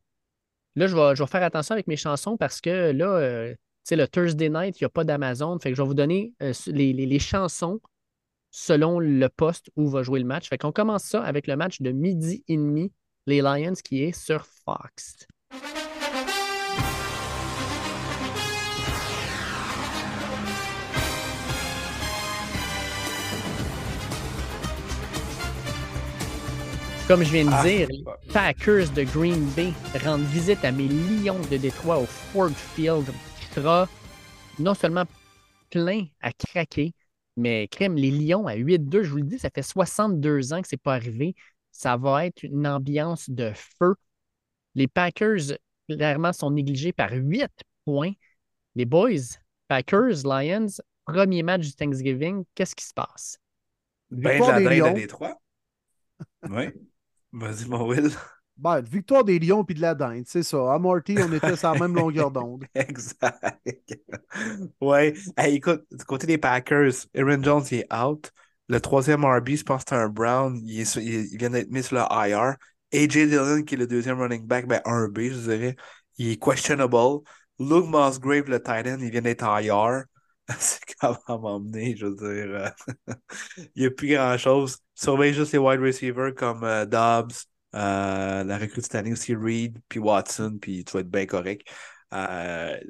là, 0.75 0.87
je 0.87 0.95
vais, 0.95 1.15
je 1.15 1.23
vais 1.23 1.27
faire 1.29 1.43
attention 1.43 1.73
avec 1.73 1.87
mes 1.87 1.97
chansons 1.97 2.37
parce 2.37 2.61
que 2.61 2.91
là, 2.91 3.07
euh, 3.17 3.51
tu 3.53 3.57
sais, 3.89 3.95
le 3.95 4.07
Thursday 4.07 4.49
night, 4.49 4.79
il 4.79 4.83
n'y 4.83 4.87
a 4.87 4.89
pas 4.89 5.03
d'Amazon. 5.03 5.59
Fait 5.59 5.69
que 5.69 5.75
je 5.75 5.81
vais 5.81 5.87
vous 5.87 5.93
donner 5.93 6.33
euh, 6.41 6.53
les, 6.67 6.91
les- 6.93 7.05
les 7.05 7.19
chansons 7.19 7.79
selon 8.51 8.99
le 8.99 9.27
poste 9.29 9.69
où 9.75 9.89
va 9.89 10.01
jouer 10.03 10.19
le 10.19 10.25
match. 10.25 10.47
Fait 10.49 10.57
qu'on 10.57 10.71
commence 10.71 11.03
ça 11.03 11.21
avec 11.23 11.47
le 11.47 11.55
match 11.57 11.81
de 11.81 11.91
midi 11.91 12.43
et 12.47 12.55
demi, 12.55 12.91
les 13.25 13.41
Lions, 13.41 13.73
qui 13.83 14.03
est 14.03 14.11
sur 14.17 14.45
Fox. 14.45 15.27
Comme 27.07 27.23
je 27.23 27.31
viens 27.31 27.45
de 27.45 27.51
Ah, 27.53 27.63
dire, 27.63 27.87
les. 27.87 28.03
Packers 28.33 28.89
de 28.89 29.03
Green 29.03 29.45
Bay 29.55 29.71
rendent 30.03 30.25
visite 30.25 30.65
à 30.65 30.71
mes 30.71 30.87
Lions 30.87 31.39
de 31.51 31.57
Détroit 31.57 31.99
au 31.99 32.05
Ford 32.05 32.49
Field, 32.49 33.05
qui 33.39 33.45
sera 33.53 33.87
non 34.57 34.73
seulement 34.73 35.05
plein 35.69 36.05
à 36.21 36.33
craquer, 36.33 36.93
mais 37.37 37.67
crème, 37.67 37.95
les 37.95 38.09
Lions 38.09 38.47
à 38.47 38.55
8-2, 38.55 39.03
je 39.03 39.11
vous 39.11 39.17
le 39.17 39.23
dis, 39.23 39.37
ça 39.37 39.49
fait 39.53 39.61
62 39.61 40.53
ans 40.53 40.61
que 40.61 40.67
c'est 40.67 40.81
pas 40.81 40.95
arrivé. 40.95 41.35
Ça 41.71 41.95
va 41.95 42.25
être 42.25 42.41
une 42.41 42.65
ambiance 42.65 43.29
de 43.29 43.51
feu. 43.53 43.95
Les 44.73 44.87
Packers, 44.87 45.57
clairement, 45.87 46.33
sont 46.33 46.49
négligés 46.49 46.93
par 46.93 47.11
8 47.11 47.51
points. 47.85 48.13
Les 48.73 48.85
boys, 48.85 49.37
Packers, 49.67 50.23
Lions, 50.23 50.67
premier 51.05 51.43
match 51.43 51.61
du 51.61 51.73
Thanksgiving, 51.73 52.45
qu'est-ce 52.55 52.75
qui 52.75 52.85
se 52.85 52.93
passe? 52.93 53.37
Ben 54.09 54.39
de 54.39 54.45
la 54.47 54.59
des 54.69 54.81
à. 54.81 54.93
Détroit. 54.93 55.39
Oui. 56.49 56.65
Vas-y, 57.41 57.67
mon 57.67 57.85
Will. 57.87 58.09
Ben, 58.57 58.81
victoire 58.81 59.25
des 59.25 59.37
Lions 59.37 59.65
puis 59.65 59.75
de 59.75 59.81
la 59.81 59.93
dinde, 59.95 60.23
c'est 60.27 60.43
ça. 60.43 60.73
À 60.73 60.79
Marty, 60.79 61.17
on 61.21 61.31
était 61.33 61.57
sur 61.57 61.69
la 61.69 61.75
même 61.75 61.93
longueur 61.93 62.31
d'onde. 62.31 62.65
Exact. 62.73 63.59
Ouais. 64.81 65.13
Hey, 65.37 65.55
écoute, 65.55 65.85
du 65.91 66.03
côté 66.05 66.27
des 66.27 66.37
Packers, 66.37 66.93
Aaron 67.15 67.41
Jones 67.43 67.63
il 67.71 67.79
est 67.79 67.93
out. 67.93 68.31
Le 68.67 68.79
troisième 68.79 69.25
RB, 69.25 69.49
je 69.55 69.63
pense 69.63 69.83
que 69.83 69.89
c'est 69.89 69.95
un 69.95 70.07
Brown. 70.09 70.59
Il, 70.65 70.79
est 70.79 70.85
sur- 70.85 71.01
il- 71.01 71.27
il 71.31 71.37
vient 71.37 71.49
d'être 71.49 71.69
mis 71.69 71.83
sur 71.83 71.97
le 71.97 72.03
IR. 72.29 72.55
AJ 72.93 73.27
Dillon, 73.27 73.63
qui 73.63 73.75
est 73.75 73.77
le 73.77 73.87
deuxième 73.87 74.19
running 74.19 74.45
back, 74.45 74.67
ben 74.67 74.81
1B, 74.85 75.31
je 75.31 75.37
dirais. 75.39 75.75
Il 76.17 76.29
est 76.31 76.41
questionable. 76.43 76.95
Luke 77.59 77.85
Musgrave, 77.87 78.49
le 78.49 78.61
tight 78.61 78.87
end, 78.87 78.97
il 78.99 79.11
vient 79.11 79.21
d'être 79.21 79.43
IR. 79.61 80.03
C'est 80.59 80.79
comment 80.99 81.39
m'emmener, 81.39 81.95
je 81.97 82.05
veux 82.07 82.15
dire. 82.15 82.55
euh, 82.55 82.69
il 83.75 83.81
n'y 83.81 83.85
a 83.87 83.91
plus 83.91 84.09
grand-chose. 84.09 84.77
Surveille 84.95 85.33
juste 85.33 85.53
les 85.53 85.59
wide 85.59 85.79
receivers 85.81 86.33
comme 86.35 86.63
euh, 86.63 86.85
Dobbs, 86.85 87.33
euh, 87.75 88.43
la 88.43 88.57
recrue 88.57 88.81
cette 88.81 88.95
année 88.95 89.13
aussi, 89.13 89.35
Reed, 89.35 89.79
puis 89.89 89.99
Watson, 89.99 90.57
puis 90.61 90.83
tu 90.85 90.93
vas 90.93 91.01
être 91.01 91.09
bien 91.11 91.25
correct. 91.25 91.67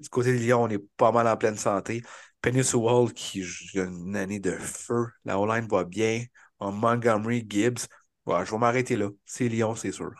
Du 0.01 0.09
côté 0.09 0.33
de 0.33 0.37
Lyon, 0.39 0.63
on 0.63 0.69
est 0.69 0.79
pas 0.97 1.11
mal 1.11 1.27
en 1.27 1.37
pleine 1.37 1.57
santé. 1.57 2.03
Penny 2.41 2.63
Sewell 2.63 3.11
qui 3.13 3.41
joue 3.43 3.79
une 3.83 4.15
année 4.15 4.39
de 4.39 4.51
feu. 4.51 5.07
La 5.25 5.39
O-line 5.39 5.67
va 5.67 5.83
bien. 5.83 6.23
En 6.59 6.71
Montgomery, 6.71 7.45
Gibbs. 7.49 7.87
Je 8.27 8.51
vais 8.51 8.57
m'arrêter 8.57 8.95
là. 8.97 9.09
C'est 9.25 9.47
Lyon, 9.49 9.75
c'est 9.75 9.91
sûr. 9.91 10.11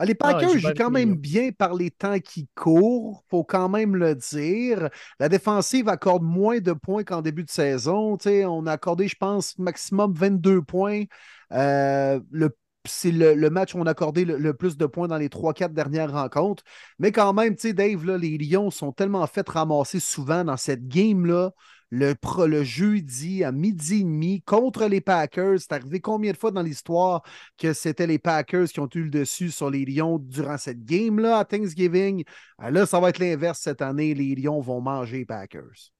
Ah, 0.00 0.04
les 0.04 0.14
Ah, 0.22 0.38
Packers 0.38 0.58
jouent 0.58 0.72
quand 0.76 0.90
même 0.90 1.16
bien 1.16 1.50
par 1.50 1.74
les 1.74 1.90
temps 1.90 2.20
qui 2.20 2.48
courent, 2.54 3.24
faut 3.28 3.42
quand 3.42 3.68
même 3.68 3.96
le 3.96 4.14
dire. 4.14 4.88
La 5.18 5.28
défensive 5.28 5.88
accorde 5.88 6.22
moins 6.22 6.60
de 6.60 6.72
points 6.72 7.02
qu'en 7.02 7.20
début 7.20 7.42
de 7.42 7.50
saison. 7.50 8.16
On 8.24 8.66
a 8.66 8.72
accordé, 8.72 9.08
je 9.08 9.16
pense, 9.16 9.58
maximum 9.58 10.12
22 10.14 10.62
points. 10.62 11.04
Euh, 11.52 12.20
le- 12.30 12.56
c'est 12.86 13.10
le, 13.10 13.34
le 13.34 13.50
match 13.50 13.74
où 13.74 13.78
on 13.78 13.86
a 13.86 13.90
accordé 13.90 14.24
le, 14.24 14.38
le 14.38 14.54
plus 14.54 14.76
de 14.76 14.86
points 14.86 15.08
dans 15.08 15.18
les 15.18 15.28
3-4 15.28 15.74
dernières 15.74 16.12
rencontres. 16.12 16.62
Mais 17.00 17.10
quand 17.10 17.32
même, 17.32 17.56
tu 17.56 17.62
sais, 17.68 17.72
Dave, 17.74 18.04
là, 18.06 18.16
les 18.16 18.38
Lions 18.38 18.70
sont 18.70 18.92
tellement 18.92 19.26
fait 19.26 19.46
ramasser 19.48 19.98
souvent 20.00 20.44
dans 20.44 20.56
cette 20.56 20.86
game-là. 20.86 21.50
Le, 21.90 22.14
le 22.46 22.64
jeudi 22.64 23.44
à 23.44 23.52
midi 23.52 24.00
et 24.00 24.04
demi 24.04 24.42
contre 24.42 24.86
les 24.86 25.00
Packers, 25.00 25.58
c'est 25.60 25.72
arrivé 25.72 26.00
combien 26.00 26.32
de 26.32 26.36
fois 26.36 26.50
dans 26.50 26.62
l'histoire 26.62 27.22
que 27.56 27.72
c'était 27.72 28.06
les 28.06 28.18
Packers 28.18 28.68
qui 28.68 28.80
ont 28.80 28.88
eu 28.94 29.04
le 29.04 29.10
dessus 29.10 29.50
sur 29.50 29.70
les 29.70 29.84
Lions 29.84 30.18
durant 30.18 30.58
cette 30.58 30.84
game-là 30.84 31.38
à 31.38 31.44
Thanksgiving? 31.44 32.24
Ah, 32.58 32.70
là, 32.70 32.84
ça 32.84 33.00
va 33.00 33.08
être 33.08 33.18
l'inverse 33.18 33.60
cette 33.60 33.80
année. 33.80 34.14
Les 34.14 34.34
Lions 34.34 34.60
vont 34.60 34.80
manger 34.80 35.18
les 35.18 35.26
Packers. 35.26 35.92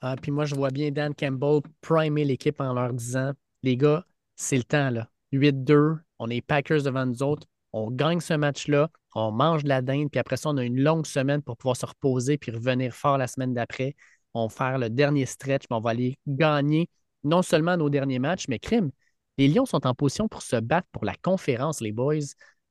Ah, 0.00 0.16
puis 0.20 0.30
moi, 0.30 0.44
je 0.44 0.54
vois 0.54 0.70
bien 0.70 0.90
Dan 0.90 1.14
Campbell 1.14 1.60
primer 1.80 2.24
l'équipe 2.24 2.60
en 2.60 2.72
leur 2.72 2.92
disant 2.92 3.32
Les 3.62 3.76
gars, 3.76 4.06
c'est 4.36 4.56
le 4.56 4.64
temps, 4.64 4.90
là. 4.90 5.10
8-2, 5.32 5.96
on 6.18 6.30
est 6.30 6.40
Packers 6.40 6.82
devant 6.82 7.04
nous 7.04 7.22
autres, 7.22 7.46
on 7.72 7.90
gagne 7.90 8.20
ce 8.20 8.34
match-là, 8.34 8.90
on 9.14 9.32
mange 9.32 9.64
de 9.64 9.68
la 9.68 9.82
dinde, 9.82 10.10
puis 10.10 10.20
après 10.20 10.36
ça, 10.36 10.50
on 10.50 10.56
a 10.56 10.64
une 10.64 10.80
longue 10.80 11.06
semaine 11.06 11.42
pour 11.42 11.56
pouvoir 11.56 11.76
se 11.76 11.86
reposer 11.86 12.38
puis 12.38 12.52
revenir 12.52 12.94
fort 12.94 13.18
la 13.18 13.26
semaine 13.26 13.54
d'après. 13.54 13.96
On 14.36 14.48
va 14.48 14.54
faire 14.54 14.78
le 14.78 14.90
dernier 14.90 15.26
stretch, 15.26 15.64
mais 15.70 15.76
on 15.76 15.80
va 15.80 15.90
aller 15.90 16.18
gagner 16.26 16.88
non 17.24 17.42
seulement 17.42 17.76
nos 17.76 17.90
derniers 17.90 18.18
matchs, 18.18 18.46
mais 18.48 18.58
crime. 18.58 18.90
Les 19.38 19.48
Lions 19.48 19.66
sont 19.66 19.86
en 19.86 19.94
position 19.94 20.28
pour 20.28 20.42
se 20.42 20.56
battre 20.56 20.88
pour 20.92 21.04
la 21.04 21.14
conférence, 21.14 21.80
les 21.80 21.92
boys. 21.92 22.18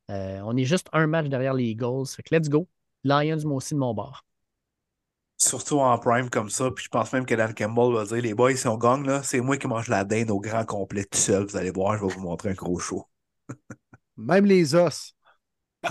Euh, 0.10 0.40
on 0.44 0.56
est 0.56 0.64
juste 0.64 0.88
un 0.94 1.08
match 1.08 1.28
derrière 1.28 1.54
les 1.54 1.66
Eagles. 1.66 2.08
Fait 2.16 2.24
que 2.24 2.36
let's 2.36 2.50
go. 2.50 2.68
Lions, 3.04 3.40
moi 3.46 3.58
aussi, 3.58 3.74
de 3.74 3.80
mon 3.80 3.94
bord. 3.94 4.24
Surtout 5.38 5.80
en 5.80 5.98
prime 5.98 6.30
comme 6.30 6.50
ça. 6.50 6.72
Puis 6.72 6.86
je 6.86 6.90
pense 6.90 7.12
même 7.14 7.26
que 7.26 7.36
Dan 7.36 7.54
Campbell 7.54 7.94
va 7.94 8.06
dire 8.06 8.22
les 8.22 8.34
boys, 8.34 8.56
si 8.56 8.68
on 8.68 8.78
gagne, 8.78 9.06
là, 9.06 9.22
c'est 9.24 9.42
moi 9.42 9.58
qui 9.58 9.68
mange 9.68 9.90
la 9.90 10.04
dinde 10.04 10.32
au 10.32 10.40
grand 10.40 10.66
complet 10.66 11.06
tout 11.06 11.18
seul. 11.18 11.46
Vous 11.46 11.58
allez 11.58 11.72
voir, 11.72 11.98
je 11.98 12.06
vais 12.06 12.14
vous 12.14 12.22
montrer 12.22 12.50
un 12.50 12.54
gros 12.54 12.80
show. 12.80 13.06
Même 14.18 14.46
les 14.46 14.76
os. 14.76 15.15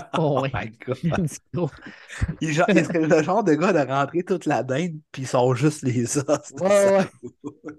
Oh, 0.17 0.41
ouais. 0.41 0.51
my 0.53 0.71
God. 0.85 1.27
Il, 2.41 2.53
genre- 2.53 2.69
il 2.69 2.85
serait 2.85 3.07
le 3.07 3.23
genre 3.23 3.43
de 3.43 3.53
gars 3.53 3.73
de 3.73 3.89
rentrer 3.91 4.23
toute 4.23 4.45
la 4.45 4.63
dinde, 4.63 4.99
puis 5.11 5.23
ils 5.23 5.27
sont 5.27 5.53
juste 5.53 5.83
les 5.83 6.17
os. 6.17 6.25
Ouais, 6.59 6.97
ouais. 6.97 7.09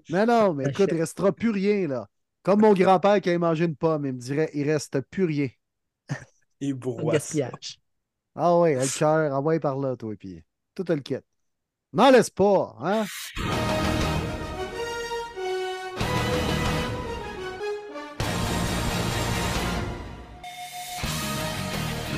Non, 0.09 0.25
non, 0.25 0.53
mais 0.53 0.65
écoute, 0.69 0.89
il 0.91 0.99
restera 0.99 1.31
plus 1.31 1.49
rien, 1.49 1.87
là. 1.87 2.07
Comme 2.43 2.61
mon 2.61 2.73
grand-père 2.73 3.19
qui 3.21 3.29
a 3.29 3.39
mangé 3.39 3.65
une 3.65 3.75
pomme, 3.75 4.05
il 4.05 4.13
me 4.13 4.19
dirait 4.19 4.49
il 4.53 4.69
reste 4.69 5.01
plus 5.09 5.25
rien. 5.25 5.49
Il 6.59 6.75
gaspillage. 6.75 7.79
Ah 8.35 8.57
ouais, 8.59 8.75
le 8.75 8.97
cœur, 8.97 9.33
envoie 9.33 9.59
par 9.59 9.77
là, 9.77 9.95
toi, 9.95 10.13
puis 10.17 10.43
tout 10.75 10.85
le 10.87 10.99
kit. 10.99 11.17
N'en 11.93 12.11
laisse 12.11 12.29
pas, 12.29 12.75
hein? 12.81 13.05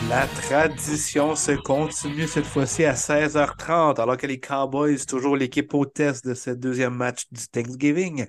La 0.09 0.25
tradition 0.25 1.35
se 1.35 1.51
continue 1.51 2.27
cette 2.27 2.47
fois-ci 2.47 2.83
à 2.83 2.95
16h30, 2.95 3.99
alors 3.99 4.17
que 4.17 4.25
les 4.25 4.39
Cowboys, 4.39 5.05
toujours 5.05 5.37
l'équipe 5.37 5.71
hôtesse 5.71 6.23
de 6.23 6.33
ce 6.33 6.49
deuxième 6.49 6.95
match 6.95 7.25
du 7.31 7.47
Thanksgiving, 7.47 8.25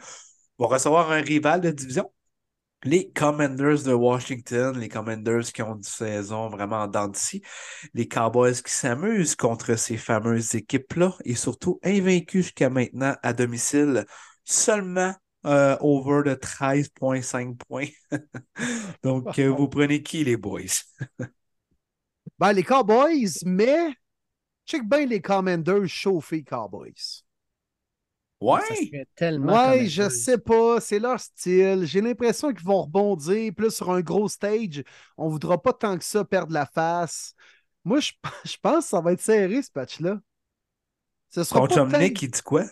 vont 0.59 0.69
recevoir 0.69 1.11
un 1.11 1.23
rival 1.23 1.63
de 1.63 1.71
division. 1.71 2.13
Les 2.85 3.11
Commanders 3.11 3.83
de 3.85 3.95
Washington, 3.95 4.79
les 4.79 4.91
Commanders 4.91 5.53
qui 5.55 5.63
ont 5.63 5.77
une 5.77 5.83
saison 5.83 6.51
vraiment 6.51 6.83
en 6.83 7.13
les 7.95 8.09
Cowboys 8.09 8.63
qui 8.63 8.75
s'amusent 8.75 9.35
contre 9.35 9.75
ces 9.77 9.97
fameuses 9.97 10.55
équipes-là 10.55 11.17
et 11.25 11.35
surtout 11.35 11.81
invaincus 11.83 12.45
jusqu'à 12.45 12.69
maintenant 12.69 13.17
à 13.23 13.33
domicile, 13.33 14.05
seulement 14.45 15.15
euh, 15.47 15.79
over 15.81 16.29
de 16.29 16.35
13,5 16.35 17.57
points. 17.57 17.89
Donc, 19.03 19.39
euh, 19.39 19.49
vous 19.57 19.69
prenez 19.69 20.03
qui, 20.03 20.25
les 20.25 20.37
boys? 20.37 20.83
Ben, 22.41 22.55
les 22.55 22.63
Cowboys, 22.63 23.29
mais 23.45 23.93
check 24.65 24.89
bien 24.89 25.05
les 25.05 25.21
Commanders 25.21 25.87
chauffés 25.87 26.43
Cowboys. 26.43 27.23
Ouais! 28.41 28.61
Ça 28.67 28.77
serait 28.77 29.07
tellement 29.15 29.53
Ouais, 29.53 29.87
je 29.87 30.09
sais 30.09 30.39
pas, 30.39 30.81
c'est 30.81 30.99
leur 30.99 31.21
style. 31.21 31.85
J'ai 31.85 32.01
l'impression 32.01 32.55
qu'ils 32.55 32.65
vont 32.65 32.81
rebondir. 32.81 33.53
Plus 33.55 33.71
sur 33.71 33.91
un 33.91 34.01
gros 34.01 34.27
stage, 34.27 34.83
on 35.19 35.29
voudra 35.29 35.61
pas 35.61 35.75
tant 35.75 35.99
que 35.99 36.05
ça 36.05 36.25
perdre 36.25 36.55
la 36.55 36.65
face. 36.65 37.35
Moi, 37.85 38.01
je, 38.01 38.13
je 38.47 38.57
pense 38.63 38.85
que 38.85 38.91
ça 38.91 39.03
va 39.03 39.13
être 39.13 39.21
serré, 39.21 39.61
ce 39.61 39.69
match-là. 39.75 40.19
Ce 41.29 41.45
sera 41.45 41.61
Ton 41.61 41.67
pas 41.67 41.75
chum 41.75 42.01
Nick, 42.01 42.23
il 42.23 42.31
dit 42.31 42.43
quoi? 42.43 42.65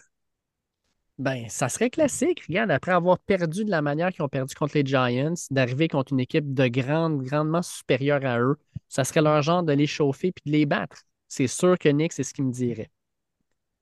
Ben, 1.18 1.46
ça 1.48 1.68
serait 1.68 1.90
classique. 1.90 2.44
Regarde, 2.48 2.70
après 2.70 2.92
avoir 2.92 3.18
perdu 3.18 3.64
de 3.64 3.70
la 3.70 3.82
manière 3.82 4.12
qu'ils 4.12 4.22
ont 4.22 4.28
perdu 4.28 4.54
contre 4.54 4.76
les 4.76 4.84
Giants, 4.86 5.34
d'arriver 5.50 5.88
contre 5.88 6.12
une 6.12 6.20
équipe 6.20 6.54
de 6.54 6.68
grande, 6.68 7.22
grandement 7.24 7.62
supérieure 7.62 8.24
à 8.24 8.38
eux, 8.40 8.56
ça 8.88 9.02
serait 9.04 9.22
leur 9.22 9.42
genre 9.42 9.62
de 9.64 9.72
les 9.72 9.86
chauffer 9.88 10.30
puis 10.32 10.42
de 10.46 10.56
les 10.56 10.64
battre. 10.66 11.02
C'est 11.26 11.48
sûr 11.48 11.76
que 11.78 11.88
Nick, 11.88 12.12
c'est 12.12 12.22
ce 12.22 12.32
qu'il 12.32 12.44
me 12.44 12.52
dirait. 12.52 12.90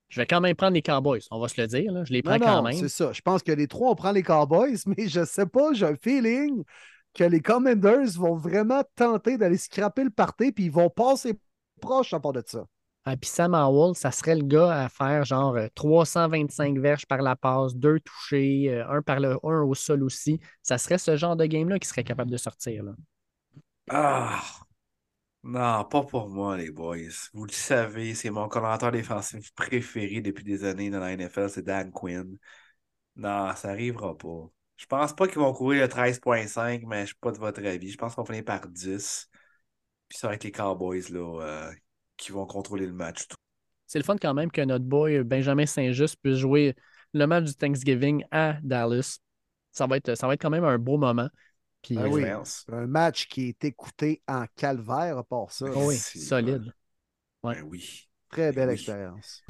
Je 0.08 0.20
vais 0.20 0.26
quand 0.26 0.40
même 0.40 0.54
prendre 0.54 0.74
les 0.74 0.82
Cowboys, 0.82 1.20
on 1.30 1.38
va 1.38 1.48
se 1.48 1.60
le 1.60 1.66
dire. 1.66 1.92
là. 1.92 2.04
Je 2.04 2.12
les 2.12 2.22
prends 2.22 2.38
Non, 2.38 2.46
quand 2.46 2.56
non, 2.56 2.62
même. 2.62 2.76
c'est 2.78 2.88
ça. 2.88 3.12
Je 3.12 3.20
pense 3.20 3.42
que 3.42 3.52
les 3.52 3.66
trois, 3.68 3.90
on 3.90 3.94
prend 3.94 4.12
les 4.12 4.22
Cowboys, 4.22 4.76
mais 4.86 5.08
je 5.08 5.24
sais 5.24 5.46
pas, 5.46 5.72
j'ai 5.74 5.86
un 5.86 5.96
feeling 5.96 6.62
que 7.12 7.24
les 7.24 7.40
Commanders 7.40 8.12
vont 8.16 8.36
vraiment 8.36 8.82
tenter 8.94 9.36
d'aller 9.36 9.58
scraper 9.58 10.04
le 10.04 10.10
party, 10.10 10.52
puis 10.52 10.64
ils 10.64 10.70
vont 10.70 10.88
passer 10.90 11.38
proche 11.80 12.14
à 12.14 12.20
part 12.20 12.32
de 12.32 12.42
ça. 12.46 12.64
Ah, 13.08 13.16
puis 13.16 13.30
Sam 13.30 13.54
Howell, 13.54 13.94
ça 13.94 14.10
serait 14.10 14.34
le 14.34 14.42
gars 14.42 14.82
à 14.82 14.88
faire 14.88 15.24
genre 15.24 15.54
euh, 15.54 15.68
325 15.76 16.76
verges 16.78 17.06
par 17.06 17.22
la 17.22 17.36
passe, 17.36 17.76
deux 17.76 18.00
touchés, 18.00 18.68
euh, 18.68 18.88
un 18.88 19.00
par 19.00 19.20
le 19.20 19.38
un 19.44 19.62
au 19.62 19.74
sol 19.74 20.02
aussi. 20.02 20.40
Ça 20.60 20.76
serait 20.76 20.98
ce 20.98 21.16
genre 21.16 21.36
de 21.36 21.46
game-là 21.46 21.78
qui 21.78 21.86
serait 21.86 22.02
capable 22.02 22.32
de 22.32 22.36
sortir. 22.36 22.82
Là. 22.82 22.92
Ah! 23.88 24.42
Non, 25.44 25.84
pas 25.84 26.02
pour 26.02 26.28
moi, 26.28 26.56
les 26.56 26.72
boys. 26.72 26.96
Vous 27.32 27.44
le 27.44 27.52
savez, 27.52 28.16
c'est 28.16 28.30
mon 28.30 28.48
commentateur 28.48 28.90
défensif 28.90 29.52
préféré 29.54 30.20
depuis 30.20 30.42
des 30.42 30.64
années 30.64 30.90
dans 30.90 30.98
la 30.98 31.12
NFL, 31.12 31.48
c'est 31.48 31.62
Dan 31.62 31.92
Quinn. 31.92 32.36
Non, 33.14 33.54
ça 33.54 33.70
arrivera 33.70 34.18
pas. 34.18 34.50
Je 34.76 34.86
pense 34.86 35.14
pas 35.14 35.28
qu'ils 35.28 35.38
vont 35.38 35.52
courir 35.52 35.82
le 35.82 35.88
13.5, 35.88 36.82
mais 36.86 37.02
je 37.02 37.06
suis 37.06 37.14
pas 37.20 37.30
de 37.30 37.38
votre 37.38 37.64
avis. 37.64 37.92
Je 37.92 37.96
pense 37.98 38.16
qu'on 38.16 38.22
va 38.22 38.26
finir 38.26 38.44
par 38.44 38.66
10. 38.66 39.30
Puis 40.08 40.18
ça 40.18 40.26
va 40.28 40.34
être 40.34 40.44
les 40.44 40.52
Cowboys 40.52 41.08
là, 41.10 41.42
euh, 41.42 41.72
qui 42.16 42.32
vont 42.32 42.46
contrôler 42.46 42.86
le 42.86 42.92
match. 42.92 43.26
C'est 43.86 43.98
le 43.98 44.04
fun 44.04 44.16
quand 44.20 44.34
même 44.34 44.50
que 44.50 44.60
notre 44.62 44.84
boy 44.84 45.22
Benjamin 45.22 45.66
Saint-Just 45.66 46.16
puisse 46.22 46.38
jouer 46.38 46.74
le 47.12 47.26
match 47.26 47.44
du 47.44 47.54
Thanksgiving 47.54 48.24
à 48.30 48.54
Dallas. 48.62 49.18
Ça 49.70 49.86
va 49.86 49.96
être, 49.98 50.14
ça 50.16 50.26
va 50.26 50.34
être 50.34 50.42
quand 50.42 50.50
même 50.50 50.64
un 50.64 50.78
beau 50.78 50.96
moment. 50.98 51.28
Puis, 51.82 51.94
Ben 51.94 52.02
euh, 52.02 52.08
oui. 52.08 52.20
Expérience. 52.22 52.64
Un 52.72 52.86
match 52.86 53.28
qui 53.28 53.48
est 53.48 53.64
écouté 53.64 54.22
en 54.26 54.44
calvaire 54.56 55.18
à 55.18 55.24
part 55.24 55.52
ça. 55.52 55.66
oh 55.74 55.88
oui, 55.88 55.96
C'est- 55.96 56.18
solide. 56.18 56.72
Ouais. 57.42 57.54
Ben 57.54 57.62
oui. 57.68 58.08
Très 58.30 58.50
belle 58.52 58.68
oui. 58.68 58.74
expérience. 58.74 59.42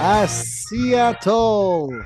À 0.00 0.26
Seattle, 0.68 2.04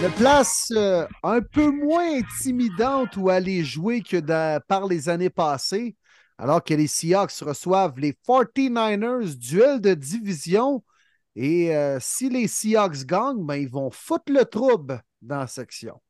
une 0.00 0.10
place 0.16 0.68
euh, 0.76 1.08
un 1.24 1.40
peu 1.40 1.72
moins 1.72 2.18
intimidante 2.18 3.16
où 3.16 3.30
aller 3.30 3.64
jouer 3.64 4.00
que 4.00 4.20
par 4.60 4.86
les 4.86 5.08
années 5.08 5.28
passées, 5.28 5.96
alors 6.38 6.62
que 6.62 6.72
les 6.72 6.86
Seahawks 6.86 7.32
reçoivent 7.40 7.98
les 7.98 8.12
49ers, 8.12 9.36
duel 9.36 9.80
de 9.80 9.94
division. 9.94 10.84
Et 11.34 11.74
euh, 11.74 11.98
si 12.00 12.28
les 12.28 12.46
Seahawks 12.46 13.06
gagnent, 13.06 13.44
ben, 13.44 13.56
ils 13.56 13.68
vont 13.68 13.90
foutre 13.90 14.32
le 14.32 14.44
trouble 14.44 15.02
dans 15.20 15.38
la 15.38 15.48
section. 15.48 16.00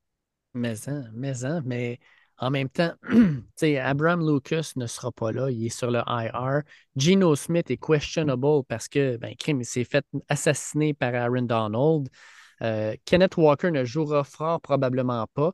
Mais, 0.53 0.87
en, 0.87 1.05
mais, 1.15 1.47
en, 1.47 1.63
mais 1.65 1.99
en 2.45 2.51
même 2.51 2.69
temps, 2.69 2.93
Abraham 3.83 4.21
Lucas 4.29 4.73
ne 4.77 4.87
sera 4.87 5.11
pas 5.11 5.33
là. 5.33 5.51
Il 5.51 5.65
est 5.65 5.71
sur 5.71 5.91
le 5.91 6.01
IR. 6.07 6.63
Geno 6.95 7.35
Smith 7.37 7.71
est 7.71 7.79
questionable 7.79 8.65
parce 8.69 8.87
que, 8.87 9.17
ben, 9.17 9.35
crime, 9.35 9.63
il 9.63 9.65
s'est 9.65 9.85
fait 9.85 10.05
assassiner 10.29 10.93
par 10.93 11.15
Aaron 11.15 11.43
Donald. 11.43 12.09
Euh, 12.61 12.95
Kenneth 13.07 13.39
Walker 13.39 13.71
ne 13.71 13.85
jouera 13.85 14.25
fort 14.25 14.61
probablement 14.61 15.27
pas. 15.33 15.53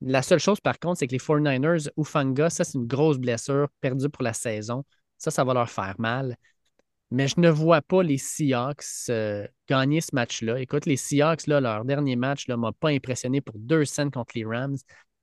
La 0.00 0.22
seule 0.22 0.38
chose, 0.38 0.60
par 0.60 0.78
contre, 0.78 0.98
c'est 0.98 1.06
que 1.06 1.12
les 1.12 1.18
49ers, 1.18 1.90
Ufanga, 1.98 2.48
ça, 2.48 2.64
c'est 2.64 2.78
une 2.78 2.86
grosse 2.86 3.18
blessure 3.18 3.68
perdue 3.82 4.08
pour 4.08 4.22
la 4.22 4.32
saison. 4.32 4.84
Ça, 5.18 5.30
ça 5.30 5.44
va 5.44 5.52
leur 5.52 5.68
faire 5.68 5.96
mal. 5.98 6.36
Mais 7.10 7.28
je 7.28 7.38
ne 7.38 7.50
vois 7.50 7.82
pas 7.82 8.02
les 8.02 8.18
Seahawks 8.18 8.84
euh, 9.10 9.46
gagner 9.68 10.00
ce 10.00 10.14
match-là. 10.14 10.58
Écoute, 10.60 10.86
les 10.86 10.96
Seahawks, 10.96 11.46
là, 11.46 11.60
leur 11.60 11.84
dernier 11.84 12.16
match 12.16 12.48
ne 12.48 12.54
m'a 12.54 12.72
pas 12.72 12.90
impressionné 12.90 13.40
pour 13.40 13.56
deux 13.58 13.84
scènes 13.84 14.10
contre 14.10 14.32
les 14.36 14.44
Rams. 14.44 14.76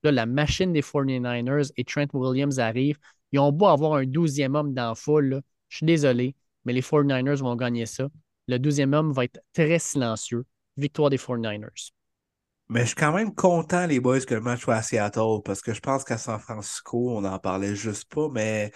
La 0.10 0.26
machine 0.26 0.74
des 0.74 0.82
49ers 0.82 1.72
et 1.78 1.84
Trent 1.84 2.08
Williams 2.14 2.60
arrivent. 2.60 3.00
Ils 3.32 3.40
ont 3.40 3.52
beau 3.52 3.68
avoir 3.68 3.94
un 3.94 4.06
douzième 4.06 4.56
homme 4.56 4.74
dans 4.74 4.90
la 4.90 4.96
foule. 4.96 5.42
Je 5.70 5.78
suis 5.78 5.86
désolé, 5.86 6.36
mais 6.64 6.74
les 6.74 6.82
49ers 6.82 7.40
vont 7.40 7.56
gagner 7.56 7.86
ça. 7.86 8.08
Le 8.48 8.58
douzième 8.58 8.94
homme 8.94 9.12
va 9.12 9.26
être 9.26 9.40
très 9.54 9.80
silencieux. 9.80 10.46
Victoire 10.78 11.10
des 11.10 11.18
49ers. 11.18 11.92
Mais 12.70 12.82
je 12.82 12.88
suis 12.88 12.96
quand 12.96 13.14
même 13.14 13.34
content, 13.34 13.86
les 13.86 14.00
boys, 14.00 14.22
que 14.22 14.34
le 14.34 14.42
match 14.42 14.62
soit 14.62 14.76
à 14.76 14.82
Seattle, 14.82 15.42
parce 15.44 15.62
que 15.62 15.74
je 15.74 15.80
pense 15.80 16.04
qu'à 16.04 16.18
San 16.18 16.40
Francisco, 16.40 17.16
on 17.16 17.22
n'en 17.22 17.38
parlait 17.38 17.76
juste 17.76 18.06
pas, 18.12 18.28
mais 18.32 18.72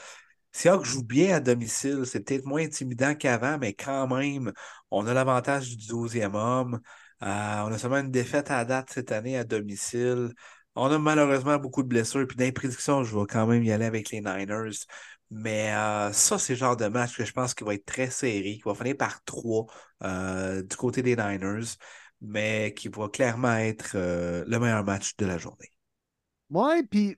Seattle 0.52 0.86
joue 0.86 1.04
bien 1.04 1.36
à 1.36 1.40
domicile. 1.40 2.04
C'est 2.06 2.22
peut-être 2.22 2.46
moins 2.46 2.64
intimidant 2.64 3.16
qu'avant, 3.16 3.58
mais 3.58 3.74
quand 3.74 4.08
même, 4.08 4.52
on 4.92 5.08
a 5.08 5.14
l'avantage 5.14 5.76
du 5.76 5.88
12e 5.88 6.36
homme. 6.36 6.80
Euh, 7.24 7.62
on 7.66 7.72
a 7.72 7.78
seulement 7.78 7.98
une 7.98 8.12
défaite 8.12 8.52
à 8.52 8.64
date 8.64 8.92
cette 8.92 9.12
année 9.12 9.38
à 9.38 9.44
domicile. 9.44 10.34
On 10.76 10.92
a 10.92 11.00
malheureusement 11.00 11.58
beaucoup 11.58 11.84
de 11.84 11.88
blessures. 11.88 12.28
Puis 12.28 12.38
dans 12.38 13.04
je 13.04 13.18
vais 13.18 13.26
quand 13.28 13.48
même 13.48 13.64
y 13.64 13.72
aller 13.72 13.86
avec 13.86 14.12
les 14.12 14.22
Niners. 14.22 14.86
Mais 15.32 15.74
euh, 15.74 16.12
ça, 16.12 16.40
c'est 16.40 16.54
le 16.54 16.60
genre 16.60 16.78
de 16.78 16.88
match 16.88 17.16
que 17.16 17.24
je 17.26 17.34
pense 17.34 17.54
qu'il 17.54 17.66
va 17.68 17.76
être 17.76 17.86
très 17.86 18.10
serré, 18.10 18.56
qui 18.56 18.64
va 18.66 18.74
finir 18.74 18.98
par 18.98 19.24
3 19.26 19.68
euh, 20.04 20.64
du 20.64 20.76
côté 20.76 21.04
des 21.04 21.16
Niners, 21.16 21.76
mais 22.22 22.74
qui 22.76 22.88
va 22.90 23.10
clairement 23.10 23.56
être 23.56 23.92
euh, 23.96 24.44
le 24.48 24.60
meilleur 24.60 24.84
match 24.84 25.16
de 25.18 25.26
la 25.26 25.38
journée. 25.38 25.72
Ouais, 26.50 26.82
puis 26.84 27.16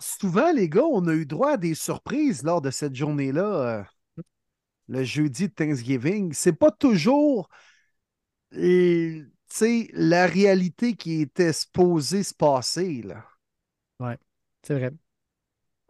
souvent, 0.00 0.52
les 0.52 0.68
gars, 0.68 0.84
on 0.84 1.06
a 1.08 1.14
eu 1.14 1.26
droit 1.26 1.52
à 1.52 1.56
des 1.56 1.74
surprises 1.74 2.44
lors 2.44 2.60
de 2.60 2.70
cette 2.70 2.94
journée-là, 2.94 3.86
le 4.88 5.04
jeudi 5.04 5.48
de 5.48 5.52
Thanksgiving. 5.52 6.32
C'est 6.32 6.52
pas 6.52 6.70
toujours. 6.70 7.48
Sais, 9.48 9.88
la 9.92 10.26
réalité 10.26 10.94
qui 10.94 11.20
était 11.20 11.52
supposée 11.52 12.22
se 12.22 12.34
passer. 12.34 13.02
Là. 13.02 13.24
C'est 14.62 14.74
vrai. 14.74 14.90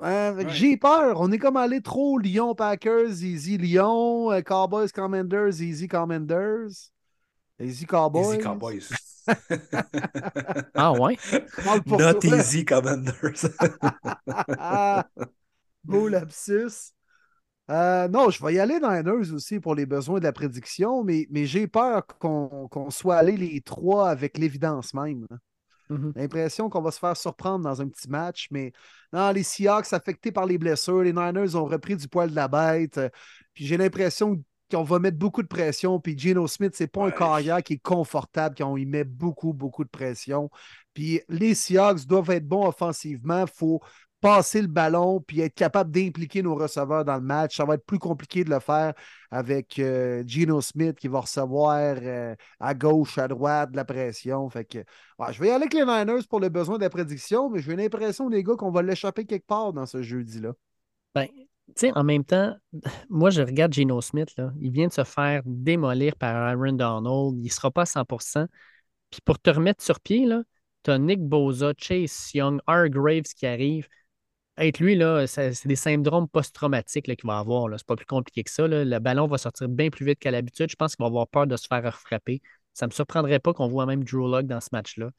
Euh, 0.03 0.35
Ouais. 0.35 0.49
J'ai 0.51 0.77
peur. 0.77 1.21
On 1.21 1.31
est 1.31 1.39
comme 1.39 1.57
allé 1.57 1.81
trop 1.81 2.19
Lyon 2.19 2.55
Packers, 2.55 3.23
Easy 3.23 3.57
Lyon, 3.57 4.33
euh, 4.33 4.41
Cowboys 4.43 4.91
Commanders, 4.93 5.61
Easy 5.61 5.87
Commanders, 5.87 6.91
Easy 7.61 7.87
Cowboys. 7.87 8.35
Easy 8.35 8.39
Cowboys. 8.39 8.89
Ah 10.75 10.93
ouais? 10.93 11.17
Not 11.87 12.21
toi. 12.21 12.37
easy 12.39 12.65
Commanders. 12.65 13.47
Beau 15.85 16.09
lapsus. 16.09 16.93
Euh, 17.71 18.09
non, 18.09 18.29
je 18.29 18.45
vais 18.45 18.55
y 18.55 18.59
aller 18.59 18.75
Niners 18.75 19.33
aussi 19.33 19.59
pour 19.59 19.75
les 19.75 19.87
besoins 19.87 20.19
de 20.19 20.25
la 20.25 20.33
prédiction, 20.33 21.03
mais, 21.03 21.27
mais 21.31 21.47
j'ai 21.47 21.67
peur 21.67 22.07
qu'on 22.07 22.69
qu'on 22.69 22.91
soit 22.91 23.17
allé 23.17 23.37
les 23.37 23.61
trois 23.63 24.11
avec 24.11 24.37
l'évidence 24.37 24.93
même. 24.93 25.27
là. 25.31 25.39
Mhm. 25.91 26.13
L'impression 26.17 26.69
qu'on 26.71 26.83
va 26.83 26.91
se 26.91 26.99
faire 26.99 27.17
surprendre 27.17 27.65
dans 27.65 27.81
un 27.81 27.89
petit 27.89 28.09
match, 28.09 28.49
mais 28.51 28.73
non, 29.13 29.31
les 29.31 29.43
Seahawks 29.43 29.93
affectés 29.93 30.33
par 30.33 30.47
les 30.47 30.59
blessures, 30.59 31.03
les 31.03 31.13
Niners 31.13 31.57
ont 31.57 31.65
repris 31.65 31.97
du 31.97 32.09
poil 32.09 32.31
de 32.31 32.35
la 32.37 32.49
bête. 32.49 32.99
euh, 32.99 33.09
Puis 33.55 33.67
j'ai 33.67 33.77
l'impression 33.77 34.43
qu'on 34.71 34.83
va 34.83 34.99
mettre 34.99 35.19
beaucoup 35.19 35.43
de 35.43 35.49
pression. 35.49 36.01
Puis 36.01 36.19
Geno 36.19 36.47
Smith, 36.47 36.73
c'est 36.75 36.87
pas 36.87 37.07
un 37.07 37.11
carrière 37.11 37.63
qui 37.63 37.75
est 37.75 37.79
confortable 37.83 38.55
quand 38.57 38.71
on 38.73 38.77
y 38.77 38.87
met 38.87 39.05
beaucoup, 39.05 39.53
beaucoup 39.53 39.85
de 39.85 39.91
pression. 39.91 40.51
Puis 40.95 41.21
les 41.29 41.55
Seahawks 41.55 42.07
doivent 42.07 42.31
être 42.31 42.47
bons 42.49 42.67
offensivement. 42.67 43.43
Il 43.47 43.53
faut 43.55 43.81
passer 44.25 44.63
le 44.63 44.69
ballon 44.69 45.21
puis 45.21 45.43
être 45.43 45.55
capable 45.55 45.91
d'impliquer 45.91 46.43
nos 46.43 46.55
receveurs 46.55 47.05
dans 47.05 47.17
le 47.17 47.21
match. 47.21 47.57
Ça 47.59 47.67
va 47.67 47.75
être 47.75 47.85
plus 47.85 47.99
compliqué 47.99 48.43
de 48.43 48.49
le 48.49 48.59
faire 48.59 48.95
avec 49.31 49.79
euh, 49.79 50.25
Geno 50.27 50.63
Smith 50.63 50.97
qui 50.99 51.09
va 51.09 51.21
recevoir 51.21 51.99
euh, 52.01 52.35
à 52.59 52.73
gauche, 52.73 53.19
à 53.19 53.29
droite 53.29 53.73
de 53.73 53.77
la 53.77 53.85
pression. 53.85 54.49
Fait 54.49 54.65
que 54.65 54.79
je 55.31 55.41
vais 55.41 55.49
y 55.49 55.51
aller 55.51 55.65
avec 55.65 55.75
les 55.75 55.85
Niners 55.85 56.27
pour 56.27 56.41
le 56.41 56.49
besoin 56.49 56.79
de 56.79 56.85
la 56.85 56.89
prédiction, 56.89 57.51
mais 57.51 57.61
j'ai 57.61 57.77
l'impression, 57.77 58.31
les 58.31 58.43
gars, 58.43 58.55
qu'on 58.57 58.71
va 58.71 58.81
l'échapper 58.81 59.27
quelque 59.27 59.47
part 59.47 59.75
dans 59.75 59.85
ce 59.85 60.01
jeudi-là. 60.01 60.55
Ben, 61.15 61.27
tu 61.27 61.73
sais, 61.77 61.93
en 61.95 62.03
même 62.03 62.25
temps, 62.25 62.57
moi, 63.11 63.29
je 63.29 63.43
regarde 63.43 63.75
Geno 63.75 64.01
Smith. 64.01 64.35
Il 64.59 64.71
vient 64.71 64.89
de 64.89 64.93
se 64.95 65.05
faire 65.05 65.43
démolir 65.45 66.17
par 66.17 66.35
Aaron 66.35 66.73
Donald. 66.73 67.37
Il 67.37 67.45
ne 67.45 67.49
sera 67.51 67.71
pas 67.71 67.83
à 67.83 67.87
100 67.87 68.05
Puis 69.11 69.21
pour 69.23 69.39
te 69.39 69.51
remettre 69.51 69.85
sur 69.85 70.01
pied, 70.01 70.27
tu 70.83 70.91
as 70.91 70.99
Nick 70.99 71.21
Boza, 71.21 71.75
Chase 71.77 72.31
Young, 72.33 72.59
Hargraves 72.67 73.35
qui 73.37 73.45
arrive. 73.45 73.87
Être 74.57 74.79
lui, 74.79 74.95
là, 74.95 75.27
c'est 75.27 75.67
des 75.67 75.77
syndromes 75.77 76.29
post-traumatiques 76.29 77.09
là, 77.09 77.17
qu'il 77.17 77.27
va 77.27 77.39
avoir. 77.39 77.69
là. 77.69 77.77
C'est 77.79 77.87
pas 77.87 77.97
plus 77.97 78.07
compliqué 78.07 78.45
que 78.45 78.51
ça. 78.51 78.69
là. 78.69 78.85
Le 78.85 78.99
ballon 79.01 79.27
va 79.27 79.37
sortir 79.39 79.69
bien 79.69 79.91
plus 79.91 80.07
vite 80.07 80.19
qu'à 80.21 80.31
l'habitude. 80.31 80.71
Je 80.71 80.77
pense 80.77 80.95
qu'il 80.95 81.03
va 81.03 81.09
avoir 81.09 81.27
peur 81.27 81.47
de 81.47 81.57
se 81.57 81.67
faire 81.67 81.99
frapper. 81.99 82.41
Ça 82.73 82.87
ne 82.87 82.91
me 82.91 82.95
surprendrait 82.95 83.41
pas 83.41 83.53
qu'on 83.53 83.69
voit 83.69 83.87
même 83.87 84.05
Drew 84.05 84.31
Lock 84.31 84.47
dans 84.47 84.61
ce 84.61 84.69
match-là. 84.73 85.11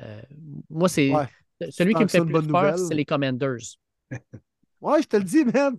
Euh, 0.00 0.20
moi, 0.70 0.88
c'est 0.88 1.10
Ouais. 1.12 1.26
celui 1.70 1.94
qui 1.94 2.02
me 2.02 2.08
fait 2.08 2.20
plus 2.20 2.32
bonne 2.32 2.46
peur, 2.50 2.78
c'est 2.78 2.94
les 2.94 3.04
Commanders. 3.04 3.58
Ouais, 4.80 5.00
je 5.02 5.08
te 5.08 5.16
le 5.16 5.24
dis, 5.24 5.44
man. 5.46 5.78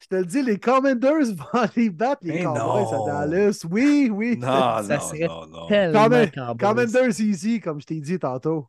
Je 0.00 0.06
te 0.08 0.14
le 0.16 0.24
dis, 0.24 0.42
les 0.42 0.58
Commanders 0.58 1.34
vont 1.34 1.44
aller 1.74 1.90
battre 1.90 2.22
les 2.24 2.34
Mais 2.34 2.42
Cowboys 2.44 2.94
à. 2.94 3.26
Dallas. 3.26 3.64
Oui, 3.70 4.08
oui. 4.12 4.36
Non, 4.38 4.46
Ça 4.46 4.82
non, 4.96 5.00
serait 5.00 5.26
non, 5.26 5.46
non. 5.46 5.66
Tellement. 5.68 6.56
Commanders 6.58 7.20
easy, 7.20 7.60
comme 7.60 7.80
je 7.80 7.86
t'ai 7.86 8.00
dit 8.00 8.18
tantôt. 8.18 8.68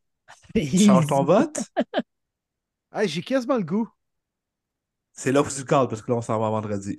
Tu 0.54 0.80
changes 0.80 1.08
ton 1.08 1.24
vote? 1.24 1.60
Hey, 2.98 3.08
j'ai 3.08 3.22
quasiment 3.22 3.58
le 3.58 3.64
goût. 3.64 3.88
C'est 5.14 5.32
là 5.32 5.44
où 5.44 5.48
tu 5.48 5.64
calmes 5.66 5.88
parce 5.88 6.02
que 6.02 6.10
là, 6.10 6.18
on 6.18 6.22
s'en 6.22 6.40
va 6.40 6.50
vendredi. 6.50 6.98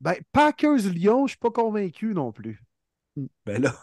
Ben, 0.00 0.14
Packers-Lyon, 0.30 1.26
je 1.26 1.30
suis 1.32 1.38
pas 1.38 1.50
convaincu 1.50 2.14
non 2.14 2.30
plus. 2.30 2.62
Ben 3.44 3.60
là. 3.60 3.74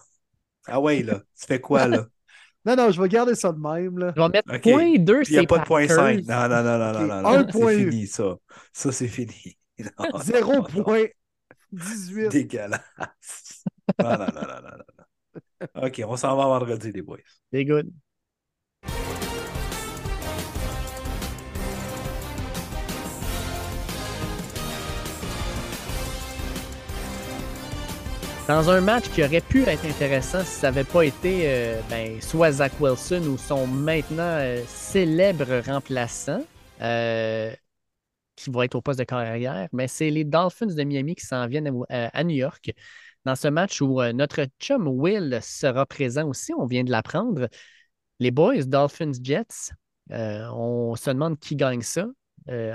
Ah 0.65 0.79
ouais, 0.79 1.03
là. 1.03 1.19
Tu 1.37 1.45
fais 1.45 1.59
quoi, 1.59 1.87
là? 1.87 2.07
Non, 2.65 2.75
non, 2.75 2.91
je 2.91 3.01
vais 3.01 3.07
garder 3.07 3.33
ça 3.33 3.53
de 3.53 3.59
même. 3.59 3.97
Là. 3.97 4.11
Je 4.13 4.21
vais 4.21 4.27
mettre 4.27 4.53
OK. 4.53 4.61
point 4.61 4.97
2, 4.97 5.21
Puis 5.21 5.27
il 5.29 5.31
n'y 5.31 5.37
a 5.37 5.41
c'est 5.41 5.47
pas 5.47 5.59
de 5.59 5.63
point 5.63 5.87
5. 5.87 6.25
Packers. 6.25 6.49
Non, 6.49 6.49
non, 6.49 6.63
non, 6.63 6.77
non, 6.77 7.07
non, 7.07 7.21
non. 7.21 7.29
un 7.29 7.43
non. 7.43 7.47
point 7.47 7.71
C'est 7.71 7.89
fini, 7.89 8.07
ça. 8.07 8.37
Ça, 8.73 8.91
c'est 8.91 9.07
fini. 9.07 9.57
Non, 9.79 10.09
non, 10.11 10.19
Zéro 10.19 10.53
non, 10.53 10.63
point 10.63 11.05
18. 11.71 12.27
Dégueulasse. 12.29 13.63
Non, 14.01 14.17
non, 14.17 14.17
non, 14.17 14.41
non, 14.41 14.61
non, 14.63 14.77
non. 14.97 15.87
OK, 15.87 16.01
on 16.05 16.17
s'en 16.17 16.35
va 16.35 16.45
vendredi, 16.45 16.91
les 16.91 17.01
boys. 17.01 17.19
C'est 17.53 17.63
good. 17.63 17.89
Dans 28.47 28.69
un 28.69 28.79
match 28.79 29.09
qui 29.09 29.25
aurait 29.25 29.41
pu 29.41 29.63
être 29.63 29.83
intéressant 29.83 30.39
si 30.39 30.51
ça 30.51 30.67
n'avait 30.67 30.85
pas 30.85 31.03
été 31.03 31.41
euh, 31.47 31.81
ben, 31.89 32.21
soit 32.21 32.53
Zach 32.53 32.71
Wilson 32.79 33.21
ou 33.27 33.37
son 33.37 33.67
maintenant 33.67 34.23
euh, 34.23 34.63
célèbre 34.67 35.61
remplaçant 35.69 36.41
euh, 36.79 37.53
qui 38.37 38.49
va 38.49 38.63
être 38.63 38.75
au 38.75 38.81
poste 38.81 38.99
de 38.99 39.03
carrière, 39.03 39.67
mais 39.73 39.89
c'est 39.89 40.09
les 40.09 40.23
Dolphins 40.23 40.67
de 40.67 40.83
Miami 40.83 41.15
qui 41.15 41.25
s'en 41.25 41.45
viennent 41.47 41.69
à, 41.89 42.23
New 42.23 42.37
York. 42.37 42.71
Dans 43.25 43.35
ce 43.35 43.49
match 43.49 43.81
où 43.81 44.01
notre 44.13 44.45
chum 44.61 44.87
Will 44.87 45.39
sera 45.41 45.85
présent 45.85 46.25
aussi, 46.29 46.53
on 46.53 46.67
vient 46.67 46.85
de 46.85 46.91
l'apprendre. 46.91 47.49
Les 48.21 48.31
boys, 48.31 48.63
Dolphins 48.63 49.11
Jets, 49.21 49.73
on 50.09 50.95
se 50.95 51.09
demande 51.09 51.37
qui 51.39 51.57
gagne 51.57 51.81
ça. 51.81 52.05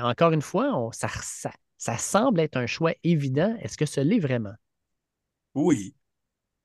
Encore 0.02 0.32
une 0.32 0.42
fois, 0.42 0.90
ça- 0.92 1.52
ça 1.78 1.96
semble 1.96 2.40
être 2.40 2.56
un 2.56 2.66
choix 2.66 2.92
évident. 3.04 3.56
Est-ce 3.62 3.78
que 3.78 3.86
ce 3.86 4.00
l'est 4.00 4.18
vraiment? 4.18 4.54
Oui. 5.54 5.94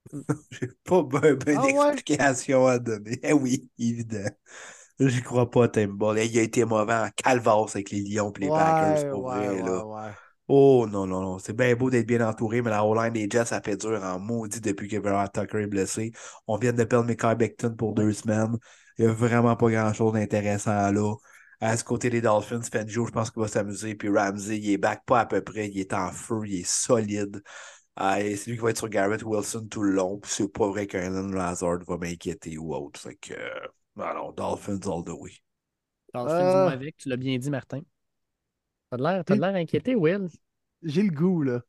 J'ai 0.52 0.70
pas 0.86 1.04
ben, 1.04 1.36
ben 1.36 1.58
Ah 1.58 1.66
ouais? 1.66 2.70
à 2.70 2.80
donner. 2.80 3.20
Eh 3.24 3.34
oui, 3.34 3.70
évident. 3.78 4.30
J'y 5.00 5.22
crois 5.22 5.50
pas, 5.50 5.68
Timeball. 5.68 6.20
Il 6.20 6.40
a 6.40 6.42
été 6.42 6.66
mauvais 6.66 6.94
en 6.94 7.10
calvasse 7.16 7.76
avec 7.76 7.92
les 7.92 8.02
Lions 8.02 8.32
et 8.32 8.40
les 8.42 8.50
Packers, 8.50 9.12
pour 9.12 9.26
ouais, 9.26 9.46
vrai, 9.48 9.64
là. 9.64 10.14
Oh 10.48 10.88
non, 10.90 11.06
non, 11.06 11.22
non. 11.22 11.40
C'est 11.40 11.54
bien 11.54 11.76
beau 11.76 11.90
d'être 11.90 12.08
bien 12.08 12.28
entouré, 12.28 12.62
mais 12.62 12.70
la 12.70 12.86
O-line 12.86 13.12
des 13.12 13.28
Jets, 13.30 13.46
ça 13.46 13.62
fait 13.62 13.76
dur 13.76 14.02
en 14.02 14.18
maudit 14.18 14.62
depuis 14.62 14.88
que 14.88 14.98
Vera 14.98 15.28
Tucker 15.28 15.60
est 15.64 15.68
blessé. 15.68 16.14
On 16.48 16.58
vient 16.58 16.72
de 16.74 16.84
perdre 16.86 17.08
Mikael 17.08 17.38
Becton 17.38 17.76
pour 17.76 17.94
deux 17.94 18.14
semaines. 18.14 18.58
Il 18.98 19.06
n'y 19.06 19.12
a 19.12 19.14
vraiment 19.14 19.56
pas 19.56 19.70
grand-chose 19.70 20.14
d'intéressant 20.14 20.92
là. 20.92 21.14
À 21.60 21.76
ce 21.76 21.84
côté 21.84 22.10
des 22.10 22.22
Dolphins, 22.22 22.62
Fenjo, 22.62 23.08
je 23.08 23.12
pense 23.12 23.32
qu'il 23.32 23.42
va 23.42 23.48
s'amuser. 23.48 23.96
Puis 23.96 24.10
Ramsey, 24.10 24.58
il 24.60 24.72
est 24.72 24.78
back 24.78 25.04
pas 25.06 25.22
à 25.22 25.26
peu 25.26 25.42
près. 25.42 25.68
Il 25.68 25.80
est 25.80 25.94
en 25.94 26.12
feu, 26.12 26.42
il 26.46 26.62
est 26.62 26.68
solide. 26.68 27.42
Ah, 28.00 28.22
et 28.22 28.36
c'est 28.36 28.52
lui 28.52 28.58
qui 28.58 28.64
va 28.64 28.70
être 28.70 28.78
sur 28.78 28.90
Garrett 28.90 29.24
Wilson 29.24 29.68
tout 29.70 29.82
le 29.82 29.92
long. 29.92 30.22
C'est 30.24 30.48
pas 30.52 30.68
vrai 30.68 30.86
qu'Alan 30.88 31.30
Lazard 31.30 31.80
va 31.88 31.98
m'inquiéter 31.98 32.58
ou 32.58 32.74
autre. 32.76 33.00
Fait 33.00 33.16
que, 33.16 33.34
euh, 33.34 33.50
non, 33.96 34.14
non, 34.14 34.32
Dolphins 34.32 34.80
all 34.86 35.04
the 35.04 35.10
way. 35.20 35.32
Dolphins 36.14 36.34
Euh. 36.36 36.70
avec, 36.70 36.98
tu 36.98 37.10
l'as 37.10 37.18
bien 37.18 37.38
dit, 37.38 37.50
Martin. 37.50 37.82
T'as 38.90 38.98
de 38.98 39.04
l'air, 39.04 39.26
t'as 39.26 39.36
l'air 39.36 39.56
inquiété, 39.56 39.96
Will? 39.96 40.28
J'ai 40.84 41.04
le 41.04 41.10
goût, 41.12 41.42
là. 41.44 41.62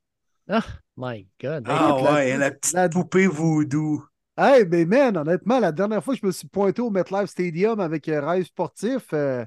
Ah, 0.48 0.64
my 0.96 1.26
God. 1.40 1.66
Ah 1.68 1.90
Écoute, 1.90 2.04
la- 2.04 2.12
ouais, 2.14 2.36
la 2.36 2.50
petite 2.50 2.74
la- 2.74 2.88
poupée 2.88 3.26
voodoo. 3.26 4.02
Hey, 4.36 4.64
mais 4.66 4.84
man, 4.84 5.16
honnêtement, 5.16 5.58
la 5.58 5.72
dernière 5.72 6.02
fois 6.02 6.14
que 6.14 6.20
je 6.20 6.26
me 6.26 6.32
suis 6.32 6.48
pointé 6.48 6.80
au 6.80 6.90
MetLife 6.90 7.30
Stadium 7.30 7.80
avec 7.80 8.08
euh, 8.08 8.20
Rêve 8.24 8.44
Sportif, 8.46 9.12
euh, 9.12 9.44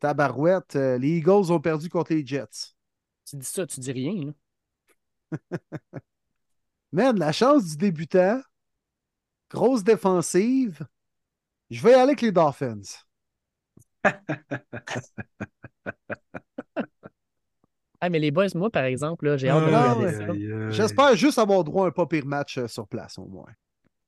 tabarouette, 0.00 0.76
euh, 0.76 0.98
les 0.98 1.18
Eagles 1.18 1.52
ont 1.52 1.60
perdu 1.60 1.88
contre 1.90 2.14
les 2.14 2.26
Jets. 2.26 2.74
Tu 3.26 3.36
dis 3.36 3.46
ça, 3.46 3.66
tu 3.66 3.80
dis 3.80 3.92
rien. 3.92 4.26
là. 4.26 4.32
Man, 6.92 7.18
la 7.18 7.32
chance 7.32 7.64
du 7.66 7.76
débutant, 7.76 8.40
grosse 9.50 9.84
défensive. 9.84 10.86
Je 11.70 11.82
vais 11.82 11.90
y 11.90 11.94
aller 11.94 12.02
avec 12.02 12.20
les 12.20 12.32
Dolphins. 12.32 12.80
Ah, 18.02 18.08
mais 18.08 18.18
les 18.18 18.30
boys, 18.30 18.46
moi, 18.54 18.70
par 18.70 18.84
exemple, 18.84 19.26
là, 19.26 19.36
j'ai 19.36 19.50
hâte 19.50 19.66
de 19.68 19.74
Ah, 19.74 19.92
regarder 19.92 20.16
ouais. 20.16 20.68
ça. 20.68 20.70
J'espère 20.70 21.14
juste 21.16 21.38
avoir 21.38 21.62
droit 21.64 21.84
à 21.84 21.88
un 21.88 21.90
pas 21.90 22.06
pire 22.06 22.24
match 22.24 22.56
euh, 22.56 22.66
sur 22.66 22.88
place, 22.88 23.18
au 23.18 23.26
moins. 23.26 23.52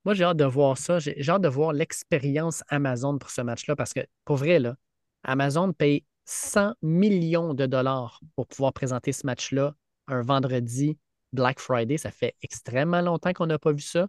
Moi, 0.06 0.14
j'ai 0.14 0.24
hâte 0.24 0.38
de 0.38 0.46
voir 0.46 0.78
ça. 0.78 0.98
J'ai 0.98 1.14
j'ai 1.18 1.30
hâte 1.30 1.42
de 1.42 1.48
voir 1.48 1.74
l'expérience 1.74 2.64
Amazon 2.68 3.18
pour 3.18 3.28
ce 3.28 3.42
match-là 3.42 3.76
parce 3.76 3.92
que, 3.92 4.00
pour 4.24 4.36
vrai, 4.36 4.58
là, 4.58 4.76
Amazon 5.24 5.74
paye 5.74 6.06
100 6.24 6.72
millions 6.80 7.52
de 7.52 7.66
dollars 7.66 8.20
pour 8.34 8.46
pouvoir 8.46 8.72
présenter 8.72 9.12
ce 9.12 9.26
match-là 9.26 9.74
un 10.08 10.22
vendredi 10.22 10.98
Black 11.32 11.60
Friday. 11.60 11.98
Ça 11.98 12.10
fait 12.10 12.34
extrêmement 12.42 13.00
longtemps 13.00 13.32
qu'on 13.32 13.46
n'a 13.46 13.58
pas 13.58 13.72
vu 13.72 13.82
ça. 13.82 14.08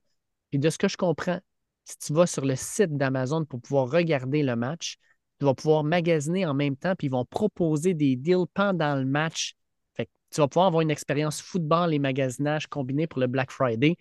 Et 0.51 0.57
de 0.57 0.69
ce 0.69 0.77
que 0.77 0.87
je 0.87 0.97
comprends, 0.97 1.39
si 1.85 1.97
tu 1.97 2.13
vas 2.13 2.27
sur 2.27 2.45
le 2.45 2.55
site 2.55 2.95
d'Amazon 2.95 3.45
pour 3.45 3.61
pouvoir 3.61 3.89
regarder 3.89 4.43
le 4.43 4.55
match, 4.55 4.97
tu 5.39 5.45
vas 5.45 5.53
pouvoir 5.53 5.83
magasiner 5.83 6.45
en 6.45 6.53
même 6.53 6.75
temps, 6.75 6.95
puis 6.95 7.07
ils 7.07 7.11
vont 7.11 7.25
proposer 7.25 7.93
des 7.93 8.15
deals 8.15 8.45
pendant 8.53 8.95
le 8.95 9.05
match. 9.05 9.55
Fait 9.93 10.05
que 10.05 10.11
tu 10.31 10.39
vas 10.41 10.47
pouvoir 10.47 10.67
avoir 10.67 10.81
une 10.81 10.91
expérience 10.91 11.41
football 11.41 11.93
et 11.93 11.99
magasinage 11.99 12.67
combinés 12.67 13.07
pour 13.07 13.19
le 13.19 13.27
Black 13.27 13.51
Friday. 13.51 13.97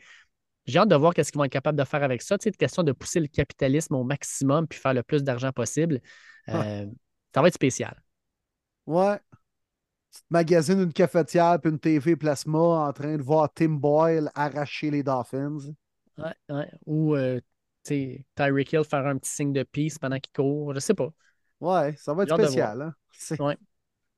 J'ai 0.66 0.78
hâte 0.78 0.88
de 0.88 0.94
voir 0.94 1.12
qu'est-ce 1.12 1.32
qu'ils 1.32 1.38
vont 1.38 1.44
être 1.44 1.52
capables 1.52 1.78
de 1.78 1.84
faire 1.84 2.04
avec 2.04 2.22
ça. 2.22 2.38
Tu 2.38 2.44
sais, 2.44 2.52
question 2.52 2.84
de 2.84 2.92
pousser 2.92 3.18
le 3.18 3.26
capitalisme 3.26 3.94
au 3.96 4.04
maximum 4.04 4.68
puis 4.68 4.78
faire 4.78 4.94
le 4.94 5.02
plus 5.02 5.24
d'argent 5.24 5.50
possible. 5.50 6.00
Euh, 6.48 6.86
ça 7.34 7.42
va 7.42 7.48
être 7.48 7.54
spécial. 7.54 8.00
Ouais. 8.86 9.18
Magasines 10.30 10.80
une 10.80 10.92
cafetière 10.92 11.58
puis 11.60 11.70
une 11.70 11.78
TV 11.78 12.16
plasma 12.16 12.58
en 12.58 12.92
train 12.92 13.16
de 13.16 13.22
voir 13.22 13.52
Tim 13.52 13.70
Boyle 13.70 14.30
arracher 14.34 14.90
les 14.90 15.02
Dolphins. 15.02 15.58
Ouais, 16.18 16.34
ouais. 16.48 16.70
Ou 16.86 17.14
euh, 17.16 17.40
Tyreek 17.84 18.72
Hill 18.72 18.84
faire 18.84 19.06
un 19.06 19.18
petit 19.18 19.30
signe 19.30 19.52
de 19.52 19.62
peace 19.62 19.98
pendant 20.00 20.18
qu'il 20.18 20.32
court. 20.32 20.74
Je 20.74 20.80
sais 20.80 20.94
pas. 20.94 21.10
Ouais, 21.60 21.94
ça 21.96 22.12
va 22.12 22.24
être 22.24 22.34
spécial. 22.34 22.82
Hein? 22.82 22.94
Ouais. 23.38 23.56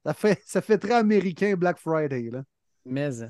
Ça, 0.04 0.14
fait, 0.14 0.40
ça 0.44 0.60
fait 0.62 0.78
très 0.78 0.94
américain 0.94 1.54
Black 1.56 1.78
Friday. 1.78 2.30
Là. 2.30 2.44
Mais 2.84 3.22
euh, 3.22 3.28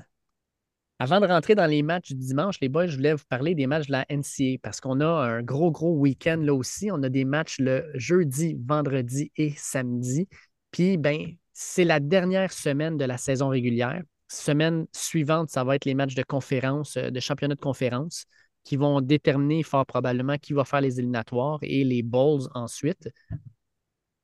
avant 0.99 1.19
de 1.19 1.25
rentrer 1.25 1.55
dans 1.55 1.65
les 1.65 1.83
matchs 1.83 2.09
du 2.09 2.15
dimanche, 2.15 2.59
les 2.61 2.69
boys, 2.69 2.87
je 2.87 2.95
voulais 2.95 3.13
vous 3.13 3.25
parler 3.27 3.55
des 3.55 3.67
matchs 3.67 3.87
de 3.87 3.91
la 3.93 4.05
NCA 4.09 4.57
parce 4.61 4.79
qu'on 4.79 5.01
a 5.01 5.07
un 5.07 5.41
gros, 5.41 5.71
gros 5.71 5.97
week-end 5.97 6.37
là 6.41 6.53
aussi. 6.53 6.89
On 6.91 7.03
a 7.03 7.09
des 7.09 7.25
matchs 7.25 7.59
le 7.59 7.91
jeudi, 7.95 8.57
vendredi 8.65 9.31
et 9.35 9.53
samedi. 9.57 10.27
Puis, 10.71 10.97
ben, 10.97 11.35
c'est 11.57 11.85
la 11.85 12.01
dernière 12.01 12.51
semaine 12.51 12.97
de 12.97 13.05
la 13.05 13.17
saison 13.17 13.47
régulière. 13.47 14.03
Semaine 14.27 14.87
suivante, 14.91 15.49
ça 15.49 15.63
va 15.63 15.77
être 15.77 15.85
les 15.85 15.93
matchs 15.93 16.13
de 16.13 16.21
conférence, 16.21 16.97
euh, 16.97 17.09
de 17.09 17.19
championnat 17.21 17.55
de 17.55 17.61
conférence, 17.61 18.25
qui 18.65 18.75
vont 18.75 18.99
déterminer 18.99 19.63
fort 19.63 19.85
probablement 19.85 20.37
qui 20.37 20.51
va 20.51 20.65
faire 20.65 20.81
les 20.81 20.99
éliminatoires 20.99 21.59
et 21.61 21.85
les 21.85 22.03
bowls 22.03 22.49
ensuite. 22.55 23.09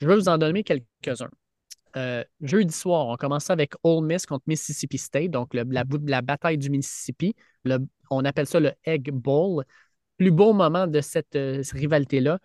Je 0.02 0.08
vais 0.08 0.16
vous 0.16 0.28
en 0.28 0.38
donner 0.38 0.64
quelques-uns. 0.64 1.30
Euh, 1.96 2.24
jeudi 2.42 2.74
soir, 2.74 3.08
on 3.08 3.16
commence 3.16 3.50
avec 3.50 3.74
Ole 3.84 4.06
Miss 4.06 4.26
contre 4.26 4.44
Mississippi 4.48 4.98
State, 4.98 5.32
donc 5.32 5.54
la, 5.54 6.22
bataille 6.22 6.58
du 6.58 6.70
Mississippi. 6.70 7.34
On 8.10 8.26
appelle 8.26 8.48
ça 8.48 8.60
le 8.60 8.74
Egg 8.84 9.10
Bowl. 9.12 9.64
Plus 10.18 10.32
beau 10.32 10.52
moment 10.52 10.86
de 10.86 11.00
cette 11.00 11.36
euh, 11.38 11.64
rivalité-là. 11.72 12.40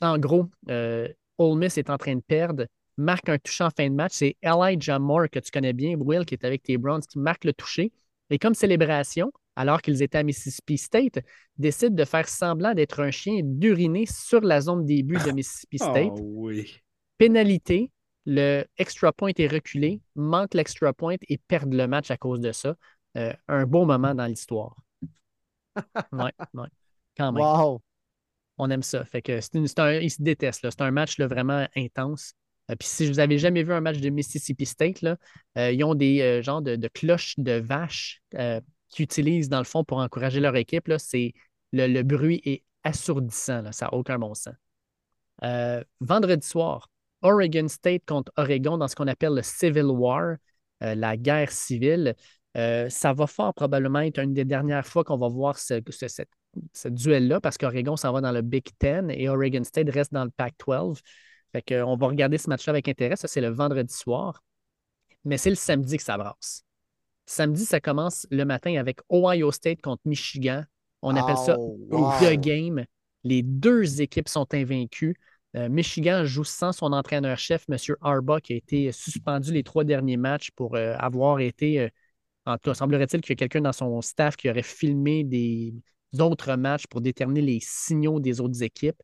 En 0.00 0.18
gros, 0.18 0.48
Ole 0.68 1.58
Miss 1.58 1.78
est 1.78 1.90
en 1.90 1.98
train 1.98 2.14
de 2.14 2.20
perdre, 2.20 2.66
marque 2.96 3.28
un 3.28 3.38
toucher 3.38 3.64
en 3.64 3.70
fin 3.70 3.88
de 3.88 3.94
match. 3.94 4.12
C'est 4.14 4.36
Elijah 4.42 4.98
Moore, 4.98 5.28
que 5.30 5.38
tu 5.38 5.50
connais 5.50 5.72
bien, 5.72 5.96
Will, 5.98 6.24
qui 6.24 6.34
est 6.34 6.44
avec 6.44 6.62
tes 6.62 6.76
Browns, 6.78 7.02
qui 7.02 7.18
marque 7.18 7.44
le 7.44 7.52
toucher. 7.52 7.92
Et 8.30 8.38
comme 8.38 8.54
célébration, 8.54 9.32
alors 9.54 9.80
qu'ils 9.82 10.02
étaient 10.02 10.18
à 10.18 10.22
Mississippi 10.22 10.76
State, 10.78 11.18
décide 11.58 11.94
de 11.94 12.04
faire 12.04 12.28
semblant 12.28 12.74
d'être 12.74 13.00
un 13.00 13.10
chien 13.10 13.36
et 13.36 13.42
d'uriner 13.42 14.06
sur 14.06 14.40
la 14.40 14.60
zone 14.60 14.84
des 14.84 15.02
buts 15.02 15.18
de 15.24 15.30
Mississippi 15.32 15.78
State 15.78 16.12
Oh 16.16 16.20
oui. 16.20 16.76
pénalité, 17.18 17.90
le 18.26 18.64
extra 18.76 19.12
point 19.12 19.30
est 19.36 19.46
reculé, 19.46 20.00
manque 20.16 20.54
l'extra 20.54 20.92
point 20.92 21.16
et 21.28 21.38
perdent 21.38 21.74
le 21.74 21.86
match 21.86 22.10
à 22.10 22.16
cause 22.16 22.40
de 22.40 22.52
ça. 22.52 22.74
Euh, 23.16 23.32
un 23.48 23.64
beau 23.66 23.84
moment 23.84 24.14
dans 24.14 24.26
l'histoire. 24.26 24.76
Ouais, 26.12 26.32
ouais, 26.54 26.68
quand 27.16 27.32
même. 27.32 27.42
Wow! 27.42 27.82
On 28.58 28.70
aime 28.70 28.82
ça. 28.82 29.04
Fait 29.04 29.22
que 29.22 29.40
c'est 29.40 29.78
un, 29.78 29.92
ils 30.00 30.10
se 30.10 30.22
détestent. 30.22 30.62
là. 30.62 30.70
C'est 30.70 30.82
un 30.82 30.90
match 30.90 31.18
là, 31.18 31.26
vraiment 31.26 31.66
intense. 31.76 32.32
Euh, 32.70 32.76
Puis 32.76 32.88
si 32.88 33.08
vous 33.08 33.18
avez 33.18 33.38
jamais 33.38 33.62
vu 33.62 33.72
un 33.72 33.80
match 33.80 33.98
de 33.98 34.10
Mississippi 34.10 34.66
State, 34.66 35.02
là, 35.02 35.16
euh, 35.58 35.72
ils 35.72 35.82
ont 35.84 35.94
des 35.94 36.20
euh, 36.20 36.42
genres 36.42 36.62
de, 36.62 36.88
cloches 36.88 37.34
de 37.38 37.52
vaches 37.52 38.22
euh, 38.34 38.60
qu'ils 38.88 39.04
utilisent 39.04 39.48
dans 39.48 39.58
le 39.58 39.64
fond 39.64 39.84
pour 39.84 39.98
encourager 39.98 40.40
leur 40.40 40.56
équipe. 40.56 40.88
Là. 40.88 40.98
C'est, 40.98 41.32
le, 41.72 42.02
bruit 42.02 42.40
est 42.44 42.62
assourdissant. 42.84 43.72
Ça 43.72 43.86
n'a 43.86 43.94
aucun 43.94 44.18
bon 44.18 44.34
sens. 44.34 44.54
Vendredi 46.00 46.46
soir, 46.46 46.90
Oregon 47.22 47.68
State 47.68 48.02
contre 48.06 48.32
Oregon 48.36 48.78
dans 48.78 48.88
ce 48.88 48.96
qu'on 48.96 49.06
appelle 49.06 49.34
le 49.34 49.42
Civil 49.42 49.84
War, 49.84 50.36
la 50.80 51.16
guerre 51.16 51.50
civile. 51.50 52.14
Ça 52.54 53.12
va 53.12 53.26
fort 53.26 53.52
probablement 53.52 54.00
être 54.00 54.18
une 54.18 54.32
des 54.32 54.44
dernières 54.46 54.86
fois 54.86 55.04
qu'on 55.04 55.18
va 55.18 55.28
voir 55.28 55.58
ce, 55.58 55.80
ce 56.72 56.88
duel-là 56.88 57.40
parce 57.40 57.58
qu'Oregon 57.58 57.96
s'en 57.96 58.12
va 58.12 58.20
dans 58.20 58.32
le 58.32 58.40
Big 58.40 58.66
Ten 58.78 59.10
et 59.10 59.28
Oregon 59.28 59.64
State 59.64 59.90
reste 59.90 60.12
dans 60.12 60.24
le 60.24 60.30
Pac-12. 60.30 61.00
Fait 61.56 61.62
que, 61.62 61.82
on 61.82 61.96
va 61.96 62.08
regarder 62.08 62.36
ce 62.36 62.50
match-là 62.50 62.72
avec 62.72 62.86
intérêt. 62.86 63.16
Ça, 63.16 63.28
c'est 63.28 63.40
le 63.40 63.48
vendredi 63.48 63.94
soir. 63.94 64.42
Mais 65.24 65.38
c'est 65.38 65.48
le 65.48 65.56
samedi 65.56 65.96
que 65.96 66.02
ça 66.02 66.18
brasse. 66.18 66.64
Samedi, 67.24 67.64
ça 67.64 67.80
commence 67.80 68.26
le 68.30 68.44
matin 68.44 68.76
avec 68.76 68.98
Ohio 69.10 69.50
State 69.52 69.80
contre 69.80 70.02
Michigan. 70.04 70.64
On 71.00 71.16
appelle 71.16 71.38
ça 71.38 71.56
Oh, 71.58 71.78
wow. 71.88 72.12
The 72.20 72.34
Game. 72.34 72.84
Les 73.24 73.42
deux 73.42 74.02
équipes 74.02 74.28
sont 74.28 74.46
invaincues. 74.52 75.16
Euh, 75.56 75.70
Michigan 75.70 76.26
joue 76.26 76.44
sans 76.44 76.72
son 76.72 76.92
entraîneur-chef, 76.92 77.64
M. 77.70 77.78
Harbaugh, 78.02 78.40
qui 78.40 78.52
a 78.52 78.56
été 78.56 78.92
suspendu 78.92 79.50
les 79.50 79.62
trois 79.62 79.84
derniers 79.84 80.18
matchs 80.18 80.50
pour 80.50 80.76
euh, 80.76 80.94
avoir 80.98 81.40
été. 81.40 81.80
euh, 81.80 81.88
en 82.44 82.56
tout 82.58 82.68
cas, 82.70 82.74
semblerait-il 82.74 83.22
qu'il 83.22 83.30
y 83.30 83.32
a 83.32 83.36
quelqu'un 83.36 83.62
dans 83.62 83.72
son 83.72 84.02
staff 84.02 84.36
qui 84.36 84.50
aurait 84.50 84.62
filmé 84.62 85.24
des 85.24 85.72
autres 86.18 86.54
matchs 86.56 86.86
pour 86.86 87.00
déterminer 87.00 87.40
les 87.40 87.60
signaux 87.62 88.20
des 88.20 88.42
autres 88.42 88.62
équipes. 88.62 89.02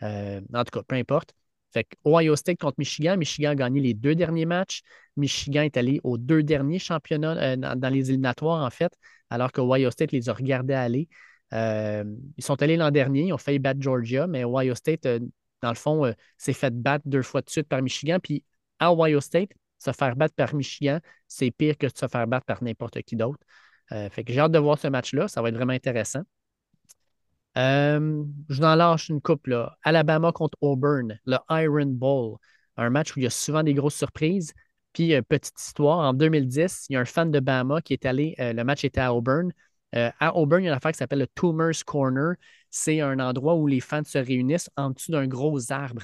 En 0.00 0.64
tout 0.64 0.80
cas, 0.80 0.82
peu 0.82 0.96
importe. 0.96 1.32
Fait 1.72 1.86
Ohio 2.04 2.36
State 2.36 2.58
contre 2.58 2.76
Michigan. 2.78 3.16
Michigan 3.16 3.50
a 3.50 3.54
gagné 3.54 3.80
les 3.80 3.94
deux 3.94 4.14
derniers 4.14 4.44
matchs. 4.44 4.82
Michigan 5.16 5.62
est 5.62 5.76
allé 5.76 6.00
aux 6.04 6.18
deux 6.18 6.42
derniers 6.42 6.78
championnats 6.78 7.36
euh, 7.36 7.56
dans, 7.56 7.92
les 7.92 8.10
éliminatoires, 8.10 8.64
en 8.64 8.70
fait, 8.70 8.92
alors 9.30 9.52
que 9.52 9.60
Ohio 9.60 9.90
State 9.90 10.12
les 10.12 10.28
a 10.28 10.34
regardés 10.34 10.74
aller. 10.74 11.08
Euh, 11.54 12.04
ils 12.36 12.44
sont 12.44 12.60
allés 12.62 12.76
l'an 12.76 12.90
dernier, 12.90 13.24
ils 13.24 13.32
ont 13.32 13.38
failli 13.38 13.58
battre 13.58 13.80
Georgia, 13.80 14.26
mais 14.26 14.44
Ohio 14.44 14.74
State, 14.74 15.06
euh, 15.06 15.20
dans 15.62 15.70
le 15.70 15.76
fond, 15.76 16.12
s'est 16.38 16.52
fait 16.52 16.74
battre 16.74 17.04
deux 17.06 17.22
fois 17.22 17.40
de 17.40 17.48
suite 17.48 17.68
par 17.68 17.80
Michigan. 17.82 18.18
Puis 18.22 18.44
à 18.78 18.92
Ohio 18.92 19.20
State, 19.20 19.50
se 19.78 19.92
faire 19.92 20.16
battre 20.16 20.34
par 20.34 20.54
Michigan, 20.54 20.98
c'est 21.28 21.50
pire 21.50 21.76
que 21.78 21.86
de 21.86 21.92
se 21.96 22.06
faire 22.08 22.26
battre 22.26 22.46
par 22.46 22.62
n'importe 22.62 23.00
qui 23.02 23.16
d'autre. 23.16 23.38
Fait 23.90 24.24
que 24.24 24.32
j'ai 24.32 24.40
hâte 24.40 24.52
de 24.52 24.58
voir 24.58 24.78
ce 24.78 24.88
match-là. 24.88 25.28
Ça 25.28 25.42
va 25.42 25.50
être 25.50 25.54
vraiment 25.54 25.74
intéressant. 25.74 26.22
Euh, 27.58 28.24
je 28.48 28.56
vous 28.56 28.64
en 28.64 28.74
lâche 28.74 29.08
une 29.08 29.20
coupe. 29.20 29.48
Alabama 29.82 30.32
contre 30.32 30.56
Auburn, 30.60 31.18
le 31.26 31.36
Iron 31.50 31.86
Bowl. 31.86 32.38
Un 32.76 32.90
match 32.90 33.14
où 33.14 33.20
il 33.20 33.24
y 33.24 33.26
a 33.26 33.30
souvent 33.30 33.62
des 33.62 33.74
grosses 33.74 33.96
surprises. 33.96 34.52
Puis, 34.92 35.14
euh, 35.14 35.22
petite 35.22 35.58
histoire, 35.60 35.98
en 35.98 36.14
2010, 36.14 36.86
il 36.88 36.94
y 36.94 36.96
a 36.96 37.00
un 37.00 37.04
fan 37.04 37.30
de 37.30 37.40
Bama 37.40 37.80
qui 37.82 37.92
est 37.92 38.06
allé, 38.06 38.34
euh, 38.40 38.52
le 38.52 38.64
match 38.64 38.84
était 38.84 39.00
à 39.00 39.14
Auburn. 39.14 39.52
À 39.94 40.34
Auburn, 40.36 40.62
il 40.62 40.64
y 40.64 40.68
a 40.68 40.70
une 40.70 40.76
affaire 40.76 40.92
qui 40.92 40.96
s'appelle 40.96 41.18
le 41.18 41.26
Toomer's 41.26 41.84
Corner. 41.84 42.36
C'est 42.70 43.02
un 43.02 43.18
endroit 43.18 43.56
où 43.56 43.66
les 43.66 43.80
fans 43.80 44.02
se 44.02 44.16
réunissent 44.16 44.70
en 44.78 44.88
dessous 44.88 45.12
d'un 45.12 45.26
gros 45.26 45.70
arbre. 45.70 46.00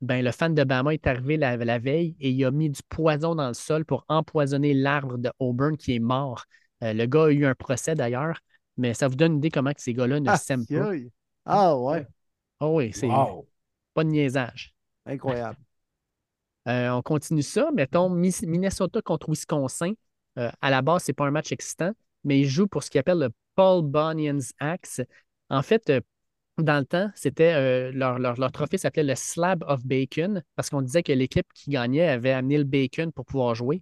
Ben, 0.00 0.24
le 0.24 0.32
fan 0.32 0.56
de 0.56 0.64
Bama 0.64 0.92
est 0.92 1.06
arrivé 1.06 1.36
la, 1.36 1.56
la 1.56 1.78
veille 1.78 2.16
et 2.18 2.30
il 2.30 2.44
a 2.44 2.50
mis 2.50 2.68
du 2.68 2.80
poison 2.88 3.36
dans 3.36 3.46
le 3.46 3.54
sol 3.54 3.84
pour 3.84 4.04
empoisonner 4.08 4.74
l'arbre 4.74 5.18
de 5.18 5.30
Auburn 5.38 5.76
qui 5.76 5.94
est 5.94 6.00
mort. 6.00 6.46
Le 6.80 7.06
gars 7.06 7.26
a 7.26 7.30
eu 7.30 7.46
un 7.46 7.54
procès 7.54 7.94
d'ailleurs, 7.94 8.40
mais 8.78 8.94
ça 8.94 9.08
vous 9.08 9.16
donne 9.16 9.32
une 9.32 9.38
idée 9.38 9.50
comment 9.50 9.72
que 9.72 9.80
ces 9.82 9.92
gars-là 9.92 10.20
ne 10.20 10.30
Aïe, 10.30 10.38
s'aiment 10.38 10.66
pas. 10.66 10.92
Ah 11.44 11.76
ouais, 11.76 12.06
Oh 12.60 12.76
oui, 12.76 12.92
c'est 12.92 13.06
Wow. 13.06 13.46
pas 13.94 14.04
de 14.04 14.08
niaisage. 14.10 14.74
incroyable. 15.06 15.58
Euh, 16.68 16.90
on 16.90 17.00
continue 17.00 17.42
ça. 17.42 17.70
Mettons 17.74 18.10
Minnesota 18.10 19.00
contre 19.00 19.30
Wisconsin. 19.30 19.92
Euh, 20.38 20.50
à 20.60 20.70
la 20.70 20.82
base, 20.82 21.04
ce 21.04 21.10
n'est 21.10 21.14
pas 21.14 21.26
un 21.26 21.30
match 21.30 21.50
excitant, 21.50 21.92
mais 22.24 22.40
ils 22.40 22.46
jouent 22.48 22.66
pour 22.66 22.82
ce 22.82 22.90
qu'ils 22.90 22.98
appellent 23.00 23.18
le 23.20 23.30
Paul 23.54 23.82
Bunyan's 23.82 24.52
Axe. 24.58 25.00
En 25.48 25.62
fait, 25.62 25.88
euh, 25.88 26.00
dans 26.58 26.78
le 26.78 26.84
temps, 26.84 27.10
c'était 27.14 27.54
euh, 27.54 27.90
leur, 27.92 28.18
leur- 28.18 28.36
leur 28.38 28.52
trophée 28.52 28.76
s'appelait 28.76 29.02
le 29.04 29.14
Slab 29.14 29.64
of 29.66 29.82
Bacon 29.86 30.42
parce 30.56 30.68
qu'on 30.68 30.82
disait 30.82 31.02
que 31.02 31.12
l'équipe 31.12 31.46
qui 31.54 31.70
gagnait 31.70 32.06
avait 32.08 32.32
amené 32.32 32.58
le 32.58 32.64
bacon 32.64 33.12
pour 33.12 33.24
pouvoir 33.24 33.54
jouer. 33.54 33.80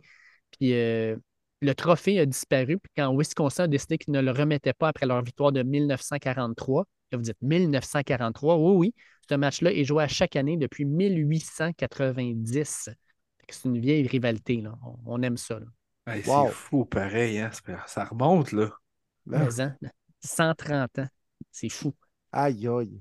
Puis 0.53 0.73
euh, 0.75 1.17
le 1.61 1.75
trophée 1.75 2.19
a 2.21 2.27
disparu. 2.27 2.79
Puis 2.79 2.93
quand 2.97 3.15
Wisconsin 3.17 3.65
a 3.65 3.69
décidé 3.69 3.99
qu'ils 3.99 4.13
ne 4.13 4.21
le 4.21 4.31
remettaient 4.31 4.73
pas 4.75 4.89
après 4.89 5.07
leur 5.07 5.23
victoire 5.23 5.53
de 5.53 5.63
1943, 5.63 6.85
là, 7.13 7.19
vous 7.19 7.25
dites 7.25 7.41
1943, 7.43 8.57
oui, 8.59 8.77
oui, 8.77 8.95
ce 9.29 9.35
match-là 9.35 9.73
est 9.73 9.85
joué 9.85 10.05
à 10.05 10.09
chaque 10.09 10.37
année 10.37 10.57
depuis 10.57 10.85
1890. 10.85 12.91
Fait 13.39 13.47
que 13.47 13.55
C'est 13.55 13.69
une 13.69 13.79
vieille 13.79 14.07
rivalité. 14.07 14.61
Là. 14.61 14.75
On, 14.85 14.97
on 15.07 15.23
aime 15.23 15.37
ça. 15.37 15.59
Hey, 16.07 16.23
Wow. 16.27 16.49
C'est 16.49 16.53
fou, 16.55 16.85
pareil. 16.85 17.39
Hein? 17.39 17.51
Ça- 17.87 18.05
remonte, 18.05 18.53
là. 18.53 18.71
Ben, 19.27 19.49
Mais, 19.57 19.61
hein, 19.63 19.77
130 20.21 20.99
ans. 21.01 21.09
C'est 21.51 21.69
fou. 21.69 21.95
aïe, 22.33 22.69
aïe. 22.69 23.01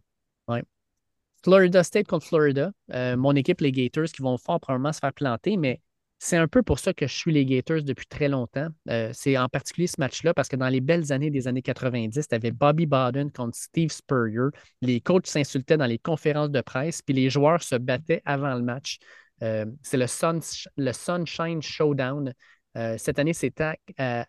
Florida 1.44 1.84
State 1.84 2.08
contre 2.08 2.26
Florida. 2.26 2.72
Euh, 2.92 3.16
mon 3.16 3.36
équipe, 3.36 3.62
les 3.62 3.72
Gators, 3.72 4.06
qui 4.06 4.24
vont 4.24 4.36
fort 4.40 4.60
probablement 4.60 4.92
se 4.94 4.98
faire 5.00 5.14
planter, 5.14 5.58
mais 5.58 5.80
c'est 6.26 6.38
un 6.38 6.48
peu 6.48 6.64
pour 6.64 6.80
ça 6.80 6.92
que 6.92 7.06
je 7.06 7.14
suis 7.14 7.32
les 7.32 7.46
Gators 7.46 7.84
depuis 7.84 8.08
très 8.08 8.28
longtemps. 8.28 8.68
Euh, 8.90 9.12
c'est 9.14 9.38
en 9.38 9.48
particulier 9.48 9.86
ce 9.86 9.98
match-là 10.00 10.34
parce 10.34 10.50
que 10.50 10.56
dans 10.56 10.70
les 10.70 10.82
belles 10.82 11.14
années 11.14 11.30
des 11.30 11.48
années 11.48 11.62
90, 11.62 12.28
tu 12.28 12.34
avais 12.34 12.50
Bobby 12.50 12.88
Bowden 12.88 13.32
contre 13.32 13.56
Steve 13.56 13.92
Spurrier. 13.92 14.50
Les 14.82 15.02
coachs 15.02 15.28
s'insultaient 15.28 15.78
dans 15.78 15.86
les 15.86 16.00
conférences 16.00 16.50
de 16.50 16.62
presse, 16.62 17.04
puis 17.04 17.14
les 17.14 17.30
joueurs 17.30 17.62
se 17.62 17.76
battaient 17.76 18.24
avant 18.26 18.56
le 18.56 18.64
match. 18.64 18.98
Euh, 19.44 19.68
c'est 19.84 19.98
le, 19.98 20.08
Sun- 20.08 20.42
le 20.78 20.92
Sunshine 20.94 21.62
Showdown. 21.62 22.34
Euh, 22.76 22.96
cette 22.98 23.20
année, 23.20 23.34
c'est 23.34 23.62
à, 23.62 24.26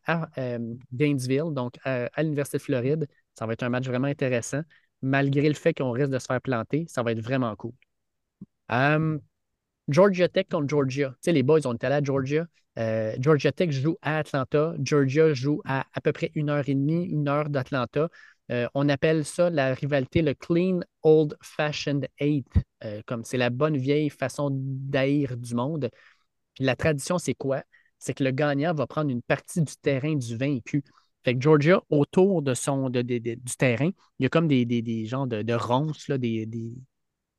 Gainesville, 0.93 1.55
donc 1.55 1.77
à, 1.83 2.23
l'Université 2.23 2.59
de 2.59 2.63
Floride. 2.63 3.09
Ça 3.35 3.47
va 3.47 3.55
être 3.55 3.63
un 3.63 3.71
match 3.71 3.87
vraiment 3.87 4.09
intéressant 4.09 4.61
malgré 5.01 5.49
le 5.49 5.55
fait 5.55 5.73
qu'on 5.73 5.93
risque 5.93 6.11
de 6.11 6.19
se 6.19 6.27
faire 6.27 6.43
planter, 6.43 6.85
ça 6.89 7.03
va 7.03 7.13
être 7.13 7.23
vraiment 7.23 7.57
cool. 7.57 7.73
Georgia 9.89 10.29
Tech 10.29 10.47
contre 10.51 10.69
Georgia. 10.69 11.11
Tu 11.11 11.17
sais, 11.23 11.33
les 11.33 11.43
boys, 11.43 11.61
on 11.67 11.75
est 11.75 11.85
allés 11.85 11.97
à 11.97 12.03
Georgia. 12.03 12.47
Euh, 12.79 13.15
Georgia 13.19 13.53
Tech 13.53 13.71
joue 13.71 13.97
à 14.03 14.19
Atlanta. 14.19 14.75
Georgia 14.83 15.33
joue 15.33 15.61
à 15.65 15.87
à 15.95 16.01
peu 16.01 16.13
près 16.13 16.31
une 16.35 16.51
heure 16.51 16.69
et 16.69 16.75
demie, 16.75 17.05
une 17.05 17.29
heure 17.29 17.49
d'Atlanta. 17.49 18.09
Euh, 18.53 18.69
on 18.75 18.89
appelle 18.89 19.25
ça 19.25 19.51
la 19.51 19.75
rivalité 19.75 20.23
le 20.23 20.35
Clean 20.35 20.81
Old 21.03 21.37
Fashioned 21.43 22.07
Eight. 22.19 22.47
Euh, 22.85 23.01
comme 23.07 23.25
c'est 23.25 23.39
la 23.39 23.51
bonne 23.51 23.77
vieille 23.77 24.11
façon 24.11 24.51
d'haïr 24.53 25.37
du 25.37 25.55
monde. 25.55 25.91
La 26.59 26.77
tradition, 26.77 27.19
c'est 27.19 27.35
quoi? 27.35 27.63
C'est 27.99 28.15
que 28.15 28.25
le 28.25 28.31
gagnant 28.31 28.75
va 28.75 28.87
prendre 28.87 29.11
une 29.11 29.23
partie 29.23 29.63
du 29.63 29.75
terrain 29.77 30.15
du 30.15 30.37
vaincu. 30.37 30.85
Fait 31.25 31.35
que 31.35 31.41
Georgia, 31.41 31.83
autour 31.91 32.43
de 32.43 32.55
son, 32.55 32.89
du 32.89 33.39
terrain, 33.59 33.91
il 34.19 34.23
y 34.23 34.27
a 34.27 34.29
comme 34.29 34.47
des, 34.47 34.65
des, 34.65 34.81
des 34.81 35.07
genres 35.07 35.27
de, 35.27 35.55
ronces, 35.55 36.09
des 36.11 36.47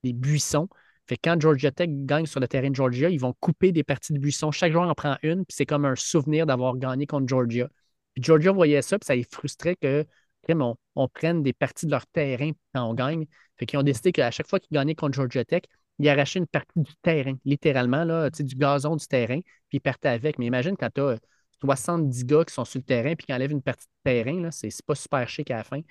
buissons. 0.03 0.67
Fait 1.08 1.16
que 1.16 1.22
quand 1.24 1.40
Georgia 1.40 1.72
Tech 1.72 1.90
gagne 1.90 2.26
sur 2.26 2.40
le 2.40 2.48
terrain 2.48 2.69
de 2.69 2.76
Georgia, 2.76 3.10
ils 3.10 3.19
vont 3.19 3.34
couper 3.40 3.72
des 3.72 3.84
parties 3.84 4.14
de 4.14 4.19
buissons. 4.19 4.52
Chaque 4.52 4.74
joueur 4.74 4.90
en 4.90 4.94
prend 4.94 5.18
une, 5.24 5.45
puis 5.45 5.56
c'est 5.56 5.66
comme 5.66 5.86
un 5.86 5.95
souvenir 5.95 6.45
d'avoir 6.45 6.76
gagné 6.76 7.08
contre 7.08 7.27
Georgia. 7.27 7.69
Puis 8.14 8.24
Georgia 8.24 8.52
voyait 8.52 8.82
ça, 8.82 9.00
puis 9.00 9.06
ça 9.06 9.16
les 9.16 9.24
frustrait 9.24 9.77
crème, 9.77 10.61
on, 10.95 11.08
prenne 11.08 11.44
des 11.44 11.53
parties 11.53 11.86
de 11.86 11.92
leur 11.92 12.06
terrain 12.08 12.52
quand 12.74 12.84
on 12.84 12.94
gagne. 12.94 13.26
Fait 13.58 13.66
qu'ils 13.66 13.80
ont 13.80 13.84
décidé 13.84 14.11
qu'à 14.11 14.32
chaque 14.32 14.48
fois 14.48 14.60
qu'ils 14.60 14.76
gagnaient 14.76 14.95
contre 14.95 15.16
Georgia 15.16 15.44
Tech, 15.45 15.64
ils 16.00 16.10
arrachaient 16.10 16.40
une 16.40 16.48
partie 16.48 16.80
du 16.80 16.92
terrain, 17.02 17.34
littéralement, 17.44 18.03
là, 18.03 18.30
du 18.30 18.56
gazon 18.56 18.95
du 18.95 19.08
terrain, 19.08 19.40
puis 19.42 19.77
ils 19.77 19.82
partaient 19.82 20.10
avec. 20.10 20.38
Mais 20.38 20.45
imagine 20.45 20.76
quand 20.77 20.90
tu 20.94 21.02
as 21.02 21.18
70 21.61 22.26
gars 22.26 22.45
qui 22.45 22.53
sont 22.53 22.66
sur 22.66 22.80
le 22.80 22.84
terrain, 22.84 23.16
puis 23.16 23.26
qui 23.26 23.34
enlèvent 23.34 23.52
une 23.52 23.64
partie 23.64 23.88
du 23.88 24.03
terrain, 24.03 24.42
là, 24.42 24.52
c'est 24.52 24.69
c'est 24.69 24.86
pas 24.86 24.95
super 24.95 25.27
chic 25.27 25.50
à 25.52 25.58
la 25.58 25.64
fin. 25.64 25.82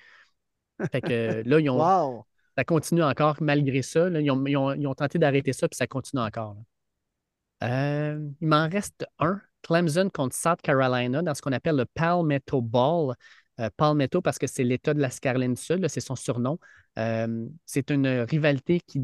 Fait 0.91 1.01
que 1.01 1.43
là, 1.45 1.59
ils 1.59 1.69
ont, 1.69 1.79
Wow! 1.79 2.25
Ça 2.57 2.63
continue 2.63 3.03
encore 3.03 3.37
malgré 3.39 3.83
ça. 3.83 4.09
Ils, 4.09 4.31
ont, 4.31 4.95
tenté 4.95 5.19
d'arrêter 5.19 5.53
ça, 5.53 5.67
puis 5.67 5.77
ça 5.77 5.85
continue 5.85 6.23
encore. 6.23 6.57
Euh, 7.63 8.19
il 8.41 8.47
m'en 8.47 8.67
reste 8.67 9.05
un. 9.19 9.39
Clemson 9.61 10.09
contre 10.11 10.35
South 10.35 10.61
Carolina 10.61 11.21
dans 11.21 11.33
ce 11.35 11.41
qu'on 11.41 11.51
appelle 11.51 11.75
le 11.75 11.85
Palmetto 11.85 12.61
Ball. 12.61 13.15
Euh, 13.59 13.69
Palmetto 13.75 14.21
parce 14.21 14.39
que 14.39 14.47
c'est 14.47 14.63
l'État 14.63 14.93
de 14.93 15.01
la 15.01 15.09
Caroline 15.09 15.53
du 15.53 15.61
Sud, 15.61 15.87
c'est 15.87 15.99
son 15.99 16.15
surnom. 16.15 16.57
Euh, 16.97 17.47
c'est 17.65 17.91
une 17.91 18.07
rivalité 18.07 18.79
qui 18.87 19.01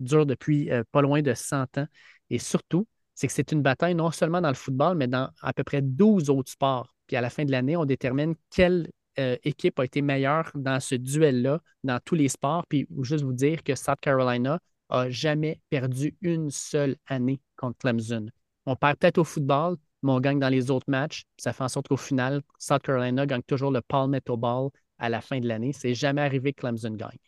dure 0.00 0.24
depuis 0.24 0.70
pas 0.92 1.02
loin 1.02 1.20
de 1.20 1.34
100 1.34 1.78
ans. 1.78 1.86
Et 2.30 2.38
surtout, 2.38 2.86
c'est 3.14 3.26
que 3.26 3.32
c'est 3.32 3.52
une 3.52 3.62
bataille 3.62 3.94
non 3.94 4.10
seulement 4.10 4.40
dans 4.40 4.48
le 4.48 4.54
football, 4.54 4.96
mais 4.96 5.08
dans 5.08 5.30
à 5.42 5.52
peu 5.52 5.64
près 5.64 5.82
12 5.82 6.30
autres 6.30 6.50
sports. 6.50 6.94
Puis 7.06 7.16
à 7.16 7.20
la 7.20 7.30
fin 7.30 7.44
de 7.44 7.50
l'année, 7.50 7.76
on 7.76 7.84
détermine 7.84 8.34
quelle 8.50 8.90
euh, 9.18 9.36
équipe 9.44 9.78
a 9.78 9.84
été 9.84 10.02
meilleure 10.02 10.50
dans 10.54 10.80
ce 10.80 10.94
duel-là, 10.94 11.60
dans 11.84 11.98
tous 12.04 12.14
les 12.14 12.28
sports. 12.28 12.66
Puis 12.68 12.86
juste 13.02 13.24
vous 13.24 13.32
dire 13.32 13.62
que 13.62 13.74
South 13.74 14.00
Carolina 14.00 14.58
a 14.88 15.10
jamais 15.10 15.60
perdu 15.70 16.16
une 16.20 16.50
seule 16.50 16.96
année 17.06 17.40
contre 17.56 17.78
Clemson. 17.78 18.26
On 18.66 18.76
perd 18.76 18.98
peut-être 18.98 19.18
au 19.18 19.24
football, 19.24 19.76
mais 20.02 20.12
on 20.12 20.20
gagne 20.20 20.38
dans 20.38 20.48
les 20.48 20.70
autres 20.70 20.88
matchs. 20.88 21.24
Ça 21.36 21.52
fait 21.52 21.64
en 21.64 21.68
sorte 21.68 21.88
qu'au 21.88 21.96
final, 21.96 22.42
South 22.58 22.82
Carolina 22.82 23.26
gagne 23.26 23.42
toujours 23.42 23.70
le 23.70 23.80
Palmetto 23.80 24.36
Ball 24.36 24.68
à 24.98 25.08
la 25.08 25.20
fin 25.20 25.40
de 25.40 25.48
l'année. 25.48 25.72
C'est 25.72 25.94
jamais 25.94 26.22
arrivé 26.22 26.52
que 26.52 26.60
Clemson 26.60 26.90
gagne. 26.90 27.18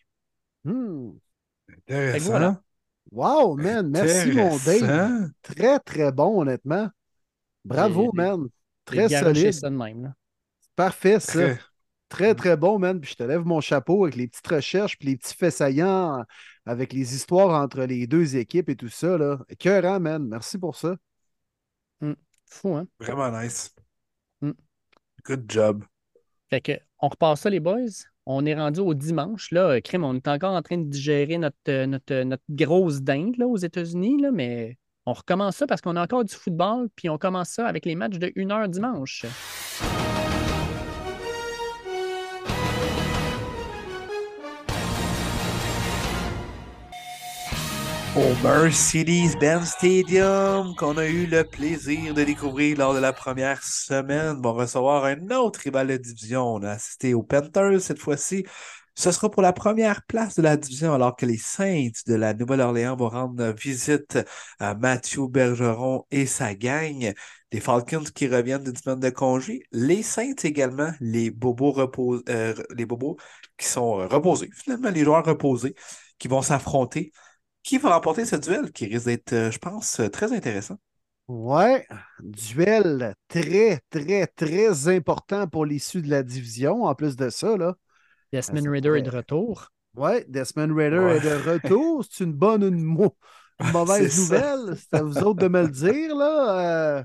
Hmm. 0.64 1.12
Intéressant. 1.68 2.30
voilà. 2.30 2.62
Wow, 3.10 3.56
man! 3.56 3.88
Merci, 3.90 4.32
mon 4.32 4.56
Dave. 4.58 5.30
Très, 5.42 5.78
très 5.80 6.12
bon, 6.12 6.42
honnêtement. 6.42 6.90
Bravo, 7.64 8.12
man. 8.12 8.48
Très 8.84 9.08
solide. 9.08 9.52
ça 9.52 9.70
de 9.70 9.76
même. 9.76 10.02
là. 10.02 10.14
Parfait, 10.76 11.18
ça. 11.20 11.32
Très. 11.32 11.58
Très, 12.08 12.34
très 12.34 12.56
bon, 12.56 12.78
man. 12.78 13.00
Puis 13.00 13.12
je 13.12 13.16
te 13.16 13.22
lève 13.22 13.44
mon 13.44 13.60
chapeau 13.60 14.04
avec 14.04 14.16
les 14.16 14.28
petites 14.28 14.46
recherches 14.46 14.98
puis 14.98 15.08
les 15.08 15.16
petits 15.16 15.34
faits 15.34 15.54
saillants 15.54 16.24
avec 16.64 16.92
les 16.92 17.14
histoires 17.14 17.60
entre 17.62 17.82
les 17.82 18.06
deux 18.06 18.36
équipes 18.36 18.68
et 18.70 18.76
tout 18.76 18.88
ça. 18.88 19.18
Là. 19.18 19.38
Écœurant, 19.48 20.00
man. 20.00 20.26
Merci 20.26 20.58
pour 20.58 20.76
ça. 20.76 20.96
Fou, 22.50 22.74
hein? 22.74 22.86
Vraiment 22.98 23.30
nice. 23.30 23.74
Mm. 24.40 24.52
Good 25.24 25.44
job. 25.48 25.84
Fait 26.50 26.60
que, 26.60 26.72
on 27.00 27.08
repasse 27.08 27.42
ça, 27.42 27.50
les 27.50 27.60
boys. 27.60 28.06
On 28.26 28.44
est 28.46 28.54
rendu 28.54 28.80
au 28.80 28.94
dimanche. 28.94 29.50
Là, 29.52 29.70
Euh, 29.70 29.80
crime, 29.80 30.04
on 30.04 30.14
est 30.14 30.28
encore 30.28 30.52
en 30.54 30.62
train 30.62 30.78
de 30.78 30.88
digérer 30.88 31.38
notre, 31.38 31.56
euh, 31.68 31.86
notre, 31.86 32.12
euh, 32.12 32.24
notre 32.24 32.42
grosse 32.48 33.00
dinde 33.02 33.36
là, 33.36 33.46
aux 33.46 33.56
États-Unis, 33.56 34.20
là, 34.20 34.30
mais 34.32 34.78
on 35.06 35.12
recommence 35.12 35.56
ça 35.56 35.66
parce 35.66 35.80
qu'on 35.80 35.96
a 35.96 36.02
encore 36.02 36.24
du 36.24 36.34
football, 36.34 36.88
puis 36.94 37.08
on 37.08 37.18
commence 37.18 37.50
ça 37.50 37.66
avec 37.66 37.86
les 37.86 37.94
matchs 37.94 38.18
de 38.18 38.30
1h 38.36 38.68
dimanche. 38.68 39.24
Au 48.18 48.34
Mercedes-Benz 48.42 49.68
Stadium, 49.70 50.74
qu'on 50.74 50.96
a 50.96 51.06
eu 51.06 51.26
le 51.26 51.44
plaisir 51.44 52.14
de 52.14 52.24
découvrir 52.24 52.76
lors 52.76 52.92
de 52.92 52.98
la 52.98 53.12
première 53.12 53.62
semaine, 53.62 54.42
vont 54.42 54.54
recevoir 54.54 55.04
un 55.04 55.30
autre 55.30 55.60
rival 55.60 55.86
de 55.86 55.96
division. 55.98 56.54
On 56.54 56.62
a 56.64 56.72
assisté 56.72 57.14
aux 57.14 57.22
Panthers 57.22 57.80
cette 57.80 58.00
fois-ci. 58.00 58.44
Ce 58.96 59.12
sera 59.12 59.30
pour 59.30 59.40
la 59.40 59.52
première 59.52 60.02
place 60.02 60.34
de 60.34 60.42
la 60.42 60.56
division, 60.56 60.94
alors 60.94 61.14
que 61.14 61.26
les 61.26 61.36
Saints 61.36 61.90
de 62.08 62.14
la 62.16 62.34
Nouvelle-Orléans 62.34 62.96
vont 62.96 63.08
rendre 63.08 63.52
visite 63.52 64.18
à 64.58 64.74
Mathieu 64.74 65.28
Bergeron 65.28 66.04
et 66.10 66.26
sa 66.26 66.56
gang. 66.56 67.14
Les 67.52 67.60
Falcons 67.60 68.02
qui 68.12 68.26
reviennent 68.26 68.64
d'une 68.64 68.74
semaine 68.74 68.98
de 68.98 69.10
congé. 69.10 69.62
Les 69.70 70.02
Saints 70.02 70.42
également, 70.42 70.90
les 70.98 71.30
bobos, 71.30 71.78
euh, 72.28 72.54
les 72.74 72.84
bobos 72.84 73.16
qui 73.56 73.66
sont 73.68 73.92
reposés. 74.08 74.50
Finalement, 74.56 74.90
les 74.90 75.04
joueurs 75.04 75.24
reposés 75.24 75.76
qui 76.18 76.26
vont 76.26 76.42
s'affronter. 76.42 77.12
Qui 77.62 77.78
va 77.78 77.94
remporter 77.94 78.24
ce 78.24 78.36
duel 78.36 78.72
qui 78.72 78.86
risque 78.86 79.06
d'être, 79.06 79.32
euh, 79.32 79.50
je 79.50 79.58
pense, 79.58 80.00
euh, 80.00 80.08
très 80.08 80.32
intéressant? 80.32 80.78
Ouais, 81.28 81.86
duel 82.20 83.14
très, 83.28 83.80
très, 83.90 84.26
très 84.28 84.88
important 84.88 85.46
pour 85.46 85.66
l'issue 85.66 86.00
de 86.00 86.08
la 86.08 86.22
division. 86.22 86.84
En 86.84 86.94
plus 86.94 87.16
de 87.16 87.28
ça, 87.28 87.56
là. 87.56 87.74
Desmond 88.32 88.62
ça 88.64 88.70
Ritter 88.70 88.88
pourrait- 88.88 89.00
est 89.00 89.02
de 89.02 89.10
retour. 89.10 89.68
Ouais, 89.94 90.24
Desmond 90.28 90.74
Raider 90.74 90.98
Ouais. 90.98 91.16
est 91.16 91.20
de 91.20 91.28
retour. 91.50 92.04
C'est 92.10 92.24
une 92.24 92.32
bonne 92.32 92.64
ou 92.64 92.68
une, 92.68 92.82
mau- 92.82 93.16
une 93.60 93.72
mauvaise 93.72 94.18
nouvelle? 94.18 94.76
C'est 94.78 94.94
à 94.98 95.02
vous 95.02 95.18
autres 95.18 95.40
de 95.40 95.48
me 95.48 95.62
le 95.62 95.68
dire, 95.68 96.16
là. 96.16 96.98
Euh, 97.00 97.04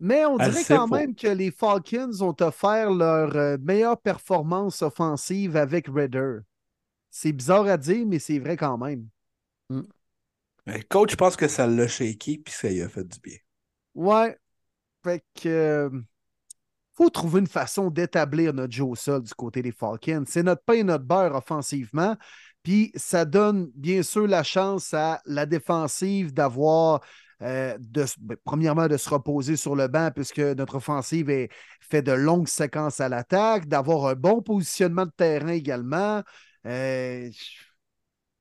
Mais 0.00 0.24
on 0.24 0.36
Elle 0.38 0.50
dirait 0.50 0.64
quand 0.64 0.88
même 0.88 1.14
que 1.14 1.28
les 1.28 1.52
Falcons 1.52 2.22
ont 2.22 2.34
offert 2.40 2.90
leur 2.90 3.36
euh, 3.36 3.56
meilleure 3.60 4.00
performance 4.00 4.82
offensive 4.82 5.56
avec 5.56 5.86
Raider. 5.86 6.38
C'est 7.10 7.32
bizarre 7.32 7.66
à 7.66 7.76
dire, 7.76 8.04
mais 8.06 8.18
c'est 8.18 8.40
vrai 8.40 8.56
quand 8.56 8.78
même. 8.78 9.06
Mais 10.66 10.78
le 10.78 10.84
coach, 10.84 11.12
je 11.12 11.16
pense 11.16 11.36
que 11.36 11.48
ça 11.48 11.66
l'a 11.66 11.88
shaké 11.88 12.38
puis 12.38 12.54
ça 12.54 12.68
lui 12.68 12.82
a 12.82 12.88
fait 12.88 13.04
du 13.04 13.18
bien. 13.20 13.36
Ouais. 13.94 14.36
Fait 15.04 15.24
que. 15.34 15.48
euh, 15.48 15.90
faut 16.94 17.10
trouver 17.10 17.40
une 17.40 17.46
façon 17.46 17.90
d'établir 17.90 18.52
notre 18.52 18.72
jeu 18.72 18.84
au 18.84 18.94
sol 18.94 19.22
du 19.22 19.34
côté 19.34 19.62
des 19.62 19.72
Falcons. 19.72 20.24
C'est 20.26 20.42
notre 20.42 20.62
pain 20.62 20.74
et 20.74 20.84
notre 20.84 21.04
beurre 21.04 21.34
offensivement. 21.34 22.16
Puis 22.62 22.92
ça 22.94 23.24
donne 23.24 23.70
bien 23.74 24.02
sûr 24.02 24.26
la 24.26 24.42
chance 24.42 24.94
à 24.94 25.20
la 25.24 25.46
défensive 25.46 26.32
d'avoir, 26.32 27.00
euh, 27.40 27.76
de, 27.80 28.04
ben, 28.20 28.36
premièrement, 28.44 28.86
de 28.88 28.96
se 28.96 29.08
reposer 29.08 29.56
sur 29.56 29.74
le 29.74 29.88
banc 29.88 30.10
puisque 30.14 30.38
notre 30.38 30.76
offensive 30.76 31.30
est, 31.30 31.48
fait 31.80 32.02
de 32.02 32.12
longues 32.12 32.46
séquences 32.46 33.00
à 33.00 33.08
l'attaque, 33.08 33.66
d'avoir 33.66 34.06
un 34.06 34.14
bon 34.14 34.42
positionnement 34.42 35.06
de 35.06 35.12
terrain 35.16 35.48
également. 35.48 36.22
Euh, 36.66 37.30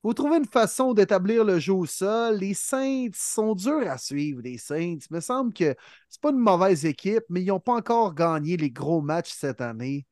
faut 0.02 0.14
trouver 0.14 0.38
une 0.38 0.46
façon 0.46 0.94
d'établir 0.94 1.44
le 1.44 1.60
jeu 1.60 1.74
au 1.74 1.86
sol. 1.86 2.38
Les 2.38 2.54
Saints 2.54 3.10
sont 3.14 3.54
durs 3.54 3.90
à 3.90 3.98
suivre, 3.98 4.42
les 4.42 4.58
Saints. 4.58 4.98
Il 5.10 5.16
me 5.16 5.20
semble 5.20 5.54
que 5.54 5.76
c'est 6.10 6.22
pas 6.22 6.32
une 6.32 6.40
mauvaise 6.40 6.86
équipe, 6.86 7.24
mais 7.30 7.42
ils 7.42 7.48
n'ont 7.48 7.60
pas 7.60 7.76
encore 7.76 8.16
gagné 8.16 8.58
les 8.58 8.72
gros 8.72 9.02
matchs 9.02 9.32
cette 9.32 9.62
année. 9.62 10.06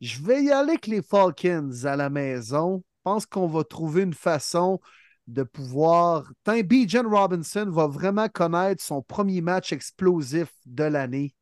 Je 0.00 0.22
vais 0.22 0.44
y 0.44 0.50
aller 0.50 0.72
avec 0.72 0.86
les 0.86 1.02
Falcons 1.02 1.70
à 1.84 1.96
la 1.96 2.10
maison. 2.10 2.82
Je 2.84 3.00
pense 3.04 3.26
qu'on 3.26 3.46
va 3.46 3.64
trouver 3.64 4.02
une 4.02 4.14
façon 4.14 4.80
de 5.26 5.42
pouvoir. 5.42 6.30
Tant 6.44 6.60
Bijan 6.60 7.08
Robinson 7.08 7.66
va 7.70 7.86
vraiment 7.86 8.28
connaître 8.28 8.82
son 8.82 9.02
premier 9.02 9.40
match 9.40 9.72
explosif 9.72 10.48
de 10.64 10.84
l'année. 10.84 11.34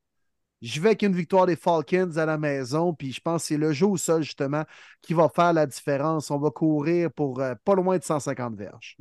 Je 0.63 0.81
vais 0.81 0.89
avec 0.91 1.03
une 1.03 1.15
victoire 1.15 1.47
des 1.47 1.57
Falcons 1.57 2.17
à 2.17 2.25
la 2.25 2.39
maison, 2.39 2.95
puis 2.95 3.13
je 3.13 3.21
pense 3.21 3.43
que 3.43 3.49
c'est 3.49 3.57
le 3.57 3.73
jeu 3.73 3.87
au 3.87 3.97
sol, 3.97 4.23
justement, 4.23 4.65
qui 5.03 5.13
va 5.13 5.29
faire 5.29 5.53
la 5.53 5.67
différence. 5.67 6.31
On 6.31 6.39
va 6.39 6.51
courir 6.51 7.13
pour 7.13 7.41
euh, 7.41 7.55
pas 7.65 7.75
loin 7.75 7.99
de 7.99 8.03
150 8.03 8.57
verges. 8.57 8.97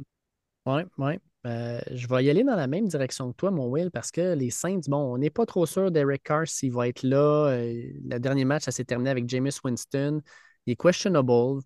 Oui, 0.66 0.82
oui. 0.98 1.14
Euh, 1.46 1.82
je 1.92 2.08
vais 2.08 2.24
y 2.24 2.30
aller 2.30 2.44
dans 2.44 2.56
la 2.56 2.68
même 2.68 2.88
direction 2.88 3.32
que 3.32 3.36
toi, 3.36 3.52
mon 3.52 3.68
Will, 3.68 3.92
parce 3.92 4.12
que 4.12 4.34
les 4.34 4.50
Saints, 4.50 4.80
bon, 4.88 5.14
on 5.14 5.18
n'est 5.18 5.30
pas 5.30 5.46
trop 5.46 5.66
sûr 5.66 5.92
d'Eric 5.92 6.24
Carr 6.24 6.48
s'il 6.48 6.72
va 6.72 6.88
être 6.88 7.04
là. 7.04 7.50
Euh, 7.50 7.84
le 8.06 8.20
dernier 8.20 8.46
match, 8.46 8.64
ça 8.64 8.72
s'est 8.72 8.86
terminé 8.86 9.10
avec 9.10 9.28
Jameis 9.28 9.60
Winston. 9.64 10.22
Il 10.66 10.74
est 10.74 10.76
questionable. 10.82 11.62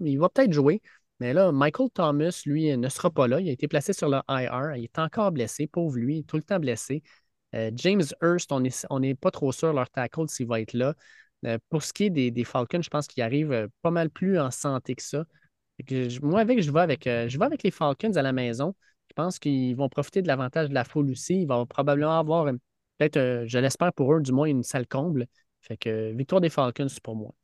Il 0.00 0.18
va 0.18 0.28
peut-être 0.28 0.52
jouer. 0.52 0.80
Mais 1.18 1.34
là, 1.34 1.52
Michael 1.52 1.90
Thomas, 1.90 2.42
lui, 2.46 2.76
ne 2.76 2.88
sera 2.88 3.10
pas 3.10 3.28
là. 3.28 3.40
Il 3.40 3.48
a 3.48 3.52
été 3.52 3.68
placé 3.68 3.92
sur 3.92 4.08
le 4.08 4.20
IR. 4.28 4.76
Il 4.76 4.84
est 4.84 4.98
encore 4.98 5.32
blessé. 5.32 5.66
Pauvre 5.66 5.96
lui, 5.96 6.24
tout 6.24 6.36
le 6.36 6.42
temps 6.42 6.60
blessé. 6.60 7.02
Euh, 7.54 7.70
James 7.74 8.02
Hurst, 8.22 8.52
on 8.52 8.60
n'est 8.60 8.70
on 8.90 9.00
n'est 9.00 9.14
pas 9.14 9.30
trop 9.30 9.52
sûr 9.52 9.72
leur 9.72 9.90
tackle 9.90 10.28
s'il 10.28 10.46
va 10.46 10.60
être 10.60 10.74
là. 10.74 10.94
Euh, 11.46 11.58
pour 11.70 11.82
ce 11.82 11.92
qui 11.92 12.04
est 12.04 12.10
des, 12.10 12.44
Falcons, 12.44 12.82
je 12.82 12.90
pense 12.90 13.06
qu'il 13.06 13.22
arrive 13.22 13.52
euh, 13.52 13.66
pas 13.82 13.90
mal 13.90 14.10
plus 14.10 14.38
en 14.38 14.50
santé 14.50 14.94
que 14.94 15.02
ça. 15.02 15.24
Moi, 16.22 16.40
avec, 16.40 16.60
je 16.62 16.70
vais 16.70 16.80
avec, 16.80 17.04
je 17.04 17.40
avec 17.40 17.62
les 17.62 17.70
Falcons 17.70 18.12
à 18.16 18.22
la 18.22 18.32
maison. 18.32 18.74
Je 19.08 19.14
pense 19.14 19.38
qu'ils 19.38 19.74
vont 19.74 19.88
profiter 19.88 20.20
de 20.22 20.28
l'avantage 20.28 20.68
de 20.68 20.74
la 20.74 20.84
foule 20.84 21.10
aussi. 21.10 21.42
Ils 21.42 21.46
vont 21.48 21.66
probablement 21.66 22.18
avoir, 22.18 22.44
peut-être, 22.98 23.44
je 23.46 23.58
l'espère 23.58 23.92
pour 23.94 24.14
eux, 24.14 24.20
du 24.20 24.32
moins, 24.32 24.46
une 24.46 24.62
salle 24.62 24.86
comble. 24.86 25.26
Fait 25.62 25.78
que 25.78 26.12
victoire 26.12 26.42
des 26.42 26.50
Falcons 26.50 26.86
pour 27.02 27.16
moi. 27.16 27.34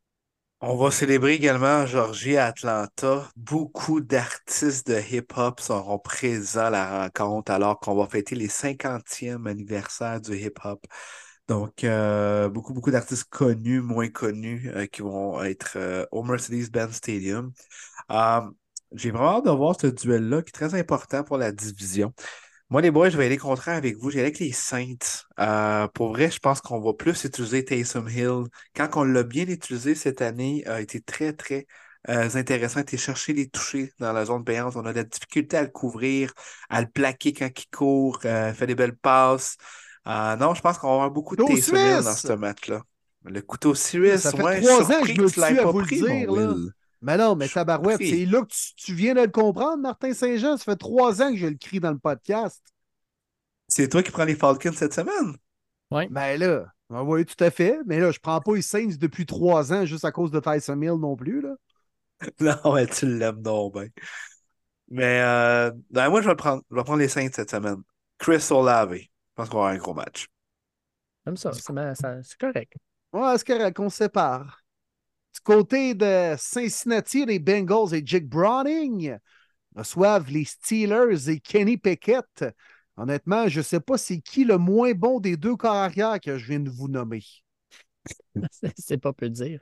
On 0.62 0.76
va 0.76 0.90
célébrer 0.90 1.34
également 1.34 1.82
en 1.82 1.86
Georgie 1.86 2.36
à 2.38 2.46
Atlanta. 2.46 3.28
Beaucoup 3.36 4.00
d'artistes 4.00 4.86
de 4.88 4.98
hip-hop 4.98 5.60
seront 5.60 5.98
présents 5.98 6.66
à 6.66 6.70
la 6.70 7.02
rencontre 7.02 7.52
alors 7.52 7.78
qu'on 7.78 7.94
va 7.94 8.06
fêter 8.06 8.34
les 8.34 8.48
50e 8.48 9.46
anniversaire 9.46 10.20
du 10.20 10.34
hip-hop. 10.36 10.84
Donc, 11.48 11.84
euh, 11.84 12.48
beaucoup, 12.48 12.72
beaucoup 12.72 12.90
d'artistes 12.90 13.28
connus, 13.30 13.80
moins 13.82 14.08
connus, 14.08 14.70
euh, 14.74 14.86
qui 14.86 15.02
vont 15.02 15.42
être 15.42 15.74
euh, 15.76 16.06
au 16.10 16.22
Mercedes-Benz 16.22 16.94
Stadium. 16.96 17.52
J'ai 18.92 19.10
vraiment 19.10 19.38
hâte 19.38 19.44
de 19.44 19.50
voir 19.50 19.76
ce 19.80 19.88
duel-là 19.88 20.42
qui 20.42 20.48
est 20.48 20.52
très 20.52 20.74
important 20.74 21.22
pour 21.24 21.38
la 21.38 21.52
division. 21.52 22.12
Moi, 22.68 22.82
les 22.82 22.90
boys, 22.90 23.10
je 23.10 23.16
vais 23.16 23.26
aller 23.26 23.36
contraire 23.36 23.76
avec 23.76 23.96
vous. 23.96 24.10
J'ai 24.10 24.20
avec 24.20 24.40
les 24.40 24.50
Saints. 24.50 24.96
Euh, 25.38 25.86
pour 25.88 26.08
vrai, 26.08 26.30
je 26.32 26.40
pense 26.40 26.60
qu'on 26.60 26.80
va 26.80 26.92
plus 26.94 27.24
utiliser 27.24 27.64
Taysom 27.64 28.08
Hill. 28.08 28.44
Quand 28.74 28.88
on 28.96 29.04
l'a 29.04 29.22
bien 29.22 29.46
utilisé 29.46 29.94
cette 29.94 30.20
année, 30.20 30.66
a 30.66 30.80
été 30.80 31.00
très, 31.00 31.32
très 31.32 31.66
euh, 32.08 32.28
intéressant. 32.34 32.78
A 32.78 32.82
été 32.82 32.96
chercher 32.96 33.34
les 33.34 33.48
toucher 33.48 33.92
dans 34.00 34.12
la 34.12 34.24
zone 34.24 34.42
payante. 34.44 34.74
On 34.74 34.84
a 34.84 34.92
de 34.92 34.98
la 34.98 35.04
difficulté 35.04 35.56
à 35.56 35.62
le 35.62 35.68
couvrir, 35.68 36.32
à 36.68 36.80
le 36.80 36.88
plaquer 36.88 37.32
quand 37.32 37.50
il 37.56 37.68
court, 37.68 38.18
euh, 38.24 38.52
fait 38.52 38.66
des 38.66 38.74
belles 38.74 38.96
passes. 38.96 39.56
Euh, 40.08 40.34
non, 40.34 40.54
je 40.54 40.60
pense 40.60 40.78
qu'on 40.78 40.88
va 40.88 40.94
avoir 40.94 41.10
beaucoup 41.12 41.36
de 41.36 41.44
Taysom 41.44 41.76
Hill 41.76 42.02
dans 42.02 42.14
ce 42.14 42.32
match-là. 42.32 42.82
Le 43.24 43.42
couteau 43.42 43.76
suisse, 43.76 44.22
Ça 44.22 44.32
fait 44.32 44.42
ouais, 44.42 44.60
trois 44.60 44.92
ans 44.92 45.02
que 45.02 45.08
je 45.08 45.20
me 45.20 45.60
à 45.60 45.64
vous 45.64 45.80
le 45.80 45.86
dire, 45.86 46.32
là. 46.32 46.54
Mais 47.06 47.16
non, 47.16 47.36
mais 47.36 47.48
tabarouette, 47.48 48.02
c'est 48.02 48.26
là 48.26 48.42
que 48.42 48.48
tu, 48.48 48.74
tu 48.74 48.92
viens 48.94 49.14
de 49.14 49.20
le 49.20 49.28
comprendre, 49.30 49.78
Martin 49.80 50.12
Saint-Jean. 50.12 50.56
Ça 50.56 50.64
fait 50.64 50.76
trois 50.76 51.22
ans 51.22 51.30
que 51.30 51.36
je 51.36 51.46
le 51.46 51.54
crie 51.54 51.78
dans 51.78 51.92
le 51.92 51.98
podcast. 51.98 52.60
C'est 53.68 53.88
toi 53.88 54.02
qui 54.02 54.10
prends 54.10 54.24
les 54.24 54.34
Falcons 54.34 54.72
cette 54.72 54.92
semaine? 54.92 55.36
Ben 56.08 56.36
là, 56.36 56.64
ah 56.92 57.04
oui, 57.04 57.24
tout 57.24 57.42
à 57.44 57.50
fait. 57.52 57.78
Mais 57.86 58.00
là, 58.00 58.10
je 58.10 58.18
prends 58.18 58.40
pas 58.40 58.56
les 58.56 58.62
Saints 58.62 58.96
depuis 58.98 59.24
trois 59.24 59.72
ans 59.72 59.84
juste 59.86 60.04
à 60.04 60.10
cause 60.10 60.32
de 60.32 60.40
Tyson 60.40 60.82
Hill 60.82 60.98
non 61.00 61.14
plus. 61.14 61.40
Là. 61.42 61.54
Non, 62.40 62.72
mais 62.74 62.86
tu 62.86 63.06
l'aimes 63.06 63.42
donc 63.42 63.74
ben. 63.74 63.90
Mais 64.88 65.20
euh, 65.22 65.70
ben, 65.90 66.08
moi, 66.08 66.22
je 66.22 66.26
vais 66.26 66.32
le 66.32 66.36
prendre. 66.36 66.62
Je 66.70 66.76
vais 66.76 66.82
prendre 66.82 66.98
les 66.98 67.08
Saints 67.08 67.28
cette 67.32 67.50
semaine. 67.50 67.82
Chris 68.18 68.44
Olave. 68.50 68.94
Je 68.96 69.08
pense 69.34 69.48
qu'on 69.48 69.58
va 69.58 69.64
avoir 69.68 69.74
un 69.74 69.78
gros 69.78 69.94
match. 69.94 70.26
Comme 71.24 71.36
ça, 71.36 71.52
c'est 71.52 71.72
ma- 71.72 71.94
ça- 71.94 72.22
c'est 72.22 72.38
correct. 72.38 72.72
Ouais, 73.12 73.36
c'est 73.38 73.46
correct, 73.46 73.78
on 73.78 73.90
se 73.90 73.96
sépare. 73.96 74.60
Du 75.36 75.40
côté 75.42 75.94
de 75.94 76.34
Cincinnati, 76.38 77.26
les 77.26 77.38
Bengals 77.38 77.94
et 77.94 78.02
Jake 78.04 78.26
Browning 78.26 79.18
reçoivent 79.76 80.30
les 80.30 80.46
Steelers 80.46 81.28
et 81.28 81.40
Kenny 81.40 81.76
Pickett. 81.76 82.46
Honnêtement, 82.96 83.46
je 83.46 83.58
ne 83.58 83.62
sais 83.62 83.80
pas 83.80 83.98
c'est 83.98 84.20
qui 84.20 84.44
le 84.44 84.56
moins 84.56 84.92
bon 84.92 85.20
des 85.20 85.36
deux 85.36 85.54
carrières 85.54 86.18
que 86.20 86.38
je 86.38 86.46
viens 86.46 86.60
de 86.60 86.70
vous 86.70 86.88
nommer. 86.88 87.22
C'est- 88.78 88.96
pas 88.96 89.12
peu 89.12 89.28
dire. 89.28 89.60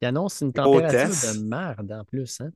Il 0.00 0.06
annonce 0.06 0.40
une 0.40 0.52
température 0.52 1.34
de 1.34 1.48
merde 1.48 1.90
en 1.90 2.04
plus. 2.04 2.40
Hein? 2.40 2.50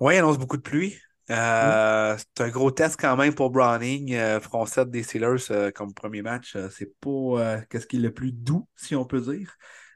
Oui, 0.00 0.14
il 0.14 0.18
annonce 0.18 0.38
beaucoup 0.38 0.56
de 0.56 0.62
pluie. 0.62 0.98
Euh, 1.30 2.16
C'est 2.18 2.44
un 2.44 2.48
gros 2.48 2.72
test 2.72 3.00
quand 3.00 3.16
même 3.16 3.36
pour 3.36 3.50
Browning. 3.50 4.14
Euh, 4.14 4.40
7 4.66 4.90
des 4.90 5.04
Steelers 5.04 5.36
euh, 5.52 5.70
comme 5.70 5.94
premier 5.94 6.22
match. 6.22 6.56
Euh, 6.56 6.68
c'est 6.70 6.92
pas 7.00 7.08
euh, 7.10 7.60
qu'est-ce 7.70 7.86
qui 7.86 7.98
est 7.98 8.00
le 8.00 8.12
plus 8.12 8.32
doux, 8.32 8.66
si 8.74 8.96
on 8.96 9.04
peut 9.04 9.20
dire. 9.20 9.54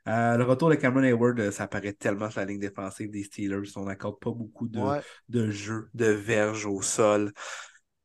Euh, 0.09 0.37
le 0.37 0.45
retour 0.45 0.71
de 0.71 0.75
Cameron 0.77 1.03
Hayward, 1.05 1.39
euh, 1.41 1.51
ça 1.51 1.69
paraît 1.69 1.93
tellement 1.93 2.31
sur 2.31 2.41
la 2.41 2.47
ligne 2.47 2.61
défensive 2.61 3.11
des 3.11 3.25
Steelers. 3.25 3.71
On 3.77 3.85
n'accorde 3.85 4.19
pas 4.19 4.31
beaucoup 4.31 4.67
de, 4.69 4.81
Ouais. 4.81 5.01
de 5.29 5.51
jeu, 5.51 5.91
de 5.95 6.07
verge 6.07 6.67
au 6.67 6.81
sol. 6.83 7.33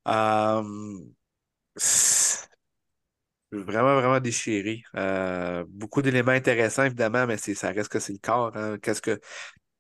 Euh, 0.08 0.64
vraiment, 3.52 3.96
vraiment 3.96 4.20
déchiré. 4.20 4.84
Euh, 4.96 5.64
beaucoup 5.70 6.02
d'éléments 6.02 6.32
intéressants, 6.32 6.84
évidemment, 6.84 7.26
mais 7.28 7.38
ça 7.38 7.70
reste 7.72 7.90
que 7.90 8.00
c'est 8.00 8.14
le 8.14 8.20
corps. 8.20 8.52
hein. 8.56 8.78
Qu'est-ce 8.82 9.02
que 9.02 9.20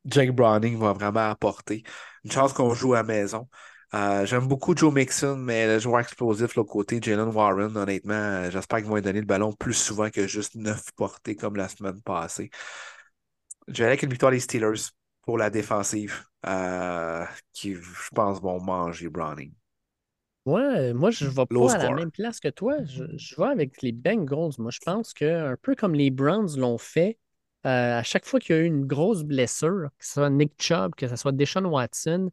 Jake 0.06 0.32
Browning 0.32 0.77
va 0.80 0.93
vraiment 0.93 1.30
apporter? 1.30 1.84
Une 2.24 2.32
chance 2.32 2.53
qu'on 2.53 2.74
joue 2.74 2.93
à 2.93 2.98
la 2.98 3.03
maison. 3.03 3.50
Euh, 3.95 4.25
j'aime 4.25 4.47
beaucoup 4.47 4.75
Joe 4.75 4.91
Mixon, 4.91 5.38
mais 5.38 5.67
le 5.67 5.77
joueur 5.77 5.99
explosif, 5.99 6.47
de 6.49 6.53
l'autre 6.57 6.72
côté, 6.72 6.99
Jalen 6.99 7.30
Warren, 7.30 7.77
honnêtement, 7.77 8.13
euh, 8.13 8.49
j'espère 8.49 8.80
qu'ils 8.80 8.88
vont 8.88 8.95
lui 8.95 9.03
donner 9.03 9.19
le 9.19 9.25
ballon 9.27 9.53
plus 9.53 9.73
souvent 9.73 10.09
que 10.09 10.25
juste 10.25 10.55
neuf 10.55 10.91
portées 10.95 11.35
comme 11.35 11.55
la 11.55 11.67
semaine 11.69 12.01
passée. 12.01 12.49
Aller 13.67 13.83
avec 13.85 14.03
une 14.03 14.09
victoire 14.09 14.31
des 14.31 14.39
Steelers 14.39 14.89
pour 15.22 15.38
la 15.38 15.49
défensive, 15.49 16.25
euh, 16.45 17.23
qui, 17.53 17.75
je 17.75 18.09
pense, 18.13 18.41
vont 18.41 18.59
manger 18.59 19.09
Browning. 19.09 19.53
Ouais, 20.45 20.93
moi, 20.93 21.11
je 21.11 21.25
ne 21.25 21.30
vais 21.30 21.45
Low 21.51 21.67
pas 21.67 21.73
à 21.75 21.77
la 21.77 21.91
même 21.91 22.11
place 22.11 22.39
que 22.39 22.49
toi. 22.49 22.83
Je, 22.83 23.05
je 23.15 23.35
vais 23.35 23.47
avec 23.47 23.81
les 23.81 23.91
Bengals. 23.91 24.51
Moi, 24.57 24.72
je 24.72 24.80
pense 24.83 25.13
que 25.13 25.53
un 25.53 25.55
peu 25.61 25.75
comme 25.75 25.93
les 25.93 26.09
Browns 26.09 26.57
l'ont 26.57 26.77
fait, 26.77 27.17
euh, 27.65 27.99
à 27.99 28.03
chaque 28.03 28.25
fois 28.25 28.39
qu'il 28.41 28.55
y 28.55 28.59
a 28.59 28.61
eu 28.61 28.65
une 28.65 28.85
grosse 28.85 29.23
blessure, 29.23 29.89
que 29.97 30.05
ce 30.05 30.13
soit 30.13 30.30
Nick 30.30 30.61
Chubb, 30.61 30.95
que 30.95 31.07
ce 31.07 31.15
soit 31.15 31.31
Deshaun 31.31 31.65
Watson, 31.65 32.30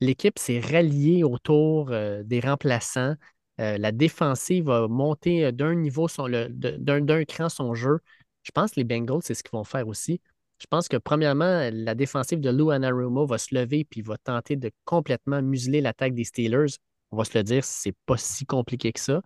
l'équipe 0.00 0.38
s'est 0.38 0.60
ralliée 0.60 1.24
autour 1.24 1.90
euh, 1.90 2.22
des 2.22 2.40
remplaçants. 2.40 3.14
Euh, 3.60 3.78
la 3.78 3.92
défensive 3.92 4.70
a 4.70 4.88
monté 4.88 5.46
euh, 5.46 5.52
d'un 5.52 5.74
niveau, 5.74 6.08
d'un, 6.08 7.24
cran 7.24 7.48
son 7.48 7.74
jeu. 7.74 7.98
Je 8.42 8.50
pense 8.52 8.72
que 8.72 8.76
les 8.80 8.84
Bengals, 8.84 9.22
c'est 9.22 9.34
ce 9.34 9.42
qu'ils 9.42 9.52
vont 9.52 9.64
faire 9.64 9.86
aussi. 9.86 10.20
Je 10.58 10.66
pense 10.68 10.88
que, 10.88 10.96
premièrement, 10.96 11.70
la 11.72 11.94
défensive 11.94 12.40
de 12.40 12.50
Lou 12.50 12.70
Anarumo 12.70 13.26
va 13.26 13.38
se 13.38 13.54
lever 13.54 13.84
puis 13.84 14.02
va 14.02 14.16
tenter 14.18 14.56
de 14.56 14.70
complètement 14.84 15.42
museler 15.42 15.80
l'attaque 15.80 16.14
des 16.14 16.24
Steelers. 16.24 16.76
On 17.12 17.16
va 17.16 17.24
se 17.24 17.36
le 17.36 17.44
dire, 17.44 17.64
c'est 17.64 17.94
pas 18.06 18.16
si 18.18 18.44
compliqué 18.46 18.92
que 18.92 19.00
ça. 19.00 19.22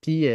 Puis 0.00 0.28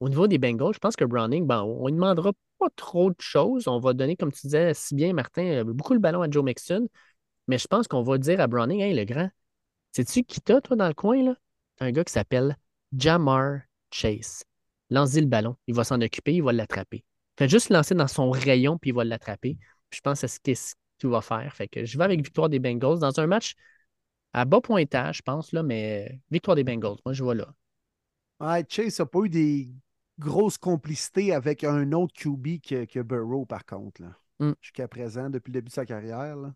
au 0.00 0.08
niveau 0.08 0.26
des 0.26 0.38
Bengals, 0.38 0.72
je 0.72 0.78
pense 0.78 0.96
que 0.96 1.04
Browning, 1.04 1.46
ben, 1.46 1.62
on 1.62 1.86
ne 1.86 1.90
demandera 1.94 2.32
pas 2.58 2.68
trop 2.76 3.10
de 3.10 3.16
choses. 3.18 3.68
On 3.68 3.78
va 3.78 3.92
donner, 3.92 4.16
comme 4.16 4.32
tu 4.32 4.46
disais 4.46 4.72
si 4.72 4.94
bien, 4.94 5.12
Martin, 5.12 5.64
beaucoup 5.64 5.92
le 5.92 6.00
ballon 6.00 6.22
à 6.22 6.30
Joe 6.30 6.44
Mixon. 6.44 6.88
Mais 7.48 7.58
je 7.58 7.66
pense 7.66 7.88
qu'on 7.88 8.02
va 8.02 8.18
dire 8.18 8.40
à 8.40 8.46
Browning, 8.46 8.80
hey, 8.80 8.94
le 8.94 9.04
grand, 9.04 9.30
sais-tu 9.92 10.22
qui 10.22 10.40
t'as, 10.40 10.60
toi, 10.60 10.76
dans 10.76 10.88
le 10.88 10.94
coin, 10.94 11.22
là? 11.22 11.34
T'as 11.76 11.86
un 11.86 11.92
gars 11.92 12.04
qui 12.04 12.12
s'appelle 12.12 12.56
Jamar 12.96 13.60
Chase. 13.90 14.44
Lance-y 14.90 15.20
le 15.20 15.26
ballon. 15.26 15.56
Il 15.66 15.74
va 15.74 15.84
s'en 15.84 16.00
occuper, 16.00 16.34
il 16.34 16.42
va 16.42 16.52
l'attraper. 16.52 17.04
Fait 17.38 17.48
juste 17.48 17.70
lancer 17.70 17.94
dans 17.94 18.08
son 18.08 18.30
rayon, 18.30 18.78
puis 18.78 18.90
il 18.90 18.94
va 18.94 19.04
l'attraper. 19.04 19.58
Je 19.90 20.00
pense 20.00 20.20
que 20.20 20.26
c'est 20.26 20.54
ce 20.54 20.74
qu'il 20.98 21.08
va 21.08 21.20
faire. 21.20 21.54
Fait 21.54 21.68
que 21.68 21.84
je 21.84 21.98
vais 21.98 22.04
avec 22.04 22.22
victoire 22.22 22.48
des 22.48 22.58
Bengals 22.58 22.98
dans 22.98 23.18
un 23.20 23.26
match 23.26 23.54
à 24.32 24.44
bas 24.44 24.60
pointage, 24.60 25.18
je 25.18 25.22
pense, 25.22 25.52
là, 25.52 25.62
mais 25.62 26.20
victoire 26.30 26.54
des 26.54 26.64
Bengals. 26.64 26.98
Moi, 27.04 27.12
je 27.12 27.22
vois 27.22 27.34
là. 27.34 27.54
Ouais, 28.40 28.64
Chase 28.68 28.98
n'a 28.98 29.06
pas 29.06 29.20
eu 29.20 29.28
des 29.28 29.70
grosses 30.18 30.58
complicités 30.58 31.32
avec 31.32 31.64
un 31.64 31.92
autre 31.92 32.12
QB 32.14 32.60
que, 32.60 32.84
que 32.84 33.00
Burrow, 33.00 33.46
par 33.46 33.64
contre. 33.64 34.02
Là. 34.02 34.18
Mm. 34.40 34.52
Jusqu'à 34.60 34.88
présent, 34.88 35.30
depuis 35.30 35.50
le 35.50 35.54
début 35.54 35.68
de 35.68 35.74
sa 35.74 35.86
carrière. 35.86 36.36
Là. 36.36 36.54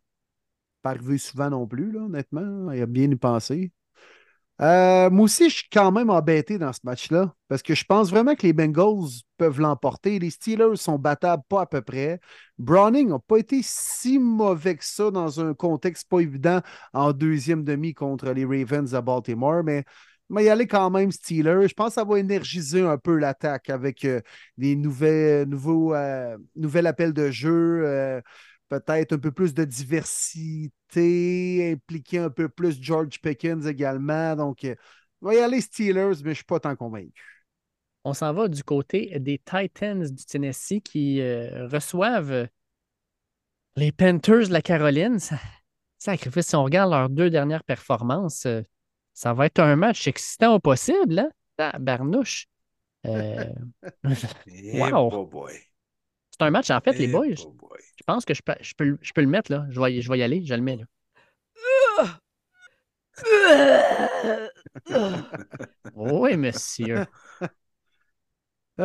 Pas 0.83 0.91
arrivé 0.91 1.19
souvent 1.19 1.51
non 1.51 1.67
plus, 1.67 1.93
là, 1.93 2.01
honnêtement. 2.03 2.71
Il 2.73 2.83
a 2.83 2.87
bien 2.87 3.11
y 3.11 3.17
pensé. 3.17 3.73
Euh, 4.61 5.11
moi 5.11 5.25
aussi, 5.25 5.51
je 5.51 5.57
suis 5.57 5.69
quand 5.73 5.91
même 5.91 6.11
embêté 6.11 6.57
dans 6.59 6.73
ce 6.73 6.81
match-là 6.85 7.35
parce 7.49 7.63
que 7.63 7.75
je 7.75 7.85
pense 7.85 8.11
vraiment 8.11 8.37
que 8.37 8.43
les 8.47 8.53
Bengals 8.53 9.09
peuvent 9.37 9.59
l'emporter. 9.61 10.19
Les 10.21 10.31
Steelers 10.31 10.77
sont 10.77 10.99
battables 10.99 11.43
pas 11.49 11.63
à 11.63 11.67
peu 11.67 11.83
près. 11.83 12.21
Browning 12.59 13.09
n'a 13.09 13.19
pas 13.19 13.39
été 13.39 13.61
si 13.63 14.19
mauvais 14.21 14.77
que 14.77 14.85
ça 14.85 15.11
dans 15.11 15.41
un 15.41 15.55
contexte 15.55 16.09
pas 16.09 16.21
évident 16.21 16.61
en 16.93 17.13
deuxième 17.13 17.65
demi 17.65 17.93
contre 17.95 18.31
les 18.31 18.45
Ravens 18.45 18.95
à 18.95 19.01
Baltimore, 19.01 19.65
mais 19.65 19.85
mais 20.31 20.45
y 20.45 20.49
aller 20.49 20.67
quand 20.67 20.91
même 20.91 21.13
Steelers. 21.13 21.69
Je 21.69 21.75
pense 21.75 21.89
que 21.89 21.95
ça 21.95 22.05
va 22.05 22.19
énergiser 22.19 22.81
un 22.83 22.97
peu 22.99 23.17
l'attaque 23.17 23.69
avec 23.69 24.05
euh, 24.05 24.21
des 24.57 24.77
nouvelles, 24.77 25.49
nouveaux, 25.49 25.95
euh, 25.95 26.39
nouvel 26.57 26.87
appel 26.87 27.13
de 27.13 27.31
jeu, 27.31 28.23
peut-être 28.81 29.13
un 29.15 29.19
peu 29.19 29.33
plus 29.33 29.55
de 29.55 29.65
diversité, 29.65 30.73
impliquer 31.73 32.19
un 32.19 32.31
peu 32.31 32.49
plus 32.49 32.81
George 32.81 33.21
Pickens 33.21 33.67
également. 33.67 34.37
Donc, 34.37 34.65
euh, 34.65 34.75
on 35.21 35.27
va 35.29 35.35
y 35.35 35.39
aller 35.39 35.61
Steelers, 35.61 36.09
mais 36.09 36.15
je 36.17 36.29
ne 36.29 36.35
suis 36.35 36.45
pas 36.45 36.61
tant 36.61 36.77
convaincu. 36.77 37.45
On 38.05 38.15
s'en 38.15 38.33
va 38.33 38.49
du 38.49 38.65
côté 38.65 39.19
des 39.21 39.39
Titans 39.39 40.03
du 40.05 40.25
Tennessee 40.25 40.81
qui 40.83 41.21
euh, 41.21 41.69
reçoivent 41.69 42.49
les 43.77 43.93
Panthers 43.93 44.49
de 44.49 44.53
la 44.53 44.63
Caroline. 44.63 45.19
Ça, 45.19 45.39
sacrifice, 45.99 46.49
si 46.49 46.57
on 46.57 46.65
regarde 46.65 46.91
leurs 46.91 47.09
deux 47.09 47.31
dernières 47.31 47.65
performances, 47.65 48.47
euh, 48.47 48.63
ça 49.15 49.35
va 49.35 49.47
être 49.47 49.61
un 49.61 49.77
match 49.77 50.07
excitant 50.09 50.55
au 50.55 50.61
possible, 50.61 51.19
hein? 51.19 51.31
Ah, 51.59 51.79
barnouche. 51.79 52.47
Euh, 53.07 53.45
Eh, 54.47 54.79
Wow. 54.79 55.11
boy, 55.11 55.27
boy. 55.27 55.72
C'est 56.33 56.43
un 56.43 56.51
match, 56.51 56.71
en 56.71 56.81
fait, 56.81 56.99
les 56.99 57.07
Eh, 57.07 57.09
boys. 57.09 57.37
boy, 57.37 57.53
boy. 57.57 57.81
Je 57.97 58.05
pense 58.07 58.25
que 58.25 58.35
je 58.35 58.43
peux, 58.43 58.55
je 58.61 58.75
peux, 58.77 58.85
le- 58.85 58.99
je 59.03 59.13
peux 59.13 59.21
le 59.23 59.29
mettre, 59.29 59.53
là. 59.53 59.67
Je 59.71 59.81
vais, 59.81 59.95
y- 59.97 60.03
je 60.03 60.11
vais 60.11 60.19
y 60.19 60.23
aller, 60.23 60.45
je 60.45 60.55
le 60.55 60.63
mets, 60.63 60.77
là. 60.77 60.85
Oui, 65.95 66.37
monsieur. 66.37 67.07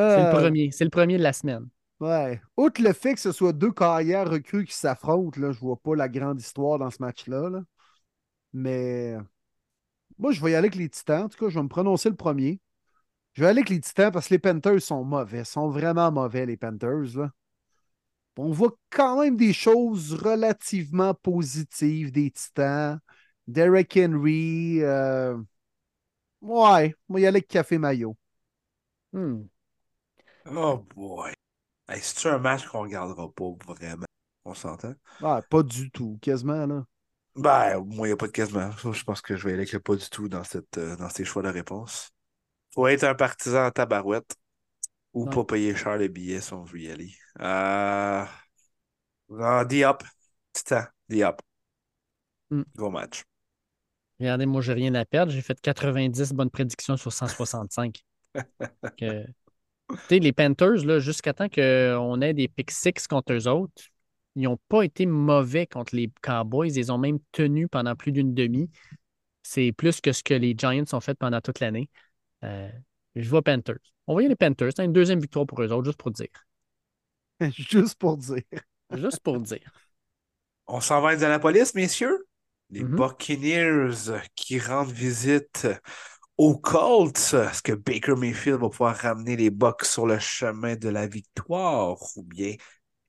C'est 0.06 0.20
Euh, 0.20 0.22
le 0.22 0.28
premier. 0.28 0.72
C'est 0.72 0.84
le 0.84 0.90
premier 0.90 1.18
de 1.18 1.24
la 1.24 1.32
semaine. 1.34 1.70
Ouais. 2.00 2.42
Outre 2.58 2.82
le 2.82 2.94
fait 2.94 3.14
que 3.16 3.20
ce 3.20 3.32
soit 3.32 3.54
deux 3.54 3.72
carrières 3.72 4.30
recrues 4.30 4.66
qui 4.66 4.74
s'affrontent, 4.76 5.40
là, 5.42 5.52
je 5.52 5.60
vois 5.60 5.78
pas 5.78 5.96
la 5.96 6.10
grande 6.10 6.40
histoire 6.40 6.78
dans 6.80 6.92
ce 6.92 7.02
match-là. 7.02 7.50
là. 7.50 7.64
Mais 8.54 9.16
moi, 10.20 10.32
je 10.32 10.42
vais 10.44 10.52
y 10.52 10.56
aller 10.56 10.68
avec 10.68 10.76
les 10.76 10.90
Titans. 10.90 11.24
En 11.26 11.30
tout 11.30 11.38
cas, 11.38 11.50
je 11.50 11.56
vais 11.56 11.64
me 11.64 11.68
prononcer 11.70 12.10
le 12.10 12.16
premier. 12.16 12.60
Je 13.38 13.44
vais 13.44 13.50
aller 13.50 13.60
avec 13.60 13.70
les 13.70 13.80
Titans 13.80 14.12
parce 14.12 14.30
que 14.30 14.34
les 14.34 14.40
Panthers 14.40 14.82
sont 14.82 15.04
mauvais. 15.04 15.44
sont 15.44 15.70
vraiment 15.70 16.12
mauvais, 16.12 16.48
les 16.48 16.58
Panthers. 16.58 17.16
là. 17.16 17.30
On 18.36 18.50
voit 18.52 18.76
quand 18.90 19.22
même 19.22 19.38
des 19.38 19.54
choses 19.54 20.16
relativement 20.16 21.14
positives 21.14 22.12
des 22.12 22.32
Titans. 22.32 23.00
Derek 23.46 23.96
Henry. 23.96 24.80
euh, 24.82 25.38
Ouais, 26.42 26.96
moi, 27.08 27.20
y 27.20 27.28
aller 27.28 27.38
avec 27.38 27.48
Café 27.48 27.78
Mayo. 27.78 28.18
Hmm. 29.14 29.44
Oh 30.48 30.84
boy. 30.96 31.32
Hey, 31.88 32.02
C'est-tu 32.02 32.30
un 32.30 32.40
match 32.40 32.66
qu'on 32.66 32.82
regardera 32.82 33.32
pas 33.32 33.52
vraiment? 33.68 34.06
On 34.46 34.56
s'entend? 34.56 34.96
Ah, 35.22 35.44
pas 35.48 35.62
du 35.62 35.92
tout, 35.92 36.18
quasiment, 36.24 36.66
là. 36.66 36.86
Ben, 37.36 37.82
moi, 37.86 38.08
il 38.08 38.10
n'y 38.10 38.14
a 38.14 38.18
pas 38.18 38.26
de 38.26 38.32
quasiment. 38.32 38.72
Je 38.72 39.04
pense 39.04 39.22
que 39.22 39.36
je 39.38 39.44
vais 39.44 39.52
aller 39.52 39.60
avec 39.60 39.74
le 39.74 39.80
pas 39.80 39.96
du 39.96 40.10
tout 40.10 40.28
dans, 40.28 40.44
cette, 40.44 40.80
euh, 40.80 40.96
dans 40.96 41.10
ces 41.10 41.24
choix 41.24 41.44
de 41.44 41.50
réponse. 41.50 42.12
Faut 42.78 42.88
être 42.88 43.04
un 43.04 43.14
partisan 43.16 43.66
en 43.66 43.72
tabarouette 43.72 44.38
ou 45.14 45.28
pas 45.28 45.46
payer 45.46 45.76
cher 45.76 45.98
les 45.98 46.10
billets 46.10 46.42
si 46.42 46.54
on 46.54 46.64
veut 46.64 46.82
y 46.82 46.92
aller. 46.92 47.14
Euh... 47.42 48.26
Ah, 49.40 49.64
Diop. 49.66 50.04
Titan, 50.54 50.86
Diop. 51.10 51.42
Hmm. 52.50 52.64
Gros 52.76 52.92
match. 52.92 53.24
Regardez, 54.20 54.46
moi, 54.46 54.62
j'ai 54.62 54.74
rien 54.74 54.96
à 54.96 55.06
perdre. 55.06 55.32
J'ai 55.32 55.42
fait 55.42 55.60
90 55.62 56.34
bonnes 56.34 56.50
prédictions 56.50 56.98
sur 56.98 57.14
165. 57.14 58.04
Que- 58.98 59.26
Tu 59.26 59.98
sais, 60.10 60.20
les 60.20 60.34
Panthers, 60.34 60.86
là, 60.86 61.00
jusqu'à 61.00 61.34
temps 61.34 61.50
qu'on 61.50 62.22
ait 62.22 62.34
des 62.34 62.48
pick 62.50 62.72
six 62.72 63.08
contre 63.08 63.34
eux 63.34 63.48
autres, 63.48 63.84
ils 64.36 64.44
n'ont 64.44 64.60
pas 64.70 64.84
été 64.84 65.06
mauvais 65.06 65.68
contre 65.68 65.96
les 65.96 66.12
Cowboys. 66.22 66.72
Ils 66.78 66.92
ont 66.92 66.98
même 67.00 67.20
tenus 67.34 67.68
pendant 67.72 67.96
plus 67.96 68.12
d'une 68.14 68.34
demi. 68.34 68.70
C'est 69.44 69.72
plus 69.74 70.02
que 70.02 70.12
ce 70.14 70.24
que 70.24 70.34
les 70.36 70.56
Giants 70.58 70.84
ont 70.94 71.02
fait 71.02 71.16
pendant 71.16 71.42
toute 71.42 71.60
l'année. 71.62 71.90
Euh, 72.44 72.70
je 73.16 73.30
vois 73.30 73.42
Panthers. 73.44 73.80
On 74.08 74.16
va 74.16 74.22
y 74.24 74.26
aller 74.26 74.36
Panthers. 74.36 74.72
C'est 74.76 74.86
une 74.86 74.94
deuxième 74.94 75.20
victoire 75.20 75.46
pour 75.46 75.62
eux 75.62 75.72
autres, 75.72 75.86
juste 75.86 75.98
pour 76.00 76.12
dire. 76.12 76.30
Juste 77.58 77.96
pour 77.96 78.18
dire. 78.18 78.44
Juste 78.92 79.20
pour 79.22 79.40
dire. 79.42 79.72
On 80.68 80.82
s'en 80.82 81.02
va 81.02 81.10
à 81.10 81.12
Indianapolis, 81.14 81.74
messieurs. 81.76 82.26
Les 82.70 82.84
Mhm. 82.84 82.86
Buccaneers 82.86 84.22
qui 84.36 84.60
rendent 84.60 84.92
visite 84.92 85.68
aux 86.38 86.58
Colts. 86.58 87.34
Est-ce 87.34 87.62
que 87.64 87.74
Baker 87.74 88.16
Mayfield 88.18 88.60
va 88.62 88.70
pouvoir 88.70 88.98
ramener 88.98 89.36
les 89.38 89.50
Bucks 89.52 89.86
sur 89.86 90.08
le 90.08 90.20
chemin 90.20 90.76
de 90.76 90.90
la 90.90 91.08
victoire? 91.08 91.98
Ou 92.18 92.24
bien 92.24 92.56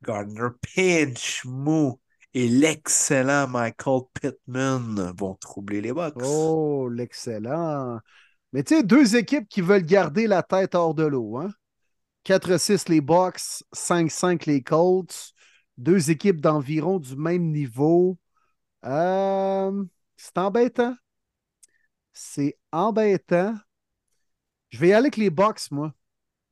Gardner 0.03 0.49
Pinch, 0.77 1.43
Mou 1.47 2.01
et 2.35 2.49
l'excellent 2.49 3.49
Michael 3.49 4.03
Pittman 4.15 5.13
vont 5.19 5.35
troubler 5.37 5.81
les 5.83 5.93
Bucks? 5.93 6.23
Oh, 6.23 6.89
l'excellent. 6.91 8.01
Mais 8.53 8.63
tu 8.63 8.77
sais, 8.77 8.83
deux 8.83 9.17
équipes 9.17 9.49
qui 9.49 9.61
veulent 9.61 9.85
garder 9.85 10.27
la 10.27 10.43
tête 10.43 10.75
hors 10.75 10.95
de 10.95 11.05
l'eau. 11.05 11.37
Hein? 11.39 11.51
4-6 12.25 12.89
les 12.89 13.01
Bucks, 13.01 13.63
5-5 13.73 14.47
les 14.47 14.63
Colts. 14.63 15.33
Deux 15.77 16.11
équipes 16.11 16.41
d'environ 16.41 16.99
du 16.99 17.17
même 17.17 17.53
niveau. 17.53 18.19
Euh, 18.85 19.85
c'est 20.17 20.39
embêtant. 20.39 20.97
C'est 22.13 22.59
embêtant. 22.73 23.55
Je 24.71 24.79
vais 24.79 24.89
y 24.89 24.93
aller 24.93 25.07
avec 25.07 25.17
les 25.17 25.31
Bucks, 25.31 25.71
moi. 25.71 25.95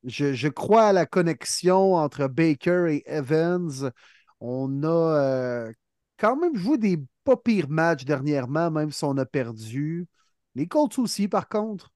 Je, 0.03 0.33
je 0.33 0.47
crois 0.47 0.85
à 0.87 0.93
la 0.93 1.05
connexion 1.05 1.95
entre 1.95 2.27
Baker 2.27 2.87
et 2.89 3.03
Evans. 3.07 3.91
On 4.39 4.83
a 4.83 4.87
euh, 4.87 5.73
quand 6.17 6.37
même 6.37 6.55
joué 6.57 6.77
des 6.77 6.99
pas 7.23 7.37
pires 7.37 7.69
matchs 7.69 8.05
dernièrement, 8.05 8.71
même 8.71 8.91
si 8.91 9.03
on 9.03 9.17
a 9.17 9.25
perdu. 9.25 10.07
Les 10.57 10.67
Colts 10.67 10.97
aussi, 10.97 11.27
par 11.27 11.47
contre. 11.47 11.93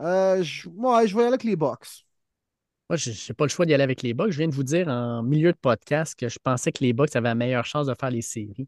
Euh, 0.00 0.42
je, 0.42 0.68
ouais, 0.68 1.06
je 1.06 1.14
vais 1.14 1.22
aller 1.22 1.28
avec 1.28 1.44
les 1.44 1.54
Bucks. 1.54 2.04
Moi, 2.90 2.96
je 2.96 3.10
n'ai 3.10 3.34
pas 3.34 3.44
le 3.44 3.50
choix 3.50 3.64
d'y 3.66 3.72
aller 3.72 3.84
avec 3.84 4.02
les 4.02 4.14
Bucks. 4.14 4.32
Je 4.32 4.38
viens 4.38 4.48
de 4.48 4.54
vous 4.54 4.64
dire 4.64 4.88
en 4.88 5.22
milieu 5.22 5.52
de 5.52 5.56
podcast 5.56 6.18
que 6.18 6.28
je 6.28 6.40
pensais 6.42 6.72
que 6.72 6.82
les 6.82 6.92
Bucks 6.92 7.14
avaient 7.14 7.28
la 7.28 7.36
meilleure 7.36 7.64
chance 7.64 7.86
de 7.86 7.94
faire 7.94 8.10
les 8.10 8.20
séries. 8.20 8.66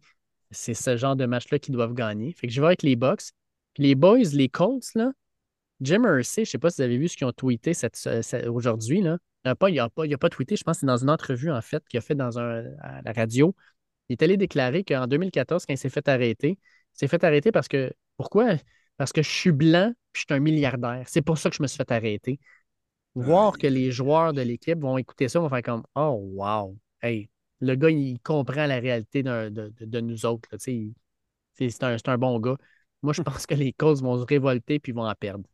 C'est 0.52 0.74
ce 0.74 0.96
genre 0.96 1.16
de 1.16 1.26
match-là 1.26 1.58
qu'ils 1.58 1.74
doivent 1.74 1.92
gagner. 1.92 2.32
Fait 2.34 2.46
que 2.46 2.52
je 2.52 2.60
vais 2.60 2.68
avec 2.68 2.84
les. 2.84 2.96
Puis 2.96 3.82
les 3.82 3.96
Boys, 3.96 4.30
les 4.32 4.48
Colts, 4.48 4.94
là, 4.94 5.10
Jim 5.80 6.04
Irsay, 6.04 6.44
je 6.44 6.50
ne 6.50 6.52
sais 6.52 6.58
pas 6.58 6.70
si 6.70 6.76
vous 6.76 6.82
avez 6.82 6.98
vu 6.98 7.08
ce 7.08 7.16
qu'ils 7.16 7.26
ont 7.26 7.32
tweeté 7.32 7.74
cette- 7.74 8.08
aujourd'hui. 8.48 9.02
Là. 9.02 9.18
Il 9.44 9.48
n'a 9.48 9.56
pas, 9.56 9.68
pas, 9.90 10.04
pas 10.18 10.28
tweeté, 10.30 10.54
je 10.54 10.62
pense 10.62 10.76
que 10.76 10.80
c'est 10.80 10.86
dans 10.86 10.98
une 10.98 11.10
entrevue, 11.10 11.50
en 11.50 11.60
fait, 11.60 11.82
qu'il 11.88 11.98
a 11.98 12.00
fait 12.00 12.14
dans 12.14 12.38
un, 12.38 12.64
à 12.80 13.02
la 13.02 13.12
radio. 13.12 13.56
Il 14.08 14.12
est 14.12 14.22
allé 14.22 14.36
déclarer 14.36 14.84
qu'en 14.84 15.08
2014, 15.08 15.66
quand 15.66 15.74
il 15.74 15.78
s'est 15.78 15.90
fait 15.90 16.08
arrêter, 16.08 16.50
il 16.50 16.98
s'est 16.98 17.08
fait 17.08 17.24
arrêter 17.24 17.50
parce 17.50 17.66
que. 17.68 17.92
Pourquoi? 18.16 18.54
Parce 18.96 19.12
que 19.12 19.22
je 19.22 19.30
suis 19.30 19.52
blanc 19.52 19.92
puis 20.12 20.22
je 20.22 20.26
suis 20.34 20.34
un 20.38 20.40
milliardaire. 20.40 21.04
C'est 21.08 21.22
pour 21.22 21.38
ça 21.38 21.50
que 21.50 21.56
je 21.56 21.62
me 21.62 21.66
suis 21.68 21.76
fait 21.78 21.90
arrêter. 21.92 22.38
Voir 23.14 23.58
que 23.58 23.66
les 23.68 23.92
joueurs 23.92 24.32
de 24.34 24.42
l'équipe 24.42 24.80
vont 24.80 24.98
écouter 24.98 25.28
ça, 25.28 25.40
vont 25.40 25.48
faire 25.50 25.62
comme 25.62 25.84
Oh, 25.96 26.18
wow! 26.34 26.76
Hey, 27.02 27.30
le 27.60 27.74
gars, 27.76 27.90
il 27.90 28.20
comprend 28.20 28.66
la 28.66 28.80
réalité 28.80 29.22
de, 29.22 29.50
de- 29.50 29.72
de 29.80 30.00
nous 30.00 30.26
autres. 30.26 30.48
c'est 30.58 31.82
un, 31.82 31.96
un 32.06 32.18
bon 32.18 32.38
gars. 32.40 32.56
Moi, 33.02 33.12
je 33.12 33.22
pense 33.22 33.46
que 33.46 33.54
les 33.54 33.72
Colts 33.72 34.02
vont 34.02 34.18
se 34.18 34.24
révolter 34.26 34.78
puis 34.80 34.92
vont 34.92 35.06
en 35.08 35.14
perdre. 35.14 35.44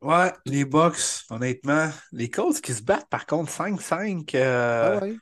Ouais, 0.00 0.32
les 0.46 0.64
Bucks, 0.64 1.24
honnêtement. 1.30 1.88
Les 2.10 2.28
Colts 2.28 2.60
qui 2.60 2.74
se 2.74 2.82
battent, 2.82 3.08
par 3.08 3.24
contre, 3.26 3.50
5-5. 3.52 4.34
euh, 4.34 4.82
Ah 4.82 4.90
ouais. 5.00 5.20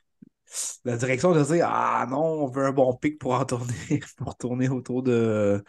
la 0.85 0.97
direction 0.97 1.33
de 1.33 1.43
dire 1.43 1.67
Ah 1.69 2.05
non, 2.09 2.17
on 2.43 2.47
veut 2.47 2.65
un 2.65 2.71
bon 2.71 2.95
pic 2.95 3.19
pour 3.19 3.33
en 3.33 3.45
tourner, 3.45 3.99
pour 4.17 4.35
tourner 4.37 4.69
autour 4.69 5.03
de, 5.03 5.63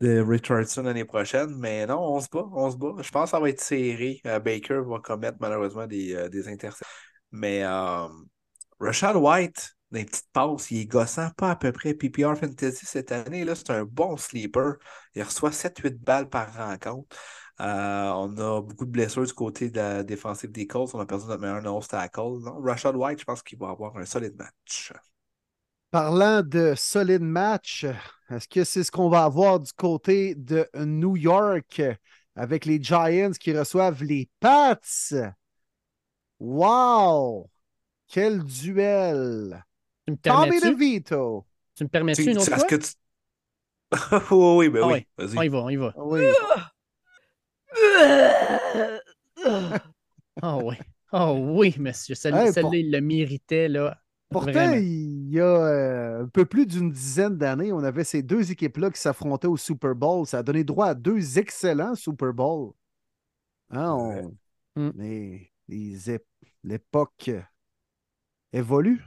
de 0.00 0.20
Richardson 0.20 0.82
l'année 0.82 1.04
prochaine. 1.04 1.54
Mais 1.56 1.86
non, 1.86 2.00
on 2.00 2.20
se 2.20 2.28
bat, 2.30 2.46
on 2.52 2.70
se 2.70 2.76
bat. 2.76 2.94
Je 3.00 3.10
pense 3.10 3.24
que 3.24 3.30
ça 3.30 3.40
va 3.40 3.48
être 3.48 3.60
serré. 3.60 4.20
Euh, 4.26 4.38
Baker 4.40 4.80
va 4.86 5.00
commettre 5.00 5.38
malheureusement 5.40 5.86
des, 5.86 6.14
euh, 6.14 6.28
des 6.28 6.48
interceptions. 6.48 6.86
Mais 7.32 7.62
euh, 7.64 8.06
Rashad 8.80 9.16
White, 9.16 9.70
les 9.90 10.04
petites 10.04 10.30
passes, 10.32 10.70
il 10.70 10.80
est 10.80 10.86
gossant 10.86 11.30
pas 11.36 11.50
à 11.52 11.56
peu 11.56 11.72
près. 11.72 11.94
PPR 11.94 12.36
Fantasy 12.36 12.86
cette 12.86 13.12
année, 13.12 13.46
c'est 13.54 13.70
un 13.70 13.84
bon 13.84 14.16
sleeper. 14.16 14.74
Il 15.14 15.22
reçoit 15.22 15.52
7-8 15.52 15.98
balles 15.98 16.28
par 16.28 16.52
rencontre. 16.54 17.16
On 17.58 17.64
a 18.36 18.60
beaucoup 18.60 18.84
de 18.84 18.90
blessures 18.90 19.24
du 19.24 19.32
côté 19.32 19.70
de 19.70 19.76
la 19.78 20.02
défensive 20.02 20.50
des 20.52 20.66
Colts. 20.66 20.94
On 20.94 21.00
a 21.00 21.06
perdu 21.06 21.26
notre 21.26 21.40
meilleur 21.40 21.62
nose 21.62 21.88
tackle. 21.88 22.42
Rashad 22.62 22.96
White, 22.96 23.20
je 23.20 23.24
pense 23.24 23.42
qu'il 23.42 23.58
va 23.58 23.70
avoir 23.70 23.96
un 23.96 24.04
solide 24.04 24.36
match. 24.36 24.92
Parlant 25.90 26.42
de 26.42 26.74
solide 26.76 27.22
match, 27.22 27.86
est-ce 28.28 28.48
que 28.48 28.64
c'est 28.64 28.82
ce 28.84 28.90
qu'on 28.90 29.08
va 29.08 29.24
avoir 29.24 29.60
du 29.60 29.72
côté 29.72 30.34
de 30.34 30.68
New 30.84 31.16
York 31.16 31.80
avec 32.34 32.64
les 32.66 32.82
Giants 32.82 33.30
qui 33.38 33.56
reçoivent 33.56 34.02
les 34.02 34.28
Pats? 34.40 34.78
Wow! 36.38 37.48
Quel 38.08 38.42
duel! 38.44 39.64
Tu 40.06 40.12
me 40.12 40.16
Tommy? 40.16 40.60
DeVito! 40.60 41.46
Tu 41.74 41.84
me 41.84 41.88
permets-tu 41.88 42.24
Tu- 42.24 42.30
une 42.32 42.38
autre 42.38 42.54
fois? 42.54 42.64
que 42.66 42.76
tu... 42.76 42.90
oui, 44.32 44.56
oui, 44.56 44.68
ben 44.68 44.82
Ah 44.82 44.86
oui. 44.86 44.92
ouais. 44.94 45.06
Vas-y. 45.16 45.38
On 45.38 45.42
y 45.42 45.48
va, 45.48 45.58
on 45.58 45.68
y 45.70 45.76
va. 45.76 45.94
Oui. 45.96 46.20
Ah 50.42 50.56
oui. 50.58 50.76
Ah 51.12 51.32
oui, 51.32 51.74
monsieur. 51.78 52.12
Hey, 52.14 52.18
Celle-là, 52.18 52.52
pour- 52.60 52.74
il 52.74 52.90
le 52.90 53.00
méritait, 53.00 53.68
là. 53.68 53.98
Pourtant, 54.28 54.50
Vraiment. 54.52 54.74
il 54.76 55.30
y 55.30 55.40
a 55.40 55.44
euh, 55.44 56.24
un 56.24 56.28
peu 56.28 56.44
plus 56.44 56.66
d'une 56.66 56.90
dizaine 56.90 57.36
d'années, 57.36 57.72
on 57.72 57.78
avait 57.84 58.02
ces 58.04 58.22
deux 58.22 58.50
équipes-là 58.50 58.90
qui 58.90 59.00
s'affrontaient 59.00 59.46
au 59.46 59.56
Super 59.56 59.94
Bowl. 59.94 60.26
Ça 60.26 60.38
a 60.38 60.42
donné 60.42 60.64
droit 60.64 60.88
à 60.88 60.94
deux 60.94 61.38
excellents 61.38 61.94
Super 61.94 62.32
Bowls. 62.32 62.72
Hein, 63.70 63.92
on- 63.92 64.36
Mm. 64.78 64.90
Mais 64.94 65.52
l'époque 66.64 67.30
évolue. 68.52 69.02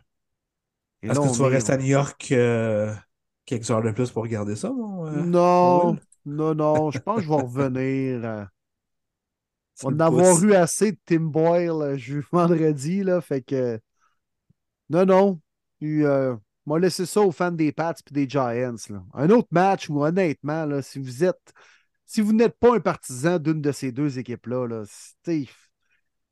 Est-ce 1.03 1.19
que 1.19 1.31
tu 1.33 1.39
vas 1.41 1.48
est- 1.48 1.49
rester 1.51 1.73
à 1.73 1.77
New 1.77 1.85
York 1.85 2.31
euh, 2.31 2.93
quelques 3.45 3.69
heures 3.69 3.83
de 3.83 3.91
plus 3.91 4.11
pour 4.11 4.23
regarder 4.23 4.56
ça, 4.56 4.72
mon, 4.72 5.06
euh, 5.06 5.22
Non, 5.22 5.95
non, 6.25 6.56
non, 6.56 6.91
je 6.91 6.99
pense 6.99 7.17
que 7.17 7.23
je 7.23 7.30
vais 7.30 7.35
revenir. 7.35 8.49
On 9.83 9.93
en 9.93 9.99
avoir 9.99 10.43
eu 10.43 10.53
assez 10.56 10.91
de 10.93 10.98
Tim 11.06 11.22
Boyle 11.22 11.98
je- 11.98 12.19
vendredi, 12.31 13.03
là, 13.03 13.22
fait 13.22 13.41
que. 13.41 13.80
Non, 14.90 15.06
non. 15.06 15.42
Puis, 15.80 16.03
euh, 16.03 16.35
m'a 16.66 16.80
laissé 16.80 17.06
ça 17.06 17.22
aux 17.22 17.32
fans 17.32 17.51
des 17.51 17.72
Pats 17.72 17.93
et 18.09 18.14
des 18.14 18.30
Giants. 18.30 18.76
là. 18.90 19.03
Un 19.14 19.30
autre 19.30 19.48
match 19.51 19.90
où, 19.90 20.03
honnêtement, 20.03 20.66
là, 20.66 20.82
si 20.82 21.00
vous 21.00 21.24
êtes. 21.24 21.53
Si 22.06 22.22
vous 22.22 22.34
n'êtes 22.34 22.58
pas 22.58 22.76
un 22.76 22.80
partisan 22.80 23.38
d'une 23.38 23.61
de 23.61 23.72
ces 23.72 23.92
deux 23.92 24.18
équipes-là, 24.18 24.68
là, 24.68 24.84
c'est 25.24 25.48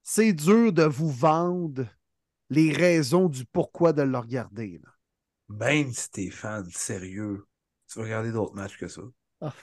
c'est 0.02 0.34
dur 0.34 0.74
de 0.74 0.84
vous 0.84 1.12
vendre 1.12 1.86
les 2.50 2.72
raisons 2.74 3.28
du 3.30 3.46
pourquoi 3.46 3.94
de 3.94 4.02
le 4.02 4.18
regarder. 4.18 4.82
là. 4.84 4.92
Même 5.50 5.92
si 5.92 6.10
t'es 6.10 6.30
fan, 6.30 6.66
sérieux, 6.72 7.46
tu 7.92 8.00
vas 8.00 8.06
regarder 8.06 8.32
d'autres 8.32 8.56
matchs 8.56 8.78
que 8.78 8.88
ça. 8.88 9.02
Ah, 9.42 9.54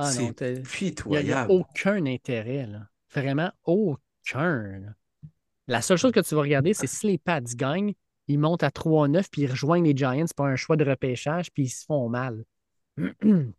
Ah 0.00 0.04
non, 0.04 0.28
C'est 0.28 0.34
t'as- 0.34 0.48
il 0.50 0.54
n'y 0.54 0.60
a, 0.60 0.62
pitoyable. 0.62 1.50
aucun 1.52 2.06
intérêt, 2.06 2.66
là. 2.66 2.88
Vraiment 3.10 3.50
aucun. 3.64 4.78
là. 4.78 4.94
La 5.68 5.82
seule 5.82 5.98
chose 5.98 6.12
que 6.12 6.20
tu 6.20 6.34
vas 6.34 6.40
regarder, 6.40 6.74
c'est 6.74 6.86
si 6.86 7.06
les 7.06 7.18
Pats 7.18 7.40
gagnent, 7.40 7.92
ils 8.26 8.38
montent 8.38 8.62
à 8.62 8.70
3-9 8.70 9.28
puis 9.30 9.42
ils 9.42 9.50
rejoignent 9.50 9.84
les 9.84 9.96
Giants 9.96 10.24
pour 10.36 10.46
un 10.46 10.56
choix 10.56 10.76
de 10.76 10.84
repêchage 10.84 11.50
puis 11.52 11.64
ils 11.64 11.68
se 11.70 11.84
font 11.84 12.08
mal. 12.08 12.44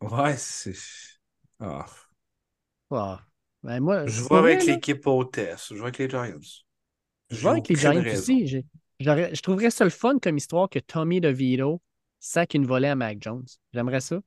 Ouais, 0.00 0.36
c'est. 0.36 0.72
Ben, 3.62 3.80
moi, 3.80 4.06
Je 4.06 4.22
vrai, 4.22 4.38
avec 4.54 4.64
l'équipe 4.64 5.06
hôtesse. 5.06 5.68
Je 5.70 5.74
vais 5.74 5.82
avec 5.82 5.98
les 5.98 6.08
Giants. 6.08 6.38
Je 7.28 7.42
vais 7.42 7.48
avec 7.48 7.68
les 7.68 7.76
Giants 7.76 8.00
raison. 8.02 8.18
aussi. 8.18 8.64
Je 8.98 9.40
trouverais 9.42 9.70
ça 9.70 9.84
le 9.84 9.90
fun 9.90 10.18
comme 10.18 10.36
histoire 10.36 10.68
que 10.68 10.78
Tommy 10.78 11.20
DeVito 11.20 11.80
sac 12.18 12.54
une 12.54 12.66
volée 12.66 12.88
à 12.88 12.94
Mac 12.94 13.18
Jones. 13.20 13.44
J'aimerais 13.72 14.00
ça. 14.00 14.20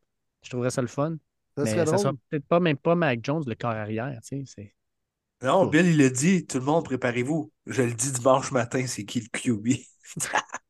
Je 0.44 0.50
trouverais 0.50 0.70
ça 0.72 0.82
le 0.82 0.88
fun. 0.88 1.18
Ça 1.56 1.64
mais 1.64 1.70
serait 1.72 1.80
ça 1.80 1.86
drôle. 1.86 2.00
sera 2.00 2.14
peut-être 2.30 2.46
pas 2.46 2.60
même 2.60 2.78
pas 2.78 2.96
Mac 2.96 3.20
Jones, 3.24 3.44
le 3.46 3.56
corps 3.56 3.72
arrière. 3.72 4.20
tu 4.22 4.40
sais, 4.40 4.44
c'est- 4.46 4.74
Non, 5.44 5.66
Bill, 5.66 5.88
il 5.88 6.02
a 6.02 6.10
dit, 6.10 6.46
tout 6.46 6.58
le 6.60 6.64
monde, 6.64 6.86
préparez-vous. 6.86 7.52
Je 7.66 7.82
le 7.84 7.94
dis 7.94 8.12
dimanche 8.12 8.52
matin, 8.52 8.86
c'est 8.88 9.06
qui 9.06 9.20
le 9.22 9.28
QB? 9.32 9.68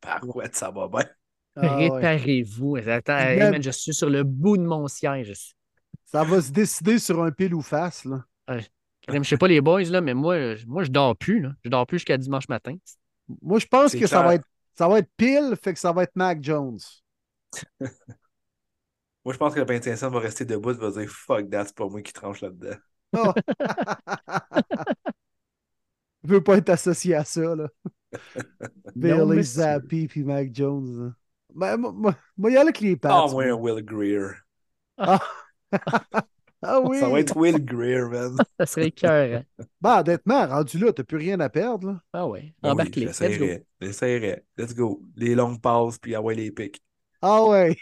Parouette, 0.02 0.56
ça 0.56 0.72
va 0.72 0.88
bien. 0.88 1.06
Ah 1.56 1.78
ouais. 1.78 1.90
Préparez-vous. 1.90 2.78
Attends, 2.88 3.18
hey, 3.18 3.38
même- 3.40 3.52
man, 3.52 3.64
je 3.64 3.70
suis 3.70 3.94
sur 3.94 4.10
le 4.10 4.24
bout 4.24 4.58
de 4.58 4.64
mon 4.64 4.88
siège. 4.88 5.54
Ça 6.06 6.24
va 6.24 6.42
se 6.42 6.52
décider 6.52 7.00
sur 7.00 7.22
un 7.24 7.32
pile 7.32 7.54
ou 7.54 7.62
face. 7.62 8.06
Là. 8.06 8.24
Je 9.08 9.22
sais 9.24 9.38
pas 9.38 9.48
les 9.48 9.62
boys, 9.62 9.84
là, 9.84 10.02
mais 10.02 10.14
moi, 10.14 10.56
je- 10.56 10.66
moi 10.66 10.84
je 10.84 10.90
dors 10.90 11.16
plus. 11.16 11.42
Là. 11.42 11.52
Je 11.64 11.70
dors 11.70 11.86
plus 11.86 12.00
jusqu'à 12.00 12.18
dimanche 12.18 12.48
matin. 12.50 12.76
Moi, 13.42 13.60
je 13.60 13.66
pense 13.68 13.96
que 13.96 14.08
ça 14.08 14.22
va, 14.24 14.36
être, 14.36 14.46
ça 14.78 14.88
va 14.88 15.00
être 15.00 15.10
pile, 15.18 15.56
fait 15.62 15.74
que 15.74 15.80
ça 15.80 15.92
va 15.92 16.04
être 16.04 16.16
Mac 16.16 16.40
Jones. 16.42 16.80
Moi, 19.26 19.34
je 19.34 19.38
pense 19.38 19.54
que 19.54 19.60
le 19.60 19.66
25 19.66 19.96
cents 19.96 20.10
va 20.10 20.20
rester 20.20 20.44
debout 20.46 20.72
et 20.72 20.74
va 20.74 20.92
dire 20.92 21.10
fuck 21.10 21.50
that, 21.50 21.66
c'est 21.66 21.76
pas 21.76 21.88
moi 21.88 22.02
qui 22.02 22.12
tranche 22.12 22.42
là-dedans. 22.42 22.76
Oh. 23.14 23.32
Je 26.24 26.30
veux 26.30 26.44
pas 26.44 26.58
être 26.58 26.70
associé 26.70 27.16
à 27.16 27.24
ça. 27.24 27.56
Là. 27.56 27.68
Bailey. 28.96 29.44
Zappi 29.44 30.08
puis 30.08 30.24
Mac 30.24 30.50
Jones. 30.54 31.06
là. 31.06 31.12
Ben, 31.56 31.78
moi, 31.78 31.92
moi, 31.92 32.16
moi, 32.38 32.50
y 32.52 32.54
aller 32.56 32.70
avec 32.70 32.80
les 32.80 32.98
Ah, 33.04 33.26
un 33.26 33.32
moi. 33.32 33.54
Will 33.54 33.84
Greer. 33.84 34.32
Ah. 34.98 35.20
Ah 36.66 36.80
oui. 36.80 36.98
Ça 36.98 37.10
va 37.10 37.20
être 37.20 37.36
Will 37.36 37.64
Greer, 37.64 38.08
man. 38.10 38.38
Ça 38.60 38.66
serait 38.66 38.90
cœur. 38.92 39.44
Ben, 39.82 40.00
honnêtement, 40.00 40.48
rendu 40.48 40.80
là, 40.80 40.94
t'as 40.94 41.04
plus 41.04 41.18
rien 41.18 41.38
à 41.42 41.50
perdre. 41.50 41.88
Là. 41.88 42.02
Ah 42.14 42.26
ouais. 42.26 42.56
Oui, 42.64 42.70
Embarque-les. 42.70 43.06
Let's 43.08 43.20
go. 43.20 43.46
j'essaierai. 43.82 44.46
Let's 44.58 44.74
go. 44.74 45.02
Les 45.18 45.36
longues 45.36 45.60
passes, 45.60 45.98
puis 45.98 46.16
envoyer 46.16 46.44
les 46.44 46.52
pics. 46.52 46.82
Ah 47.22 47.44
ouais. 47.44 47.76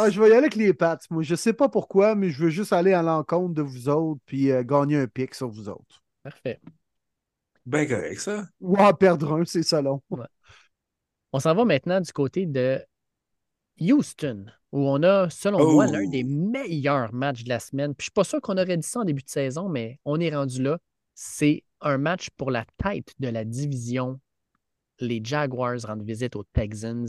Ah, 0.00 0.10
je 0.10 0.20
vais 0.20 0.28
y 0.28 0.30
aller 0.30 0.38
avec 0.38 0.54
les 0.54 0.72
Pats. 0.72 0.98
Moi, 1.10 1.24
je 1.24 1.34
sais 1.34 1.52
pas 1.52 1.68
pourquoi, 1.68 2.14
mais 2.14 2.30
je 2.30 2.44
veux 2.44 2.50
juste 2.50 2.72
aller 2.72 2.92
à 2.92 3.02
l'encontre 3.02 3.54
de 3.54 3.62
vous 3.62 3.88
autres 3.88 4.20
puis 4.26 4.52
euh, 4.52 4.62
gagner 4.62 4.96
un 4.96 5.08
pic 5.08 5.34
sur 5.34 5.48
vous 5.48 5.68
autres. 5.68 6.02
Parfait. 6.22 6.60
Ben 7.66 7.86
correct, 7.86 8.20
ça. 8.20 8.46
Ou 8.60 8.76
en 8.76 8.94
perdre 8.94 9.32
un, 9.32 9.44
c'est 9.44 9.64
ça 9.64 9.82
long. 9.82 10.00
On 11.32 11.40
s'en 11.40 11.54
va 11.54 11.64
maintenant 11.64 12.00
du 12.00 12.12
côté 12.12 12.46
de 12.46 12.80
Houston, 13.80 14.46
où 14.72 14.88
on 14.88 15.02
a, 15.02 15.28
selon 15.30 15.58
Oh. 15.60 15.72
moi, 15.72 15.86
l'un 15.86 16.08
des 16.08 16.22
meilleurs 16.24 17.12
matchs 17.12 17.44
de 17.44 17.48
la 17.48 17.60
semaine. 17.60 17.94
Puis 17.94 18.04
je 18.04 18.06
suis 18.06 18.12
pas 18.12 18.24
sûr 18.24 18.40
qu'on 18.40 18.56
aurait 18.56 18.76
dit 18.76 18.86
ça 18.86 19.00
en 19.00 19.04
début 19.04 19.22
de 19.22 19.28
saison, 19.28 19.68
mais 19.68 19.98
on 20.04 20.20
est 20.20 20.34
rendu 20.34 20.62
là. 20.62 20.78
C'est 21.14 21.64
un 21.80 21.98
match 21.98 22.30
pour 22.36 22.50
la 22.50 22.64
tête 22.82 23.14
de 23.18 23.28
la 23.28 23.44
division. 23.44 24.20
Les 25.00 25.20
Jaguars 25.22 25.78
rendent 25.84 26.04
visite 26.04 26.36
aux 26.36 26.44
Texans. 26.44 27.08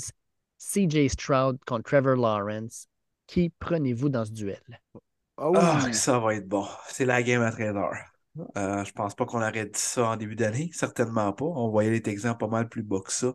CJ 0.60 1.10
Stroud 1.10 1.58
contre 1.66 1.84
Trevor 1.90 2.16
Lawrence. 2.16 2.88
Qui 3.28 3.52
prenez-vous 3.60 4.10
dans 4.10 4.26
ce 4.26 4.32
duel? 4.32 4.62
Ah 5.38 5.50
oui. 5.50 5.58
Ah, 5.62 5.94
ça 5.94 6.20
va 6.20 6.36
être 6.36 6.48
bon. 6.48 6.68
C'est 6.88 7.06
la 7.06 7.24
game 7.24 7.42
à 7.42 7.52
13 7.52 7.76
heures. 7.76 7.96
Euh, 8.58 8.84
je 8.84 8.92
pense 8.92 9.16
pas 9.16 9.26
qu'on 9.26 9.42
aurait 9.42 9.66
dit 9.66 9.80
ça 9.80 10.08
en 10.10 10.18
début 10.18 10.36
d'année. 10.36 10.70
Certainement 10.74 11.32
pas. 11.34 11.46
On 11.46 11.70
voyait 11.70 11.92
les 11.92 12.02
Texans 12.02 12.38
pas 12.38 12.48
mal 12.48 12.68
plus 12.70 12.84
bas 12.84 13.00
que 13.06 13.12
ça. 13.12 13.34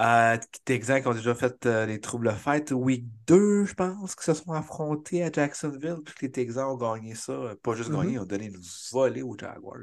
Euh, 0.00 0.38
Texans 0.64 1.00
qui 1.00 1.08
ont 1.08 1.14
déjà 1.14 1.34
fait 1.34 1.66
euh, 1.66 1.86
les 1.86 2.00
troubles 2.00 2.32
fêtes. 2.34 2.70
Week 2.72 3.06
2, 3.26 3.64
je 3.66 3.74
pense, 3.74 4.14
qui 4.14 4.24
se 4.24 4.34
sont 4.34 4.52
affrontés 4.52 5.22
à 5.24 5.30
Jacksonville. 5.32 5.98
Puis 6.04 6.14
les 6.22 6.30
Texans 6.32 6.66
ont 6.70 6.76
gagné 6.76 7.14
ça. 7.14 7.32
Euh, 7.32 7.54
Pas 7.62 7.74
juste 7.74 7.90
Mhm. 7.90 7.96
gagné, 7.96 8.12
ils 8.14 8.18
ont 8.20 8.24
donné 8.26 8.46
une 8.46 8.60
volée 8.92 9.22
aux 9.22 9.36
Jaguars. 9.38 9.78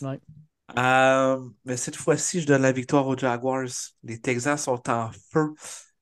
Ouais. 0.00 0.20
Euh, 0.78 1.48
mais 1.64 1.76
cette 1.76 1.96
fois-ci, 1.96 2.40
je 2.42 2.46
donne 2.46 2.62
la 2.62 2.72
victoire 2.72 3.06
aux 3.06 3.16
Jaguars. 3.16 3.64
Les 4.02 4.20
Texans 4.20 4.58
sont 4.58 4.88
en 4.90 5.10
feu. 5.32 5.54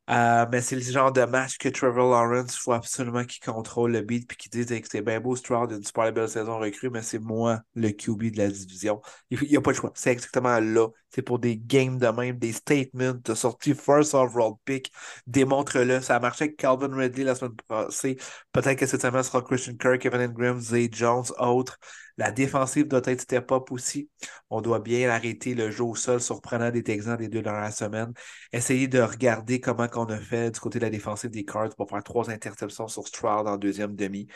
Euh, 0.08 0.46
mais 0.52 0.60
c'est 0.60 0.76
le 0.76 0.82
genre 0.82 1.10
de 1.12 1.22
match 1.24 1.58
que 1.58 1.68
Trevor 1.68 2.10
Lawrence, 2.10 2.56
faut 2.56 2.72
absolument 2.72 3.24
qu'il 3.24 3.42
contrôle 3.42 3.90
le 3.90 4.02
beat 4.02 4.28
puis 4.28 4.36
qu'il 4.36 4.52
dise 4.52 4.66
que 4.66 4.88
c'est 4.88 5.02
bien 5.02 5.18
beau, 5.20 5.34
Stroud, 5.34 5.72
une 5.72 5.82
super 5.82 6.12
belle 6.12 6.28
saison 6.28 6.58
recrue, 6.60 6.90
mais 6.90 7.02
c'est 7.02 7.18
moi 7.18 7.60
le 7.74 7.90
QB 7.90 8.30
de 8.32 8.38
la 8.38 8.48
division. 8.48 9.00
Il 9.30 9.40
n'y 9.42 9.56
a 9.56 9.60
pas 9.60 9.72
de 9.72 9.76
choix. 9.76 9.90
C'est 9.96 10.12
exactement 10.12 10.60
là. 10.60 10.88
C'est 11.10 11.22
pour 11.22 11.40
des 11.40 11.56
games 11.56 11.98
de 11.98 12.06
même, 12.06 12.38
des 12.38 12.52
statements. 12.52 13.14
de 13.24 13.34
sortie 13.34 13.74
first 13.74 14.14
overall 14.14 14.52
pick. 14.64 14.92
Démontre-le. 15.26 16.00
Ça 16.00 16.16
a 16.16 16.20
marché 16.20 16.44
avec 16.44 16.56
Calvin 16.56 16.94
Ridley 16.94 17.24
la 17.24 17.34
semaine 17.34 17.56
passée. 17.66 18.16
Peut-être 18.52 18.78
que 18.78 18.86
cette 18.86 19.02
semaine 19.02 19.22
sera 19.24 19.42
Christian 19.42 19.74
Kirk, 19.76 20.00
Kevin 20.00 20.20
Ingram, 20.20 20.60
Zay 20.60 20.88
Jones, 20.92 21.24
autres. 21.38 21.78
La 22.18 22.30
défensive 22.30 22.88
doit 22.88 23.02
être 23.04 23.20
step 23.20 23.52
up 23.52 23.70
aussi. 23.70 24.08
On 24.48 24.62
doit 24.62 24.80
bien 24.80 25.10
arrêter 25.10 25.54
le 25.54 25.70
jeu 25.70 25.84
au 25.84 25.94
sol 25.94 26.20
surprenant 26.20 26.70
des 26.70 26.82
Texans 26.82 27.16
des 27.16 27.28
deux 27.28 27.42
dernières 27.42 27.72
semaines. 27.72 28.12
Essayer 28.52 28.88
de 28.88 29.00
regarder 29.00 29.60
comment 29.60 29.86
qu'on 29.86 30.06
a 30.06 30.18
fait 30.18 30.50
du 30.50 30.60
côté 30.60 30.78
de 30.78 30.84
la 30.84 30.90
défensive 30.90 31.30
des 31.30 31.44
Cards 31.44 31.74
pour 31.76 31.90
faire 31.90 32.02
trois 32.02 32.30
interceptions 32.30 32.88
sur 32.88 33.06
Stroud 33.06 33.46
en 33.46 33.58
deuxième 33.58 33.94
demi. 33.94 34.28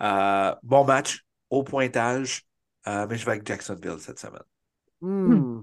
Euh, 0.00 0.54
bon 0.62 0.84
match, 0.84 1.24
au 1.50 1.64
pointage, 1.64 2.42
euh, 2.86 3.06
mais 3.08 3.16
je 3.16 3.24
vais 3.24 3.32
avec 3.32 3.46
Jacksonville 3.46 3.98
cette 3.98 4.20
semaine. 4.20 4.42
Hmm. 5.00 5.62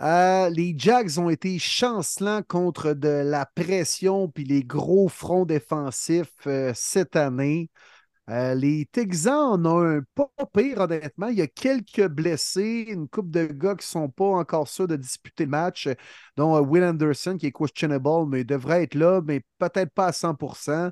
Euh, 0.00 0.50
les 0.50 0.74
Jags 0.76 1.18
ont 1.18 1.30
été 1.30 1.56
chancelants 1.60 2.42
contre 2.42 2.94
de 2.94 3.22
la 3.24 3.46
pression 3.46 4.28
puis 4.28 4.42
les 4.42 4.64
gros 4.64 5.08
fronts 5.08 5.44
défensifs 5.44 6.48
cette 6.74 7.14
année. 7.14 7.70
Euh, 8.30 8.54
les 8.54 8.86
Texans 8.86 9.34
en 9.36 9.66
ont 9.66 9.82
un 9.82 10.00
pas 10.14 10.30
pire, 10.54 10.80
honnêtement. 10.80 11.28
Il 11.28 11.36
y 11.36 11.42
a 11.42 11.46
quelques 11.46 12.06
blessés, 12.08 12.86
une 12.88 13.06
couple 13.06 13.30
de 13.30 13.44
gars 13.44 13.74
qui 13.74 13.84
ne 13.86 14.00
sont 14.00 14.08
pas 14.08 14.24
encore 14.24 14.66
sûrs 14.66 14.88
de 14.88 14.96
disputer 14.96 15.44
le 15.44 15.50
match, 15.50 15.88
dont 16.36 16.56
euh, 16.56 16.60
Will 16.60 16.84
Anderson, 16.84 17.36
qui 17.38 17.46
est 17.46 17.52
questionable, 17.52 18.26
mais 18.28 18.42
devrait 18.44 18.84
être 18.84 18.94
là, 18.94 19.20
mais 19.22 19.42
peut-être 19.58 19.92
pas 19.92 20.06
à 20.08 20.12
100% 20.12 20.90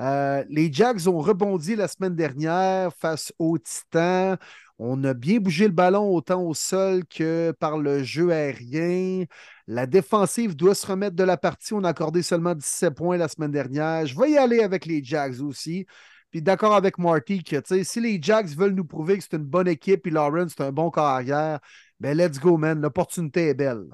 Euh, 0.00 0.44
les 0.48 0.72
Jags 0.72 1.08
ont 1.08 1.18
rebondi 1.18 1.74
la 1.74 1.88
semaine 1.88 2.14
dernière 2.14 2.92
face 2.94 3.32
aux 3.38 3.58
Titans. 3.58 4.36
On 4.78 5.02
a 5.02 5.12
bien 5.14 5.40
bougé 5.40 5.66
le 5.66 5.72
ballon 5.72 6.14
autant 6.14 6.40
au 6.42 6.54
sol 6.54 7.04
que 7.06 7.52
par 7.58 7.78
le 7.78 8.04
jeu 8.04 8.30
aérien. 8.32 9.24
La 9.66 9.86
défensive 9.86 10.54
doit 10.54 10.76
se 10.76 10.86
remettre 10.86 11.16
de 11.16 11.24
la 11.24 11.36
partie. 11.36 11.74
On 11.74 11.82
a 11.82 11.88
accordé 11.88 12.22
seulement 12.22 12.54
17 12.54 12.94
points 12.94 13.16
la 13.16 13.26
semaine 13.26 13.50
dernière. 13.50 14.06
Je 14.06 14.16
vais 14.18 14.30
y 14.30 14.38
aller 14.38 14.60
avec 14.60 14.86
les 14.86 15.02
Jags 15.02 15.40
aussi. 15.42 15.84
Puis 16.30 16.42
d'accord 16.42 16.74
avec 16.74 16.98
Marty 16.98 17.42
que 17.42 17.56
si 17.84 18.00
les 18.00 18.20
Jags 18.20 18.48
veulent 18.48 18.74
nous 18.74 18.84
prouver 18.84 19.16
que 19.16 19.24
c'est 19.24 19.36
une 19.36 19.44
bonne 19.44 19.68
équipe 19.68 20.06
et 20.06 20.10
Lawrence 20.10 20.52
c'est 20.56 20.64
un 20.64 20.72
bon 20.72 20.90
corps 20.90 21.06
arrière, 21.06 21.58
ben 22.00 22.16
let's 22.16 22.38
go, 22.38 22.56
man. 22.56 22.80
L'opportunité 22.80 23.48
est 23.48 23.54
belle. 23.54 23.86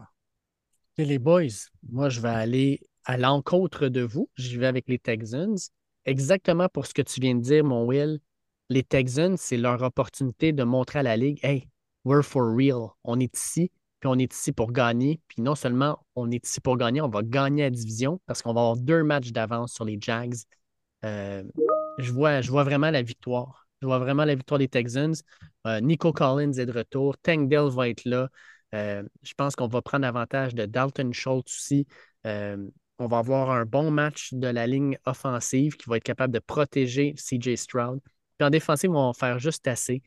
Les 0.99 1.19
boys, 1.19 1.71
moi, 1.91 2.09
je 2.09 2.21
vais 2.21 2.29
aller 2.29 2.81
à 3.05 3.17
l'encontre 3.17 3.89
de 3.89 4.03
vous. 4.03 4.29
J'y 4.37 4.57
vais 4.57 4.67
avec 4.67 4.89
les 4.89 4.99
Texans. 4.99 5.57
Exactement 6.05 6.69
pour 6.69 6.87
ce 6.87 6.95
que 6.95 7.03
tu 7.03 7.21
viens 7.21 7.35
de 7.35 7.41
dire, 7.41 7.65
mon 7.65 7.85
Will. 7.87 8.21
Les 8.69 8.83
Texans, 8.83 9.37
c'est 9.37 9.57
leur 9.57 9.83
opportunité 9.83 10.53
de 10.53 10.63
montrer 10.65 11.01
à 11.01 11.03
la 11.03 11.17
Ligue 11.17 11.39
Hey, 11.43 11.69
we're 12.05 12.23
for 12.23 12.55
real. 12.55 12.91
On 13.05 13.19
est 13.21 13.37
ici, 13.37 13.71
puis 14.01 14.09
on 14.09 14.19
est 14.19 14.33
ici 14.33 14.53
pour 14.53 14.73
gagner. 14.73 15.21
Puis 15.29 15.43
non 15.43 15.55
seulement 15.55 16.05
on 16.15 16.31
est 16.31 16.47
ici 16.47 16.61
pour 16.61 16.77
gagner, 16.77 17.01
on 17.01 17.09
va 17.09 17.23
gagner 17.23 17.63
la 17.63 17.71
division 17.71 18.21
parce 18.27 18.43
qu'on 18.43 18.55
va 18.55 18.61
avoir 18.61 18.77
deux 18.77 19.03
matchs 19.03 19.33
d'avance 19.33 19.73
sur 19.73 19.85
les 19.85 19.99
Jags. 20.01 20.37
Euh, 21.05 21.43
je, 21.99 22.13
vois, 22.13 22.41
je 22.41 22.51
vois 22.51 22.65
vraiment 22.65 22.91
la 22.91 23.03
victoire. 23.03 23.69
Je 23.83 23.87
vois 23.87 23.99
vraiment 23.99 24.25
la 24.25 24.35
victoire 24.35 24.59
des 24.59 24.69
Texans. 24.69 25.15
Euh, 25.67 25.81
Nico 25.81 26.13
Collins 26.13 26.53
est 26.53 26.67
de 26.67 26.73
retour. 26.73 27.17
Tank 27.19 27.49
Dell 27.49 27.69
va 27.71 27.89
être 27.89 28.05
là. 28.05 28.29
Euh, 28.75 29.03
je 29.23 29.35
pense 29.35 29.55
qu'on 29.55 29.69
va 29.69 29.83
prendre 29.83 30.07
avantage 30.07 30.55
de 30.55 30.67
Dalton 30.67 31.13
Schultz 31.13 31.55
aussi. 31.55 31.87
On 32.99 33.09
va 33.09 33.19
avoir 33.19 33.51
un 33.51 33.65
bon 33.65 33.91
match 33.91 34.33
de 34.33 34.47
la 34.47 34.69
ligne 34.69 34.97
offensive 35.05 35.77
qui 35.77 35.89
va 35.89 35.97
être 35.97 36.05
capable 36.05 36.33
de 36.33 36.39
protéger 36.39 37.15
CJ 37.17 37.57
Stroud. 37.57 38.01
Puis 38.39 38.47
en 38.47 38.51
défensive, 38.51 38.91
on 38.91 39.09
va 39.09 39.13
faire 39.13 39.39
juste 39.41 39.67
assez. 39.67 40.01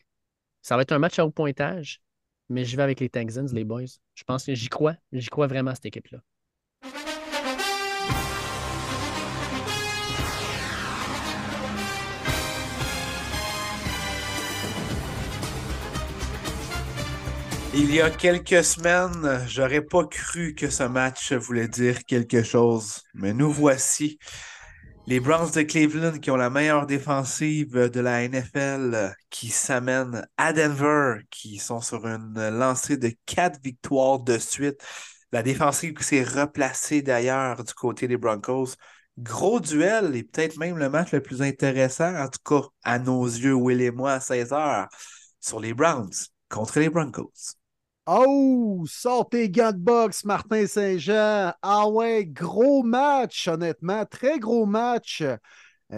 Ça 0.62 0.78
va 0.78 0.84
être 0.84 0.94
un 0.94 1.00
match 1.00 1.20
à 1.20 1.26
haut 1.26 1.32
pointage, 1.32 2.02
mais 2.50 2.64
je 2.64 2.78
vais 2.78 2.84
avec 2.84 3.02
les 3.02 3.10
Texans, 3.10 3.48
les 3.54 3.66
boys. 3.66 3.84
Je 4.16 4.24
pense 4.24 4.46
que 4.46 4.56
j'y 4.56 4.70
crois. 4.70 4.96
J'y 5.12 5.28
crois 5.28 5.48
vraiment 5.48 5.72
à 5.72 5.76
cette 5.76 5.88
équipe-là. 5.88 6.20
Il 17.80 17.94
y 17.94 18.02
a 18.02 18.10
quelques 18.10 18.64
semaines, 18.64 19.46
j'aurais 19.48 19.84
pas 19.84 20.04
cru 20.04 20.56
que 20.56 20.68
ce 20.68 20.82
match 20.82 21.32
voulait 21.34 21.68
dire 21.68 22.06
quelque 22.06 22.42
chose, 22.42 23.04
mais 23.14 23.34
nous 23.34 23.52
voici. 23.52 24.18
Les 25.06 25.20
Browns 25.20 25.52
de 25.52 25.62
Cleveland 25.62 26.18
qui 26.18 26.32
ont 26.32 26.38
la 26.38 26.50
meilleure 26.50 26.88
défensive 26.88 27.76
de 27.76 28.00
la 28.00 28.28
NFL 28.28 29.14
qui 29.30 29.50
s'amènent 29.50 30.28
à 30.38 30.54
Denver, 30.54 31.22
qui 31.30 31.60
sont 31.60 31.80
sur 31.80 32.08
une 32.08 32.50
lancée 32.50 32.98
de 32.98 33.12
quatre 33.28 33.60
victoires 33.64 34.22
de 34.22 34.40
suite. 34.40 34.84
La 35.32 35.44
défensive 35.44 36.02
s'est 36.02 36.24
replacée 36.24 37.04
d'ailleurs 37.04 37.64
du 37.64 37.76
côté 37.76 38.08
des 38.08 38.18
Broncos. 38.18 38.74
Gros 39.20 39.60
duel 39.60 40.16
et 40.16 40.24
peut-être 40.24 40.58
même 40.58 40.80
le 40.80 40.90
match 40.90 41.12
le 41.12 41.22
plus 41.22 41.44
intéressant, 41.44 42.16
en 42.16 42.28
tout 42.28 42.40
cas 42.44 42.68
à 42.84 42.98
nos 42.98 43.24
yeux, 43.24 43.54
Will 43.54 43.82
et 43.82 43.92
moi, 43.92 44.14
à 44.14 44.20
16 44.20 44.52
heures, 44.52 44.88
sur 45.40 45.60
les 45.60 45.76
Browns 45.76 46.10
contre 46.50 46.80
les 46.80 46.90
Broncos. 46.90 47.54
Oh, 48.10 48.86
sort 48.88 49.28
tes 49.28 49.52
Martin 50.24 50.66
Saint-Jean. 50.66 51.52
Ah 51.62 51.90
ouais, 51.90 52.26
gros 52.26 52.82
match, 52.82 53.50
honnêtement. 53.50 54.06
Très 54.06 54.40
gros 54.40 54.66
match. 54.66 55.22
Euh, 55.22 55.38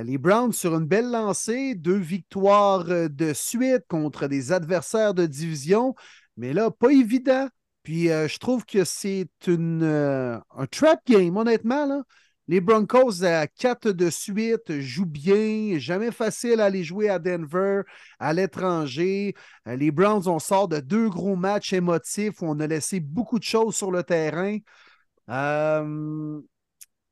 les 0.03 0.17
Browns 0.17 0.51
sur 0.51 0.75
une 0.75 0.85
belle 0.88 1.11
lancée, 1.11 1.75
deux 1.75 1.97
victoires 1.97 2.89
euh, 2.89 3.09
de 3.09 3.31
suite 3.33 3.83
contre 3.88 4.27
des 4.27 4.51
adversaires 4.51 5.13
de 5.13 5.27
division, 5.27 5.93
mais 6.35 6.51
là, 6.51 6.71
pas 6.71 6.91
évident. 6.91 7.47
Puis 7.83 8.09
euh, 8.09 8.27
je 8.27 8.39
trouve 8.39 8.65
que 8.65 8.85
c'est 8.85 9.29
un 9.47 10.65
trap 10.71 11.01
game, 11.05 11.38
honnêtement. 11.38 11.85
Là. 11.85 12.01
Les 12.50 12.61
Broncos 12.61 13.24
à 13.24 13.45
quatre 13.45 13.92
de 13.92 14.10
suite 14.10 14.80
jouent 14.80 15.06
bien, 15.06 15.78
jamais 15.78 16.10
facile 16.11 16.61
à 16.61 16.66
aller 16.66 16.84
jouer 16.84 17.08
à 17.08 17.19
Denver, 17.19 17.84
à 18.18 18.34
l'étranger. 18.34 19.36
Les 19.68 19.92
Browns, 19.92 20.28
on 20.28 20.40
sort 20.40 20.68
de 20.68 20.80
deux 20.80 21.10
gros 21.10 21.36
matchs 21.36 21.74
émotifs 21.74 22.42
où 22.42 22.48
on 22.48 22.60
a 22.60 22.66
laissé 22.66 23.00
beaucoup 23.02 23.38
de 23.38 23.44
choses 23.44 23.76
sur 23.76 23.92
le 23.92 24.02
terrain. 24.02 24.58
Euh, 25.30 26.42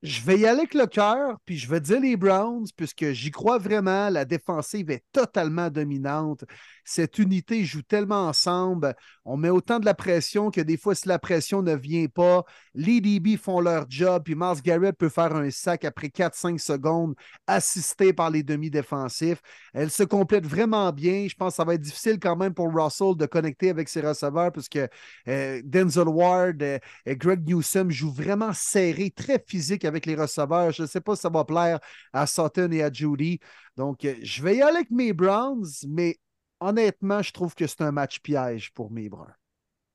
je 0.03 0.21
vais 0.21 0.37
y 0.37 0.45
aller 0.45 0.59
avec 0.59 0.75
le 0.75 0.85
cœur, 0.85 1.37
puis 1.43 1.57
je 1.57 1.67
vais 1.67 1.79
dire 1.79 1.99
les 1.99 2.15
Browns, 2.15 2.67
puisque 2.75 3.11
j'y 3.13 3.31
crois 3.31 3.57
vraiment. 3.57 4.09
La 4.09 4.25
défensive 4.25 4.91
est 4.91 5.03
totalement 5.11 5.71
dominante. 5.71 6.43
Cette 6.85 7.17
unité 7.17 7.65
joue 7.65 7.81
tellement 7.81 8.27
ensemble. 8.27 8.95
On 9.25 9.37
met 9.37 9.49
autant 9.49 9.79
de 9.79 9.85
la 9.85 9.95
pression 9.95 10.51
que 10.51 10.61
des 10.61 10.77
fois, 10.77 10.93
si 10.93 11.07
la 11.07 11.17
pression 11.17 11.63
ne 11.63 11.75
vient 11.75 12.05
pas, 12.07 12.43
les 12.75 13.01
DB 13.01 13.37
font 13.37 13.59
leur 13.59 13.85
job, 13.89 14.21
puis 14.23 14.35
Mars 14.35 14.61
Garrett 14.61 14.95
peut 14.95 15.09
faire 15.09 15.35
un 15.35 15.49
sac 15.49 15.83
après 15.83 16.09
4-5 16.09 16.59
secondes, 16.59 17.15
assisté 17.47 18.13
par 18.13 18.29
les 18.29 18.43
demi-défensifs. 18.43 19.41
Elle 19.73 19.89
se 19.89 20.03
complète 20.03 20.45
vraiment 20.45 20.91
bien. 20.91 21.27
Je 21.27 21.35
pense 21.35 21.53
que 21.53 21.55
ça 21.57 21.63
va 21.65 21.73
être 21.73 21.81
difficile 21.81 22.19
quand 22.19 22.35
même 22.35 22.53
pour 22.53 22.71
Russell 22.71 23.15
de 23.17 23.25
connecter 23.25 23.71
avec 23.71 23.89
ses 23.89 24.01
receveurs, 24.01 24.51
puisque 24.51 24.79
euh, 25.27 25.61
Denzel 25.65 26.07
Ward 26.07 26.61
euh, 26.61 26.77
et 27.07 27.15
Greg 27.15 27.47
Newsom 27.47 27.89
jouent 27.89 28.13
vraiment 28.13 28.53
serré, 28.53 29.09
très 29.09 29.43
physique 29.45 29.86
avec 29.87 30.05
les 30.05 30.15
receveurs. 30.15 30.71
Je 30.71 30.83
ne 30.83 30.87
sais 30.87 31.01
pas 31.01 31.15
si 31.15 31.21
ça 31.21 31.29
va 31.29 31.43
plaire 31.45 31.79
à 32.13 32.27
Sutton 32.27 32.71
et 32.71 32.83
à 32.83 32.91
Judy. 32.91 33.39
Donc, 33.75 34.05
euh, 34.05 34.15
je 34.21 34.43
vais 34.43 34.57
y 34.57 34.61
aller 34.61 34.77
avec 34.77 34.91
mes 34.91 35.13
Browns, 35.13 35.65
mais 35.87 36.17
honnêtement, 36.59 37.21
je 37.21 37.31
trouve 37.31 37.55
que 37.55 37.67
c'est 37.67 37.81
un 37.81 37.91
match 37.91 38.19
piège 38.19 38.71
pour 38.73 38.91
mes 38.91 39.09
Bruns. 39.09 39.33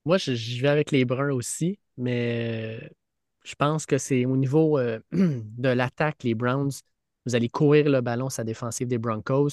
Moi, 0.05 0.19
je, 0.19 0.61
vais 0.61 0.69
avec 0.69 0.91
les 0.91 1.05
Bruns 1.05 1.33
aussi, 1.33 1.79
mais 1.97 2.81
euh, 2.83 2.89
je 3.45 3.55
pense 3.55 3.87
que 3.87 3.99
c'est 3.99 4.25
au 4.25 4.37
niveau 4.37 4.79
euh, 4.79 4.99
de 5.13 5.69
l'attaque, 5.69 6.25
les 6.25 6.35
Browns, 6.35 6.73
vous 7.27 7.35
allez 7.37 7.49
courir 7.49 7.89
le 7.89 8.01
ballon, 8.01 8.29
sa 8.29 8.45
défensive 8.45 8.89
des 8.89 8.99
Broncos. 8.99 9.51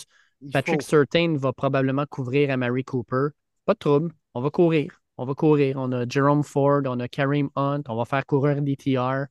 Patrick 0.53 0.81
Surtain 0.81 1.35
va 1.37 1.53
probablement 1.53 2.05
couvrir 2.05 2.49
à 2.49 2.57
Mary 2.57 2.83
Cooper. 2.83 3.27
Pas 3.65 3.73
de 3.73 3.79
trouble, 3.79 4.11
on 4.33 4.41
va 4.41 4.49
courir. 4.49 5.01
On 5.17 5.25
va 5.25 5.33
courir. 5.33 5.75
On 5.77 5.91
a 5.91 6.07
Jerome 6.07 6.43
Ford, 6.43 6.81
on 6.85 6.99
a 6.99 7.07
Kareem 7.07 7.49
Hunt, 7.55 7.83
on 7.89 7.95
va 7.97 8.05
faire 8.05 8.25
courir 8.25 8.61
DTR. 8.61 9.25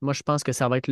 Moi, 0.00 0.12
je 0.12 0.22
pense 0.22 0.42
que 0.42 0.52
ça 0.52 0.68
va 0.68 0.78
être 0.78 0.88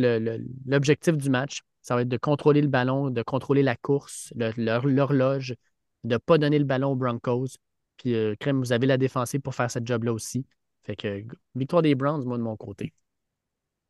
l'objectif 0.65 1.15
du 1.15 1.29
match. 1.29 1.61
Ça 1.81 1.95
va 1.95 2.01
être 2.01 2.09
de 2.09 2.17
contrôler 2.17 2.61
le 2.61 2.67
ballon, 2.67 3.11
de 3.11 3.21
contrôler 3.21 3.61
la 3.61 3.75
course, 3.75 4.33
l'horloge, 4.35 5.55
de 6.03 6.15
ne 6.15 6.17
pas 6.17 6.37
donner 6.37 6.57
le 6.57 6.65
ballon 6.65 6.91
aux 6.91 6.95
Broncos. 6.95 7.57
Puis, 7.97 8.15
euh, 8.15 8.35
Crème, 8.39 8.59
vous 8.59 8.73
avez 8.73 8.87
la 8.87 8.97
défensive 8.97 9.41
pour 9.41 9.55
faire 9.55 9.69
ce 9.69 9.79
job-là 9.83 10.11
aussi. 10.11 10.45
Fait 10.83 10.95
que 10.95 11.23
victoire 11.53 11.81
des 11.81 11.95
Browns, 11.95 12.25
moi, 12.25 12.37
de 12.37 12.43
mon 12.43 12.57
côté. 12.57 12.93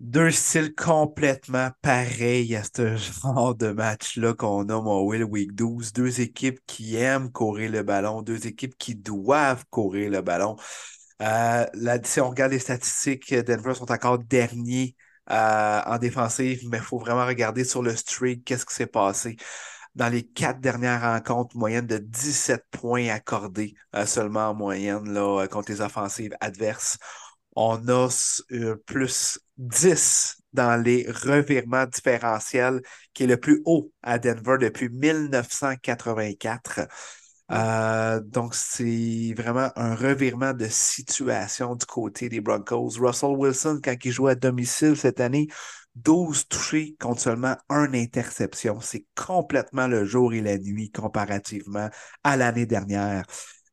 Deux 0.01 0.31
styles 0.31 0.75
complètement 0.75 1.69
pareils 1.81 2.53
à 2.55 2.63
ce 2.63 2.97
genre 2.97 3.55
de 3.55 3.71
match-là 3.71 4.33
qu'on 4.33 4.67
a, 4.67 4.81
mon 4.81 5.03
Will, 5.03 5.23
Week 5.23 5.55
12. 5.55 5.93
Deux 5.93 6.19
équipes 6.19 6.59
qui 6.67 6.97
aiment 6.97 7.31
courir 7.31 7.71
le 7.71 7.81
ballon, 7.81 8.21
deux 8.21 8.45
équipes 8.45 8.77
qui 8.77 8.95
doivent 8.95 9.63
courir 9.69 10.11
le 10.11 10.21
ballon. 10.21 10.57
Euh, 11.21 11.65
si 12.03 12.19
on 12.19 12.29
regarde 12.29 12.51
les 12.51 12.59
statistiques, 12.59 13.33
Denver 13.33 13.73
sont 13.73 13.89
encore 13.89 14.19
derniers 14.19 14.97
euh, 15.31 15.81
en 15.85 15.97
défensive, 15.97 16.67
mais 16.69 16.77
il 16.77 16.83
faut 16.83 16.99
vraiment 16.99 17.25
regarder 17.25 17.63
sur 17.63 17.81
le 17.83 17.95
streak 17.95 18.43
qu'est-ce 18.45 18.65
qui 18.65 18.75
s'est 18.75 18.87
passé. 18.87 19.37
Dans 19.95 20.09
les 20.09 20.23
quatre 20.27 20.59
dernières 20.59 21.01
rencontres, 21.01 21.55
moyenne 21.57 21.87
de 21.87 21.97
17 21.97 22.65
points 22.71 23.09
accordés 23.09 23.75
euh, 23.95 24.05
seulement 24.05 24.49
en 24.49 24.53
moyenne 24.53 25.11
là, 25.13 25.47
contre 25.47 25.71
les 25.71 25.81
offensives 25.81 26.35
adverses. 26.41 26.97
On 27.55 27.87
a 27.87 28.09
plus 28.85 29.39
10 29.57 30.37
dans 30.53 30.81
les 30.81 31.05
revirements 31.09 31.85
différentiels, 31.85 32.81
qui 33.13 33.23
est 33.23 33.27
le 33.27 33.37
plus 33.37 33.61
haut 33.65 33.91
à 34.03 34.19
Denver 34.19 34.57
depuis 34.59 34.89
1984. 34.89 36.87
Euh, 37.51 38.19
donc, 38.21 38.55
c'est 38.55 39.33
vraiment 39.37 39.69
un 39.75 39.95
revirement 39.95 40.53
de 40.53 40.67
situation 40.67 41.75
du 41.75 41.85
côté 41.85 42.29
des 42.29 42.41
Broncos. 42.41 42.97
Russell 42.99 43.35
Wilson, 43.37 43.79
quand 43.83 43.95
il 44.03 44.11
joue 44.11 44.27
à 44.27 44.35
domicile 44.35 44.97
cette 44.97 45.19
année, 45.19 45.47
12 45.95 46.47
touchés 46.47 46.95
contre 46.99 47.21
seulement 47.21 47.55
une 47.69 47.95
interception. 47.95 48.79
C'est 48.81 49.05
complètement 49.15 49.87
le 49.87 50.05
jour 50.05 50.33
et 50.33 50.41
la 50.41 50.57
nuit 50.57 50.91
comparativement 50.91 51.89
à 52.23 52.35
l'année 52.37 52.65
dernière. 52.65 53.23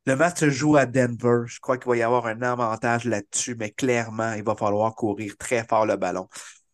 Le 0.05 0.15
match 0.15 0.39
se 0.39 0.49
joue 0.49 0.75
à 0.77 0.85
Denver. 0.85 1.43
Je 1.45 1.59
crois 1.59 1.77
qu'il 1.77 1.89
va 1.89 1.97
y 1.97 2.01
avoir 2.01 2.27
un 2.27 2.41
avantage 2.41 3.05
là-dessus, 3.05 3.55
mais 3.55 3.71
clairement, 3.71 4.33
il 4.33 4.43
va 4.43 4.55
falloir 4.55 4.93
courir 4.95 5.35
très 5.37 5.65
fort 5.65 5.85
le 5.85 5.95
ballon. 5.97 6.27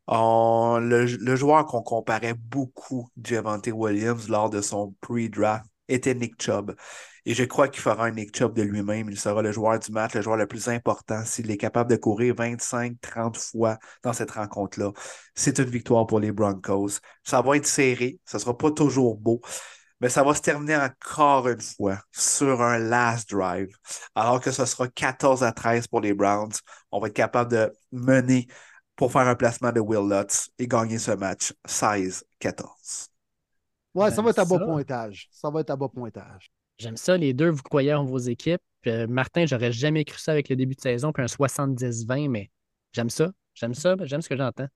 le, 0.08 1.06
le, 1.06 1.36
joueur 1.36 1.66
qu'on 1.66 1.82
comparait 1.84 2.34
beaucoup, 2.34 3.08
Javante 3.24 3.69
Williams, 3.72 4.28
lors 4.30 4.50
de 4.50 4.61
son 4.61 4.95
pre-draft, 5.02 5.66
était 5.90 6.14
Nick 6.14 6.42
Chubb. 6.42 6.76
Et 7.26 7.34
je 7.34 7.43
crois 7.43 7.68
qu'il 7.68 7.82
fera 7.82 8.06
un 8.06 8.11
Nick 8.11 8.35
Chubb 8.35 8.56
de 8.56 8.61
lui-même. 8.61 9.09
Il 9.09 9.19
sera 9.19 9.42
le 9.42 9.51
joueur 9.51 9.80
du 9.80 9.92
match, 9.92 10.16
le 10.16 10.22
joueur 10.22 10.38
le 10.38 10.48
plus 10.48 10.68
important 10.69 11.24
s'il 11.26 11.51
est 11.51 11.58
capable 11.58 11.92
de 11.92 11.98
courir 11.98 12.35
25-30 12.35 13.38
fois 13.38 13.77
dans 14.03 14.14
cette 14.14 14.32
rencontre-là. 14.32 14.92
C'est 15.35 15.59
une 15.59 15.69
victoire 15.69 16.08
pour 16.08 16.19
les 16.19 16.32
Broncos. 16.32 17.00
Ça 17.24 17.42
va 17.42 17.58
être 17.58 17.68
serré, 17.68 18.19
ça 18.26 18.38
ne 18.38 18.42
sera 18.42 18.58
pas 18.58 18.72
toujours 18.72 19.18
beau, 19.18 19.42
mais 20.01 20.09
ça 20.09 20.24
va 20.24 20.34
se 20.34 20.42
terminer 20.42 20.77
encore 20.77 21.48
une 21.50 21.61
fois 21.61 22.00
sur 22.11 22.61
un 22.61 22.77
last 22.77 23.30
drive. 23.30 23.76
Alors 24.16 24.40
que 24.40 24.51
ce 24.51 24.66
sera 24.66 24.88
14 24.88 25.43
à 25.43 25.51
13 25.51 25.88
pour 25.88 26.01
les 26.01 26.14
Browns. 26.14 26.53
On 26.92 27.00
va 27.00 27.08
être 27.08 27.14
capable 27.14 27.51
de 27.51 27.72
mener 27.92 28.48
pour 28.95 29.11
faire 29.11 29.27
un 29.27 29.35
placement 29.35 29.72
de 29.72 29.80
Will 29.80 30.09
Lutz 30.09 30.50
et 30.58 30.68
gagner 30.68 31.00
ce 31.00 31.11
match 31.11 31.53
16-14. 31.68 33.09
Ouais, 34.00 34.11
ça 34.11 34.22
va 34.22 34.30
être 34.30 34.40
à 34.40 34.45
bas 34.45 34.60
pointage. 34.60 35.28
Ça 35.32 35.50
va 35.50 35.61
être 35.61 35.69
à 35.69 35.76
bas 35.76 35.90
pointage. 35.90 36.52
J'aime 36.78 36.98
ça. 36.98 37.18
Les 37.18 37.34
deux, 37.34 37.50
vous 37.50 37.61
croyez 37.61 37.94
en 37.94 38.06
vos 38.06 38.18
équipes. 38.18 38.61
Euh, 38.88 39.08
Martin, 39.08 39.45
j'aurais 39.45 39.74
jamais 39.74 40.06
cru 40.06 40.18
ça 40.18 40.32
avec 40.32 40.48
le 40.48 40.56
début 40.56 40.76
de 40.76 40.82
saison, 40.82 41.11
puis 41.11 41.22
un 41.22 41.28
70-20, 41.28 42.30
mais 42.30 42.50
j'aime 42.94 43.10
ça. 43.10 43.30
J'aime 43.53 43.74
ça. 43.74 43.95
J'aime 44.03 44.22
ce 44.22 44.30
que 44.30 44.38
j'entends. 44.38 44.68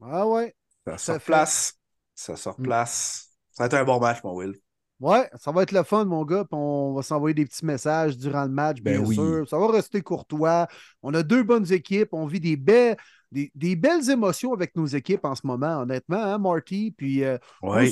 Ah 0.00 0.26
ouais. 0.26 0.54
Ça 0.86 0.98
sort 0.98 1.20
place. 1.20 1.74
Ça 2.14 2.36
sort 2.36 2.60
mm. 2.60 2.62
place. 2.62 3.30
Ça 3.50 3.64
va 3.64 3.66
être 3.66 3.74
un 3.74 3.84
bon 3.84 3.98
match, 3.98 4.22
mon 4.22 4.34
Will. 4.36 4.54
Ouais, 5.00 5.28
ça 5.34 5.50
va 5.50 5.64
être 5.64 5.72
le 5.72 5.82
fun, 5.82 6.04
mon 6.04 6.24
gars. 6.24 6.46
on 6.52 6.94
va 6.94 7.02
s'envoyer 7.02 7.34
des 7.34 7.44
petits 7.44 7.66
messages 7.66 8.16
durant 8.16 8.44
le 8.44 8.50
match, 8.50 8.80
ben 8.80 9.02
bien 9.02 9.12
sûr. 9.12 9.48
Ça 9.48 9.58
va 9.58 9.72
rester 9.72 10.00
courtois. 10.00 10.68
On 11.02 11.12
a 11.14 11.24
deux 11.24 11.42
bonnes 11.42 11.70
équipes. 11.72 12.10
On 12.12 12.26
vit 12.26 12.38
des 12.38 12.56
belles, 12.56 12.96
des, 13.32 13.76
belles 13.76 14.10
émotions 14.10 14.52
avec 14.52 14.76
nos 14.76 14.86
équipes 14.86 15.24
en 15.24 15.34
ce 15.34 15.46
moment, 15.46 15.80
honnêtement, 15.82 16.22
hein, 16.22 16.38
Marty? 16.38 16.94
Puis 16.96 17.24
euh, 17.24 17.38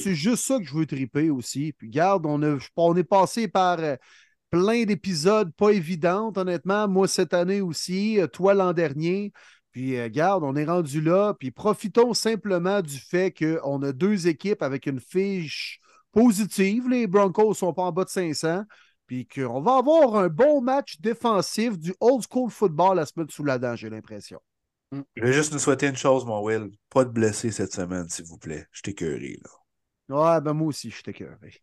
c'est 0.02 0.14
juste 0.14 0.44
ça 0.44 0.58
que 0.58 0.64
je 0.64 0.74
veux 0.74 0.86
triper 0.86 1.30
aussi. 1.30 1.72
Puis 1.72 1.88
garde, 1.88 2.26
on, 2.26 2.42
a, 2.42 2.58
on 2.76 2.96
est 2.96 3.04
passé 3.04 3.48
par 3.48 3.78
euh, 3.80 3.96
plein 4.50 4.84
d'épisodes 4.84 5.52
pas 5.54 5.70
évidents, 5.70 6.32
honnêtement. 6.36 6.88
Moi, 6.88 7.08
cette 7.08 7.34
année 7.34 7.60
aussi, 7.60 8.20
euh, 8.20 8.26
toi 8.26 8.54
l'an 8.54 8.72
dernier. 8.72 9.32
Puis, 9.72 9.96
garde, 10.10 10.42
on 10.42 10.56
est 10.56 10.64
rendu 10.64 11.00
là. 11.00 11.32
Puis, 11.38 11.52
profitons 11.52 12.12
simplement 12.12 12.82
du 12.82 12.98
fait 12.98 13.32
qu'on 13.32 13.80
a 13.82 13.92
deux 13.92 14.26
équipes 14.26 14.62
avec 14.62 14.86
une 14.86 14.98
fiche 14.98 15.80
positive. 16.10 16.88
Les 16.88 17.06
Broncos 17.06 17.50
ne 17.50 17.54
sont 17.54 17.72
pas 17.72 17.82
en 17.82 17.92
bas 17.92 18.02
de 18.02 18.08
500. 18.08 18.64
Puis 19.06 19.28
qu'on 19.28 19.60
va 19.60 19.76
avoir 19.76 20.16
un 20.16 20.28
bon 20.28 20.60
match 20.60 21.00
défensif 21.00 21.78
du 21.78 21.94
old 22.00 22.24
school 22.28 22.50
football 22.50 22.98
à 22.98 23.06
se 23.06 23.12
mettre 23.16 23.32
sous 23.32 23.44
la 23.44 23.58
dent, 23.58 23.76
j'ai 23.76 23.90
l'impression. 23.90 24.40
Mm. 24.92 25.00
Je 25.16 25.22
vais 25.22 25.32
juste 25.32 25.52
nous 25.52 25.58
souhaiter 25.58 25.86
une 25.86 25.96
chose, 25.96 26.24
mon 26.24 26.42
Will. 26.42 26.70
Pas 26.88 27.04
de 27.04 27.10
blessés 27.10 27.52
cette 27.52 27.72
semaine, 27.72 28.08
s'il 28.08 28.24
vous 28.24 28.38
plaît. 28.38 28.66
Je 28.72 28.82
t'écœuré, 28.82 29.38
là. 29.42 29.50
Ouais, 30.10 30.40
ben 30.40 30.54
moi 30.54 30.68
aussi, 30.68 30.90
je 30.90 31.02
t'écœuré. 31.02 31.62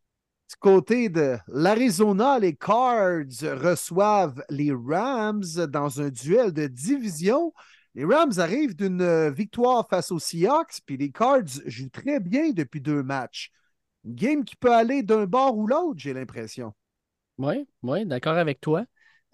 Du 0.50 0.56
côté 0.62 1.10
de 1.10 1.38
l'Arizona, 1.48 2.40
les 2.40 2.56
Cards 2.56 3.26
reçoivent 3.42 4.42
les 4.50 4.72
Rams 4.72 5.44
dans 5.68 6.00
un 6.00 6.10
duel 6.10 6.54
de 6.54 6.68
division. 6.68 7.54
Les 7.96 8.06
Rams 8.06 8.32
arrivent 8.38 8.76
d'une 8.76 9.30
victoire 9.30 9.86
face 9.90 10.12
aux 10.12 10.20
Seahawks, 10.20 10.80
puis 10.86 10.96
les 10.96 11.12
Cards 11.12 11.60
jouent 11.66 11.90
très 11.90 12.22
bien 12.22 12.52
depuis 12.52 12.80
deux 12.80 13.04
matchs. 13.04 13.52
Une 14.06 14.16
game 14.16 14.46
qui 14.46 14.56
peut 14.56 14.74
aller 14.74 15.04
d'un 15.04 15.26
bord 15.26 15.58
ou 15.58 15.68
l'autre, 15.68 16.00
j'ai 16.00 16.14
l'impression. 16.14 16.74
Oui, 17.38 17.68
oui, 17.84 18.06
d'accord 18.06 18.38
avec 18.38 18.62
toi. 18.62 18.86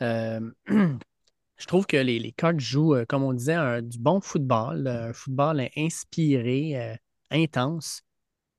Euh, 0.01 0.51
je 1.57 1.65
trouve 1.65 1.85
que 1.85 1.97
les, 1.97 2.19
les 2.19 2.31
Cards 2.31 2.59
jouent, 2.59 2.95
euh, 2.95 3.05
comme 3.07 3.23
on 3.23 3.33
disait, 3.33 3.81
du 3.81 3.99
bon 3.99 4.21
football, 4.21 4.87
euh, 4.87 5.09
un 5.09 5.13
football 5.13 5.67
inspiré, 5.77 6.77
euh, 6.77 6.95
intense. 7.31 8.01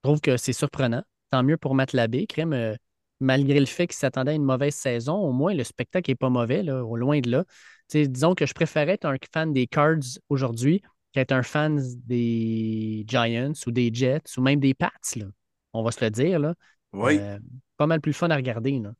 Je 0.04 0.08
trouve 0.08 0.20
que 0.20 0.36
c'est 0.36 0.52
surprenant. 0.52 1.02
Tant 1.30 1.42
mieux 1.42 1.56
pour 1.56 1.74
Matt 1.74 1.92
Labbé. 1.92 2.26
Crème, 2.26 2.76
malgré 3.20 3.60
le 3.60 3.66
fait 3.66 3.86
qu'il 3.86 3.96
s'attendait 3.96 4.32
à 4.32 4.34
une 4.34 4.44
mauvaise 4.44 4.74
saison, 4.74 5.16
au 5.16 5.32
moins 5.32 5.54
le 5.54 5.64
spectacle 5.64 6.10
n'est 6.10 6.14
pas 6.14 6.30
mauvais, 6.30 6.62
là, 6.62 6.84
au 6.84 6.96
loin 6.96 7.20
de 7.20 7.30
là. 7.30 7.44
disons 7.92 8.34
que 8.34 8.46
je 8.46 8.54
préférais 8.54 8.92
être 8.92 9.06
un 9.06 9.16
fan 9.32 9.52
des 9.52 9.66
Cards 9.66 10.18
aujourd'hui 10.28 10.82
qu'être 11.12 11.32
un 11.32 11.42
fan 11.42 11.80
des 12.06 13.04
Giants 13.06 13.52
ou 13.66 13.70
des 13.70 13.90
Jets 13.92 14.36
ou 14.36 14.42
même 14.42 14.60
des 14.60 14.74
Pats, 14.74 14.90
là, 15.16 15.26
on 15.72 15.82
va 15.82 15.90
se 15.92 16.04
le 16.04 16.10
dire. 16.10 16.38
Là, 16.38 16.54
Oui, 16.92 17.18
Euh, 17.18 17.38
pas 17.76 17.86
mal 17.86 18.00
plus 18.00 18.12
fun 18.12 18.30
à 18.30 18.36
regarder. 18.36 18.78
Là. 18.80 18.92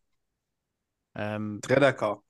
Euh, 1.19 1.59
très 1.61 1.81
d'accord. 1.81 2.23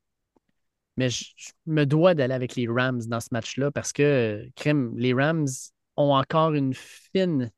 Mais 0.97 1.11
je, 1.11 1.25
me 1.67 1.85
dois 1.85 2.15
d'aller 2.15 2.35
avec 2.35 2.57
les 2.57 2.69
Rams 2.69 3.03
dans 3.07 3.21
ce 3.21 3.29
match-là 3.33 3.71
parce 3.71 3.93
que, 3.93 4.49
crème, 4.57 4.93
les 4.97 5.13
Rams 5.13 5.49
ont 5.97 6.15
encore 6.15 6.55
une 6.55 6.75
fine, 6.75 7.51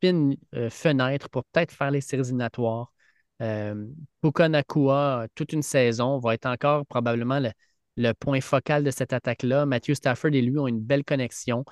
fine 0.00 0.36
euh, 0.54 0.70
fenêtre 0.70 1.28
pour 1.30 1.44
peut-être 1.46 1.72
faire 1.72 1.90
les 1.90 2.00
séries 2.00 2.22
éliminatoires. 2.22 2.92
Euh, 3.42 3.86
toute 5.34 5.52
une 5.52 5.62
saison, 5.62 6.18
va 6.18 6.34
être 6.34 6.46
encore 6.46 6.86
probablement 6.86 7.40
le, 7.96 8.12
point 8.14 8.40
focal 8.40 8.84
de 8.84 8.90
cette 8.90 9.12
attaque-là. 9.12 9.66
Matthew 9.66 9.94
Stafford 9.94 10.30
et 10.34 10.42
lui 10.42 10.58
ont 10.58 10.66
une 10.66 10.80
belle 10.80 11.04
connexion. 11.04 11.64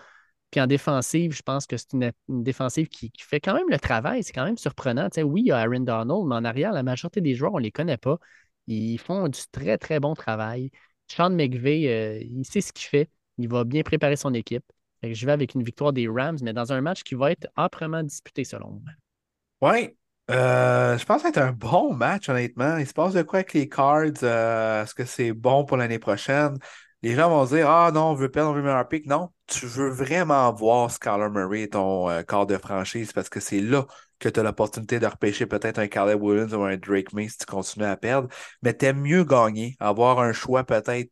Puis 0.50 0.60
en 0.60 0.66
défensive, 0.66 1.32
je 1.32 1.42
pense 1.42 1.66
que 1.66 1.76
c'est 1.76 1.92
une, 1.92 2.12
défensive 2.28 2.88
qui, 2.88 3.12
fait 3.18 3.40
quand 3.40 3.54
même 3.54 3.68
le 3.68 3.78
travail. 3.78 4.22
C'est 4.22 4.32
quand 4.32 4.44
même 4.44 4.56
surprenant. 4.56 5.08
Oui, 5.18 5.42
il 5.42 5.48
y 5.48 5.52
a 5.52 5.58
Aaron 5.58 5.80
Donald, 5.80 6.26
mais 6.26 6.34
en 6.36 6.44
arrière, 6.44 6.72
la 6.72 6.82
majorité 6.82 7.20
des 7.20 7.34
joueurs, 7.34 7.54
on 7.54 7.58
ne 7.58 7.64
les 7.64 7.72
connaît 7.72 7.98
pas. 7.98 8.18
Ils 8.66 8.98
font 8.98 9.28
du 9.28 9.40
très, 9.52 9.78
très 9.78 10.00
bon 10.00 10.14
travail. 10.14 10.70
Sean 11.08 11.30
McVay, 11.30 11.88
euh, 11.88 12.18
il 12.20 12.44
sait 12.44 12.60
ce 12.60 12.72
qu'il 12.72 12.86
fait. 12.86 13.10
Il 13.38 13.48
va 13.48 13.64
bien 13.64 13.82
préparer 13.82 14.16
son 14.16 14.34
équipe. 14.34 14.64
Je 15.02 15.26
vais 15.26 15.32
avec 15.32 15.54
une 15.54 15.62
victoire 15.62 15.92
des 15.92 16.08
Rams, 16.08 16.38
mais 16.42 16.52
dans 16.52 16.72
un 16.72 16.80
match 16.80 17.02
qui 17.02 17.14
va 17.14 17.30
être 17.32 17.46
âprement 17.56 18.02
disputé, 18.02 18.44
selon 18.44 18.70
moi. 18.70 18.92
Oui, 19.60 19.96
euh, 20.30 20.98
je 20.98 21.04
pense 21.04 21.22
que 21.22 21.28
être 21.28 21.38
un 21.38 21.52
bon 21.52 21.94
match, 21.94 22.28
honnêtement. 22.28 22.76
Il 22.76 22.86
se 22.86 22.92
passe 22.92 23.14
de 23.14 23.22
quoi 23.22 23.40
avec 23.40 23.52
les 23.54 23.68
Cards? 23.68 24.22
Euh, 24.22 24.82
Est-ce 24.82 24.94
que 24.94 25.04
c'est 25.04 25.32
bon 25.32 25.64
pour 25.64 25.76
l'année 25.76 25.98
prochaine? 25.98 26.58
Les 27.02 27.14
gens 27.14 27.28
vont 27.30 27.44
dire 27.44 27.70
Ah 27.70 27.90
non, 27.92 28.10
on 28.10 28.14
veut 28.14 28.30
perdre, 28.30 28.50
on 28.50 28.54
veut 28.54 28.62
meilleur 28.62 28.86
pick. 28.88 29.06
Non, 29.06 29.30
tu 29.46 29.66
veux 29.66 29.88
vraiment 29.88 30.52
voir 30.52 30.90
Skyler 30.90 31.28
Murray, 31.30 31.68
ton 31.68 32.08
quart 32.24 32.46
de 32.46 32.58
franchise, 32.58 33.12
parce 33.12 33.28
que 33.28 33.38
c'est 33.40 33.60
là 33.60 33.86
que 34.18 34.28
tu 34.28 34.40
as 34.40 34.42
l'opportunité 34.42 34.98
de 35.00 35.06
repêcher 35.06 35.46
peut-être 35.46 35.78
un 35.78 35.88
Caleb 35.88 36.22
Williams 36.22 36.54
ou 36.54 36.62
un 36.62 36.76
Drake 36.76 37.12
May 37.12 37.28
si 37.28 37.38
tu 37.38 37.46
continues 37.46 37.86
à 37.86 37.96
perdre. 37.96 38.28
Mais 38.62 38.74
t'aimes 38.74 39.00
mieux 39.00 39.24
gagner, 39.24 39.76
avoir 39.80 40.20
un 40.20 40.32
choix 40.32 40.64
peut-être 40.64 41.10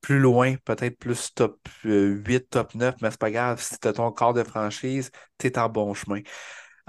plus 0.00 0.18
loin, 0.20 0.56
peut-être 0.64 0.98
plus 0.98 1.32
top 1.34 1.60
euh, 1.86 2.20
8, 2.26 2.50
top 2.50 2.74
9, 2.74 2.96
mais 3.02 3.10
c'est 3.10 3.20
pas 3.20 3.30
grave. 3.30 3.60
Si 3.62 3.78
tu 3.78 3.88
as 3.88 3.92
ton 3.94 4.10
quart 4.12 4.34
de 4.34 4.42
franchise, 4.44 5.10
tu 5.38 5.46
es 5.48 5.58
en 5.58 5.68
bon 5.68 5.94
chemin. 5.94 6.20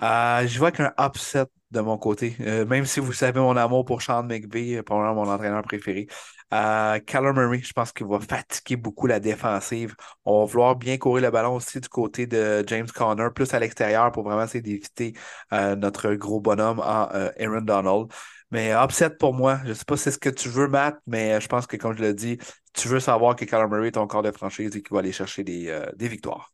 Euh, 0.01 0.47
je 0.47 0.57
vois 0.59 0.71
qu'un 0.71 0.93
upset 0.99 1.45
de 1.71 1.79
mon 1.81 1.97
côté, 1.97 2.35
Euh, 2.41 2.65
même 2.65 2.85
si 2.85 2.99
vous 2.99 3.13
savez 3.13 3.39
mon 3.39 3.55
amour 3.57 3.85
pour 3.85 4.01
Sean 4.01 4.23
McVay, 4.23 4.77
euh, 4.77 4.83
probablement 4.83 5.25
mon 5.25 5.31
entraîneur 5.31 5.63
préféré. 5.63 6.07
Euh, 6.53 6.99
Kyler 6.99 7.33
Murray, 7.33 7.59
je 7.63 7.73
pense 7.73 7.91
qu'il 7.91 8.05
va 8.05 8.19
fatiguer 8.19 8.75
beaucoup 8.75 9.07
la 9.07 9.19
défensive. 9.19 9.95
On 10.23 10.41
va 10.41 10.45
vouloir 10.51 10.75
bien 10.75 10.97
courir 10.97 11.23
le 11.23 11.31
ballon 11.31 11.55
aussi 11.55 11.79
du 11.79 11.89
côté 11.89 12.27
de 12.27 12.63
James 12.67 12.87
Conner, 12.93 13.29
plus 13.33 13.51
à 13.55 13.59
l'extérieur 13.59 14.11
pour 14.11 14.23
vraiment 14.23 14.43
essayer 14.43 14.61
d'éviter 14.61 15.13
euh, 15.51 15.75
notre 15.75 16.13
gros 16.13 16.39
bonhomme 16.39 16.79
en 16.79 17.09
euh, 17.13 17.31
Aaron 17.39 17.61
Donald. 17.61 18.07
Mais 18.51 18.71
upset 18.71 19.09
pour 19.09 19.33
moi, 19.33 19.61
je 19.63 19.69
ne 19.69 19.73
sais 19.73 19.85
pas 19.85 19.97
si 19.97 20.03
c'est 20.03 20.11
ce 20.11 20.19
que 20.19 20.29
tu 20.29 20.47
veux, 20.47 20.67
Matt, 20.67 20.99
mais 21.07 21.41
je 21.41 21.47
pense 21.47 21.65
que, 21.65 21.75
comme 21.75 21.97
je 21.97 22.03
l'ai 22.03 22.13
dit, 22.13 22.37
tu 22.73 22.87
veux 22.87 22.99
savoir 22.99 23.35
que 23.35 23.45
Kyler 23.45 23.67
Murray 23.67 23.87
est 23.87 23.91
ton 23.93 24.05
corps 24.05 24.21
de 24.21 24.31
franchise 24.31 24.75
et 24.75 24.83
qu'il 24.83 24.93
va 24.93 24.99
aller 24.99 25.11
chercher 25.11 25.43
euh, 25.47 25.87
des 25.95 26.07
victoires. 26.07 26.53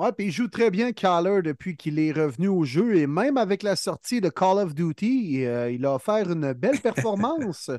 Ouais, 0.00 0.12
puis 0.12 0.28
il 0.28 0.32
joue 0.32 0.48
très 0.48 0.70
bien 0.70 0.94
Kyler 0.94 1.42
depuis 1.44 1.76
qu'il 1.76 1.98
est 1.98 2.12
revenu 2.12 2.48
au 2.48 2.64
jeu 2.64 2.96
et 2.96 3.06
même 3.06 3.36
avec 3.36 3.62
la 3.62 3.76
sortie 3.76 4.22
de 4.22 4.30
Call 4.30 4.56
of 4.56 4.74
Duty, 4.74 5.44
euh, 5.44 5.70
il 5.70 5.84
a 5.84 5.94
offert 5.96 6.32
une 6.32 6.54
belle 6.54 6.80
performance 6.80 7.70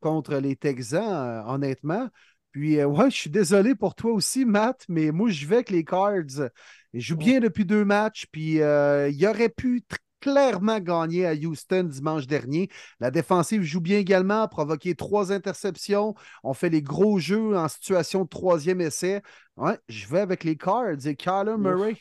contre 0.00 0.36
les 0.36 0.56
Texans, 0.56 1.02
euh, 1.12 1.42
honnêtement. 1.44 2.08
Puis, 2.52 2.80
euh, 2.80 2.86
ouais, 2.86 3.10
je 3.10 3.16
suis 3.16 3.28
désolé 3.28 3.74
pour 3.74 3.94
toi 3.94 4.12
aussi, 4.12 4.46
Matt, 4.46 4.86
mais 4.88 5.10
moi, 5.10 5.28
je 5.28 5.46
vais 5.46 5.56
avec 5.56 5.68
les 5.68 5.84
Cards. 5.84 6.48
Ils 6.94 7.02
jouent 7.02 7.18
bien 7.18 7.38
depuis 7.38 7.66
deux 7.66 7.84
matchs, 7.84 8.24
puis 8.32 8.52
il 8.54 9.26
aurait 9.26 9.50
pu 9.50 9.82
clairement 10.20 10.80
gagner 10.80 11.26
à 11.26 11.34
Houston 11.34 11.84
dimanche 11.84 12.26
dernier. 12.26 12.68
La 13.00 13.10
défensive 13.10 13.62
joue 13.62 13.80
bien 13.80 13.98
également, 13.98 14.42
a 14.42 14.48
provoqué 14.48 14.94
trois 14.94 15.32
interceptions. 15.32 16.14
On 16.42 16.54
fait 16.54 16.70
les 16.70 16.82
gros 16.82 17.18
jeux 17.18 17.56
en 17.56 17.68
situation 17.68 18.24
de 18.24 18.28
troisième 18.28 18.80
essai. 18.80 19.22
Ouais, 19.56 19.78
je 19.88 20.06
vais 20.08 20.20
avec 20.20 20.44
les 20.44 20.56
Cards 20.56 21.06
et 21.06 21.16
Kyler 21.16 21.56
Murray. 21.58 21.96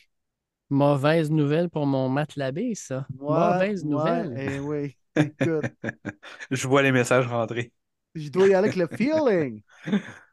Mauvaise 0.70 1.32
nouvelle 1.32 1.70
pour 1.70 1.86
mon 1.86 2.10
Matt 2.10 2.36
Labbé, 2.36 2.76
ça. 2.76 3.08
Ouais, 3.20 3.28
Mauvaise 3.30 3.84
ouais, 3.84 3.90
nouvelle. 3.90 4.34
eh 4.38 4.60
oui, 4.60 4.98
écoute, 5.16 5.66
Je 6.52 6.68
vois 6.68 6.82
les 6.84 6.92
messages 6.92 7.28
rentrer. 7.28 7.72
je 8.16 8.30
dois 8.30 8.48
y 8.48 8.54
aller 8.54 8.70
avec 8.70 8.76
le 8.76 8.88
feeling. 8.88 9.62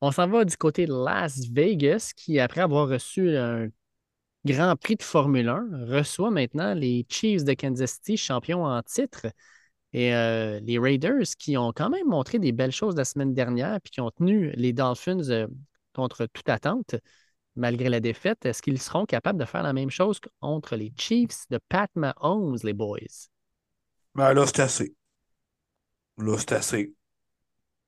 On 0.00 0.10
s'en 0.10 0.28
va 0.28 0.44
du 0.44 0.56
côté 0.56 0.86
de 0.86 0.92
Las 0.92 1.46
Vegas, 1.50 2.12
qui, 2.16 2.38
après 2.40 2.60
avoir 2.60 2.88
reçu 2.88 3.36
un 3.36 3.68
Grand 4.44 4.76
Prix 4.76 4.96
de 4.96 5.02
Formule 5.02 5.48
1, 5.48 5.86
reçoit 5.86 6.30
maintenant 6.30 6.74
les 6.74 7.06
Chiefs 7.08 7.44
de 7.44 7.54
Kansas 7.54 7.92
City, 7.92 8.16
champions 8.16 8.64
en 8.64 8.82
titre. 8.82 9.26
Et 9.92 10.14
euh, 10.14 10.58
les 10.60 10.78
Raiders, 10.78 11.26
qui 11.38 11.56
ont 11.56 11.72
quand 11.72 11.90
même 11.90 12.08
montré 12.08 12.38
des 12.38 12.52
belles 12.52 12.72
choses 12.72 12.96
la 12.96 13.04
semaine 13.04 13.34
dernière, 13.34 13.80
puis 13.80 13.90
qui 13.90 14.00
ont 14.00 14.10
tenu 14.10 14.50
les 14.52 14.72
Dolphins 14.72 15.28
euh, 15.28 15.46
contre 15.92 16.26
toute 16.26 16.48
attente, 16.48 16.96
malgré 17.56 17.88
la 17.88 18.00
défaite, 18.00 18.44
est-ce 18.46 18.62
qu'ils 18.62 18.80
seront 18.80 19.04
capables 19.04 19.38
de 19.38 19.44
faire 19.44 19.62
la 19.62 19.72
même 19.72 19.90
chose 19.90 20.18
contre 20.40 20.76
les 20.76 20.92
Chiefs 20.96 21.46
de 21.50 21.58
Pat 21.68 21.90
Mahomes, 21.94 22.58
les 22.64 22.72
boys? 22.72 22.98
Ben 24.14 24.32
là, 24.32 24.46
c'est 24.46 24.60
assez. 24.60 24.94
Là, 26.18 26.36
c'est 26.38 26.52
assez. 26.52 26.94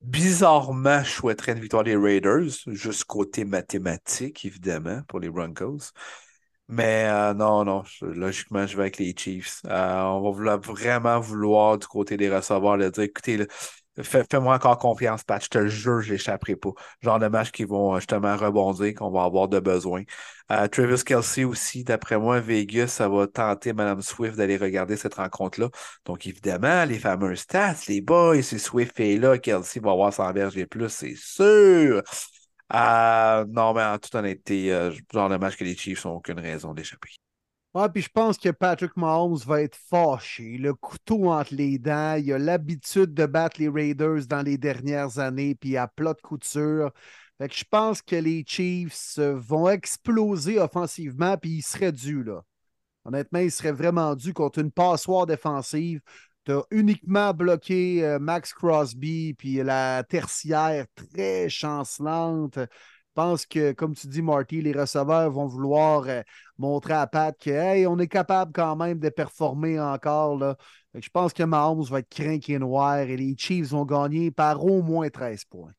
Bizarrement, 0.03 1.03
je 1.03 1.11
souhaiterais 1.11 1.53
une 1.53 1.61
victoire 1.61 1.85
des 1.85 1.97
Raiders, 1.97 2.51
juste 2.67 3.05
côté 3.05 3.45
mathématique, 3.47 4.45
évidemment, 4.45 5.03
pour 5.09 5.19
les 5.19 5.31
Broncos. 5.31 5.93
Mais 6.69 7.05
euh, 7.09 7.35
non, 7.35 7.65
non, 7.65 7.83
logiquement, 8.01 8.67
je 8.67 8.77
vais 8.77 8.85
avec 8.85 8.99
les 8.99 9.15
Chiefs. 9.17 9.61
Euh, 9.67 10.03
on 10.03 10.23
va 10.23 10.31
vouloir- 10.31 10.61
vraiment 10.61 11.21
vouloir 11.21 11.79
du 11.79 11.87
côté 11.87 12.17
des 12.17 12.35
receveurs 12.35 12.77
le 12.79 12.91
dire, 12.91 13.05
écoutez, 13.05 13.37
là, 13.37 13.45
fais- 14.03 14.25
fais-moi 14.31 14.55
encore 14.55 14.79
confiance, 14.79 15.23
Pat, 15.25 15.45
je 15.45 15.49
te 15.51 15.67
jure, 15.67 16.01
je 16.01 16.13
l'échapperai 16.13 16.57
pas. 16.57 16.71
Genre 17.03 17.19
de 17.19 17.29
match 17.29 17.51
qui 17.51 17.65
vont 17.65 17.95
euh, 17.95 17.99
justement 17.99 18.35
rebondir, 18.37 18.95
qu'on 18.95 19.11
va 19.11 19.25
avoir 19.25 19.49
de 19.49 19.61
besoin. 19.61 20.03
Travis 20.73 21.03
Kelsey 21.05 21.45
aussi, 21.45 21.85
d'après 21.85 22.19
moi, 22.19 22.39
Vegas, 22.41 22.89
ça 22.89 23.09
va 23.09 23.27
tenter 23.27 23.73
Madame 23.73 24.03
Swift 24.03 24.37
d'aller 24.37 24.57
regarder 24.59 24.97
cette 24.97 25.15
rencontre-là. 25.15 25.69
Donc, 26.05 26.27
évidemment, 26.27 26.85
les 26.85 26.99
fameux 26.99 27.35
stats, 27.37 27.77
les 27.89 28.01
boys, 28.03 28.43
si 28.43 28.59
Swift 28.59 28.99
est 29.01 29.17
là, 29.17 29.39
Kelsey 29.39 29.81
va 29.81 29.93
avoir 29.93 30.13
100 30.13 30.33
verges 30.33 30.57
et 30.59 30.67
plus, 30.67 30.89
c'est 30.91 31.15
sûr. 31.17 32.03
Euh, 32.73 33.45
non, 33.49 33.75
mais 33.75 33.83
en 33.83 33.99
toute 33.99 34.15
honnêteté, 34.15 34.73
euh, 34.73 34.91
genre 35.13 35.29
de 35.29 35.37
match 35.37 35.57
que 35.57 35.65
les 35.65 35.77
Chiefs 35.77 36.05
n'ont 36.05 36.17
aucune 36.17 36.41
raison 36.41 36.73
d'échapper. 36.73 37.11
Ouais, 37.75 37.89
puis 37.89 38.03
je 38.03 38.09
pense 38.09 38.39
que 38.39 38.51
Patrick 38.51 38.97
Mahomes 38.97 39.37
va 39.47 39.61
être 39.63 39.77
fâché, 39.77 40.59
le 40.59 40.75
couteau 40.75 41.31
entre 41.31 41.55
les 41.55 41.79
dents. 41.79 42.15
Il 42.15 42.33
a 42.33 42.39
l'habitude 42.39 43.13
de 43.13 43.27
battre 43.27 43.61
les 43.61 43.69
Raiders 43.69 44.27
dans 44.29 44.43
les 44.43 44.57
dernières 44.57 45.19
années, 45.19 45.57
puis 45.57 45.77
à 45.77 45.89
plat 45.89 46.15
de 46.15 46.21
couture. 46.21 46.93
Fait 47.39 47.49
que 47.49 47.55
je 47.55 47.65
pense 47.69 48.01
que 48.01 48.15
les 48.15 48.45
Chiefs 48.47 49.19
euh, 49.19 49.35
vont 49.35 49.69
exploser 49.69 50.61
offensivement, 50.61 51.37
puis 51.37 51.51
ils 51.59 51.63
seraient 51.63 51.91
dus, 51.93 52.23
là. 52.23 52.43
Honnêtement, 53.05 53.41
ils 53.41 53.53
seraient 53.53 53.73
vraiment 53.73 54.15
dus 54.17 54.33
contre 54.35 54.61
une 54.61 54.73
passoire 54.73 55.27
défensive. 55.27 56.01
Tu 56.45 56.53
as 56.53 56.63
uniquement 56.71 57.33
bloqué 57.33 58.05
euh, 58.05 58.19
Max 58.19 58.53
Crosby, 58.53 59.35
puis 59.35 59.63
la 59.63 60.05
tertiaire 60.05 60.87
très 60.95 61.49
chancelante. 61.49 62.59
Je 62.59 63.23
pense 63.23 63.47
que, 63.47 63.73
comme 63.73 63.95
tu 63.95 64.09
dis, 64.09 64.23
Marty, 64.23 64.61
les 64.61 64.73
receveurs 64.73 65.31
vont 65.31 65.47
vouloir 65.47 66.05
euh, 66.09 66.23
montrer 66.59 66.95
à 66.95 67.07
Pat 67.07 67.35
que 67.39 67.51
hey, 67.51 67.87
on 67.87 67.99
est 67.99 68.09
capable 68.09 68.53
quand 68.53 68.77
même 68.77 68.99
de 68.99 69.09
performer 69.09 69.79
encore. 69.79 70.37
Là. 70.37 70.57
Je 70.95 71.09
pense 71.11 71.33
que 71.33 71.45
Mahomes 71.45 71.85
va 71.85 72.01
être 72.01 72.09
craqué 72.09 72.59
noir 72.59 72.99
et 72.99 73.17
les 73.17 73.35
Chiefs 73.39 73.69
vont 73.69 73.85
gagner 73.85 74.31
par 74.31 74.65
au 74.65 74.83
moins 74.83 75.09
13 75.09 75.45
points. 75.45 75.73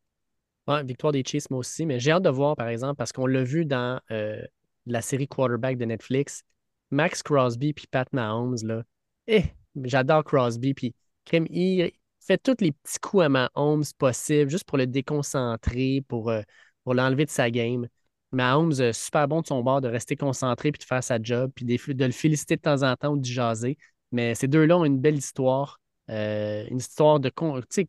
Ouais, 0.67 0.83
victoire 0.83 1.13
des 1.13 1.23
Chiefs, 1.23 1.49
moi 1.49 1.59
aussi, 1.59 1.85
mais 1.85 1.99
j'ai 1.99 2.11
hâte 2.11 2.23
de 2.23 2.29
voir, 2.29 2.55
par 2.55 2.69
exemple, 2.69 2.95
parce 2.95 3.11
qu'on 3.11 3.27
l'a 3.27 3.43
vu 3.43 3.65
dans 3.65 3.99
euh, 4.11 4.41
la 4.85 5.01
série 5.01 5.27
Quarterback 5.27 5.77
de 5.77 5.85
Netflix, 5.85 6.43
Max 6.89 7.21
Crosby 7.21 7.73
puis 7.73 7.85
Pat 7.85 8.11
Mahomes, 8.13 8.57
là. 8.63 8.83
Eh, 9.27 9.43
j'adore 9.83 10.23
Crosby, 10.23 10.73
puis 10.73 10.95
crème, 11.25 11.47
il 11.49 11.91
fait 12.19 12.37
tous 12.37 12.63
les 12.63 12.71
petits 12.71 12.99
coups 12.99 13.23
à 13.23 13.29
Mahomes 13.29 13.83
possibles, 13.97 14.49
juste 14.49 14.65
pour 14.65 14.77
le 14.77 14.87
déconcentrer, 14.87 16.03
pour, 16.07 16.29
euh, 16.29 16.41
pour 16.83 16.93
l'enlever 16.93 17.25
de 17.25 17.29
sa 17.29 17.51
game. 17.51 17.87
Mahomes, 18.31 18.73
euh, 18.79 18.93
super 18.93 19.27
bon 19.27 19.41
de 19.41 19.47
son 19.47 19.61
bord 19.63 19.81
de 19.81 19.87
rester 19.87 20.15
concentré 20.15 20.71
puis 20.71 20.79
de 20.79 20.83
faire 20.83 21.03
sa 21.03 21.21
job, 21.21 21.51
puis 21.55 21.65
de 21.65 22.05
le 22.05 22.11
féliciter 22.11 22.55
de 22.57 22.61
temps 22.61 22.83
en 22.83 22.95
temps 22.95 23.13
ou 23.13 23.17
de 23.17 23.25
jaser. 23.25 23.77
Mais 24.11 24.35
ces 24.35 24.47
deux-là 24.47 24.77
ont 24.77 24.85
une 24.85 24.99
belle 24.99 25.17
histoire, 25.17 25.79
euh, 26.09 26.65
une 26.69 26.77
histoire 26.77 27.19
de 27.19 27.31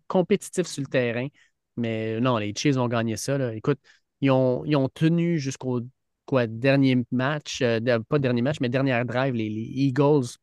compétitif 0.09 0.67
sur 0.67 0.83
le 0.83 0.89
terrain. 0.89 1.29
Mais 1.77 2.21
non, 2.21 2.39
les 2.39 2.55
Chiefs 2.55 2.77
ont 2.77 2.89
gagné 2.89 3.17
ça. 3.17 3.39
là. 3.39 3.55
Écoute, 3.55 3.79
ils 4.21 4.31
ont, 4.31 4.89
tenu 4.95 5.39
jusqu'au 5.39 5.83
dernier 6.49 7.05
match, 7.11 7.61
euh, 7.63 7.81
pas 8.09 8.19
dernier 8.19 8.43
match, 8.43 8.61
mais 8.61 8.69
dernière 8.69 9.05
drive, 9.05 9.35
les 9.35 9.45
Eagles 9.45 10.39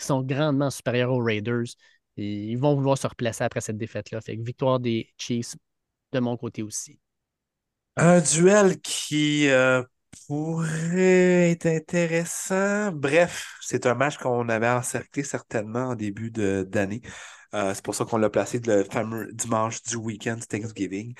qui 0.00 0.06
sont 0.06 0.22
grandement 0.22 0.70
supérieurs 0.70 1.12
aux 1.12 1.22
Raiders. 1.22 1.66
Et 2.16 2.46
ils 2.46 2.58
vont 2.58 2.74
vouloir 2.74 2.98
se 2.98 3.06
replacer 3.06 3.44
après 3.44 3.60
cette 3.60 3.78
défaite-là. 3.78 4.20
Fait 4.20 4.36
victoire 4.36 4.80
des 4.80 5.08
Chiefs 5.16 5.56
de 6.12 6.20
mon 6.20 6.36
côté 6.36 6.62
aussi. 6.62 6.98
Un 7.96 8.20
duel 8.20 8.80
qui 8.80 9.48
euh, 9.48 9.82
pourrait 10.26 11.50
être 11.50 11.66
intéressant. 11.66 12.92
Bref, 12.92 13.56
c'est 13.60 13.86
un 13.86 13.94
match 13.94 14.16
qu'on 14.16 14.48
avait 14.48 14.68
encerclé 14.68 15.22
certainement 15.22 15.88
en 15.88 15.94
début 15.94 16.30
d'année. 16.30 17.02
Euh, 17.54 17.74
c'est 17.74 17.84
pour 17.84 17.94
ça 17.94 18.04
qu'on 18.04 18.18
l'a 18.18 18.30
placé 18.30 18.60
le 18.60 18.84
fameux 18.84 19.28
dimanche 19.32 19.82
du 19.82 19.96
week-end 19.96 20.38
Thanksgiving. 20.48 21.14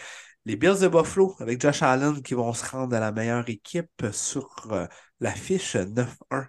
Les 0.47 0.57
Bills 0.57 0.81
de 0.81 0.89
Buffalo 0.89 1.35
avec 1.41 1.61
Josh 1.61 1.83
Allen 1.83 2.23
qui 2.23 2.35
vont 2.35 2.53
se 2.53 2.65
rendre 2.65 2.97
à 2.97 3.01
la 3.01 3.13
meilleure 3.13 3.49
équipe 3.49 4.07
sur 4.13 4.49
euh, 4.71 4.87
la 5.19 5.33
fiche 5.33 5.77
9-1 5.77 6.47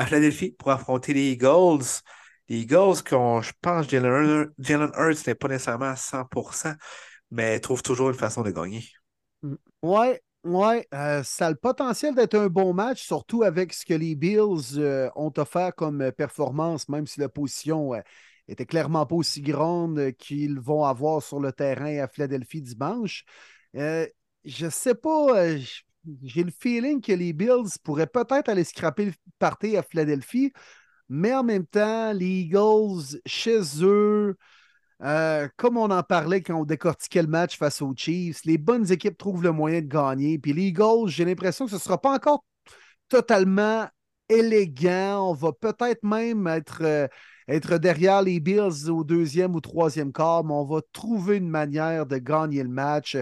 à 0.00 0.06
Philadelphie 0.06 0.52
pour 0.52 0.70
affronter 0.70 1.12
les 1.12 1.32
Eagles. 1.32 1.84
Les 2.48 2.60
Eagles, 2.60 3.02
qu'on, 3.08 3.42
je 3.42 3.52
pense, 3.60 3.86
Jalen 3.88 4.50
Jalen 4.58 4.90
Hurts 4.96 5.26
n'est 5.26 5.34
pas 5.34 5.48
nécessairement 5.48 5.90
à 5.90 5.96
100%, 5.96 6.72
mais 7.30 7.60
trouve 7.60 7.82
toujours 7.82 8.08
une 8.08 8.16
façon 8.16 8.42
de 8.42 8.50
gagner. 8.50 8.82
Ouais, 9.82 10.22
ouais, 10.42 10.88
euh, 10.94 11.22
ça 11.22 11.48
a 11.48 11.50
le 11.50 11.56
potentiel 11.56 12.14
d'être 12.14 12.34
un 12.34 12.46
bon 12.46 12.72
match, 12.72 13.02
surtout 13.02 13.42
avec 13.42 13.74
ce 13.74 13.84
que 13.84 13.92
les 13.92 14.14
Bills 14.14 14.78
euh, 14.78 15.10
ont 15.16 15.32
offert 15.36 15.74
comme 15.74 16.00
euh, 16.00 16.12
performance, 16.12 16.88
même 16.88 17.06
si 17.06 17.20
la 17.20 17.28
position 17.28 17.92
euh, 17.92 18.00
était 18.48 18.66
clairement 18.66 19.04
pas 19.04 19.16
aussi 19.16 19.42
grande 19.42 20.12
qu'ils 20.12 20.58
vont 20.60 20.84
avoir 20.86 21.22
sur 21.22 21.40
le 21.40 21.52
terrain 21.52 21.98
à 21.98 22.08
Philadelphie 22.08 22.62
dimanche. 22.62 23.24
Je 23.74 24.70
sais 24.70 24.94
pas, 24.94 25.56
j'ai 26.22 26.44
le 26.44 26.52
feeling 26.58 27.00
que 27.00 27.12
les 27.12 27.32
Bills 27.32 27.78
pourraient 27.82 28.06
peut-être 28.06 28.48
aller 28.48 28.64
scraper 28.64 29.06
le 29.06 29.12
party 29.38 29.76
à 29.76 29.82
Philadelphie, 29.82 30.52
mais 31.08 31.34
en 31.34 31.42
même 31.42 31.66
temps, 31.66 32.12
les 32.12 32.42
Eagles, 32.42 33.20
chez 33.26 33.60
eux, 33.82 34.36
euh, 35.02 35.48
comme 35.56 35.76
on 35.76 35.90
en 35.90 36.02
parlait 36.02 36.42
quand 36.42 36.60
on 36.60 36.64
décortiquait 36.64 37.22
le 37.22 37.28
match 37.28 37.56
face 37.56 37.80
aux 37.82 37.94
Chiefs, 37.96 38.44
les 38.44 38.58
bonnes 38.58 38.90
équipes 38.92 39.16
trouvent 39.16 39.42
le 39.42 39.52
moyen 39.52 39.80
de 39.80 39.86
gagner. 39.86 40.38
Puis 40.38 40.52
les 40.52 40.68
Eagles, 40.68 41.08
j'ai 41.08 41.24
l'impression 41.24 41.64
que 41.64 41.70
ce 41.70 41.76
ne 41.76 41.80
sera 41.80 42.00
pas 42.00 42.14
encore 42.14 42.44
totalement 43.08 43.88
élégant. 44.28 45.30
On 45.30 45.34
va 45.34 45.52
peut-être 45.52 46.02
même 46.04 46.46
être, 46.46 46.82
euh, 46.82 47.08
être 47.48 47.78
derrière 47.78 48.22
les 48.22 48.40
Bills 48.40 48.88
au 48.90 49.04
deuxième 49.04 49.54
ou 49.54 49.60
troisième 49.60 50.12
quart, 50.12 50.44
mais 50.44 50.52
on 50.54 50.66
va 50.66 50.80
trouver 50.92 51.38
une 51.38 51.48
manière 51.50 52.06
de 52.06 52.18
gagner 52.18 52.62
le 52.62 52.68
match. 52.68 53.16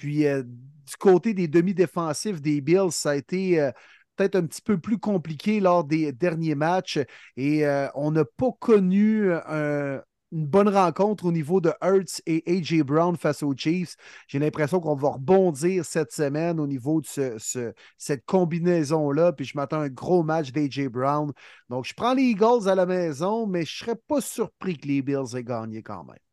Puis 0.00 0.26
euh, 0.26 0.42
du 0.42 0.96
côté 0.98 1.34
des 1.34 1.46
demi-défensifs 1.46 2.40
des 2.40 2.60
Bills, 2.60 2.90
ça 2.90 3.10
a 3.10 3.16
été 3.16 3.60
euh, 3.60 3.70
peut-être 4.16 4.36
un 4.36 4.46
petit 4.46 4.62
peu 4.62 4.78
plus 4.78 4.98
compliqué 4.98 5.60
lors 5.60 5.84
des 5.84 6.12
derniers 6.12 6.54
matchs 6.54 6.98
et 7.36 7.66
euh, 7.66 7.86
on 7.94 8.10
n'a 8.10 8.24
pas 8.24 8.50
connu 8.58 9.30
un 9.32 10.00
une 10.32 10.46
bonne 10.46 10.68
rencontre 10.68 11.24
au 11.24 11.32
niveau 11.32 11.60
de 11.60 11.72
Hurts 11.82 12.20
et 12.26 12.42
A.J. 12.46 12.82
Brown 12.82 13.16
face 13.16 13.42
aux 13.42 13.54
Chiefs. 13.56 13.96
J'ai 14.28 14.38
l'impression 14.38 14.80
qu'on 14.80 14.94
va 14.94 15.10
rebondir 15.10 15.84
cette 15.84 16.12
semaine 16.12 16.60
au 16.60 16.66
niveau 16.66 17.00
de 17.00 17.06
ce, 17.06 17.36
ce, 17.38 17.72
cette 17.98 18.24
combinaison-là. 18.26 19.32
Puis 19.32 19.44
je 19.44 19.56
m'attends 19.56 19.80
à 19.80 19.84
un 19.86 19.88
gros 19.88 20.22
match 20.22 20.52
d'A.J. 20.52 20.88
Brown. 20.88 21.32
Donc, 21.68 21.84
je 21.84 21.94
prends 21.94 22.14
les 22.14 22.22
Eagles 22.22 22.68
à 22.68 22.74
la 22.74 22.86
maison, 22.86 23.46
mais 23.46 23.64
je 23.64 23.82
ne 23.82 23.86
serais 23.86 24.00
pas 24.06 24.20
surpris 24.20 24.78
que 24.78 24.86
les 24.86 25.02
Bills 25.02 25.36
aient 25.36 25.44
gagné 25.44 25.82
quand 25.82 26.04
même. 26.04 26.29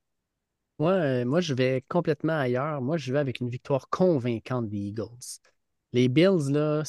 Moi, 0.80 0.92
euh, 0.92 1.26
moi, 1.26 1.42
je 1.42 1.54
vais 1.54 1.84
complètement 1.88 2.38
ailleurs. 2.38 2.82
Moi, 2.82 2.98
je 2.98 3.12
vais 3.12 3.20
avec 3.20 3.40
une 3.40 3.50
victoire 3.50 3.90
convaincante 3.90 4.70
des 4.70 4.78
Eagles. 4.78 5.40
Les 5.94 6.08
Bills, 6.08 6.52
là, 6.52 6.84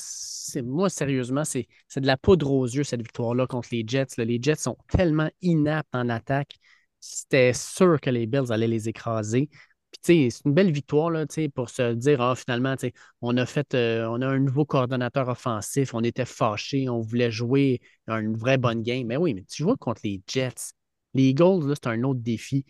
moi, 0.64 0.90
sérieusement, 0.90 1.44
c'est, 1.44 1.68
de 1.96 2.06
la 2.06 2.16
poudre 2.18 2.50
aux 2.52 2.66
yeux, 2.66 2.84
cette 2.84 3.00
victoire-là 3.00 3.46
contre 3.46 3.68
les 3.72 3.84
Jets. 3.86 4.06
Les 4.18 4.38
Jets 4.42 4.56
sont 4.56 4.76
tellement 4.88 5.30
inaptes 5.40 5.94
en 5.94 6.08
attaque. 6.08 6.56
C'était 7.00 7.52
sûr 7.54 8.00
que 8.00 8.10
les 8.10 8.26
Bills 8.26 8.52
allaient 8.52 8.66
les 8.68 8.88
écraser. 8.88 9.48
Puis, 9.90 10.00
tu 10.02 10.28
sais, 10.28 10.30
c'est 10.30 10.44
une 10.44 10.52
belle 10.52 10.70
victoire, 10.72 11.10
là, 11.10 11.26
tu 11.26 11.34
sais, 11.34 11.48
pour 11.48 11.70
se 11.70 11.94
dire, 11.94 12.20
ah, 12.20 12.34
finalement, 12.34 12.76
tu 12.76 12.88
sais, 12.88 12.92
on 13.22 13.36
a 13.38 13.46
fait, 13.46 13.72
euh, 13.74 14.06
on 14.10 14.20
a 14.20 14.26
un 14.26 14.38
nouveau 14.38 14.66
coordonnateur 14.66 15.28
offensif, 15.28 15.94
on 15.94 16.02
était 16.02 16.26
fâchés, 16.26 16.90
on 16.90 17.00
voulait 17.00 17.30
jouer 17.30 17.80
une 18.06 18.36
vraie 18.36 18.58
bonne 18.58 18.82
game. 18.82 19.06
Mais 19.06 19.16
oui, 19.16 19.32
mais 19.32 19.44
tu 19.44 19.62
joues 19.62 19.76
contre 19.76 20.02
les 20.04 20.20
Jets. 20.26 20.74
Les 21.14 21.28
Eagles, 21.30 21.66
là, 21.66 21.74
c'est 21.74 21.88
un 21.88 22.02
autre 22.02 22.20
défi. 22.20 22.66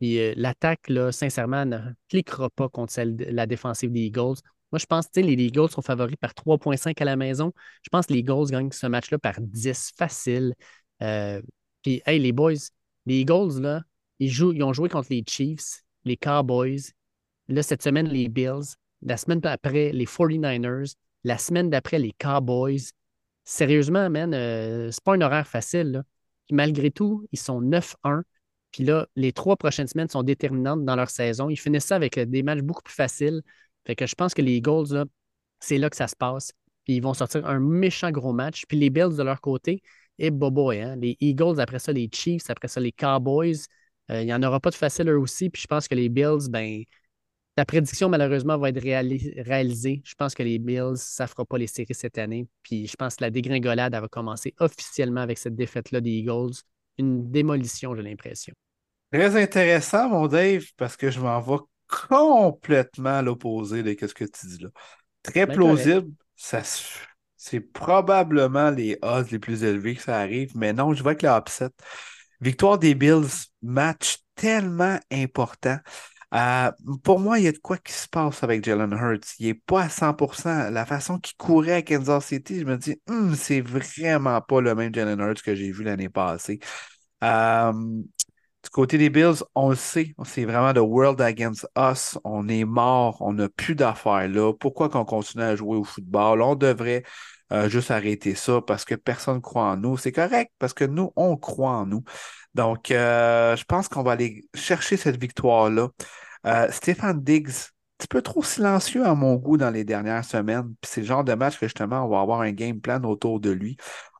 Puis 0.00 0.18
euh, 0.18 0.32
l'attaque, 0.36 0.88
là, 0.88 1.12
sincèrement, 1.12 1.64
ne 1.66 1.78
cliquera 2.08 2.48
pas 2.50 2.68
contre 2.68 2.94
la 3.00 3.46
défensive 3.46 3.92
des 3.92 4.00
Eagles. 4.00 4.40
Moi, 4.72 4.78
je 4.78 4.86
pense 4.86 5.08
que 5.08 5.20
les 5.20 5.32
Eagles 5.32 5.70
sont 5.70 5.82
favoris 5.82 6.16
par 6.16 6.32
3,5 6.32 7.00
à 7.02 7.04
la 7.04 7.16
maison. 7.16 7.52
Je 7.82 7.88
pense 7.90 8.06
que 8.06 8.14
les 8.14 8.20
Eagles 8.20 8.50
gagnent 8.50 8.70
ce 8.70 8.86
match-là 8.86 9.18
par 9.18 9.34
10 9.40 9.92
facile. 9.96 10.54
Euh, 11.02 11.42
puis, 11.82 12.02
hey, 12.06 12.18
les 12.18 12.32
boys, 12.32 12.54
les 13.06 13.20
Eagles, 13.20 13.60
là, 13.60 13.82
ils, 14.18 14.30
jouent, 14.30 14.52
ils 14.52 14.62
ont 14.62 14.72
joué 14.72 14.88
contre 14.88 15.08
les 15.10 15.24
Chiefs, 15.26 15.82
les 16.04 16.16
Cowboys. 16.16 16.80
Là, 17.48 17.62
cette 17.62 17.82
semaine, 17.82 18.08
les 18.08 18.28
Bills. 18.28 18.76
La 19.02 19.16
semaine 19.16 19.40
après, 19.44 19.92
les 19.92 20.06
49ers. 20.06 20.94
La 21.24 21.36
semaine 21.36 21.68
d'après, 21.68 21.98
les 21.98 22.12
Cowboys. 22.12 22.92
Sérieusement, 23.44 24.08
man, 24.08 24.32
euh, 24.32 24.90
c'est 24.90 25.02
pas 25.02 25.14
un 25.14 25.20
horaire 25.20 25.48
facile. 25.48 26.04
Malgré 26.50 26.90
tout, 26.90 27.26
ils 27.32 27.38
sont 27.38 27.60
9-1. 27.60 28.22
Puis 28.72 28.84
là, 28.84 29.06
les 29.16 29.32
trois 29.32 29.56
prochaines 29.56 29.88
semaines 29.88 30.08
sont 30.08 30.22
déterminantes 30.22 30.84
dans 30.84 30.96
leur 30.96 31.10
saison. 31.10 31.50
Ils 31.50 31.56
finissent 31.56 31.86
ça 31.86 31.96
avec 31.96 32.18
euh, 32.18 32.26
des 32.26 32.42
matchs 32.42 32.60
beaucoup 32.60 32.82
plus 32.82 32.94
faciles. 32.94 33.42
Fait 33.86 33.96
que 33.96 34.06
je 34.06 34.14
pense 34.14 34.34
que 34.34 34.42
les 34.42 34.56
Eagles, 34.56 35.04
c'est 35.58 35.78
là 35.78 35.90
que 35.90 35.96
ça 35.96 36.08
se 36.08 36.16
passe. 36.16 36.52
Puis 36.84 36.96
ils 36.96 37.00
vont 37.00 37.14
sortir 37.14 37.46
un 37.46 37.58
méchant 37.60 38.10
gros 38.10 38.32
match. 38.32 38.64
Puis 38.68 38.78
les 38.78 38.90
Bills 38.90 39.16
de 39.16 39.22
leur 39.22 39.40
côté, 39.40 39.82
et 40.18 40.30
bobo, 40.30 40.70
hein? 40.70 40.96
Les 40.96 41.16
Eagles, 41.20 41.60
après 41.60 41.78
ça, 41.78 41.92
les 41.92 42.08
Chiefs, 42.12 42.50
après 42.50 42.68
ça, 42.68 42.80
les 42.80 42.92
Cowboys. 42.92 43.56
Euh, 44.10 44.22
il 44.22 44.26
n'y 44.26 44.34
en 44.34 44.42
aura 44.42 44.60
pas 44.60 44.70
de 44.70 44.74
facile 44.74 45.08
eux 45.08 45.18
aussi. 45.18 45.50
Puis 45.50 45.62
je 45.62 45.66
pense 45.66 45.88
que 45.88 45.94
les 45.94 46.08
Bills, 46.08 46.48
ben, 46.50 46.82
ta 47.56 47.64
prédiction, 47.64 48.08
malheureusement, 48.08 48.58
va 48.58 48.68
être 48.68 48.82
réali- 48.82 49.42
réalisée. 49.42 50.02
Je 50.04 50.14
pense 50.14 50.34
que 50.34 50.42
les 50.42 50.58
Bills, 50.58 50.96
ça 50.96 51.24
ne 51.24 51.28
fera 51.28 51.44
pas 51.44 51.58
les 51.58 51.66
séries 51.66 51.94
cette 51.94 52.18
année. 52.18 52.46
Puis 52.62 52.86
je 52.86 52.96
pense 52.96 53.16
que 53.16 53.24
la 53.24 53.30
dégringolade, 53.30 53.94
va 53.94 54.08
commencer 54.08 54.54
officiellement 54.58 55.20
avec 55.22 55.38
cette 55.38 55.56
défaite-là 55.56 56.00
des 56.00 56.10
Eagles. 56.10 56.52
Une 57.00 57.30
démolition, 57.30 57.94
j'ai 57.96 58.02
l'impression. 58.02 58.54
Très 59.12 59.40
intéressant, 59.42 60.08
mon 60.08 60.28
Dave, 60.28 60.64
parce 60.76 60.96
que 60.96 61.10
je 61.10 61.20
m'en 61.20 61.40
vais 61.40 61.56
complètement 62.08 63.18
à 63.18 63.22
l'opposé 63.22 63.82
de 63.82 63.90
ce 64.06 64.14
que 64.14 64.24
tu 64.24 64.46
dis 64.46 64.58
là. 64.62 64.68
Très 65.22 65.46
Ben, 65.46 65.54
plausible. 65.56 66.12
Ça, 66.36 66.62
c'est 67.36 67.60
probablement 67.60 68.70
les 68.70 68.98
odds 69.02 69.26
les 69.32 69.38
plus 69.38 69.64
élevés 69.64 69.96
que 69.96 70.02
ça 70.02 70.18
arrive, 70.18 70.52
mais 70.56 70.72
non, 70.72 70.94
je 70.94 71.02
vais 71.02 71.10
avec 71.10 71.22
le 71.22 71.28
upset. 71.30 71.70
Victoire 72.40 72.78
des 72.78 72.94
Bills, 72.94 73.26
match 73.62 74.18
tellement 74.36 74.98
important. 75.12 75.78
Euh, 76.34 76.70
pour 77.02 77.18
moi, 77.18 77.38
il 77.40 77.44
y 77.44 77.48
a 77.48 77.52
de 77.52 77.58
quoi 77.58 77.76
qui 77.78 77.92
se 77.92 78.08
passe 78.08 78.42
avec 78.44 78.64
Jalen 78.64 78.92
Hurts. 78.92 79.34
Il 79.40 79.46
n'est 79.48 79.54
pas 79.54 79.82
à 79.84 79.88
100%. 79.88 80.70
La 80.70 80.86
façon 80.86 81.18
qu'il 81.18 81.36
courait 81.36 81.72
à 81.74 81.82
Kansas 81.82 82.26
City, 82.26 82.60
je 82.60 82.64
me 82.64 82.76
dis, 82.78 83.00
Hum, 83.08 83.34
c'est 83.34 83.60
vraiment 83.60 84.40
pas 84.40 84.60
le 84.60 84.74
même 84.76 84.94
Jalen 84.94 85.18
Hurts 85.20 85.42
que 85.42 85.54
j'ai 85.56 85.72
vu 85.72 85.82
l'année 85.84 86.08
passée. 86.08 86.60
Euh, 87.24 87.72
du 88.62 88.70
côté 88.70 88.98
des 88.98 89.10
Bills, 89.10 89.42
on 89.54 89.70
le 89.70 89.76
sait, 89.76 90.14
c'est 90.24 90.44
vraiment 90.44 90.72
the 90.74 90.78
world 90.78 91.20
against 91.20 91.66
us. 91.78 92.18
On 92.24 92.48
est 92.48 92.64
mort, 92.64 93.16
on 93.22 93.32
n'a 93.32 93.48
plus 93.48 93.74
d'affaires 93.74 94.28
là. 94.28 94.52
Pourquoi 94.52 94.88
qu'on 94.88 95.04
continue 95.04 95.44
à 95.44 95.56
jouer 95.56 95.76
au 95.76 95.84
football? 95.84 96.42
On 96.42 96.54
devrait 96.54 97.02
euh, 97.52 97.68
juste 97.68 97.90
arrêter 97.90 98.34
ça 98.34 98.60
parce 98.60 98.84
que 98.84 98.94
personne 98.94 99.36
ne 99.36 99.40
croit 99.40 99.64
en 99.64 99.76
nous. 99.76 99.96
C'est 99.96 100.12
correct 100.12 100.52
parce 100.58 100.74
que 100.74 100.84
nous, 100.84 101.12
on 101.16 101.36
croit 101.36 101.70
en 101.72 101.86
nous. 101.86 102.04
Donc, 102.54 102.90
euh, 102.90 103.56
je 103.56 103.64
pense 103.64 103.88
qu'on 103.88 104.02
va 104.02 104.12
aller 104.12 104.44
chercher 104.54 104.96
cette 104.96 105.18
victoire-là. 105.20 105.88
Stéphane 106.70 107.22
Diggs, 107.22 107.48
un 107.48 107.96
petit 107.98 108.08
peu 108.08 108.22
trop 108.22 108.42
silencieux 108.42 109.04
à 109.06 109.14
mon 109.14 109.36
goût 109.36 109.56
dans 109.56 109.70
les 109.70 109.84
dernières 109.84 110.24
semaines. 110.24 110.74
C'est 110.82 111.02
le 111.02 111.06
genre 111.06 111.24
de 111.24 111.34
match 111.34 111.58
que 111.58 111.66
justement, 111.66 112.04
on 112.04 112.08
va 112.08 112.20
avoir 112.20 112.40
un 112.40 112.52
game 112.52 112.80
plan 112.80 113.02
autour 113.04 113.40
de 113.40 113.50
lui. 113.50 113.76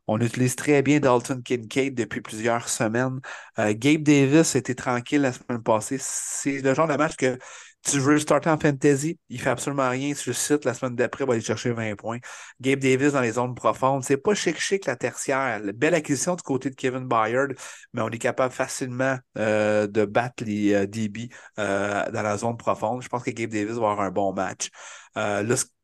On 0.06 0.18
utilise 0.20 0.56
très 0.56 0.82
bien 0.82 1.00
Dalton 1.00 1.42
Kincaid 1.42 1.94
depuis 1.94 2.20
plusieurs 2.20 2.68
semaines. 2.68 3.20
Euh, 3.58 3.72
Gabe 3.76 4.02
Davis 4.02 4.54
était 4.56 4.74
tranquille 4.74 5.22
la 5.22 5.32
semaine 5.32 5.62
passée. 5.62 5.98
C'est 6.00 6.60
le 6.60 6.74
genre 6.74 6.88
de 6.88 6.96
match 6.96 7.16
que 7.16 7.38
tu 7.82 7.98
veux 7.98 8.18
starter 8.18 8.50
en 8.50 8.58
fantasy, 8.58 9.18
il 9.30 9.40
fait 9.40 9.48
absolument 9.48 9.88
rien 9.88 10.14
sur 10.14 10.30
le 10.30 10.34
site. 10.34 10.64
La 10.66 10.74
semaine 10.74 10.94
d'après, 10.96 11.24
il 11.24 11.26
va 11.26 11.32
aller 11.32 11.42
chercher 11.42 11.72
20 11.72 11.94
points. 11.96 12.18
Gabe 12.60 12.78
Davis 12.78 13.12
dans 13.12 13.20
les 13.22 13.32
zones 13.32 13.54
profondes. 13.54 14.04
C'est 14.04 14.18
pas 14.18 14.34
chic-chic 14.34 14.84
la 14.86 14.96
tertiaire. 14.96 15.62
Belle 15.74 15.94
acquisition 15.94 16.34
du 16.36 16.42
côté 16.42 16.68
de 16.70 16.74
Kevin 16.74 17.06
Byard, 17.08 17.48
mais 17.94 18.02
on 18.02 18.10
est 18.10 18.18
capable 18.18 18.52
facilement 18.52 19.16
euh, 19.38 19.86
de 19.86 20.04
battre 20.04 20.44
les 20.44 20.74
euh, 20.74 20.86
DB 20.86 21.30
dans 21.56 22.22
la 22.22 22.36
zone 22.36 22.56
profonde. 22.56 23.02
Je 23.02 23.08
pense 23.08 23.22
que 23.22 23.30
Gabe 23.30 23.50
Davis 23.50 23.76
va 23.76 23.90
avoir 23.92 24.00
un 24.02 24.10
bon 24.10 24.32
match. 24.34 24.68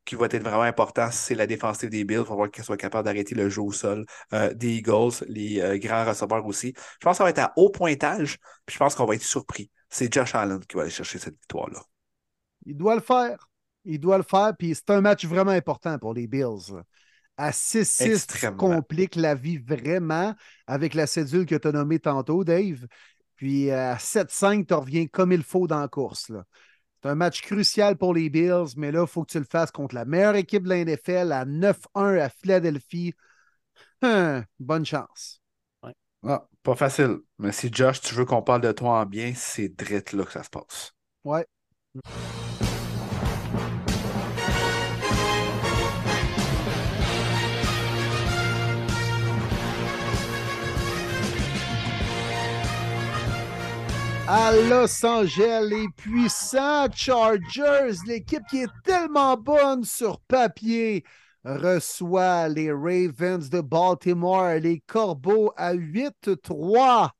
Qui 0.06 0.14
va 0.14 0.26
être 0.26 0.42
vraiment 0.42 0.62
important, 0.62 1.10
c'est 1.10 1.34
la 1.34 1.46
défensive 1.46 1.90
des 1.90 2.04
Bills. 2.04 2.20
Il 2.24 2.28
va 2.28 2.34
voir 2.34 2.50
qu'elle 2.50 2.64
soit 2.64 2.78
capable 2.78 3.04
d'arrêter 3.04 3.34
le 3.34 3.50
jeu 3.50 3.60
au 3.62 3.72
sol 3.72 4.06
euh, 4.32 4.54
des 4.54 4.76
Eagles, 4.76 5.12
les 5.28 5.60
euh, 5.60 5.78
grands 5.78 6.04
receveurs 6.06 6.46
aussi. 6.46 6.72
Je 6.76 7.04
pense 7.04 7.14
que 7.14 7.18
ça 7.18 7.24
va 7.24 7.30
être 7.30 7.38
à 7.40 7.52
haut 7.56 7.70
pointage, 7.70 8.38
puis 8.64 8.74
je 8.74 8.78
pense 8.78 8.94
qu'on 8.94 9.04
va 9.06 9.16
être 9.16 9.22
surpris. 9.22 9.70
C'est 9.90 10.12
Josh 10.12 10.34
Allen 10.34 10.60
qui 10.66 10.76
va 10.76 10.82
aller 10.82 10.90
chercher 10.90 11.18
cette 11.18 11.34
victoire-là. 11.34 11.80
Il 12.64 12.76
doit 12.76 12.94
le 12.94 13.00
faire. 13.00 13.48
Il 13.84 14.00
doit 14.00 14.16
le 14.16 14.24
faire. 14.24 14.52
Puis 14.58 14.74
c'est 14.74 14.90
un 14.90 15.00
match 15.00 15.24
vraiment 15.26 15.52
important 15.52 15.98
pour 15.98 16.14
les 16.14 16.26
Bills. 16.26 16.72
À 17.36 17.52
6-6, 17.52 18.26
tu 18.26 18.34
Extrêmement. 18.34 18.56
compliques 18.56 19.16
la 19.16 19.34
vie 19.34 19.58
vraiment 19.58 20.34
avec 20.66 20.94
la 20.94 21.06
cédule 21.06 21.46
que 21.46 21.54
tu 21.54 21.68
as 21.68 21.72
nommée 21.72 21.98
tantôt, 21.98 22.44
Dave. 22.44 22.86
Puis 23.36 23.70
à 23.70 23.98
7-5, 23.98 24.66
tu 24.66 24.74
reviens 24.74 25.06
comme 25.06 25.32
il 25.32 25.42
faut 25.42 25.66
dans 25.66 25.80
la 25.80 25.88
course. 25.88 26.30
Là. 26.30 26.44
C'est 27.02 27.08
un 27.10 27.14
match 27.14 27.42
crucial 27.42 27.96
pour 27.96 28.14
les 28.14 28.30
Bills, 28.30 28.74
mais 28.76 28.90
là, 28.90 29.02
il 29.02 29.06
faut 29.06 29.24
que 29.24 29.30
tu 29.32 29.38
le 29.38 29.44
fasses 29.44 29.70
contre 29.70 29.94
la 29.94 30.04
meilleure 30.04 30.36
équipe 30.36 30.64
de 30.64 30.68
la 30.70 30.78
NFL 30.78 31.32
à 31.32 31.44
9-1 31.44 32.16
à 32.18 32.28
Philadelphie. 32.28 33.14
Hum, 34.02 34.44
bonne 34.58 34.84
chance. 34.84 35.40
Ah, 36.22 36.48
pas 36.62 36.74
facile. 36.74 37.18
Mais 37.38 37.52
si 37.52 37.70
Josh, 37.72 38.00
tu 38.00 38.14
veux 38.14 38.24
qu'on 38.24 38.42
parle 38.42 38.62
de 38.62 38.72
toi 38.72 39.00
en 39.00 39.06
bien, 39.06 39.32
c'est 39.36 39.68
drette 39.68 40.12
là 40.12 40.24
que 40.24 40.32
ça 40.32 40.42
se 40.42 40.50
passe. 40.50 40.92
Ouais. 41.24 41.46
À 54.28 54.50
Los 54.68 55.04
Angeles, 55.04 55.68
les 55.70 55.86
puissants 55.96 56.88
Chargers, 56.92 57.96
l'équipe 58.08 58.42
qui 58.50 58.62
est 58.62 58.82
tellement 58.82 59.36
bonne 59.36 59.84
sur 59.84 60.18
papier, 60.20 61.04
reçoit 61.44 62.48
les 62.48 62.72
Ravens 62.72 63.48
de 63.48 63.60
Baltimore, 63.60 64.54
les 64.60 64.82
Corbeaux 64.84 65.52
à 65.56 65.74
8-3. 65.74 67.10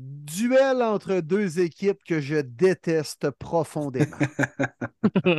Duel 0.00 0.82
entre 0.82 1.20
deux 1.20 1.60
équipes 1.60 2.02
que 2.04 2.20
je 2.20 2.36
déteste 2.36 3.30
profondément. 3.30 4.16
tu 5.24 5.30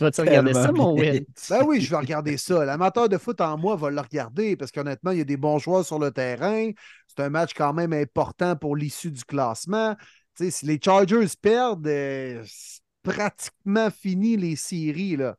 vas-tu 0.00 0.20
regarder 0.20 0.54
ça, 0.54 0.70
mon 0.70 0.94
Will? 0.94 1.26
Ben 1.48 1.64
oui, 1.66 1.80
je 1.80 1.90
vais 1.90 1.96
regarder 1.96 2.36
ça. 2.36 2.64
L'amateur 2.64 3.08
de 3.08 3.18
foot 3.18 3.40
en 3.40 3.58
moi 3.58 3.74
va 3.74 3.90
le 3.90 4.00
regarder 4.00 4.54
parce 4.54 4.70
qu'honnêtement, 4.70 5.10
il 5.10 5.18
y 5.18 5.22
a 5.22 5.24
des 5.24 5.36
bons 5.36 5.58
joueurs 5.58 5.84
sur 5.84 5.98
le 5.98 6.12
terrain. 6.12 6.70
C'est 7.08 7.20
un 7.20 7.30
match 7.30 7.52
quand 7.54 7.72
même 7.72 7.92
important 7.92 8.54
pour 8.54 8.76
l'issue 8.76 9.10
du 9.10 9.24
classement. 9.24 9.96
Si 10.34 10.64
les 10.64 10.78
Chargers 10.82 11.26
perdent, 11.40 11.86
euh, 11.88 12.42
c'est 12.46 12.82
pratiquement 13.02 13.90
fini 13.90 14.36
les 14.36 14.54
séries. 14.54 15.16
Là 15.16 15.36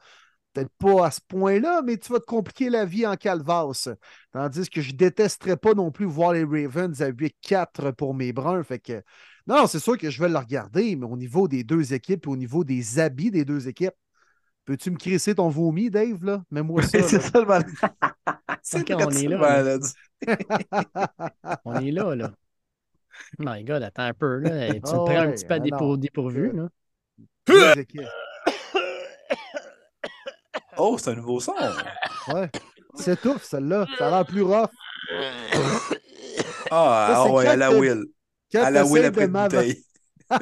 peut-être 0.53 0.71
pas 0.77 1.07
à 1.07 1.11
ce 1.11 1.21
point-là, 1.27 1.81
mais 1.83 1.97
tu 1.97 2.11
vas 2.11 2.19
te 2.19 2.25
compliquer 2.25 2.69
la 2.69 2.85
vie 2.85 3.05
en 3.05 3.15
calvasse. 3.15 3.89
Tandis 4.31 4.69
que 4.69 4.81
je 4.81 4.93
détesterais 4.93 5.57
pas 5.57 5.73
non 5.73 5.91
plus 5.91 6.05
voir 6.05 6.33
les 6.33 6.43
Ravens 6.43 7.01
à 7.01 7.11
8-4 7.11 7.93
pour 7.93 8.13
mes 8.13 8.33
bruns. 8.33 8.63
Fait 8.63 8.80
que, 8.80 9.01
non, 9.47 9.67
c'est 9.67 9.80
sûr 9.80 9.97
que 9.97 10.09
je 10.09 10.21
vais 10.21 10.30
le 10.30 10.38
regarder, 10.38 10.95
mais 10.95 11.05
au 11.05 11.17
niveau 11.17 11.47
des 11.47 11.63
deux 11.63 11.93
équipes, 11.93 12.27
au 12.27 12.35
niveau 12.35 12.63
des 12.63 12.99
habits 12.99 13.31
des 13.31 13.45
deux 13.45 13.67
équipes, 13.67 13.95
peux-tu 14.65 14.91
me 14.91 14.97
crisser 14.97 15.35
ton 15.35 15.49
vomi, 15.49 15.89
Dave? 15.89 16.23
Là? 16.23 16.43
Mets-moi 16.51 16.83
ça. 16.83 17.01
c'est 17.07 17.21
ça 17.21 17.39
le 17.39 17.45
mal. 17.45 17.65
c'est 18.61 18.91
on 18.93 19.09
est 19.09 19.27
là. 19.27 19.63
là. 19.63 19.80
on 21.65 21.75
est 21.75 21.91
là, 21.91 22.15
là. 22.15 22.31
My 23.39 23.63
God, 23.63 23.83
attends 23.83 24.03
un 24.03 24.13
peu. 24.13 24.39
Là. 24.39 24.73
Tu 24.73 24.80
me 24.80 25.05
prends 25.05 25.19
un 25.19 25.31
petit 25.31 25.45
peu 25.45 25.53
à 25.53 25.59
dépourvu. 25.59 26.51
Là. 26.53 26.69
Deux 27.47 27.80
équipes. 27.80 28.01
Oh, 30.77 30.98
c'est 30.98 31.11
un 31.11 31.16
nouveau 31.16 31.40
son. 31.40 31.53
Ouais. 32.27 32.50
C'est 32.95 33.19
tout, 33.19 33.38
celle-là. 33.41 33.88
Ça 33.98 34.08
a 34.08 34.11
l'air 34.11 34.25
plus 34.25 34.43
rough. 34.43 34.69
Ah, 36.69 37.14
ah 37.16 37.32
ouais, 37.32 37.48
à 37.48 37.56
la 37.56 37.72
Will. 37.72 38.06
À 38.53 38.69
la 38.69 38.85
Will 38.85 39.06
après 39.06 39.25
une 39.25 39.32
bouteille. 39.32 39.83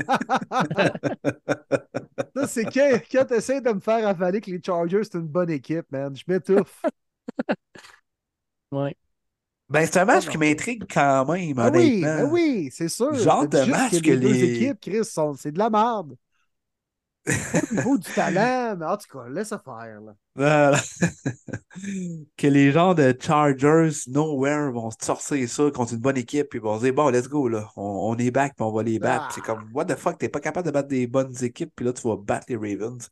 ça, 2.35 2.48
c'est 2.48 2.66
quand, 2.66 2.99
quand 3.11 3.25
tu 3.25 3.33
essaies 3.33 3.61
de 3.61 3.72
me 3.72 3.80
faire 3.80 4.08
avaler 4.08 4.41
que 4.41 4.51
les 4.51 4.61
Chargers, 4.64 5.03
c'est 5.03 5.16
une 5.16 5.27
bonne 5.27 5.49
équipe, 5.49 5.91
man. 5.91 6.16
Je 6.16 6.24
m'étouffe. 6.27 6.83
ouais. 8.72 8.95
Ben, 9.69 9.85
c'est 9.85 9.99
un 9.99 10.06
match 10.06 10.27
qui 10.27 10.38
m'intrigue 10.38 10.83
quand 10.91 11.32
même, 11.32 11.59
ah 11.59 11.69
oui, 11.72 12.01
ben 12.01 12.27
oui, 12.32 12.69
c'est 12.72 12.90
sûr. 12.90 13.14
Genre 13.14 13.48
de 13.48 13.66
match 13.66 14.01
que, 14.01 14.09
les... 14.09 14.17
deux 14.17 14.43
équipes, 14.43 14.80
Chris, 14.82 15.08
c'est 15.38 15.51
de 15.51 15.59
la 15.59 15.69
merde. 15.69 16.16
Au 17.27 17.75
niveau 17.75 17.98
du 17.98 18.11
talent, 18.14 18.75
mais 18.77 18.85
en 18.85 18.98
tout 18.98 19.07
cas, 19.11 19.30
laisse 19.30 19.49
faire. 19.49 20.01
Là. 20.01 20.81
que 22.38 22.48
les 22.48 22.72
gens 22.72 22.93
de 22.93 23.15
Chargers 23.19 23.91
Nowhere 24.07 24.72
vont 24.72 24.89
sortir 25.01 25.49
ça 25.49 25.64
contre 25.72 25.93
une 25.93 25.99
bonne 25.99 26.17
équipe 26.17 26.48
puis 26.49 26.59
vont 26.59 26.77
dire 26.77 26.93
bon, 26.93 27.09
let's 27.09 27.27
go, 27.27 27.48
là. 27.48 27.69
On, 27.75 28.15
est 28.17 28.31
back 28.31 28.56
puis 28.56 28.65
on 28.65 28.72
va 28.72 28.83
les 28.83 28.99
battre. 28.99 29.31
C'est 29.33 29.41
comme 29.41 29.69
what 29.73 29.85
the 29.85 29.95
fuck, 29.95 30.17
t'es 30.17 30.30
pas 30.30 30.39
capable 30.39 30.67
de 30.67 30.72
battre 30.72 30.88
des 30.88 31.07
bonnes 31.07 31.35
équipes 31.43 31.72
puis 31.75 31.85
là 31.85 31.93
tu 31.93 32.07
vas 32.07 32.15
battre 32.15 32.45
les 32.49 32.56
Ravens. 32.56 33.09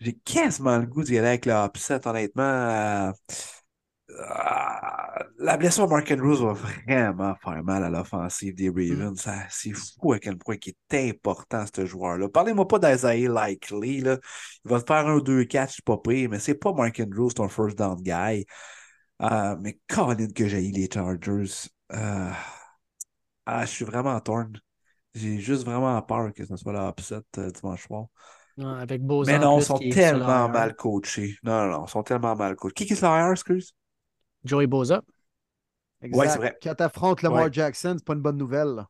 J'ai 0.00 0.12
quasiment 0.12 0.78
le 0.78 0.86
goût 0.86 1.02
d'y 1.02 1.18
aller 1.18 1.28
avec 1.28 1.46
le 1.46 1.52
upset, 1.52 2.06
honnêtement. 2.06 2.42
Euh, 2.42 3.12
ah, 4.16 5.22
la 5.38 5.56
blessure 5.56 5.86
de 5.86 5.92
Mark 5.92 6.10
Andrews 6.10 6.46
va 6.46 6.52
vraiment 6.54 7.34
faire 7.42 7.62
mal 7.62 7.84
à 7.84 7.90
l'offensive 7.90 8.54
des 8.54 8.70
mm. 8.70 9.02
Ravens. 9.02 9.28
C'est 9.50 9.72
fou 9.72 10.12
à 10.12 10.18
quel 10.18 10.38
point 10.38 10.56
il 10.64 10.74
est 10.90 11.10
important, 11.10 11.64
ce 11.74 11.84
joueur-là. 11.84 12.28
Parlez-moi 12.28 12.66
pas 12.66 12.78
d'Isaiah 12.78 13.28
Likely. 13.28 14.00
Là. 14.00 14.18
Il 14.64 14.70
va 14.70 14.80
te 14.80 14.86
faire 14.86 15.06
un 15.06 15.18
deux 15.18 15.44
catch, 15.44 15.82
pas 15.82 15.98
pire, 15.98 16.30
mais 16.30 16.38
c'est 16.38 16.54
pas 16.54 16.72
Mark 16.72 16.98
Andrews, 17.00 17.30
ton 17.30 17.48
first 17.48 17.76
down 17.78 18.00
guy. 18.00 18.46
Euh, 19.20 19.56
mais 19.60 19.78
Colin 19.88 20.28
que 20.28 20.46
j'ai 20.46 20.60
les 20.60 20.88
Chargers. 20.92 21.68
Euh, 21.92 22.30
ah, 23.46 23.64
je 23.64 23.70
suis 23.70 23.84
vraiment 23.84 24.18
torn. 24.20 24.52
J'ai 25.14 25.38
juste 25.38 25.64
vraiment 25.64 26.00
peur 26.02 26.32
que 26.32 26.44
ce 26.44 26.56
soit 26.56 26.72
l'upset 26.72 27.20
euh, 27.38 27.50
dimanche 27.50 27.86
soir. 27.86 28.06
avec 28.58 29.02
Mais 29.02 29.38
non, 29.38 29.58
ils 29.58 29.64
sont 29.64 29.78
tellement 29.78 30.48
mal 30.48 30.76
coachés. 30.76 31.36
Non, 31.42 31.66
non, 31.66 31.72
non, 31.72 31.84
ils 31.86 31.90
sont 31.90 32.02
tellement 32.02 32.36
mal 32.36 32.56
coachés. 32.56 32.74
Qui 32.74 32.86
qui 32.86 32.92
est 32.92 32.96
sur 32.96 33.30
excuse? 33.30 33.74
Joey 34.44 34.66
Boza. 34.66 35.02
Exact. 36.00 36.18
Ouais, 36.18 36.28
c'est 36.28 36.38
vrai. 36.38 36.58
Quand 36.62 36.74
t'affrontes 36.74 37.22
Lamar 37.22 37.52
Jackson, 37.52 37.94
c'est 37.98 38.04
pas 38.04 38.14
une 38.14 38.22
bonne 38.22 38.36
nouvelle. 38.36 38.84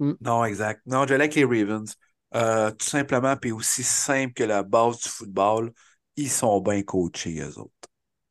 Mm. 0.00 0.12
Non, 0.20 0.44
exact. 0.44 0.82
Non, 0.86 1.06
je 1.06 1.14
like 1.14 1.34
les 1.34 1.44
Ravens. 1.44 1.94
Euh, 2.34 2.70
tout 2.72 2.86
simplement, 2.86 3.36
puis 3.36 3.52
aussi 3.52 3.84
simple 3.84 4.32
que 4.32 4.44
la 4.44 4.62
base 4.62 4.98
du 5.00 5.08
football, 5.08 5.72
ils 6.16 6.30
sont 6.30 6.60
bien 6.60 6.82
coachés, 6.82 7.40
eux 7.40 7.58
autres. 7.58 7.70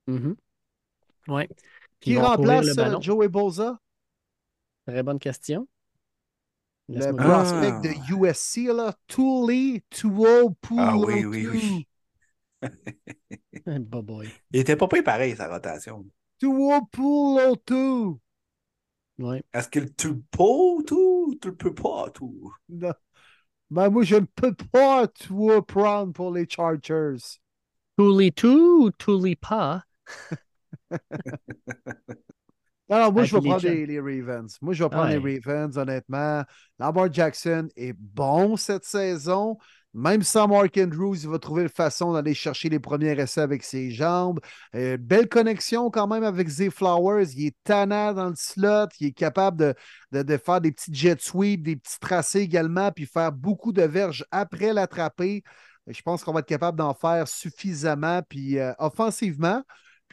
Mm 0.08 0.34
Oui. 1.30 1.48
Qui 2.02 2.18
remplace 2.18 2.78
euh, 2.78 3.00
Joey 3.00 3.30
Boza? 3.30 3.80
Très 4.86 5.04
bonne 5.04 5.20
question. 5.20 5.68
Le 6.90 7.16
prospect 7.16 7.90
de 7.90 8.14
USC, 8.14 8.76
là, 8.76 8.94
Tuli 9.08 9.82
Tuo 9.90 10.54
Ah 10.78 10.98
oui, 10.98 11.24
oui, 11.24 11.48
oui. 11.48 11.88
boy. 13.80 14.30
Il 14.52 14.60
était 14.60 14.76
pas 14.76 14.88
pareil, 14.88 15.36
sa 15.38 15.48
rotation. 15.48 16.06
Ouais. 19.20 19.44
Est-ce 19.54 19.70
qu'il 19.70 19.94
tu 19.96 20.16
peux 20.16 20.84
tout? 20.86 21.38
Tu 21.42 21.54
peux 21.54 21.74
pas 21.74 22.10
tout? 22.14 22.54
Non. 22.70 22.94
Ben, 23.70 23.90
moi, 23.90 24.04
je 24.04 24.18
ne 24.18 24.26
peux 24.36 24.54
pas 24.72 25.08
tout 25.08 25.62
prendre 25.64 26.14
pour 26.14 26.32
les 26.32 26.48
Chargers. 26.48 27.18
Tuli 27.98 28.32
tout 28.32 28.92
ou 29.08 29.36
pas? 29.40 29.84
Alors, 32.90 33.14
moi, 33.14 33.24
je 33.24 33.36
vais 33.36 33.50
prendre 33.50 33.64
les, 33.64 33.86
les, 33.86 34.00
Ravens. 34.00 34.58
Moi, 34.62 34.74
je 34.74 34.84
vais 34.84 34.90
prendre 34.90 35.10
les 35.10 35.40
Ravens, 35.40 35.78
honnêtement. 35.78 36.44
Lamar 36.78 37.12
Jackson 37.12 37.68
est 37.76 37.94
bon 37.94 38.58
cette 38.58 38.86
saison. 38.86 39.58
Même 39.94 40.24
sans 40.24 40.48
Mark 40.48 40.76
Andrews, 40.78 41.18
il 41.22 41.30
va 41.30 41.38
trouver 41.38 41.64
une 41.64 41.70
façon 41.70 42.14
d'aller 42.14 42.34
chercher 42.34 42.68
les 42.68 42.80
premiers 42.80 43.12
essais 43.20 43.42
avec 43.42 43.64
ses 43.64 43.92
jambes. 43.92 44.40
Euh, 44.74 44.98
belle 44.98 45.30
connexion 45.30 45.92
quand 45.92 46.08
même 46.08 46.24
avec 46.24 46.48
Zay 46.48 46.72
Flowers. 46.72 47.28
Il 47.36 47.48
est 47.48 47.56
tannant 47.64 48.12
dans 48.14 48.30
le 48.30 48.36
slot. 48.36 48.88
Il 49.00 49.08
est 49.08 49.12
capable 49.12 49.76
de, 50.12 50.24
de, 50.24 50.38
faire 50.38 50.62
des 50.62 50.72
petits 50.72 50.94
jet 50.94 51.22
sweeps, 51.22 51.62
des 51.62 51.76
petits 51.76 52.00
tracés 52.00 52.40
également, 52.40 52.92
puis 52.92 53.06
faire 53.06 53.32
beaucoup 53.32 53.72
de 53.72 53.84
verges 53.84 54.26
après 54.32 54.74
l'attraper. 54.74 55.44
Je 55.86 56.02
pense 56.02 56.24
qu'on 56.24 56.34
va 56.34 56.40
être 56.40 56.48
capable 56.48 56.78
d'en 56.80 56.96
faire 56.96 57.28
suffisamment. 57.28 58.22
Puis 58.28 58.58
euh, 58.58 58.74
offensivement, 58.80 59.62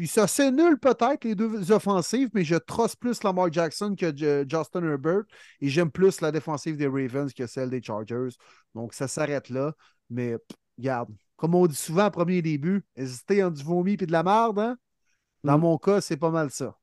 puis 0.00 0.08
ça, 0.08 0.26
c'est 0.26 0.50
nul 0.50 0.78
peut-être, 0.78 1.24
les 1.24 1.34
deux 1.34 1.70
offensives, 1.72 2.30
mais 2.32 2.42
je 2.42 2.54
trosse 2.54 2.96
plus 2.96 3.22
Lamar 3.22 3.52
Jackson 3.52 3.94
que 3.94 4.06
Justin 4.48 4.82
Herbert 4.82 5.24
et 5.60 5.68
j'aime 5.68 5.90
plus 5.90 6.22
la 6.22 6.32
défensive 6.32 6.78
des 6.78 6.86
Ravens 6.86 7.30
que 7.34 7.46
celle 7.46 7.68
des 7.68 7.82
Chargers. 7.82 8.30
Donc 8.74 8.94
ça 8.94 9.08
s'arrête 9.08 9.50
là. 9.50 9.74
Mais 10.08 10.38
regarde, 10.78 11.10
comme 11.36 11.54
on 11.54 11.66
dit 11.66 11.76
souvent 11.76 12.06
en 12.06 12.10
premier 12.10 12.40
début, 12.40 12.82
hésiter 12.96 13.44
en 13.44 13.50
du 13.50 13.62
vomi 13.62 13.92
et 13.92 14.06
de 14.06 14.10
la 14.10 14.22
merde, 14.22 14.58
hein? 14.60 14.78
Dans 15.44 15.58
mm. 15.58 15.60
mon 15.60 15.76
cas, 15.76 16.00
c'est 16.00 16.16
pas 16.16 16.30
mal 16.30 16.50
ça. 16.50 16.74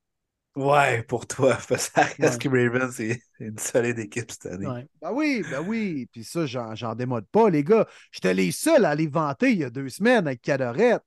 Ouais, 0.56 1.02
pour 1.02 1.26
toi, 1.26 1.58
parce 1.68 1.90
que 1.90 2.38
que 2.38 2.50
Ravens, 2.50 2.94
c'est 2.94 3.20
une 3.40 3.58
solide 3.58 3.98
équipe 3.98 4.30
cette 4.30 4.46
année. 4.46 4.86
Ben 5.02 5.12
oui, 5.12 5.44
ben 5.50 5.66
oui. 5.68 6.08
Puis 6.12 6.24
ça, 6.24 6.46
j'en 6.46 6.94
démode 6.94 7.26
pas, 7.32 7.50
les 7.50 7.64
gars. 7.64 7.88
J'étais 8.12 8.36
les 8.36 8.52
seuls 8.52 8.86
à 8.86 8.94
les 8.94 9.08
vanter 9.08 9.54
il 9.54 9.58
y 9.58 9.64
a 9.64 9.72
deux 9.72 9.90
semaines 9.90 10.28
avec 10.28 10.44
Cadorette. 10.44 11.02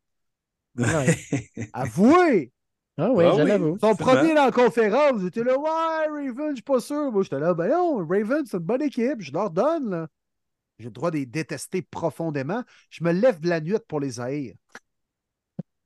Avouez! 1.73 2.52
Ah 2.99 3.10
oui, 3.10 3.24
ah 3.24 3.47
j'avoue. 3.47 3.78
Son 3.81 3.94
premier 3.94 4.34
dans 4.34 4.44
la 4.44 4.52
conférence, 4.52 5.23
j'étais 5.23 5.42
là, 5.42 5.58
ouais, 5.58 6.28
Raven, 6.28 6.50
je 6.50 6.55
suis 6.57 6.62
pas 6.62 6.81
sûr. 6.81 7.10
Moi, 7.10 7.23
j'étais 7.23 7.39
là, 7.39 7.55
ben 7.55 7.68
non, 7.68 8.07
Raven, 8.07 8.44
c'est 8.44 8.58
une 8.58 8.62
bonne 8.62 8.82
équipe, 8.82 9.20
je 9.20 9.32
leur 9.32 9.50
donne, 9.50 9.90
là. 9.90 10.08
J'ai 10.78 10.86
le 10.86 10.92
droit 10.92 11.10
de 11.10 11.18
les 11.18 11.26
détester 11.26 11.82
profondément. 11.82 12.62
Je 12.89 13.05
me 13.05 13.12
lève 13.12 13.40
de 13.40 13.49
la 13.49 13.60
nuit 13.60 13.76
pour 13.86 14.00
les 14.00 14.18
haïr. 14.18 14.55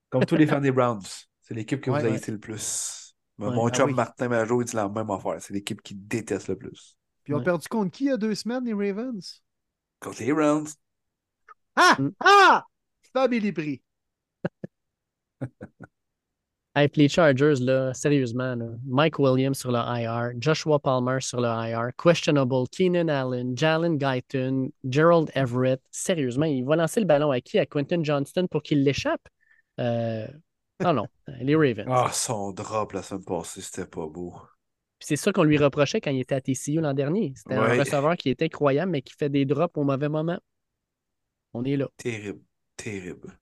Comme 0.08 0.24
tous 0.24 0.36
les 0.36 0.46
fans 0.46 0.60
des 0.60 0.70
Browns. 0.70 1.02
C'est 1.40 1.54
l'équipe 1.54 1.80
que 1.80 1.90
vous 1.90 1.96
avez 1.96 2.20
le 2.28 2.38
plus. 2.38 3.16
Mon 3.36 3.68
chum 3.70 3.90
ah 3.90 3.94
Martin 3.94 4.28
Major, 4.28 4.62
il 4.62 4.64
dit 4.64 4.76
la 4.76 4.88
même 4.88 5.10
affaire. 5.10 5.36
C'est 5.40 5.52
l'équipe 5.52 5.82
qui 5.82 5.94
déteste 5.96 6.48
le 6.48 6.56
plus. 6.56 6.96
Puis 7.24 7.32
ils 7.32 7.36
ont 7.36 7.42
perdu 7.42 7.66
contre 7.68 7.90
qui 7.90 8.04
il 8.04 8.08
y 8.08 8.12
a 8.12 8.16
deux 8.16 8.34
semaines, 8.34 8.64
les 8.64 8.72
Ravens? 8.72 9.42
Contre 9.98 10.22
les 10.22 10.32
Browns. 10.32 10.68
Ah! 11.74 11.96
Mm. 11.98 12.10
Ah! 12.20 12.64
Family 13.12 13.50
Prix. 13.52 13.82
Hey, 16.76 16.88
les 16.96 17.08
Chargers, 17.08 17.60
là, 17.60 17.94
sérieusement, 17.94 18.56
là, 18.56 18.66
Mike 18.84 19.20
Williams 19.20 19.56
sur 19.56 19.70
le 19.70 19.78
IR, 19.78 20.32
Joshua 20.40 20.80
Palmer 20.80 21.20
sur 21.20 21.40
le 21.40 21.46
IR, 21.46 21.90
questionable, 21.96 22.66
Keenan 22.68 23.08
Allen, 23.08 23.56
Jalen 23.56 23.96
Guyton, 23.96 24.70
Gerald 24.82 25.30
Everett. 25.36 25.80
Sérieusement, 25.92 26.46
il 26.46 26.64
va 26.64 26.74
lancer 26.74 26.98
le 26.98 27.06
ballon 27.06 27.30
à 27.30 27.40
qui? 27.40 27.60
À 27.60 27.66
Quentin 27.66 28.02
Johnston 28.02 28.48
pour 28.50 28.64
qu'il 28.64 28.82
l'échappe? 28.82 29.22
Euh, 29.78 30.26
Non, 30.80 30.94
non, 30.94 31.06
les 31.40 31.54
Ravens. 31.54 31.86
Ah, 31.88 32.10
son 32.12 32.50
drop 32.52 32.92
la 32.92 33.04
semaine 33.04 33.24
passée, 33.24 33.60
c'était 33.60 33.86
pas 33.86 34.08
beau. 34.08 34.34
Puis 34.98 35.06
c'est 35.08 35.16
ça 35.16 35.32
qu'on 35.32 35.44
lui 35.44 35.58
reprochait 35.58 36.00
quand 36.00 36.10
il 36.10 36.20
était 36.20 36.34
à 36.34 36.40
TCU 36.40 36.80
l'an 36.80 36.94
dernier. 36.94 37.34
C'était 37.36 37.54
un 37.54 37.78
receveur 37.78 38.16
qui 38.16 38.30
était 38.30 38.46
incroyable, 38.46 38.90
mais 38.90 39.02
qui 39.02 39.14
fait 39.16 39.28
des 39.28 39.44
drops 39.44 39.76
au 39.78 39.84
mauvais 39.84 40.08
moment. 40.08 40.40
On 41.54 41.64
est 41.64 41.76
là. 41.76 41.88
Terrible, 41.96 42.44
terrible. 42.76 43.38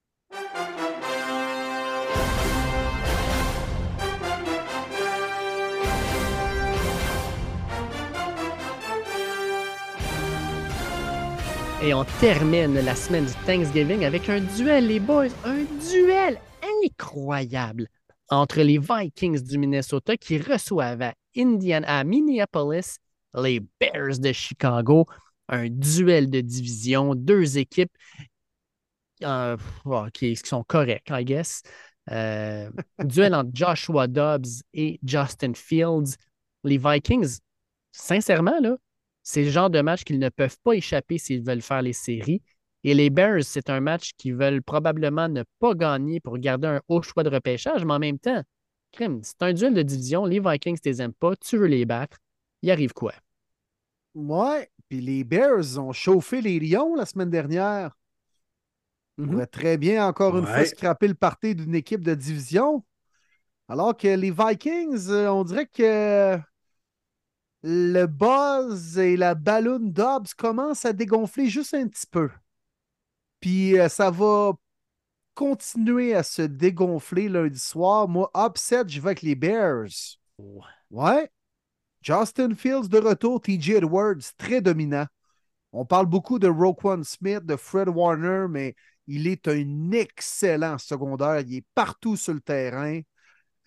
Et 11.84 11.94
on 11.94 12.04
termine 12.20 12.74
la 12.74 12.94
semaine 12.94 13.26
du 13.26 13.32
Thanksgiving 13.44 14.04
avec 14.04 14.28
un 14.28 14.38
duel, 14.56 14.86
les 14.86 15.00
boys. 15.00 15.26
Un 15.44 15.64
duel 15.90 16.38
incroyable 16.84 17.88
entre 18.28 18.60
les 18.60 18.78
Vikings 18.78 19.42
du 19.42 19.58
Minnesota 19.58 20.16
qui 20.16 20.38
reçoivent 20.38 21.02
à, 21.02 21.12
Indiana, 21.36 21.98
à 21.98 22.04
Minneapolis 22.04 22.98
les 23.34 23.58
Bears 23.80 24.20
de 24.20 24.30
Chicago. 24.32 25.06
Un 25.48 25.68
duel 25.70 26.30
de 26.30 26.40
division, 26.40 27.16
deux 27.16 27.58
équipes 27.58 27.90
euh, 29.24 29.56
qui, 30.14 30.34
qui 30.34 30.48
sont 30.48 30.62
correctes, 30.62 31.10
I 31.10 31.24
guess. 31.24 31.62
Euh, 32.12 32.70
duel 33.00 33.34
entre 33.34 33.50
Joshua 33.52 34.06
Dobbs 34.06 34.62
et 34.72 35.00
Justin 35.04 35.54
Fields. 35.54 36.14
Les 36.62 36.78
Vikings, 36.78 37.38
sincèrement, 37.90 38.60
là, 38.60 38.76
c'est 39.22 39.44
le 39.44 39.50
genre 39.50 39.70
de 39.70 39.80
match 39.80 40.04
qu'ils 40.04 40.18
ne 40.18 40.28
peuvent 40.28 40.58
pas 40.62 40.72
échapper 40.72 41.18
s'ils 41.18 41.42
veulent 41.42 41.62
faire 41.62 41.82
les 41.82 41.92
séries. 41.92 42.42
Et 42.84 42.94
les 42.94 43.10
Bears, 43.10 43.44
c'est 43.44 43.70
un 43.70 43.80
match 43.80 44.12
qu'ils 44.16 44.34
veulent 44.34 44.62
probablement 44.62 45.28
ne 45.28 45.44
pas 45.60 45.74
gagner 45.74 46.18
pour 46.18 46.38
garder 46.38 46.68
un 46.68 46.80
haut 46.88 47.02
choix 47.02 47.22
de 47.22 47.30
repêchage, 47.30 47.84
mais 47.84 47.94
en 47.94 47.98
même 48.00 48.18
temps, 48.18 48.42
crime, 48.90 49.20
c'est 49.22 49.40
un 49.42 49.52
duel 49.52 49.74
de 49.74 49.82
division. 49.82 50.24
Les 50.24 50.40
Vikings, 50.40 50.78
tu 50.80 50.88
les 50.88 51.00
aimes 51.00 51.12
pas, 51.12 51.36
tu 51.36 51.56
veux 51.58 51.66
les 51.66 51.84
battre. 51.84 52.18
Il 52.62 52.70
arrive 52.70 52.92
quoi? 52.92 53.12
Ouais. 54.14 54.68
Puis 54.88 55.00
les 55.00 55.24
Bears 55.24 55.78
ont 55.78 55.92
chauffé 55.92 56.40
les 56.42 56.60
Lions 56.60 56.94
la 56.96 57.06
semaine 57.06 57.30
dernière. 57.30 57.96
On 59.18 59.26
pourrait 59.26 59.46
très 59.46 59.78
bien, 59.78 60.06
encore 60.06 60.36
une 60.36 60.46
fois, 60.46 60.64
scraper 60.64 61.08
le 61.08 61.14
parti 61.14 61.54
d'une 61.54 61.74
équipe 61.74 62.02
de 62.02 62.14
division. 62.14 62.84
Alors 63.68 63.96
que 63.96 64.08
les 64.08 64.30
Vikings, 64.30 65.08
euh, 65.08 65.28
on 65.30 65.44
dirait 65.44 65.66
que 65.66 66.38
le 67.62 68.06
buzz 68.06 68.98
et 68.98 69.16
la 69.16 69.34
balloon 69.34 69.80
Dobbs 69.80 70.34
commencent 70.36 70.84
à 70.84 70.92
dégonfler 70.92 71.46
juste 71.48 71.74
un 71.74 71.88
petit 71.88 72.06
peu. 72.06 72.30
Puis 73.40 73.78
euh, 73.78 73.88
ça 73.88 74.10
va 74.10 74.52
continuer 75.34 76.14
à 76.14 76.22
se 76.22 76.42
dégonfler 76.42 77.28
lundi 77.28 77.58
soir. 77.58 78.08
Moi, 78.08 78.30
upset, 78.36 78.84
je 78.88 79.00
vais 79.00 79.08
avec 79.08 79.22
les 79.22 79.34
Bears. 79.34 80.18
Ouais. 80.90 81.30
Justin 82.02 82.54
Fields 82.54 82.88
de 82.88 82.98
retour, 82.98 83.40
TJ 83.40 83.70
Edwards, 83.70 84.34
très 84.36 84.60
dominant. 84.60 85.06
On 85.72 85.86
parle 85.86 86.06
beaucoup 86.06 86.38
de 86.38 86.48
Roquan 86.48 87.02
Smith, 87.04 87.46
de 87.46 87.56
Fred 87.56 87.88
Warner, 87.88 88.46
mais 88.50 88.74
il 89.06 89.26
est 89.26 89.48
un 89.48 89.90
excellent 89.92 90.78
secondaire. 90.78 91.40
Il 91.40 91.56
est 91.56 91.66
partout 91.74 92.16
sur 92.16 92.34
le 92.34 92.40
terrain. 92.40 93.00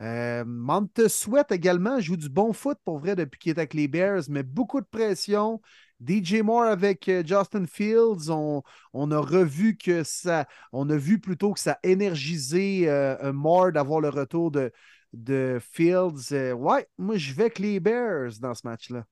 Euh, 0.02 0.44
Monte 0.46 1.08
Sweat 1.08 1.52
également 1.52 2.00
joue 2.02 2.18
du 2.18 2.28
bon 2.28 2.52
foot 2.52 2.78
pour 2.84 3.00
vrai 3.00 3.16
depuis 3.16 3.40
qu'il 3.40 3.50
est 3.52 3.60
avec 3.60 3.74
les 3.74 3.88
Bears, 3.88 4.24
mais 4.30 4.44
beaucoup 4.44 4.82
de 4.82 4.86
pression. 4.86 5.62
DJ 6.06 6.42
Moore 6.42 6.66
avec 6.66 7.08
euh, 7.08 7.24
Justin 7.26 7.66
Fields, 7.66 8.30
on, 8.30 8.64
a 9.12 9.20
revu 9.20 9.78
que 9.78 10.04
ça, 10.04 10.46
on 10.74 10.90
a 10.90 10.98
vu 10.98 11.20
plutôt 11.20 11.54
que 11.54 11.60
ça 11.60 11.74
a 11.74 11.80
énergisé 11.84 12.90
euh, 12.90 13.32
Moore 13.32 13.72
d'avoir 13.72 14.02
le 14.02 14.10
retour 14.10 14.52
de, 14.52 14.72
de 15.14 15.60
Fields. 15.72 16.34
Euh, 16.34 16.52
ouais, 16.54 16.88
moi 16.98 17.16
je 17.18 17.34
vais 17.34 17.44
avec 17.44 17.60
les 17.60 17.80
Bears 17.80 18.32
dans 18.42 18.54
ce 18.54 18.68
match-là. 18.68 19.06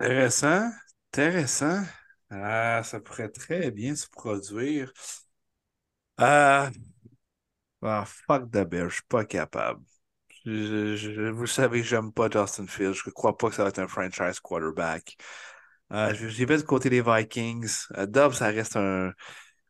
Intéressant, 0.00 0.70
intéressant. 1.12 1.82
Ah, 2.30 2.82
ça 2.84 3.00
pourrait 3.00 3.28
très 3.30 3.70
bien 3.70 3.94
se 3.94 4.08
produire. 4.08 4.92
Ah, 6.16 6.70
ah, 7.82 8.04
fuck 8.06 8.50
the 8.50 8.64
Bears, 8.64 8.90
je 8.90 8.94
suis 8.96 9.04
pas 9.08 9.24
capable. 9.24 9.82
Je- 10.96 11.30
vous 11.30 11.46
savez, 11.46 11.82
j'aime 11.82 12.12
pas 12.12 12.28
Justin 12.30 12.66
Fields. 12.66 12.94
Je 13.04 13.10
crois 13.10 13.36
pas 13.36 13.48
que 13.50 13.54
ça 13.56 13.62
va 13.64 13.68
être 13.70 13.78
un 13.80 13.88
franchise 13.88 14.40
quarterback. 14.40 15.16
Euh, 15.92 16.14
J'y 16.14 16.44
vais 16.44 16.56
du 16.58 16.64
côté 16.64 16.90
des 16.90 17.02
Vikings. 17.02 17.68
Dobbs, 18.08 18.34
ça 18.34 18.46
reste 18.48 18.76
un, 18.76 19.12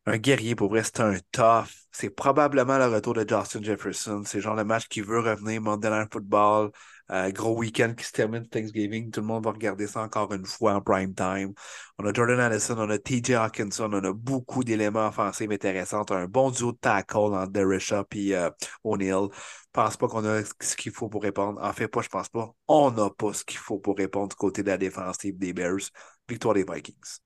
un 0.07 0.19
guerrier 0.19 0.55
pour 0.57 0.71
vrai, 0.71 0.83
c'est 0.85 1.01
un 1.01 1.17
tough. 1.33 1.69
C'est 1.93 2.11
probablement 2.11 2.79
le 2.79 2.87
retour 2.89 3.15
de 3.15 3.27
Justin 3.29 3.63
Jefferson. 3.63 4.23
C'est 4.27 4.41
genre 4.41 4.57
le 4.57 4.65
match 4.65 4.89
qui 4.89 5.01
veut 5.03 5.21
revenir, 5.21 5.61
Monday 5.63 5.91
Night 5.91 6.13
Football. 6.13 6.71
Euh, 7.11 7.31
gros 7.31 7.57
week-end 7.57 7.95
qui 7.97 8.05
se 8.05 8.13
termine 8.13 8.47
Thanksgiving. 8.47 9.11
Tout 9.11 9.21
le 9.21 9.27
monde 9.27 9.45
va 9.45 9.53
regarder 9.53 9.87
ça 9.87 10.03
encore 10.03 10.33
une 10.35 10.45
fois 10.45 10.75
en 10.75 10.81
prime 10.83 11.15
time. 11.15 11.55
On 11.99 12.05
a 12.07 12.13
Jordan 12.13 12.39
Addison, 12.39 12.77
on 12.79 12.91
a 12.91 12.99
TJ 12.99 13.31
Hawkinson, 13.33 13.91
on 13.93 14.05
a 14.05 14.13
beaucoup 14.13 14.63
d'éléments 14.63 15.09
offensifs 15.09 15.51
intéressants. 15.51 16.05
On 16.11 16.15
a 16.15 16.19
un 16.19 16.27
bon 16.27 16.51
duo 16.51 16.73
de 16.73 16.77
tackle 16.79 17.17
entre 17.17 17.53
Derisha 17.53 18.05
et 18.15 18.37
euh, 18.37 18.51
O'Neill. 18.85 19.29
Je 19.33 19.71
pense 19.73 19.97
pas 19.97 20.09
qu'on 20.09 20.25
a 20.25 20.43
ce 20.45 20.77
qu'il 20.77 20.93
faut 20.93 21.09
pour 21.09 21.23
répondre. 21.23 21.59
En 21.63 21.73
fait, 21.73 21.89
pas, 21.89 22.03
je 22.03 22.09
pense 22.09 22.29
pas. 22.29 22.53
On 22.67 22.91
n'a 22.91 23.09
pas 23.11 23.33
ce 23.33 23.45
qu'il 23.45 23.59
faut 23.59 23.79
pour 23.79 23.97
répondre 23.97 24.29
du 24.29 24.37
côté 24.37 24.63
de 24.63 24.69
la 24.69 24.79
défensive 24.79 25.39
des 25.39 25.53
Bears. 25.53 25.91
Victoire 26.29 26.55
des 26.55 26.65
Vikings. 26.65 27.21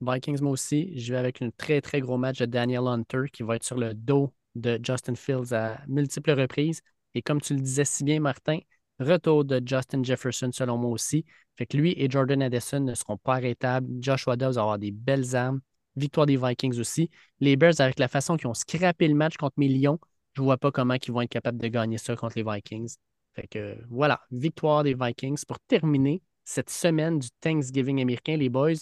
Vikings, 0.00 0.40
moi 0.42 0.52
aussi, 0.52 0.96
je 0.98 1.12
vais 1.12 1.18
avec 1.18 1.42
un 1.42 1.50
très, 1.56 1.80
très 1.80 2.00
gros 2.00 2.18
match 2.18 2.38
de 2.38 2.46
Daniel 2.46 2.86
Hunter 2.86 3.22
qui 3.32 3.42
va 3.42 3.56
être 3.56 3.64
sur 3.64 3.78
le 3.78 3.94
dos 3.94 4.32
de 4.54 4.78
Justin 4.82 5.14
Fields 5.14 5.52
à 5.52 5.80
multiples 5.88 6.32
reprises. 6.32 6.82
Et 7.14 7.22
comme 7.22 7.40
tu 7.40 7.54
le 7.54 7.60
disais 7.60 7.84
si 7.84 8.04
bien, 8.04 8.20
Martin, 8.20 8.58
retour 8.98 9.44
de 9.44 9.60
Justin 9.64 10.02
Jefferson 10.02 10.50
selon 10.52 10.76
moi 10.78 10.90
aussi. 10.90 11.24
Fait 11.56 11.66
que 11.66 11.76
lui 11.76 11.94
et 11.96 12.08
Jordan 12.10 12.42
Addison 12.42 12.80
ne 12.80 12.94
seront 12.94 13.16
pas 13.16 13.34
arrêtables. 13.34 13.88
Joshua 14.00 14.36
Dobbs 14.36 14.54
va 14.54 14.62
avoir 14.62 14.78
des 14.78 14.90
belles 14.90 15.34
armes. 15.36 15.60
Victoire 15.96 16.26
des 16.26 16.36
Vikings 16.36 16.78
aussi. 16.80 17.10
Les 17.40 17.56
Bears, 17.56 17.80
avec 17.80 17.98
la 17.98 18.08
façon 18.08 18.36
qu'ils 18.36 18.48
ont 18.48 18.54
scrappé 18.54 19.06
le 19.06 19.14
match 19.14 19.36
contre 19.36 19.54
mes 19.58 19.68
Lions, 19.68 20.00
je 20.32 20.42
vois 20.42 20.56
pas 20.56 20.72
comment 20.72 20.94
ils 20.94 21.12
vont 21.12 21.20
être 21.20 21.30
capables 21.30 21.58
de 21.58 21.68
gagner 21.68 21.98
ça 21.98 22.16
contre 22.16 22.36
les 22.36 22.42
Vikings. 22.42 22.96
Fait 23.34 23.46
que 23.46 23.76
voilà, 23.90 24.20
victoire 24.32 24.82
des 24.82 24.94
Vikings 24.94 25.40
pour 25.46 25.58
terminer 25.60 26.20
cette 26.42 26.70
semaine 26.70 27.18
du 27.20 27.28
Thanksgiving 27.40 28.00
américain, 28.02 28.36
les 28.36 28.48
boys. 28.48 28.72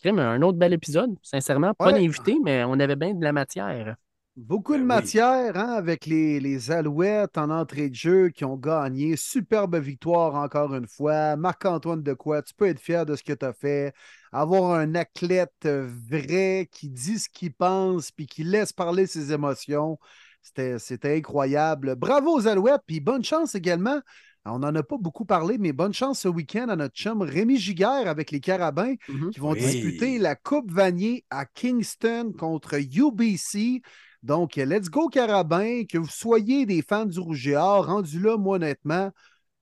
Crime, 0.00 0.18
un 0.20 0.40
autre 0.42 0.58
bel 0.58 0.72
épisode, 0.74 1.16
sincèrement. 1.22 1.74
Pas 1.74 1.86
Ouais. 1.86 1.92
d'invité, 2.00 2.36
mais 2.44 2.62
on 2.64 2.78
avait 2.78 2.94
bien 2.96 3.14
de 3.14 3.24
la 3.24 3.32
matière. 3.32 3.96
Beaucoup 4.40 4.72
Ben 4.74 4.78
de 4.78 4.82
oui. 4.82 4.86
matière 4.86 5.56
hein, 5.56 5.72
avec 5.72 6.06
les, 6.06 6.38
les 6.38 6.70
Alouettes 6.70 7.36
en 7.36 7.50
entrée 7.50 7.90
de 7.90 7.94
jeu 7.96 8.28
qui 8.28 8.44
ont 8.44 8.56
gagné. 8.56 9.16
Superbe 9.16 9.76
victoire 9.76 10.36
encore 10.36 10.72
une 10.76 10.86
fois. 10.86 11.34
Marc-Antoine 11.36 12.02
Decoy, 12.04 12.40
tu 12.44 12.54
peux 12.54 12.66
être 12.66 12.78
fier 12.80 13.04
de 13.04 13.16
ce 13.16 13.24
que 13.24 13.32
tu 13.32 13.44
as 13.44 13.52
fait. 13.52 13.92
Avoir 14.30 14.74
un 14.78 14.94
athlète 14.94 15.52
euh, 15.66 15.88
vrai 16.08 16.68
qui 16.70 16.88
dit 16.88 17.18
ce 17.18 17.28
qu'il 17.28 17.52
pense 17.52 18.12
puis 18.12 18.26
qui 18.26 18.44
laisse 18.44 18.72
parler 18.72 19.06
ses 19.08 19.32
émotions. 19.32 19.98
C'était 20.40 21.16
incroyable. 21.16 21.96
Bravo 21.96 22.38
aux 22.38 22.46
Alouettes, 22.46 22.82
puis 22.86 23.00
bonne 23.00 23.24
chance 23.24 23.56
également. 23.56 24.00
On 24.44 24.60
n'en 24.60 24.74
a 24.74 24.82
pas 24.84 24.96
beaucoup 24.98 25.24
parlé, 25.26 25.58
mais 25.58 25.72
bonne 25.72 25.92
chance 25.92 26.20
ce 26.20 26.28
week-end 26.28 26.68
à 26.68 26.76
notre 26.76 26.94
chum 26.94 27.20
Rémi 27.22 27.58
Giguère 27.58 28.06
avec 28.06 28.30
les 28.30 28.40
Carabins 28.40 28.94
Mhm. 29.08 29.30
qui 29.30 29.40
vont 29.40 29.50
Oui. 29.52 29.58
disputer 29.60 30.18
la 30.18 30.36
Coupe 30.36 30.70
Vanier 30.70 31.24
à 31.28 31.44
Kingston 31.44 32.32
contre 32.38 32.76
UBC. 32.76 33.82
Donc, 34.22 34.56
let's 34.56 34.88
go 34.90 35.08
Carabin, 35.08 35.84
que 35.84 35.98
vous 35.98 36.08
soyez 36.08 36.66
des 36.66 36.82
fans 36.82 37.06
du 37.06 37.20
Rouge 37.20 37.46
et 37.48 37.56
Or, 37.56 37.86
rendu 37.86 38.20
là, 38.20 38.36
moi 38.36 38.56
honnêtement, 38.56 39.10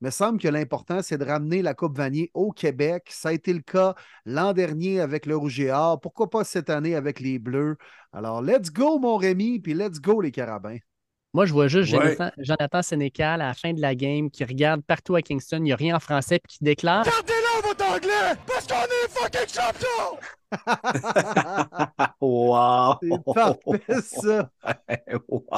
il 0.00 0.06
me 0.06 0.10
semble 0.10 0.38
que 0.38 0.48
l'important, 0.48 1.00
c'est 1.02 1.18
de 1.18 1.24
ramener 1.24 1.62
la 1.62 1.74
Coupe 1.74 1.96
Vanier 1.96 2.30
au 2.34 2.52
Québec. 2.52 3.08
Ça 3.10 3.30
a 3.30 3.32
été 3.32 3.52
le 3.52 3.60
cas 3.60 3.94
l'an 4.24 4.52
dernier 4.52 5.00
avec 5.00 5.26
le 5.26 5.36
Rouge 5.36 5.60
et 5.60 5.70
Or. 5.70 6.00
Pourquoi 6.00 6.28
pas 6.28 6.44
cette 6.44 6.70
année 6.70 6.94
avec 6.94 7.20
les 7.20 7.38
Bleus? 7.38 7.76
Alors, 8.12 8.42
let's 8.42 8.70
go, 8.70 8.98
mon 8.98 9.16
Rémi, 9.16 9.58
puis 9.58 9.74
let's 9.74 10.00
go, 10.00 10.20
les 10.20 10.30
Carabins. 10.32 10.78
Moi, 11.32 11.44
je 11.44 11.52
vois 11.52 11.68
juste 11.68 11.92
Ouais. 11.92 12.16
Jonathan, 12.16 12.30
Jonathan 12.38 12.82
Sénécal 12.82 13.42
à 13.42 13.48
la 13.48 13.54
fin 13.54 13.72
de 13.74 13.80
la 13.80 13.94
game 13.94 14.30
qui 14.30 14.44
regarde 14.44 14.82
partout 14.82 15.16
à 15.16 15.22
Kingston, 15.22 15.58
il 15.58 15.64
n'y 15.64 15.72
a 15.72 15.76
rien 15.76 15.96
en 15.96 16.00
français, 16.00 16.38
puis 16.38 16.58
qui 16.58 16.64
déclare 16.64 17.04
Votre 17.62 17.84
anglais! 17.94 18.34
Parce 18.46 18.66
qu'on 18.66 18.84
est 18.84 19.08
fucking 19.10 19.48
champions! 19.48 20.18
wow! 22.20 22.94
C'est 23.02 23.34
parfait, 23.34 24.02
ça. 24.02 24.50
wow! 25.28 25.54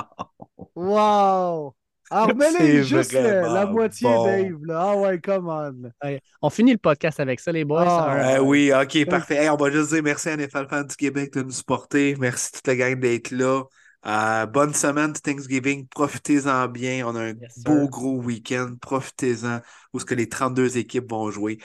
Wow! 0.74 1.74
Ah, 2.10 2.24
remets-les 2.24 2.84
juste 2.84 3.12
le- 3.12 3.42
la 3.42 3.66
moitié, 3.66 4.08
bon. 4.08 4.24
Dave. 4.24 4.64
là. 4.64 4.80
Ah 4.80 4.96
ouais, 4.96 5.20
come 5.20 5.48
on. 5.48 5.90
Ouais, 6.02 6.22
On 6.40 6.48
finit 6.48 6.72
le 6.72 6.78
podcast 6.78 7.20
avec 7.20 7.38
ça, 7.38 7.52
les 7.52 7.64
boys. 7.66 7.84
Ah, 7.86 8.36
Euh, 8.36 8.38
oui, 8.40 8.72
ok, 8.72 9.04
parfait. 9.06 9.36
Hey, 9.36 9.50
on 9.50 9.56
va 9.56 9.70
juste 9.70 9.92
dire 9.92 10.02
merci 10.02 10.30
à 10.30 10.36
NFL 10.38 10.68
Fans 10.70 10.84
du 10.84 10.96
Québec 10.96 11.34
de 11.34 11.42
nous 11.42 11.50
supporter. 11.50 12.16
Merci 12.18 12.52
toute 12.52 12.66
la 12.66 12.76
gang 12.76 12.98
d'être 12.98 13.30
là. 13.30 13.62
Euh, 14.06 14.46
bonne 14.46 14.72
semaine 14.72 15.12
de 15.12 15.18
Thanksgiving. 15.18 15.86
Profitez-en 15.88 16.66
bien. 16.68 17.06
On 17.06 17.14
a 17.14 17.20
un 17.24 17.34
Yes, 17.34 17.62
beau 17.62 17.80
sir. 17.82 17.88
gros 17.90 18.16
week-end. 18.22 18.70
Profitez-en 18.80 19.60
où 19.92 20.00
ce 20.00 20.06
que 20.06 20.14
les 20.14 20.30
32 20.30 20.78
équipes 20.78 21.10
vont 21.10 21.30
jouer. 21.30 21.58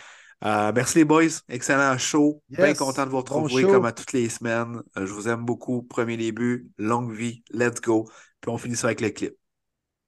Euh, 0.45 0.71
merci 0.75 0.97
les 0.97 1.05
boys. 1.05 1.41
Excellent 1.47 1.97
show. 1.97 2.41
Bien 2.49 2.73
content 2.73 3.05
de 3.05 3.11
vous 3.11 3.17
retrouver 3.17 3.63
comme 3.63 3.85
à 3.85 3.91
toutes 3.91 4.11
les 4.11 4.27
semaines. 4.29 4.81
Euh, 4.97 5.05
je 5.05 5.13
vous 5.13 5.29
aime 5.29 5.45
beaucoup. 5.45 5.83
Premier 5.83 6.17
début, 6.17 6.69
longue 6.77 7.13
vie. 7.13 7.43
Let's 7.51 7.79
go. 7.79 8.09
Puis 8.41 8.51
on 8.51 8.57
finit 8.57 8.75
ça 8.75 8.87
avec 8.87 9.01
le 9.01 9.09
clip. 9.09 9.35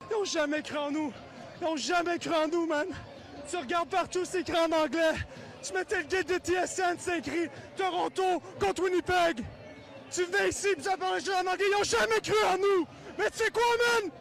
Ils 0.10 0.16
ont 0.16 0.26
jamais 0.26 0.62
cru 0.62 0.78
en 0.78 0.92
nous. 0.92 1.14
Ils 1.62 1.68
ont 1.68 1.78
jamais 1.78 2.20
cru 2.20 2.34
en 2.34 2.48
nous, 2.50 2.68
man. 2.68 2.88
Tu 3.50 3.58
regardes 3.58 3.90
partout, 3.90 4.26
c'est 4.26 4.42
écrit 4.42 4.58
en 4.58 4.72
anglais. 4.72 5.14
Tu 5.64 5.74
mettais 5.74 6.02
le 6.02 6.08
guide 6.08 6.28
de 6.28 6.38
TSN, 6.38 6.96
c'est 7.00 7.20
écrit 7.20 7.48
Toronto 7.78 8.42
contre 8.60 8.84
Winnipeg. 8.84 9.46
Tu 10.12 10.24
venais 10.24 10.50
ici, 10.50 10.68
puis 10.74 10.84
ça 10.84 10.98
parlait 10.98 11.20
juste 11.20 11.32
en 11.32 11.48
anglais. 11.50 11.66
Ils 11.72 11.82
ont 11.82 11.84
jamais 11.84 12.20
cru 12.22 12.36
en 12.54 12.58
nous. 12.58 12.86
Mais 13.18 13.30
tu 13.30 13.38
sais 13.38 13.52
quoi, 13.52 13.64
man? 14.02 14.12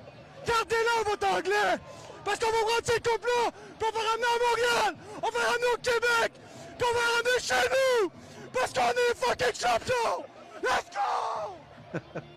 Gardez-le, 0.46 1.10
votre 1.10 1.28
anglais. 1.28 1.80
Parce 2.24 2.38
qu'on 2.38 2.50
va 2.50 2.58
prendre 2.58 2.84
ces 2.84 3.00
coupes-là, 3.00 3.50
puis 3.78 3.88
on 3.88 3.98
va 3.98 4.10
ramener 4.10 4.26
à 4.26 4.38
Montréal. 4.48 4.96
On 5.22 5.30
va 5.30 5.38
ramener 5.38 5.66
au 5.74 5.78
Québec. 5.78 6.32
Puis 6.78 6.88
on 6.90 6.94
va 6.94 7.00
ramener 7.16 7.40
chez 7.40 7.68
nous. 8.02 8.10
Parce 8.52 8.72
qu'on 8.72 8.90
est 8.90 9.14
fucking 9.16 9.54
champions. 9.54 10.24
Let's 10.62 10.90
go! 10.94 12.20